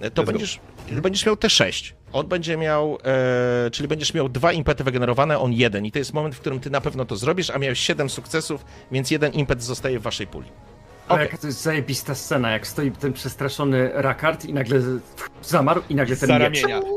to 0.00 0.08
Let's 0.08 0.14
go. 0.14 0.24
będziesz, 0.24 0.60
będziesz 1.02 1.26
miał 1.26 1.34
T6. 1.34 1.92
On 2.12 2.26
będzie 2.26 2.56
miał, 2.56 2.98
e, 3.04 3.70
czyli 3.70 3.88
będziesz 3.88 4.14
miał 4.14 4.28
dwa 4.28 4.52
impety 4.52 4.84
wygenerowane, 4.84 5.38
on 5.38 5.52
jeden. 5.52 5.86
I 5.86 5.92
to 5.92 5.98
jest 5.98 6.14
moment, 6.14 6.34
w 6.34 6.40
którym 6.40 6.60
ty 6.60 6.70
na 6.70 6.80
pewno 6.80 7.04
to 7.04 7.16
zrobisz, 7.16 7.50
a 7.50 7.58
miałeś 7.58 7.80
7 7.80 8.10
sukcesów, 8.10 8.64
więc 8.92 9.10
jeden 9.10 9.32
impet 9.32 9.62
zostaje 9.62 9.98
w 9.98 10.02
waszej 10.02 10.26
puli. 10.26 10.48
Ale 11.08 11.14
Okej. 11.20 11.26
jaka 11.26 11.38
to 11.38 11.46
jest 11.46 11.62
zajebista 11.62 12.14
scena, 12.14 12.50
jak 12.50 12.66
stoi 12.66 12.90
ten 12.90 13.12
przestraszony 13.12 13.90
Rakard 13.94 14.44
i 14.44 14.52
nagle 14.54 14.80
zamarł 15.42 15.82
i 15.90 15.94
nagle 15.94 16.16
ten 16.16 16.28
Za 16.28 16.38
miecz. 16.38 16.62
ramienia. 16.62 16.80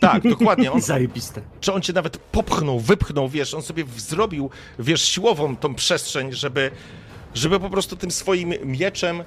Tak, 0.00 0.28
dokładnie. 0.28 0.72
On, 0.72 0.80
Zajebiste. 0.80 1.40
czy 1.60 1.72
on 1.72 1.82
cię 1.82 1.92
nawet 1.92 2.16
popchnął, 2.18 2.80
wypchnął, 2.80 3.28
wiesz, 3.28 3.54
on 3.54 3.62
sobie 3.62 3.84
zrobił, 3.96 4.50
wiesz, 4.78 5.02
siłową 5.02 5.56
tą 5.56 5.74
przestrzeń, 5.74 6.32
żeby, 6.32 6.70
żeby 7.34 7.60
po 7.60 7.70
prostu 7.70 7.96
tym 7.96 8.10
swoim 8.10 8.54
mieczem 8.64 9.24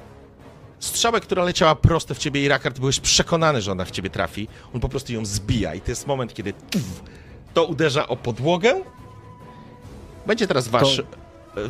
strzałę, 0.79 1.19
która 1.19 1.43
leciała 1.43 1.75
prosto 1.75 2.13
w 2.15 2.17
ciebie 2.17 2.43
i 2.43 2.47
Rakard, 2.47 2.79
byłeś 2.79 2.99
przekonany, 2.99 3.61
że 3.61 3.71
ona 3.71 3.85
w 3.85 3.91
ciebie 3.91 4.09
trafi, 4.09 4.47
on 4.73 4.79
po 4.81 4.89
prostu 4.89 5.13
ją 5.13 5.25
zbija 5.25 5.75
i 5.75 5.81
to 5.81 5.91
jest 5.91 6.07
moment, 6.07 6.33
kiedy 6.33 6.53
to 7.53 7.65
uderza 7.65 8.07
o 8.07 8.15
podłogę. 8.17 8.81
Będzie 10.27 10.47
teraz 10.47 10.67
wasz, 10.67 11.01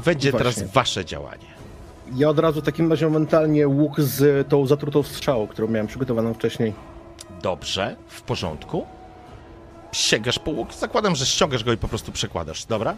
będzie 0.05 0.31
teraz 0.31 0.63
wasze 0.73 1.05
działanie. 1.05 1.50
Ja 2.15 2.29
od 2.29 2.39
razu 2.39 2.61
w 2.61 2.63
takim 2.65 2.89
razie 2.89 3.09
mentalnie 3.09 3.67
łuk 3.67 3.99
z 4.01 4.47
tą 4.49 4.67
zatrutą 4.67 5.03
strzałą, 5.03 5.47
którą 5.47 5.67
miałem 5.67 5.87
przygotowaną 5.87 6.33
wcześniej. 6.33 6.73
Dobrze, 7.41 7.95
w 8.07 8.21
porządku. 8.21 8.85
sięgasz 9.91 10.39
po 10.39 10.51
łuk. 10.51 10.73
Zakładam, 10.73 11.15
że 11.15 11.25
ściągasz 11.25 11.63
go 11.63 11.73
i 11.73 11.77
po 11.77 11.87
prostu 11.87 12.11
przekładasz, 12.11 12.65
dobra? 12.65 12.95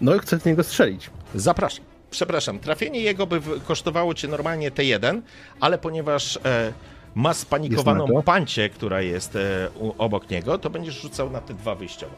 No 0.00 0.14
i 0.14 0.18
chcę 0.18 0.40
z 0.40 0.44
niego 0.44 0.62
strzelić. 0.64 1.10
Zapraszam. 1.34 1.84
Przepraszam, 2.10 2.58
trafienie 2.58 3.00
jego 3.00 3.26
by 3.26 3.40
kosztowało 3.66 4.14
cię 4.14 4.28
normalnie 4.28 4.70
T1, 4.70 5.20
ale 5.60 5.78
ponieważ 5.78 6.36
e, 6.44 6.72
ma 7.14 7.34
spanikowaną 7.34 8.22
pancię, 8.22 8.68
która 8.68 9.00
jest 9.00 9.36
e, 9.36 9.68
u, 9.80 9.94
obok 9.98 10.30
niego, 10.30 10.58
to 10.58 10.70
będziesz 10.70 11.00
rzucał 11.02 11.30
na 11.30 11.40
te 11.40 11.54
dwa 11.54 11.74
wyjściowe. 11.74 12.14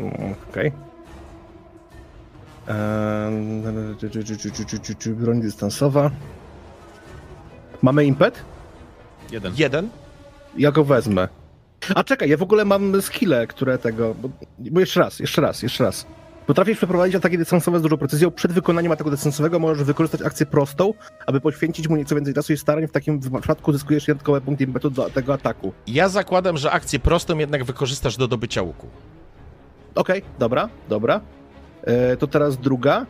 Mm, 0.00 0.34
Okej. 0.50 0.66
Eee, 0.66 0.72
Broń 5.14 5.40
dystansowa. 5.40 6.10
Mamy 7.82 8.04
impet? 8.04 8.42
Jeden. 9.30 9.52
Jeden, 9.56 9.88
Ja 10.56 10.72
go 10.72 10.84
wezmę. 10.84 11.28
A 11.94 12.04
czekaj, 12.04 12.28
ja 12.28 12.36
w 12.36 12.42
ogóle 12.42 12.64
mam 12.64 13.02
skille, 13.02 13.46
które 13.46 13.78
tego. 13.78 14.14
Bo, 14.14 14.28
bo 14.58 14.80
jeszcze 14.80 15.00
raz, 15.00 15.18
jeszcze 15.20 15.42
raz, 15.42 15.62
jeszcze 15.62 15.84
raz. 15.84 16.06
Potrafisz 16.46 16.76
przeprowadzić 16.76 17.16
ataki 17.16 17.38
dystansowe 17.38 17.78
z 17.78 17.82
dużą 17.82 17.96
precyzją. 17.96 18.30
Przed 18.30 18.52
wykonaniem 18.52 18.92
ataku 18.92 19.10
dystansowego 19.10 19.58
możesz 19.58 19.84
wykorzystać 19.84 20.22
akcję 20.22 20.46
prostą, 20.46 20.94
aby 21.26 21.40
poświęcić 21.40 21.88
mu 21.88 21.96
nieco 21.96 22.14
więcej 22.14 22.34
czasu 22.34 22.52
i 22.52 22.56
starań. 22.56 22.86
W 22.86 22.92
takim 22.92 23.20
przypadku 23.20 23.72
zyskujesz 23.72 24.06
dodatkowe 24.06 24.40
punkty 24.40 24.64
impetu 24.64 24.90
do 24.90 25.10
tego 25.10 25.34
ataku. 25.34 25.72
Ja 25.86 26.08
zakładam, 26.08 26.56
że 26.56 26.70
akcję 26.70 26.98
prostą 26.98 27.38
jednak 27.38 27.64
wykorzystasz 27.64 28.16
do 28.16 28.28
dobycia 28.28 28.62
łuku. 28.62 28.86
Okej, 29.94 30.22
dobra, 30.38 30.68
dobra. 30.88 31.20
E, 31.88 32.16
to 32.16 32.26
teraz 32.26 32.56
druga. 32.58 33.06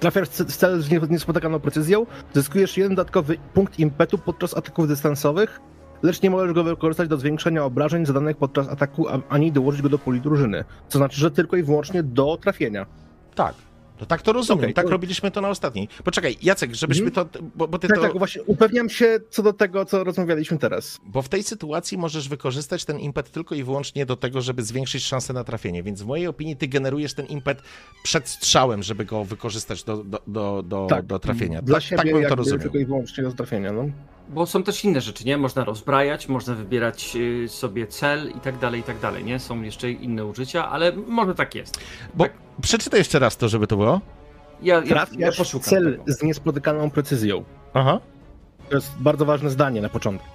Trafiasz 0.00 0.28
w 0.28 0.32
ce- 0.32 0.44
w 0.44 0.56
cel 0.56 0.80
z 0.82 0.90
nie- 0.90 1.00
niespotykaną 1.10 1.60
precyzją, 1.60 2.06
zyskujesz 2.34 2.76
jeden 2.76 2.94
dodatkowy 2.94 3.36
punkt 3.54 3.78
impetu 3.78 4.18
podczas 4.18 4.56
ataków 4.56 4.88
dystansowych, 4.88 5.60
lecz 6.02 6.22
nie 6.22 6.30
możesz 6.30 6.52
go 6.52 6.64
wykorzystać 6.64 7.08
do 7.08 7.16
zwiększenia 7.16 7.64
obrażeń 7.64 8.06
zadanych 8.06 8.36
podczas 8.36 8.68
ataku, 8.68 9.06
ani 9.28 9.52
dołożyć 9.52 9.82
go 9.82 9.88
do 9.88 9.98
puli 9.98 10.20
drużyny. 10.20 10.64
Co 10.88 10.98
znaczy, 10.98 11.20
że 11.20 11.30
tylko 11.30 11.56
i 11.56 11.62
wyłącznie 11.62 12.02
do 12.02 12.36
trafienia. 12.42 12.86
Tak. 13.34 13.54
To 14.00 14.06
tak 14.06 14.22
to 14.22 14.32
rozumiem. 14.32 14.64
Okej, 14.64 14.74
tak 14.74 14.88
robiliśmy 14.88 15.30
to 15.30 15.40
na 15.40 15.48
ostatniej. 15.48 15.88
Poczekaj, 16.04 16.36
Jacek, 16.42 16.74
żebyśmy 16.74 17.10
to. 17.10 17.26
Bo, 17.56 17.68
bo 17.68 17.78
ty 17.78 17.88
Tak, 17.88 17.96
to. 17.96 18.02
tak, 18.02 18.18
właśnie 18.18 18.42
upewniam 18.42 18.88
się 18.88 19.18
co 19.30 19.42
do 19.42 19.52
tego, 19.52 19.84
co 19.84 20.04
rozmawialiśmy 20.04 20.58
teraz. 20.58 21.00
Bo 21.04 21.22
w 21.22 21.28
tej 21.28 21.42
sytuacji 21.42 21.98
możesz 21.98 22.28
wykorzystać 22.28 22.84
ten 22.84 22.98
impet 22.98 23.30
tylko 23.30 23.54
i 23.54 23.64
wyłącznie 23.64 24.06
do 24.06 24.16
tego, 24.16 24.40
żeby 24.40 24.62
zwiększyć 24.62 25.04
szanse 25.04 25.32
na 25.32 25.44
trafienie. 25.44 25.82
Więc 25.82 26.02
w 26.02 26.06
mojej 26.06 26.26
opinii 26.26 26.56
ty 26.56 26.68
generujesz 26.68 27.14
ten 27.14 27.26
impet 27.26 27.62
przed 28.02 28.28
strzałem, 28.28 28.82
żeby 28.82 29.04
go 29.04 29.24
wykorzystać 29.24 29.84
do, 29.84 29.96
do, 30.04 30.22
do, 30.26 30.62
do, 30.62 30.86
Tak, 30.90 31.06
do 31.06 31.18
trafienia. 31.18 31.62
Dla 31.62 31.74
tak, 31.74 31.82
siebie 31.82 32.02
tak 32.02 32.12
bym 32.12 32.24
to 32.28 32.34
rozumiał. 32.34 32.58
tylko 32.60 32.78
i 32.78 32.84
wyłącznie 32.86 33.24
do 33.24 33.32
trafienia, 33.32 33.72
no. 33.72 33.84
Bo 34.34 34.46
są 34.46 34.62
też 34.62 34.84
inne 34.84 35.00
rzeczy, 35.00 35.24
nie? 35.24 35.36
Można 35.38 35.64
rozbrajać, 35.64 36.28
można 36.28 36.54
wybierać 36.54 37.16
y, 37.16 37.48
sobie 37.48 37.86
cel 37.86 38.30
i 38.36 38.40
tak 38.40 38.58
dalej, 38.58 38.80
i 38.80 38.82
tak 38.84 38.98
dalej, 38.98 39.24
nie? 39.24 39.38
Są 39.38 39.62
jeszcze 39.62 39.90
inne 39.90 40.24
użycia, 40.26 40.68
ale 40.70 40.92
może 40.92 41.34
tak 41.34 41.54
jest. 41.54 41.78
Bo 42.14 42.24
Tak. 42.24 42.32
przeczytaj 42.62 43.00
jeszcze 43.00 43.18
raz 43.18 43.36
to, 43.36 43.48
żeby 43.48 43.66
to 43.66 43.76
było. 43.76 44.00
Ja, 44.62 44.82
ja, 44.84 45.06
ja 45.18 45.32
poszukam 45.32 45.60
cel 45.70 45.92
tego. 45.98 46.12
z 46.12 46.22
niespotykaną 46.22 46.90
precyzją. 46.90 47.44
Aha. 47.74 48.00
To 48.68 48.74
jest 48.76 48.92
bardzo 48.98 49.24
ważne 49.24 49.50
zdanie 49.50 49.80
na 49.82 49.88
początku. 49.88 50.26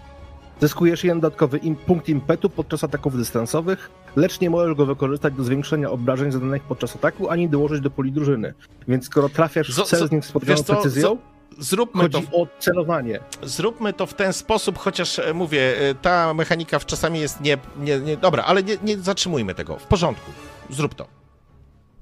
Zyskujesz 0.62 1.04
jeden 1.04 1.20
dodatkowy 1.20 1.58
im, 1.58 1.76
punkt 1.76 2.10
impetu 2.10 2.50
podczas 2.50 2.84
ataków 2.84 3.18
dystansowych, 3.18 3.90
lecz 4.16 4.40
nie 4.42 4.50
możesz 4.50 4.76
go 4.76 4.86
wykorzystać 4.86 5.34
do 5.34 5.44
zwiększenia 5.44 5.90
obrażeń 5.92 6.32
zadanych 6.32 6.64
podczas 6.64 6.96
ataku, 6.96 7.30
ani 7.30 7.50
dołożyć 7.50 7.82
do 7.82 7.92
poli 7.92 8.12
drużyny. 8.12 8.54
Więc 8.88 9.06
skoro 9.06 9.30
trafiasz 9.30 9.72
w 9.72 9.84
cel 9.84 10.08
z 10.08 10.12
niespotykaną 10.12 10.58
wiesz 10.58 11.02
co, 11.02 11.18
Zróbmy 11.58 12.10
to, 12.10 12.18
chodzi 12.20 12.32
o 12.34 12.48
celowanie. 12.60 13.20
zróbmy 13.44 13.94
to 13.94 14.06
w 14.06 14.14
ten 14.14 14.34
sposób, 14.34 14.78
chociaż 14.78 15.20
e, 15.20 15.34
mówię, 15.34 15.78
e, 15.90 15.96
ta 15.96 16.34
mechanika 16.34 16.80
w- 16.80 16.86
czasami 16.86 17.20
jest 17.20 17.42
nie. 17.42 17.58
nie, 17.78 18.00
nie 18.00 18.18
dobra, 18.18 18.44
ale 18.44 18.64
nie, 18.64 18.78
nie 18.84 18.98
zatrzymujmy 18.98 19.56
tego. 19.56 19.80
W 19.80 19.84
porządku. 19.84 20.32
Zrób 20.70 20.96
to. 20.96 21.08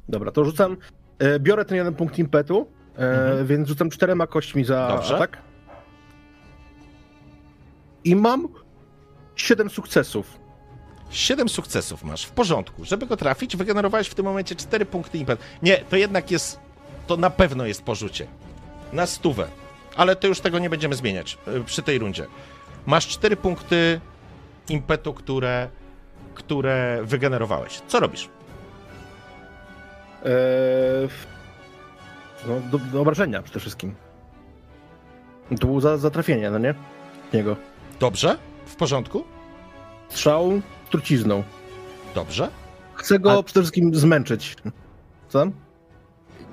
Dobra, 0.09 0.32
to 0.32 0.45
rzucam. 0.45 0.77
E, 1.19 1.40
biorę 1.40 1.65
ten 1.65 1.77
jeden 1.77 1.93
punkt 1.95 2.19
impetu, 2.19 2.67
Mhm. 2.98 3.48
więc 3.48 3.67
rzucam 3.67 3.90
czterema 3.90 4.27
kośćmi 4.27 4.65
za 4.65 4.88
Dobrze. 4.88 5.15
atak. 5.15 5.38
I 8.03 8.15
mam 8.15 8.48
siedem 9.35 9.69
sukcesów. 9.69 10.40
Siedem 11.09 11.49
sukcesów 11.49 12.03
masz, 12.03 12.25
w 12.25 12.32
porządku. 12.32 12.85
Żeby 12.85 13.06
go 13.07 13.17
trafić, 13.17 13.57
wygenerowałeś 13.57 14.07
w 14.07 14.15
tym 14.15 14.25
momencie 14.25 14.56
cztery 14.56 14.85
punkty 14.85 15.17
impet. 15.17 15.40
Nie, 15.61 15.77
to 15.77 15.95
jednak 15.95 16.32
jest, 16.32 16.59
to 17.07 17.17
na 17.17 17.30
pewno 17.30 17.65
jest 17.65 17.83
porzucie. 17.83 18.27
Na 18.93 19.05
stówę. 19.05 19.47
Ale 19.95 20.15
to 20.15 20.27
już 20.27 20.39
tego 20.39 20.59
nie 20.59 20.69
będziemy 20.69 20.95
zmieniać 20.95 21.38
y, 21.47 21.63
przy 21.63 21.81
tej 21.81 21.99
rundzie. 21.99 22.27
Masz 22.85 23.07
cztery 23.07 23.35
punkty 23.35 24.01
impetu, 24.69 25.13
które, 25.13 25.69
które 26.33 26.99
wygenerowałeś. 27.03 27.81
Co 27.88 27.99
robisz? 27.99 28.30
E, 30.25 30.30
no, 32.47 32.59
do, 32.72 32.77
do 32.77 33.01
obrażenia 33.01 33.41
przede 33.41 33.59
wszystkim. 33.59 33.95
To 35.59 35.67
było 35.67 35.81
za, 35.81 35.97
za 35.97 36.09
trafienie, 36.09 36.51
no 36.51 36.57
nie? 36.57 36.75
Niego. 37.33 37.55
Dobrze? 37.99 38.38
W 38.65 38.75
porządku? 38.75 39.23
Strzał 40.09 40.61
trucizną. 40.89 41.43
Dobrze? 42.15 42.49
Chcę 42.93 43.19
go 43.19 43.31
A- 43.39 43.43
przede 43.43 43.59
wszystkim 43.61 43.95
zmęczyć. 43.95 44.55
Co? 45.30 45.45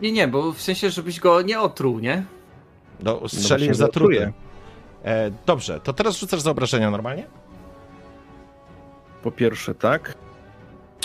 Nie, 0.03 0.13
nie, 0.13 0.29
bo 0.29 0.53
w 0.53 0.63
sensie, 0.63 0.91
żebyś 0.91 1.21
go 1.21 1.43
nie 1.43 1.61
otruł, 1.61 1.99
nie? 1.99 2.25
No, 3.03 3.21
No 3.23 3.57
gratuluję. 3.79 4.21
trutę. 4.21 4.33
E, 5.05 5.31
dobrze, 5.47 5.81
to 5.81 5.93
teraz 5.93 6.17
rzucasz 6.19 6.41
za 6.41 6.51
obrażenia 6.51 6.91
normalnie? 6.91 7.27
Po 9.23 9.31
pierwsze, 9.31 9.75
tak. 9.75 10.15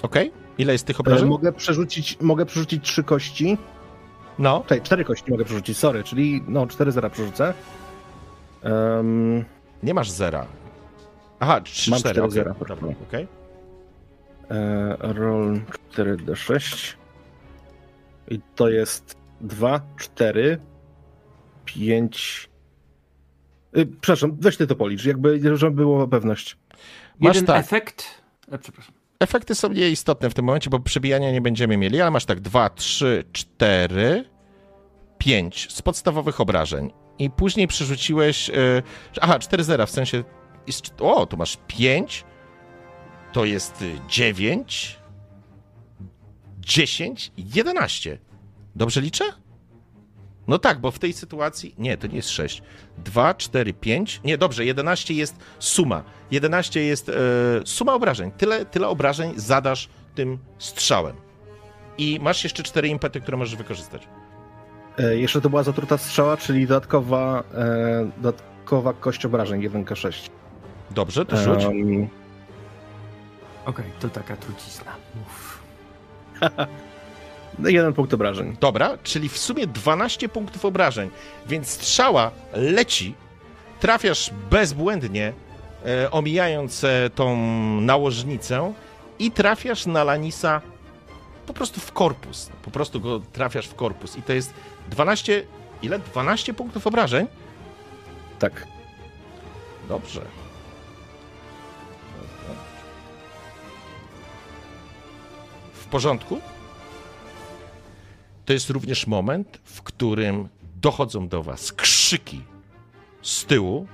Okej. 0.03 0.31
Ile 0.57 0.73
jest 0.73 0.85
tych 0.85 0.95
E, 0.95 0.99
obrażeń? 0.99 1.29
mogę 1.29 1.53
przerzucić, 1.53 2.17
mogę 2.21 2.45
przerzucić 2.45 2.83
trzy 2.83 3.03
kości. 3.03 3.57
No. 4.39 4.59
Czekaj, 4.67 4.81
cztery 4.81 5.05
kości 5.05 5.31
mogę 5.31 5.45
przerzucić, 5.45 5.77
sorry, 5.77 6.03
czyli 6.03 6.43
no, 6.47 6.67
cztery 6.67 6.91
zera 6.91 7.09
przerzucę. 7.09 7.53
Um, 8.63 9.45
Nie 9.83 9.93
masz 9.93 10.09
zera. 10.11 10.45
Aha, 11.39 11.61
3, 11.61 11.91
Mam 11.91 11.99
4, 11.99 12.13
cztery 12.13 12.25
okej. 12.27 12.33
zera, 12.35 12.53
Dobra, 12.59 12.75
okej. 13.09 13.27
e, 14.51 14.97
roll 15.13 15.59
4d6. 15.93 16.93
I 18.27 18.39
to 18.55 18.69
jest 18.69 19.17
2, 19.41 19.81
4, 19.97 20.59
5. 21.65 22.49
Y, 23.77 23.85
przepraszam, 23.85 24.37
weź 24.39 24.57
ty 24.57 24.67
to 24.67 24.75
policz, 24.75 25.05
jakby, 25.05 25.57
żeby 25.57 25.75
było 25.75 26.07
pewność. 26.07 26.57
Masz 27.19 27.35
Jeden 27.35 27.47
tak. 27.47 27.65
efekt. 27.65 28.21
E, 28.51 28.57
przepraszam. 28.57 28.93
Efekty 29.19 29.55
są 29.55 29.69
nieistotne 29.69 30.29
w 30.29 30.33
tym 30.33 30.45
momencie, 30.45 30.69
bo 30.69 30.79
przebijania 30.79 31.31
nie 31.31 31.41
będziemy 31.41 31.77
mieli, 31.77 32.01
ale 32.01 32.11
masz 32.11 32.25
tak 32.25 32.39
2, 32.39 32.69
3, 32.69 33.23
4, 33.31 34.25
5 35.17 35.67
z 35.73 35.81
podstawowych 35.81 36.41
obrażeń. 36.41 36.91
I 37.19 37.29
później 37.29 37.67
przerzuciłeś. 37.67 38.49
Yy, 38.49 38.83
aha, 39.21 39.39
4 39.39 39.63
zera, 39.63 39.85
w 39.85 39.89
sensie. 39.89 40.23
Jest, 40.67 40.93
o, 40.99 41.25
tu 41.25 41.37
masz 41.37 41.57
5. 41.67 42.25
To 43.33 43.45
jest 43.45 43.81
y, 43.81 43.99
9, 44.09 44.99
10, 46.65 47.31
11. 47.37 48.17
Dobrze 48.75 49.01
liczę? 49.01 49.23
No 50.47 50.59
tak, 50.59 50.79
bo 50.79 50.91
w 50.91 50.99
tej 50.99 51.13
sytuacji. 51.13 51.75
Nie, 51.77 51.97
to 51.97 52.07
nie 52.07 52.15
jest 52.15 52.29
6. 52.29 52.61
2, 52.97 53.33
4, 53.33 53.73
5. 53.73 54.21
Nie, 54.23 54.37
dobrze, 54.37 54.65
11 54.65 55.13
jest 55.13 55.35
suma. 55.59 56.03
11 56.31 56.81
jest 56.81 57.09
e, 57.09 57.13
suma 57.65 57.93
obrażeń. 57.93 58.31
Tyle, 58.31 58.65
tyle 58.65 58.87
obrażeń 58.87 59.33
zadasz 59.35 59.89
tym 60.15 60.37
strzałem. 60.57 61.15
I 61.97 62.19
masz 62.21 62.43
jeszcze 62.43 62.63
4 62.63 62.87
impety, 62.87 63.21
które 63.21 63.37
możesz 63.37 63.55
wykorzystać. 63.55 64.07
E, 64.97 65.17
jeszcze 65.17 65.41
to 65.41 65.49
była 65.49 65.63
zatruta 65.63 65.97
strzała, 65.97 66.37
czyli 66.37 66.67
dodatkowa, 66.67 67.43
e, 67.53 68.11
dodatkowa 68.17 68.93
kość 68.93 69.25
obrażeń 69.25 69.61
1k6. 69.61 70.29
Dobrze, 70.91 71.25
to 71.25 71.37
rzuć. 71.37 71.63
Em, 71.63 72.07
Okej, 73.65 73.85
to 73.99 74.09
taka 74.09 74.35
trucizna. 74.35 74.91
Uff. 75.21 75.54
no, 77.59 77.69
jeden 77.69 77.93
punkt 77.93 78.13
obrażeń. 78.13 78.57
Dobra, 78.59 78.97
czyli 79.03 79.29
w 79.29 79.37
sumie 79.37 79.67
12 79.67 80.29
punktów 80.29 80.65
obrażeń. 80.65 81.09
Więc 81.47 81.67
strzała 81.67 82.31
leci, 82.53 83.15
trafiasz 83.79 84.31
bezbłędnie, 84.49 85.33
e, 85.85 86.11
omijając 86.11 86.83
e, 86.83 87.09
tą 87.15 87.37
nałożnicę 87.81 88.73
i 89.19 89.31
trafiasz 89.31 89.85
na 89.85 90.03
Lanisa 90.03 90.61
po 91.47 91.53
prostu 91.53 91.79
w 91.79 91.91
korpus. 91.91 92.49
Po 92.61 92.71
prostu 92.71 93.01
go 93.01 93.19
trafiasz 93.19 93.67
w 93.67 93.75
korpus. 93.75 94.17
I 94.17 94.21
to 94.21 94.33
jest 94.33 94.53
12. 94.89 95.43
Ile? 95.81 95.99
12 95.99 96.53
punktów 96.53 96.87
obrażeń? 96.87 97.27
Tak. 98.39 98.67
Dobrze. 99.89 100.44
W 105.85 105.87
porządku? 105.87 106.39
To 108.45 108.53
jest 108.53 108.69
również 108.69 109.07
moment, 109.07 109.59
w 109.63 109.81
którym 109.81 110.49
dochodzą 110.81 111.27
do 111.27 111.43
was 111.43 111.71
krzyki 111.73 112.41
z 113.21 113.45
tyłu. 113.45 113.87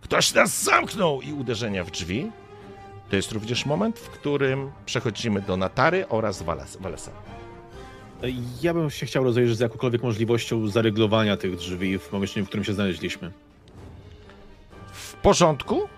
Ktoś 0.00 0.34
nas 0.34 0.62
zamknął 0.62 1.22
i 1.22 1.32
uderzenia 1.32 1.84
w 1.84 1.90
drzwi. 1.90 2.30
To 3.10 3.16
jest 3.16 3.32
również 3.32 3.66
moment, 3.66 3.98
w 3.98 4.10
którym 4.10 4.70
przechodzimy 4.86 5.40
do 5.42 5.56
Natary 5.56 6.08
oraz 6.08 6.42
Wales- 6.42 6.80
Walesa. 6.80 7.10
Ja 8.62 8.74
bym 8.74 8.90
się 8.90 9.06
chciał 9.06 9.24
rozejrzeć 9.24 9.56
z 9.56 9.60
jakąkolwiek 9.60 10.02
możliwością 10.02 10.68
zaryglowania 10.68 11.36
tych 11.36 11.56
drzwi 11.56 11.98
w 11.98 12.08
pomieszczeniu, 12.08 12.46
w 12.46 12.48
którym 12.48 12.64
się 12.64 12.72
znaleźliśmy. 12.74 13.32
W 14.92 15.14
porządku? 15.14 15.88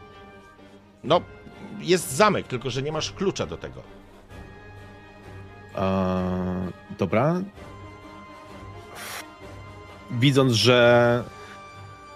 No, 1.05 1.21
jest 1.81 2.13
zamek, 2.13 2.47
tylko 2.47 2.71
że 2.71 2.83
nie 2.83 2.93
masz 2.93 3.13
klucza 3.13 3.47
do 3.47 3.57
tego. 3.57 3.96
Eee, 5.77 5.83
dobra. 6.99 7.41
Widząc, 10.11 10.53
że. 10.53 11.23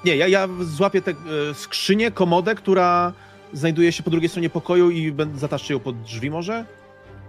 Nie, 0.04 0.16
ja, 0.16 0.28
ja 0.28 0.48
złapię 0.60 1.02
tę 1.02 1.10
e, 1.10 1.54
skrzynię, 1.54 2.10
komodę, 2.10 2.54
która 2.54 3.12
znajduje 3.52 3.92
się 3.92 4.02
po 4.02 4.10
drugiej 4.10 4.28
stronie 4.28 4.50
pokoju 4.50 4.90
i 4.90 5.12
będę 5.12 5.38
zataszczę 5.38 5.72
ją 5.74 5.80
pod 5.80 6.02
drzwi 6.02 6.30
może? 6.30 6.64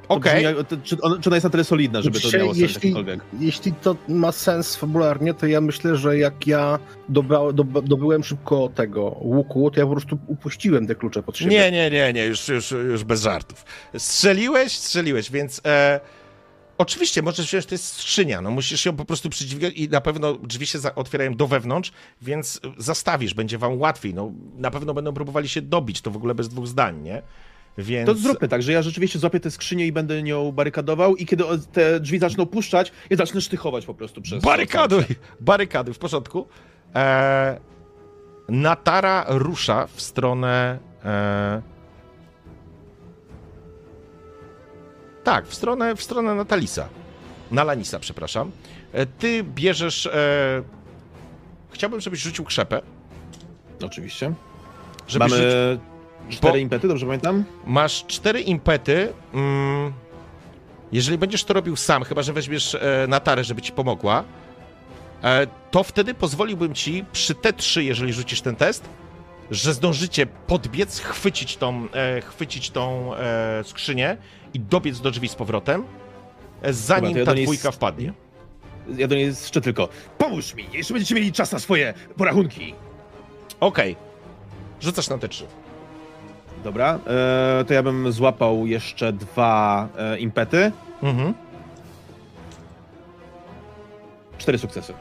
To 0.07 0.15
Okej. 0.15 0.43
jak- 0.43 0.67
to- 0.67 0.77
Czy, 0.83 1.01
ona, 1.01 1.17
czy 1.21 1.29
ona 1.29 1.35
jest 1.35 1.43
na 1.43 1.49
tyle 1.49 1.63
solidna, 1.63 2.01
żeby 2.01 2.19
to 2.19 2.25
Dzisiaj, 2.25 2.39
miało 2.39 2.51
sens 2.53 2.61
jeśli, 2.61 2.75
jakikolwiek? 2.75 3.19
jeśli 3.39 3.73
to 3.73 3.95
ma 4.07 4.31
sens 4.31 4.75
fabularnie, 4.75 5.33
to 5.33 5.47
ja 5.47 5.61
myślę, 5.61 5.95
że 5.95 6.17
jak 6.17 6.47
ja 6.47 6.79
dobra, 7.09 7.39
dob, 7.53 7.67
dobyłem 7.85 8.23
szybko 8.23 8.69
tego 8.75 9.03
łuku, 9.21 9.71
to 9.71 9.79
ja 9.79 9.85
po 9.85 9.91
prostu 9.91 10.17
upuściłem 10.27 10.87
te 10.87 10.95
klucze 10.95 11.23
pod 11.23 11.37
siebie. 11.37 11.51
Nie, 11.51 11.71
nie, 11.71 11.89
nie, 11.91 12.13
nie, 12.13 12.25
już, 12.25 12.47
już, 12.47 12.71
już 12.71 13.03
bez 13.03 13.21
żartów. 13.21 13.65
Strzeliłeś, 13.97 14.71
strzeliłeś, 14.77 15.31
więc 15.31 15.61
e, 15.65 15.99
oczywiście 16.81 17.21
możesz 17.21 17.47
wziąć, 17.47 17.65
to 17.65 17.75
jest 17.75 17.95
skrzynia, 17.95 18.41
no 18.41 18.51
musisz 18.51 18.85
ją 18.85 18.95
po 18.95 19.05
prostu 19.05 19.29
przydźwigać 19.29 19.73
i 19.73 19.89
na 19.89 20.01
pewno 20.01 20.33
drzwi 20.33 20.67
się 20.67 20.79
otwierają 20.95 21.35
do 21.35 21.47
wewnątrz, 21.47 21.91
więc 22.21 22.61
zastawisz, 22.77 23.33
będzie 23.33 23.57
wam 23.57 23.79
łatwiej, 23.79 24.13
no 24.13 24.31
na 24.57 24.71
pewno 24.71 24.93
będą 24.93 25.13
próbowali 25.13 25.49
się 25.49 25.61
dobić, 25.61 26.01
to 26.01 26.11
w 26.11 26.15
ogóle 26.15 26.35
bez 26.35 26.49
dwóch 26.49 26.67
zdań, 26.67 27.01
nie? 27.01 27.21
Więc... 27.77 28.05
To 28.05 28.15
zróbmy 28.15 28.47
tak, 28.47 28.61
że 28.63 28.71
ja 28.71 28.81
rzeczywiście 28.81 29.19
złapię 29.19 29.39
tę 29.39 29.51
skrzynię 29.51 29.87
i 29.87 29.91
będę 29.91 30.23
nią 30.23 30.51
barykadował 30.51 31.15
i 31.15 31.25
kiedy 31.25 31.43
te 31.71 31.99
drzwi 31.99 32.19
zaczną 32.19 32.45
puszczać, 32.45 32.91
ja 33.09 33.17
zacznę 33.17 33.41
sztychować 33.41 33.85
po 33.85 33.93
prostu 33.93 34.21
przez... 34.21 34.43
Barykaduj! 34.43 35.03
Barykaduj, 35.39 35.93
w 35.93 35.99
porządku. 35.99 36.47
E, 36.95 37.59
Natara 38.49 39.25
rusza 39.27 39.87
w 39.87 40.01
stronę. 40.01 40.79
E, 41.05 41.61
tak, 45.31 45.47
w 45.47 45.53
stronę, 45.55 45.95
w 45.95 46.03
stronę 46.03 46.35
Natalisa. 46.35 46.87
Nalanisa, 47.51 47.99
przepraszam. 47.99 48.51
E, 48.93 49.05
ty 49.05 49.43
bierzesz. 49.43 50.05
E, 50.05 50.11
chciałbym, 51.71 52.01
żebyś 52.01 52.19
rzucił 52.19 52.45
krzepę. 52.45 52.81
Oczywiście. 53.85 54.33
Żebyś 55.07 55.31
Mamy 55.31 55.43
rzucił- 55.43 56.37
cztery 56.37 56.51
bo- 56.53 56.57
impety, 56.57 56.87
dobrze 56.87 57.05
pamiętam? 57.05 57.43
Masz 57.65 58.05
cztery 58.07 58.41
impety. 58.41 59.13
Mm, 59.33 59.93
jeżeli 60.91 61.17
będziesz 61.17 61.43
to 61.43 61.53
robił 61.53 61.75
sam, 61.75 62.03
chyba 62.03 62.21
że 62.23 62.33
weźmiesz 62.33 62.75
e, 62.75 63.05
Natarę, 63.07 63.43
żeby 63.43 63.61
ci 63.61 63.71
pomogła, 63.71 64.23
e, 65.23 65.47
to 65.71 65.83
wtedy 65.83 66.13
pozwoliłbym 66.13 66.73
ci 66.73 67.05
przy 67.11 67.33
T3, 67.35 67.79
jeżeli 67.81 68.13
rzucisz 68.13 68.41
ten 68.41 68.55
test, 68.55 68.89
że 69.51 69.73
zdążycie 69.73 70.25
podbiec, 70.25 70.99
chwycić 70.99 71.57
tą, 71.57 71.87
e, 71.93 72.21
chwycić 72.21 72.69
tą 72.69 73.15
e, 73.15 73.63
skrzynię 73.63 74.17
i 74.53 74.59
dobiec 74.59 75.01
do 75.01 75.11
drzwi 75.11 75.27
z 75.27 75.35
powrotem, 75.35 75.83
e, 76.61 76.73
zanim 76.73 77.09
Dobra, 77.09 77.19
ja 77.19 77.25
ta 77.25 77.33
niej 77.33 77.43
dwójka 77.45 77.71
wpadnie. 77.71 78.13
Ja 78.97 79.07
do 79.07 79.15
niej 79.15 79.25
jeszcze 79.25 79.61
tylko. 79.61 79.89
Pomóż 80.17 80.53
mi, 80.53 80.67
jeszcze 80.73 80.93
będziecie 80.93 81.15
mieli 81.15 81.31
czas 81.31 81.51
na 81.51 81.59
swoje 81.59 81.93
porachunki. 82.17 82.75
Okej. 83.59 83.95
Rzucasz 84.81 85.09
na 85.09 85.17
T3. 85.17 85.43
Dobra, 86.63 86.99
e, 87.07 87.65
to 87.67 87.73
ja 87.73 87.83
bym 87.83 88.11
złapał 88.11 88.67
jeszcze 88.67 89.13
dwa 89.13 89.87
e, 89.97 90.19
impety. 90.19 90.71
Mhm. 91.03 91.33
Cztery 94.37 94.57
sukcesy. 94.57 94.93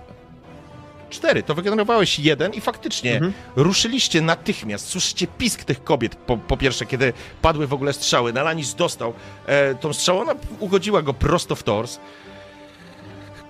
Cztery, 1.10 1.42
to 1.42 1.54
wygenerowałeś 1.54 2.18
jeden 2.18 2.52
i 2.54 2.60
faktycznie 2.60 3.14
Mhm. 3.14 3.32
ruszyliście 3.56 4.20
natychmiast. 4.20 4.88
Słyszycie 4.88 5.26
pisk 5.26 5.64
tych 5.64 5.84
kobiet, 5.84 6.14
po, 6.16 6.36
po 6.36 6.56
pierwsze, 6.56 6.86
kiedy 6.86 7.12
padły 7.42 7.66
w 7.66 7.72
ogóle 7.72 7.92
strzały. 7.92 8.32
Nalanis 8.32 8.74
dostał 8.74 9.14
e, 9.46 9.74
tą 9.74 9.92
strzałę, 9.92 10.20
ona 10.20 10.34
ugodziła 10.60 11.02
go 11.02 11.14
prosto 11.14 11.54
w 11.54 11.62
tors. 11.62 11.98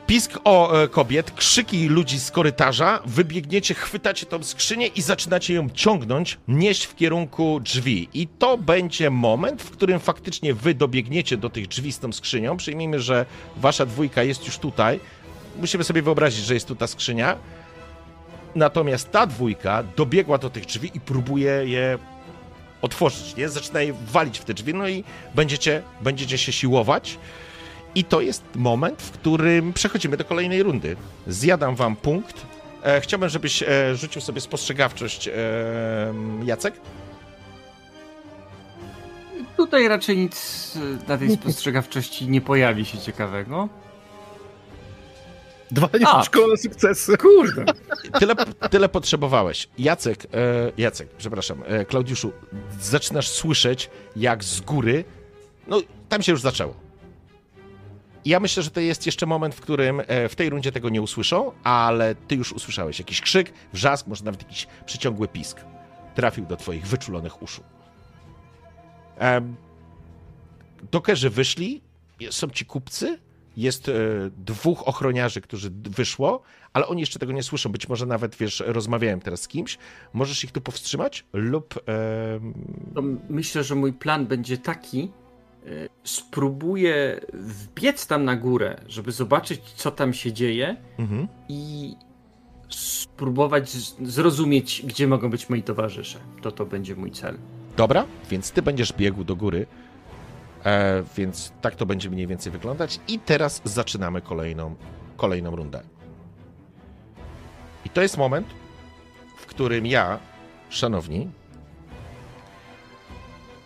Pisk 0.07 0.39
o 0.45 0.83
e, 0.83 0.89
kobiet, 0.89 1.31
krzyki 1.31 1.89
ludzi 1.89 2.19
z 2.21 2.31
korytarza, 2.31 3.03
wybiegniecie, 3.07 3.75
chwytacie 3.75 4.27
tą 4.27 4.43
skrzynię 4.43 4.87
i 4.87 5.03
zaczynacie 5.03 5.55
ją 5.55 5.71
ciągnąć, 5.71 6.39
nieść 6.49 6.85
w 6.85 6.95
kierunku 6.97 7.61
drzwi. 7.61 8.09
I 8.15 8.27
to 8.39 8.59
będzie 8.59 9.11
moment, 9.11 9.63
w 9.63 9.71
którym 9.71 10.01
faktycznie 10.01 10.55
wy 10.55 10.75
dobiegniecie 10.75 11.37
do 11.37 11.51
tych 11.51 11.69
drzwi 11.69 11.93
z 11.93 11.99
tą 11.99 12.13
skrzynią. 12.13 12.57
Przyjmijmy, 12.57 13.01
że 13.01 13.27
wasza 13.57 13.87
dwójka 13.87 14.23
jest 14.23 14.47
już 14.47 14.59
tutaj. 14.59 15.01
Musimy 15.57 15.85
sobie 15.85 16.03
wyobrazić, 16.03 16.45
że 16.45 16.55
jest 16.55 16.69
tu 16.69 16.77
ta 16.77 16.87
skrzynia. 16.87 17.37
Natomiast 18.55 19.11
ta 19.11 19.27
dwójka 19.27 19.83
dobiegła 19.97 20.39
do 20.39 20.51
tych 20.51 20.67
drzwi 20.67 20.91
i 20.95 21.01
próbuje 21.01 21.51
je 21.65 21.99
otworzyć, 22.83 23.37
nie? 23.37 23.49
Zaczyna 23.49 23.83
je 23.83 23.93
walić 23.93 24.39
w 24.39 24.45
te 24.45 24.55
drzwi, 24.55 24.75
no 24.75 24.89
i 24.89 25.05
będziecie, 25.35 25.83
będziecie 26.01 26.39
się 26.39 26.53
siłować. 26.53 27.19
I 27.95 28.05
to 28.05 28.21
jest 28.21 28.45
moment, 28.55 29.03
w 29.03 29.11
którym 29.11 29.73
przechodzimy 29.73 30.17
do 30.17 30.25
kolejnej 30.25 30.63
rundy. 30.63 30.97
Zjadam 31.27 31.77
wam 31.77 31.97
punkt. 31.97 32.47
E, 32.83 33.01
chciałbym, 33.01 33.29
żebyś 33.29 33.63
e, 33.63 33.97
rzucił 33.97 34.21
sobie 34.21 34.41
spostrzegawczość, 34.41 35.29
e, 35.29 35.33
Jacek. 36.45 36.75
Tutaj 39.61 39.89
raczej 39.89 40.17
nic 40.17 40.77
y, 40.77 41.09
na 41.09 41.19
tej 41.19 41.31
spostrzegawczości 41.31 42.29
nie 42.29 42.41
pojawi 42.41 42.85
się 42.85 42.99
ciekawego. 42.99 43.69
Dwa 45.71 45.89
A. 46.07 46.19
nieszkolone 46.19 46.57
sukcesy. 46.57 47.17
Kurde. 47.17 47.65
Tyle, 48.21 48.35
tyle 48.71 48.89
potrzebowałeś. 48.89 49.69
Jacek, 49.79 50.25
e, 50.25 50.29
Jacek, 50.77 51.09
przepraszam, 51.19 51.63
e, 51.67 51.85
Klaudiuszu, 51.85 52.33
zaczynasz 52.81 53.29
słyszeć, 53.29 53.91
jak 54.17 54.45
z 54.45 54.61
góry, 54.61 55.05
no 55.67 55.81
tam 56.09 56.23
się 56.23 56.33
już 56.33 56.41
zaczęło. 56.41 56.75
I 58.25 58.31
ja 58.31 58.41
myślę, 58.41 58.63
że 58.63 58.71
to 58.71 58.81
jest 58.81 59.07
jeszcze 59.07 59.27
moment, 59.27 59.55
w 59.55 59.61
którym 59.61 60.03
e, 60.07 60.29
w 60.29 60.37
tej 60.37 60.51
rundzie 60.51 60.73
tego 60.73 60.89
nie 60.89 61.03
usłyszą, 61.03 61.53
ale 61.65 62.15
ty 62.15 62.35
już 62.35 62.53
usłyszałeś 62.53 62.99
jakiś 62.99 63.21
krzyk, 63.21 63.53
wrzask, 63.73 64.07
może 64.07 64.25
nawet 64.25 64.43
jakiś 64.43 64.67
przyciągły 64.87 65.29
pisk. 65.29 65.61
Trafił 66.15 66.47
do 66.47 66.57
twoich 66.57 66.87
wyczulonych 66.87 67.43
uszu. 67.43 67.63
Dokerzy 70.93 71.31
wyszli, 71.31 71.83
są 72.31 72.51
ci 72.51 72.65
kupcy, 72.65 73.19
jest 73.57 73.89
e, 73.89 73.93
dwóch 74.37 74.89
ochroniarzy, 74.89 75.41
którzy 75.41 75.71
wyszło, 75.71 76.43
ale 76.73 76.87
oni 76.87 77.01
jeszcze 77.01 77.19
tego 77.19 77.33
nie 77.33 77.43
słyszą. 77.43 77.73
Być 77.73 77.89
może 77.89 78.07
nawet, 78.07 78.37
wiesz, 78.37 78.63
rozmawiałem 78.67 79.21
teraz 79.21 79.41
z 79.41 79.49
kimś. 79.49 79.79
Możesz 80.13 80.45
ich 80.45 80.53
tu 80.53 80.61
powstrzymać 80.61 81.25
lub... 81.33 81.75
myślę, 83.29 83.65
że 83.65 83.75
mój 83.75 83.93
plan 83.93 84.27
będzie 84.27 84.59
taki. 84.59 85.11
y, 85.67 85.89
Spróbuję 86.05 87.21
wbiec 87.33 88.07
tam 88.07 88.25
na 88.25 88.37
górę, 88.37 88.81
żeby 88.89 89.13
zobaczyć, 89.13 89.61
co 89.61 89.91
tam 89.91 90.13
się 90.13 90.33
dzieje 90.33 90.77
mhm. 90.99 91.29
i 91.49 91.95
spróbować 92.69 93.71
zrozumieć, 94.03 94.83
gdzie 94.87 95.07
mogą 95.07 95.31
być 95.31 95.49
moi 95.49 95.63
towarzysze. 95.63 96.19
To 96.43 96.53
to 96.53 96.67
będzie 96.67 96.97
mój 96.97 97.11
cel. 97.11 97.39
Dobra, 97.77 98.05
więc 98.31 98.51
ty 98.51 98.63
będziesz 98.63 98.93
biegł 98.93 99.25
do 99.25 99.37
góry. 99.37 99.67
E, 100.65 101.03
więc 101.17 101.53
tak 101.61 101.77
to 101.77 101.87
będzie 101.87 102.11
mniej 102.11 102.27
więcej 102.27 102.53
wyglądać. 102.53 103.01
I 103.09 103.19
teraz 103.19 103.63
zaczynamy 103.65 104.21
kolejną, 104.21 104.75
kolejną 105.17 105.57
rundę. 105.57 105.83
I 107.85 107.91
to 107.91 108.03
jest 108.03 108.17
moment, 108.17 108.47
w 109.37 109.47
którym 109.47 109.87
ja, 109.87 110.19
szanowni, 110.69 111.31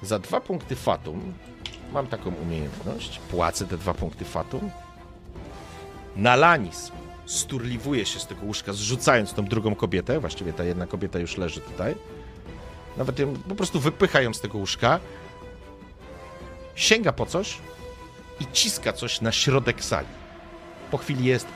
za 0.03 0.19
dwa 0.19 0.41
punkty 0.41 0.77
fatum, 0.77 1.33
mam 1.93 2.07
taką 2.07 2.35
umiejętność, 2.35 3.19
płacę 3.19 3.67
te 3.67 3.79
dwa 3.79 3.95
punkty 3.95 4.25
fatum. 4.25 4.71
Nalanis 6.17 6.93
sturliwuje 7.27 8.07
się 8.07 8.21
z 8.21 8.27
tego 8.27 8.47
łóżka, 8.47 8.73
zrzucając 8.73 9.33
tą 9.35 9.45
drugą 9.45 9.75
kobietę. 9.75 10.21
Właściwie 10.21 10.53
ta 10.53 10.65
jedna 10.65 10.87
kobieta 10.87 11.19
już 11.19 11.39
leży 11.39 11.61
tutaj. 11.61 11.95
Nawet 12.97 13.19
ją 13.19 13.35
po 13.49 13.55
prostu 13.55 13.81
wypycha 13.81 14.21
ją 14.21 14.35
z 14.35 14.41
tego 14.41 14.59
łóżka. 14.59 15.01
Sięga 16.75 17.12
po 17.12 17.27
coś 17.27 17.59
i 18.41 18.47
ciska 18.53 18.93
coś 18.93 19.20
na 19.20 19.33
środek 19.33 19.85
sali. 19.85 20.09
Po 20.91 20.99
chwili 20.99 21.25
jest 21.25 21.47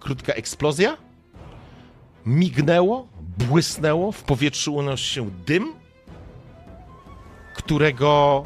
krótka 0.00 0.32
eksplozja. 0.32 0.96
Mignęło, 2.26 3.08
błysnęło, 3.38 4.12
w 4.12 4.22
powietrzu 4.22 4.74
unosi 4.74 5.14
się 5.14 5.30
dym, 5.46 5.72
którego, 7.54 8.44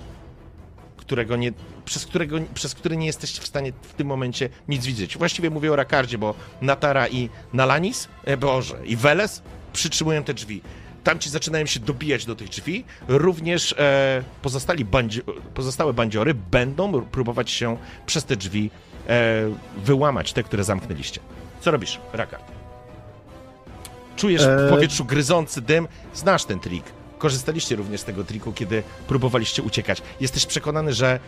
którego 0.97 1.37
nie, 1.37 1.53
przez, 1.85 2.07
którego, 2.07 2.37
przez 2.55 2.75
który 2.75 2.97
nie 2.97 3.07
jesteście 3.07 3.43
w 3.43 3.47
stanie 3.47 3.73
w 3.83 3.93
tym 3.95 4.07
momencie 4.07 4.49
nic 4.69 4.87
widzieć. 4.87 5.19
Właściwie 5.19 5.51
mówię 5.51 5.73
o 5.73 5.77
Rakardzie, 5.77 6.19
bo 6.19 6.35
Natara 6.61 7.09
i 7.09 7.29
Nalanis, 7.53 8.09
e, 8.25 8.37
Boże, 8.37 8.87
i 8.87 8.97
Weles 8.97 9.43
przytrzymują 9.73 10.25
te 10.25 10.35
drzwi. 10.35 10.63
Tamci 11.05 11.31
zaczynają 11.31 11.67
się 11.67 11.81
dobijać 11.81 12.27
do 12.27 12.37
tych 12.37 12.49
drzwi. 12.49 12.85
Również 13.09 13.75
e, 13.79 14.23
pozostali 14.43 14.85
bandzi 14.85 15.21
pozostałe 15.55 15.93
bandziory 15.93 16.35
będą 16.35 17.03
próbować 17.03 17.51
się 17.51 17.77
przez 18.07 18.25
te 18.25 18.37
drzwi 18.37 18.71
e, 19.09 19.43
wyłamać, 19.85 20.33
te, 20.33 20.43
które 20.43 20.65
zamknęliście. 20.65 21.21
Co 21.61 21.71
robisz, 21.71 22.01
Raka? 22.13 22.39
Czujesz 24.17 24.43
w 24.43 24.49
E, 24.49 24.71
powietrzu 24.71 25.05
gryzący 25.05 25.61
dym, 25.61 25.89
znasz 26.15 26.45
ten 26.45 26.61
trik. 26.61 26.85
Korzystaliście 27.19 27.77
również 27.77 28.01
z 28.01 28.05
tego 28.05 28.25
triku, 28.25 28.53
kiedy 28.53 28.83
próbowaliście 29.09 29.63
uciekać. 29.63 30.03
Jesteś 30.21 30.47
przekonany, 30.47 30.93
że 30.93 31.21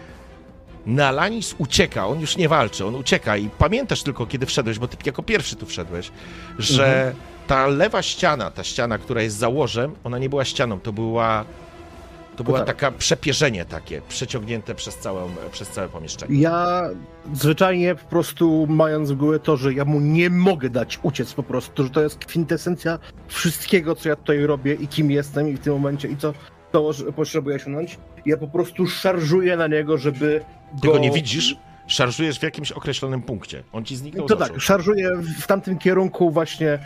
Nalanis 0.87 1.55
ucieka, 1.59 2.07
on 2.07 2.21
już 2.21 2.37
nie 2.37 2.49
walczy, 2.49 2.87
on 2.87 2.95
ucieka 2.95 3.37
i 3.37 3.49
pamiętasz 3.49 4.03
tylko, 4.03 4.27
kiedy 4.27 4.47
wszedłeś, 4.47 4.79
bo 4.79 4.89
ty 4.89 4.97
jako 5.07 5.23
pierwszy 5.23 5.57
tu 5.57 5.67
wszedłeś, 5.67 6.11
że 6.59 7.15
ta 7.47 7.67
lewa 7.67 8.03
ściana, 8.03 8.51
ta 8.51 8.65
ściana, 8.65 8.99
która 8.99 9.23
jest 9.23 9.37
za 9.37 9.49
łożem, 9.49 9.95
ona 10.05 10.19
nie 10.19 10.29
była 10.29 10.45
ścianą, 10.45 10.81
to 10.81 10.93
była 10.93 11.45
to 12.37 12.45
była 12.45 12.59
tak. 12.59 12.67
taka 12.67 12.91
przepierzenie 12.91 13.65
takie, 13.65 14.03
przeciągnięte 14.09 14.75
przez 14.75 14.97
całe, 14.97 15.23
przez 15.53 15.69
całe 15.69 15.89
pomieszczenie. 15.89 16.41
Ja 16.41 16.83
zwyczajnie 17.35 17.95
po 17.95 18.05
prostu 18.05 18.67
mając 18.69 19.11
w 19.11 19.17
głowie 19.17 19.39
to, 19.39 19.57
że 19.57 19.75
ja 19.75 19.85
mu 19.85 20.01
nie 20.01 20.31
mogę 20.31 20.71
dać 20.71 20.99
uciec 21.03 21.33
po 21.33 21.43
prostu, 21.43 21.85
że 21.85 21.91
to 21.91 22.03
jest 22.03 22.19
kwintesencja 22.19 22.99
wszystkiego, 23.29 23.95
co 23.95 24.09
ja 24.09 24.17
tutaj 24.17 24.47
robię 24.47 24.75
i 24.75 24.89
kim 24.89 25.11
jestem 25.11 25.49
i 25.49 25.55
w 25.55 25.59
tym 25.59 25.73
momencie 25.73 26.09
i 26.09 26.17
co 26.17 26.35
to 26.73 26.91
potrzebuję 27.17 27.57
osiągnąć, 27.57 27.99
ja 28.27 28.37
po 28.37 28.49
prostu 28.49 28.87
szarżuję 28.87 29.57
na 29.57 29.67
niego, 29.67 29.99
żeby 29.99 30.45
Ty 30.83 30.89
go... 30.89 30.99
nie 30.99 31.11
widzisz, 31.11 31.57
szarżujesz 31.87 32.39
w 32.39 32.43
jakimś 32.43 32.73
określonym 32.73 33.23
punkcie. 33.23 33.63
On 33.73 33.85
ci 33.85 33.97
zniknął 33.97 34.27
To 34.27 34.37
tak, 34.37 34.61
szarżuję 34.61 35.11
w 35.39 35.47
tamtym 35.47 35.79
kierunku 35.79 36.31
właśnie, 36.31 36.79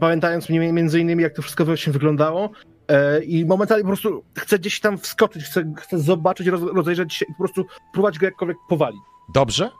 pamiętając 0.00 0.48
mniej, 0.48 0.72
między 0.72 1.00
innymi 1.00 1.22
jak 1.22 1.32
to 1.34 1.42
wszystko 1.42 1.64
właśnie 1.64 1.92
wyglądało 1.92 2.50
e, 2.88 3.22
i 3.22 3.44
momentalnie 3.46 3.84
po 3.84 3.88
prostu 3.88 4.24
chcę 4.38 4.58
gdzieś 4.58 4.80
tam 4.80 4.98
wskoczyć, 4.98 5.44
chcę, 5.44 5.72
chcę 5.78 5.98
zobaczyć, 5.98 6.46
roz, 6.46 6.60
rozejrzeć 6.62 7.14
się 7.14 7.24
i 7.28 7.32
po 7.32 7.38
prostu 7.38 7.66
próbować 7.92 8.18
go 8.18 8.26
jakkolwiek 8.26 8.56
powalić. 8.68 9.00
Dobrze? 9.34 9.70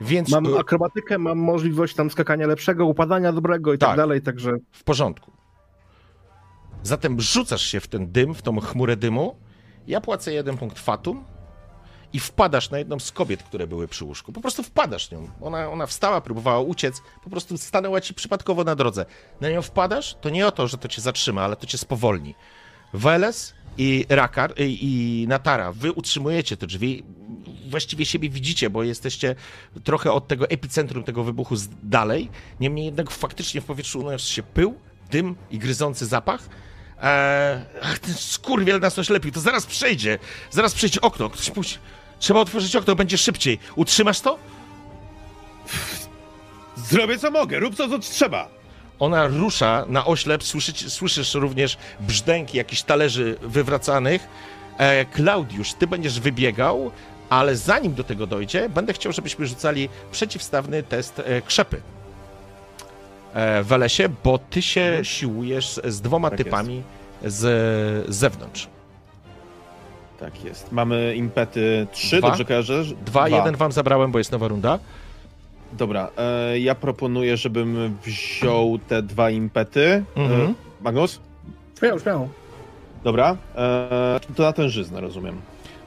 Więc 0.00 0.30
Mam 0.30 0.46
e, 0.46 0.58
akrobatykę, 0.58 1.18
mam 1.18 1.38
możliwość 1.38 1.94
tam 1.94 2.10
skakania 2.10 2.46
lepszego, 2.46 2.86
upadania 2.86 3.32
dobrego 3.32 3.74
i 3.74 3.78
tak, 3.78 3.88
Tak. 3.88 3.96
dalej, 3.96 4.22
także 4.22 4.52
w 4.72 4.84
porządku. 4.84 5.32
Zatem 6.82 7.20
rzucasz 7.20 7.62
się 7.62 7.80
w 7.80 7.88
ten 7.88 8.12
dym, 8.12 8.34
w 8.34 8.42
tą 8.42 8.60
chmurę 8.60 8.96
dymu. 8.96 9.36
Ja 9.86 10.00
płacę 10.00 10.32
jeden 10.32 10.56
punkt 10.58 10.78
fatum 10.78 11.24
i 12.14 12.20
wpadasz 12.20 12.70
na 12.70 12.78
jedną 12.78 12.98
z 12.98 13.12
kobiet, 13.12 13.42
które 13.42 13.66
były 13.66 13.88
przy 13.88 14.04
łóżku. 14.04 14.32
Po 14.32 14.40
prostu 14.40 14.62
wpadasz 14.62 15.10
nią. 15.10 15.28
Ona, 15.40 15.70
ona 15.70 15.86
wstała, 15.86 16.20
próbowała 16.20 16.60
uciec, 16.60 17.02
po 17.24 17.30
prostu 17.30 17.58
stanęła 17.58 18.00
ci 18.00 18.14
przypadkowo 18.14 18.64
na 18.64 18.76
drodze. 18.76 19.06
Na 19.40 19.50
nią 19.50 19.62
wpadasz, 19.62 20.16
to 20.20 20.30
nie 20.30 20.46
o 20.46 20.50
to, 20.50 20.68
że 20.68 20.78
to 20.78 20.88
cię 20.88 21.02
zatrzyma, 21.02 21.42
ale 21.42 21.56
to 21.56 21.66
cię 21.66 21.78
spowolni. 21.78 22.34
Weles 22.92 23.54
i 23.78 24.06
Rakar 24.08 24.60
i, 24.60 24.78
i 24.82 25.28
Natara, 25.28 25.72
wy 25.72 25.92
utrzymujecie 25.92 26.56
te 26.56 26.66
drzwi. 26.66 27.04
Właściwie 27.70 28.06
siebie 28.06 28.30
widzicie, 28.30 28.70
bo 28.70 28.82
jesteście 28.82 29.34
trochę 29.84 30.12
od 30.12 30.28
tego 30.28 30.48
epicentrum 30.48 31.04
tego 31.04 31.24
wybuchu 31.24 31.54
dalej. 31.82 32.30
Niemniej 32.60 32.84
jednak 32.84 33.10
faktycznie 33.10 33.60
w 33.60 33.64
powietrzu 33.64 34.00
unosi 34.00 34.34
się 34.34 34.42
pył, 34.42 34.74
dym 35.10 35.36
i 35.50 35.58
gryzący 35.58 36.06
zapach. 36.06 36.48
Eee, 37.02 37.64
ach, 37.82 37.98
ten 37.98 38.14
skurwiel 38.14 38.80
nas 38.80 38.98
oślepił, 38.98 39.32
to 39.32 39.40
zaraz 39.40 39.66
przejdzie. 39.66 40.18
Zaraz 40.50 40.74
przejdzie 40.74 41.00
okno, 41.00 41.30
ktoś 41.30 41.56
musi... 41.56 41.78
Trzeba 42.18 42.40
otworzyć 42.40 42.76
okno, 42.76 42.94
będzie 42.94 43.18
szybciej. 43.18 43.58
Utrzymasz 43.76 44.20
to? 44.20 44.38
Zrobię 46.76 47.18
co 47.18 47.30
mogę, 47.30 47.58
rób 47.58 47.74
co, 47.74 47.88
co 47.88 47.98
trzeba. 47.98 48.48
Ona 48.98 49.26
rusza 49.26 49.84
na 49.88 50.06
oślep, 50.06 50.44
słyszysz, 50.44 50.92
słyszysz 50.92 51.34
również 51.34 51.78
brzdęki 52.00 52.58
jakichś 52.58 52.82
talerzy 52.82 53.36
wywracanych. 53.42 54.28
E, 54.78 55.04
Klaudiusz, 55.04 55.72
ty 55.72 55.86
będziesz 55.86 56.20
wybiegał, 56.20 56.90
ale 57.30 57.56
zanim 57.56 57.94
do 57.94 58.04
tego 58.04 58.26
dojdzie, 58.26 58.68
będę 58.68 58.92
chciał, 58.92 59.12
żebyśmy 59.12 59.46
rzucali 59.46 59.88
przeciwstawny 60.12 60.82
test 60.82 61.18
e, 61.24 61.42
krzepy. 61.42 61.80
E, 63.34 63.62
w 63.62 63.70
lesie, 63.70 64.08
bo 64.24 64.38
ty 64.38 64.62
się 64.62 64.98
siłujesz 65.02 65.80
z 65.84 66.00
dwoma 66.00 66.30
Tak 66.30 66.38
typami 66.38 66.82
z, 67.24 67.34
z 67.34 68.16
zewnątrz. 68.16 68.68
Tak 70.20 70.44
jest. 70.44 70.72
Mamy 70.72 71.14
impety 71.16 71.86
3, 71.92 72.18
Dwa. 72.18 72.28
dobrze 72.28 72.44
kojarzę? 72.44 72.84
Dwa, 73.06 73.28
jeden 73.28 73.56
wam 73.56 73.72
zabrałem, 73.72 74.12
bo 74.12 74.18
jest 74.18 74.32
nowa 74.32 74.48
runda. 74.48 74.78
Dobra, 75.72 76.08
e, 76.16 76.58
ja 76.58 76.74
proponuję, 76.74 77.36
żebym 77.36 77.96
wziął 78.04 78.78
te 78.88 79.02
dwa 79.02 79.30
impety. 79.30 80.04
Mhm. 80.16 80.42
E, 80.50 80.54
Magnus? 80.80 81.20
śmiało, 81.78 81.98
śmiało. 81.98 82.28
Dobra, 83.04 83.36
e, 83.56 84.20
to 84.36 84.42
na 84.42 84.52
tężyznę, 84.52 85.00
rozumiem. 85.00 85.40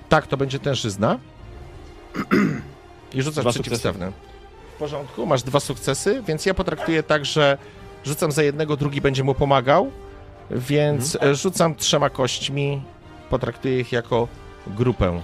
Tak, 0.09 0.27
to 0.27 0.37
będzie 0.37 0.59
tężyzna. 0.59 1.19
I 3.13 3.21
rzucasz 3.21 3.43
Dwa 3.43 3.51
przeciwstawne. 3.51 4.11
W 4.75 4.79
porządku, 4.79 5.25
masz 5.25 5.43
dwa 5.43 5.59
sukcesy, 5.59 6.23
więc 6.27 6.45
ja 6.45 6.53
potraktuję 6.53 7.03
tak, 7.03 7.25
że 7.25 7.57
rzucam 8.05 8.31
za 8.31 8.43
jednego, 8.43 8.77
drugi 8.77 9.01
będzie 9.01 9.23
mu 9.23 9.33
pomagał, 9.35 9.91
więc 10.51 11.15
Mhm. 11.15 11.31
e, 11.31 11.35
rzucam 11.35 11.75
trzema 11.75 12.09
kośćmi, 12.09 12.81
potraktuję 13.29 13.79
ich 13.79 13.91
jako 13.91 14.27
grupę. 14.67 15.21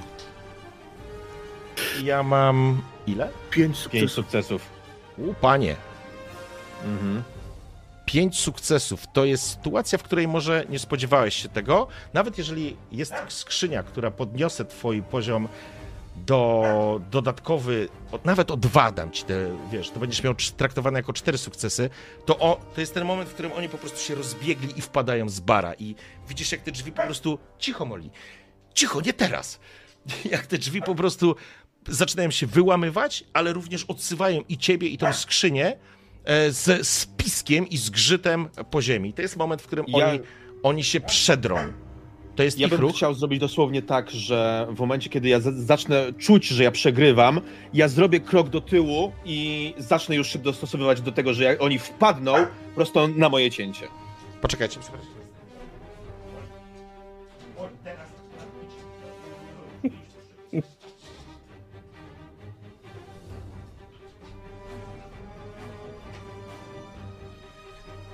Ja 2.03 2.23
mam... 2.23 2.81
ile? 3.07 3.29
Pięć 3.49 3.51
Pięć 3.51 3.77
sukcesów. 3.77 4.11
sukcesów. 4.13 4.61
U, 5.17 5.33
panie. 5.33 5.75
Mhm. 6.85 7.23
Pięć 8.05 8.39
sukcesów 8.39 9.03
to 9.13 9.25
jest 9.25 9.49
sytuacja, 9.49 9.97
w 9.97 10.03
której 10.03 10.27
może 10.27 10.65
nie 10.69 10.79
spodziewałeś 10.79 11.35
się 11.35 11.49
tego. 11.49 11.87
Nawet 12.13 12.37
jeżeli 12.37 12.77
jest 12.91 13.13
skrzynia, 13.27 13.83
która 13.83 14.11
podniosę 14.11 14.65
twój 14.65 15.01
poziom 15.03 15.47
do 16.15 17.01
dodatkowy, 17.11 17.89
nawet 18.25 18.51
o 18.51 18.57
dwa 18.57 18.91
dam 18.91 19.11
ci 19.11 19.23
te, 19.23 19.57
wiesz, 19.71 19.89
to 19.89 19.99
będziesz 19.99 20.23
miał 20.23 20.35
traktowane 20.57 20.99
jako 20.99 21.13
cztery 21.13 21.37
sukcesy, 21.37 21.89
to 22.25 22.39
o, 22.39 22.59
to 22.75 22.81
jest 22.81 22.93
ten 22.93 23.05
moment, 23.05 23.29
w 23.29 23.33
którym 23.33 23.51
oni 23.51 23.69
po 23.69 23.77
prostu 23.77 23.99
się 23.99 24.15
rozbiegli 24.15 24.79
i 24.79 24.81
wpadają 24.81 25.29
z 25.29 25.39
bara 25.39 25.73
i 25.73 25.95
widzisz, 26.29 26.51
jak 26.51 26.61
te 26.61 26.71
drzwi 26.71 26.91
po 26.91 27.01
prostu, 27.01 27.39
cicho 27.59 27.85
Moli, 27.85 28.09
cicho, 28.73 29.01
nie 29.01 29.13
teraz, 29.13 29.59
jak 30.31 30.47
te 30.47 30.57
drzwi 30.57 30.81
po 30.81 30.95
prostu 30.95 31.35
zaczynają 31.87 32.31
się 32.31 32.47
wyłamywać, 32.47 33.23
ale 33.33 33.53
również 33.53 33.83
odsywają 33.83 34.41
i 34.49 34.57
ciebie, 34.57 34.87
i 34.87 34.97
tą 34.97 35.13
skrzynię 35.13 35.77
e, 36.25 36.51
z 36.51 36.87
spiskiem 36.87 37.69
i 37.69 37.77
zgrzytem 37.77 38.49
po 38.71 38.81
ziemi. 38.81 39.13
To 39.13 39.21
jest 39.21 39.37
moment, 39.37 39.61
w 39.61 39.67
którym 39.67 39.85
Ja- 39.87 40.07
oni, 40.07 40.19
oni 40.63 40.83
się 40.83 41.01
przedrą. 41.01 41.73
To 42.35 42.43
jest 42.43 42.59
Ja 42.59 42.67
ich 42.67 42.71
bym 42.71 42.81
ruch. 42.81 42.95
chciał 42.95 43.13
zrobić 43.13 43.39
dosłownie 43.39 43.81
tak, 43.81 44.11
że 44.11 44.67
w 44.71 44.79
momencie, 44.79 45.09
kiedy 45.09 45.29
ja 45.29 45.39
zacznę 45.39 46.13
czuć, 46.17 46.47
że 46.47 46.63
ja 46.63 46.71
przegrywam, 46.71 47.41
ja 47.73 47.87
zrobię 47.87 48.19
krok 48.19 48.49
do 48.49 48.61
tyłu 48.61 49.11
i 49.25 49.73
zacznę 49.77 50.15
już 50.15 50.27
się 50.33 50.39
dostosowywać 50.39 51.01
do 51.01 51.11
tego, 51.11 51.33
że 51.33 51.59
oni 51.59 51.79
wpadną 51.79 52.33
prosto 52.75 53.07
na 53.07 53.29
moje 53.29 53.51
cięcie. 53.51 53.87
Poczekajcie, 54.41 54.79
przepraszam. 54.79 55.13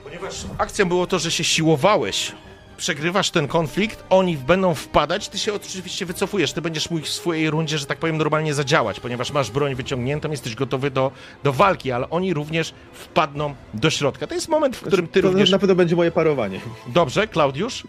Ponieważ 0.03 0.45
akcją 0.57 0.85
było 0.85 1.07
to, 1.07 1.19
że 1.19 1.31
się 1.31 1.43
siłowałeś, 1.43 2.31
przegrywasz 2.79 3.29
ten 3.31 3.47
konflikt, 3.47 4.03
oni 4.09 4.37
będą 4.37 4.75
wpadać, 4.75 5.29
ty 5.29 5.37
się 5.37 5.53
oczywiście 5.53 6.05
wycofujesz, 6.05 6.53
ty 6.53 6.61
będziesz 6.61 6.89
mógł 6.89 7.05
w 7.05 7.09
swojej 7.09 7.49
rundzie, 7.49 7.77
że 7.77 7.85
tak 7.85 7.97
powiem, 7.97 8.17
normalnie 8.17 8.53
zadziałać, 8.53 8.99
ponieważ 8.99 9.31
masz 9.31 9.51
broń 9.51 9.75
wyciągniętą, 9.75 10.31
jesteś 10.31 10.55
gotowy 10.55 10.91
do, 10.91 11.11
do 11.43 11.53
walki, 11.53 11.91
ale 11.91 12.09
oni 12.09 12.33
również 12.33 12.73
wpadną 12.93 13.55
do 13.73 13.89
środka. 13.89 14.27
To 14.27 14.35
jest 14.35 14.47
moment, 14.49 14.77
w 14.77 14.81
którym 14.81 15.07
ty 15.07 15.21
to 15.21 15.27
również... 15.27 15.51
na 15.51 15.59
pewno 15.59 15.75
będzie 15.75 15.95
moje 15.95 16.11
parowanie. 16.11 16.59
Dobrze, 16.87 17.27
Klaudiusz. 17.27 17.83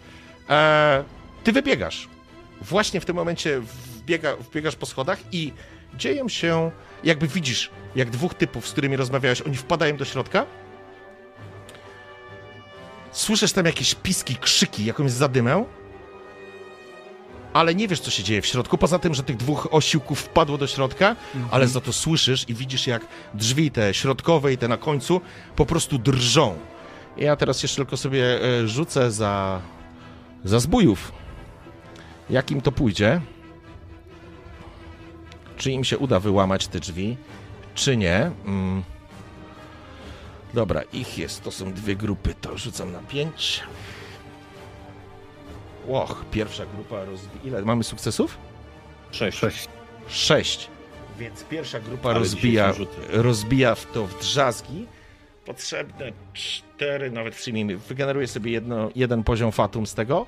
E, 0.49 1.03
ty 1.43 1.51
wybiegasz. 1.51 2.07
Właśnie 2.61 3.01
w 3.01 3.05
tym 3.05 3.15
momencie 3.15 3.61
wbiega, 3.61 4.35
wbiegasz 4.35 4.75
po 4.75 4.85
schodach 4.85 5.19
i 5.31 5.53
dzieją 5.97 6.29
się, 6.29 6.71
jakby 7.03 7.27
widzisz, 7.27 7.69
jak 7.95 8.09
dwóch 8.09 8.33
typów, 8.33 8.67
z 8.67 8.71
którymi 8.71 8.95
rozmawiałeś, 8.95 9.41
oni 9.41 9.55
wpadają 9.55 9.97
do 9.97 10.05
środka. 10.05 10.45
Słyszysz 13.11 13.51
tam 13.51 13.65
jakieś 13.65 13.95
piski, 13.95 14.35
krzyki, 14.35 14.85
jakąś 14.85 15.11
zadymę. 15.11 15.65
Ale 17.53 17.75
nie 17.75 17.87
wiesz, 17.87 17.99
co 17.99 18.11
się 18.11 18.23
dzieje 18.23 18.41
w 18.41 18.45
środku, 18.45 18.77
poza 18.77 18.99
tym, 18.99 19.13
że 19.13 19.23
tych 19.23 19.37
dwóch 19.37 19.67
osiłków 19.71 20.19
wpadło 20.19 20.57
do 20.57 20.67
środka, 20.67 21.15
ale 21.51 21.67
za 21.67 21.81
to 21.81 21.93
słyszysz 21.93 22.49
i 22.49 22.53
widzisz, 22.53 22.87
jak 22.87 23.07
drzwi 23.33 23.71
te 23.71 23.93
środkowe 23.93 24.53
i 24.53 24.57
te 24.57 24.67
na 24.67 24.77
końcu 24.77 25.21
po 25.55 25.65
prostu 25.65 25.97
drżą. 25.97 26.57
Ja 27.17 27.35
teraz 27.35 27.63
jeszcze 27.63 27.75
tylko 27.75 27.97
sobie 27.97 28.41
e, 28.43 28.67
rzucę 28.67 29.11
za, 29.11 29.61
za 30.43 30.59
zbójów. 30.59 31.11
Jak 32.29 32.51
im 32.51 32.61
to 32.61 32.71
pójdzie? 32.71 33.21
Czy 35.57 35.71
im 35.71 35.83
się 35.83 35.97
uda 35.97 36.19
wyłamać 36.19 36.67
te 36.67 36.79
drzwi, 36.79 37.17
czy 37.75 37.97
nie? 37.97 38.31
Mm. 38.45 38.83
Dobra, 40.53 40.81
ich 40.93 41.17
jest. 41.17 41.43
To 41.43 41.51
są 41.51 41.73
dwie 41.73 41.95
grupy. 41.95 42.33
To 42.41 42.57
rzucam 42.57 42.91
na 42.91 42.99
pięć. 42.99 43.63
Och, 45.89 46.25
pierwsza 46.31 46.65
grupa 46.65 47.05
rozbija. 47.05 47.43
Ile 47.43 47.61
mamy 47.61 47.83
sukcesów? 47.83 48.37
Sześć. 49.11 49.37
Sześć. 49.37 49.67
Sześć. 50.07 50.69
Więc 51.19 51.43
pierwsza 51.43 51.79
grupa 51.79 52.13
rozbija, 52.13 52.73
rozbija 53.09 53.75
w 53.75 53.91
to 53.91 54.07
w 54.07 54.19
drzazgi. 54.19 54.87
Potrzebne 55.45 56.11
cztery, 56.33 57.11
nawet 57.11 57.35
przyjmijmy. 57.35 57.77
Wygeneruję 57.77 58.27
sobie 58.27 58.51
jedno, 58.51 58.89
jeden 58.95 59.23
poziom 59.23 59.51
fatum 59.51 59.87
z 59.87 59.93
tego. 59.93 60.25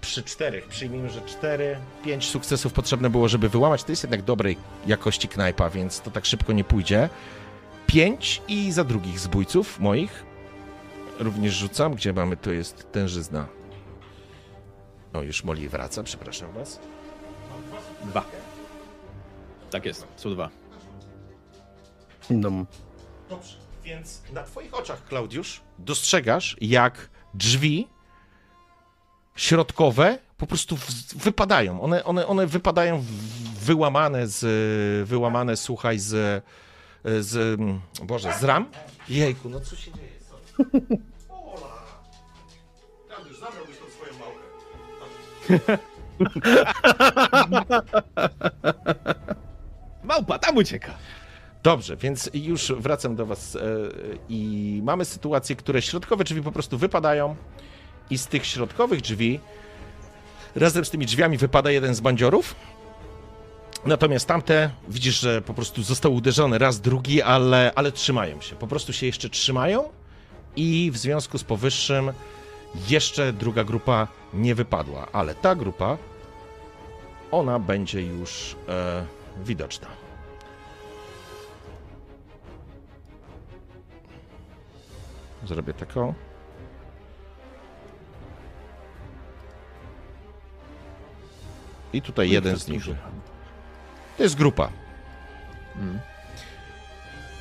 Przy 0.00 0.22
czterech 0.22 0.66
przyjmijmy, 0.66 1.10
że 1.10 1.20
cztery, 1.20 1.76
pięć 2.04 2.28
sukcesów 2.28 2.72
potrzebne 2.72 3.10
było, 3.10 3.28
żeby 3.28 3.48
wyłamać. 3.48 3.84
To 3.84 3.92
jest 3.92 4.02
jednak 4.02 4.22
dobrej 4.22 4.56
jakości 4.86 5.28
knajpa, 5.28 5.70
więc 5.70 6.00
to 6.00 6.10
tak 6.10 6.26
szybko 6.26 6.52
nie 6.52 6.64
pójdzie. 6.64 7.08
Pięć 7.94 8.42
i 8.48 8.72
za 8.72 8.84
drugich 8.84 9.20
zbójców 9.20 9.80
moich 9.80 10.24
również 11.18 11.54
rzucam. 11.54 11.94
Gdzie 11.94 12.12
mamy? 12.12 12.36
To 12.36 12.50
jest 12.50 12.92
tężyzna. 12.92 13.46
O, 15.12 15.22
już 15.22 15.44
Moli 15.44 15.68
wraca, 15.68 16.02
przepraszam 16.02 16.52
was. 16.52 16.80
Dwa. 18.04 18.24
Tak 19.70 19.84
jest, 19.84 20.06
są 20.16 20.30
dwa. 20.30 20.50
No. 22.30 22.50
Dobrze, 23.30 23.56
więc 23.84 24.22
na 24.32 24.42
twoich 24.42 24.74
oczach, 24.74 25.04
Klaudiusz, 25.04 25.60
dostrzegasz, 25.78 26.56
jak 26.60 27.10
drzwi 27.34 27.88
środkowe 29.36 30.18
po 30.36 30.46
prostu 30.46 30.76
wypadają. 31.16 31.80
One, 31.80 32.04
one, 32.04 32.26
one 32.26 32.46
wypadają 32.46 33.04
wyłamane 33.60 34.26
z, 34.26 35.08
wyłamane, 35.08 35.56
słuchaj, 35.56 35.98
z, 35.98 36.44
z, 37.04 37.60
mm, 37.60 37.80
Boże, 38.02 38.32
z 38.40 38.44
ram. 38.44 38.66
Jejku, 39.08 39.48
no 39.48 39.60
co 39.60 39.76
się 39.76 39.90
dzieje? 39.92 40.08
Klaudiusz, 43.08 43.38
zabrałbyś 43.38 43.76
tą 43.78 43.84
swoją 43.90 44.12
małpę. 44.18 45.78
Małpa, 50.04 50.38
tam 50.38 50.56
ucieka. 50.56 50.94
Dobrze, 51.62 51.96
więc 51.96 52.30
już 52.34 52.72
wracam 52.72 53.16
do 53.16 53.26
Was 53.26 53.56
e, 53.56 53.60
i 54.28 54.80
mamy 54.84 55.04
sytuacje, 55.04 55.56
które 55.56 55.82
środkowe 55.82 56.24
drzwi 56.24 56.42
po 56.42 56.52
prostu 56.52 56.78
wypadają 56.78 57.36
i 58.10 58.18
z 58.18 58.26
tych 58.26 58.46
środkowych 58.46 59.00
drzwi 59.00 59.40
razem 60.56 60.84
z 60.84 60.90
tymi 60.90 61.06
drzwiami 61.06 61.38
wypada 61.38 61.70
jeden 61.70 61.94
z 61.94 62.00
bandziorów. 62.00 62.54
Natomiast 63.86 64.28
tamte 64.28 64.70
widzisz, 64.88 65.20
że 65.20 65.42
po 65.42 65.54
prostu 65.54 65.82
został 65.82 66.14
uderzony 66.14 66.58
raz, 66.58 66.80
drugi, 66.80 67.22
ale, 67.22 67.72
ale 67.74 67.92
trzymają 67.92 68.40
się. 68.40 68.56
Po 68.56 68.66
prostu 68.66 68.92
się 68.92 69.06
jeszcze 69.06 69.28
trzymają 69.28 69.88
i 70.56 70.90
w 70.90 70.96
związku 70.96 71.38
z 71.38 71.44
powyższym 71.44 72.12
jeszcze 72.88 73.32
druga 73.32 73.64
grupa 73.64 74.08
nie 74.34 74.54
wypadła, 74.54 75.06
ale 75.12 75.34
ta 75.34 75.54
grupa 75.54 75.98
ona 77.30 77.58
będzie 77.58 78.02
już 78.02 78.56
e, 78.68 79.06
widoczna. 79.44 79.88
Zrobię 85.46 85.74
taką. 85.74 86.14
I 91.92 92.02
tutaj 92.02 92.30
jeden 92.30 92.56
z 92.56 92.68
nich. 92.68 92.82
To 94.16 94.22
jest 94.22 94.34
grupa. 94.34 94.68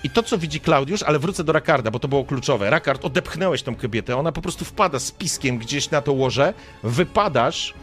I 0.03 0.09
to, 0.09 0.23
co 0.23 0.37
widzi 0.37 0.59
Klaudiusz, 0.59 1.03
ale 1.03 1.19
wrócę 1.19 1.43
do 1.43 1.53
Rakarda, 1.53 1.91
bo 1.91 1.99
to 1.99 2.07
było 2.07 2.25
kluczowe. 2.25 2.69
Rakard, 2.69 3.05
odepchnąłeś 3.05 3.63
tą 3.63 3.75
kobietę, 3.75 4.17
ona 4.17 4.31
po 4.31 4.41
prostu 4.41 4.65
wpada 4.65 4.99
z 4.99 5.11
piskiem 5.11 5.57
gdzieś 5.57 5.91
na 5.91 6.01
to 6.01 6.13
łoże, 6.13 6.53
wypadasz, 6.83 7.73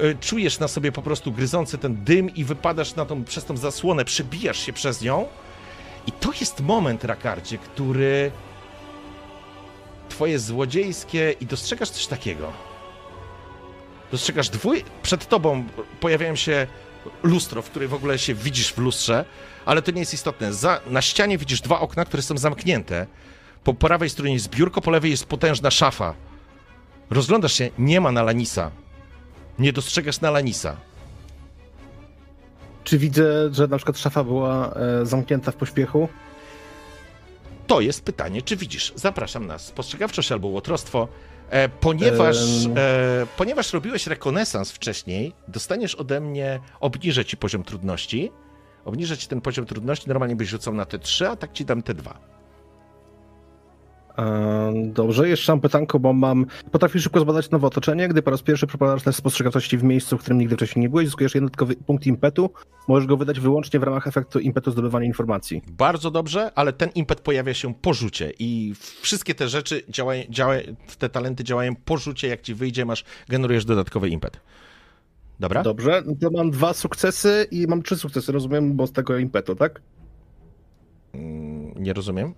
y, 0.00 0.16
czujesz 0.20 0.58
na 0.58 0.68
sobie 0.68 0.92
po 0.92 1.02
prostu 1.02 1.32
gryzący 1.32 1.78
ten 1.78 2.04
dym 2.04 2.34
i 2.34 2.44
wypadasz 2.44 2.94
na 2.94 3.04
tą, 3.04 3.24
przez 3.24 3.44
tą 3.44 3.56
zasłonę, 3.56 4.04
przebijasz 4.04 4.58
się 4.58 4.72
przez 4.72 5.02
nią. 5.02 5.26
I 6.06 6.12
to 6.12 6.32
jest 6.40 6.60
moment, 6.60 7.04
Rakardzie, 7.04 7.58
który 7.58 8.30
twoje 10.08 10.38
złodziejskie 10.38 11.34
i 11.40 11.46
dostrzegasz 11.46 11.90
coś 11.90 12.06
takiego. 12.06 12.52
Dostrzegasz 14.12 14.48
dwój... 14.48 14.84
Przed 15.02 15.28
tobą 15.28 15.64
pojawiają 16.00 16.36
się 16.36 16.66
lustro, 17.22 17.62
w 17.62 17.70
której 17.70 17.88
w 17.88 17.94
ogóle 17.94 18.18
się 18.18 18.34
widzisz 18.34 18.72
w 18.72 18.78
lustrze, 18.78 19.24
ale 19.64 19.82
to 19.82 19.90
nie 19.90 20.00
jest 20.00 20.14
istotne. 20.14 20.52
Za... 20.52 20.80
Na 20.86 21.02
ścianie 21.02 21.38
widzisz 21.38 21.60
dwa 21.60 21.80
okna, 21.80 22.04
które 22.04 22.22
są 22.22 22.38
zamknięte. 22.38 23.06
Po 23.64 23.74
prawej 23.74 24.10
stronie 24.10 24.34
jest 24.34 24.50
biurko, 24.50 24.80
po 24.80 24.90
lewej 24.90 25.10
jest 25.10 25.26
potężna 25.26 25.70
szafa. 25.70 26.14
Rozglądasz 27.10 27.52
się, 27.52 27.70
nie 27.78 28.00
ma 28.00 28.12
Nalanisa. 28.12 28.70
Nie 29.58 29.72
dostrzegasz 29.72 30.20
Nalanisa. 30.20 30.76
Czy 32.84 32.98
widzę, 32.98 33.54
że 33.54 33.66
na 33.66 33.76
przykład 33.76 33.98
szafa 33.98 34.24
była 34.24 34.74
e, 34.74 35.06
zamknięta 35.06 35.52
w 35.52 35.56
pośpiechu? 35.56 36.08
To 37.66 37.80
jest 37.80 38.04
pytanie, 38.04 38.42
czy 38.42 38.56
widzisz? 38.56 38.92
Zapraszam 38.96 39.46
nas. 39.46 39.66
Spostrzegawczość 39.66 40.32
albo 40.32 40.48
łotrostwo. 40.48 41.08
E, 41.50 41.68
ponieważ, 41.68 42.36
e, 42.76 43.26
ponieważ 43.36 43.72
robiłeś 43.72 44.06
rekonesans 44.06 44.72
wcześniej, 44.72 45.32
dostaniesz 45.48 45.94
ode 45.94 46.20
mnie, 46.20 46.60
obniżę 46.80 47.24
ci 47.24 47.36
poziom 47.36 47.64
trudności. 47.64 48.32
Obniżę 48.84 49.18
ci 49.18 49.28
ten 49.28 49.40
poziom 49.40 49.66
trudności, 49.66 50.08
normalnie 50.08 50.36
byś 50.36 50.48
rzucał 50.48 50.74
na 50.74 50.84
te 50.84 50.98
3, 50.98 51.28
a 51.28 51.36
tak 51.36 51.52
ci 51.52 51.64
dam 51.64 51.82
te 51.82 51.94
2. 51.94 52.37
Dobrze, 54.84 55.28
jeszcze 55.28 55.52
mam 55.52 55.60
pytanko, 55.60 55.98
bo 55.98 56.12
mam. 56.12 56.46
Potrafisz 56.72 57.02
szybko 57.02 57.20
zbadać 57.20 57.50
nowe 57.50 57.66
otoczenie, 57.66 58.08
gdy 58.08 58.22
po 58.22 58.30
raz 58.30 58.42
pierwszy 58.42 58.66
przeprowadzasz 58.66 59.02
test 59.02 59.18
spostrzegawczości 59.18 59.78
w 59.78 59.82
miejscu, 59.84 60.18
w 60.18 60.20
którym 60.20 60.38
nigdy 60.38 60.56
wcześniej 60.56 60.82
nie 60.82 60.88
byłeś, 60.88 61.06
zyskujesz 61.06 61.34
jeden 61.34 61.46
dodatkowy 61.46 61.76
punkt 61.76 62.06
impetu. 62.06 62.50
Możesz 62.88 63.06
go 63.06 63.16
wydać 63.16 63.40
wyłącznie 63.40 63.80
w 63.80 63.82
ramach 63.82 64.06
efektu 64.06 64.38
impetu 64.38 64.70
zdobywania 64.70 65.06
informacji. 65.06 65.62
Bardzo 65.70 66.10
dobrze, 66.10 66.52
ale 66.54 66.72
ten 66.72 66.90
impet 66.94 67.20
pojawia 67.20 67.54
się 67.54 67.74
po 67.74 67.94
rzucie 67.94 68.32
i 68.38 68.74
wszystkie 69.00 69.34
te 69.34 69.48
rzeczy 69.48 69.82
działają, 69.88 70.24
działają 70.30 70.62
te 70.98 71.08
talenty 71.08 71.44
działają 71.44 71.76
po 71.76 71.96
rzucie, 71.96 72.28
jak 72.28 72.40
ci 72.40 72.54
wyjdzie, 72.54 72.84
masz, 72.84 73.04
generujesz 73.28 73.64
dodatkowy 73.64 74.08
impet. 74.08 74.40
Dobra? 75.40 75.62
Dobrze, 75.62 76.02
no 76.06 76.14
to 76.20 76.30
mam 76.30 76.50
dwa 76.50 76.74
sukcesy 76.74 77.46
i 77.50 77.66
mam 77.66 77.82
trzy 77.82 77.96
sukcesy, 77.96 78.32
rozumiem, 78.32 78.76
bo 78.76 78.86
z 78.86 78.92
tego 78.92 79.18
impetu, 79.18 79.54
tak? 79.54 79.82
Mm, 81.14 81.74
Nie 81.82 81.92
rozumiem. 81.92 82.34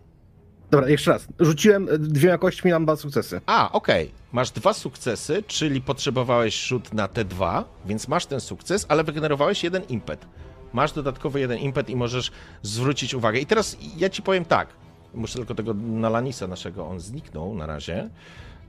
Dobra, 0.71 0.89
jeszcze 0.89 1.11
raz. 1.11 1.27
Rzuciłem 1.41 1.89
e, 1.89 1.99
dwiema 1.99 2.39
kośćmi, 2.39 2.73
mam 2.73 2.85
dwa 2.85 2.97
sukcesy. 2.97 3.41
A, 3.47 3.73
okej. 3.73 4.11
Masz 4.33 4.51
dwa 4.51 4.73
sukcesy, 4.73 5.43
czyli 5.47 5.81
potrzebowałeś 5.81 6.63
rzut 6.63 6.95
na 6.95 7.09
te 7.09 7.25
dwa, 7.25 7.65
więc 7.87 8.09
masz 8.09 8.27
ten 8.27 8.41
sukces, 8.41 8.87
ale 8.89 9.05
wygenerowałeś 9.05 9.65
jeden 9.65 9.83
impet. 9.83 10.27
Masz 10.73 10.93
dodatkowy 10.93 11.41
jeden 11.41 11.59
impet 11.59 11.91
i 11.91 11.97
możesz 11.97 12.31
zwrócić 12.63 13.15
uwagę. 13.15 13.39
I 13.39 13.47
teraz 13.47 13.77
ja 13.97 14.11
ci 14.11 14.23
powiem 14.23 14.45
tak. 14.45 14.69
Muszę 15.15 15.35
tylko 15.35 15.55
tego 15.55 15.75
Nalanisa 15.75 16.47
naszego, 16.47 16.87
on 16.87 17.01
zniknął 17.01 17.55
na 17.55 17.67
razie. 17.67 18.09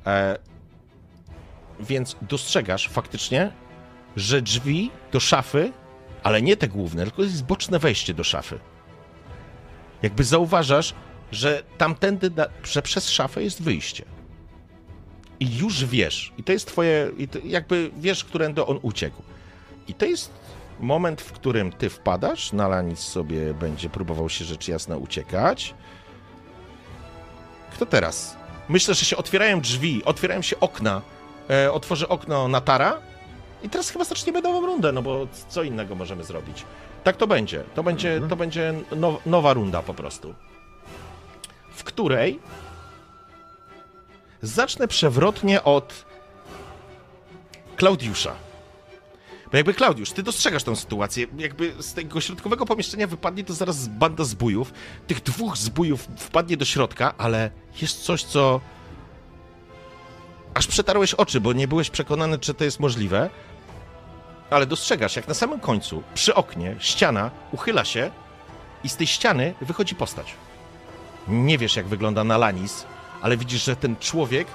E, 0.06 0.38
więc 1.80 2.16
dostrzegasz 2.22 2.90
faktycznie, 2.90 3.52
że 4.16 4.42
drzwi 4.42 4.92
do 5.12 5.20
szafy, 5.20 5.72
ale 6.24 6.42
nie 6.42 6.58
te 6.58 6.68
główne, 6.68 7.04
tylko 7.04 7.24
jest 7.24 7.46
boczne 7.46 7.80
wejście 7.80 8.14
do 8.14 8.24
szafy. 8.24 8.60
Jakby 10.02 10.24
zauważasz, 10.24 10.94
że 11.32 11.64
tamtędy, 11.78 12.32
na, 12.36 12.46
że 12.64 12.82
przez 12.82 13.10
szafę 13.10 13.44
jest 13.44 13.64
wyjście. 13.64 14.06
I 15.40 15.58
już 15.58 15.86
wiesz, 15.86 16.34
i 16.38 16.44
to 16.44 16.52
jest 16.52 16.68
twoje, 16.68 17.12
jakby 17.44 17.92
wiesz, 17.98 18.24
którędy 18.24 18.66
on 18.66 18.80
uciekł. 18.82 19.22
I 19.88 19.94
to 19.94 20.06
jest 20.06 20.32
moment, 20.80 21.22
w 21.22 21.32
którym 21.32 21.72
ty 21.72 21.90
wpadasz, 21.90 22.54
Nalanis 22.54 23.00
sobie 23.00 23.54
będzie 23.54 23.90
próbował 23.90 24.30
się 24.30 24.46
rzecz 24.46 24.68
jasna 24.68 24.98
uciekać. 24.98 25.74
Kto 27.74 27.86
teraz? 27.86 28.38
Myślę, 28.70 28.94
że 28.94 29.06
się 29.06 29.18
otwierają 29.18 29.62
drzwi, 29.62 30.02
otwierają 30.06 30.42
się 30.42 30.60
okna. 30.60 31.02
E, 31.50 31.72
otworzy 31.72 32.08
okno 32.08 32.48
Natara 32.48 33.02
i 33.64 33.70
teraz 33.70 33.90
chyba 33.90 34.06
zaczniemy 34.06 34.42
nową 34.42 34.66
rundę, 34.66 34.92
no 34.92 35.02
bo 35.02 35.28
co 35.50 35.64
innego 35.64 35.96
możemy 35.96 36.24
zrobić. 36.24 36.66
Tak 37.04 37.18
to 37.18 37.28
będzie. 37.28 37.64
To 37.76 37.84
będzie, 37.84 38.22
to 38.30 38.36
będzie 38.36 38.74
now, 38.96 39.26
nowa 39.26 39.54
runda 39.54 39.82
po 39.82 39.94
prostu. 39.94 40.34
W 41.82 41.84
której 41.84 42.40
zacznę 44.42 44.88
przewrotnie 44.88 45.64
od 45.64 46.06
Klaudiusza. 47.76 48.36
Bo 49.52 49.58
jakby 49.58 49.74
Klaudiusz, 49.74 50.12
ty 50.12 50.24
dostrzegasz 50.24 50.64
tę 50.64 50.76
sytuację, 50.76 51.28
jakby 51.38 51.74
z 51.80 51.94
tego 51.94 52.22
środkowego 52.22 52.66
pomieszczenia 52.66 53.08
wypadnie 53.08 53.44
to 53.44 53.54
zaraz 53.54 53.88
banda 53.88 54.24
zbójów. 54.24 54.74
Tych 55.08 55.24
dwóch 55.24 55.58
zbójów 55.58 56.08
wpadnie 56.18 56.58
do 56.58 56.66
środka, 56.66 57.14
ale 57.18 57.52
jest 57.82 58.04
coś, 58.04 58.24
co 58.24 58.62
aż 60.54 60.68
przetarłeś 60.68 61.14
oczy, 61.14 61.42
bo 61.42 61.54
nie 61.54 61.68
byłeś 61.68 61.90
przekonany, 61.90 62.40
czy 62.40 62.54
to 62.54 62.64
jest 62.64 62.80
możliwe. 62.80 63.30
Ale 64.50 64.66
dostrzegasz, 64.66 65.16
jak 65.16 65.28
na 65.28 65.34
samym 65.34 65.60
końcu, 65.60 66.04
przy 66.14 66.36
oknie, 66.36 66.76
ściana 66.80 67.32
uchyla 67.52 67.86
się 67.86 68.12
i 68.84 68.90
z 68.90 68.96
tej 68.96 69.08
ściany 69.08 69.54
wychodzi 69.62 69.96
postać. 69.96 70.36
Nie 71.28 71.58
wiesz, 71.58 71.76
jak 71.76 71.88
wygląda 71.88 72.24
Nalanis, 72.24 72.86
ale 73.22 73.38
widzisz, 73.38 73.64
że 73.64 73.76
ten 73.76 73.96
człowiek 73.96 74.48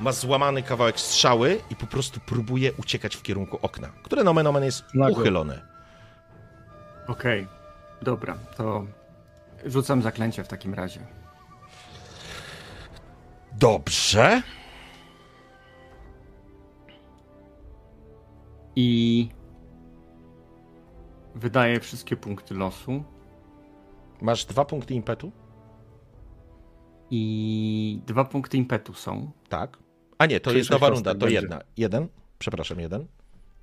ma 0.00 0.12
złamany 0.12 0.62
kawałek 0.62 1.00
strzały 1.00 1.60
i 1.70 1.76
po 1.76 1.86
prostu 1.86 2.20
próbuje 2.20 2.72
uciekać 2.72 3.16
w 3.16 3.22
kierunku 3.22 3.58
okna, 3.62 3.88
które 4.02 4.24
nomen 4.24 4.46
omen 4.46 4.64
jest 4.64 4.84
uchylone. 5.10 5.62
Okej, 7.08 7.46
dobra, 8.02 8.38
to 8.56 8.84
rzucam 9.64 10.02
zaklęcie 10.02 10.44
w 10.44 10.48
takim 10.48 10.74
razie. 10.74 11.00
Dobrze. 13.52 14.42
I 18.76 19.28
wydaję 21.34 21.80
wszystkie 21.80 22.16
punkty 22.16 22.54
losu. 22.54 23.04
Masz 24.20 24.44
dwa 24.44 24.64
punkty 24.64 24.94
impetu? 24.94 25.32
I 27.14 28.00
dwa 28.06 28.24
punkty 28.24 28.56
impetu 28.56 28.94
są. 28.94 29.30
Tak. 29.48 29.78
A 30.18 30.26
nie, 30.26 30.40
to 30.40 30.50
Czyli 30.50 30.58
jest 30.58 30.70
nowa 30.70 30.88
runda, 30.88 31.12
to 31.14 31.18
będzie. 31.18 31.34
jedna. 31.34 31.60
Jeden? 31.76 32.08
Przepraszam, 32.38 32.80
jeden. 32.80 33.06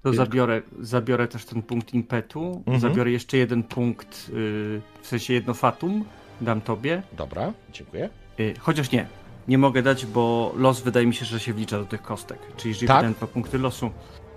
To 0.04 0.14
zabiorę, 0.14 0.62
zabiorę 0.80 1.28
też 1.28 1.46
ten 1.46 1.62
punkt 1.62 1.94
impetu. 1.94 2.56
Mhm. 2.58 2.80
Zabiorę 2.80 3.12
jeszcze 3.12 3.38
jeden 3.38 3.64
punkt, 3.64 4.30
y, 4.30 4.82
w 5.02 5.08
sensie 5.08 5.34
jedno 5.34 5.54
fatum. 5.54 6.06
Dam 6.42 6.62
tobie. 6.62 7.04
Dobra, 7.18 7.54
dziękuję. 7.74 8.10
Y, 8.40 8.54
chociaż 8.60 8.92
nie. 8.92 9.08
Nie 9.48 9.58
mogę 9.58 9.82
dać, 9.82 10.06
bo 10.06 10.54
los 10.58 10.82
wydaje 10.82 11.06
mi 11.08 11.14
się, 11.16 11.26
że 11.26 11.40
się 11.40 11.54
wlicza 11.54 11.80
do 11.80 11.86
tych 11.86 12.02
kostek. 12.02 12.40
Czyli 12.58 12.70
jeżeli 12.70 12.88
Tak? 12.88 12.98
wydałem 12.98 13.14
dwa 13.14 13.28
punkty 13.28 13.58
losu, 13.58 13.92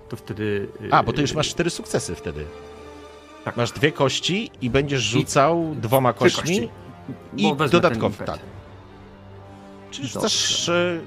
to 0.09 0.15
wtedy. 0.15 0.67
y, 0.81 0.93
A, 0.93 1.03
bo 1.03 1.13
ty 1.13 1.21
już 1.21 1.33
masz 1.33 1.49
cztery 1.49 1.69
sukcesy 1.69 2.15
wtedy. 2.15 2.45
Tak. 3.45 3.57
Masz 3.57 3.71
dwie 3.71 3.91
kości 3.91 4.51
i 4.61 4.69
będziesz 4.69 5.01
rzucał 5.01 5.75
dwoma 5.81 6.13
trzy 6.13 6.19
kośćmi. 6.19 6.69
I 7.37 7.55
dodatkowo, 7.71 8.25
tak. 8.25 8.39
Czyli 9.93 10.09
Dobrze. 10.09 10.29
rzucasz. 10.29 10.69
e, 10.69 10.99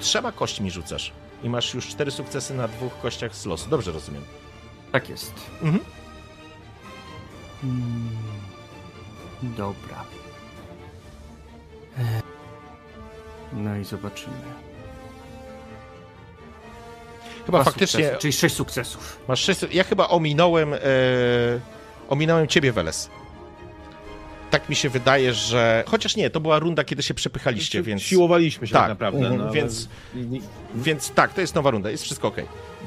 trzema 0.00 0.32
kośćmi 0.32 0.70
rzucasz. 0.70 1.12
I 1.42 1.48
masz 1.48 1.74
już 1.74 1.88
cztery 1.88 2.10
sukcesy 2.10 2.54
na 2.54 2.68
dwóch 2.68 3.00
kościach 3.02 3.34
z 3.36 3.46
losu. 3.46 3.70
Dobrze 3.70 3.92
rozumiem. 3.92 4.24
Tak 4.92 5.08
jest. 5.08 5.32
Mhm. 5.62 5.84
Mm, 7.64 8.10
Dobra. 9.42 10.04
E, 11.98 12.22
No 13.52 13.76
i 13.76 13.84
zobaczymy. 13.84 14.36
Chyba 17.46 17.58
Dwa 17.58 17.64
faktycznie 17.64 18.00
sukcesy, 18.04 18.20
czyli 18.20 18.32
sześć 18.32 18.54
sukcesów. 18.56 19.18
masz 19.28 19.40
sześć. 19.40 19.60
Ja 19.70 19.84
chyba 19.84 20.08
ominąłem. 20.08 20.74
E, 20.74 20.78
ominąłem 22.08 22.46
ciebie, 22.48 22.72
Weles. 22.72 23.10
Tak 24.50 24.68
mi 24.68 24.76
się 24.76 24.88
wydaje, 24.88 25.34
że. 25.34 25.84
Chociaż 25.86 26.16
nie, 26.16 26.30
to 26.30 26.40
była 26.40 26.58
runda, 26.58 26.84
kiedy 26.84 27.02
się 27.02 27.14
przepychaliście, 27.14 27.82
więc. 27.82 28.02
Siłowaliśmy 28.02 28.66
się 28.66 28.72
Tak, 28.72 28.82
tak, 28.82 28.88
naprawdę. 28.88 29.18
mhm, 29.18 29.36
no, 29.38 29.44
ale- 29.44 29.52
więc- 29.52 29.88
i- 30.14 30.40
Więc 30.74 31.10
tak, 31.10 31.34
to 31.34 31.40
jest 31.40 31.54
nowa 31.54 31.70
runda, 31.70 31.90
jest 31.90 32.04
wszystko 32.04 32.28
ok. 32.28 32.34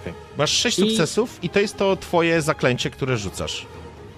Okej. 0.02 0.14
Masz 0.38 0.52
sześć 0.52 0.80
I- 0.80 0.82
sukcesów 0.82 1.44
i 1.44 1.50
to 1.50 1.60
jest 1.60 1.78
to 1.78 1.96
twoje 1.96 2.42
zaklęcie, 2.42 2.90
które 2.90 3.18
rzucasz. 3.18 3.66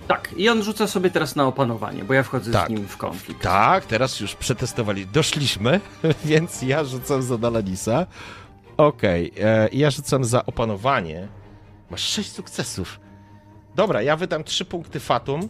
Tak, 0.08 0.30
i 0.38 0.50
on 0.50 0.64
rzuca 0.64 0.88
sobie 0.88 1.10
teraz 1.10 1.36
na 1.36 1.48
opanowanie, 1.48 2.04
bo 2.04 2.14
ja 2.14 2.24
wchodzę 2.24 2.52
Tak. 2.52 2.68
z 2.68 2.70
nim 2.70 2.88
w 2.88 2.98
konflikt. 2.98 3.42
Tak, 3.42 3.86
teraz 3.86 4.20
już 4.20 4.36
przetestowali. 4.36 5.08
Doszliśmy, 5.08 5.80
więc 6.26 6.62
ja 6.62 6.84
rzucam 6.84 7.22
za 7.24 7.38
Dalanisa. 7.38 8.06
Okej, 8.78 9.32
e, 9.42 9.70
ja 9.72 9.92
rzucam 9.92 10.24
za 10.26 10.46
opanowanie. 10.46 11.28
Masz 11.90 12.02
sześć 12.02 12.32
sukcesów. 12.32 13.00
Dobra, 13.76 14.02
ja 14.02 14.16
wydam 14.18 14.44
trzy 14.44 14.66
punkty 14.66 15.00
fatum. 15.00 15.50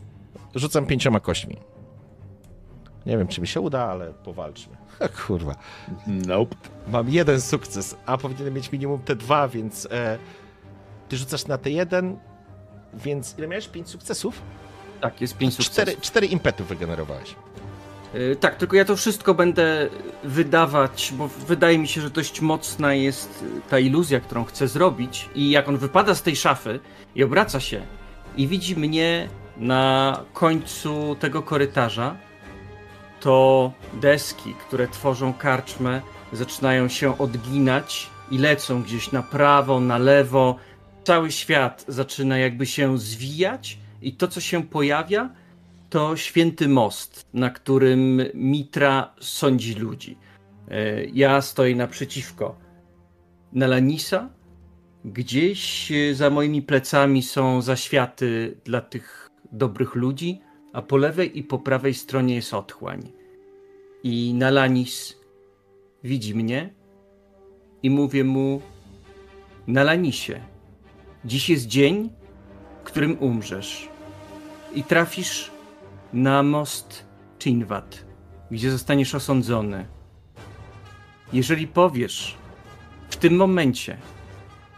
Rzucam 0.55 0.85
pięcioma 0.85 1.19
kośćmi. 1.19 1.57
Nie 3.05 3.17
wiem, 3.17 3.27
czy 3.27 3.41
mi 3.41 3.47
się 3.47 3.61
uda, 3.61 3.83
ale 3.85 4.13
powalczmy. 4.13 4.75
Kurwa. 5.27 5.55
Nope. 6.07 6.55
Mam 6.87 7.09
jeden 7.09 7.41
sukces, 7.41 7.95
a 8.05 8.17
powinienem 8.17 8.53
mieć 8.53 8.71
minimum 8.71 8.99
te 9.01 9.15
dwa, 9.15 9.47
więc 9.47 9.87
e, 9.91 10.17
ty 11.09 11.17
rzucasz 11.17 11.47
na 11.47 11.57
te 11.57 11.69
jeden, 11.71 12.17
więc 12.93 13.35
ile 13.37 13.47
miałeś? 13.47 13.67
Pięć 13.67 13.89
sukcesów? 13.89 14.41
Tak, 15.01 15.21
jest 15.21 15.37
pięć 15.37 15.53
Cztery, 15.57 15.65
sukcesów. 15.91 16.01
cztery 16.01 16.27
impetu 16.27 16.63
wygenerowałeś. 16.63 17.35
Y, 18.15 18.35
Tak, 18.39 18.55
tylko 18.55 18.75
ja 18.75 18.85
to 18.85 18.95
wszystko 18.95 19.33
będę 19.33 19.89
wydawać, 20.23 21.13
bo 21.17 21.27
wydaje 21.27 21.77
mi 21.79 21.87
się, 21.87 22.01
że 22.01 22.09
dość 22.09 22.41
mocna 22.41 22.93
jest 22.93 23.43
ta 23.69 23.79
iluzja, 23.79 24.19
którą 24.19 24.43
chcę 24.45 24.67
zrobić. 24.67 25.29
I 25.35 25.49
jak 25.51 25.69
on 25.69 25.77
wypada 25.77 26.15
z 26.15 26.21
tej 26.21 26.35
szafy 26.35 26.79
i 27.15 27.23
obraca 27.23 27.59
się 27.59 27.81
i 28.37 28.47
widzi 28.47 28.75
mnie 28.75 29.29
na 29.57 30.19
końcu 30.33 31.15
tego 31.19 31.41
korytarza, 31.43 32.15
to 33.23 33.71
deski, 34.01 34.53
które 34.53 34.87
tworzą 34.87 35.33
karczmę, 35.33 36.01
zaczynają 36.33 36.87
się 36.87 37.17
odginać 37.17 38.09
i 38.31 38.37
lecą 38.37 38.83
gdzieś 38.83 39.11
na 39.11 39.23
prawo, 39.23 39.79
na 39.79 39.97
lewo. 39.97 40.55
Cały 41.03 41.31
świat 41.31 41.85
zaczyna 41.87 42.37
jakby 42.37 42.65
się 42.65 42.97
zwijać, 42.97 43.77
i 44.01 44.13
to, 44.13 44.27
co 44.27 44.41
się 44.41 44.63
pojawia, 44.63 45.29
to 45.89 46.17
święty 46.17 46.67
most, 46.67 47.25
na 47.33 47.49
którym 47.49 48.21
Mitra 48.33 49.13
sądzi 49.19 49.75
ludzi. 49.75 50.17
E, 50.71 51.05
Ja 51.05 51.41
stoję 51.41 51.75
naprzeciwko 51.75 52.55
Nalanisa. 53.53 54.29
Gdzieś 55.05 55.91
za 56.13 56.29
moimi 56.29 56.61
plecami 56.61 57.23
są 57.23 57.61
zaświaty 57.61 58.57
dla 58.65 58.81
tych 58.81 59.29
dobrych 59.51 59.95
ludzi, 59.95 60.41
a 60.73 60.81
po 60.81 60.97
lewej 60.97 61.39
i 61.39 61.43
po 61.43 61.59
prawej 61.59 61.93
stronie 61.93 62.35
jest 62.35 62.53
otchłań. 62.53 63.11
I 64.03 64.33
Nalanis 64.33 65.19
widzi 66.03 66.35
mnie 66.35 66.73
i 67.83 67.89
mówię 67.89 68.23
mu: 68.23 68.61
Nalanisie, 69.67 70.41
dziś 71.25 71.49
jest 71.49 71.67
dzień, 71.67 72.09
w 72.83 72.83
którym 72.83 73.17
umrzesz 73.19 73.89
i 74.75 74.83
trafisz 74.83 75.51
na 76.13 76.43
most 76.43 77.05
Chinwat, 77.39 78.05
gdzie 78.51 78.71
zostaniesz 78.71 79.15
osądzony. 79.15 79.85
Jeżeli 81.33 81.67
powiesz 81.67 82.37
w 83.09 83.15
tym 83.15 83.35
momencie, 83.35 83.97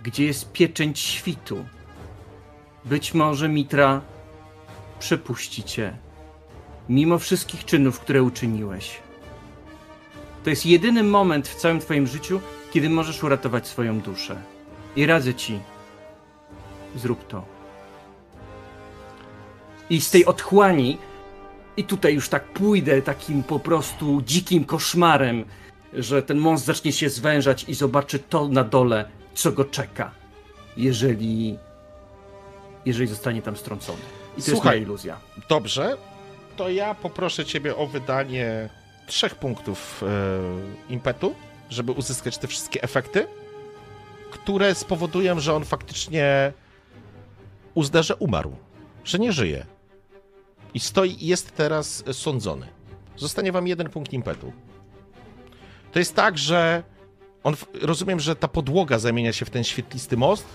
gdzie 0.03 0.25
jest 0.25 0.51
pieczęć 0.51 0.99
świtu, 0.99 1.65
być 2.85 3.13
może 3.13 3.49
Mitra 3.49 4.01
przepuści 4.99 5.63
cię, 5.63 5.97
mimo 6.89 7.19
wszystkich 7.19 7.65
czynów, 7.65 7.99
które 7.99 8.23
uczyniłeś. 8.23 8.99
To 10.43 10.49
jest 10.49 10.65
jedyny 10.65 11.03
moment 11.03 11.47
w 11.47 11.55
całym 11.55 11.79
twoim 11.79 12.07
życiu, 12.07 12.41
kiedy 12.71 12.89
możesz 12.89 13.23
uratować 13.23 13.67
swoją 13.67 13.99
duszę. 13.99 14.41
I 14.95 15.05
radzę 15.05 15.33
ci, 15.33 15.59
zrób 16.95 17.27
to. 17.27 17.45
I 19.89 20.01
z 20.01 20.11
tej 20.11 20.25
otchłani, 20.25 20.97
i 21.77 21.83
tutaj 21.83 22.13
już 22.13 22.29
tak 22.29 22.43
pójdę 22.43 23.01
takim 23.01 23.43
po 23.43 23.59
prostu 23.59 24.21
dzikim 24.21 24.65
koszmarem, 24.65 25.45
że 25.93 26.23
ten 26.23 26.37
most 26.37 26.65
zacznie 26.65 26.91
się 26.91 27.09
zwężać 27.09 27.65
i 27.67 27.73
zobaczy 27.73 28.19
to 28.19 28.47
na 28.47 28.63
dole, 28.63 29.09
co 29.33 29.51
go 29.51 29.65
czeka, 29.65 30.11
jeżeli, 30.77 31.57
jeżeli 32.85 33.07
zostanie 33.07 33.41
tam 33.41 33.55
strącony. 33.55 34.24
I 34.37 34.41
to 34.41 34.41
jest 34.41 34.49
Słuchaj. 34.49 34.75
moja 34.75 34.81
iluzja. 34.83 35.17
Dobrze, 35.49 35.97
to 36.57 36.69
ja 36.69 36.95
poproszę 36.95 37.45
ciebie 37.45 37.75
o 37.75 37.87
wydanie 37.87 38.69
trzech 39.07 39.35
punktów 39.35 40.03
e, 40.03 40.93
impetu, 40.93 41.35
żeby 41.69 41.91
uzyskać 41.91 42.37
te 42.37 42.47
wszystkie 42.47 42.83
efekty, 42.83 43.27
które 44.31 44.75
spowodują, 44.75 45.39
że 45.39 45.53
on 45.53 45.65
faktycznie 45.65 46.53
uzna, 47.73 48.03
że 48.03 48.15
umarł, 48.15 48.55
że 49.03 49.19
nie 49.19 49.31
żyje. 49.31 49.65
I 50.73 50.79
stoi 50.79 51.23
i 51.23 51.27
jest 51.27 51.55
teraz 51.55 52.03
sądzony. 52.11 52.67
Zostanie 53.17 53.51
wam 53.51 53.67
jeden 53.67 53.89
punkt 53.89 54.13
impetu. 54.13 54.53
To 55.91 55.99
jest 55.99 56.15
tak, 56.15 56.37
że 56.37 56.83
on, 57.43 57.55
rozumiem, 57.81 58.19
że 58.19 58.35
ta 58.35 58.47
podłoga 58.47 58.99
zamienia 58.99 59.33
się 59.33 59.45
w 59.45 59.49
ten 59.49 59.63
świetlisty 59.63 60.17
most 60.17 60.45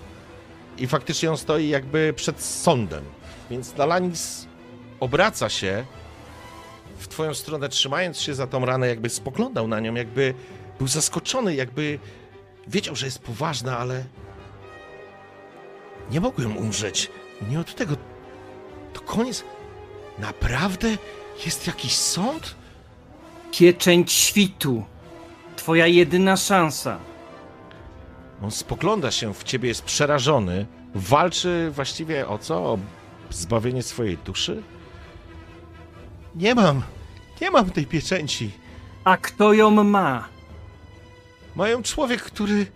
i 0.79 0.87
faktycznie 0.87 1.31
on 1.31 1.37
stoi 1.37 1.69
jakby 1.69 2.13
przed 2.17 2.43
sądem. 2.43 3.05
Więc 3.51 3.73
Dalanis 3.73 4.47
obraca 5.01 5.49
się 5.49 5.85
w 6.99 7.09
twoją 7.09 7.35
stronę, 7.35 7.69
trzymając 7.69 8.21
się 8.21 8.35
za 8.35 8.47
tą 8.47 8.65
ranę, 8.65 8.89
jakby 8.89 9.09
spoglądał 9.09 9.69
na 9.69 9.81
nią, 9.81 9.95
jakby 9.95 10.35
był 10.79 10.89
zaskoczony, 10.89 11.55
jakby 11.55 11.99
wiedział, 12.69 12.97
że 12.97 13.07
jest 13.07 13.19
poważna, 13.19 13.79
ale 13.79 14.05
nie 16.11 16.21
mogłem 16.21 16.57
umrzeć. 16.57 17.11
Nie 17.51 17.61
od 17.61 17.75
tego. 17.75 17.97
To 18.93 19.01
koniec. 19.01 19.45
Naprawdę 20.19 20.97
jest 21.45 21.67
jakiś 21.67 21.97
sąd? 21.97 22.55
Pieczęć 23.53 24.13
świtu. 24.13 24.85
Twoja 25.57 25.87
jedyna 25.87 26.37
szansa. 26.37 26.99
On 28.43 28.51
spogląda 28.51 29.11
się 29.11 29.35
w 29.35 29.45
ciebie, 29.45 29.69
jest 29.69 29.83
przerażony. 29.83 30.67
Walczy 30.95 31.71
właściwie 31.75 32.29
o 32.29 32.39
co? 32.39 32.57
O 32.57 32.79
zbawienie 33.31 33.83
swojej 33.83 34.19
duszy? 34.19 34.63
Nie 36.35 36.55
mam. 36.55 36.83
Nie 37.41 37.51
mam 37.51 37.71
tej 37.71 37.87
pieczęci. 37.87 38.51
A 39.05 39.17
kto 39.17 39.53
ją 39.53 39.71
ma? 39.71 40.29
Mają 41.57 41.83
człowiek, 41.83 42.23
który, 42.23 42.67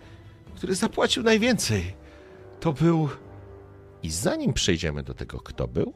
który 0.55 0.75
zapłacił 0.75 1.23
najwięcej. 1.23 1.93
To 2.59 2.73
był. 2.73 3.09
I 4.03 4.09
zanim 4.09 4.53
przejdziemy 4.53 5.03
do 5.03 5.13
tego, 5.13 5.39
kto 5.39 5.67
był, 5.67 5.93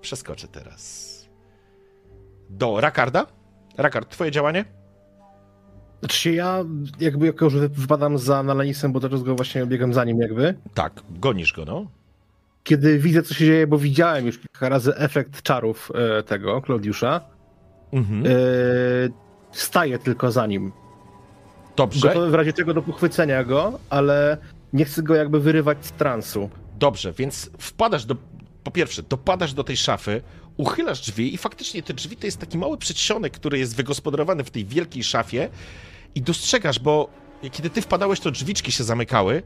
przeskoczę 0.00 0.48
teraz 0.48 1.12
do 2.50 2.80
Rakarda. 2.80 3.26
Rakard, 3.76 4.08
twoje 4.08 4.30
działanie? 4.30 4.64
Znaczy 6.00 6.18
się 6.18 6.32
ja 6.32 6.64
jakby 7.00 7.26
jako, 7.26 7.50
że 7.50 7.68
wypadam 7.68 8.18
za 8.18 8.42
Nalanisem, 8.42 8.92
bo 8.92 9.00
teraz 9.00 9.22
go 9.22 9.34
właśnie 9.34 9.66
biegam 9.66 9.94
za 9.94 10.04
nim 10.04 10.18
jakby. 10.18 10.54
Tak, 10.74 10.92
gonisz 11.10 11.52
go, 11.52 11.64
no. 11.64 11.86
Kiedy 12.64 12.98
widzę, 12.98 13.22
co 13.22 13.34
się 13.34 13.44
dzieje, 13.46 13.66
bo 13.66 13.78
widziałem 13.78 14.26
już 14.26 14.38
kilka 14.38 14.68
razy 14.68 14.94
efekt 14.96 15.42
czarów 15.42 15.92
e, 16.18 16.22
tego, 16.22 16.62
Klaudiusza, 16.62 17.20
Mhm. 17.92 18.26
e, 18.26 18.30
staję 19.52 19.98
tylko 19.98 20.32
za 20.32 20.46
nim. 20.46 20.72
Dobrze, 21.76 22.08
Gotowy 22.08 22.30
w 22.30 22.34
razie 22.34 22.52
czego 22.52 22.74
do 22.74 22.82
pochwycenia 22.82 23.44
go, 23.44 23.78
ale 23.90 24.36
nie 24.72 24.84
chcę 24.84 25.02
go 25.02 25.14
jakby 25.14 25.40
wyrywać 25.40 25.78
z 25.86 25.92
transu. 25.92 26.50
dobrze, 26.78 27.12
więc 27.12 27.50
wpadasz 27.58 28.04
do. 28.04 28.16
Po 28.64 28.70
pierwsze, 28.70 29.02
dopadasz 29.02 29.54
do 29.54 29.64
tej 29.64 29.76
szafy, 29.76 30.22
uchylasz 30.56 31.00
drzwi 31.00 31.34
i 31.34 31.38
faktycznie 31.38 31.82
te 31.82 31.94
drzwi 31.94 32.16
to 32.16 32.26
jest 32.26 32.38
taki 32.40 32.58
mały 32.58 32.78
przedsionek, 32.78 33.32
który 33.32 33.58
jest 33.58 33.76
wygospodarowany 33.76 34.44
w 34.44 34.50
tej 34.50 34.64
wielkiej 34.64 35.04
szafie 35.04 35.48
i 36.14 36.22
dostrzegasz, 36.22 36.78
bo 36.78 37.08
kiedy 37.52 37.70
ty 37.70 37.82
wpadałeś, 37.82 38.20
to 38.20 38.30
drzwiczki 38.30 38.72
się 38.72 38.84
zamykały. 38.84 39.42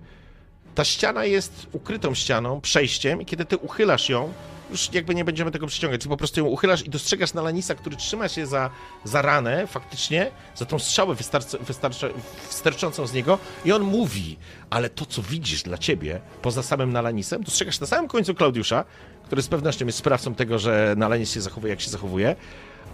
Ta 0.77 0.85
ściana 0.85 1.25
jest 1.25 1.67
ukrytą 1.73 2.15
ścianą, 2.15 2.61
przejściem 2.61 3.23
i 3.23 3.27
kiedy 3.27 3.45
ty 3.45 3.57
uchylasz 3.57 4.09
ją, 4.09 4.33
już 4.71 4.93
jakby 4.93 5.15
nie 5.15 5.25
będziemy 5.25 5.51
tego 5.51 5.67
przyciągać, 5.67 6.03
ty 6.03 6.09
po 6.09 6.17
prostu 6.17 6.41
ją 6.41 6.47
uchylasz 6.47 6.87
i 6.87 6.91
dostrzegasz 6.91 7.35
Nalanisa, 7.35 7.75
który 7.75 7.97
trzyma 7.97 8.29
się 8.29 8.47
za, 8.47 8.71
za 9.05 9.23
ranę 9.23 9.67
faktycznie, 9.67 10.31
za 10.55 10.65
tą 10.65 10.79
strzałę 10.79 11.15
wystarczy, 11.15 11.59
wystarczy, 11.59 12.13
sterczącą 12.49 13.07
z 13.07 13.13
niego 13.13 13.39
i 13.65 13.73
on 13.73 13.83
mówi, 13.83 14.37
ale 14.71 14.91
to, 14.91 15.07
co 15.07 15.23
widzisz 15.23 15.63
dla 15.63 15.79
ciebie, 15.79 16.21
poza 16.43 16.63
samym 16.63 16.93
Nalanisem, 16.93 17.43
dostrzegasz 17.43 17.81
na 17.81 17.87
samym 17.87 18.09
końcu 18.09 18.35
Klaudiusza, 18.35 18.85
który 19.27 19.43
z 19.43 19.49
pewnością 19.49 19.87
jest 19.87 19.99
sprawcą 19.99 20.35
tego, 20.35 20.59
że 20.59 20.95
Nalanis 20.97 21.35
się 21.35 21.41
zachowuje, 21.41 21.71
jak 21.71 21.81
się 21.81 21.91
zachowuje, 21.91 22.37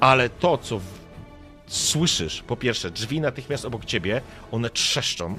ale 0.00 0.28
to, 0.28 0.58
co 0.58 0.80
słyszysz, 1.66 2.42
po 2.42 2.56
pierwsze, 2.56 2.90
drzwi 2.90 3.20
natychmiast 3.20 3.64
obok 3.64 3.84
ciebie, 3.84 4.20
one 4.52 4.70
trzeszczą, 4.70 5.38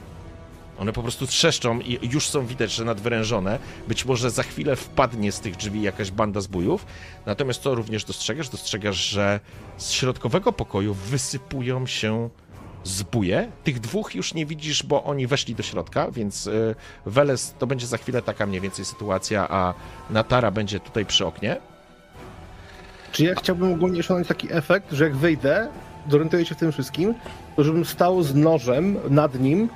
one 0.83 0.93
po 0.93 1.01
prostu 1.01 1.27
trzeszczą 1.27 1.79
i 1.79 2.09
już 2.11 2.29
są 2.29 2.45
widać, 2.45 2.71
że 2.71 2.85
nadwyrężone. 2.85 3.59
Być 3.87 4.05
może 4.05 4.31
za 4.31 4.43
chwilę 4.43 4.75
wpadnie 4.75 5.31
z 5.31 5.39
tych 5.39 5.55
drzwi 5.55 5.81
jakaś 5.81 6.11
banda 6.11 6.41
zbójów. 6.41 6.85
Natomiast 7.25 7.61
co 7.61 7.75
również 7.75 8.05
dostrzegasz? 8.05 8.49
Dostrzegasz, 8.49 8.95
że 9.09 9.39
z 9.77 9.91
środkowego 9.91 10.51
pokoju 10.51 10.93
wysypują 10.93 11.87
się 11.87 12.29
zbóje. 12.83 13.51
Tych 13.63 13.79
dwóch 13.79 14.15
już 14.15 14.33
nie 14.33 14.45
widzisz, 14.45 14.83
bo 14.83 15.03
oni 15.03 15.27
weszli 15.27 15.55
do 15.55 15.63
środka, 15.63 16.11
więc 16.11 16.47
y, 16.47 16.75
Weles 17.05 17.55
to 17.59 17.67
będzie 17.67 17.87
za 17.87 17.97
chwilę 17.97 18.21
taka 18.21 18.45
mniej 18.45 18.61
więcej 18.61 18.85
sytuacja, 18.85 19.49
a 19.49 19.73
Natara 20.09 20.51
będzie 20.51 20.79
tutaj 20.79 21.05
przy 21.05 21.25
oknie. 21.25 21.57
Czy 23.11 23.23
ja 23.23 23.35
chciałbym 23.35 23.73
ogólnie 23.73 23.99
osiągnąć 23.99 24.27
taki 24.27 24.53
efekt, 24.53 24.91
że 24.91 25.03
jak 25.03 25.15
wyjdę, 25.15 25.67
zorientuję 26.09 26.45
się 26.45 26.55
w 26.55 26.57
tym 26.57 26.71
wszystkim, 26.71 27.13
to 27.55 27.63
żebym 27.63 27.85
stał 27.85 28.23
z 28.23 28.35
nożem 28.35 28.97
nad 29.09 29.39
nim, 29.39 29.69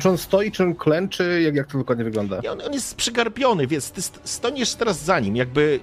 czy 0.00 0.08
on 0.08 0.18
stoi, 0.18 0.52
czy 0.52 0.62
on 0.62 0.74
klęczy, 0.74 1.40
jak, 1.44 1.54
jak 1.54 1.66
to 1.66 1.78
dokładnie 1.78 2.04
wygląda? 2.04 2.40
On, 2.52 2.60
on 2.66 2.72
jest 2.72 2.94
przygarbiony, 2.94 3.66
więc 3.66 3.90
ty 3.90 4.02
st- 4.02 4.20
stoniesz 4.24 4.74
teraz 4.74 5.04
za 5.04 5.20
nim, 5.20 5.36
jakby 5.36 5.80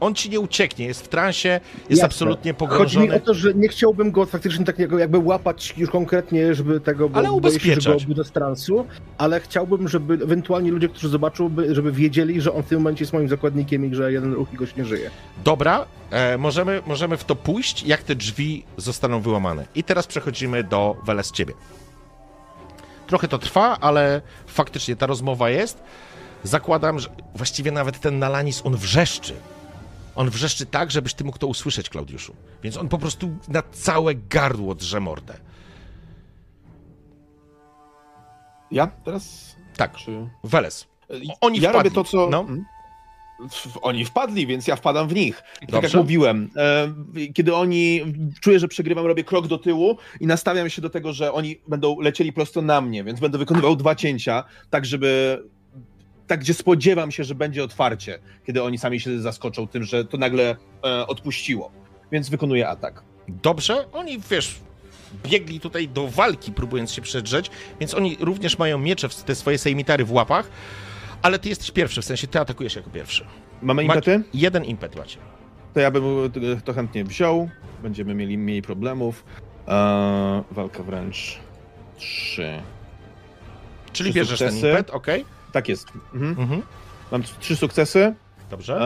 on 0.00 0.14
ci 0.14 0.30
nie 0.30 0.40
ucieknie, 0.40 0.86
jest 0.86 1.04
w 1.04 1.08
transie, 1.08 1.48
jest 1.74 1.90
Jasne. 1.90 2.04
absolutnie 2.04 2.52
Chodzi 2.52 2.64
mi 2.64 2.68
pogrążony. 3.08 3.14
o 3.14 3.20
to, 3.20 3.34
że 3.34 3.54
nie 3.54 3.68
chciałbym 3.68 4.10
go 4.10 4.26
faktycznie 4.26 4.64
tak 4.64 4.78
jakby- 4.78 5.18
łapać 5.18 5.74
już 5.76 5.90
konkretnie, 5.90 6.54
żeby 6.54 6.80
tego, 6.80 7.08
bo 7.08 7.18
Ale 7.18 7.28
boję 7.40 7.60
się, 7.60 7.74
że 7.80 7.90
go 7.90 7.96
ubezpieczać. 7.96 8.26
z 8.26 8.30
transu, 8.30 8.86
ale 9.18 9.40
chciałbym, 9.40 9.88
żeby 9.88 10.14
ewentualnie 10.14 10.70
ludzie, 10.70 10.88
którzy 10.88 11.08
zobaczą, 11.08 11.48
by- 11.48 11.74
żeby 11.74 11.92
wiedzieli, 11.92 12.40
że 12.40 12.52
on 12.52 12.62
w 12.62 12.66
tym 12.66 12.78
momencie 12.78 13.02
jest 13.02 13.12
moim 13.12 13.28
zakładnikiem 13.28 13.86
i 13.92 13.94
że 13.94 14.12
jeden 14.12 14.32
ruch 14.32 14.48
goś 14.54 14.76
nie 14.76 14.84
żyje. 14.84 15.10
Dobra, 15.44 15.86
e, 16.10 16.38
możemy, 16.38 16.82
możemy 16.86 17.16
w 17.16 17.24
to 17.24 17.36
pójść, 17.36 17.82
jak 17.82 18.02
te 18.02 18.14
drzwi 18.14 18.64
zostaną 18.76 19.20
wyłamane. 19.20 19.66
I 19.74 19.84
teraz 19.84 20.06
przechodzimy 20.06 20.64
do 20.64 20.96
Weles 21.06 21.32
ciebie. 21.32 21.54
Trochę 23.14 23.28
to 23.28 23.38
trwa, 23.38 23.80
ale 23.80 24.22
faktycznie 24.46 24.96
ta 24.96 25.06
rozmowa 25.06 25.50
jest. 25.50 25.82
Zakładam, 26.42 26.98
że 26.98 27.08
właściwie 27.34 27.70
nawet 27.70 28.00
ten 28.00 28.18
Nalanis, 28.18 28.62
on 28.66 28.76
wrzeszczy. 28.76 29.34
On 30.14 30.30
wrzeszczy 30.30 30.66
tak, 30.66 30.90
żebyś 30.90 31.14
ty 31.14 31.24
mógł 31.24 31.38
to 31.38 31.46
usłyszeć, 31.46 31.88
Klaudiuszu. 31.88 32.34
Więc 32.62 32.76
on 32.76 32.88
po 32.88 32.98
prostu 32.98 33.36
na 33.48 33.62
całe 33.72 34.14
gardło 34.14 34.74
drze 34.74 35.00
mordę. 35.00 35.34
Ja 38.70 38.86
teraz? 38.86 39.56
Tak, 39.76 39.96
Czy... 39.96 40.28
Weles. 40.44 40.86
Oni 41.40 41.60
ja 41.60 41.70
wpadli. 41.70 41.90
robię 41.90 41.94
to, 41.94 42.04
co... 42.04 42.28
No. 42.30 42.40
Mm. 42.40 42.64
Oni 43.82 44.04
wpadli, 44.04 44.46
więc 44.46 44.66
ja 44.66 44.76
wpadam 44.76 45.08
w 45.08 45.14
nich. 45.14 45.42
I 45.62 45.66
Tak 45.66 45.82
jak 45.82 45.94
mówiłem, 45.94 46.50
e, 46.56 46.88
kiedy 47.34 47.54
oni 47.54 48.00
czuję, 48.40 48.58
że 48.58 48.68
przegrywam, 48.68 49.06
robię 49.06 49.24
krok 49.24 49.46
do 49.46 49.58
tyłu 49.58 49.98
i 50.20 50.26
nastawiam 50.26 50.70
się 50.70 50.82
do 50.82 50.90
tego, 50.90 51.12
że 51.12 51.32
oni 51.32 51.60
będą 51.68 52.00
lecieli 52.00 52.32
prosto 52.32 52.62
na 52.62 52.80
mnie, 52.80 53.04
więc 53.04 53.20
będę 53.20 53.38
wykonywał 53.38 53.76
dwa 53.76 53.94
cięcia, 53.94 54.44
tak 54.70 54.86
żeby 54.86 55.42
tak, 56.26 56.40
gdzie 56.40 56.54
spodziewam 56.54 57.10
się, 57.10 57.24
że 57.24 57.34
będzie 57.34 57.64
otwarcie, 57.64 58.18
kiedy 58.46 58.62
oni 58.62 58.78
sami 58.78 59.00
się 59.00 59.20
zaskoczą 59.20 59.68
tym, 59.68 59.84
że 59.84 60.04
to 60.04 60.16
nagle 60.16 60.56
e, 60.84 61.06
odpuściło. 61.06 61.70
Więc 62.12 62.28
wykonuję 62.28 62.68
atak. 62.68 63.02
Dobrze, 63.28 63.92
oni 63.92 64.18
wiesz, 64.30 64.60
biegli 65.22 65.60
tutaj 65.60 65.88
do 65.88 66.08
walki, 66.08 66.52
próbując 66.52 66.92
się 66.92 67.02
przedrzeć, 67.02 67.50
więc 67.80 67.94
oni 67.94 68.16
również 68.20 68.58
mają 68.58 68.78
miecze, 68.78 69.08
te 69.08 69.34
swoje 69.34 69.58
sejmitary 69.58 70.04
w 70.04 70.12
łapach, 70.12 70.50
ale 71.24 71.38
ty 71.38 71.48
jesteś 71.48 71.70
pierwszy, 71.70 72.02
w 72.02 72.04
sensie 72.04 72.26
ty 72.26 72.40
atakujesz 72.40 72.76
jako 72.76 72.90
pierwszy. 72.90 73.24
Mamy 73.62 73.82
Ma- 73.84 73.94
impety? 73.94 74.22
Jeden 74.34 74.64
impet 74.64 74.96
macie. 74.96 75.18
To 75.74 75.80
ja 75.80 75.90
bym 75.90 76.04
e, 76.56 76.60
to 76.64 76.72
chętnie 76.72 77.04
wziął. 77.04 77.48
Będziemy 77.82 78.14
mieli 78.14 78.38
mniej 78.38 78.62
problemów. 78.62 79.24
E, 79.68 80.42
walka 80.50 80.82
wręcz 80.82 81.38
3. 81.96 82.62
Czyli 83.92 84.10
Trzy 84.10 84.18
bierzesz 84.20 84.38
ten 84.38 84.48
sukcesy. 84.50 84.70
impet, 84.70 84.90
okej? 84.90 85.24
Tak 85.52 85.68
jest. 85.68 85.86
Mhm. 86.14 86.36
Mhm. 86.38 86.62
Mam 87.12 87.22
trzy 87.40 87.56
sukcesy. 87.56 88.14
Dobrze. 88.50 88.76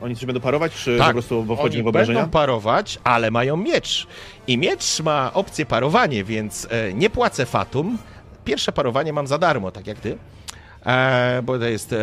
E, 0.00 0.04
oni 0.04 0.16
coś 0.16 0.24
będą 0.26 0.40
parować, 0.40 0.72
czy 0.74 0.98
Tak, 0.98 1.06
po 1.06 1.12
prostu 1.12 1.42
bo 1.44 1.56
wchodzimy 1.56 1.80
Oni 1.80 1.84
w 1.84 1.88
obrażenia? 1.88 2.18
będą 2.18 2.30
parować, 2.32 2.98
ale 3.04 3.30
mają 3.30 3.56
miecz. 3.56 4.06
I 4.46 4.58
miecz 4.58 5.00
ma 5.00 5.32
opcję 5.34 5.66
parowanie, 5.66 6.24
więc 6.24 6.66
e, 6.70 6.92
nie 6.92 7.10
płacę 7.10 7.46
fatum. 7.46 7.98
Pierwsze 8.44 8.72
parowanie 8.72 9.12
mam 9.12 9.26
za 9.26 9.38
darmo, 9.38 9.70
tak 9.70 9.86
jak 9.86 9.98
ty. 10.00 10.18
E, 10.86 11.42
bo 11.42 11.58
to 11.58 11.64
jest. 11.64 11.92
E, 11.92 11.96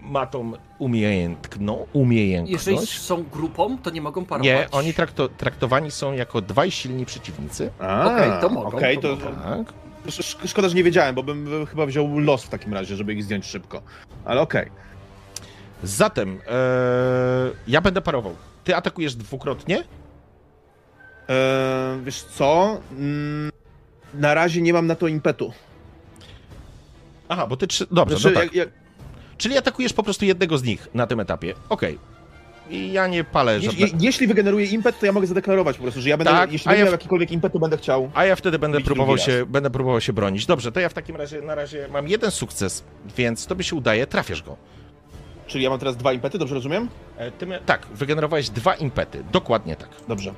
ma 0.00 0.26
tą 0.26 0.52
umiejętną, 0.78 1.86
umiejętność. 1.92 2.66
Jeżeli 2.66 2.86
są 2.86 3.22
grupą, 3.22 3.78
to 3.78 3.90
nie 3.90 4.00
mogą 4.00 4.24
parować. 4.24 4.44
Nie, 4.46 4.66
oni 4.70 4.94
trakto, 4.94 5.28
traktowani 5.28 5.90
są 5.90 6.12
jako 6.12 6.40
dwaj 6.40 6.70
silni 6.70 7.06
przeciwnicy. 7.06 7.70
A, 7.78 8.06
Okej, 8.14 8.30
to 8.40 8.48
mogą, 8.48 8.68
okej, 8.78 8.98
to 8.98 9.16
to. 9.16 9.26
Tak. 9.26 9.72
sz- 10.08 10.48
szkoda, 10.50 10.68
że 10.68 10.74
nie 10.74 10.84
wiedziałem, 10.84 11.14
bo 11.14 11.22
bym 11.22 11.66
chyba 11.66 11.86
wziął 11.86 12.18
los 12.18 12.44
w 12.44 12.48
takim 12.48 12.74
razie, 12.74 12.96
żeby 12.96 13.12
ich 13.14 13.24
zdjąć 13.24 13.46
szybko. 13.46 13.82
Ale 14.24 14.40
okej. 14.40 14.70
Zatem 15.82 16.40
e, 16.48 16.52
ja 17.68 17.80
będę 17.80 18.00
parował. 18.00 18.34
Ty 18.64 18.76
atakujesz 18.76 19.14
dwukrotnie? 19.14 19.84
E, 21.28 21.98
Wiesz 22.04 22.22
co? 22.22 22.78
Mm, 22.92 23.50
Na 24.14 24.34
razie 24.34 24.62
nie 24.62 24.72
mam 24.72 24.86
na 24.86 24.94
to 24.94 25.08
impetu. 25.08 25.52
Aha, 27.32 27.46
bo 27.46 27.56
ty 27.56 27.66
trzy. 27.66 27.86
Dobrze, 27.90 28.16
Znaczy, 28.16 28.34
no 28.34 28.40
tak. 28.40 28.54
jak, 28.54 28.54
jak, 28.54 28.68
Czyli 29.38 29.58
atakujesz 29.58 29.92
po 29.92 30.02
prostu 30.02 30.24
jednego 30.24 30.58
z 30.58 30.62
nich 30.62 30.88
na 30.94 31.06
tym 31.06 31.20
etapie. 31.20 31.54
Okej. 31.68 31.98
I 32.70 32.92
ja 32.92 33.06
nie 33.06 33.24
palę 33.24 33.54
je, 33.54 33.60
żadne... 33.60 33.80
je, 33.86 33.92
jeśli 34.00 34.26
wygeneruję 34.26 34.66
impet, 34.66 34.98
to 35.00 35.06
ja 35.06 35.12
mogę 35.12 35.26
zadeklarować 35.26 35.76
po 35.76 35.82
prostu, 35.82 36.00
że 36.00 36.08
ja 36.08 36.16
będę, 36.16 36.30
Tak, 36.32 36.52
jeśli 36.52 36.68
będę 36.68 36.78
ja 36.78 36.84
miał 36.84 36.90
w- 36.90 36.98
jakikolwiek 36.98 37.30
impet, 37.30 37.52
to 37.52 37.58
będę 37.58 37.76
chciał. 37.76 38.10
A 38.14 38.24
ja 38.24 38.36
wtedy 38.36 38.58
będę 38.58 38.80
próbował 38.80 39.18
się, 39.18 39.46
będę 39.48 39.70
próbował 39.70 40.00
się 40.00 40.12
bronić. 40.12 40.46
Dobrze, 40.46 40.72
to 40.72 40.80
ja 40.80 40.88
w 40.88 40.94
takim 40.94 41.16
razie 41.16 41.40
na 41.42 41.54
razie 41.54 41.88
mam 41.92 42.08
jeden 42.08 42.30
sukces, 42.30 42.84
więc 43.16 43.46
tobie 43.46 43.64
się 43.64 43.76
udaje, 43.76 44.06
trafiasz 44.06 44.42
go. 44.42 44.56
Czyli 45.46 45.64
ja 45.64 45.70
mam 45.70 45.78
teraz 45.78 45.96
dwa 45.96 46.12
impety, 46.12 46.38
dobrze 46.38 46.54
rozumiem? 46.54 46.88
E, 47.16 47.30
Ty 47.30 47.46
mia- 47.46 47.58
tak, 47.66 47.86
wygenerowałeś 47.94 48.50
dwa 48.50 48.74
impety. 48.74 49.24
Dokładnie 49.32 49.76
tak. 49.76 49.88
Dobrze. 50.08 50.32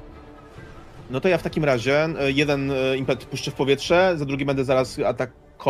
No 1.10 1.20
to 1.20 1.28
ja 1.28 1.38
w 1.38 1.42
takim 1.42 1.64
razie 1.64 2.04
e, 2.20 2.30
jeden 2.32 2.70
e, 2.70 2.96
impet 2.96 3.24
puszczę 3.24 3.50
w 3.50 3.54
powietrze, 3.54 4.12
za 4.16 4.24
drugi 4.24 4.44
będę 4.44 4.64
zaraz 4.64 4.98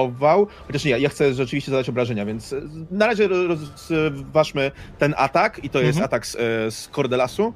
atakował. 0.04 0.46
Chociaż 0.66 0.84
nie, 0.84 0.90
ja 0.98 1.08
chcę 1.08 1.34
rzeczywiście 1.34 1.70
zadać 1.70 1.88
obrażenia, 1.88 2.26
więc 2.26 2.52
e, 2.52 2.60
na 2.90 3.06
razie 3.06 3.28
rozważmy 3.28 4.70
ten 4.98 5.14
atak 5.16 5.64
i 5.64 5.70
to 5.70 5.78
jest 5.78 5.88
Mhm. 5.98 6.04
atak 6.04 6.26
z, 6.26 6.34
e, 6.36 6.38
z 6.70 6.88
Cordelasu. 6.88 7.52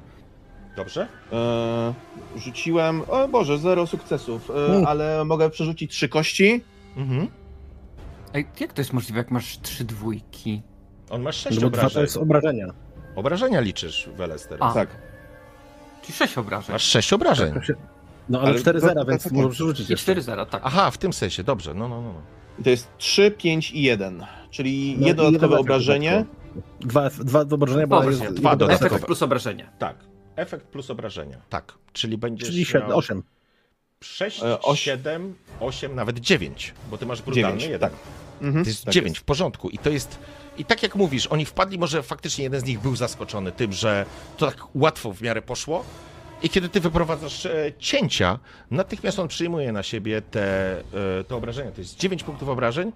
Dobrze? 0.75 1.07
E, 1.33 1.93
rzuciłem, 2.35 3.01
o 3.07 3.27
Boże, 3.27 3.57
zero 3.57 3.87
sukcesów, 3.87 4.51
e, 4.81 4.87
ale 4.87 5.25
mogę 5.25 5.49
przerzucić 5.49 5.91
trzy 5.91 6.09
kości. 6.09 6.63
Mhm. 6.97 7.27
Ej, 8.33 8.47
jak 8.59 8.73
to 8.73 8.81
jest 8.81 8.93
możliwe, 8.93 9.17
jak 9.17 9.31
masz 9.31 9.59
trzy 9.61 9.83
dwójki? 9.83 10.61
On 11.09 11.21
ma 11.21 11.31
sześć 11.31 11.59
No 11.61 11.69
dwa 11.69 11.69
to 11.69 11.77
obrażeń. 11.77 12.01
jest 12.01 12.17
obrażenia. 12.17 12.65
Obrażenia 13.15 13.59
liczysz, 13.59 14.09
Weles, 14.17 14.47
teraz. 14.47 14.71
A. 14.71 14.73
Tak. 14.73 14.89
Czyli 16.01 16.13
6 16.13 16.37
obrażeń. 16.37 16.73
Masz 16.73 16.83
6 16.83 17.13
obrażeń. 17.13 17.53
Tak, 17.53 17.63
No 18.29 18.39
ale 18.39 18.49
Ale 18.49 18.59
4 18.59 18.81
to- 18.81 18.93
to- 18.93 19.05
więc 19.05 19.23
to- 19.23 19.29
to- 19.29 19.35
może 19.35 19.49
przerzucić 19.49 19.89
I 19.89 19.91
jeszcze. 19.91 20.15
4-0, 20.15 20.45
tak. 20.45 20.61
Aha, 20.65 20.91
w 20.91 20.97
tym 20.97 21.13
sensie, 21.13 21.43
dobrze, 21.43 21.73
no, 21.73 21.87
no, 21.87 22.01
no. 22.01 22.13
no. 22.13 22.21
I 22.59 22.63
to 22.63 22.69
jest 22.69 22.87
3, 22.97 23.31
5 23.31 23.71
i 23.71 23.81
1. 23.81 24.25
Czyli 24.51 24.95
No 24.99 25.07
jedno 25.07 25.23
dodatkowe 25.23 25.59
obrażenie. 25.59 26.25
Dwa, 26.81 27.09
dwa, 27.09 27.41
obrażenia, 27.41 27.87
bo 27.87 28.03
jest 28.03 28.23
dwa 28.33 28.55
dodatkowe. 28.55 28.75
efekt. 28.75 28.93
Efekt 28.93 29.05
plus 29.05 29.21
obrażenia. 29.21 29.69
Tak. 29.79 29.95
Efekt 30.35 30.65
plus 30.65 30.89
obrażenia. 30.89 31.37
Tak. 31.49 31.73
Czyli 31.93 32.17
będziesz 32.17 32.49
Czyli 32.49 32.65
7, 32.65 32.87
miał 32.89 32.97
8. 32.97 33.23
6, 34.03 34.43
E, 34.43 34.61
oś- 34.61 34.79
7, 34.81 35.35
8, 35.59 35.95
nawet 35.95 36.19
9, 36.19 36.73
bo 36.91 36.97
ty 36.97 37.05
masz 37.05 37.21
brutalny 37.21 37.57
9, 37.59 37.63
jeden. 37.63 37.79
tak. 37.89 37.99
Mhm, 38.41 38.63
To 38.65 38.69
jest 38.69 38.85
tak 38.85 38.93
9 38.93 39.19
w 39.19 39.23
porządku 39.23 39.69
i 39.69 39.77
to 39.77 39.89
jest. 39.89 40.19
I 40.57 40.65
tak 40.65 40.83
jak 40.83 40.95
mówisz, 40.95 41.27
oni 41.27 41.45
wpadli, 41.45 41.79
może 41.79 42.03
faktycznie 42.03 42.43
jeden 42.43 42.61
z 42.61 42.63
nich 42.63 42.79
był 42.79 42.95
zaskoczony 42.95 43.51
tym, 43.51 43.73
że 43.73 44.05
to 44.37 44.45
tak 44.51 44.75
łatwo 44.75 45.13
w 45.13 45.21
miarę 45.21 45.41
poszło. 45.41 45.85
I 46.43 46.49
kiedy 46.49 46.69
ty 46.69 46.79
wyprowadzasz 46.79 47.45
e, 47.45 47.71
cięcia, 47.79 48.39
natychmiast 48.71 49.19
on 49.19 49.27
przyjmuje 49.27 49.71
na 49.71 49.83
siebie 49.83 50.21
te, 50.21 50.77
e, 50.79 51.23
te 51.23 51.35
obrażenia. 51.35 51.71
To 51.71 51.81
jest 51.81 51.97
9 51.97 52.23
punktów 52.23 52.49
obrażeń 52.49 52.91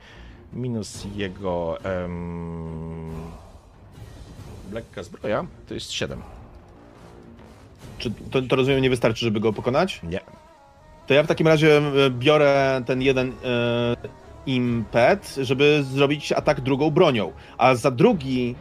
minus 0.54 1.08
jego 1.16 1.78
em, 1.84 3.12
lekka 4.72 5.04
zbroja, 5.04 5.46
to 5.68 5.74
jest 5.74 5.92
7. 5.92 6.22
Czy 7.98 8.12
to, 8.32 8.42
to 8.42 8.56
rozumiem 8.56 8.82
nie 8.82 8.90
wystarczy, 8.90 9.26
żeby 9.26 9.40
go 9.40 9.54
pokonać? 9.54 10.00
Nie. 10.04 10.20
To 11.08 11.14
ja 11.14 11.24
w 11.24 11.28
takim 11.28 11.48
razie 11.48 11.78
e, 11.78 12.10
biorę 12.10 12.82
ten 12.86 13.02
jeden 13.02 13.34
impet, 14.46 15.36
żeby 15.42 15.84
zrobić 15.84 16.32
atak 16.32 16.62
drugą 16.62 16.90
bronią. 16.90 17.32
A 17.58 17.76
za 17.76 17.92
drugi. 17.92 18.56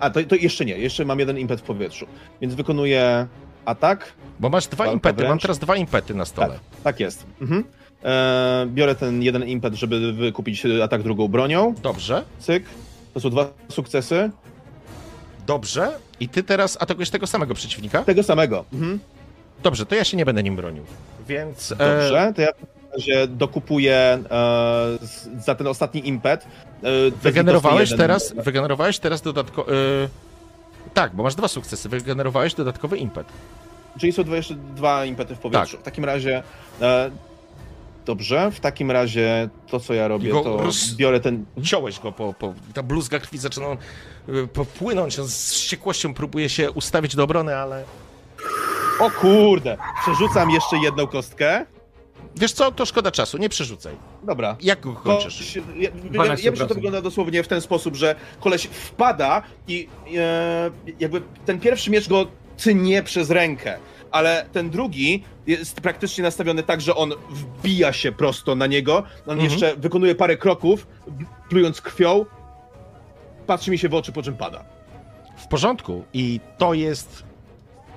A 0.00 0.10
to, 0.10 0.22
to 0.22 0.34
jeszcze 0.34 0.64
nie, 0.64 0.78
jeszcze 0.78 1.04
mam 1.04 1.18
jeden 1.18 1.38
impet 1.38 1.60
w 1.60 1.64
powietrzu. 1.64 2.06
Więc 2.40 2.54
wykonuję 2.54 3.26
atak. 3.66 4.12
Bo 4.40 4.48
masz 4.48 4.66
dwa 4.66 4.86
impety, 4.86 5.22
mam 5.22 5.28
wręcz. 5.28 5.42
teraz 5.42 5.58
dwa 5.58 5.76
impety 5.76 6.14
na 6.14 6.24
stole. 6.24 6.58
Tak 6.84 7.00
jest. 7.00 7.26
Mhm. 7.40 7.64
E, 8.04 8.66
biorę 8.74 8.94
ten 8.94 9.22
jeden 9.22 9.44
impet, 9.44 9.74
żeby 9.74 10.12
wykupić 10.12 10.62
atak 10.84 11.02
drugą 11.02 11.28
bronią. 11.28 11.74
Dobrze, 11.82 12.22
Cyk. 12.38 12.64
To 13.14 13.20
są 13.20 13.30
dwa 13.30 13.48
sukcesy. 13.68 14.30
dobrze. 15.46 15.98
I 16.20 16.28
ty 16.28 16.42
teraz 16.42 16.76
atakujesz 16.80 17.10
tego 17.10 17.26
samego 17.26 17.54
przeciwnika? 17.54 18.02
Tego 18.02 18.22
samego. 18.22 18.64
Mhm. 18.72 18.98
Dobrze, 19.62 19.86
to 19.86 19.94
ja 19.94 20.04
się 20.04 20.16
nie 20.16 20.24
będę 20.24 20.42
nim 20.42 20.56
bronił. 20.56 20.84
Więc. 21.28 21.72
e, 21.72 21.76
Dobrze, 21.76 22.32
to 22.36 22.42
ja 22.42 22.48
w 22.52 22.60
takim 22.60 22.90
razie 22.92 23.26
dokupuję 23.26 23.96
e, 24.30 24.98
za 25.44 25.54
ten 25.54 25.66
ostatni 25.66 26.08
impet. 26.08 26.46
E, 26.82 27.10
Wygenerowałeś 27.22 27.96
teraz, 27.96 28.34
wygenerowałeś 28.44 28.98
teraz 28.98 29.22
dodatkowo. 29.22 29.70
Tak, 30.96 31.14
bo 31.14 31.22
masz 31.22 31.34
dwa 31.34 31.48
sukcesy. 31.48 31.88
Wygenerowałeś 31.88 32.54
dodatkowy 32.54 32.96
impet. 32.98 33.26
Czyli 34.00 34.12
są 34.12 34.24
dwa, 34.24 34.36
jeszcze 34.36 34.54
dwa 34.54 35.04
impety 35.04 35.36
w 35.36 35.38
powietrzu. 35.38 35.72
Tak. 35.76 35.80
W 35.80 35.84
takim 35.84 36.04
razie. 36.04 36.42
E, 36.80 37.10
dobrze, 38.06 38.50
w 38.50 38.60
takim 38.60 38.90
razie 38.90 39.48
to, 39.66 39.80
co 39.80 39.94
ja 39.94 40.08
robię, 40.08 40.30
to 40.30 40.56
roz- 40.56 40.94
biorę 40.94 41.20
ten. 41.20 41.44
Ciąłeś 41.62 42.00
go, 42.00 42.12
po, 42.12 42.34
po, 42.34 42.54
ta 42.74 42.82
bluzga 42.82 43.18
krwi 43.18 43.38
zaczyna 43.38 43.66
y, 44.28 44.46
popłynąć. 44.46 45.18
On 45.18 45.26
z 45.28 45.52
wściekłością 45.52 46.14
próbuje 46.14 46.48
się 46.48 46.70
ustawić 46.70 47.16
do 47.16 47.24
obrony, 47.24 47.56
ale. 47.56 47.84
O 49.00 49.10
kurde! 49.10 49.76
Przerzucam 50.02 50.50
jeszcze 50.50 50.76
jedną 50.78 51.06
kostkę. 51.06 51.66
Wiesz 52.36 52.52
co, 52.52 52.72
to 52.72 52.86
szkoda 52.86 53.10
czasu, 53.10 53.38
nie 53.38 53.48
przerzucaj. 53.48 53.94
Dobra. 54.22 54.56
Jak 54.60 54.80
go 54.80 54.92
To, 54.92 55.00
kończysz? 55.00 55.44
się- 55.44 55.60
ja, 55.76 55.82
ja, 55.82 55.90
12 55.90 56.44
ja 56.44 56.50
myślę, 56.50 56.64
że 56.64 56.68
to 56.68 56.74
wygląda 56.74 57.02
dosłownie 57.02 57.42
w 57.42 57.48
ten 57.48 57.60
sposób, 57.60 57.96
że 57.96 58.14
koleś 58.40 58.62
wpada 58.64 59.42
i 59.68 59.88
e, 60.16 60.70
jakby 61.00 61.22
ten 61.46 61.60
pierwszy 61.60 61.90
miecz 61.90 62.08
go 62.08 62.26
tnie 62.56 63.02
przez 63.02 63.30
rękę, 63.30 63.78
ale 64.10 64.46
ten 64.52 64.70
drugi 64.70 65.22
jest 65.46 65.80
praktycznie 65.80 66.22
nastawiony 66.24 66.62
tak, 66.62 66.80
że 66.80 66.94
on 66.94 67.12
wbija 67.30 67.92
się 67.92 68.12
prosto 68.12 68.54
na 68.54 68.66
niego, 68.66 68.96
on 69.26 69.32
Mhm. 69.40 69.50
jeszcze 69.50 69.76
wykonuje 69.76 70.14
parę 70.14 70.36
kroków, 70.36 70.86
plując 71.48 71.80
krwią, 71.80 72.24
patrzy 73.46 73.70
mi 73.70 73.78
się 73.78 73.88
w 73.88 73.94
oczy, 73.94 74.12
po 74.12 74.22
czym 74.22 74.36
pada. 74.36 74.64
W 75.36 75.46
porządku. 75.48 76.04
I 76.12 76.40
to 76.58 76.74
jest 76.74 77.22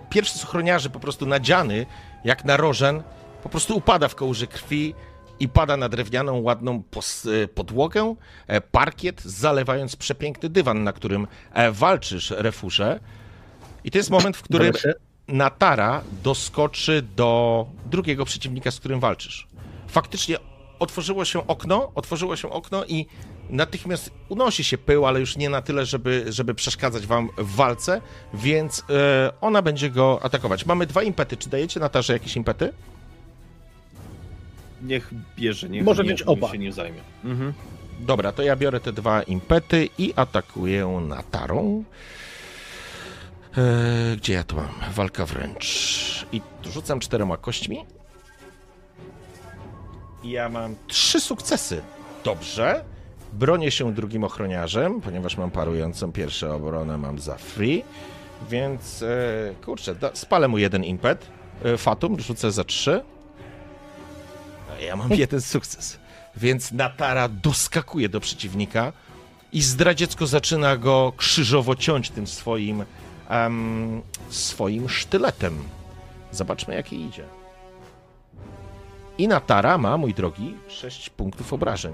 pierwszy 0.09 0.40
z 0.40 0.43
ochroniarzy 0.43 0.90
po 0.90 1.00
prostu 1.00 1.26
nadziany, 1.26 1.85
jak 2.24 2.45
narożen, 2.45 3.03
po 3.43 3.50
prostu 3.50 3.77
upada 3.77 4.08
w 4.08 4.16
kołże 4.16 4.48
krwi 4.48 4.95
i 5.40 5.50
pada 5.50 5.77
na 5.77 5.90
drewnianą, 5.90 6.42
ładną 6.42 6.84
e, 7.43 7.48
podłogę, 7.48 8.16
e, 8.48 8.61
parkiet, 8.61 9.22
zalewając 9.22 9.95
przepiękny 9.95 10.50
dywan, 10.50 10.84
na 10.84 10.93
którym 10.93 11.27
e, 11.53 11.72
walczysz, 11.72 12.34
refusze. 12.38 13.00
I 13.84 13.92
to 13.92 13.98
jest 13.98 14.09
moment, 14.09 14.38
w 14.38 14.42
którym? 14.42 14.74
Natara 15.27 16.01
doskoczy 16.24 17.03
do 17.16 17.66
drugiego 17.85 18.26
przeciwnika, 18.26 18.72
z 18.72 18.80
którym 18.80 19.00
walczysz. 19.00 19.48
Faktycznie 19.88 20.38
otworzyło 20.80 21.26
się 21.26 21.48
okno, 21.48 21.92
otworzyło 21.95 22.35
się 22.35 22.50
okno 22.50 22.85
i 22.85 23.06
natychmiast 23.50 24.11
unosi 24.30 24.64
się 24.64 24.77
pył, 24.77 25.06
ale 25.06 25.19
już 25.19 25.38
nie 25.38 25.50
na 25.50 25.61
tyle, 25.61 25.85
żeby, 25.85 26.26
żeby 26.30 26.56
przeszkadzać 26.56 27.08
wam 27.08 27.30
w 27.38 27.56
walce, 27.56 28.01
więc 28.34 28.84
e, 28.90 29.32
ona 29.42 29.61
będzie 29.61 29.90
go 29.90 30.19
atakować. 30.24 30.66
Mamy 30.66 30.85
dwa 30.85 31.03
impety. 31.03 31.38
Czy 31.38 31.50
dajecie 31.50 31.80
Natarze 31.80 32.14
jakieś 32.14 32.35
impety? 32.35 32.74
Niech 34.82 35.09
bierze, 35.38 35.69
niech 35.69 35.83
Może 35.83 36.03
nie, 36.03 36.09
mieć 36.09 36.22
oba. 36.22 36.51
się 36.51 36.58
nie 36.58 36.74
zajmie. 36.74 36.99
Mhm. 37.25 37.53
Dobra, 37.99 38.32
to 38.32 38.43
ja 38.43 38.56
biorę 38.56 38.80
te 38.80 38.93
dwa 38.93 39.24
impety 39.24 39.90
i 39.98 40.14
atakuję 40.16 40.88
Natarą. 41.08 41.83
E, 43.58 44.16
gdzie 44.17 44.33
ja 44.33 44.43
tu 44.43 44.56
mam? 44.56 44.69
Walka 44.95 45.25
wręcz. 45.25 46.25
I 46.32 46.41
rzucam 46.64 46.99
czterema 46.99 47.38
kośćmi. 47.38 47.85
I 50.24 50.30
ja 50.30 50.49
mam 50.49 50.75
trzy 50.88 51.19
sukcesy. 51.22 51.82
Dobrze. 52.24 52.83
Bronię 53.33 53.72
się 53.72 53.93
drugim 53.93 54.24
ochroniarzem, 54.24 55.01
ponieważ 55.01 55.38
mam 55.38 55.51
parującą 55.51 56.11
pierwszą 56.11 56.56
obronę, 56.56 56.98
mam 56.98 57.19
za 57.19 57.38
free. 57.38 57.83
Więc 58.49 59.03
e, 59.03 59.53
kurczę, 59.66 59.95
da, 59.95 60.11
spalę 60.14 60.48
mu 60.48 60.58
jeden 60.58 60.83
impet. 60.83 61.25
E, 61.64 61.77
Fatum 61.77 62.19
rzucę 62.19 62.51
za 62.51 62.64
trzy. 62.64 63.01
A 64.80 64.82
ja 64.82 64.95
mam 64.95 65.11
jeden 65.11 65.41
sukces. 65.41 65.99
Więc 66.35 66.72
Natara 66.72 67.27
doskakuje 67.30 68.09
do 68.09 68.19
przeciwnika 68.19 68.93
i 69.53 69.61
zdradziecko 69.61 70.27
zaczyna 70.27 70.77
go 70.77 71.14
krzyżowo 71.17 71.75
ciąć 71.75 72.09
tym 72.09 72.27
swoim, 72.27 72.85
em, 73.30 74.01
swoim 74.30 74.90
sztyletem. 74.90 75.64
Zobaczmy, 76.32 76.75
jaki 76.75 77.01
idzie. 77.01 77.24
I 79.17 79.27
Natara 79.27 79.77
ma, 79.77 79.98
mój 79.98 80.14
drogi, 80.14 80.56
6 80.67 81.09
punktów 81.09 81.53
obrażeń. 81.53 81.93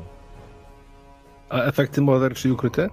A 1.49 1.57
efekty 1.57 2.01
morderczy 2.01 2.47
i 2.47 2.51
ukryte? 2.51 2.89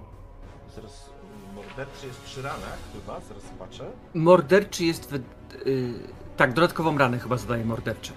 Zaraz, 0.75 1.09
morderczy 1.55 2.07
jest 2.07 2.21
przy 2.21 2.41
ranach 2.41 2.77
chyba, 2.93 3.19
zaraz 3.19 3.43
patrzę. 3.59 3.83
Morderczy 4.13 4.85
jest. 4.85 5.09
Wy... 5.09 5.21
y, 5.67 5.93
tak, 6.37 6.53
dodatkową 6.53 6.97
ranę 6.97 7.19
chyba 7.19 7.37
zadaje 7.37 7.65
morderczy. 7.65 8.11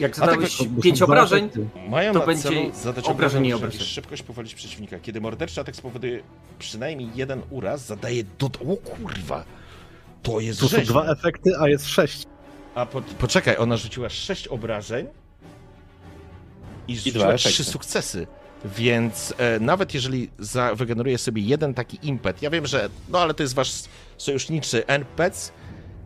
Jak 0.00 0.16
tak, 0.16 0.26
zadałeś 0.26 0.58
Bo 0.58 0.64
są 0.64 0.80
5 0.82 0.96
dwa 0.98 1.06
obrażeń. 1.06 1.50
Mają 1.88 2.12
To 2.12 2.26
będzie 2.26 2.70
obrażenie 3.04 3.50
i 3.50 3.52
obrażenie 3.52 3.84
szybkość 3.84 4.22
powolić 4.22 4.54
przeciwnika. 4.54 4.98
Kiedy 5.00 5.20
morderczy 5.20 5.60
atak 5.60 5.76
spowoduje 5.76 6.22
przynajmniej 6.58 7.10
jeden 7.14 7.42
uraz, 7.50 7.86
zadaje 7.86 8.24
do... 8.38 8.46
O 8.46 8.76
kurwa! 8.76 9.44
To 10.22 10.40
jest 10.40 10.60
Tu 10.60 10.68
są 10.68 10.76
rzeźnia. 10.76 10.92
dwa 10.92 11.12
efekty, 11.12 11.52
a 11.60 11.68
jest 11.68 11.88
sześć. 11.88 12.24
A 12.74 12.86
po, 12.86 13.02
poczekaj, 13.02 13.56
ona 13.56 13.76
rzuciła 13.76 14.08
6 14.08 14.48
obrażeń 14.48 15.06
i 16.88 16.96
rzuciła 16.96 17.24
dwa 17.24 17.36
3 17.36 17.48
efekty. 17.48 17.72
sukcesy. 17.72 18.26
Więc 18.64 19.34
e, 19.38 19.60
nawet 19.60 19.94
jeżeli 19.94 20.30
za, 20.38 20.74
wygeneruje 20.74 21.18
sobie 21.18 21.42
jeden 21.42 21.74
taki 21.74 21.98
impet, 22.02 22.42
ja 22.42 22.50
wiem, 22.50 22.66
że 22.66 22.88
no 23.08 23.20
ale 23.20 23.34
to 23.34 23.42
jest 23.42 23.54
wasz 23.54 23.72
sojuszniczy 24.18 24.86
NPC, 24.86 25.52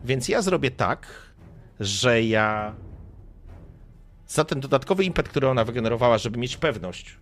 więc 0.05 0.27
ja 0.29 0.41
zrobię 0.41 0.71
tak, 0.71 1.07
że 1.79 2.23
ja 2.23 2.75
za 4.29 4.45
ten 4.45 4.59
dodatkowy 4.59 5.03
impet, 5.03 5.29
który 5.29 5.47
ona 5.47 5.63
wygenerowała, 5.63 6.17
żeby 6.17 6.39
mieć 6.39 6.57
pewność, 6.57 7.17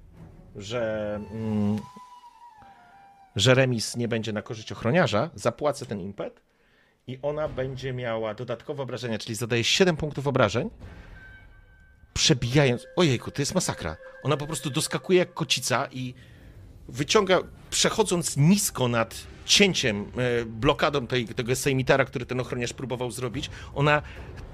że, 0.55 1.15
mm, 1.31 1.79
że 3.35 3.53
remis 3.53 3.95
nie 3.95 4.07
będzie 4.07 4.33
na 4.33 4.41
korzyść 4.41 4.71
ochroniarza, 4.71 5.29
zapłacę 5.35 5.85
ten 5.85 6.01
impet 6.01 6.41
i 7.07 7.19
ona 7.21 7.47
będzie 7.47 7.93
miała 7.93 8.33
dodatkowe 8.33 8.83
obrażenia, 8.83 9.17
czyli 9.17 9.35
zadaje 9.35 9.63
7 9.63 9.97
punktów 9.97 10.27
obrażeń, 10.27 10.69
przebijając. 12.13 12.87
Ojejku, 12.95 13.31
to 13.31 13.41
jest 13.41 13.55
masakra. 13.55 13.97
Ona 14.23 14.37
po 14.37 14.47
prostu 14.47 14.69
doskakuje 14.69 15.19
jak 15.19 15.33
kocica 15.33 15.87
i 15.91 16.13
wyciąga, 16.87 17.39
przechodząc 17.69 18.37
nisko 18.37 18.87
nad 18.87 19.15
cięciem, 19.45 20.11
e, 20.17 20.45
blokadą 20.45 21.07
tej, 21.07 21.25
tego 21.25 21.55
sejmitara, 21.55 22.05
który 22.05 22.25
ten 22.25 22.39
ochroniarz 22.39 22.73
próbował 22.73 23.11
zrobić, 23.11 23.49
ona 23.75 24.01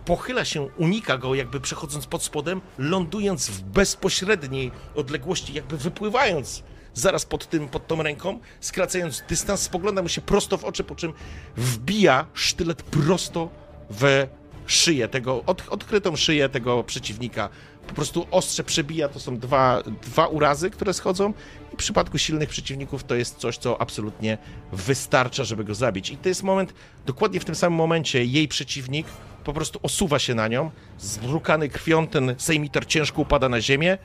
pochyla 0.05 0.45
się, 0.45 0.69
unika 0.77 1.17
go, 1.17 1.35
jakby 1.35 1.59
przechodząc 1.59 2.07
pod 2.07 2.23
spodem, 2.23 2.61
lądując 2.77 3.49
w 3.49 3.61
bezpośredniej 3.61 4.71
odległości, 4.95 5.53
jakby 5.53 5.77
wypływając 5.77 6.63
zaraz 6.93 7.25
pod, 7.25 7.49
tym, 7.49 7.67
pod 7.67 7.87
tą 7.87 8.03
ręką, 8.03 8.39
skracając 8.59 9.23
dystans, 9.29 9.61
spogląda 9.61 10.01
mu 10.01 10.09
się 10.09 10.21
prosto 10.21 10.57
w 10.57 10.65
oczy, 10.65 10.83
po 10.83 10.95
czym 10.95 11.13
wbija 11.57 12.25
sztylet 12.33 12.83
prosto 12.83 13.49
w 13.89 14.27
szyję 14.65 15.07
tego, 15.07 15.43
od, 15.45 15.69
odkrytą 15.69 16.15
szyję 16.15 16.49
tego 16.49 16.83
przeciwnika. 16.83 17.49
Po 17.87 17.93
prostu 17.93 18.27
ostrze 18.31 18.63
przebija, 18.63 19.09
to 19.09 19.19
są 19.19 19.37
dwa, 19.37 19.83
dwa 20.01 20.27
urazy, 20.27 20.69
które 20.69 20.93
schodzą 20.93 21.33
i 21.73 21.75
w 21.75 21.79
przypadku 21.79 22.17
silnych 22.17 22.49
przeciwników 22.49 23.03
to 23.03 23.15
jest 23.15 23.37
coś, 23.37 23.57
co 23.57 23.81
absolutnie 23.81 24.37
wystarcza, 24.71 25.43
żeby 25.43 25.63
go 25.63 25.75
zabić. 25.75 26.09
I 26.09 26.17
to 26.17 26.29
jest 26.29 26.43
moment, 26.43 26.73
dokładnie 27.05 27.39
w 27.39 27.45
tym 27.45 27.55
samym 27.55 27.77
momencie 27.77 28.25
jej 28.25 28.47
przeciwnik 28.47 29.07
po 29.43 29.53
prostu 29.53 29.79
osuwa 29.83 30.19
się 30.19 30.35
na 30.35 30.47
nią, 30.47 30.71
zbrukany 30.99 31.69
krwią 31.69 32.07
ten 32.07 32.35
sejmitor 32.37 32.87
ciężko 32.87 33.21
upada 33.21 33.49
na 33.49 33.61
ziemię 33.61 33.97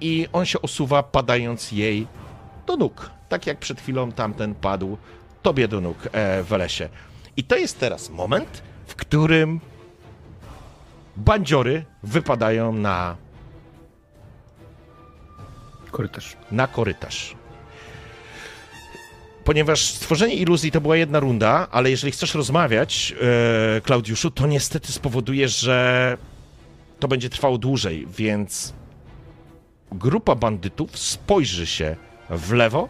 i 0.00 0.28
on 0.32 0.46
się 0.46 0.62
osuwa, 0.62 1.02
padając 1.02 1.72
jej 1.72 2.06
do 2.66 2.76
nóg. 2.76 3.10
Tak 3.28 3.46
jak 3.46 3.58
przed 3.58 3.80
chwilą 3.80 4.12
tamten 4.12 4.54
padł 4.54 4.96
tobie 5.42 5.68
do 5.68 5.80
nóg 5.80 5.96
e, 6.12 6.42
w 6.42 6.50
lesie. 6.50 6.88
I 7.36 7.44
to 7.44 7.56
jest 7.56 7.80
teraz 7.80 8.10
moment, 8.10 8.62
w 8.86 8.94
którym 8.94 9.60
bandziory 11.20 11.84
wypadają 12.02 12.72
na, 12.72 13.16
Korytarz. 15.90 16.36
na 16.50 16.66
korytarz. 16.66 17.34
Ponieważ 19.44 19.84
stworzenie 19.94 20.34
iluzji 20.34 20.70
to 20.70 20.80
była 20.80 20.96
jedna 20.96 21.20
runda, 21.20 21.68
ale 21.70 21.90
jeżeli 21.90 22.12
chcesz 22.12 22.34
rozmawiać, 22.34 23.14
e, 23.76 23.80
Klaudiuszu, 23.80 24.30
to 24.30 24.46
niestety 24.46 24.92
spowoduje, 24.92 25.48
że 25.48 26.16
to 27.00 27.08
będzie 27.08 27.30
trwało 27.30 27.58
dłużej, 27.58 28.06
więc 28.06 28.74
grupa 29.92 30.34
bandytów 30.34 30.98
spojrzy 30.98 31.66
się 31.66 31.96
w 32.30 32.52
lewo 32.52 32.88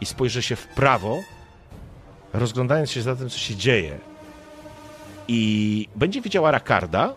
i 0.00 0.06
spojrzy 0.06 0.42
się 0.42 0.56
w 0.56 0.66
prawo, 0.66 1.22
rozglądając 2.32 2.90
się 2.90 3.02
za 3.02 3.16
tym, 3.16 3.30
co 3.30 3.38
się 3.38 3.56
dzieje. 3.56 3.98
I 5.28 5.88
będzie 5.96 6.20
widziała 6.20 6.50
Rakarda, 6.50 7.14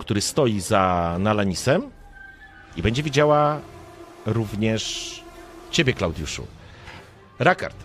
który 0.00 0.20
stoi 0.20 0.60
za 0.60 1.16
Nalanisem, 1.18 1.90
i 2.76 2.82
będzie 2.82 3.02
widziała 3.02 3.60
również 4.26 5.14
ciebie, 5.70 5.92
Klaudiuszu. 5.92 6.46
Rakard, 7.38 7.76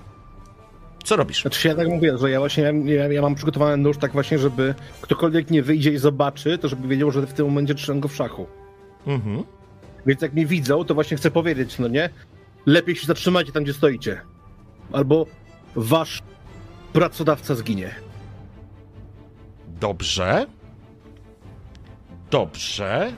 co 1.04 1.16
robisz? 1.16 1.42
Znaczy 1.42 1.68
ja 1.68 1.76
tak 1.76 1.88
mówię, 1.88 2.18
że 2.18 2.30
ja 2.30 2.40
właśnie 2.40 2.74
ja, 2.86 3.08
ja 3.08 3.22
mam 3.22 3.36
przygotowany 3.36 3.78
nóż 3.78 3.98
tak 3.98 4.12
właśnie, 4.12 4.40
żeby 4.40 4.76
ktokolwiek 5.02 5.52
nie 5.52 5.64
wyjdzie 5.64 5.92
i 5.92 5.98
zobaczy, 5.98 6.58
to 6.58 6.68
żeby 6.68 6.88
wiedział, 6.88 7.12
że 7.12 7.28
w 7.28 7.34
tym 7.34 7.46
momencie 7.46 7.76
trzymam 7.76 8.00
go 8.00 8.08
w 8.08 8.16
szachu. 8.16 8.48
Mhm. 9.08 9.44
Więc 10.06 10.22
jak 10.22 10.34
mnie 10.34 10.46
widzą, 10.46 10.84
to 10.84 10.94
właśnie 10.94 11.18
chcę 11.18 11.32
powiedzieć, 11.32 11.80
no 11.80 11.88
nie? 11.88 12.10
Lepiej 12.66 12.96
się 12.96 13.08
zatrzymajcie 13.08 13.52
tam, 13.52 13.64
gdzie 13.64 13.74
stoicie. 13.74 14.22
Albo 14.92 15.26
wasz 15.76 16.24
pracodawca 16.94 17.56
zginie. 17.56 17.96
Dobrze. 19.68 20.46
Dobrze. 22.36 23.14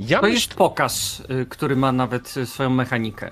Ja 0.00 0.20
To 0.20 0.26
myśl... 0.26 0.34
jest 0.34 0.54
pokaz, 0.54 1.22
y, 1.42 1.46
który 1.46 1.76
ma 1.76 1.92
nawet 1.92 2.36
y, 2.36 2.46
swoją 2.46 2.70
mechanikę. 2.70 3.28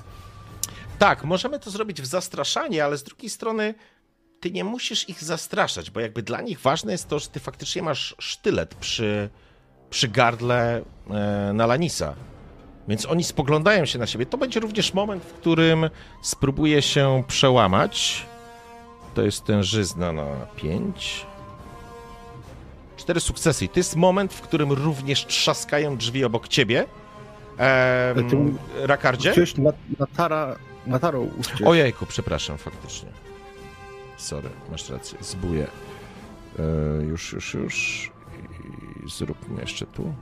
Tak, 0.99 1.24
możemy 1.24 1.58
to 1.58 1.70
zrobić 1.70 2.02
w 2.02 2.07
zastraszanie, 2.07 2.84
ale 2.84 2.99
z 2.99 3.02
drugiej 3.02 3.31
strony 3.31 3.74
ty 4.40 4.50
nie 4.50 4.65
musisz 4.65 5.08
ich 5.08 5.24
zastraszać, 5.24 5.90
bo 5.90 6.00
jakby 6.00 6.23
dla 6.23 6.40
nich 6.40 6.60
ważne 6.60 6.92
jest 6.92 7.08
to, 7.08 7.18
że 7.18 7.28
ty 7.28 7.40
faktycznie 7.40 7.82
masz 7.82 8.15
sztylet 8.18 8.74
przy, 8.74 9.28
przy 9.90 10.08
gardle 10.08 10.82
e, 11.10 11.52
Nalanisa. 11.55 12.15
Więc 12.89 13.07
oni 13.07 13.24
spoglądają 13.24 13.84
się 13.86 13.99
na 13.99 14.07
siebie. 14.07 14.26
To 14.26 14.39
będzie 14.39 14.60
również 14.60 14.94
moment, 14.94 15.24
w 15.24 15.32
którym 15.32 15.90
spróbuję 16.23 16.82
się 16.82 17.24
przełamać. 17.28 18.26
To 19.15 19.23
jest 19.23 19.44
ten 19.44 19.62
żyzna 19.62 20.12
na 20.12 20.47
5. 20.57 21.26
Cztery 23.11 23.21
sukcesy. 23.21 23.65
I 23.65 23.69
to 23.69 23.81
jest 23.81 23.97
moment, 23.97 24.35
w 24.35 24.41
którym 24.41 24.73
również 24.73 25.27
trzaskają 25.27 25.97
drzwi 25.97 26.25
obok 26.25 26.49
ciebie. 26.49 26.87
Ale 27.59 28.15
ty- 28.15 28.37
Ehm, 28.37 28.59
Rakardzie? 28.77 29.33
Chciałeś 29.33 29.57
na, 29.57 29.73
na 29.99 30.07
tara, 30.07 30.57
na 30.87 30.99
tarą. 30.99 31.31
Ojejku, 31.67 32.07
przepraszam, 32.07 32.59
faktycznie. 32.59 33.09
Sorry, 34.17 34.49
masz 34.71 34.89
rację, 34.91 35.19
zbuję. 35.21 35.67
E, 36.59 36.63
już, 37.03 37.33
już, 37.33 37.55
już. 37.55 38.11
I 39.07 39.11
zróbmy 39.11 39.61
jeszcze 39.61 39.87
tu. 39.87 40.15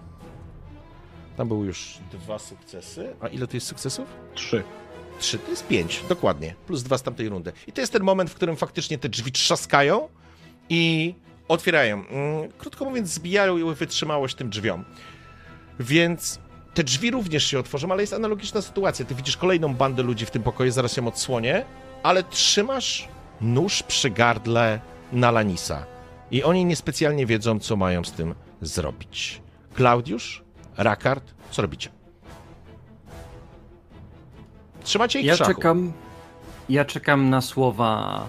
Tam 1.37 1.49
były 1.49 1.67
już 1.67 1.99
dwa 2.13 2.39
sukcesy. 2.39 3.15
A 3.21 3.29
ile 3.29 3.47
to 3.47 3.57
jest 3.57 3.67
sukcesów? 3.67 4.07
Trzy. 4.35 4.63
Trzy, 5.19 5.39
to 5.39 5.51
jest 5.51 5.67
pięć, 5.67 6.03
dokładnie. 6.09 6.55
Plus 6.67 6.83
dwa 6.83 6.99
z 6.99 7.03
tamtej 7.03 7.29
rundy. 7.29 7.53
I 7.67 7.73
to 7.73 7.81
jest 7.81 7.93
ten 7.93 8.03
moment, 8.03 8.31
w 8.31 8.35
którym 8.35 8.57
faktycznie 8.57 8.99
te 8.99 9.09
drzwi 9.09 9.33
trzaskają 9.33 10.09
i 10.69 11.15
otwierają. 11.49 11.97
Mm, 12.07 12.53
Krótko 12.59 12.85
mówiąc, 12.85 13.09
zbijają 13.09 13.75
wytrzymałość 13.75 14.35
tym 14.35 14.51
drzwiom. 14.51 14.85
Więc 15.81 16.39
te 16.75 16.85
drzwi 16.85 17.11
również 17.11 17.45
się 17.45 17.59
otworzą, 17.59 17.93
ale 17.93 18.03
jest 18.03 18.13
analogiczna 18.13 18.63
sytuacja. 18.63 19.05
Ty 19.05 19.15
widzisz 19.15 19.37
kolejną 19.37 19.75
bandę 19.75 20.03
ludzi 20.03 20.27
w 20.27 20.31
tym 20.31 20.43
pokoju, 20.43 20.71
zaraz 20.71 20.97
ją 20.97 21.09
odsłonię, 21.09 21.65
ale 22.03 22.23
trzymasz 22.23 23.09
nóż 23.41 23.83
przy 23.83 24.11
gardle 24.11 24.81
Nalanisa. 25.13 25.87
I 26.31 26.43
oni 26.43 26.65
niespecjalnie 26.65 27.27
wiedzą, 27.27 27.59
co 27.61 27.77
mają 27.77 28.05
z 28.05 28.13
tym 28.13 28.35
zrobić. 28.61 29.43
Klaudiusz, 29.75 30.43
Rakard, 30.77 31.35
co 31.51 31.63
robicie? 31.63 31.91
Trzymacie 34.83 35.21
ich 35.21 35.27
Ja 35.27 35.37
czekam, 35.37 35.93
ja 36.69 36.85
czekam 36.85 37.31
na 37.31 37.41
słowa 37.41 38.27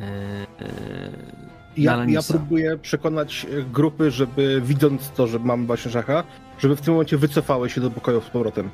e, 0.00 0.02
e, 0.02 1.44
Ja, 1.76 2.04
ja 2.08 2.20
próbuję 2.28 2.78
przekonać 2.78 3.46
e, 3.58 3.62
grupy, 3.62 4.10
żeby 4.10 4.60
widząc 4.64 5.10
to, 5.10 5.26
że 5.26 5.38
mam 5.38 5.66
właśnie 5.66 5.90
szacha, 5.90 6.24
żeby 6.58 6.76
w 6.76 6.80
tym 6.80 6.94
momencie 6.94 7.16
wycofały 7.18 7.70
się 7.70 7.80
do 7.80 7.90
pokoju 7.90 8.20
z 8.20 8.24
powrotem. 8.30 8.70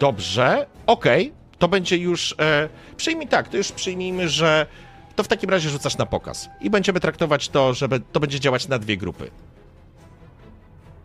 Dobrze, 0.00 0.66
okej, 0.86 1.32
to 1.58 1.68
będzie 1.68 1.96
już. 1.96 2.34
E, 2.40 2.68
przyjmij 2.96 3.28
tak, 3.28 3.48
to 3.48 3.56
już 3.56 3.72
przyjmijmy, 3.72 4.28
że 4.28 4.66
to 5.16 5.22
w 5.22 5.28
takim 5.28 5.50
razie 5.50 5.68
rzucasz 5.70 5.98
na 5.98 6.06
pokaz. 6.06 6.48
I 6.60 6.70
będziemy 6.70 7.00
traktować 7.00 7.48
to, 7.48 7.74
że 7.74 7.88
be- 7.88 8.00
to 8.00 8.20
będzie 8.20 8.40
działać 8.40 8.68
na 8.68 8.78
dwie 8.78 8.96
grupy. 8.96 9.30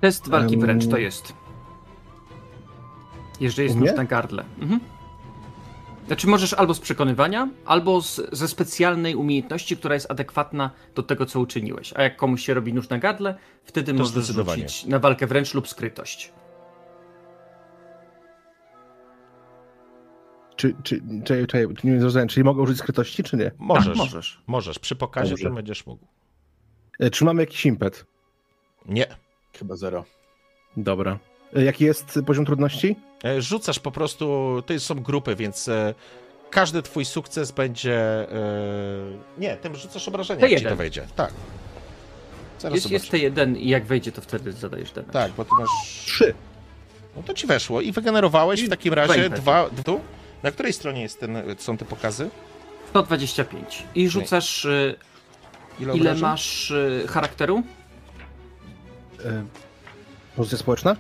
Test 0.01 0.29
walki 0.29 0.53
Em, 0.55 0.61
wręcz 0.61 0.87
to 0.87 0.97
jest. 0.97 1.33
Jeżeli 3.39 3.67
jest 3.67 3.79
nóż 3.79 3.89
na 3.97 4.03
gardle. 4.05 4.43
Mhm. 4.61 4.79
Znaczy 6.07 6.27
możesz 6.27 6.53
albo 6.53 6.73
z 6.73 6.79
przekonywania, 6.79 7.49
albo 7.65 8.01
z, 8.01 8.21
ze 8.31 8.47
specjalnej 8.47 9.15
umiejętności, 9.15 9.77
która 9.77 9.93
jest 9.93 10.11
adekwatna 10.11 10.71
do 10.95 11.03
tego, 11.03 11.25
co 11.25 11.39
uczyniłeś. 11.39 11.93
A 11.95 12.03
jak 12.03 12.15
komuś 12.17 12.45
się 12.45 12.53
robi 12.53 12.73
nóż 12.73 12.89
na 12.89 12.97
gardle, 12.97 13.35
wtedy 13.63 13.93
możesz 13.93 14.07
zdecydowanie. 14.07 14.61
rzucić 14.61 14.85
na 14.85 14.99
walkę 14.99 15.27
wręcz 15.27 15.53
lub 15.53 15.67
skrytość. 15.67 16.33
Czy, 20.55 20.75
czy, 20.83 21.01
czy, 21.25 21.47
czy, 21.47 21.67
czy 21.75 21.87
nie 21.87 21.99
zrozumiałem, 21.99 22.27
czyli 22.27 22.43
mogę 22.43 22.61
użyć 22.61 22.77
skrytości, 22.77 23.23
czy 23.23 23.37
nie? 23.37 23.51
Możesz. 23.57 23.85
Tak, 23.87 23.95
możesz. 23.97 24.43
Możesz. 24.47 24.79
Przy 24.79 24.95
pokazie 24.95 25.29
Dobrze. 25.29 25.49
to 25.49 25.55
będziesz 25.55 25.85
mógł. 25.85 26.05
E, 26.99 27.09
Czy 27.09 27.25
mamy 27.25 27.41
jakiś 27.41 27.65
impet? 27.65 28.05
Nie. 28.85 29.05
Chyba 29.59 29.75
zero. 29.75 30.05
Dobra. 30.77 31.19
E, 31.55 31.63
Jaki 31.63 31.83
jest 31.83 32.19
poziom 32.25 32.45
trudności? 32.45 32.95
E, 33.23 33.41
Rzucasz 33.41 33.79
po 33.79 33.91
prostu. 33.91 34.55
To 34.65 34.79
są 34.79 34.95
grupy, 34.95 35.35
więc 35.35 35.67
e, 35.67 35.93
każdy 36.49 36.81
twój 36.81 37.05
sukces 37.05 37.51
będzie. 37.51 38.27
Nie, 39.37 39.57
tym 39.57 39.75
rzucasz 39.75 40.07
obrażenia, 40.07 40.41
To 40.41 40.47
jak 40.47 40.59
ci 40.59 40.65
to 40.65 40.75
wejdzie. 40.75 41.07
Tak. 41.15 41.33
Zaraz 42.59 42.75
Jest, 42.75 42.91
jest 42.91 43.05
zobaczymy. 43.05 43.31
T1 43.31 43.57
i 43.57 43.69
jak 43.69 43.85
wejdzie, 43.85 44.11
to 44.11 44.21
wtedy 44.21 44.51
zadajesz 44.51 44.91
damage. 44.91 45.13
Tak, 45.13 45.31
bo 45.31 45.45
ty 45.45 45.51
masz. 45.59 45.69
Trzy. 46.05 46.33
No 47.15 47.23
to 47.23 47.33
ci 47.33 47.47
weszło 47.47 47.81
i 47.81 47.91
wygenerowałeś 47.91 48.65
w 48.65 48.69
takim 48.69 48.93
razie 48.93 49.29
dwa. 49.29 49.69
Tu? 49.85 50.01
Na 50.43 50.51
której 50.51 50.73
stronie 50.73 51.01
jest 51.01 51.19
ten, 51.19 51.37
są 51.57 51.77
te 51.77 51.85
pokazy? 51.85 52.29
125. 52.89 53.83
I 53.95 54.09
rzucasz. 54.09 54.67
Ile 55.79 55.93
obrażeń? 55.93 56.21
masz 56.21 56.73
charakteru? 57.07 57.63
Pozycja 60.35 60.57
społeczna? 60.57 60.95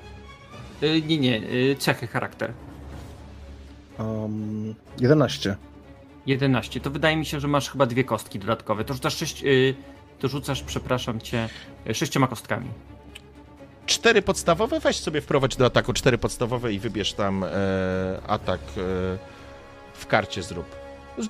Y, 0.83 1.01
Nie, 1.01 1.17
nie, 1.17 1.37
y, 1.37 1.75
cechy 1.79 2.07
charakter. 2.07 2.53
Um, 3.99 4.75
11. 4.99 5.55
11. 6.25 6.79
To 6.79 6.89
wydaje 6.89 7.17
mi 7.17 7.25
się, 7.25 7.39
że 7.39 7.47
masz 7.47 7.69
chyba 7.69 7.85
dwie 7.85 8.03
kostki 8.03 8.39
dodatkowe. 8.39 8.83
To 8.83 8.93
rzucasz 8.93 9.17
sześć, 9.17 9.43
y, 9.43 9.75
to 10.19 10.27
rzucasz, 10.27 10.63
przepraszam 10.63 11.21
cię, 11.21 11.49
sześcioma 11.93 12.27
kostkami. 12.27 12.69
Cztery 13.85 14.21
podstawowe, 14.21 14.79
weź 14.79 14.99
sobie 14.99 15.21
wprowadź 15.21 15.55
do 15.55 15.65
ataku 15.65 15.93
cztery 15.93 16.17
podstawowe 16.17 16.73
i 16.73 16.79
wybierz 16.79 17.13
tam 17.13 17.43
e, 17.43 17.47
atak 18.27 18.59
e, 18.61 18.81
w 19.93 20.07
karcie 20.07 20.43
zrób. 20.43 20.65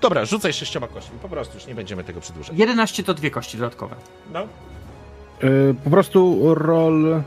Dobra, 0.02 0.26
rzucaj 0.26 0.54
sześcioma 0.54 0.88
kośćmi, 0.88 1.20
po 1.22 1.30
prostu 1.30 1.58
już 1.58 1.68
nie 1.68 1.76
będziemy 1.76 2.04
tego 2.04 2.22
przedłużać. 2.22 2.58
11 2.58 3.04
to 3.04 3.14
dwie 3.14 3.32
kości 3.32 3.58
dodatkowe. 3.58 3.96
No, 4.34 4.48
E, 5.44 5.74
Po 5.84 5.90
prostu 5.90 6.40
roll 6.56 7.14
e, 7.14 7.22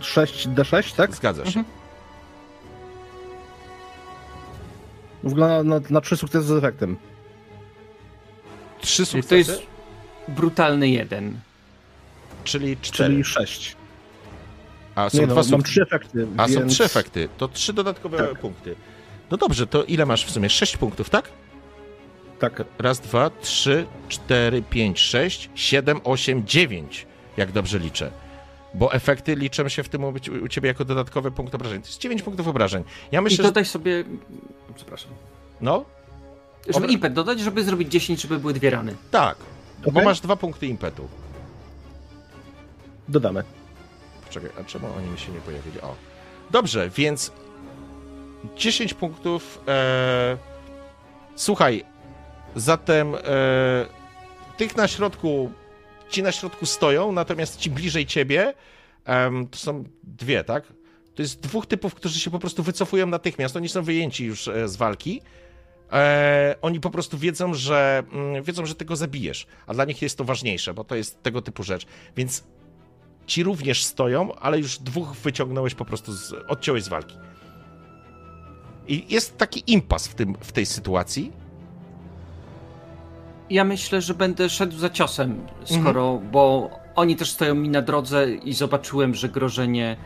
6d6, 0.00 0.96
tak? 0.96 1.14
zgadza 1.14 1.42
się. 1.44 1.60
Mhm. 1.60 1.64
Wygląda 5.22 5.62
na, 5.62 5.80
na 5.90 6.00
trzy 6.00 6.16
sukcesy 6.16 6.46
z 6.46 6.50
efektem. 6.52 6.96
Trzy 8.80 9.02
Y, 9.02 9.06
sukcesy. 9.06 9.28
To 9.28 9.34
jest 9.52 9.62
brutalny 10.28 10.88
jeden. 10.88 11.40
Czyli 12.44 12.76
cztery. 12.76 13.10
Czyli 13.10 13.24
6. 13.24 13.76
A 14.94 15.10
są 15.10 15.18
Nie 15.20 15.26
dwa 15.26 15.34
no, 15.34 15.42
suk- 15.42 15.62
trzy 15.62 15.82
efekty, 15.82 16.26
A 16.36 16.48
są 16.48 16.54
więc... 16.54 16.72
trzy 16.72 16.84
efekty. 16.84 17.28
To 17.38 17.48
trzy 17.48 17.72
dodatkowe 17.72 18.18
Tak. 18.18 18.38
punkty. 18.38 18.74
No 19.30 19.36
dobrze, 19.36 19.66
to 19.66 19.84
ile 19.84 20.06
masz 20.06 20.24
w 20.24 20.30
sumie? 20.30 20.50
Sześć 20.50 20.76
punktów, 20.76 21.10
tak? 21.10 21.28
Tak, 22.38 22.62
Raz, 22.78 23.00
dwa, 23.00 23.30
trzy, 23.40 23.86
cztery, 24.08 24.62
pięć, 24.70 24.98
sześć, 25.00 25.50
siedem, 25.54 26.00
osiem, 26.04 26.46
dziewięć. 26.46 27.06
Jak 27.40 27.52
dobrze 27.52 27.78
liczę. 27.78 28.10
Bo 28.74 28.92
efekty 28.92 29.34
liczą 29.34 29.68
się 29.68 29.82
w 29.82 29.88
tym 29.88 30.00
momencie 30.00 30.32
u 30.32 30.48
ciebie 30.48 30.68
jako 30.68 30.84
dodatkowy 30.84 31.30
punkt 31.30 31.54
obrażeń. 31.54 31.82
To 31.82 31.88
jest 31.88 32.00
dziewięć 32.00 32.22
punktów 32.22 32.48
obrażeń. 32.48 32.84
Ja 33.12 33.20
I 33.20 33.22
myślę, 33.22 33.36
że... 33.36 33.42
dodaj 33.42 33.64
sobie. 33.64 34.04
Przepraszam. 34.74 35.10
No, 35.60 35.84
Żeby 36.68 36.86
Obra- 36.86 36.90
impet 36.90 37.12
dodać, 37.12 37.40
żeby 37.40 37.64
zrobić 37.64 37.88
10, 37.92 38.22
żeby 38.22 38.38
były 38.38 38.52
dwie 38.52 38.70
rany. 38.70 38.94
tak. 39.10 39.36
Bo 39.84 39.90
Okej. 39.90 40.04
masz 40.04 40.20
dwa 40.20 40.36
punkty 40.36 40.66
impetu. 40.66 41.08
dodamy. 43.08 43.44
Czekaj, 44.30 44.50
a 44.60 44.64
czemu 44.64 44.86
oni 44.98 45.06
mi 45.10 45.18
się 45.18 45.32
nie 45.32 45.40
pojawili? 45.40 45.80
O. 45.80 45.94
Dobrze, 46.50 46.90
więc 46.90 47.32
10 48.56 48.94
punktów. 48.94 49.60
E... 49.68 50.36
Słuchaj, 51.36 51.84
zatem 52.56 53.14
e... 53.14 53.18
tych 54.56 54.76
na 54.76 54.88
środku, 54.88 55.50
ci 56.10 56.22
na 56.22 56.32
środku 56.32 56.66
stoją, 56.66 57.12
natomiast 57.12 57.58
ci 57.58 57.70
bliżej 57.70 58.06
ciebie 58.06 58.54
em, 59.04 59.48
to 59.48 59.58
są 59.58 59.84
dwie, 60.02 60.44
tak? 60.44 60.72
To 61.14 61.22
jest 61.22 61.40
dwóch 61.40 61.66
typów, 61.66 61.94
którzy 61.94 62.20
się 62.20 62.30
po 62.30 62.38
prostu 62.38 62.62
wycofują 62.62 63.06
natychmiast. 63.06 63.56
Oni 63.56 63.68
są 63.68 63.82
wyjęci 63.82 64.24
już 64.24 64.48
e, 64.48 64.68
z 64.68 64.76
walki. 64.76 65.22
E, 65.92 66.54
oni 66.62 66.80
po 66.80 66.90
prostu 66.90 67.18
wiedzą, 67.18 67.54
że 67.54 68.02
mm, 68.12 68.42
wiedzą, 68.42 68.66
że 68.66 68.74
tego 68.74 68.96
zabijesz, 68.96 69.46
a 69.66 69.74
dla 69.74 69.84
nich 69.84 70.02
jest 70.02 70.18
to 70.18 70.24
ważniejsze, 70.24 70.74
bo 70.74 70.84
to 70.84 70.94
jest 70.94 71.22
tego 71.22 71.42
typu 71.42 71.62
rzecz. 71.62 71.86
Więc 72.16 72.44
ci 73.26 73.42
również 73.42 73.84
stoją, 73.84 74.34
ale 74.34 74.58
już 74.58 74.78
dwóch 74.78 75.16
wyciągnąłeś 75.16 75.74
po 75.74 75.84
prostu, 75.84 76.12
z, 76.12 76.32
odciąłeś 76.48 76.84
z 76.84 76.88
walki. 76.88 77.16
I 78.88 79.04
jest 79.08 79.38
taki 79.38 79.62
impas 79.66 80.08
w, 80.08 80.14
tym, 80.14 80.36
w 80.40 80.52
tej 80.52 80.66
sytuacji. 80.66 81.32
Ja 83.50 83.64
myślę, 83.64 84.00
że 84.00 84.14
będę 84.14 84.48
szedł 84.48 84.76
za 84.78 84.90
ciosem, 84.90 85.40
skoro, 85.64 86.10
Mhm. 86.12 86.30
bo 86.30 86.70
oni 86.94 87.16
też 87.16 87.30
stoją 87.30 87.54
mi 87.54 87.68
na 87.68 87.82
drodze 87.82 88.30
i 88.34 88.52
zobaczyłem, 88.54 89.14
że 89.14 89.28
grożenie 89.28 89.96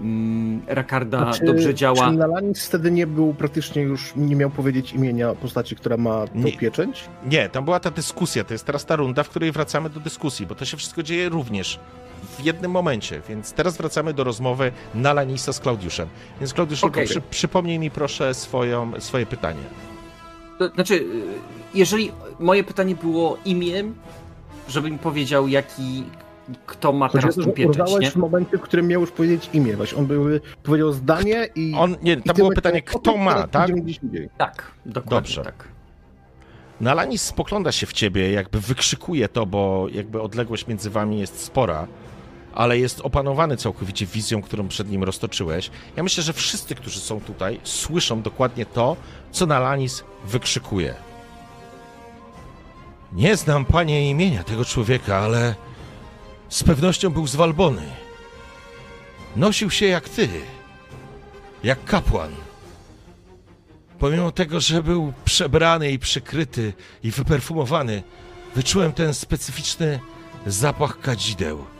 mm, 0.00 0.62
Rakarda 0.66 1.32
czy- 1.32 1.44
dobrze 1.44 1.74
działa. 1.74 2.10
Czy 2.10 2.16
Nalanis 2.16 2.66
wtedy 2.66 2.90
nie 2.90 3.06
był 3.06 3.34
praktycznie 3.34 3.82
już, 3.82 4.12
nie 4.16 4.36
miał 4.36 4.50
powiedzieć 4.50 4.92
imienia 4.92 5.34
postaci, 5.34 5.76
która 5.76 5.96
ma 5.96 6.26
tą 6.26 6.38
Nie. 6.38 6.52
pieczęć? 6.52 7.04
Nie, 7.26 7.48
tam 7.48 7.64
była 7.64 7.80
ta 7.80 7.90
dyskusja, 7.90 8.44
to 8.44 8.54
jest 8.54 8.64
teraz 8.66 8.84
ta 8.86 8.96
runda, 8.96 9.22
w 9.22 9.28
której 9.28 9.52
wracamy 9.52 9.90
do 9.90 10.00
dyskusji, 10.00 10.46
bo 10.46 10.54
to 10.54 10.64
się 10.64 10.76
wszystko 10.76 11.02
dzieje 11.02 11.28
również 11.28 11.80
w 12.38 12.44
jednym 12.44 12.70
momencie, 12.70 13.20
więc 13.28 13.52
teraz 13.52 13.76
wracamy 13.76 14.12
do 14.14 14.24
rozmowy 14.24 14.72
Nalanisa 14.94 15.52
z 15.52 15.60
Klaudiuszem. 15.60 16.08
Więc 16.40 16.54
Klaudiusz, 16.54 16.84
Okej. 16.84 17.06
przy, 17.06 17.20
przypomnij 17.20 17.78
mi 17.78 17.90
proszę 17.90 18.34
swoją, 18.34 18.92
swoje 19.00 19.26
pytanie. 19.26 19.60
To 20.58 20.68
Znaczy, 20.68 21.04
jeżeli 21.74 22.12
moje 22.40 22.64
pytanie 22.64 22.94
było 22.94 23.38
imię, 23.44 23.84
żeby 24.68 24.90
mi 24.90 24.98
powiedział, 24.98 25.48
jaki, 25.48 26.04
kto 26.66 26.92
ma 26.92 27.08
Chodzi 27.08 27.20
teraz 27.20 27.34
to, 27.34 27.42
tą 27.42 27.52
pieczęć, 27.52 27.78
urwałeś 27.78 28.04
nie? 28.04 28.10
w 28.10 28.16
momencie, 28.16 28.58
w 28.58 28.60
którym 28.60 28.88
miał 28.88 29.00
już 29.00 29.10
powiedzieć 29.10 29.50
imię. 29.52 29.76
Właśnie 29.76 29.98
on 29.98 30.06
był, 30.06 30.26
powiedział 30.62 30.92
zdanie 30.92 31.48
i... 31.54 31.74
On, 31.76 31.96
nie, 32.02 32.16
ty 32.16 32.34
było 32.34 32.50
pytanie, 32.50 32.82
kto 32.82 32.98
to 32.98 33.16
ma, 33.16 33.46
tak? 33.46 33.70
Tak, 34.36 34.72
dokładnie 34.86 35.34
Dobrze. 35.36 35.42
tak. 35.42 35.68
Nalanis 36.80 37.22
spogląda 37.22 37.72
się 37.72 37.86
w 37.86 37.92
ciebie, 37.92 38.32
jakby 38.32 38.60
wykrzykuje 38.60 39.28
to, 39.28 39.46
bo 39.46 39.86
jakby 39.92 40.20
odległość 40.20 40.66
między 40.66 40.90
wami 40.90 41.20
jest 41.20 41.44
spora, 41.44 41.86
ale 42.58 42.78
jest 42.78 43.00
opanowany 43.00 43.56
całkowicie 43.56 44.06
wizją, 44.06 44.42
którą 44.42 44.68
przed 44.68 44.90
nim 44.90 45.04
roztoczyłeś. 45.04 45.70
Ja 45.96 46.02
myślę, 46.02 46.22
że 46.22 46.32
wszyscy, 46.32 46.74
którzy 46.74 47.00
są 47.00 47.20
tutaj, 47.20 47.60
słyszą 47.64 48.22
dokładnie 48.22 48.66
to, 48.66 48.96
co 49.32 49.46
Nalanis 49.46 50.04
wykrzykuje. 50.24 50.94
Nie 53.12 53.36
znam, 53.36 53.64
panie, 53.64 54.10
imienia 54.10 54.44
tego 54.44 54.64
człowieka, 54.64 55.16
ale 55.16 55.54
z 56.48 56.62
pewnością 56.64 57.10
był 57.10 57.26
z. 57.26 57.82
Nosił 59.36 59.70
się 59.70 59.86
jak 59.86 60.08
ty, 60.08 60.28
jak 61.64 61.84
kapłan. 61.84 62.30
Pomimo 63.98 64.32
tego, 64.32 64.60
że 64.60 64.82
był 64.82 65.12
przebrany 65.24 65.90
i 65.90 65.98
przykryty 65.98 66.72
i 67.02 67.10
wyperfumowany, 67.10 68.02
wyczułem 68.54 68.92
ten 68.92 69.14
specyficzny 69.14 70.00
zapach 70.46 71.00
kadzideł. 71.00 71.77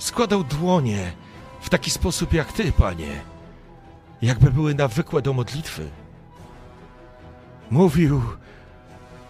Składał 0.00 0.44
dłonie 0.44 1.12
w 1.60 1.68
taki 1.68 1.90
sposób 1.90 2.32
jak 2.32 2.52
ty, 2.52 2.72
panie, 2.72 3.20
jakby 4.22 4.50
były 4.50 4.74
nawykłe 4.74 5.22
do 5.22 5.32
modlitwy. 5.32 5.90
Mówił 7.70 8.22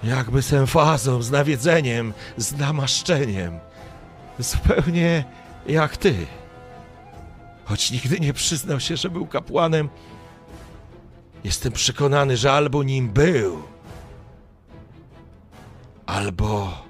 jakby 0.02 0.42
z 0.42 0.52
emfazą, 0.52 1.23
z 1.23 1.31
nawiedzeniem, 1.31 2.12
z 2.36 2.57
namaszczeniem. 2.57 3.58
Zupełnie 4.39 5.24
jak 5.66 5.97
ty. 5.97 6.26
Choć 7.65 7.90
nigdy 7.90 8.20
nie 8.20 8.32
przyznał 8.32 8.81
się, 8.81 8.97
że 8.97 9.10
był 9.10 9.26
kapłanem, 9.26 9.89
Jestem 11.44 11.73
przekonany, 11.73 12.36
że 12.36 12.52
albo 12.52 12.82
nim 12.82 13.08
był, 13.08 13.62
albo 16.07 16.82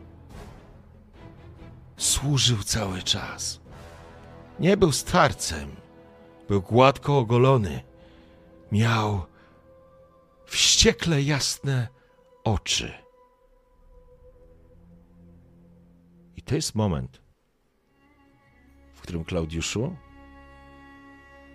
służył 1.97 2.63
cały 2.63 3.03
czas. 3.03 3.60
Nie 4.61 4.77
był 4.77 4.93
starcem, 4.93 5.77
był 6.49 6.63
gładko 6.63 7.19
ogolony, 7.19 7.81
miał 8.73 9.23
wściekle 10.47 11.23
jasne 11.23 11.89
oczy. 12.45 12.93
I 16.37 16.43
to 16.43 16.55
jest 16.55 16.75
moment, 16.75 17.23
w 18.95 19.01
którym 19.01 19.25
Klaudiuszu 19.25 19.97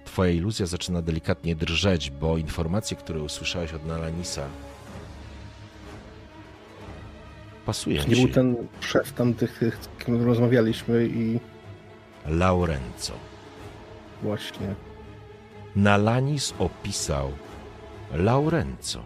Twoja 0.05 0.31
iluzja 0.31 0.65
zaczyna 0.65 1.01
delikatnie 1.01 1.55
drżeć, 1.55 2.11
bo 2.11 2.37
informacje, 2.37 2.97
które 2.97 3.21
usłyszałeś 3.21 3.73
od 3.73 3.85
Nalanisa, 3.85 4.47
pasują 7.65 8.03
Nie 8.07 8.15
był 8.15 8.27
ten 8.27 8.55
szef 8.79 9.11
tamtych, 9.11 9.59
tych, 9.59 9.75
z 9.75 10.03
kim 10.05 10.25
rozmawialiśmy 10.25 11.07
i 11.07 11.39
Laurenco. 12.27 13.13
właśnie... 14.21 14.75
Nalanis 15.75 16.53
opisał 16.59 17.31
Laurenco. 18.13 19.03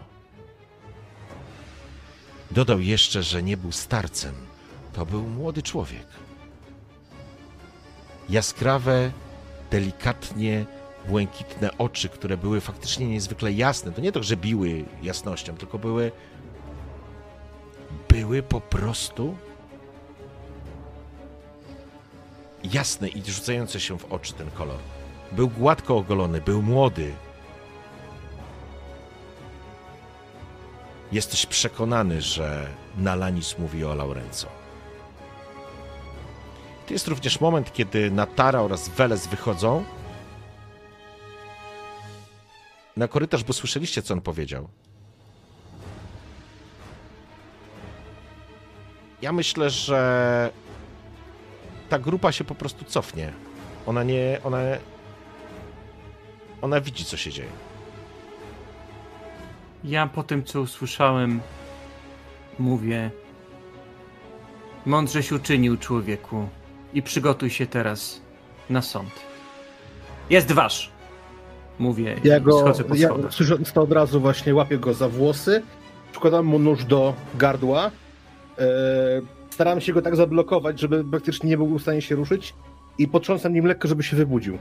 Dodał 2.50 2.80
jeszcze, 2.80 3.22
że 3.22 3.42
nie 3.42 3.56
był 3.56 3.72
starcem. 3.72 4.34
To 4.92 5.06
był 5.06 5.22
młody 5.22 5.62
człowiek. 5.62 6.06
Jaskrawe, 8.28 9.12
delikatnie 9.70 10.66
błękitne 11.08 11.78
oczy, 11.78 12.08
które 12.08 12.36
były 12.36 12.60
faktycznie 12.60 13.08
niezwykle 13.08 13.52
jasne. 13.52 13.92
To 13.92 14.00
nie 14.00 14.12
to, 14.12 14.22
że 14.22 14.36
biły 14.36 14.84
jasnością, 15.02 15.56
tylko 15.56 15.78
były. 15.78 16.12
były 18.08 18.42
po 18.42 18.60
prostu 18.60 19.36
jasne 22.64 23.08
i 23.08 23.22
rzucające 23.30 23.80
się 23.80 23.98
w 23.98 24.12
oczy 24.12 24.32
ten 24.32 24.50
kolor. 24.50 24.78
Był 25.32 25.48
gładko 25.48 25.96
ogolony, 25.96 26.40
był 26.40 26.62
młody. 26.62 27.12
Jesteś 31.12 31.46
przekonany, 31.46 32.22
że 32.22 32.66
Nalanis 32.96 33.58
mówi 33.58 33.84
o 33.84 33.94
Laurenco. 33.94 34.48
To 36.86 36.94
jest 36.94 37.08
również 37.08 37.40
moment, 37.40 37.72
kiedy 37.72 38.10
Natara 38.10 38.60
oraz 38.60 38.88
Weles 38.88 39.26
wychodzą 39.26 39.84
na 42.96 43.08
korytarz, 43.08 43.44
bo 43.44 43.52
słyszeliście, 43.52 44.02
co 44.02 44.14
on 44.14 44.20
powiedział. 44.20 44.68
Ja 49.22 49.32
myślę, 49.32 49.70
że 49.70 50.50
ta 51.90 51.98
grupa 51.98 52.32
się 52.32 52.44
po 52.44 52.54
prostu 52.54 52.84
cofnie. 52.84 53.32
Ona 53.86 54.02
nie. 54.02 54.38
Ona. 54.44 54.58
Ona 56.62 56.80
widzi, 56.80 57.04
co 57.04 57.16
się 57.16 57.30
dzieje. 57.32 57.48
Ja 59.84 60.06
po 60.06 60.22
tym, 60.22 60.44
co 60.44 60.60
usłyszałem, 60.60 61.40
mówię: 62.58 63.10
Mądrześ 64.86 65.32
uczynił, 65.32 65.76
człowieku, 65.76 66.48
i 66.94 67.02
przygotuj 67.02 67.50
się 67.50 67.66
teraz 67.66 68.20
na 68.70 68.82
sąd. 68.82 69.10
Jest 70.30 70.52
wasz! 70.52 70.90
Mówię 71.78 72.16
Ja 72.24 72.38
i 72.38 72.40
go, 72.40 72.60
schodzę 72.60 72.84
po 72.84 72.94
ja, 72.94 73.08
schodach. 73.08 73.34
słysząc 73.34 73.72
to 73.72 73.82
od 73.82 73.92
razu 73.92 74.20
właśnie 74.20 74.54
łapię 74.54 74.78
go 74.78 74.94
za 74.94 75.08
włosy, 75.08 75.62
przykładam 76.10 76.46
mu 76.46 76.58
nóż 76.58 76.84
do 76.84 77.14
gardła 77.34 77.90
e, 78.58 78.62
staram 79.60 79.80
się 79.80 79.92
go 79.92 80.02
tak 80.02 80.16
zablokować, 80.16 80.80
żeby 80.80 81.04
praktycznie 81.04 81.50
nie 81.50 81.56
był 81.56 81.78
w 81.78 81.82
stanie 81.82 82.02
się 82.02 82.14
ruszyć 82.14 82.54
i 82.98 83.08
potrząsam 83.08 83.52
nim 83.52 83.64
lekko, 83.64 83.88
żeby 83.88 84.02
się 84.02 84.16
wybudził. 84.16 84.58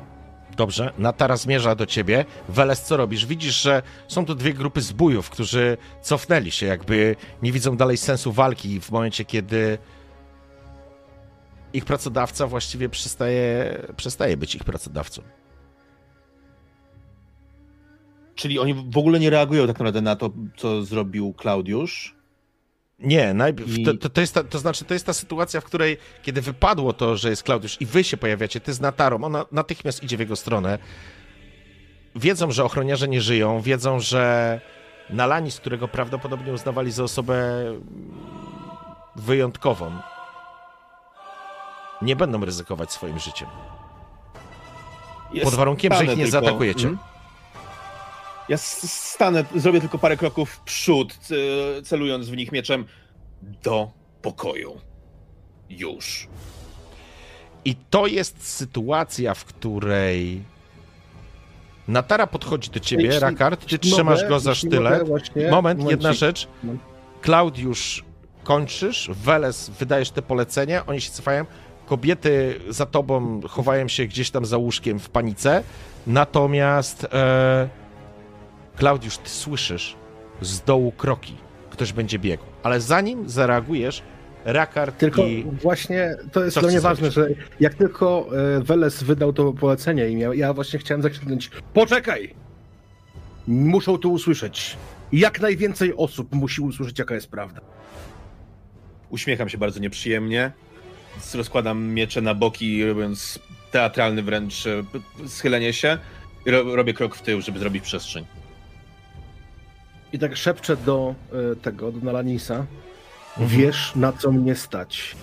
Dobrze, 0.57 0.93
Natara 0.97 1.37
zmierza 1.37 1.75
do 1.75 1.85
ciebie. 1.85 2.25
Weles, 2.49 2.81
co 2.81 2.97
robisz? 2.97 3.25
Widzisz, 3.25 3.61
że 3.61 3.81
są 4.07 4.25
tu 4.25 4.35
dwie 4.35 4.53
grupy 4.53 4.81
zbójów, 4.81 5.29
którzy 5.29 5.77
cofnęli 6.01 6.51
się, 6.51 6.65
jakby 6.65 7.15
nie 7.43 7.51
widzą 7.51 7.77
dalej 7.77 7.97
sensu 7.97 8.31
walki 8.31 8.81
w 8.81 8.91
momencie, 8.91 9.25
kiedy 9.25 9.77
ich 11.73 11.85
pracodawca 11.85 12.47
właściwie 12.47 12.89
przestaje, 12.89 13.77
przestaje 13.95 14.37
być 14.37 14.55
ich 14.55 14.63
pracodawcą. 14.63 15.21
Czyli 18.35 18.59
oni 18.59 18.73
w 18.73 18.97
ogóle 18.97 19.19
nie 19.19 19.29
reagują 19.29 19.67
tak 19.67 19.79
naprawdę 19.79 20.01
na 20.01 20.15
to, 20.15 20.29
co 20.57 20.83
zrobił 20.83 21.33
Klaudiusz. 21.33 22.18
Nie, 22.99 23.33
najpierw, 23.33 23.77
I- 23.77 23.83
to, 23.97 24.09
to, 24.09 24.21
jest 24.21 24.33
ta, 24.33 24.43
to 24.43 24.59
znaczy, 24.59 24.85
to 24.85 24.93
jest 24.93 25.05
ta 25.05 25.13
sytuacja, 25.13 25.61
w 25.61 25.63
której, 25.63 25.97
kiedy 26.23 26.41
wypadło 26.41 26.93
to, 26.93 27.17
że 27.17 27.29
jest 27.29 27.43
Klaudiusz 27.43 27.81
i 27.81 27.85
wy 27.85 28.03
się 28.03 28.17
pojawiacie, 28.17 28.59
ty 28.59 28.73
z 28.73 28.79
Natarą, 28.79 29.23
ona 29.23 29.45
natychmiast 29.51 30.03
idzie 30.03 30.17
w 30.17 30.19
jego 30.19 30.35
stronę. 30.35 30.79
Wiedzą, 32.15 32.51
że 32.51 32.63
ochroniarze 32.65 33.07
nie 33.07 33.21
żyją, 33.21 33.61
wiedzą, 33.61 33.99
że 33.99 34.61
Nalanis, 35.09 35.59
którego 35.59 35.87
prawdopodobnie 35.87 36.53
uznawali 36.53 36.91
za 36.91 37.03
osobę 37.03 37.63
wyjątkową, 39.15 39.91
nie 42.01 42.15
będą 42.15 42.45
ryzykować 42.45 42.91
swoim 42.91 43.19
życiem. 43.19 43.47
Ja 45.33 45.43
Pod 45.43 45.53
warunkiem, 45.55 45.93
że 45.93 46.03
ich 46.03 46.09
nie 46.09 46.15
tylko- 46.15 46.31
zaatakujecie. 46.31 46.87
Mhm. 46.87 47.08
Ja 48.49 48.57
stanę, 48.57 49.43
zrobię 49.55 49.79
tylko 49.79 49.97
parę 49.97 50.17
kroków 50.17 50.49
w 50.51 50.59
przód, 50.59 51.17
celując 51.83 52.29
w 52.29 52.37
nich 52.37 52.51
mieczem 52.51 52.85
do 53.63 53.91
pokoju. 54.21 54.77
Już. 55.69 56.27
I 57.65 57.75
to 57.89 58.07
jest 58.07 58.47
sytuacja, 58.47 59.33
w 59.33 59.45
której 59.45 60.43
Natara 61.87 62.27
podchodzi 62.27 62.69
do 62.69 62.79
ciebie, 62.79 63.03
Jeśli- 63.05 63.19
Rakard, 63.19 63.65
ty 63.65 63.79
trzymasz 63.79 64.17
mogę, 64.17 64.29
go 64.29 64.39
za 64.39 64.55
sztylet. 64.55 65.07
Moment, 65.09 65.51
momencik. 65.51 65.89
jedna 65.89 66.13
rzecz. 66.13 66.47
Klaudiusz, 67.21 68.03
kończysz, 68.43 69.09
Weles, 69.13 69.69
wydajesz 69.69 70.11
te 70.11 70.21
polecenia, 70.21 70.85
oni 70.85 71.01
się 71.01 71.11
cofają, 71.11 71.45
kobiety 71.85 72.59
za 72.69 72.85
tobą 72.85 73.41
chowają 73.47 73.87
się 73.87 74.05
gdzieś 74.05 74.31
tam 74.31 74.45
za 74.45 74.57
łóżkiem 74.57 74.99
w 74.99 75.09
panice, 75.09 75.63
natomiast 76.07 77.03
e, 77.13 77.69
Klaudiusz, 78.79 79.17
ty 79.17 79.29
słyszysz 79.29 79.95
z 80.41 80.61
dołu 80.61 80.91
kroki, 80.91 81.35
ktoś 81.69 81.93
będzie 81.93 82.19
biegł, 82.19 82.43
ale 82.63 82.81
zanim 82.81 83.29
zareagujesz, 83.29 84.03
Rakard 84.45 84.97
Tylko 84.97 85.27
i... 85.27 85.43
właśnie 85.43 86.15
to 86.31 86.43
jest 86.43 86.55
Co 86.55 86.61
dla 86.61 86.69
mnie 86.69 86.81
ważne, 86.81 87.11
że 87.11 87.29
jak 87.59 87.73
tylko 87.73 88.29
e, 88.57 88.63
Weles 88.63 89.03
wydał 89.03 89.33
to 89.33 89.53
polecenie 89.53 90.09
i 90.09 90.15
miał, 90.15 90.33
ja 90.33 90.53
właśnie 90.53 90.79
chciałem 90.79 91.01
zakrzyknąć 91.01 91.49
Poczekaj! 91.73 92.35
Muszą 93.47 93.97
to 93.97 94.09
usłyszeć. 94.09 94.77
Jak 95.11 95.41
najwięcej 95.41 95.93
osób 95.97 96.35
musi 96.35 96.61
usłyszeć, 96.61 96.99
jaka 96.99 97.15
jest 97.15 97.31
prawda. 97.31 97.61
Uśmiecham 99.09 99.49
się 99.49 99.57
bardzo 99.57 99.79
nieprzyjemnie. 99.79 100.51
Rozkładam 101.33 101.83
miecze 101.83 102.21
na 102.21 102.35
boki, 102.35 102.85
robiąc 102.85 103.39
teatralny 103.71 104.23
wręcz 104.23 104.67
e, 104.67 104.83
schylenie 105.27 105.73
się. 105.73 105.97
Robię 106.45 106.93
krok 106.93 107.15
w 107.15 107.21
tył, 107.21 107.41
żeby 107.41 107.59
zrobić 107.59 107.83
przestrzeń. 107.83 108.25
I 110.13 110.19
tak 110.19 110.37
szepczę 110.37 110.77
do 110.77 111.15
e, 111.51 111.55
tego, 111.55 111.91
do 111.91 112.05
Nalanisa. 112.05 112.65
Mhm. 113.37 113.47
Wiesz, 113.47 113.95
na 113.95 114.13
co 114.13 114.31
mnie 114.31 114.55
stać. 114.55 115.15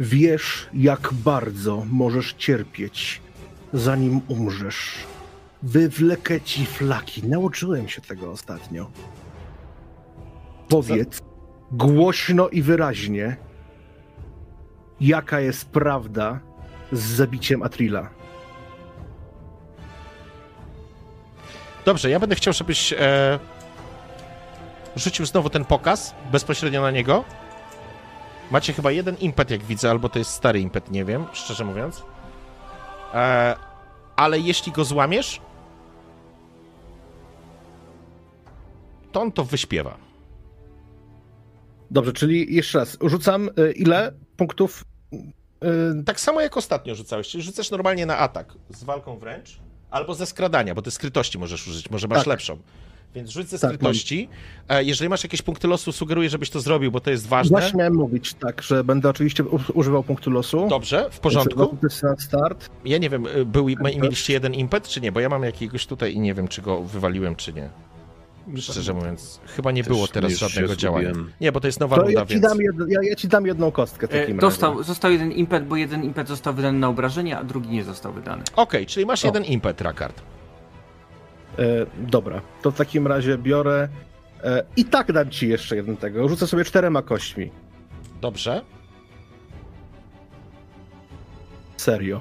Wiesz, 0.00 0.68
jak 0.74 1.12
bardzo 1.12 1.84
możesz 1.90 2.32
cierpieć, 2.32 3.20
zanim 3.72 4.20
umrzesz. 4.28 4.94
Wywlekę 5.62 6.40
ci 6.40 6.66
flaki. 6.66 7.28
Nauczyłem 7.28 7.88
się 7.88 8.00
tego 8.00 8.30
ostatnio. 8.30 8.90
Powiedz 10.68 11.22
głośno 11.72 12.48
i 12.48 12.62
wyraźnie, 12.62 13.36
jaka 15.00 15.40
jest 15.40 15.68
prawda 15.68 16.40
z 16.92 17.00
zabiciem 17.00 17.62
Atrila. 17.62 18.10
Dobrze, 21.84 22.10
ja 22.10 22.20
będę 22.20 22.34
chciał, 22.34 22.54
żebyś 22.54 22.92
e, 22.92 23.38
rzucił 24.96 25.26
znowu 25.26 25.50
ten 25.50 25.64
pokaz 25.64 26.14
bezpośrednio 26.32 26.82
na 26.82 26.90
niego. 26.90 27.24
Macie 28.50 28.72
chyba 28.72 28.90
jeden 28.90 29.16
impet, 29.16 29.50
jak 29.50 29.62
widzę, 29.64 29.90
albo 29.90 30.08
to 30.08 30.18
jest 30.18 30.30
stary 30.30 30.60
impet, 30.60 30.90
nie 30.90 31.04
wiem, 31.04 31.26
szczerze 31.32 31.64
mówiąc. 31.64 32.02
E, 33.14 33.56
ale 34.16 34.38
jeśli 34.38 34.72
go 34.72 34.84
złamiesz, 34.84 35.40
to 39.12 39.20
on 39.20 39.32
to 39.32 39.44
wyśpiewa. 39.44 39.96
Dobrze, 41.90 42.12
czyli 42.12 42.54
jeszcze 42.54 42.78
raz, 42.78 42.98
rzucam 43.04 43.50
e, 43.56 43.72
ile 43.72 44.12
punktów? 44.36 44.84
e, 45.62 46.02
Tak 46.06 46.20
samo 46.20 46.40
jak 46.40 46.56
ostatnio 46.56 46.94
rzucałeś, 46.94 47.28
czyli 47.28 47.42
rzucasz 47.42 47.70
normalnie 47.70 48.06
na 48.06 48.18
atak 48.18 48.52
z 48.70 48.84
walką 48.84 49.18
wręcz, 49.18 49.58
albo 49.90 50.14
ze 50.14 50.26
skradania, 50.26 50.74
bo 50.74 50.82
ty 50.82 50.90
skrytości 50.90 51.38
możesz 51.38 51.68
użyć, 51.68 51.90
może 51.90 52.08
masz 52.08 52.18
Tak. 52.18 52.26
lepszą. 52.26 52.58
Więc 53.14 53.30
rzuć 53.30 53.48
ze 53.48 53.58
Tak, 53.58 53.70
skrytości. 53.70 54.28
E, 54.68 54.84
Jeżeli 54.84 55.08
masz 55.08 55.22
jakieś 55.22 55.42
punkty 55.42 55.68
losu, 55.68 55.92
sugeruję, 55.92 56.30
żebyś 56.30 56.50
to 56.50 56.60
zrobił, 56.60 56.90
bo 56.92 57.00
to 57.00 57.10
jest 57.10 57.26
ważne. 57.26 57.58
Właśnie 57.60 57.78
miałem 57.78 57.94
mówić, 57.94 58.34
tak, 58.34 58.62
że 58.62 58.84
będę 58.84 59.08
oczywiście 59.08 59.44
używał 59.74 60.02
punktu 60.02 60.30
losu. 60.30 60.66
Dobrze, 60.68 61.08
w 61.10 61.20
porządku. 61.20 61.76
Na 62.02 62.16
start. 62.18 62.70
Ja 62.84 62.98
nie 62.98 63.10
wiem, 63.10 63.26
y, 63.26 63.44
był, 63.44 63.66
mieliście 64.02 64.32
jeden 64.32 64.54
impet, 64.54 64.88
czy 64.88 65.00
nie? 65.00 65.12
Bo 65.12 65.20
ja 65.20 65.28
mam 65.28 65.42
jakiegoś 65.42 65.86
tutaj 65.86 66.14
i 66.14 66.20
nie 66.20 66.34
wiem, 66.34 66.48
czy 66.48 66.62
go 66.62 66.82
wywaliłem, 66.82 67.36
czy 67.36 67.52
nie. 67.52 67.68
Szczerze 68.56 68.94
mówiąc, 68.94 69.40
chyba 69.46 69.70
nie 69.72 69.82
Też 69.84 69.92
było 69.92 70.08
teraz 70.08 70.32
żadnego 70.32 70.76
działania. 70.76 71.12
Nie, 71.40 71.52
bo 71.52 71.60
to 71.60 71.66
jest 71.68 71.80
nowa 71.80 71.96
To 71.96 72.02
runda, 72.02 72.20
ja 72.20 72.26
ci, 72.26 72.32
więc... 72.34 72.42
dam 72.46 72.58
jed, 72.60 72.74
ja, 72.88 73.00
ja 73.02 73.14
ci 73.14 73.28
dam 73.28 73.46
jedną 73.46 73.70
kostkę 73.70 74.08
w 74.08 74.14
E, 74.14 74.20
takim 74.20 74.38
dostał, 74.38 74.72
razie. 74.72 74.84
został 74.84 75.12
jeden 75.12 75.32
impet, 75.32 75.66
bo 75.66 75.76
jeden 75.76 76.04
impet 76.04 76.28
został 76.28 76.54
wydany 76.54 76.78
na 76.78 76.88
obrażenie, 76.88 77.38
a 77.38 77.44
drugi 77.44 77.68
nie 77.68 77.84
został 77.84 78.12
wydany. 78.12 78.42
Okej, 78.56 78.86
czyli 78.86 79.06
masz 79.06 79.24
O. 79.24 79.28
jeden 79.28 79.44
impet, 79.44 79.80
Rakard. 79.80 80.22
E, 81.58 81.86
dobra, 81.98 82.40
to 82.62 82.70
w 82.70 82.76
takim 82.76 83.06
razie 83.06 83.38
biorę 83.38 83.88
e, 84.44 84.62
i 84.76 84.84
tak 84.84 85.12
dam 85.12 85.30
ci 85.30 85.48
jeszcze 85.48 85.76
jeden 85.76 85.96
tego. 85.96 86.28
Rzucę 86.28 86.46
sobie 86.46 86.64
czterema 86.64 87.02
kośćmi. 87.02 87.50
Dobrze. 88.20 88.62
Serio. 91.76 92.20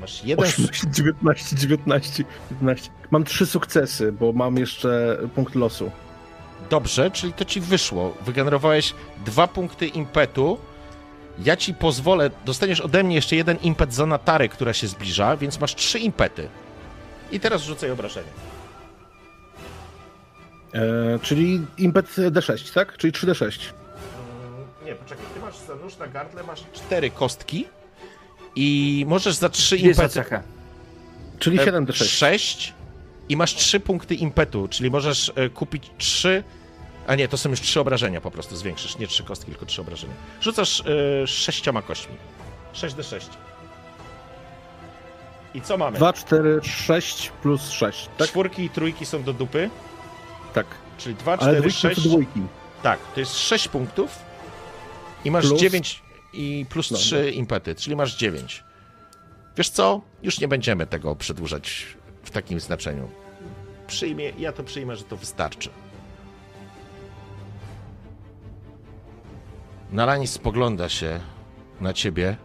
Masz 0.00 0.24
jeden... 0.24 0.44
18, 0.44 0.86
19, 0.90 1.56
19, 1.56 2.24
19. 2.50 2.90
Mam 3.10 3.24
trzy 3.24 3.46
sukcesy, 3.46 4.12
bo 4.12 4.32
mam 4.32 4.56
jeszcze 4.56 5.18
punkt 5.34 5.54
losu. 5.54 5.90
Dobrze, 6.70 7.10
czyli 7.10 7.32
to 7.32 7.44
ci 7.44 7.60
wyszło. 7.60 8.14
Wygenerowałeś 8.26 8.94
dwa 9.24 9.46
punkty 9.46 9.86
impetu. 9.86 10.58
Ja 11.38 11.56
ci 11.56 11.74
pozwolę, 11.74 12.30
dostaniesz 12.44 12.80
ode 12.80 13.04
mnie 13.04 13.14
jeszcze 13.14 13.36
jeden 13.36 13.56
impet 13.56 13.94
za 13.94 14.06
Natary, 14.06 14.48
która 14.48 14.72
się 14.72 14.86
zbliża, 14.86 15.36
więc 15.36 15.60
masz 15.60 15.74
trzy 15.74 15.98
impety. 15.98 16.48
I 17.32 17.40
teraz 17.40 17.62
rzucaj 17.62 17.90
obrażenie. 17.90 18.28
E, 20.74 21.18
czyli 21.22 21.66
impet 21.78 22.06
D6, 22.16 22.74
tak? 22.74 22.96
Czyli 22.96 23.12
3D6. 23.12 23.42
Mm, 23.44 23.56
Nie, 24.84 24.94
poczekaj, 24.94 25.24
ty 25.34 25.40
masz 25.40 25.56
za 25.58 25.74
nóż 25.76 25.96
na 25.96 26.06
gardle, 26.06 26.42
masz 26.42 26.64
cztery 26.72 27.10
kostki 27.10 27.66
i 28.56 29.04
możesz 29.08 29.34
za 29.34 29.48
trzy 29.48 29.76
impety... 29.76 30.08
cechę. 30.08 30.42
Czyli 31.38 31.60
e, 31.60 31.64
7D6. 31.64 32.04
Sześć 32.04 32.74
i 33.28 33.36
masz 33.36 33.54
trzy 33.54 33.80
punkty 33.80 34.14
impetu, 34.14 34.68
czyli 34.68 34.90
możesz 34.90 35.32
e, 35.34 35.48
kupić 35.50 35.90
trzy... 35.98 36.44
A 37.06 37.14
nie, 37.14 37.28
to 37.28 37.36
są 37.38 37.50
już 37.50 37.60
trzy 37.60 37.80
obrażenia 37.80 38.20
po 38.20 38.30
prostu, 38.30 38.56
zwiększysz, 38.56 38.98
nie 38.98 39.06
trzy 39.06 39.24
kostki, 39.24 39.50
tylko 39.50 39.66
trzy 39.66 39.80
obrażenia. 39.80 40.14
Rzucasz 40.40 40.80
e, 40.80 41.26
sześcioma 41.26 41.82
kośćmi. 41.82 42.14
6d6. 42.74 43.20
I 45.54 45.60
co 45.60 45.76
mamy? 45.78 45.96
2, 45.96 46.12
4, 46.12 46.60
6 46.62 47.30
plus 47.42 47.70
6, 47.70 48.08
tak? 48.18 48.28
Czwórki 48.28 48.64
i 48.64 48.70
trójki 48.70 49.06
są 49.06 49.22
do 49.22 49.32
dupy, 49.32 49.70
Tak. 50.52 50.66
czyli 50.98 51.14
2, 51.14 51.32
Ale 51.32 51.40
4, 51.40 51.58
dwójki 51.60 51.78
6. 51.78 52.02
to 52.02 52.08
dwójki. 52.08 52.40
Tak, 52.82 52.98
to 53.14 53.20
jest 53.20 53.38
6 53.38 53.68
punktów 53.68 54.18
i 55.24 55.30
masz 55.30 55.44
Plus- 55.48 55.60
9 55.60 56.02
i 56.32 56.66
plus 56.70 56.90
No, 56.90 56.96
3 56.98 57.30
impety, 57.30 57.74
czyli 57.74 57.96
masz 57.96 58.16
9. 58.16 58.64
Wiesz 59.56 59.70
co? 59.70 60.00
Już 60.22 60.40
nie 60.40 60.48
będziemy 60.48 60.86
tego 60.86 61.16
przedłużać 61.16 61.86
w 62.22 62.30
takim 62.30 62.60
znaczeniu. 62.60 63.10
Przyjmie, 63.86 64.32
ja 64.38 64.52
to 64.52 64.62
przyjmę, 64.64 64.96
że 64.96 65.04
to 65.04 65.16
wystarczy. 65.16 65.70
Nalanis 69.92 70.32
spogląda 70.32 70.88
się 70.88 71.20
na 71.80 71.92
ciebie. 71.92 72.36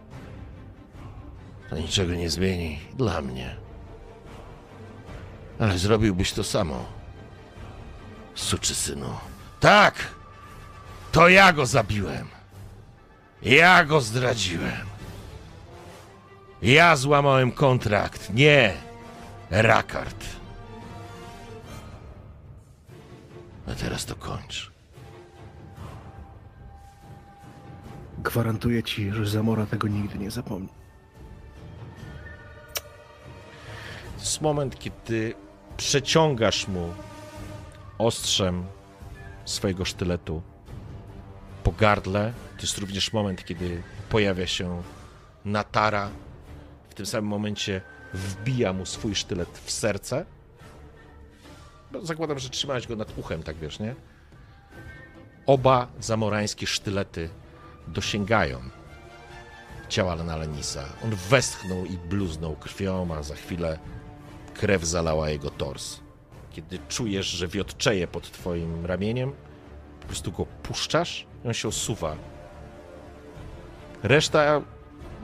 To 1.70 1.76
niczego 1.76 2.14
nie 2.14 2.30
zmieni 2.30 2.78
dla 2.94 3.22
mnie. 3.22 3.56
Ale 5.58 5.78
zrobiłbyś 5.78 6.32
to 6.32 6.44
samo. 6.44 6.84
Suczy 8.34 8.74
synu. 8.74 9.10
Tak! 9.60 9.94
To 11.12 11.28
ja 11.28 11.52
go 11.52 11.66
zabiłem. 11.66 12.28
Ja 13.42 13.84
go 13.84 14.00
zdradziłem. 14.00 14.86
Ja 16.62 16.96
złamałem 16.96 17.52
kontrakt, 17.52 18.34
nie 18.34 18.74
Rakard. 19.50 20.24
A 23.66 23.74
teraz 23.74 24.04
to 24.04 24.14
kończ. 24.14 24.72
Gwarantuję 28.18 28.82
ci, 28.82 29.10
że 29.10 29.26
Zamora 29.26 29.66
tego 29.66 29.88
nigdy 29.88 30.18
nie 30.18 30.30
zapomni. 30.30 30.68
Jest 34.26 34.40
moment, 34.40 34.78
kiedy 34.78 35.34
przeciągasz 35.76 36.68
mu 36.68 36.94
ostrzem 37.98 38.66
swojego 39.44 39.84
sztyletu 39.84 40.42
po 41.64 41.72
gardle. 41.72 42.32
To 42.56 42.62
jest 42.62 42.78
również 42.78 43.12
moment, 43.12 43.44
kiedy 43.44 43.82
pojawia 44.08 44.46
się 44.46 44.82
Natara. 45.44 46.10
W 46.88 46.94
tym 46.94 47.06
samym 47.06 47.30
momencie 47.30 47.80
wbija 48.14 48.72
mu 48.72 48.86
swój 48.86 49.14
sztylet 49.14 49.60
w 49.64 49.70
serce. 49.70 50.26
No, 51.92 52.06
zakładam, 52.06 52.38
że 52.38 52.50
trzymałeś 52.50 52.86
go 52.86 52.96
nad 52.96 53.18
uchem, 53.18 53.42
tak 53.42 53.56
wiesz, 53.56 53.78
nie? 53.78 53.94
Oba 55.46 55.88
zamorańskie 56.00 56.66
sztylety 56.66 57.28
dosięgają 57.88 58.60
ciała 59.88 60.14
Lenisa. 60.14 60.84
On 61.04 61.10
westchnął 61.14 61.84
i 61.84 61.98
bluznął 61.98 62.56
krwią, 62.56 63.14
a 63.14 63.22
za 63.22 63.34
chwilę 63.34 63.78
krew 64.56 64.84
zalała 64.84 65.30
jego 65.30 65.50
tors. 65.50 66.00
Kiedy 66.52 66.78
czujesz, 66.88 67.26
że 67.26 67.48
wiotczeje 67.48 68.06
pod 68.06 68.30
twoim 68.30 68.86
ramieniem, 68.86 69.32
po 70.00 70.06
prostu 70.06 70.32
go 70.32 70.46
puszczasz 70.46 71.26
i 71.44 71.48
on 71.48 71.54
się 71.54 71.68
osuwa. 71.68 72.16
Reszta 74.02 74.62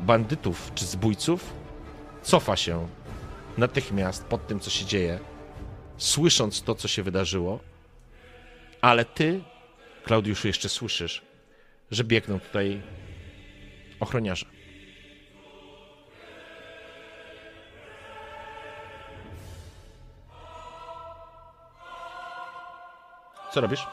bandytów 0.02 0.72
czy 0.74 0.86
zbójców 0.86 1.52
cofa 2.22 2.56
się 2.56 2.88
natychmiast 3.58 4.24
pod 4.24 4.46
tym, 4.46 4.60
co 4.60 4.70
się 4.70 4.84
dzieje, 4.84 5.18
słysząc 5.96 6.62
to, 6.62 6.74
co 6.74 6.88
się 6.88 7.02
wydarzyło, 7.02 7.60
ale 8.80 9.04
ty, 9.04 9.40
Klaudiuszu, 10.04 10.46
jeszcze 10.46 10.68
słyszysz, 10.68 11.22
że 11.90 12.04
biegną 12.04 12.40
tutaj 12.40 12.82
ochroniarze. 14.00 14.46
Co 23.54 23.60
robisz? 23.60 23.86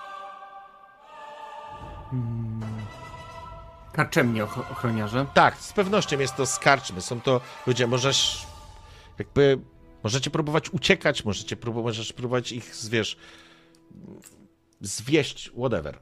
Karczemnie 3.93 4.43
och- 4.43 4.71
ochroniarze. 4.71 5.25
Tak, 5.33 5.57
z 5.57 5.73
pewnością 5.73 6.19
jest 6.19 6.35
to 6.35 6.45
skarczmy. 6.45 7.01
Są 7.01 7.21
to 7.21 7.41
ludzie, 7.67 7.87
możesz 7.87 8.47
jakby, 9.19 9.59
możecie 10.03 10.29
próbować 10.29 10.69
uciekać, 10.69 11.25
możecie 11.25 11.57
próbować, 11.57 11.97
możesz 11.97 12.13
próbować 12.13 12.51
ich, 12.51 12.71
wiesz, 12.89 13.17
zwieść, 14.81 15.51
whatever. 15.57 15.99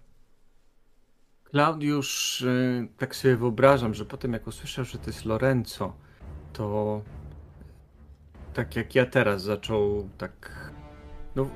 Klaudiusz, 1.44 2.42
y, 2.42 2.88
tak 2.98 3.16
sobie 3.16 3.36
wyobrażam, 3.38 3.94
że 3.94 4.06
potem 4.06 4.34
jak 4.34 4.48
usłyszał, 4.48 4.86
że 4.86 4.98
to 4.98 5.06
jest 5.08 5.26
Lorenzo, 5.26 5.94
to 6.54 7.02
tak 8.54 8.76
jak 8.76 8.96
ja 8.96 9.06
teraz 9.06 9.42
zaczął 9.44 10.10
tak, 10.18 10.52
no 11.36 11.50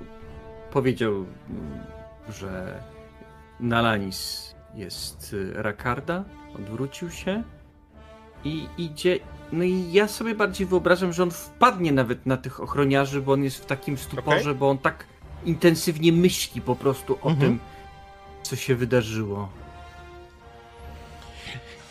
powiedział, 0.71 1.25
że 2.29 2.79
Nalanis 3.59 4.51
jest 4.75 5.33
y, 5.33 5.53
Rakarda, 5.55 6.23
odwrócił 6.55 7.11
się 7.11 7.43
i 8.43 8.67
idzie, 8.77 9.19
no 9.51 9.63
i 9.63 9.91
ja 9.91 10.07
sobie 10.07 10.35
bardziej 10.35 10.67
wyobrażam, 10.67 11.13
że 11.13 11.23
on 11.23 11.31
wpadnie 11.31 11.91
nawet 11.91 12.25
na 12.25 12.37
tych 12.37 12.59
ochroniarzy, 12.59 13.21
bo 13.21 13.33
on 13.33 13.43
jest 13.43 13.57
w 13.57 13.65
takim 13.65 13.97
stuporze, 13.97 14.41
Okej. 14.41 14.55
bo 14.55 14.69
on 14.69 14.77
tak 14.77 15.05
intensywnie 15.45 16.11
myśli 16.11 16.61
po 16.61 16.75
prostu 16.75 17.13
o 17.21 17.29
Mhm. 17.29 17.39
tym, 17.39 17.59
co 18.43 18.55
się 18.55 18.75
wydarzyło. 18.75 19.49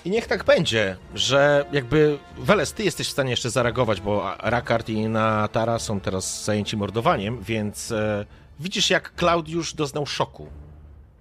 I 0.04 0.10
niech 0.10 0.26
tak 0.26 0.44
będzie, 0.44 0.96
że 1.14 1.64
jakby 1.72 2.18
Weles, 2.38 2.72
ty 2.72 2.84
jesteś 2.84 3.08
w 3.08 3.10
stanie 3.10 3.30
jeszcze 3.30 3.50
zareagować, 3.50 4.00
bo 4.00 4.32
Rakard 4.38 4.88
i 4.88 5.08
Natara 5.08 5.78
są 5.78 6.00
teraz 6.00 6.44
zajęci 6.44 6.76
mordowaniem, 6.76 7.40
więc 7.42 7.92
e, 7.92 8.26
widzisz 8.60 8.90
jak 8.90 9.14
Klaudiusz 9.14 9.74
doznał 9.74 10.06
szoku. 10.06 10.46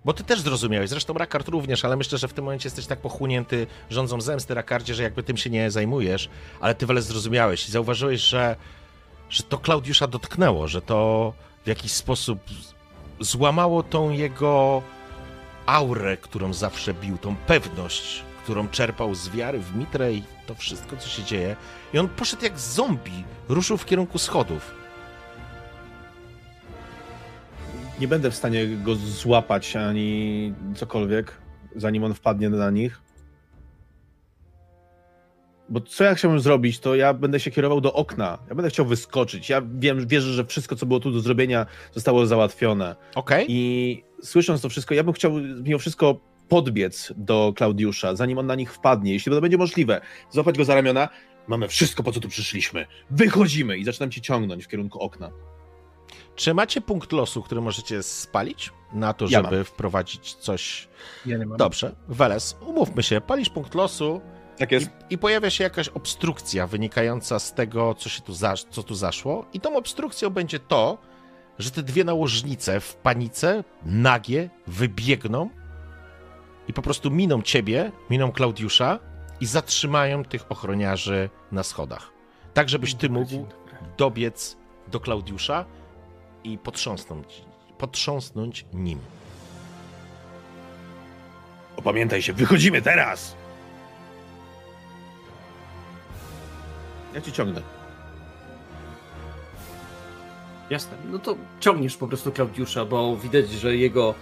Bo 0.06 0.14
ty 0.14 0.24
też 0.24 0.42
zrozumiałeś, 0.42 0.90
zresztą 0.90 1.14
Rakard 1.14 1.48
również, 1.48 1.86
ale 1.86 1.96
myślę, 1.96 2.18
że 2.18 2.28
w 2.28 2.34
tym 2.34 2.46
momencie 2.46 2.68
jesteś 2.68 2.86
tak 2.86 3.00
pochłonięty 3.00 3.68
rządzą 3.90 4.22
zemsty 4.22 4.54
Rakardzie, 4.54 4.96
że 4.96 5.04
jakby 5.04 5.24
tym 5.24 5.38
się 5.38 5.50
nie 5.50 5.72
zajmujesz, 5.72 6.30
ale 6.60 6.76
ty 6.76 6.86
Weles 6.86 7.06
zrozumiałeś 7.06 7.70
i 7.70 7.72
zauważyłeś, 7.72 8.22
że, 8.22 8.56
że 9.30 9.44
to 9.44 9.58
Klaudiusza 9.58 10.08
dotknęło, 10.08 10.68
że 10.68 10.82
to 10.82 11.34
w 11.64 11.68
jakiś 11.68 11.92
sposób 11.92 12.40
złamało 13.20 13.84
tą 13.84 14.10
jego 14.10 14.82
aurę, 15.66 16.18
którą 16.18 16.54
zawsze 16.54 16.94
bił, 16.94 17.18
tą 17.18 17.36
pewność, 17.36 18.24
którą 18.44 18.68
czerpał 18.68 19.16
z 19.16 19.30
wiary 19.30 19.60
w 19.60 19.76
Mitrę 19.76 20.14
i 20.14 20.24
to 20.48 20.56
wszystko, 20.56 20.98
co 20.98 21.10
się 21.10 21.24
dzieje. 21.24 21.56
I 21.94 22.00
on 22.00 22.10
poszedł 22.10 22.44
jak 22.44 22.60
zombie, 22.60 23.24
ruszył 23.50 23.78
w 23.78 23.86
kierunku 23.86 24.18
schodów. 24.18 24.79
Nie 28.00 28.08
będę 28.08 28.32
w 28.32 28.36
stanie 28.36 28.68
go 28.68 28.96
złapać 28.96 29.76
ani 29.76 30.54
cokolwiek, 30.76 31.38
zanim 31.76 32.04
on 32.04 32.14
wpadnie 32.14 32.50
na 32.50 32.70
nich. 32.70 33.02
Bo 35.70 35.82
co 35.82 36.04
ja 36.04 36.16
chciałbym 36.16 36.40
zrobić, 36.40 36.80
to 36.80 36.96
ja 36.96 37.14
będę 37.14 37.40
się 37.40 37.52
kierował 37.52 37.82
do 37.82 37.94
okna. 37.94 38.38
Ja 38.50 38.56
będę 38.56 38.70
chciał 38.70 38.86
wyskoczyć. 38.86 39.50
Ja 39.50 39.62
wiem, 39.76 40.08
wierzę, 40.08 40.34
że 40.34 40.46
wszystko, 40.46 40.76
co 40.76 40.86
było 40.86 41.00
tu 41.00 41.12
do 41.12 41.20
zrobienia, 41.20 41.66
zostało 41.94 42.26
załatwione. 42.26 42.96
Okej? 43.16 43.46
I 43.50 44.04
słysząc 44.24 44.62
to 44.62 44.70
wszystko, 44.70 44.96
ja 44.96 45.04
bym 45.04 45.14
chciał 45.14 45.32
mimo 45.64 45.80
wszystko 45.80 46.20
podbiec 46.50 47.14
do 47.18 47.54
Klaudiusza, 47.56 48.16
zanim 48.16 48.38
on 48.38 48.48
na 48.48 48.56
nich 48.56 48.74
wpadnie, 48.74 49.14
jeśli 49.14 49.32
to 49.32 49.42
będzie 49.42 49.58
możliwe. 49.58 50.02
Złapać 50.32 50.58
go 50.58 50.66
za 50.66 50.76
ramiona. 50.76 51.10
Mamy 51.48 51.68
wszystko, 51.68 52.04
po 52.04 52.12
co 52.12 52.20
tu 52.20 52.30
przyszliśmy. 52.30 52.86
Wychodzimy! 53.12 53.78
I 53.78 53.84
zaczynam 53.84 54.12
cię 54.12 54.22
ciągnąć 54.22 54.66
w 54.66 54.68
kierunku 54.68 55.00
okna. 55.00 55.32
Czy 56.40 56.54
macie 56.54 56.82
punkt 56.82 57.12
losu, 57.12 57.44
który 57.44 57.62
możecie 57.62 58.04
spalić 58.04 58.72
na 58.94 59.14
to, 59.14 59.26
Ja 59.30 59.44
żeby 59.44 59.64
wprowadzić 59.64 60.34
coś... 60.34 60.88
Ja 61.26 61.38
nie 61.38 61.46
mam. 61.46 61.58
Dobrze, 61.58 61.96
Weles, 62.08 62.58
umówmy 62.66 63.04
się, 63.04 63.22
palisz 63.22 63.50
punkt 63.50 63.76
losu 63.76 64.22
Tak 64.58 64.72
i, 64.72 64.76
jest. 64.76 64.90
i 65.10 65.18
pojawia 65.18 65.50
się 65.50 65.64
jakaś 65.64 65.88
obstrukcja 65.90 66.68
wynikająca 66.68 67.40
z 67.40 67.54
tego, 67.54 67.96
co, 67.96 68.10
się 68.10 68.22
tu 68.22 68.34
za, 68.34 68.54
co 68.70 68.84
tu 68.84 68.96
zaszło 68.96 69.46
i 69.54 69.60
tą 69.60 69.76
obstrukcją 69.78 70.30
będzie 70.30 70.60
to, 70.60 70.98
że 71.60 71.72
te 71.72 71.84
dwie 71.84 72.04
nałożnice 72.04 72.80
w 72.80 72.96
panice, 72.96 73.64
nagie, 73.84 74.50
wybiegną 74.68 75.50
i 76.68 76.74
po 76.74 76.82
prostu 76.82 77.12
miną 77.12 77.42
ciebie, 77.42 77.92
miną 78.10 78.32
Klaudiusza 78.32 79.00
i 79.42 79.46
zatrzymają 79.46 80.26
tych 80.26 80.52
ochroniarzy 80.52 81.30
na 81.52 81.64
schodach. 81.64 82.12
Tak, 82.54 82.70
żebyś 82.70 82.96
ty 82.96 83.10
mógł 83.10 83.48
dobiec 83.98 84.58
do 84.88 85.00
Klaudiusza 85.00 85.66
i 86.44 86.58
potrząsnąć, 86.58 87.42
potrząsnąć 87.78 88.66
nim. 88.74 89.00
Opamiętaj 91.76 92.22
się, 92.22 92.34
wychodzimy 92.34 92.82
teraz! 92.82 93.36
Ja 97.14 97.22
ci 97.22 97.32
ciągnę. 97.32 97.62
Jasne. 100.70 100.98
No 101.12 101.20
to 101.20 101.36
ciągniesz 101.60 101.98
po 101.98 102.08
prostu 102.08 102.32
Klaudiusza, 102.32 102.86
bo 102.86 103.18
widać, 103.18 103.50
że 103.50 103.76
jego 103.76 104.14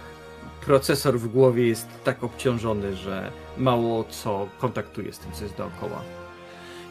procesor 0.60 1.18
w 1.18 1.28
głowie 1.28 1.68
jest 1.68 1.88
tak 2.04 2.24
obciążony, 2.24 2.96
że 2.96 3.32
mało 3.58 4.04
co 4.04 4.48
kontaktuje 4.58 5.12
z 5.12 5.18
tym, 5.18 5.32
co 5.32 5.44
jest 5.44 5.56
dookoła. 5.56 6.02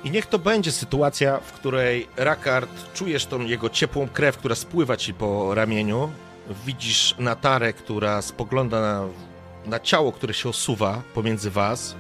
I 0.04 0.12
niech 0.12 0.26
to 0.26 0.40
będzie 0.40 0.72
sytuacja, 0.72 1.40
w 1.40 1.52
której 1.52 2.08
Rakard 2.18 2.70
czujesz 2.94 3.26
tą 3.26 3.42
jego 3.42 3.70
ciepłą 3.70 4.08
krew, 4.08 4.38
która 4.38 4.56
spływa 4.56 4.98
ci 4.98 5.14
po 5.14 5.56
ramieniu. 5.56 6.12
Widzisz 6.66 7.16
Natarę, 7.20 7.74
która 7.74 8.22
spogląda 8.22 8.82
na, 8.82 9.06
na 9.66 9.80
ciało, 9.80 10.12
które 10.12 10.34
się 10.34 10.50
osuwa 10.50 11.02
pomiędzy 11.14 11.52
was. 11.52 11.96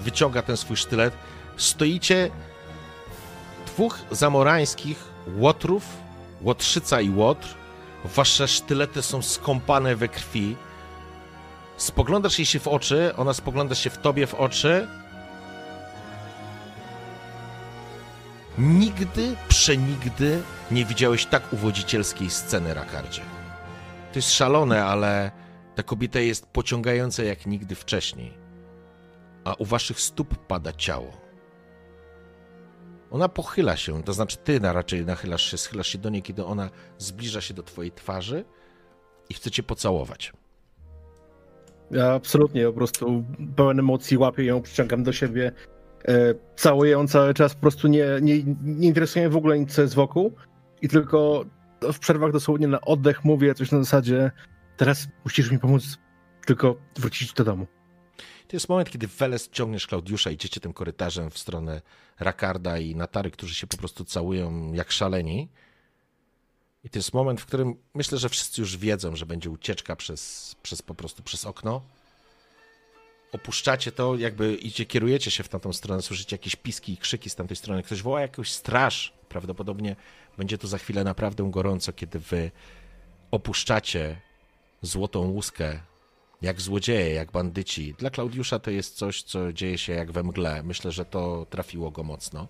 Wyciąga 0.00 0.42
ten 0.42 0.56
swój 0.56 0.76
sztylet. 0.76 1.14
Stoicie 1.56 2.30
dwóch 3.66 3.98
zamorańskich 4.10 5.04
łotrów, 5.36 5.84
łotrzyca 6.42 7.00
i 7.00 7.10
łotr. 7.10 7.48
Wasze 8.04 8.48
sztylety 8.48 9.02
są 9.02 9.22
skąpane 9.22 9.96
we 9.96 10.08
krwi. 10.08 10.56
Spoglądasz 11.76 12.38
jej 12.38 12.46
się 12.46 12.60
w 12.60 12.68
oczy, 12.68 13.12
ona 13.16 13.34
spogląda 13.34 13.74
się 13.74 13.90
w 13.90 13.98
tobie 13.98 14.26
w 14.26 14.34
oczy. 14.34 14.88
Nigdy, 18.58 19.36
przenigdy 19.48 20.42
nie 20.70 20.84
widziałeś 20.84 21.26
tak 21.26 21.52
uwodzicielskiej 21.52 22.30
sceny, 22.30 22.74
Rakardzie. 22.74 23.22
To 24.12 24.18
jest 24.18 24.32
szalone, 24.32 24.84
ale 24.84 25.30
Ta 25.74 25.82
kobieta 25.82 26.20
jest 26.20 26.46
pociągająca 26.46 27.22
jak 27.22 27.46
nigdy 27.46 27.74
wcześniej, 27.74 28.32
a 29.44 29.54
u 29.54 29.64
waszych 29.64 30.00
stóp 30.00 30.36
pada 30.46 30.72
ciało. 30.72 31.12
Ona 33.10 33.28
pochyla 33.28 33.76
się, 33.76 34.02
to 34.02 34.12
znaczy 34.12 34.36
ty 34.36 34.60
na 34.60 34.72
raczej 34.72 35.06
nachylasz 35.06 35.50
się, 35.50 35.58
schylasz 35.58 35.86
się 35.86 35.98
do 35.98 36.10
niej, 36.10 36.22
kiedy 36.22 36.44
ona 36.44 36.70
zbliża 36.98 37.40
się 37.40 37.54
do 37.54 37.62
twojej 37.62 37.92
twarzy 37.92 38.44
i 39.28 39.34
chce 39.34 39.50
cię 39.50 39.62
pocałować. 39.62 40.32
Ja 41.90 42.12
absolutnie 42.12 42.66
po 42.66 42.72
prostu 42.72 43.24
pełen 43.56 43.78
emocji 43.78 44.18
łapię 44.18 44.44
ją, 44.44 44.62
przyciągam 44.62 45.02
do 45.02 45.12
siebie, 45.12 45.52
e, 46.08 46.34
całuję 46.56 46.90
ją 46.90 47.08
cały 47.08 47.34
czas, 47.34 47.54
po 47.54 47.60
prostu 47.60 47.88
nie, 47.88 48.06
nie, 48.22 48.42
nie 48.62 48.88
interesuje 48.88 49.24
mnie 49.24 49.32
w 49.32 49.36
ogóle 49.36 49.58
nic, 49.58 49.74
co 49.74 49.82
jest 49.82 49.94
wokół 49.94 50.32
i 50.82 50.88
tylko 50.88 51.44
w 51.92 51.98
przerwach 51.98 52.32
dosłownie 52.32 52.68
na 52.68 52.80
oddech 52.80 53.24
mówię 53.24 53.54
coś 53.54 53.72
na 53.72 53.78
zasadzie 53.78 54.30
teraz 54.76 55.08
musisz 55.24 55.50
mi 55.50 55.58
pomóc 55.58 55.98
tylko 56.46 56.76
wrócić 56.96 57.32
do 57.32 57.44
domu. 57.44 57.66
To 58.48 58.56
jest 58.56 58.68
moment, 58.68 58.90
kiedy 58.90 59.06
Weles 59.06 59.48
ciągniesz 59.48 59.86
Klaudiusza, 59.86 60.30
idziecie 60.30 60.60
tym 60.60 60.72
korytarzem 60.72 61.30
w 61.30 61.38
stronę 61.38 61.82
Rakarda 62.20 62.78
i 62.78 62.94
Natary, 62.94 63.30
którzy 63.30 63.54
się 63.54 63.66
po 63.66 63.76
prostu 63.76 64.04
całują 64.04 64.72
jak 64.72 64.92
szaleni. 64.92 65.48
I 66.84 66.90
to 66.90 66.98
jest 66.98 67.14
moment, 67.14 67.40
w 67.40 67.46
którym 67.46 67.74
myślę, 67.94 68.18
że 68.18 68.28
wszyscy 68.28 68.60
już 68.60 68.76
wiedzą, 68.76 69.16
że 69.16 69.26
będzie 69.26 69.50
ucieczka 69.50 69.96
przez, 69.96 70.54
przez 70.62 70.82
po 70.82 70.94
prostu 70.94 71.22
przez 71.22 71.44
okno. 71.44 71.82
Opuszczacie 73.32 73.92
to, 73.92 74.16
jakby 74.16 74.54
idzie, 74.54 74.86
kierujecie 74.86 75.30
się 75.30 75.42
w 75.42 75.48
tamtą 75.48 75.72
stronę, 75.72 76.02
słyszycie 76.02 76.34
jakieś 76.34 76.56
piski 76.56 76.92
i 76.92 76.96
krzyki 76.96 77.30
z 77.30 77.34
tamtej 77.34 77.56
strony. 77.56 77.82
Ktoś 77.82 78.02
woła 78.02 78.20
jakąś 78.20 78.52
straż. 78.52 79.12
Prawdopodobnie 79.28 79.96
będzie 80.38 80.58
to 80.58 80.68
za 80.68 80.78
chwilę 80.78 81.04
naprawdę 81.04 81.50
gorąco, 81.50 81.92
kiedy 81.92 82.18
wy 82.18 82.50
opuszczacie 83.30 84.20
złotą 84.82 85.20
łuskę 85.20 85.80
jak 86.42 86.60
złodzieje, 86.60 87.14
jak 87.14 87.32
bandyci. 87.32 87.94
Dla 87.98 88.10
Klaudiusza 88.10 88.58
to 88.58 88.70
jest 88.70 88.96
coś, 88.96 89.22
co 89.22 89.52
dzieje 89.52 89.78
się 89.78 89.92
jak 89.92 90.12
we 90.12 90.22
mgle. 90.22 90.62
Myślę, 90.62 90.92
że 90.92 91.04
to 91.04 91.46
trafiło 91.50 91.90
go 91.90 92.02
mocno. 92.02 92.48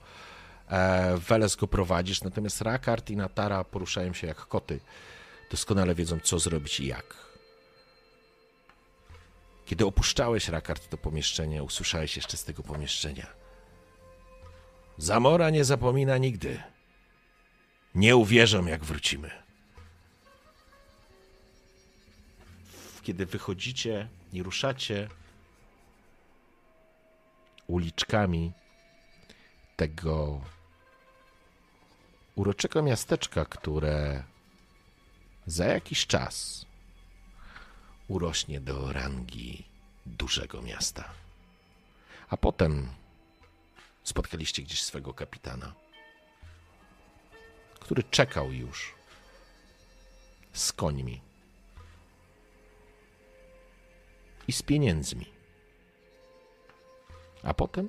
E, 0.71 1.17
Weles 1.17 1.57
go 1.57 1.67
prowadzisz, 1.67 2.23
natomiast 2.23 2.61
Rakard 2.61 3.11
i 3.11 3.17
Natara 3.17 3.65
poruszają 3.65 4.13
się 4.13 4.27
jak 4.27 4.37
koty. 4.37 4.81
Doskonale 5.51 5.95
wiedzą, 5.95 6.21
co 6.23 6.39
zrobić 6.39 6.81
i 6.81 6.87
jak. 6.87 7.30
Kiedy 9.71 9.87
opuszczałeś 9.87 10.49
Rakard 10.49 10.89
to 10.89 10.97
pomieszczenie, 10.99 11.63
usłyszałeś 11.63 12.17
jeszcze 12.17 12.37
z 12.37 12.45
tego 12.45 12.63
pomieszczenia. 12.63 13.27
Zamora 14.99 15.51
nie 15.51 15.65
zapomina 15.65 16.19
nigdy. 16.19 16.63
Nie 17.95 18.17
uwierzą, 18.17 18.67
jak 18.67 18.85
wrócimy. 18.85 19.31
Kiedy 23.03 23.27
wychodzicie 23.27 24.09
i 24.33 24.43
ruszacie 24.43 25.09
uliczkami 27.67 28.53
tego 29.77 30.41
uroczego 32.35 32.83
miasteczka, 32.83 33.45
które 33.45 34.23
za 35.47 35.65
jakiś 35.65 36.07
czas 36.07 36.67
urośnie 38.11 38.61
do 38.61 38.93
rangi 38.93 39.65
dużego 40.07 40.63
miasta. 40.63 41.11
A 42.29 42.37
potem 42.37 42.89
spotkaliście 44.05 44.63
gdzieś 44.63 44.83
swego 44.83 45.15
kapitana, 45.15 45.75
który 47.81 48.03
czekał 48.03 48.53
już 48.53 48.95
z 50.53 50.73
końmi 50.73 51.21
i 54.49 54.53
z 54.53 54.63
pieniędzmi. 54.63 55.27
A 57.43 57.55
potem, 57.55 57.89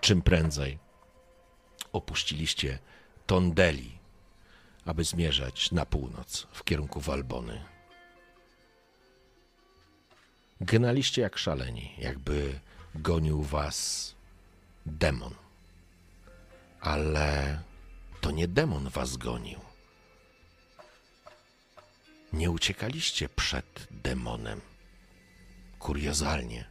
czym 0.00 0.22
prędzej, 0.22 0.78
opuściliście 1.92 2.78
Tondeli, 3.26 3.99
aby 4.84 5.04
zmierzać 5.04 5.72
na 5.72 5.86
północ 5.86 6.46
w 6.52 6.64
kierunku 6.64 7.00
Walbony. 7.00 7.64
Gnaliście 10.60 11.22
jak 11.22 11.38
szaleni, 11.38 11.94
jakby 11.98 12.60
gonił 12.94 13.42
was 13.42 14.14
demon. 14.86 15.34
Ale 16.80 17.60
to 18.20 18.30
nie 18.30 18.48
demon 18.48 18.88
was 18.88 19.16
gonił. 19.16 19.60
Nie 22.32 22.50
uciekaliście 22.50 23.28
przed 23.28 23.86
demonem. 23.90 24.60
Kuriozalnie. 25.78 26.64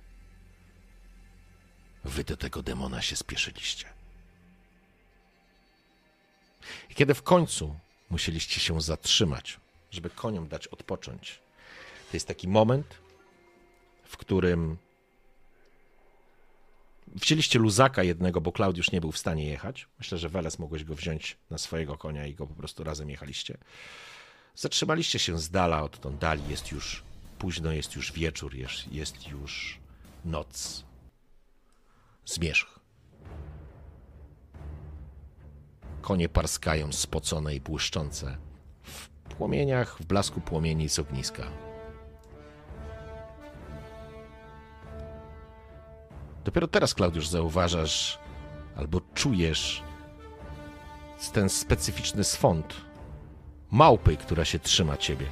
Wy 2.03 2.23
do 2.23 2.37
tego 2.37 2.63
demona 2.63 3.01
się 3.01 3.15
spieszyliście. 3.15 3.85
I 6.89 6.95
kiedy 6.95 7.13
w 7.13 7.23
końcu 7.23 7.75
musieliście 8.09 8.59
się 8.59 8.81
zatrzymać, 8.81 9.59
żeby 9.91 10.09
koniom 10.09 10.47
dać 10.47 10.67
odpocząć, 10.67 11.39
to 12.11 12.17
jest 12.17 12.27
taki 12.27 12.47
moment, 12.47 12.95
w 14.03 14.17
którym 14.17 14.77
wzięliście 17.15 17.59
luzaka 17.59 18.03
jednego, 18.03 18.41
bo 18.41 18.51
Klaudiusz 18.51 18.91
nie 18.91 19.01
był 19.01 19.11
w 19.11 19.17
stanie 19.17 19.45
jechać. 19.45 19.87
Myślę, 19.99 20.17
że 20.17 20.29
Weles 20.29 20.59
mogłeś 20.59 20.83
go 20.83 20.95
wziąć 20.95 21.37
na 21.49 21.57
swojego 21.57 21.97
konia 21.97 22.27
i 22.27 22.35
go 22.35 22.47
po 22.47 22.53
prostu 22.53 22.83
razem 22.83 23.09
jechaliście. 23.09 23.57
Zatrzymaliście 24.55 25.19
się 25.19 25.39
z 25.39 25.49
dala 25.49 25.83
od 25.83 26.17
dali, 26.17 26.43
jest 26.49 26.71
już 26.71 27.03
późno, 27.39 27.71
jest 27.71 27.95
już 27.95 28.11
wieczór, 28.11 28.55
jest, 28.55 28.91
jest 28.91 29.27
już 29.27 29.79
noc. 30.25 30.83
Zmierzch. 32.25 32.78
Konie 36.01 36.29
parskają 36.29 36.91
spocone 36.91 37.55
i 37.55 37.61
błyszczące 37.61 38.37
w 38.83 39.09
płomieniach, 39.09 39.97
w 39.99 40.05
blasku 40.05 40.41
płomieni 40.41 40.89
z 40.89 40.99
ogniska. 40.99 41.43
Dopiero 46.45 46.67
teraz, 46.67 46.93
Klaudiusz, 46.93 47.27
zauważasz 47.27 48.19
albo 48.75 49.01
czujesz 49.13 49.83
ten 51.33 51.49
specyficzny 51.49 52.23
swąd 52.23 52.81
małpy, 53.71 54.17
która 54.17 54.45
się 54.45 54.59
trzyma 54.59 54.97
ciebie. 54.97 55.25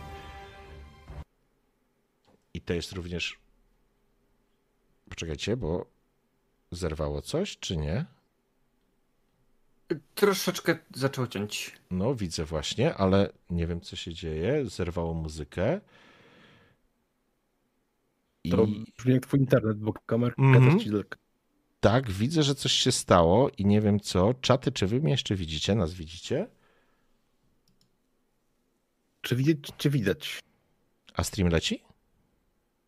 I 2.53 2.61
to 2.61 2.73
jest 2.73 2.91
również. 2.91 3.39
Poczekajcie, 5.09 5.57
bo 5.57 5.85
zerwało 6.71 7.21
coś, 7.21 7.57
czy 7.57 7.77
nie? 7.77 8.05
Troszeczkę 10.15 10.77
zaczął 10.95 11.27
ciąć. 11.27 11.71
No, 11.91 12.15
widzę 12.15 12.45
właśnie, 12.45 12.95
ale 12.95 13.29
nie 13.49 13.67
wiem, 13.67 13.81
co 13.81 13.95
się 13.95 14.13
dzieje. 14.13 14.65
Zerwało 14.65 15.13
muzykę. 15.13 15.81
I... 18.43 18.49
To 18.49 18.67
brzmi 18.97 19.13
jak 19.13 19.25
twój 19.25 19.39
internet, 19.39 19.77
bo 19.77 19.93
kamerka 19.93 20.41
mm 20.41 20.69
-hmm. 20.69 20.83
ci 20.83 20.89
daleka. 20.89 21.17
Tak, 21.79 22.11
widzę, 22.11 22.43
że 22.43 22.55
coś 22.55 22.71
się 22.71 22.91
stało 22.91 23.49
i 23.49 23.65
nie 23.65 23.81
wiem 23.81 23.99
co. 23.99 24.33
Czaty, 24.33 24.71
czy 24.71 24.87
wy 24.87 24.99
mnie 24.99 25.11
jeszcze 25.11 25.35
widzicie? 25.35 25.75
Nas 25.75 25.93
widzicie? 25.93 26.47
Czy 29.21 29.35
widać, 29.35 29.57
czy 29.77 29.89
widać? 29.89 30.39
A 31.13 31.23
stream 31.23 31.49
leci? 31.49 31.83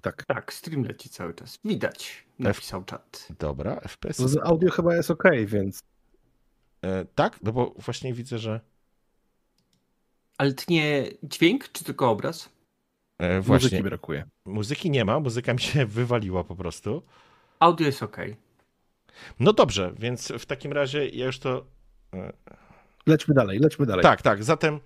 Tak. 0.01 0.25
Tak, 0.25 0.53
stream 0.53 0.83
leci 0.83 1.09
cały 1.09 1.33
czas. 1.33 1.59
Widać, 1.65 2.25
napisał 2.39 2.83
czat. 2.83 3.27
Dobra, 3.39 3.79
FPS. 3.79 4.17
Z 4.17 4.37
audio 4.37 4.71
chyba 4.71 4.95
jest 4.95 5.11
ok, 5.11 5.23
więc. 5.45 5.83
E, 6.81 7.05
tak, 7.05 7.39
no 7.43 7.51
bo 7.51 7.73
właśnie 7.77 8.13
widzę, 8.13 8.39
że. 8.39 8.59
Ale 10.37 10.53
tnie 10.53 11.07
dźwięk, 11.23 11.71
czy 11.71 11.83
tylko 11.83 12.09
obraz? 12.09 12.49
E, 13.17 13.41
właśnie. 13.41 13.65
Muzyki 13.65 13.83
brakuje. 13.83 14.25
Muzyki 14.45 14.89
nie 14.89 15.05
ma, 15.05 15.19
muzyka 15.19 15.53
mi 15.53 15.59
się 15.59 15.85
wywaliła 15.99 16.43
po 16.43 16.55
prostu. 16.55 17.03
Audio 17.59 17.87
jest 17.87 18.03
ok. 18.03 18.17
No 19.39 19.53
dobrze, 19.53 19.93
więc 19.99 20.27
w 20.39 20.45
takim 20.45 20.73
razie 20.73 21.07
ja 21.07 21.25
już 21.25 21.39
to. 21.39 21.65
E, 22.13 22.33
lećmy 23.05 23.33
dalej, 23.33 23.59
lećmy 23.59 23.85
dalej. 23.85 24.03
Tak, 24.03 24.21
tak. 24.21 24.43
Zatem 24.43 24.79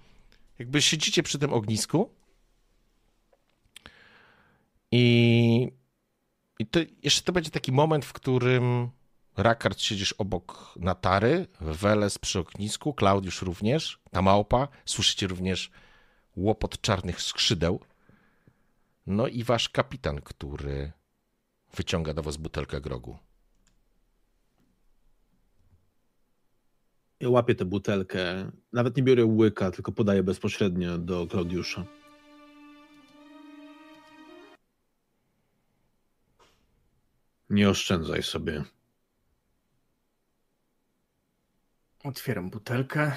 jakby 0.60 0.82
siedzicie 0.82 1.24
przy 1.24 1.40
tym 1.40 1.54
ognisku 1.54 2.10
i, 4.92 5.72
i 6.60 6.66
to 6.66 6.80
jeszcze 7.04 7.22
to 7.22 7.34
będzie 7.34 7.52
taki 7.52 7.72
moment, 7.72 8.06
w 8.06 8.14
którym 8.14 8.90
Rakard 9.38 9.80
siedzisz 9.82 10.14
obok 10.14 10.76
Natary, 10.76 11.48
Weles 11.62 12.18
przy 12.18 12.40
oknisku, 12.40 12.94
Klaudiusz 12.94 13.42
również, 13.42 14.00
ta 14.12 14.22
małpa. 14.22 14.68
Słyszycie 14.86 15.28
również 15.28 15.72
łopot 16.36 16.82
czarnych 16.82 17.22
skrzydeł. 17.22 17.80
No 19.08 19.28
i 19.28 19.44
wasz 19.44 19.70
kapitan, 19.70 20.22
który 20.22 20.92
wyciąga 21.76 22.14
do 22.14 22.24
was 22.24 22.38
butelkę 22.38 22.82
grogu. 22.82 23.18
Ja 27.20 27.30
łapię 27.30 27.56
tę 27.56 27.66
butelkę. 27.66 28.52
Nawet 28.74 28.98
nie 28.98 29.04
biorę 29.04 29.26
łyka, 29.26 29.72
tylko 29.72 29.92
podaję 29.92 30.24
bezpośrednio 30.24 30.98
do 30.98 31.28
Klaudiusza. 31.28 31.86
Nie 37.50 37.70
oszczędzaj 37.70 38.24
sobie 38.24 38.64
Otwieram 42.04 42.50
butelkę. 42.50 43.12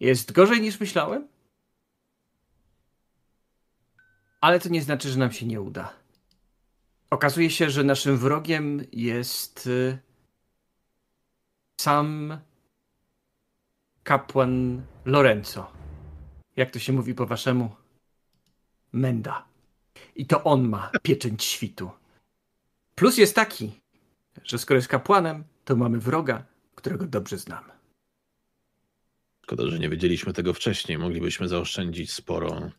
Jest 0.00 0.32
gorzej 0.32 0.60
niż 0.60 0.80
myślałem? 0.80 1.28
Ale 4.40 4.60
to 4.60 4.68
nie 4.68 4.82
znaczy, 4.82 5.10
że 5.10 5.18
nam 5.18 5.32
się 5.32 5.46
nie 5.46 5.60
uda. 5.60 5.92
Okazuje 7.10 7.50
się, 7.50 7.70
że 7.70 7.84
naszym 7.84 8.16
wrogiem 8.16 8.84
jest 8.92 9.66
y, 9.66 9.98
sam 11.80 12.38
kapłan 14.02 14.86
Lorenzo. 15.04 15.72
Jak 16.56 16.70
to 16.70 16.78
się 16.78 16.92
mówi 16.92 17.14
po 17.14 17.26
waszemu? 17.26 17.76
Menda. 18.92 19.48
I 20.14 20.26
to 20.26 20.44
on 20.44 20.68
ma 20.68 20.90
pieczęć 21.02 21.44
świtu. 21.44 21.90
Plus 22.94 23.18
jest 23.18 23.34
taki, 23.34 23.80
że 24.46 24.58
skoro 24.58 24.76
jest 24.78 24.88
kapłanem, 24.88 25.44
to 25.64 25.76
mamy 25.76 25.98
wroga, 25.98 26.44
którego 26.74 27.06
dobrze 27.06 27.38
znamy. 27.38 27.72
Szkoda, 29.42 29.66
że 29.66 29.78
nie 29.78 29.88
wiedzieliśmy 29.88 30.32
tego 30.32 30.54
wcześniej. 30.54 30.98
Moglibyśmy 30.98 31.48
zaoszczędzić 31.48 32.12
sporo 32.12 32.70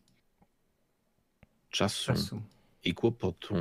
czasu, 1.69 2.05
Czasu. 2.05 2.41
i 2.83 2.93
kłopotu. 2.93 3.55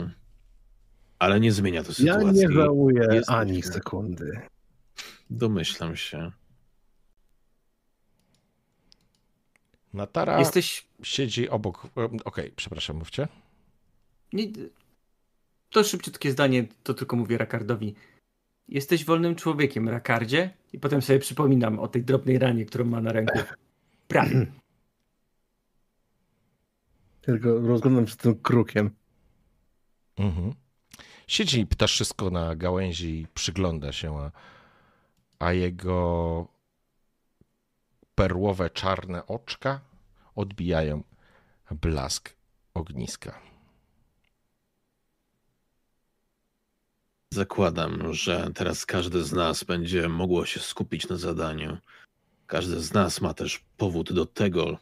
Ale 1.18 1.40
nie 1.40 1.52
zmienia 1.52 1.82
to 1.82 1.88
Ja 1.88 1.94
sytuacji. 1.94 2.40
nie 2.40 2.52
żałuję 2.52 3.20
ani 3.26 3.62
sekundy. 3.62 4.40
Domyślam 5.30 5.96
się. 5.96 6.32
Natara 9.94 10.38
Jesteś. 10.38 10.86
siedzi 11.02 11.48
obok. 11.48 11.86
e, 11.96 12.08
Okej, 12.24 12.52
przepraszam, 12.56 12.96
mówcie. 12.96 13.28
Nie, 14.32 14.44
to 15.76 15.84
szybciutkie 15.84 16.32
zdanie, 16.32 16.66
to 16.82 16.94
tylko 16.94 17.16
mówię 17.16 17.38
Rakardowi. 17.38 17.94
Jesteś 18.68 19.04
wolnym 19.04 19.34
człowiekiem, 19.34 19.88
Rakardzie? 19.88 20.50
I 20.72 20.78
potem 20.78 21.02
sobie 21.02 21.18
przypominam 21.18 21.78
o 21.78 21.88
tej 21.88 22.04
drobnej 22.04 22.38
ranie, 22.38 22.64
którą 22.66 22.84
ma 22.84 23.00
na 23.00 23.12
ręku. 23.12 23.38
Prawie. 24.08 24.46
Tylko 27.20 27.60
rozglądam 27.60 28.06
się 28.06 28.12
z 28.12 28.16
tym 28.16 28.34
krukiem. 28.34 28.90
Mhm. 30.16 30.54
Siedzi 31.26 31.66
ptaszysko 31.66 32.30
na 32.30 32.56
gałęzi 32.56 33.20
i 33.20 33.26
przygląda 33.34 33.92
się, 33.92 34.18
a, 34.18 34.30
a 35.38 35.52
jego 35.52 36.48
perłowe, 38.14 38.70
czarne 38.70 39.26
oczka 39.26 39.80
odbijają 40.34 41.02
blask 41.70 42.34
ogniska. 42.74 43.55
Zakładam, 47.30 48.14
że 48.14 48.50
teraz 48.54 48.86
każde 48.86 49.24
z 49.24 49.32
nas 49.32 49.64
będzie 49.64 50.08
mogło 50.08 50.46
się 50.46 50.60
skupić 50.60 51.08
na 51.08 51.16
zadaniu. 51.16 51.78
Każdy 52.46 52.80
z 52.80 52.92
nas 52.92 53.20
ma 53.20 53.34
też 53.34 53.64
powód 53.76 54.12
do 54.12 54.26
tego, 54.26 54.78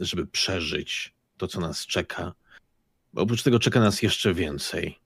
żeby 0.00 0.26
przeżyć 0.26 1.14
to, 1.36 1.46
co 1.46 1.60
nas 1.60 1.86
czeka. 1.86 2.32
Bo 3.12 3.22
oprócz 3.22 3.42
tego 3.42 3.58
czeka 3.58 3.80
nas 3.80 4.02
jeszcze 4.02 4.34
więcej. 4.34 4.98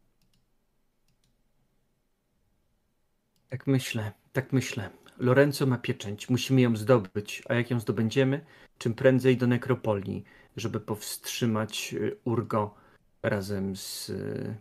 Tak 3.49 3.67
myślę, 3.67 4.13
tak 4.33 4.53
myślę. 4.53 4.91
Lorenzo 5.19 5.67
ma 5.67 5.79
pieczęć, 5.79 6.29
musimy 6.29 6.61
ją 6.61 6.77
zdobyć, 6.77 7.43
a 7.49 7.55
jak 7.55 7.71
ją 7.71 7.81
zdobędziemy? 7.81 8.45
Czym 8.79 8.95
prędzej 8.95 9.37
do 9.37 9.47
nekropolii, 9.47 10.25
żeby 10.57 10.81
powstrzymać 10.81 11.95
y, 11.95 12.17
Urgo 12.25 12.75
razem 13.23 13.77
z, 13.77 14.09
y, 14.09 14.57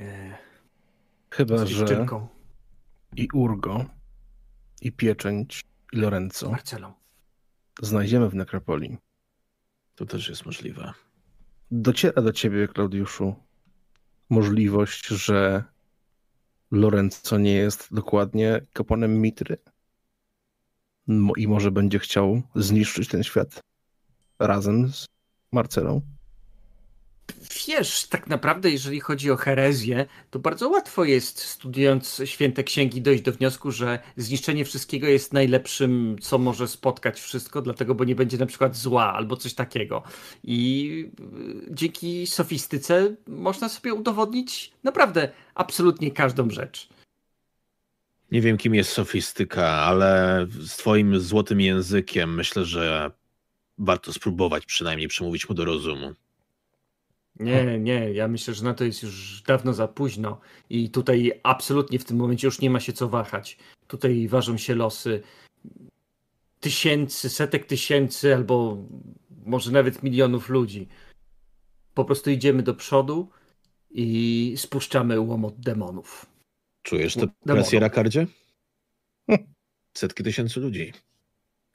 e, 0.00 0.47
Chyba, 1.30 1.58
z 1.58 1.68
że 1.68 2.06
i 3.16 3.28
Urgo, 3.34 3.84
i 4.82 4.92
Pieczęć, 4.92 5.64
i 5.92 5.96
Lorenzo 5.96 6.50
Marcelą. 6.50 6.92
znajdziemy 7.82 8.28
w 8.28 8.34
nekropolii. 8.34 8.98
To 9.94 10.06
też 10.06 10.28
jest 10.28 10.46
możliwe. 10.46 10.92
Dociera 11.70 12.22
do 12.22 12.32
ciebie, 12.32 12.68
Klaudiuszu, 12.68 13.34
możliwość, 14.30 15.06
że 15.06 15.64
Lorenzo 16.70 17.38
nie 17.38 17.52
jest 17.52 17.94
dokładnie 17.94 18.66
kapłanem 18.72 19.20
Mitry 19.20 19.58
i 21.36 21.48
może 21.48 21.70
będzie 21.70 21.98
chciał 21.98 22.42
zniszczyć 22.54 23.08
ten 23.08 23.22
świat 23.22 23.60
razem 24.38 24.92
z 24.92 25.06
Marcelą. 25.52 26.00
Wiesz, 27.68 28.04
tak 28.04 28.26
naprawdę, 28.26 28.70
jeżeli 28.70 29.00
chodzi 29.00 29.30
o 29.30 29.36
herezję, 29.36 30.06
to 30.30 30.38
bardzo 30.38 30.68
łatwo 30.68 31.04
jest, 31.04 31.38
studiując 31.38 32.22
święte 32.24 32.64
księgi, 32.64 33.02
dojść 33.02 33.22
do 33.22 33.32
wniosku, 33.32 33.70
że 33.70 33.98
zniszczenie 34.16 34.64
wszystkiego 34.64 35.06
jest 35.06 35.32
najlepszym, 35.32 36.16
co 36.20 36.38
może 36.38 36.68
spotkać 36.68 37.20
wszystko, 37.20 37.62
dlatego, 37.62 37.94
bo 37.94 38.04
nie 38.04 38.14
będzie 38.14 38.38
na 38.38 38.46
przykład 38.46 38.76
zła 38.76 39.12
albo 39.12 39.36
coś 39.36 39.54
takiego. 39.54 40.02
I 40.44 41.10
y, 41.68 41.74
dzięki 41.74 42.26
sofistyce 42.26 43.14
można 43.26 43.68
sobie 43.68 43.94
udowodnić 43.94 44.72
naprawdę 44.84 45.32
absolutnie 45.54 46.10
każdą 46.10 46.50
rzecz. 46.50 46.88
Nie 48.32 48.40
wiem, 48.40 48.56
kim 48.56 48.74
jest 48.74 48.90
sofistyka, 48.90 49.68
ale 49.68 50.46
z 50.60 50.76
twoim 50.76 51.20
złotym 51.20 51.60
językiem 51.60 52.34
myślę, 52.34 52.64
że 52.64 53.10
warto 53.78 54.12
spróbować 54.12 54.66
przynajmniej 54.66 55.08
przemówić 55.08 55.48
mu 55.48 55.54
do 55.54 55.64
rozumu. 55.64 56.14
Nie, 57.40 57.78
nie, 57.78 58.12
ja 58.12 58.28
myślę, 58.28 58.54
że 58.54 58.64
na 58.64 58.74
to 58.74 58.84
jest 58.84 59.02
już 59.02 59.42
dawno 59.42 59.74
za 59.74 59.88
późno 59.88 60.40
i 60.70 60.90
tutaj 60.90 61.40
absolutnie 61.42 61.98
w 61.98 62.04
tym 62.04 62.16
momencie 62.16 62.46
już 62.46 62.60
nie 62.60 62.70
ma 62.70 62.80
się 62.80 62.92
co 62.92 63.08
wahać. 63.08 63.58
Tutaj 63.86 64.28
ważą 64.28 64.56
się 64.56 64.74
losy 64.74 65.22
tysięcy, 66.60 67.30
setek 67.30 67.66
tysięcy 67.66 68.34
albo 68.34 68.78
może 69.46 69.70
nawet 69.70 70.02
milionów 70.02 70.48
ludzi. 70.48 70.88
Po 71.94 72.04
prostu 72.04 72.30
idziemy 72.30 72.62
do 72.62 72.74
przodu 72.74 73.30
i 73.90 74.54
spuszczamy 74.56 75.20
łomot 75.20 75.60
demonów. 75.60 76.26
Czujesz 76.82 77.14
tę 77.14 77.28
presję, 77.44 77.80
Rakardzie? 77.80 78.26
Setki 79.98 80.22
tysięcy 80.22 80.60
ludzi. 80.60 80.92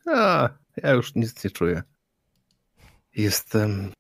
A, 0.08 0.50
ja 0.78 0.92
już 0.92 1.16
nic 1.16 1.44
nie 1.44 1.50
czuję. 1.50 1.84
Jestem 3.16 3.92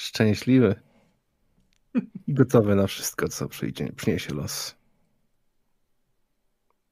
szczęśliwy 0.00 0.80
i 2.26 2.34
gotowy 2.34 2.74
na 2.74 2.86
wszystko, 2.86 3.28
co 3.28 3.48
przyjdzie, 3.48 3.92
przyniesie 3.92 4.34
los. 4.34 4.74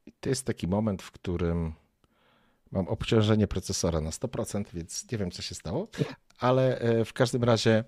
I 0.07 0.13
to 0.13 0.29
jest 0.29 0.47
taki 0.47 0.69
moment, 0.69 1.03
w 1.03 1.11
którym 1.11 1.73
mam 2.71 2.89
obciążenie 2.89 3.47
procesora 3.47 4.01
na 4.01 4.11
100%, 4.11 4.65
więc 4.75 5.13
nie 5.13 5.19
wiem, 5.19 5.31
co 5.31 5.43
się 5.43 5.55
stało, 5.55 5.89
ale 6.39 6.79
e, 6.79 7.05
w 7.05 7.13
każdym 7.13 7.45
razie 7.45 7.85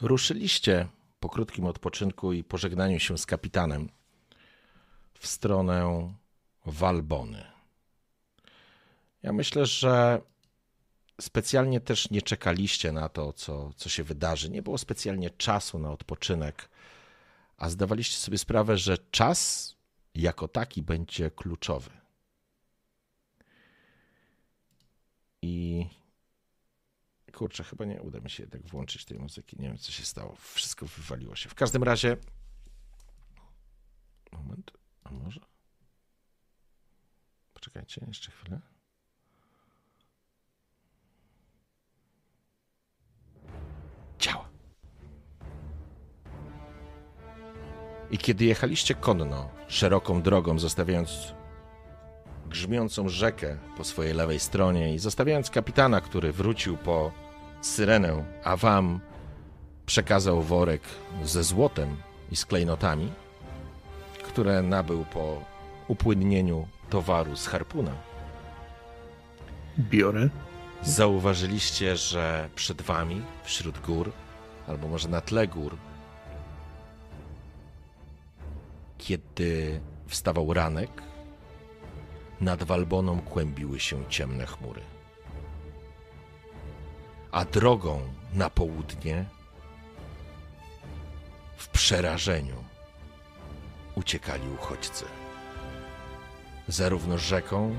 ruszyliście 0.00 0.88
po 1.20 1.28
krótkim 1.28 1.64
odpoczynku 1.64 2.32
i 2.32 2.44
pożegnaniu 2.44 2.98
się 2.98 3.18
z 3.18 3.26
kapitanem 3.26 3.88
w 5.14 5.26
stronę 5.26 6.10
Walbony. 6.66 7.44
Ja 9.22 9.32
myślę, 9.32 9.66
że 9.66 10.20
specjalnie 11.20 11.80
też 11.80 12.10
nie 12.10 12.22
czekaliście 12.22 12.92
na 12.92 13.08
to, 13.08 13.32
co, 13.32 13.72
co 13.76 13.88
się 13.88 14.04
wydarzy. 14.04 14.50
Nie 14.50 14.62
było 14.62 14.78
specjalnie 14.78 15.30
czasu 15.30 15.78
na 15.78 15.90
odpoczynek, 15.92 16.68
a 17.56 17.70
zdawaliście 17.70 18.16
sobie 18.16 18.38
sprawę, 18.38 18.78
że 18.78 18.98
czas 18.98 19.76
jako 20.14 20.48
taki 20.48 20.82
będzie 20.82 21.30
kluczowy. 21.30 21.90
I 25.42 25.86
kurczę, 27.32 27.64
chyba 27.64 27.84
nie 27.84 28.02
uda 28.02 28.20
mi 28.20 28.30
się 28.30 28.42
jednak 28.42 28.66
włączyć 28.66 29.04
tej 29.04 29.18
muzyki. 29.18 29.56
Nie 29.60 29.68
wiem, 29.68 29.78
co 29.78 29.92
się 29.92 30.04
stało. 30.04 30.36
Wszystko 30.36 30.86
wywaliło 30.86 31.36
się. 31.36 31.48
W 31.48 31.54
każdym 31.54 31.82
razie. 31.82 32.16
Moment, 34.32 34.72
a 35.04 35.10
może? 35.10 35.40
Poczekajcie, 37.54 38.04
jeszcze 38.08 38.30
chwilę. 38.30 38.75
I 48.10 48.18
kiedy 48.18 48.44
jechaliście 48.44 48.94
konno, 48.94 49.48
szeroką 49.68 50.22
drogą, 50.22 50.58
zostawiając 50.58 51.34
grzmiącą 52.50 53.08
rzekę 53.08 53.56
po 53.76 53.84
swojej 53.84 54.14
lewej 54.14 54.40
stronie 54.40 54.94
i 54.94 54.98
zostawiając 54.98 55.50
kapitana, 55.50 56.00
który 56.00 56.32
wrócił 56.32 56.76
po 56.76 57.12
syrenę, 57.60 58.24
a 58.44 58.56
wam 58.56 59.00
przekazał 59.86 60.42
worek 60.42 60.82
ze 61.24 61.44
złotem 61.44 61.96
i 62.32 62.36
z 62.36 62.46
klejnotami, 62.46 63.12
które 64.22 64.62
nabył 64.62 65.04
po 65.04 65.42
upłynnieniu 65.88 66.68
towaru 66.90 67.36
z 67.36 67.46
harpuna, 67.46 67.92
Biorę. 69.78 70.28
Zauważyliście, 70.82 71.96
że 71.96 72.48
przed 72.54 72.82
wami, 72.82 73.22
wśród 73.44 73.78
gór, 73.78 74.12
albo 74.68 74.88
może 74.88 75.08
na 75.08 75.20
tle 75.20 75.48
gór, 75.48 75.76
kiedy 78.98 79.80
wstawał 80.06 80.54
ranek, 80.54 81.02
nad 82.40 82.62
Walboną 82.62 83.20
kłębiły 83.20 83.80
się 83.80 84.04
ciemne 84.08 84.46
chmury. 84.46 84.82
A 87.32 87.44
drogą 87.44 88.00
na 88.34 88.50
południe, 88.50 89.24
w 91.56 91.68
przerażeniu, 91.68 92.64
uciekali 93.94 94.48
uchodźcy. 94.48 95.04
Zarówno 96.68 97.18
rzeką, 97.18 97.78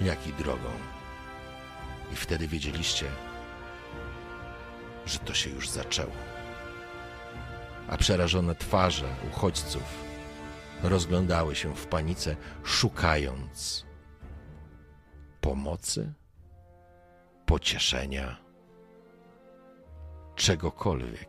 jak 0.00 0.26
i 0.26 0.32
drogą. 0.32 0.70
I 2.12 2.16
wtedy 2.16 2.48
wiedzieliście, 2.48 3.06
że 5.06 5.18
to 5.18 5.34
się 5.34 5.50
już 5.50 5.68
zaczęło. 5.68 6.12
A 7.88 7.96
przerażone 7.96 8.54
twarze 8.54 9.14
uchodźców 9.30 10.07
rozglądały 10.82 11.56
się 11.56 11.74
w 11.74 11.86
panice, 11.86 12.36
szukając 12.64 13.86
pomocy, 15.40 16.12
pocieszenia, 17.46 18.36
czegokolwiek. 20.34 21.28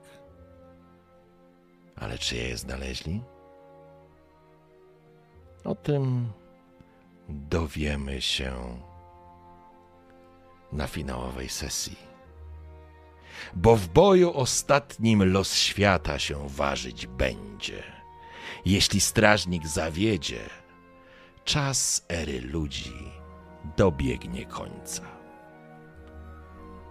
Ale 1.96 2.18
czy 2.18 2.36
je 2.36 2.58
znaleźli? 2.58 3.24
O 5.64 5.76
tym 5.76 6.32
dowiemy 7.30 8.22
się 8.22 8.80
na 10.72 10.88
finałowej 10.88 11.50
sesji. 11.50 11.98
Bo 13.54 13.76
w 13.76 13.88
boju 13.88 14.34
ostatnim 14.34 15.32
los 15.32 15.54
świata 15.54 16.20
się 16.20 16.50
ważyć 16.50 17.08
będzie. 17.08 17.99
Jeśli 18.66 19.02
strażnik 19.02 19.68
zawiedzie, 19.68 20.40
czas 21.44 22.06
ery 22.10 22.42
ludzi 22.42 23.12
dobiegnie 23.78 24.46
końca. 24.46 25.04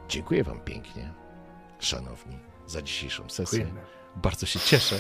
Dziękuję 0.09 0.45
Wam 0.45 0.61
pięknie, 0.61 1.15
szanowni, 1.79 2.39
za 2.67 2.83
dzisiejszą 2.83 3.31
sesję. 3.31 3.59
Dziękujemy. 3.59 3.87
Bardzo 4.17 4.47
się 4.47 4.61
cieszę, 4.61 4.97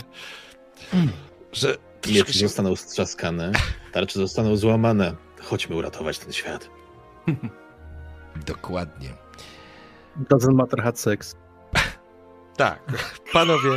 że 1.52 1.76
Miecze 2.06 2.32
się 2.32 2.38
zostaną 2.38 2.76
strzaskane, 2.76 3.52
tarcze 3.92 4.18
zostaną 4.18 4.56
złamane. 4.56 5.16
Chodźmy 5.42 5.76
uratować 5.76 6.18
ten 6.18 6.32
świat. 6.32 6.70
Dokładnie. 8.46 9.14
Doesn't 10.30 10.54
matter 10.54 10.82
had 10.82 11.00
sex. 11.00 11.36
Tak, 12.58 12.80
panowie, 13.32 13.70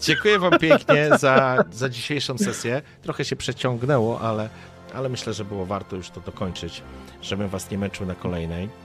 dziękuję 0.00 0.38
wam 0.38 0.58
pięknie 0.58 1.10
za, 1.18 1.64
za 1.72 1.88
dzisiejszą 1.88 2.38
sesję. 2.38 2.82
Trochę 3.02 3.24
się 3.24 3.36
przeciągnęło, 3.36 4.20
ale, 4.20 4.48
ale 4.94 5.08
myślę, 5.08 5.32
że 5.32 5.44
było 5.44 5.66
warto 5.66 5.96
już 5.96 6.10
to 6.10 6.20
dokończyć, 6.20 6.82
żebym 7.22 7.48
was 7.48 7.70
nie 7.70 7.78
męczył 7.78 8.06
na 8.06 8.14
kolejnej. 8.14 8.68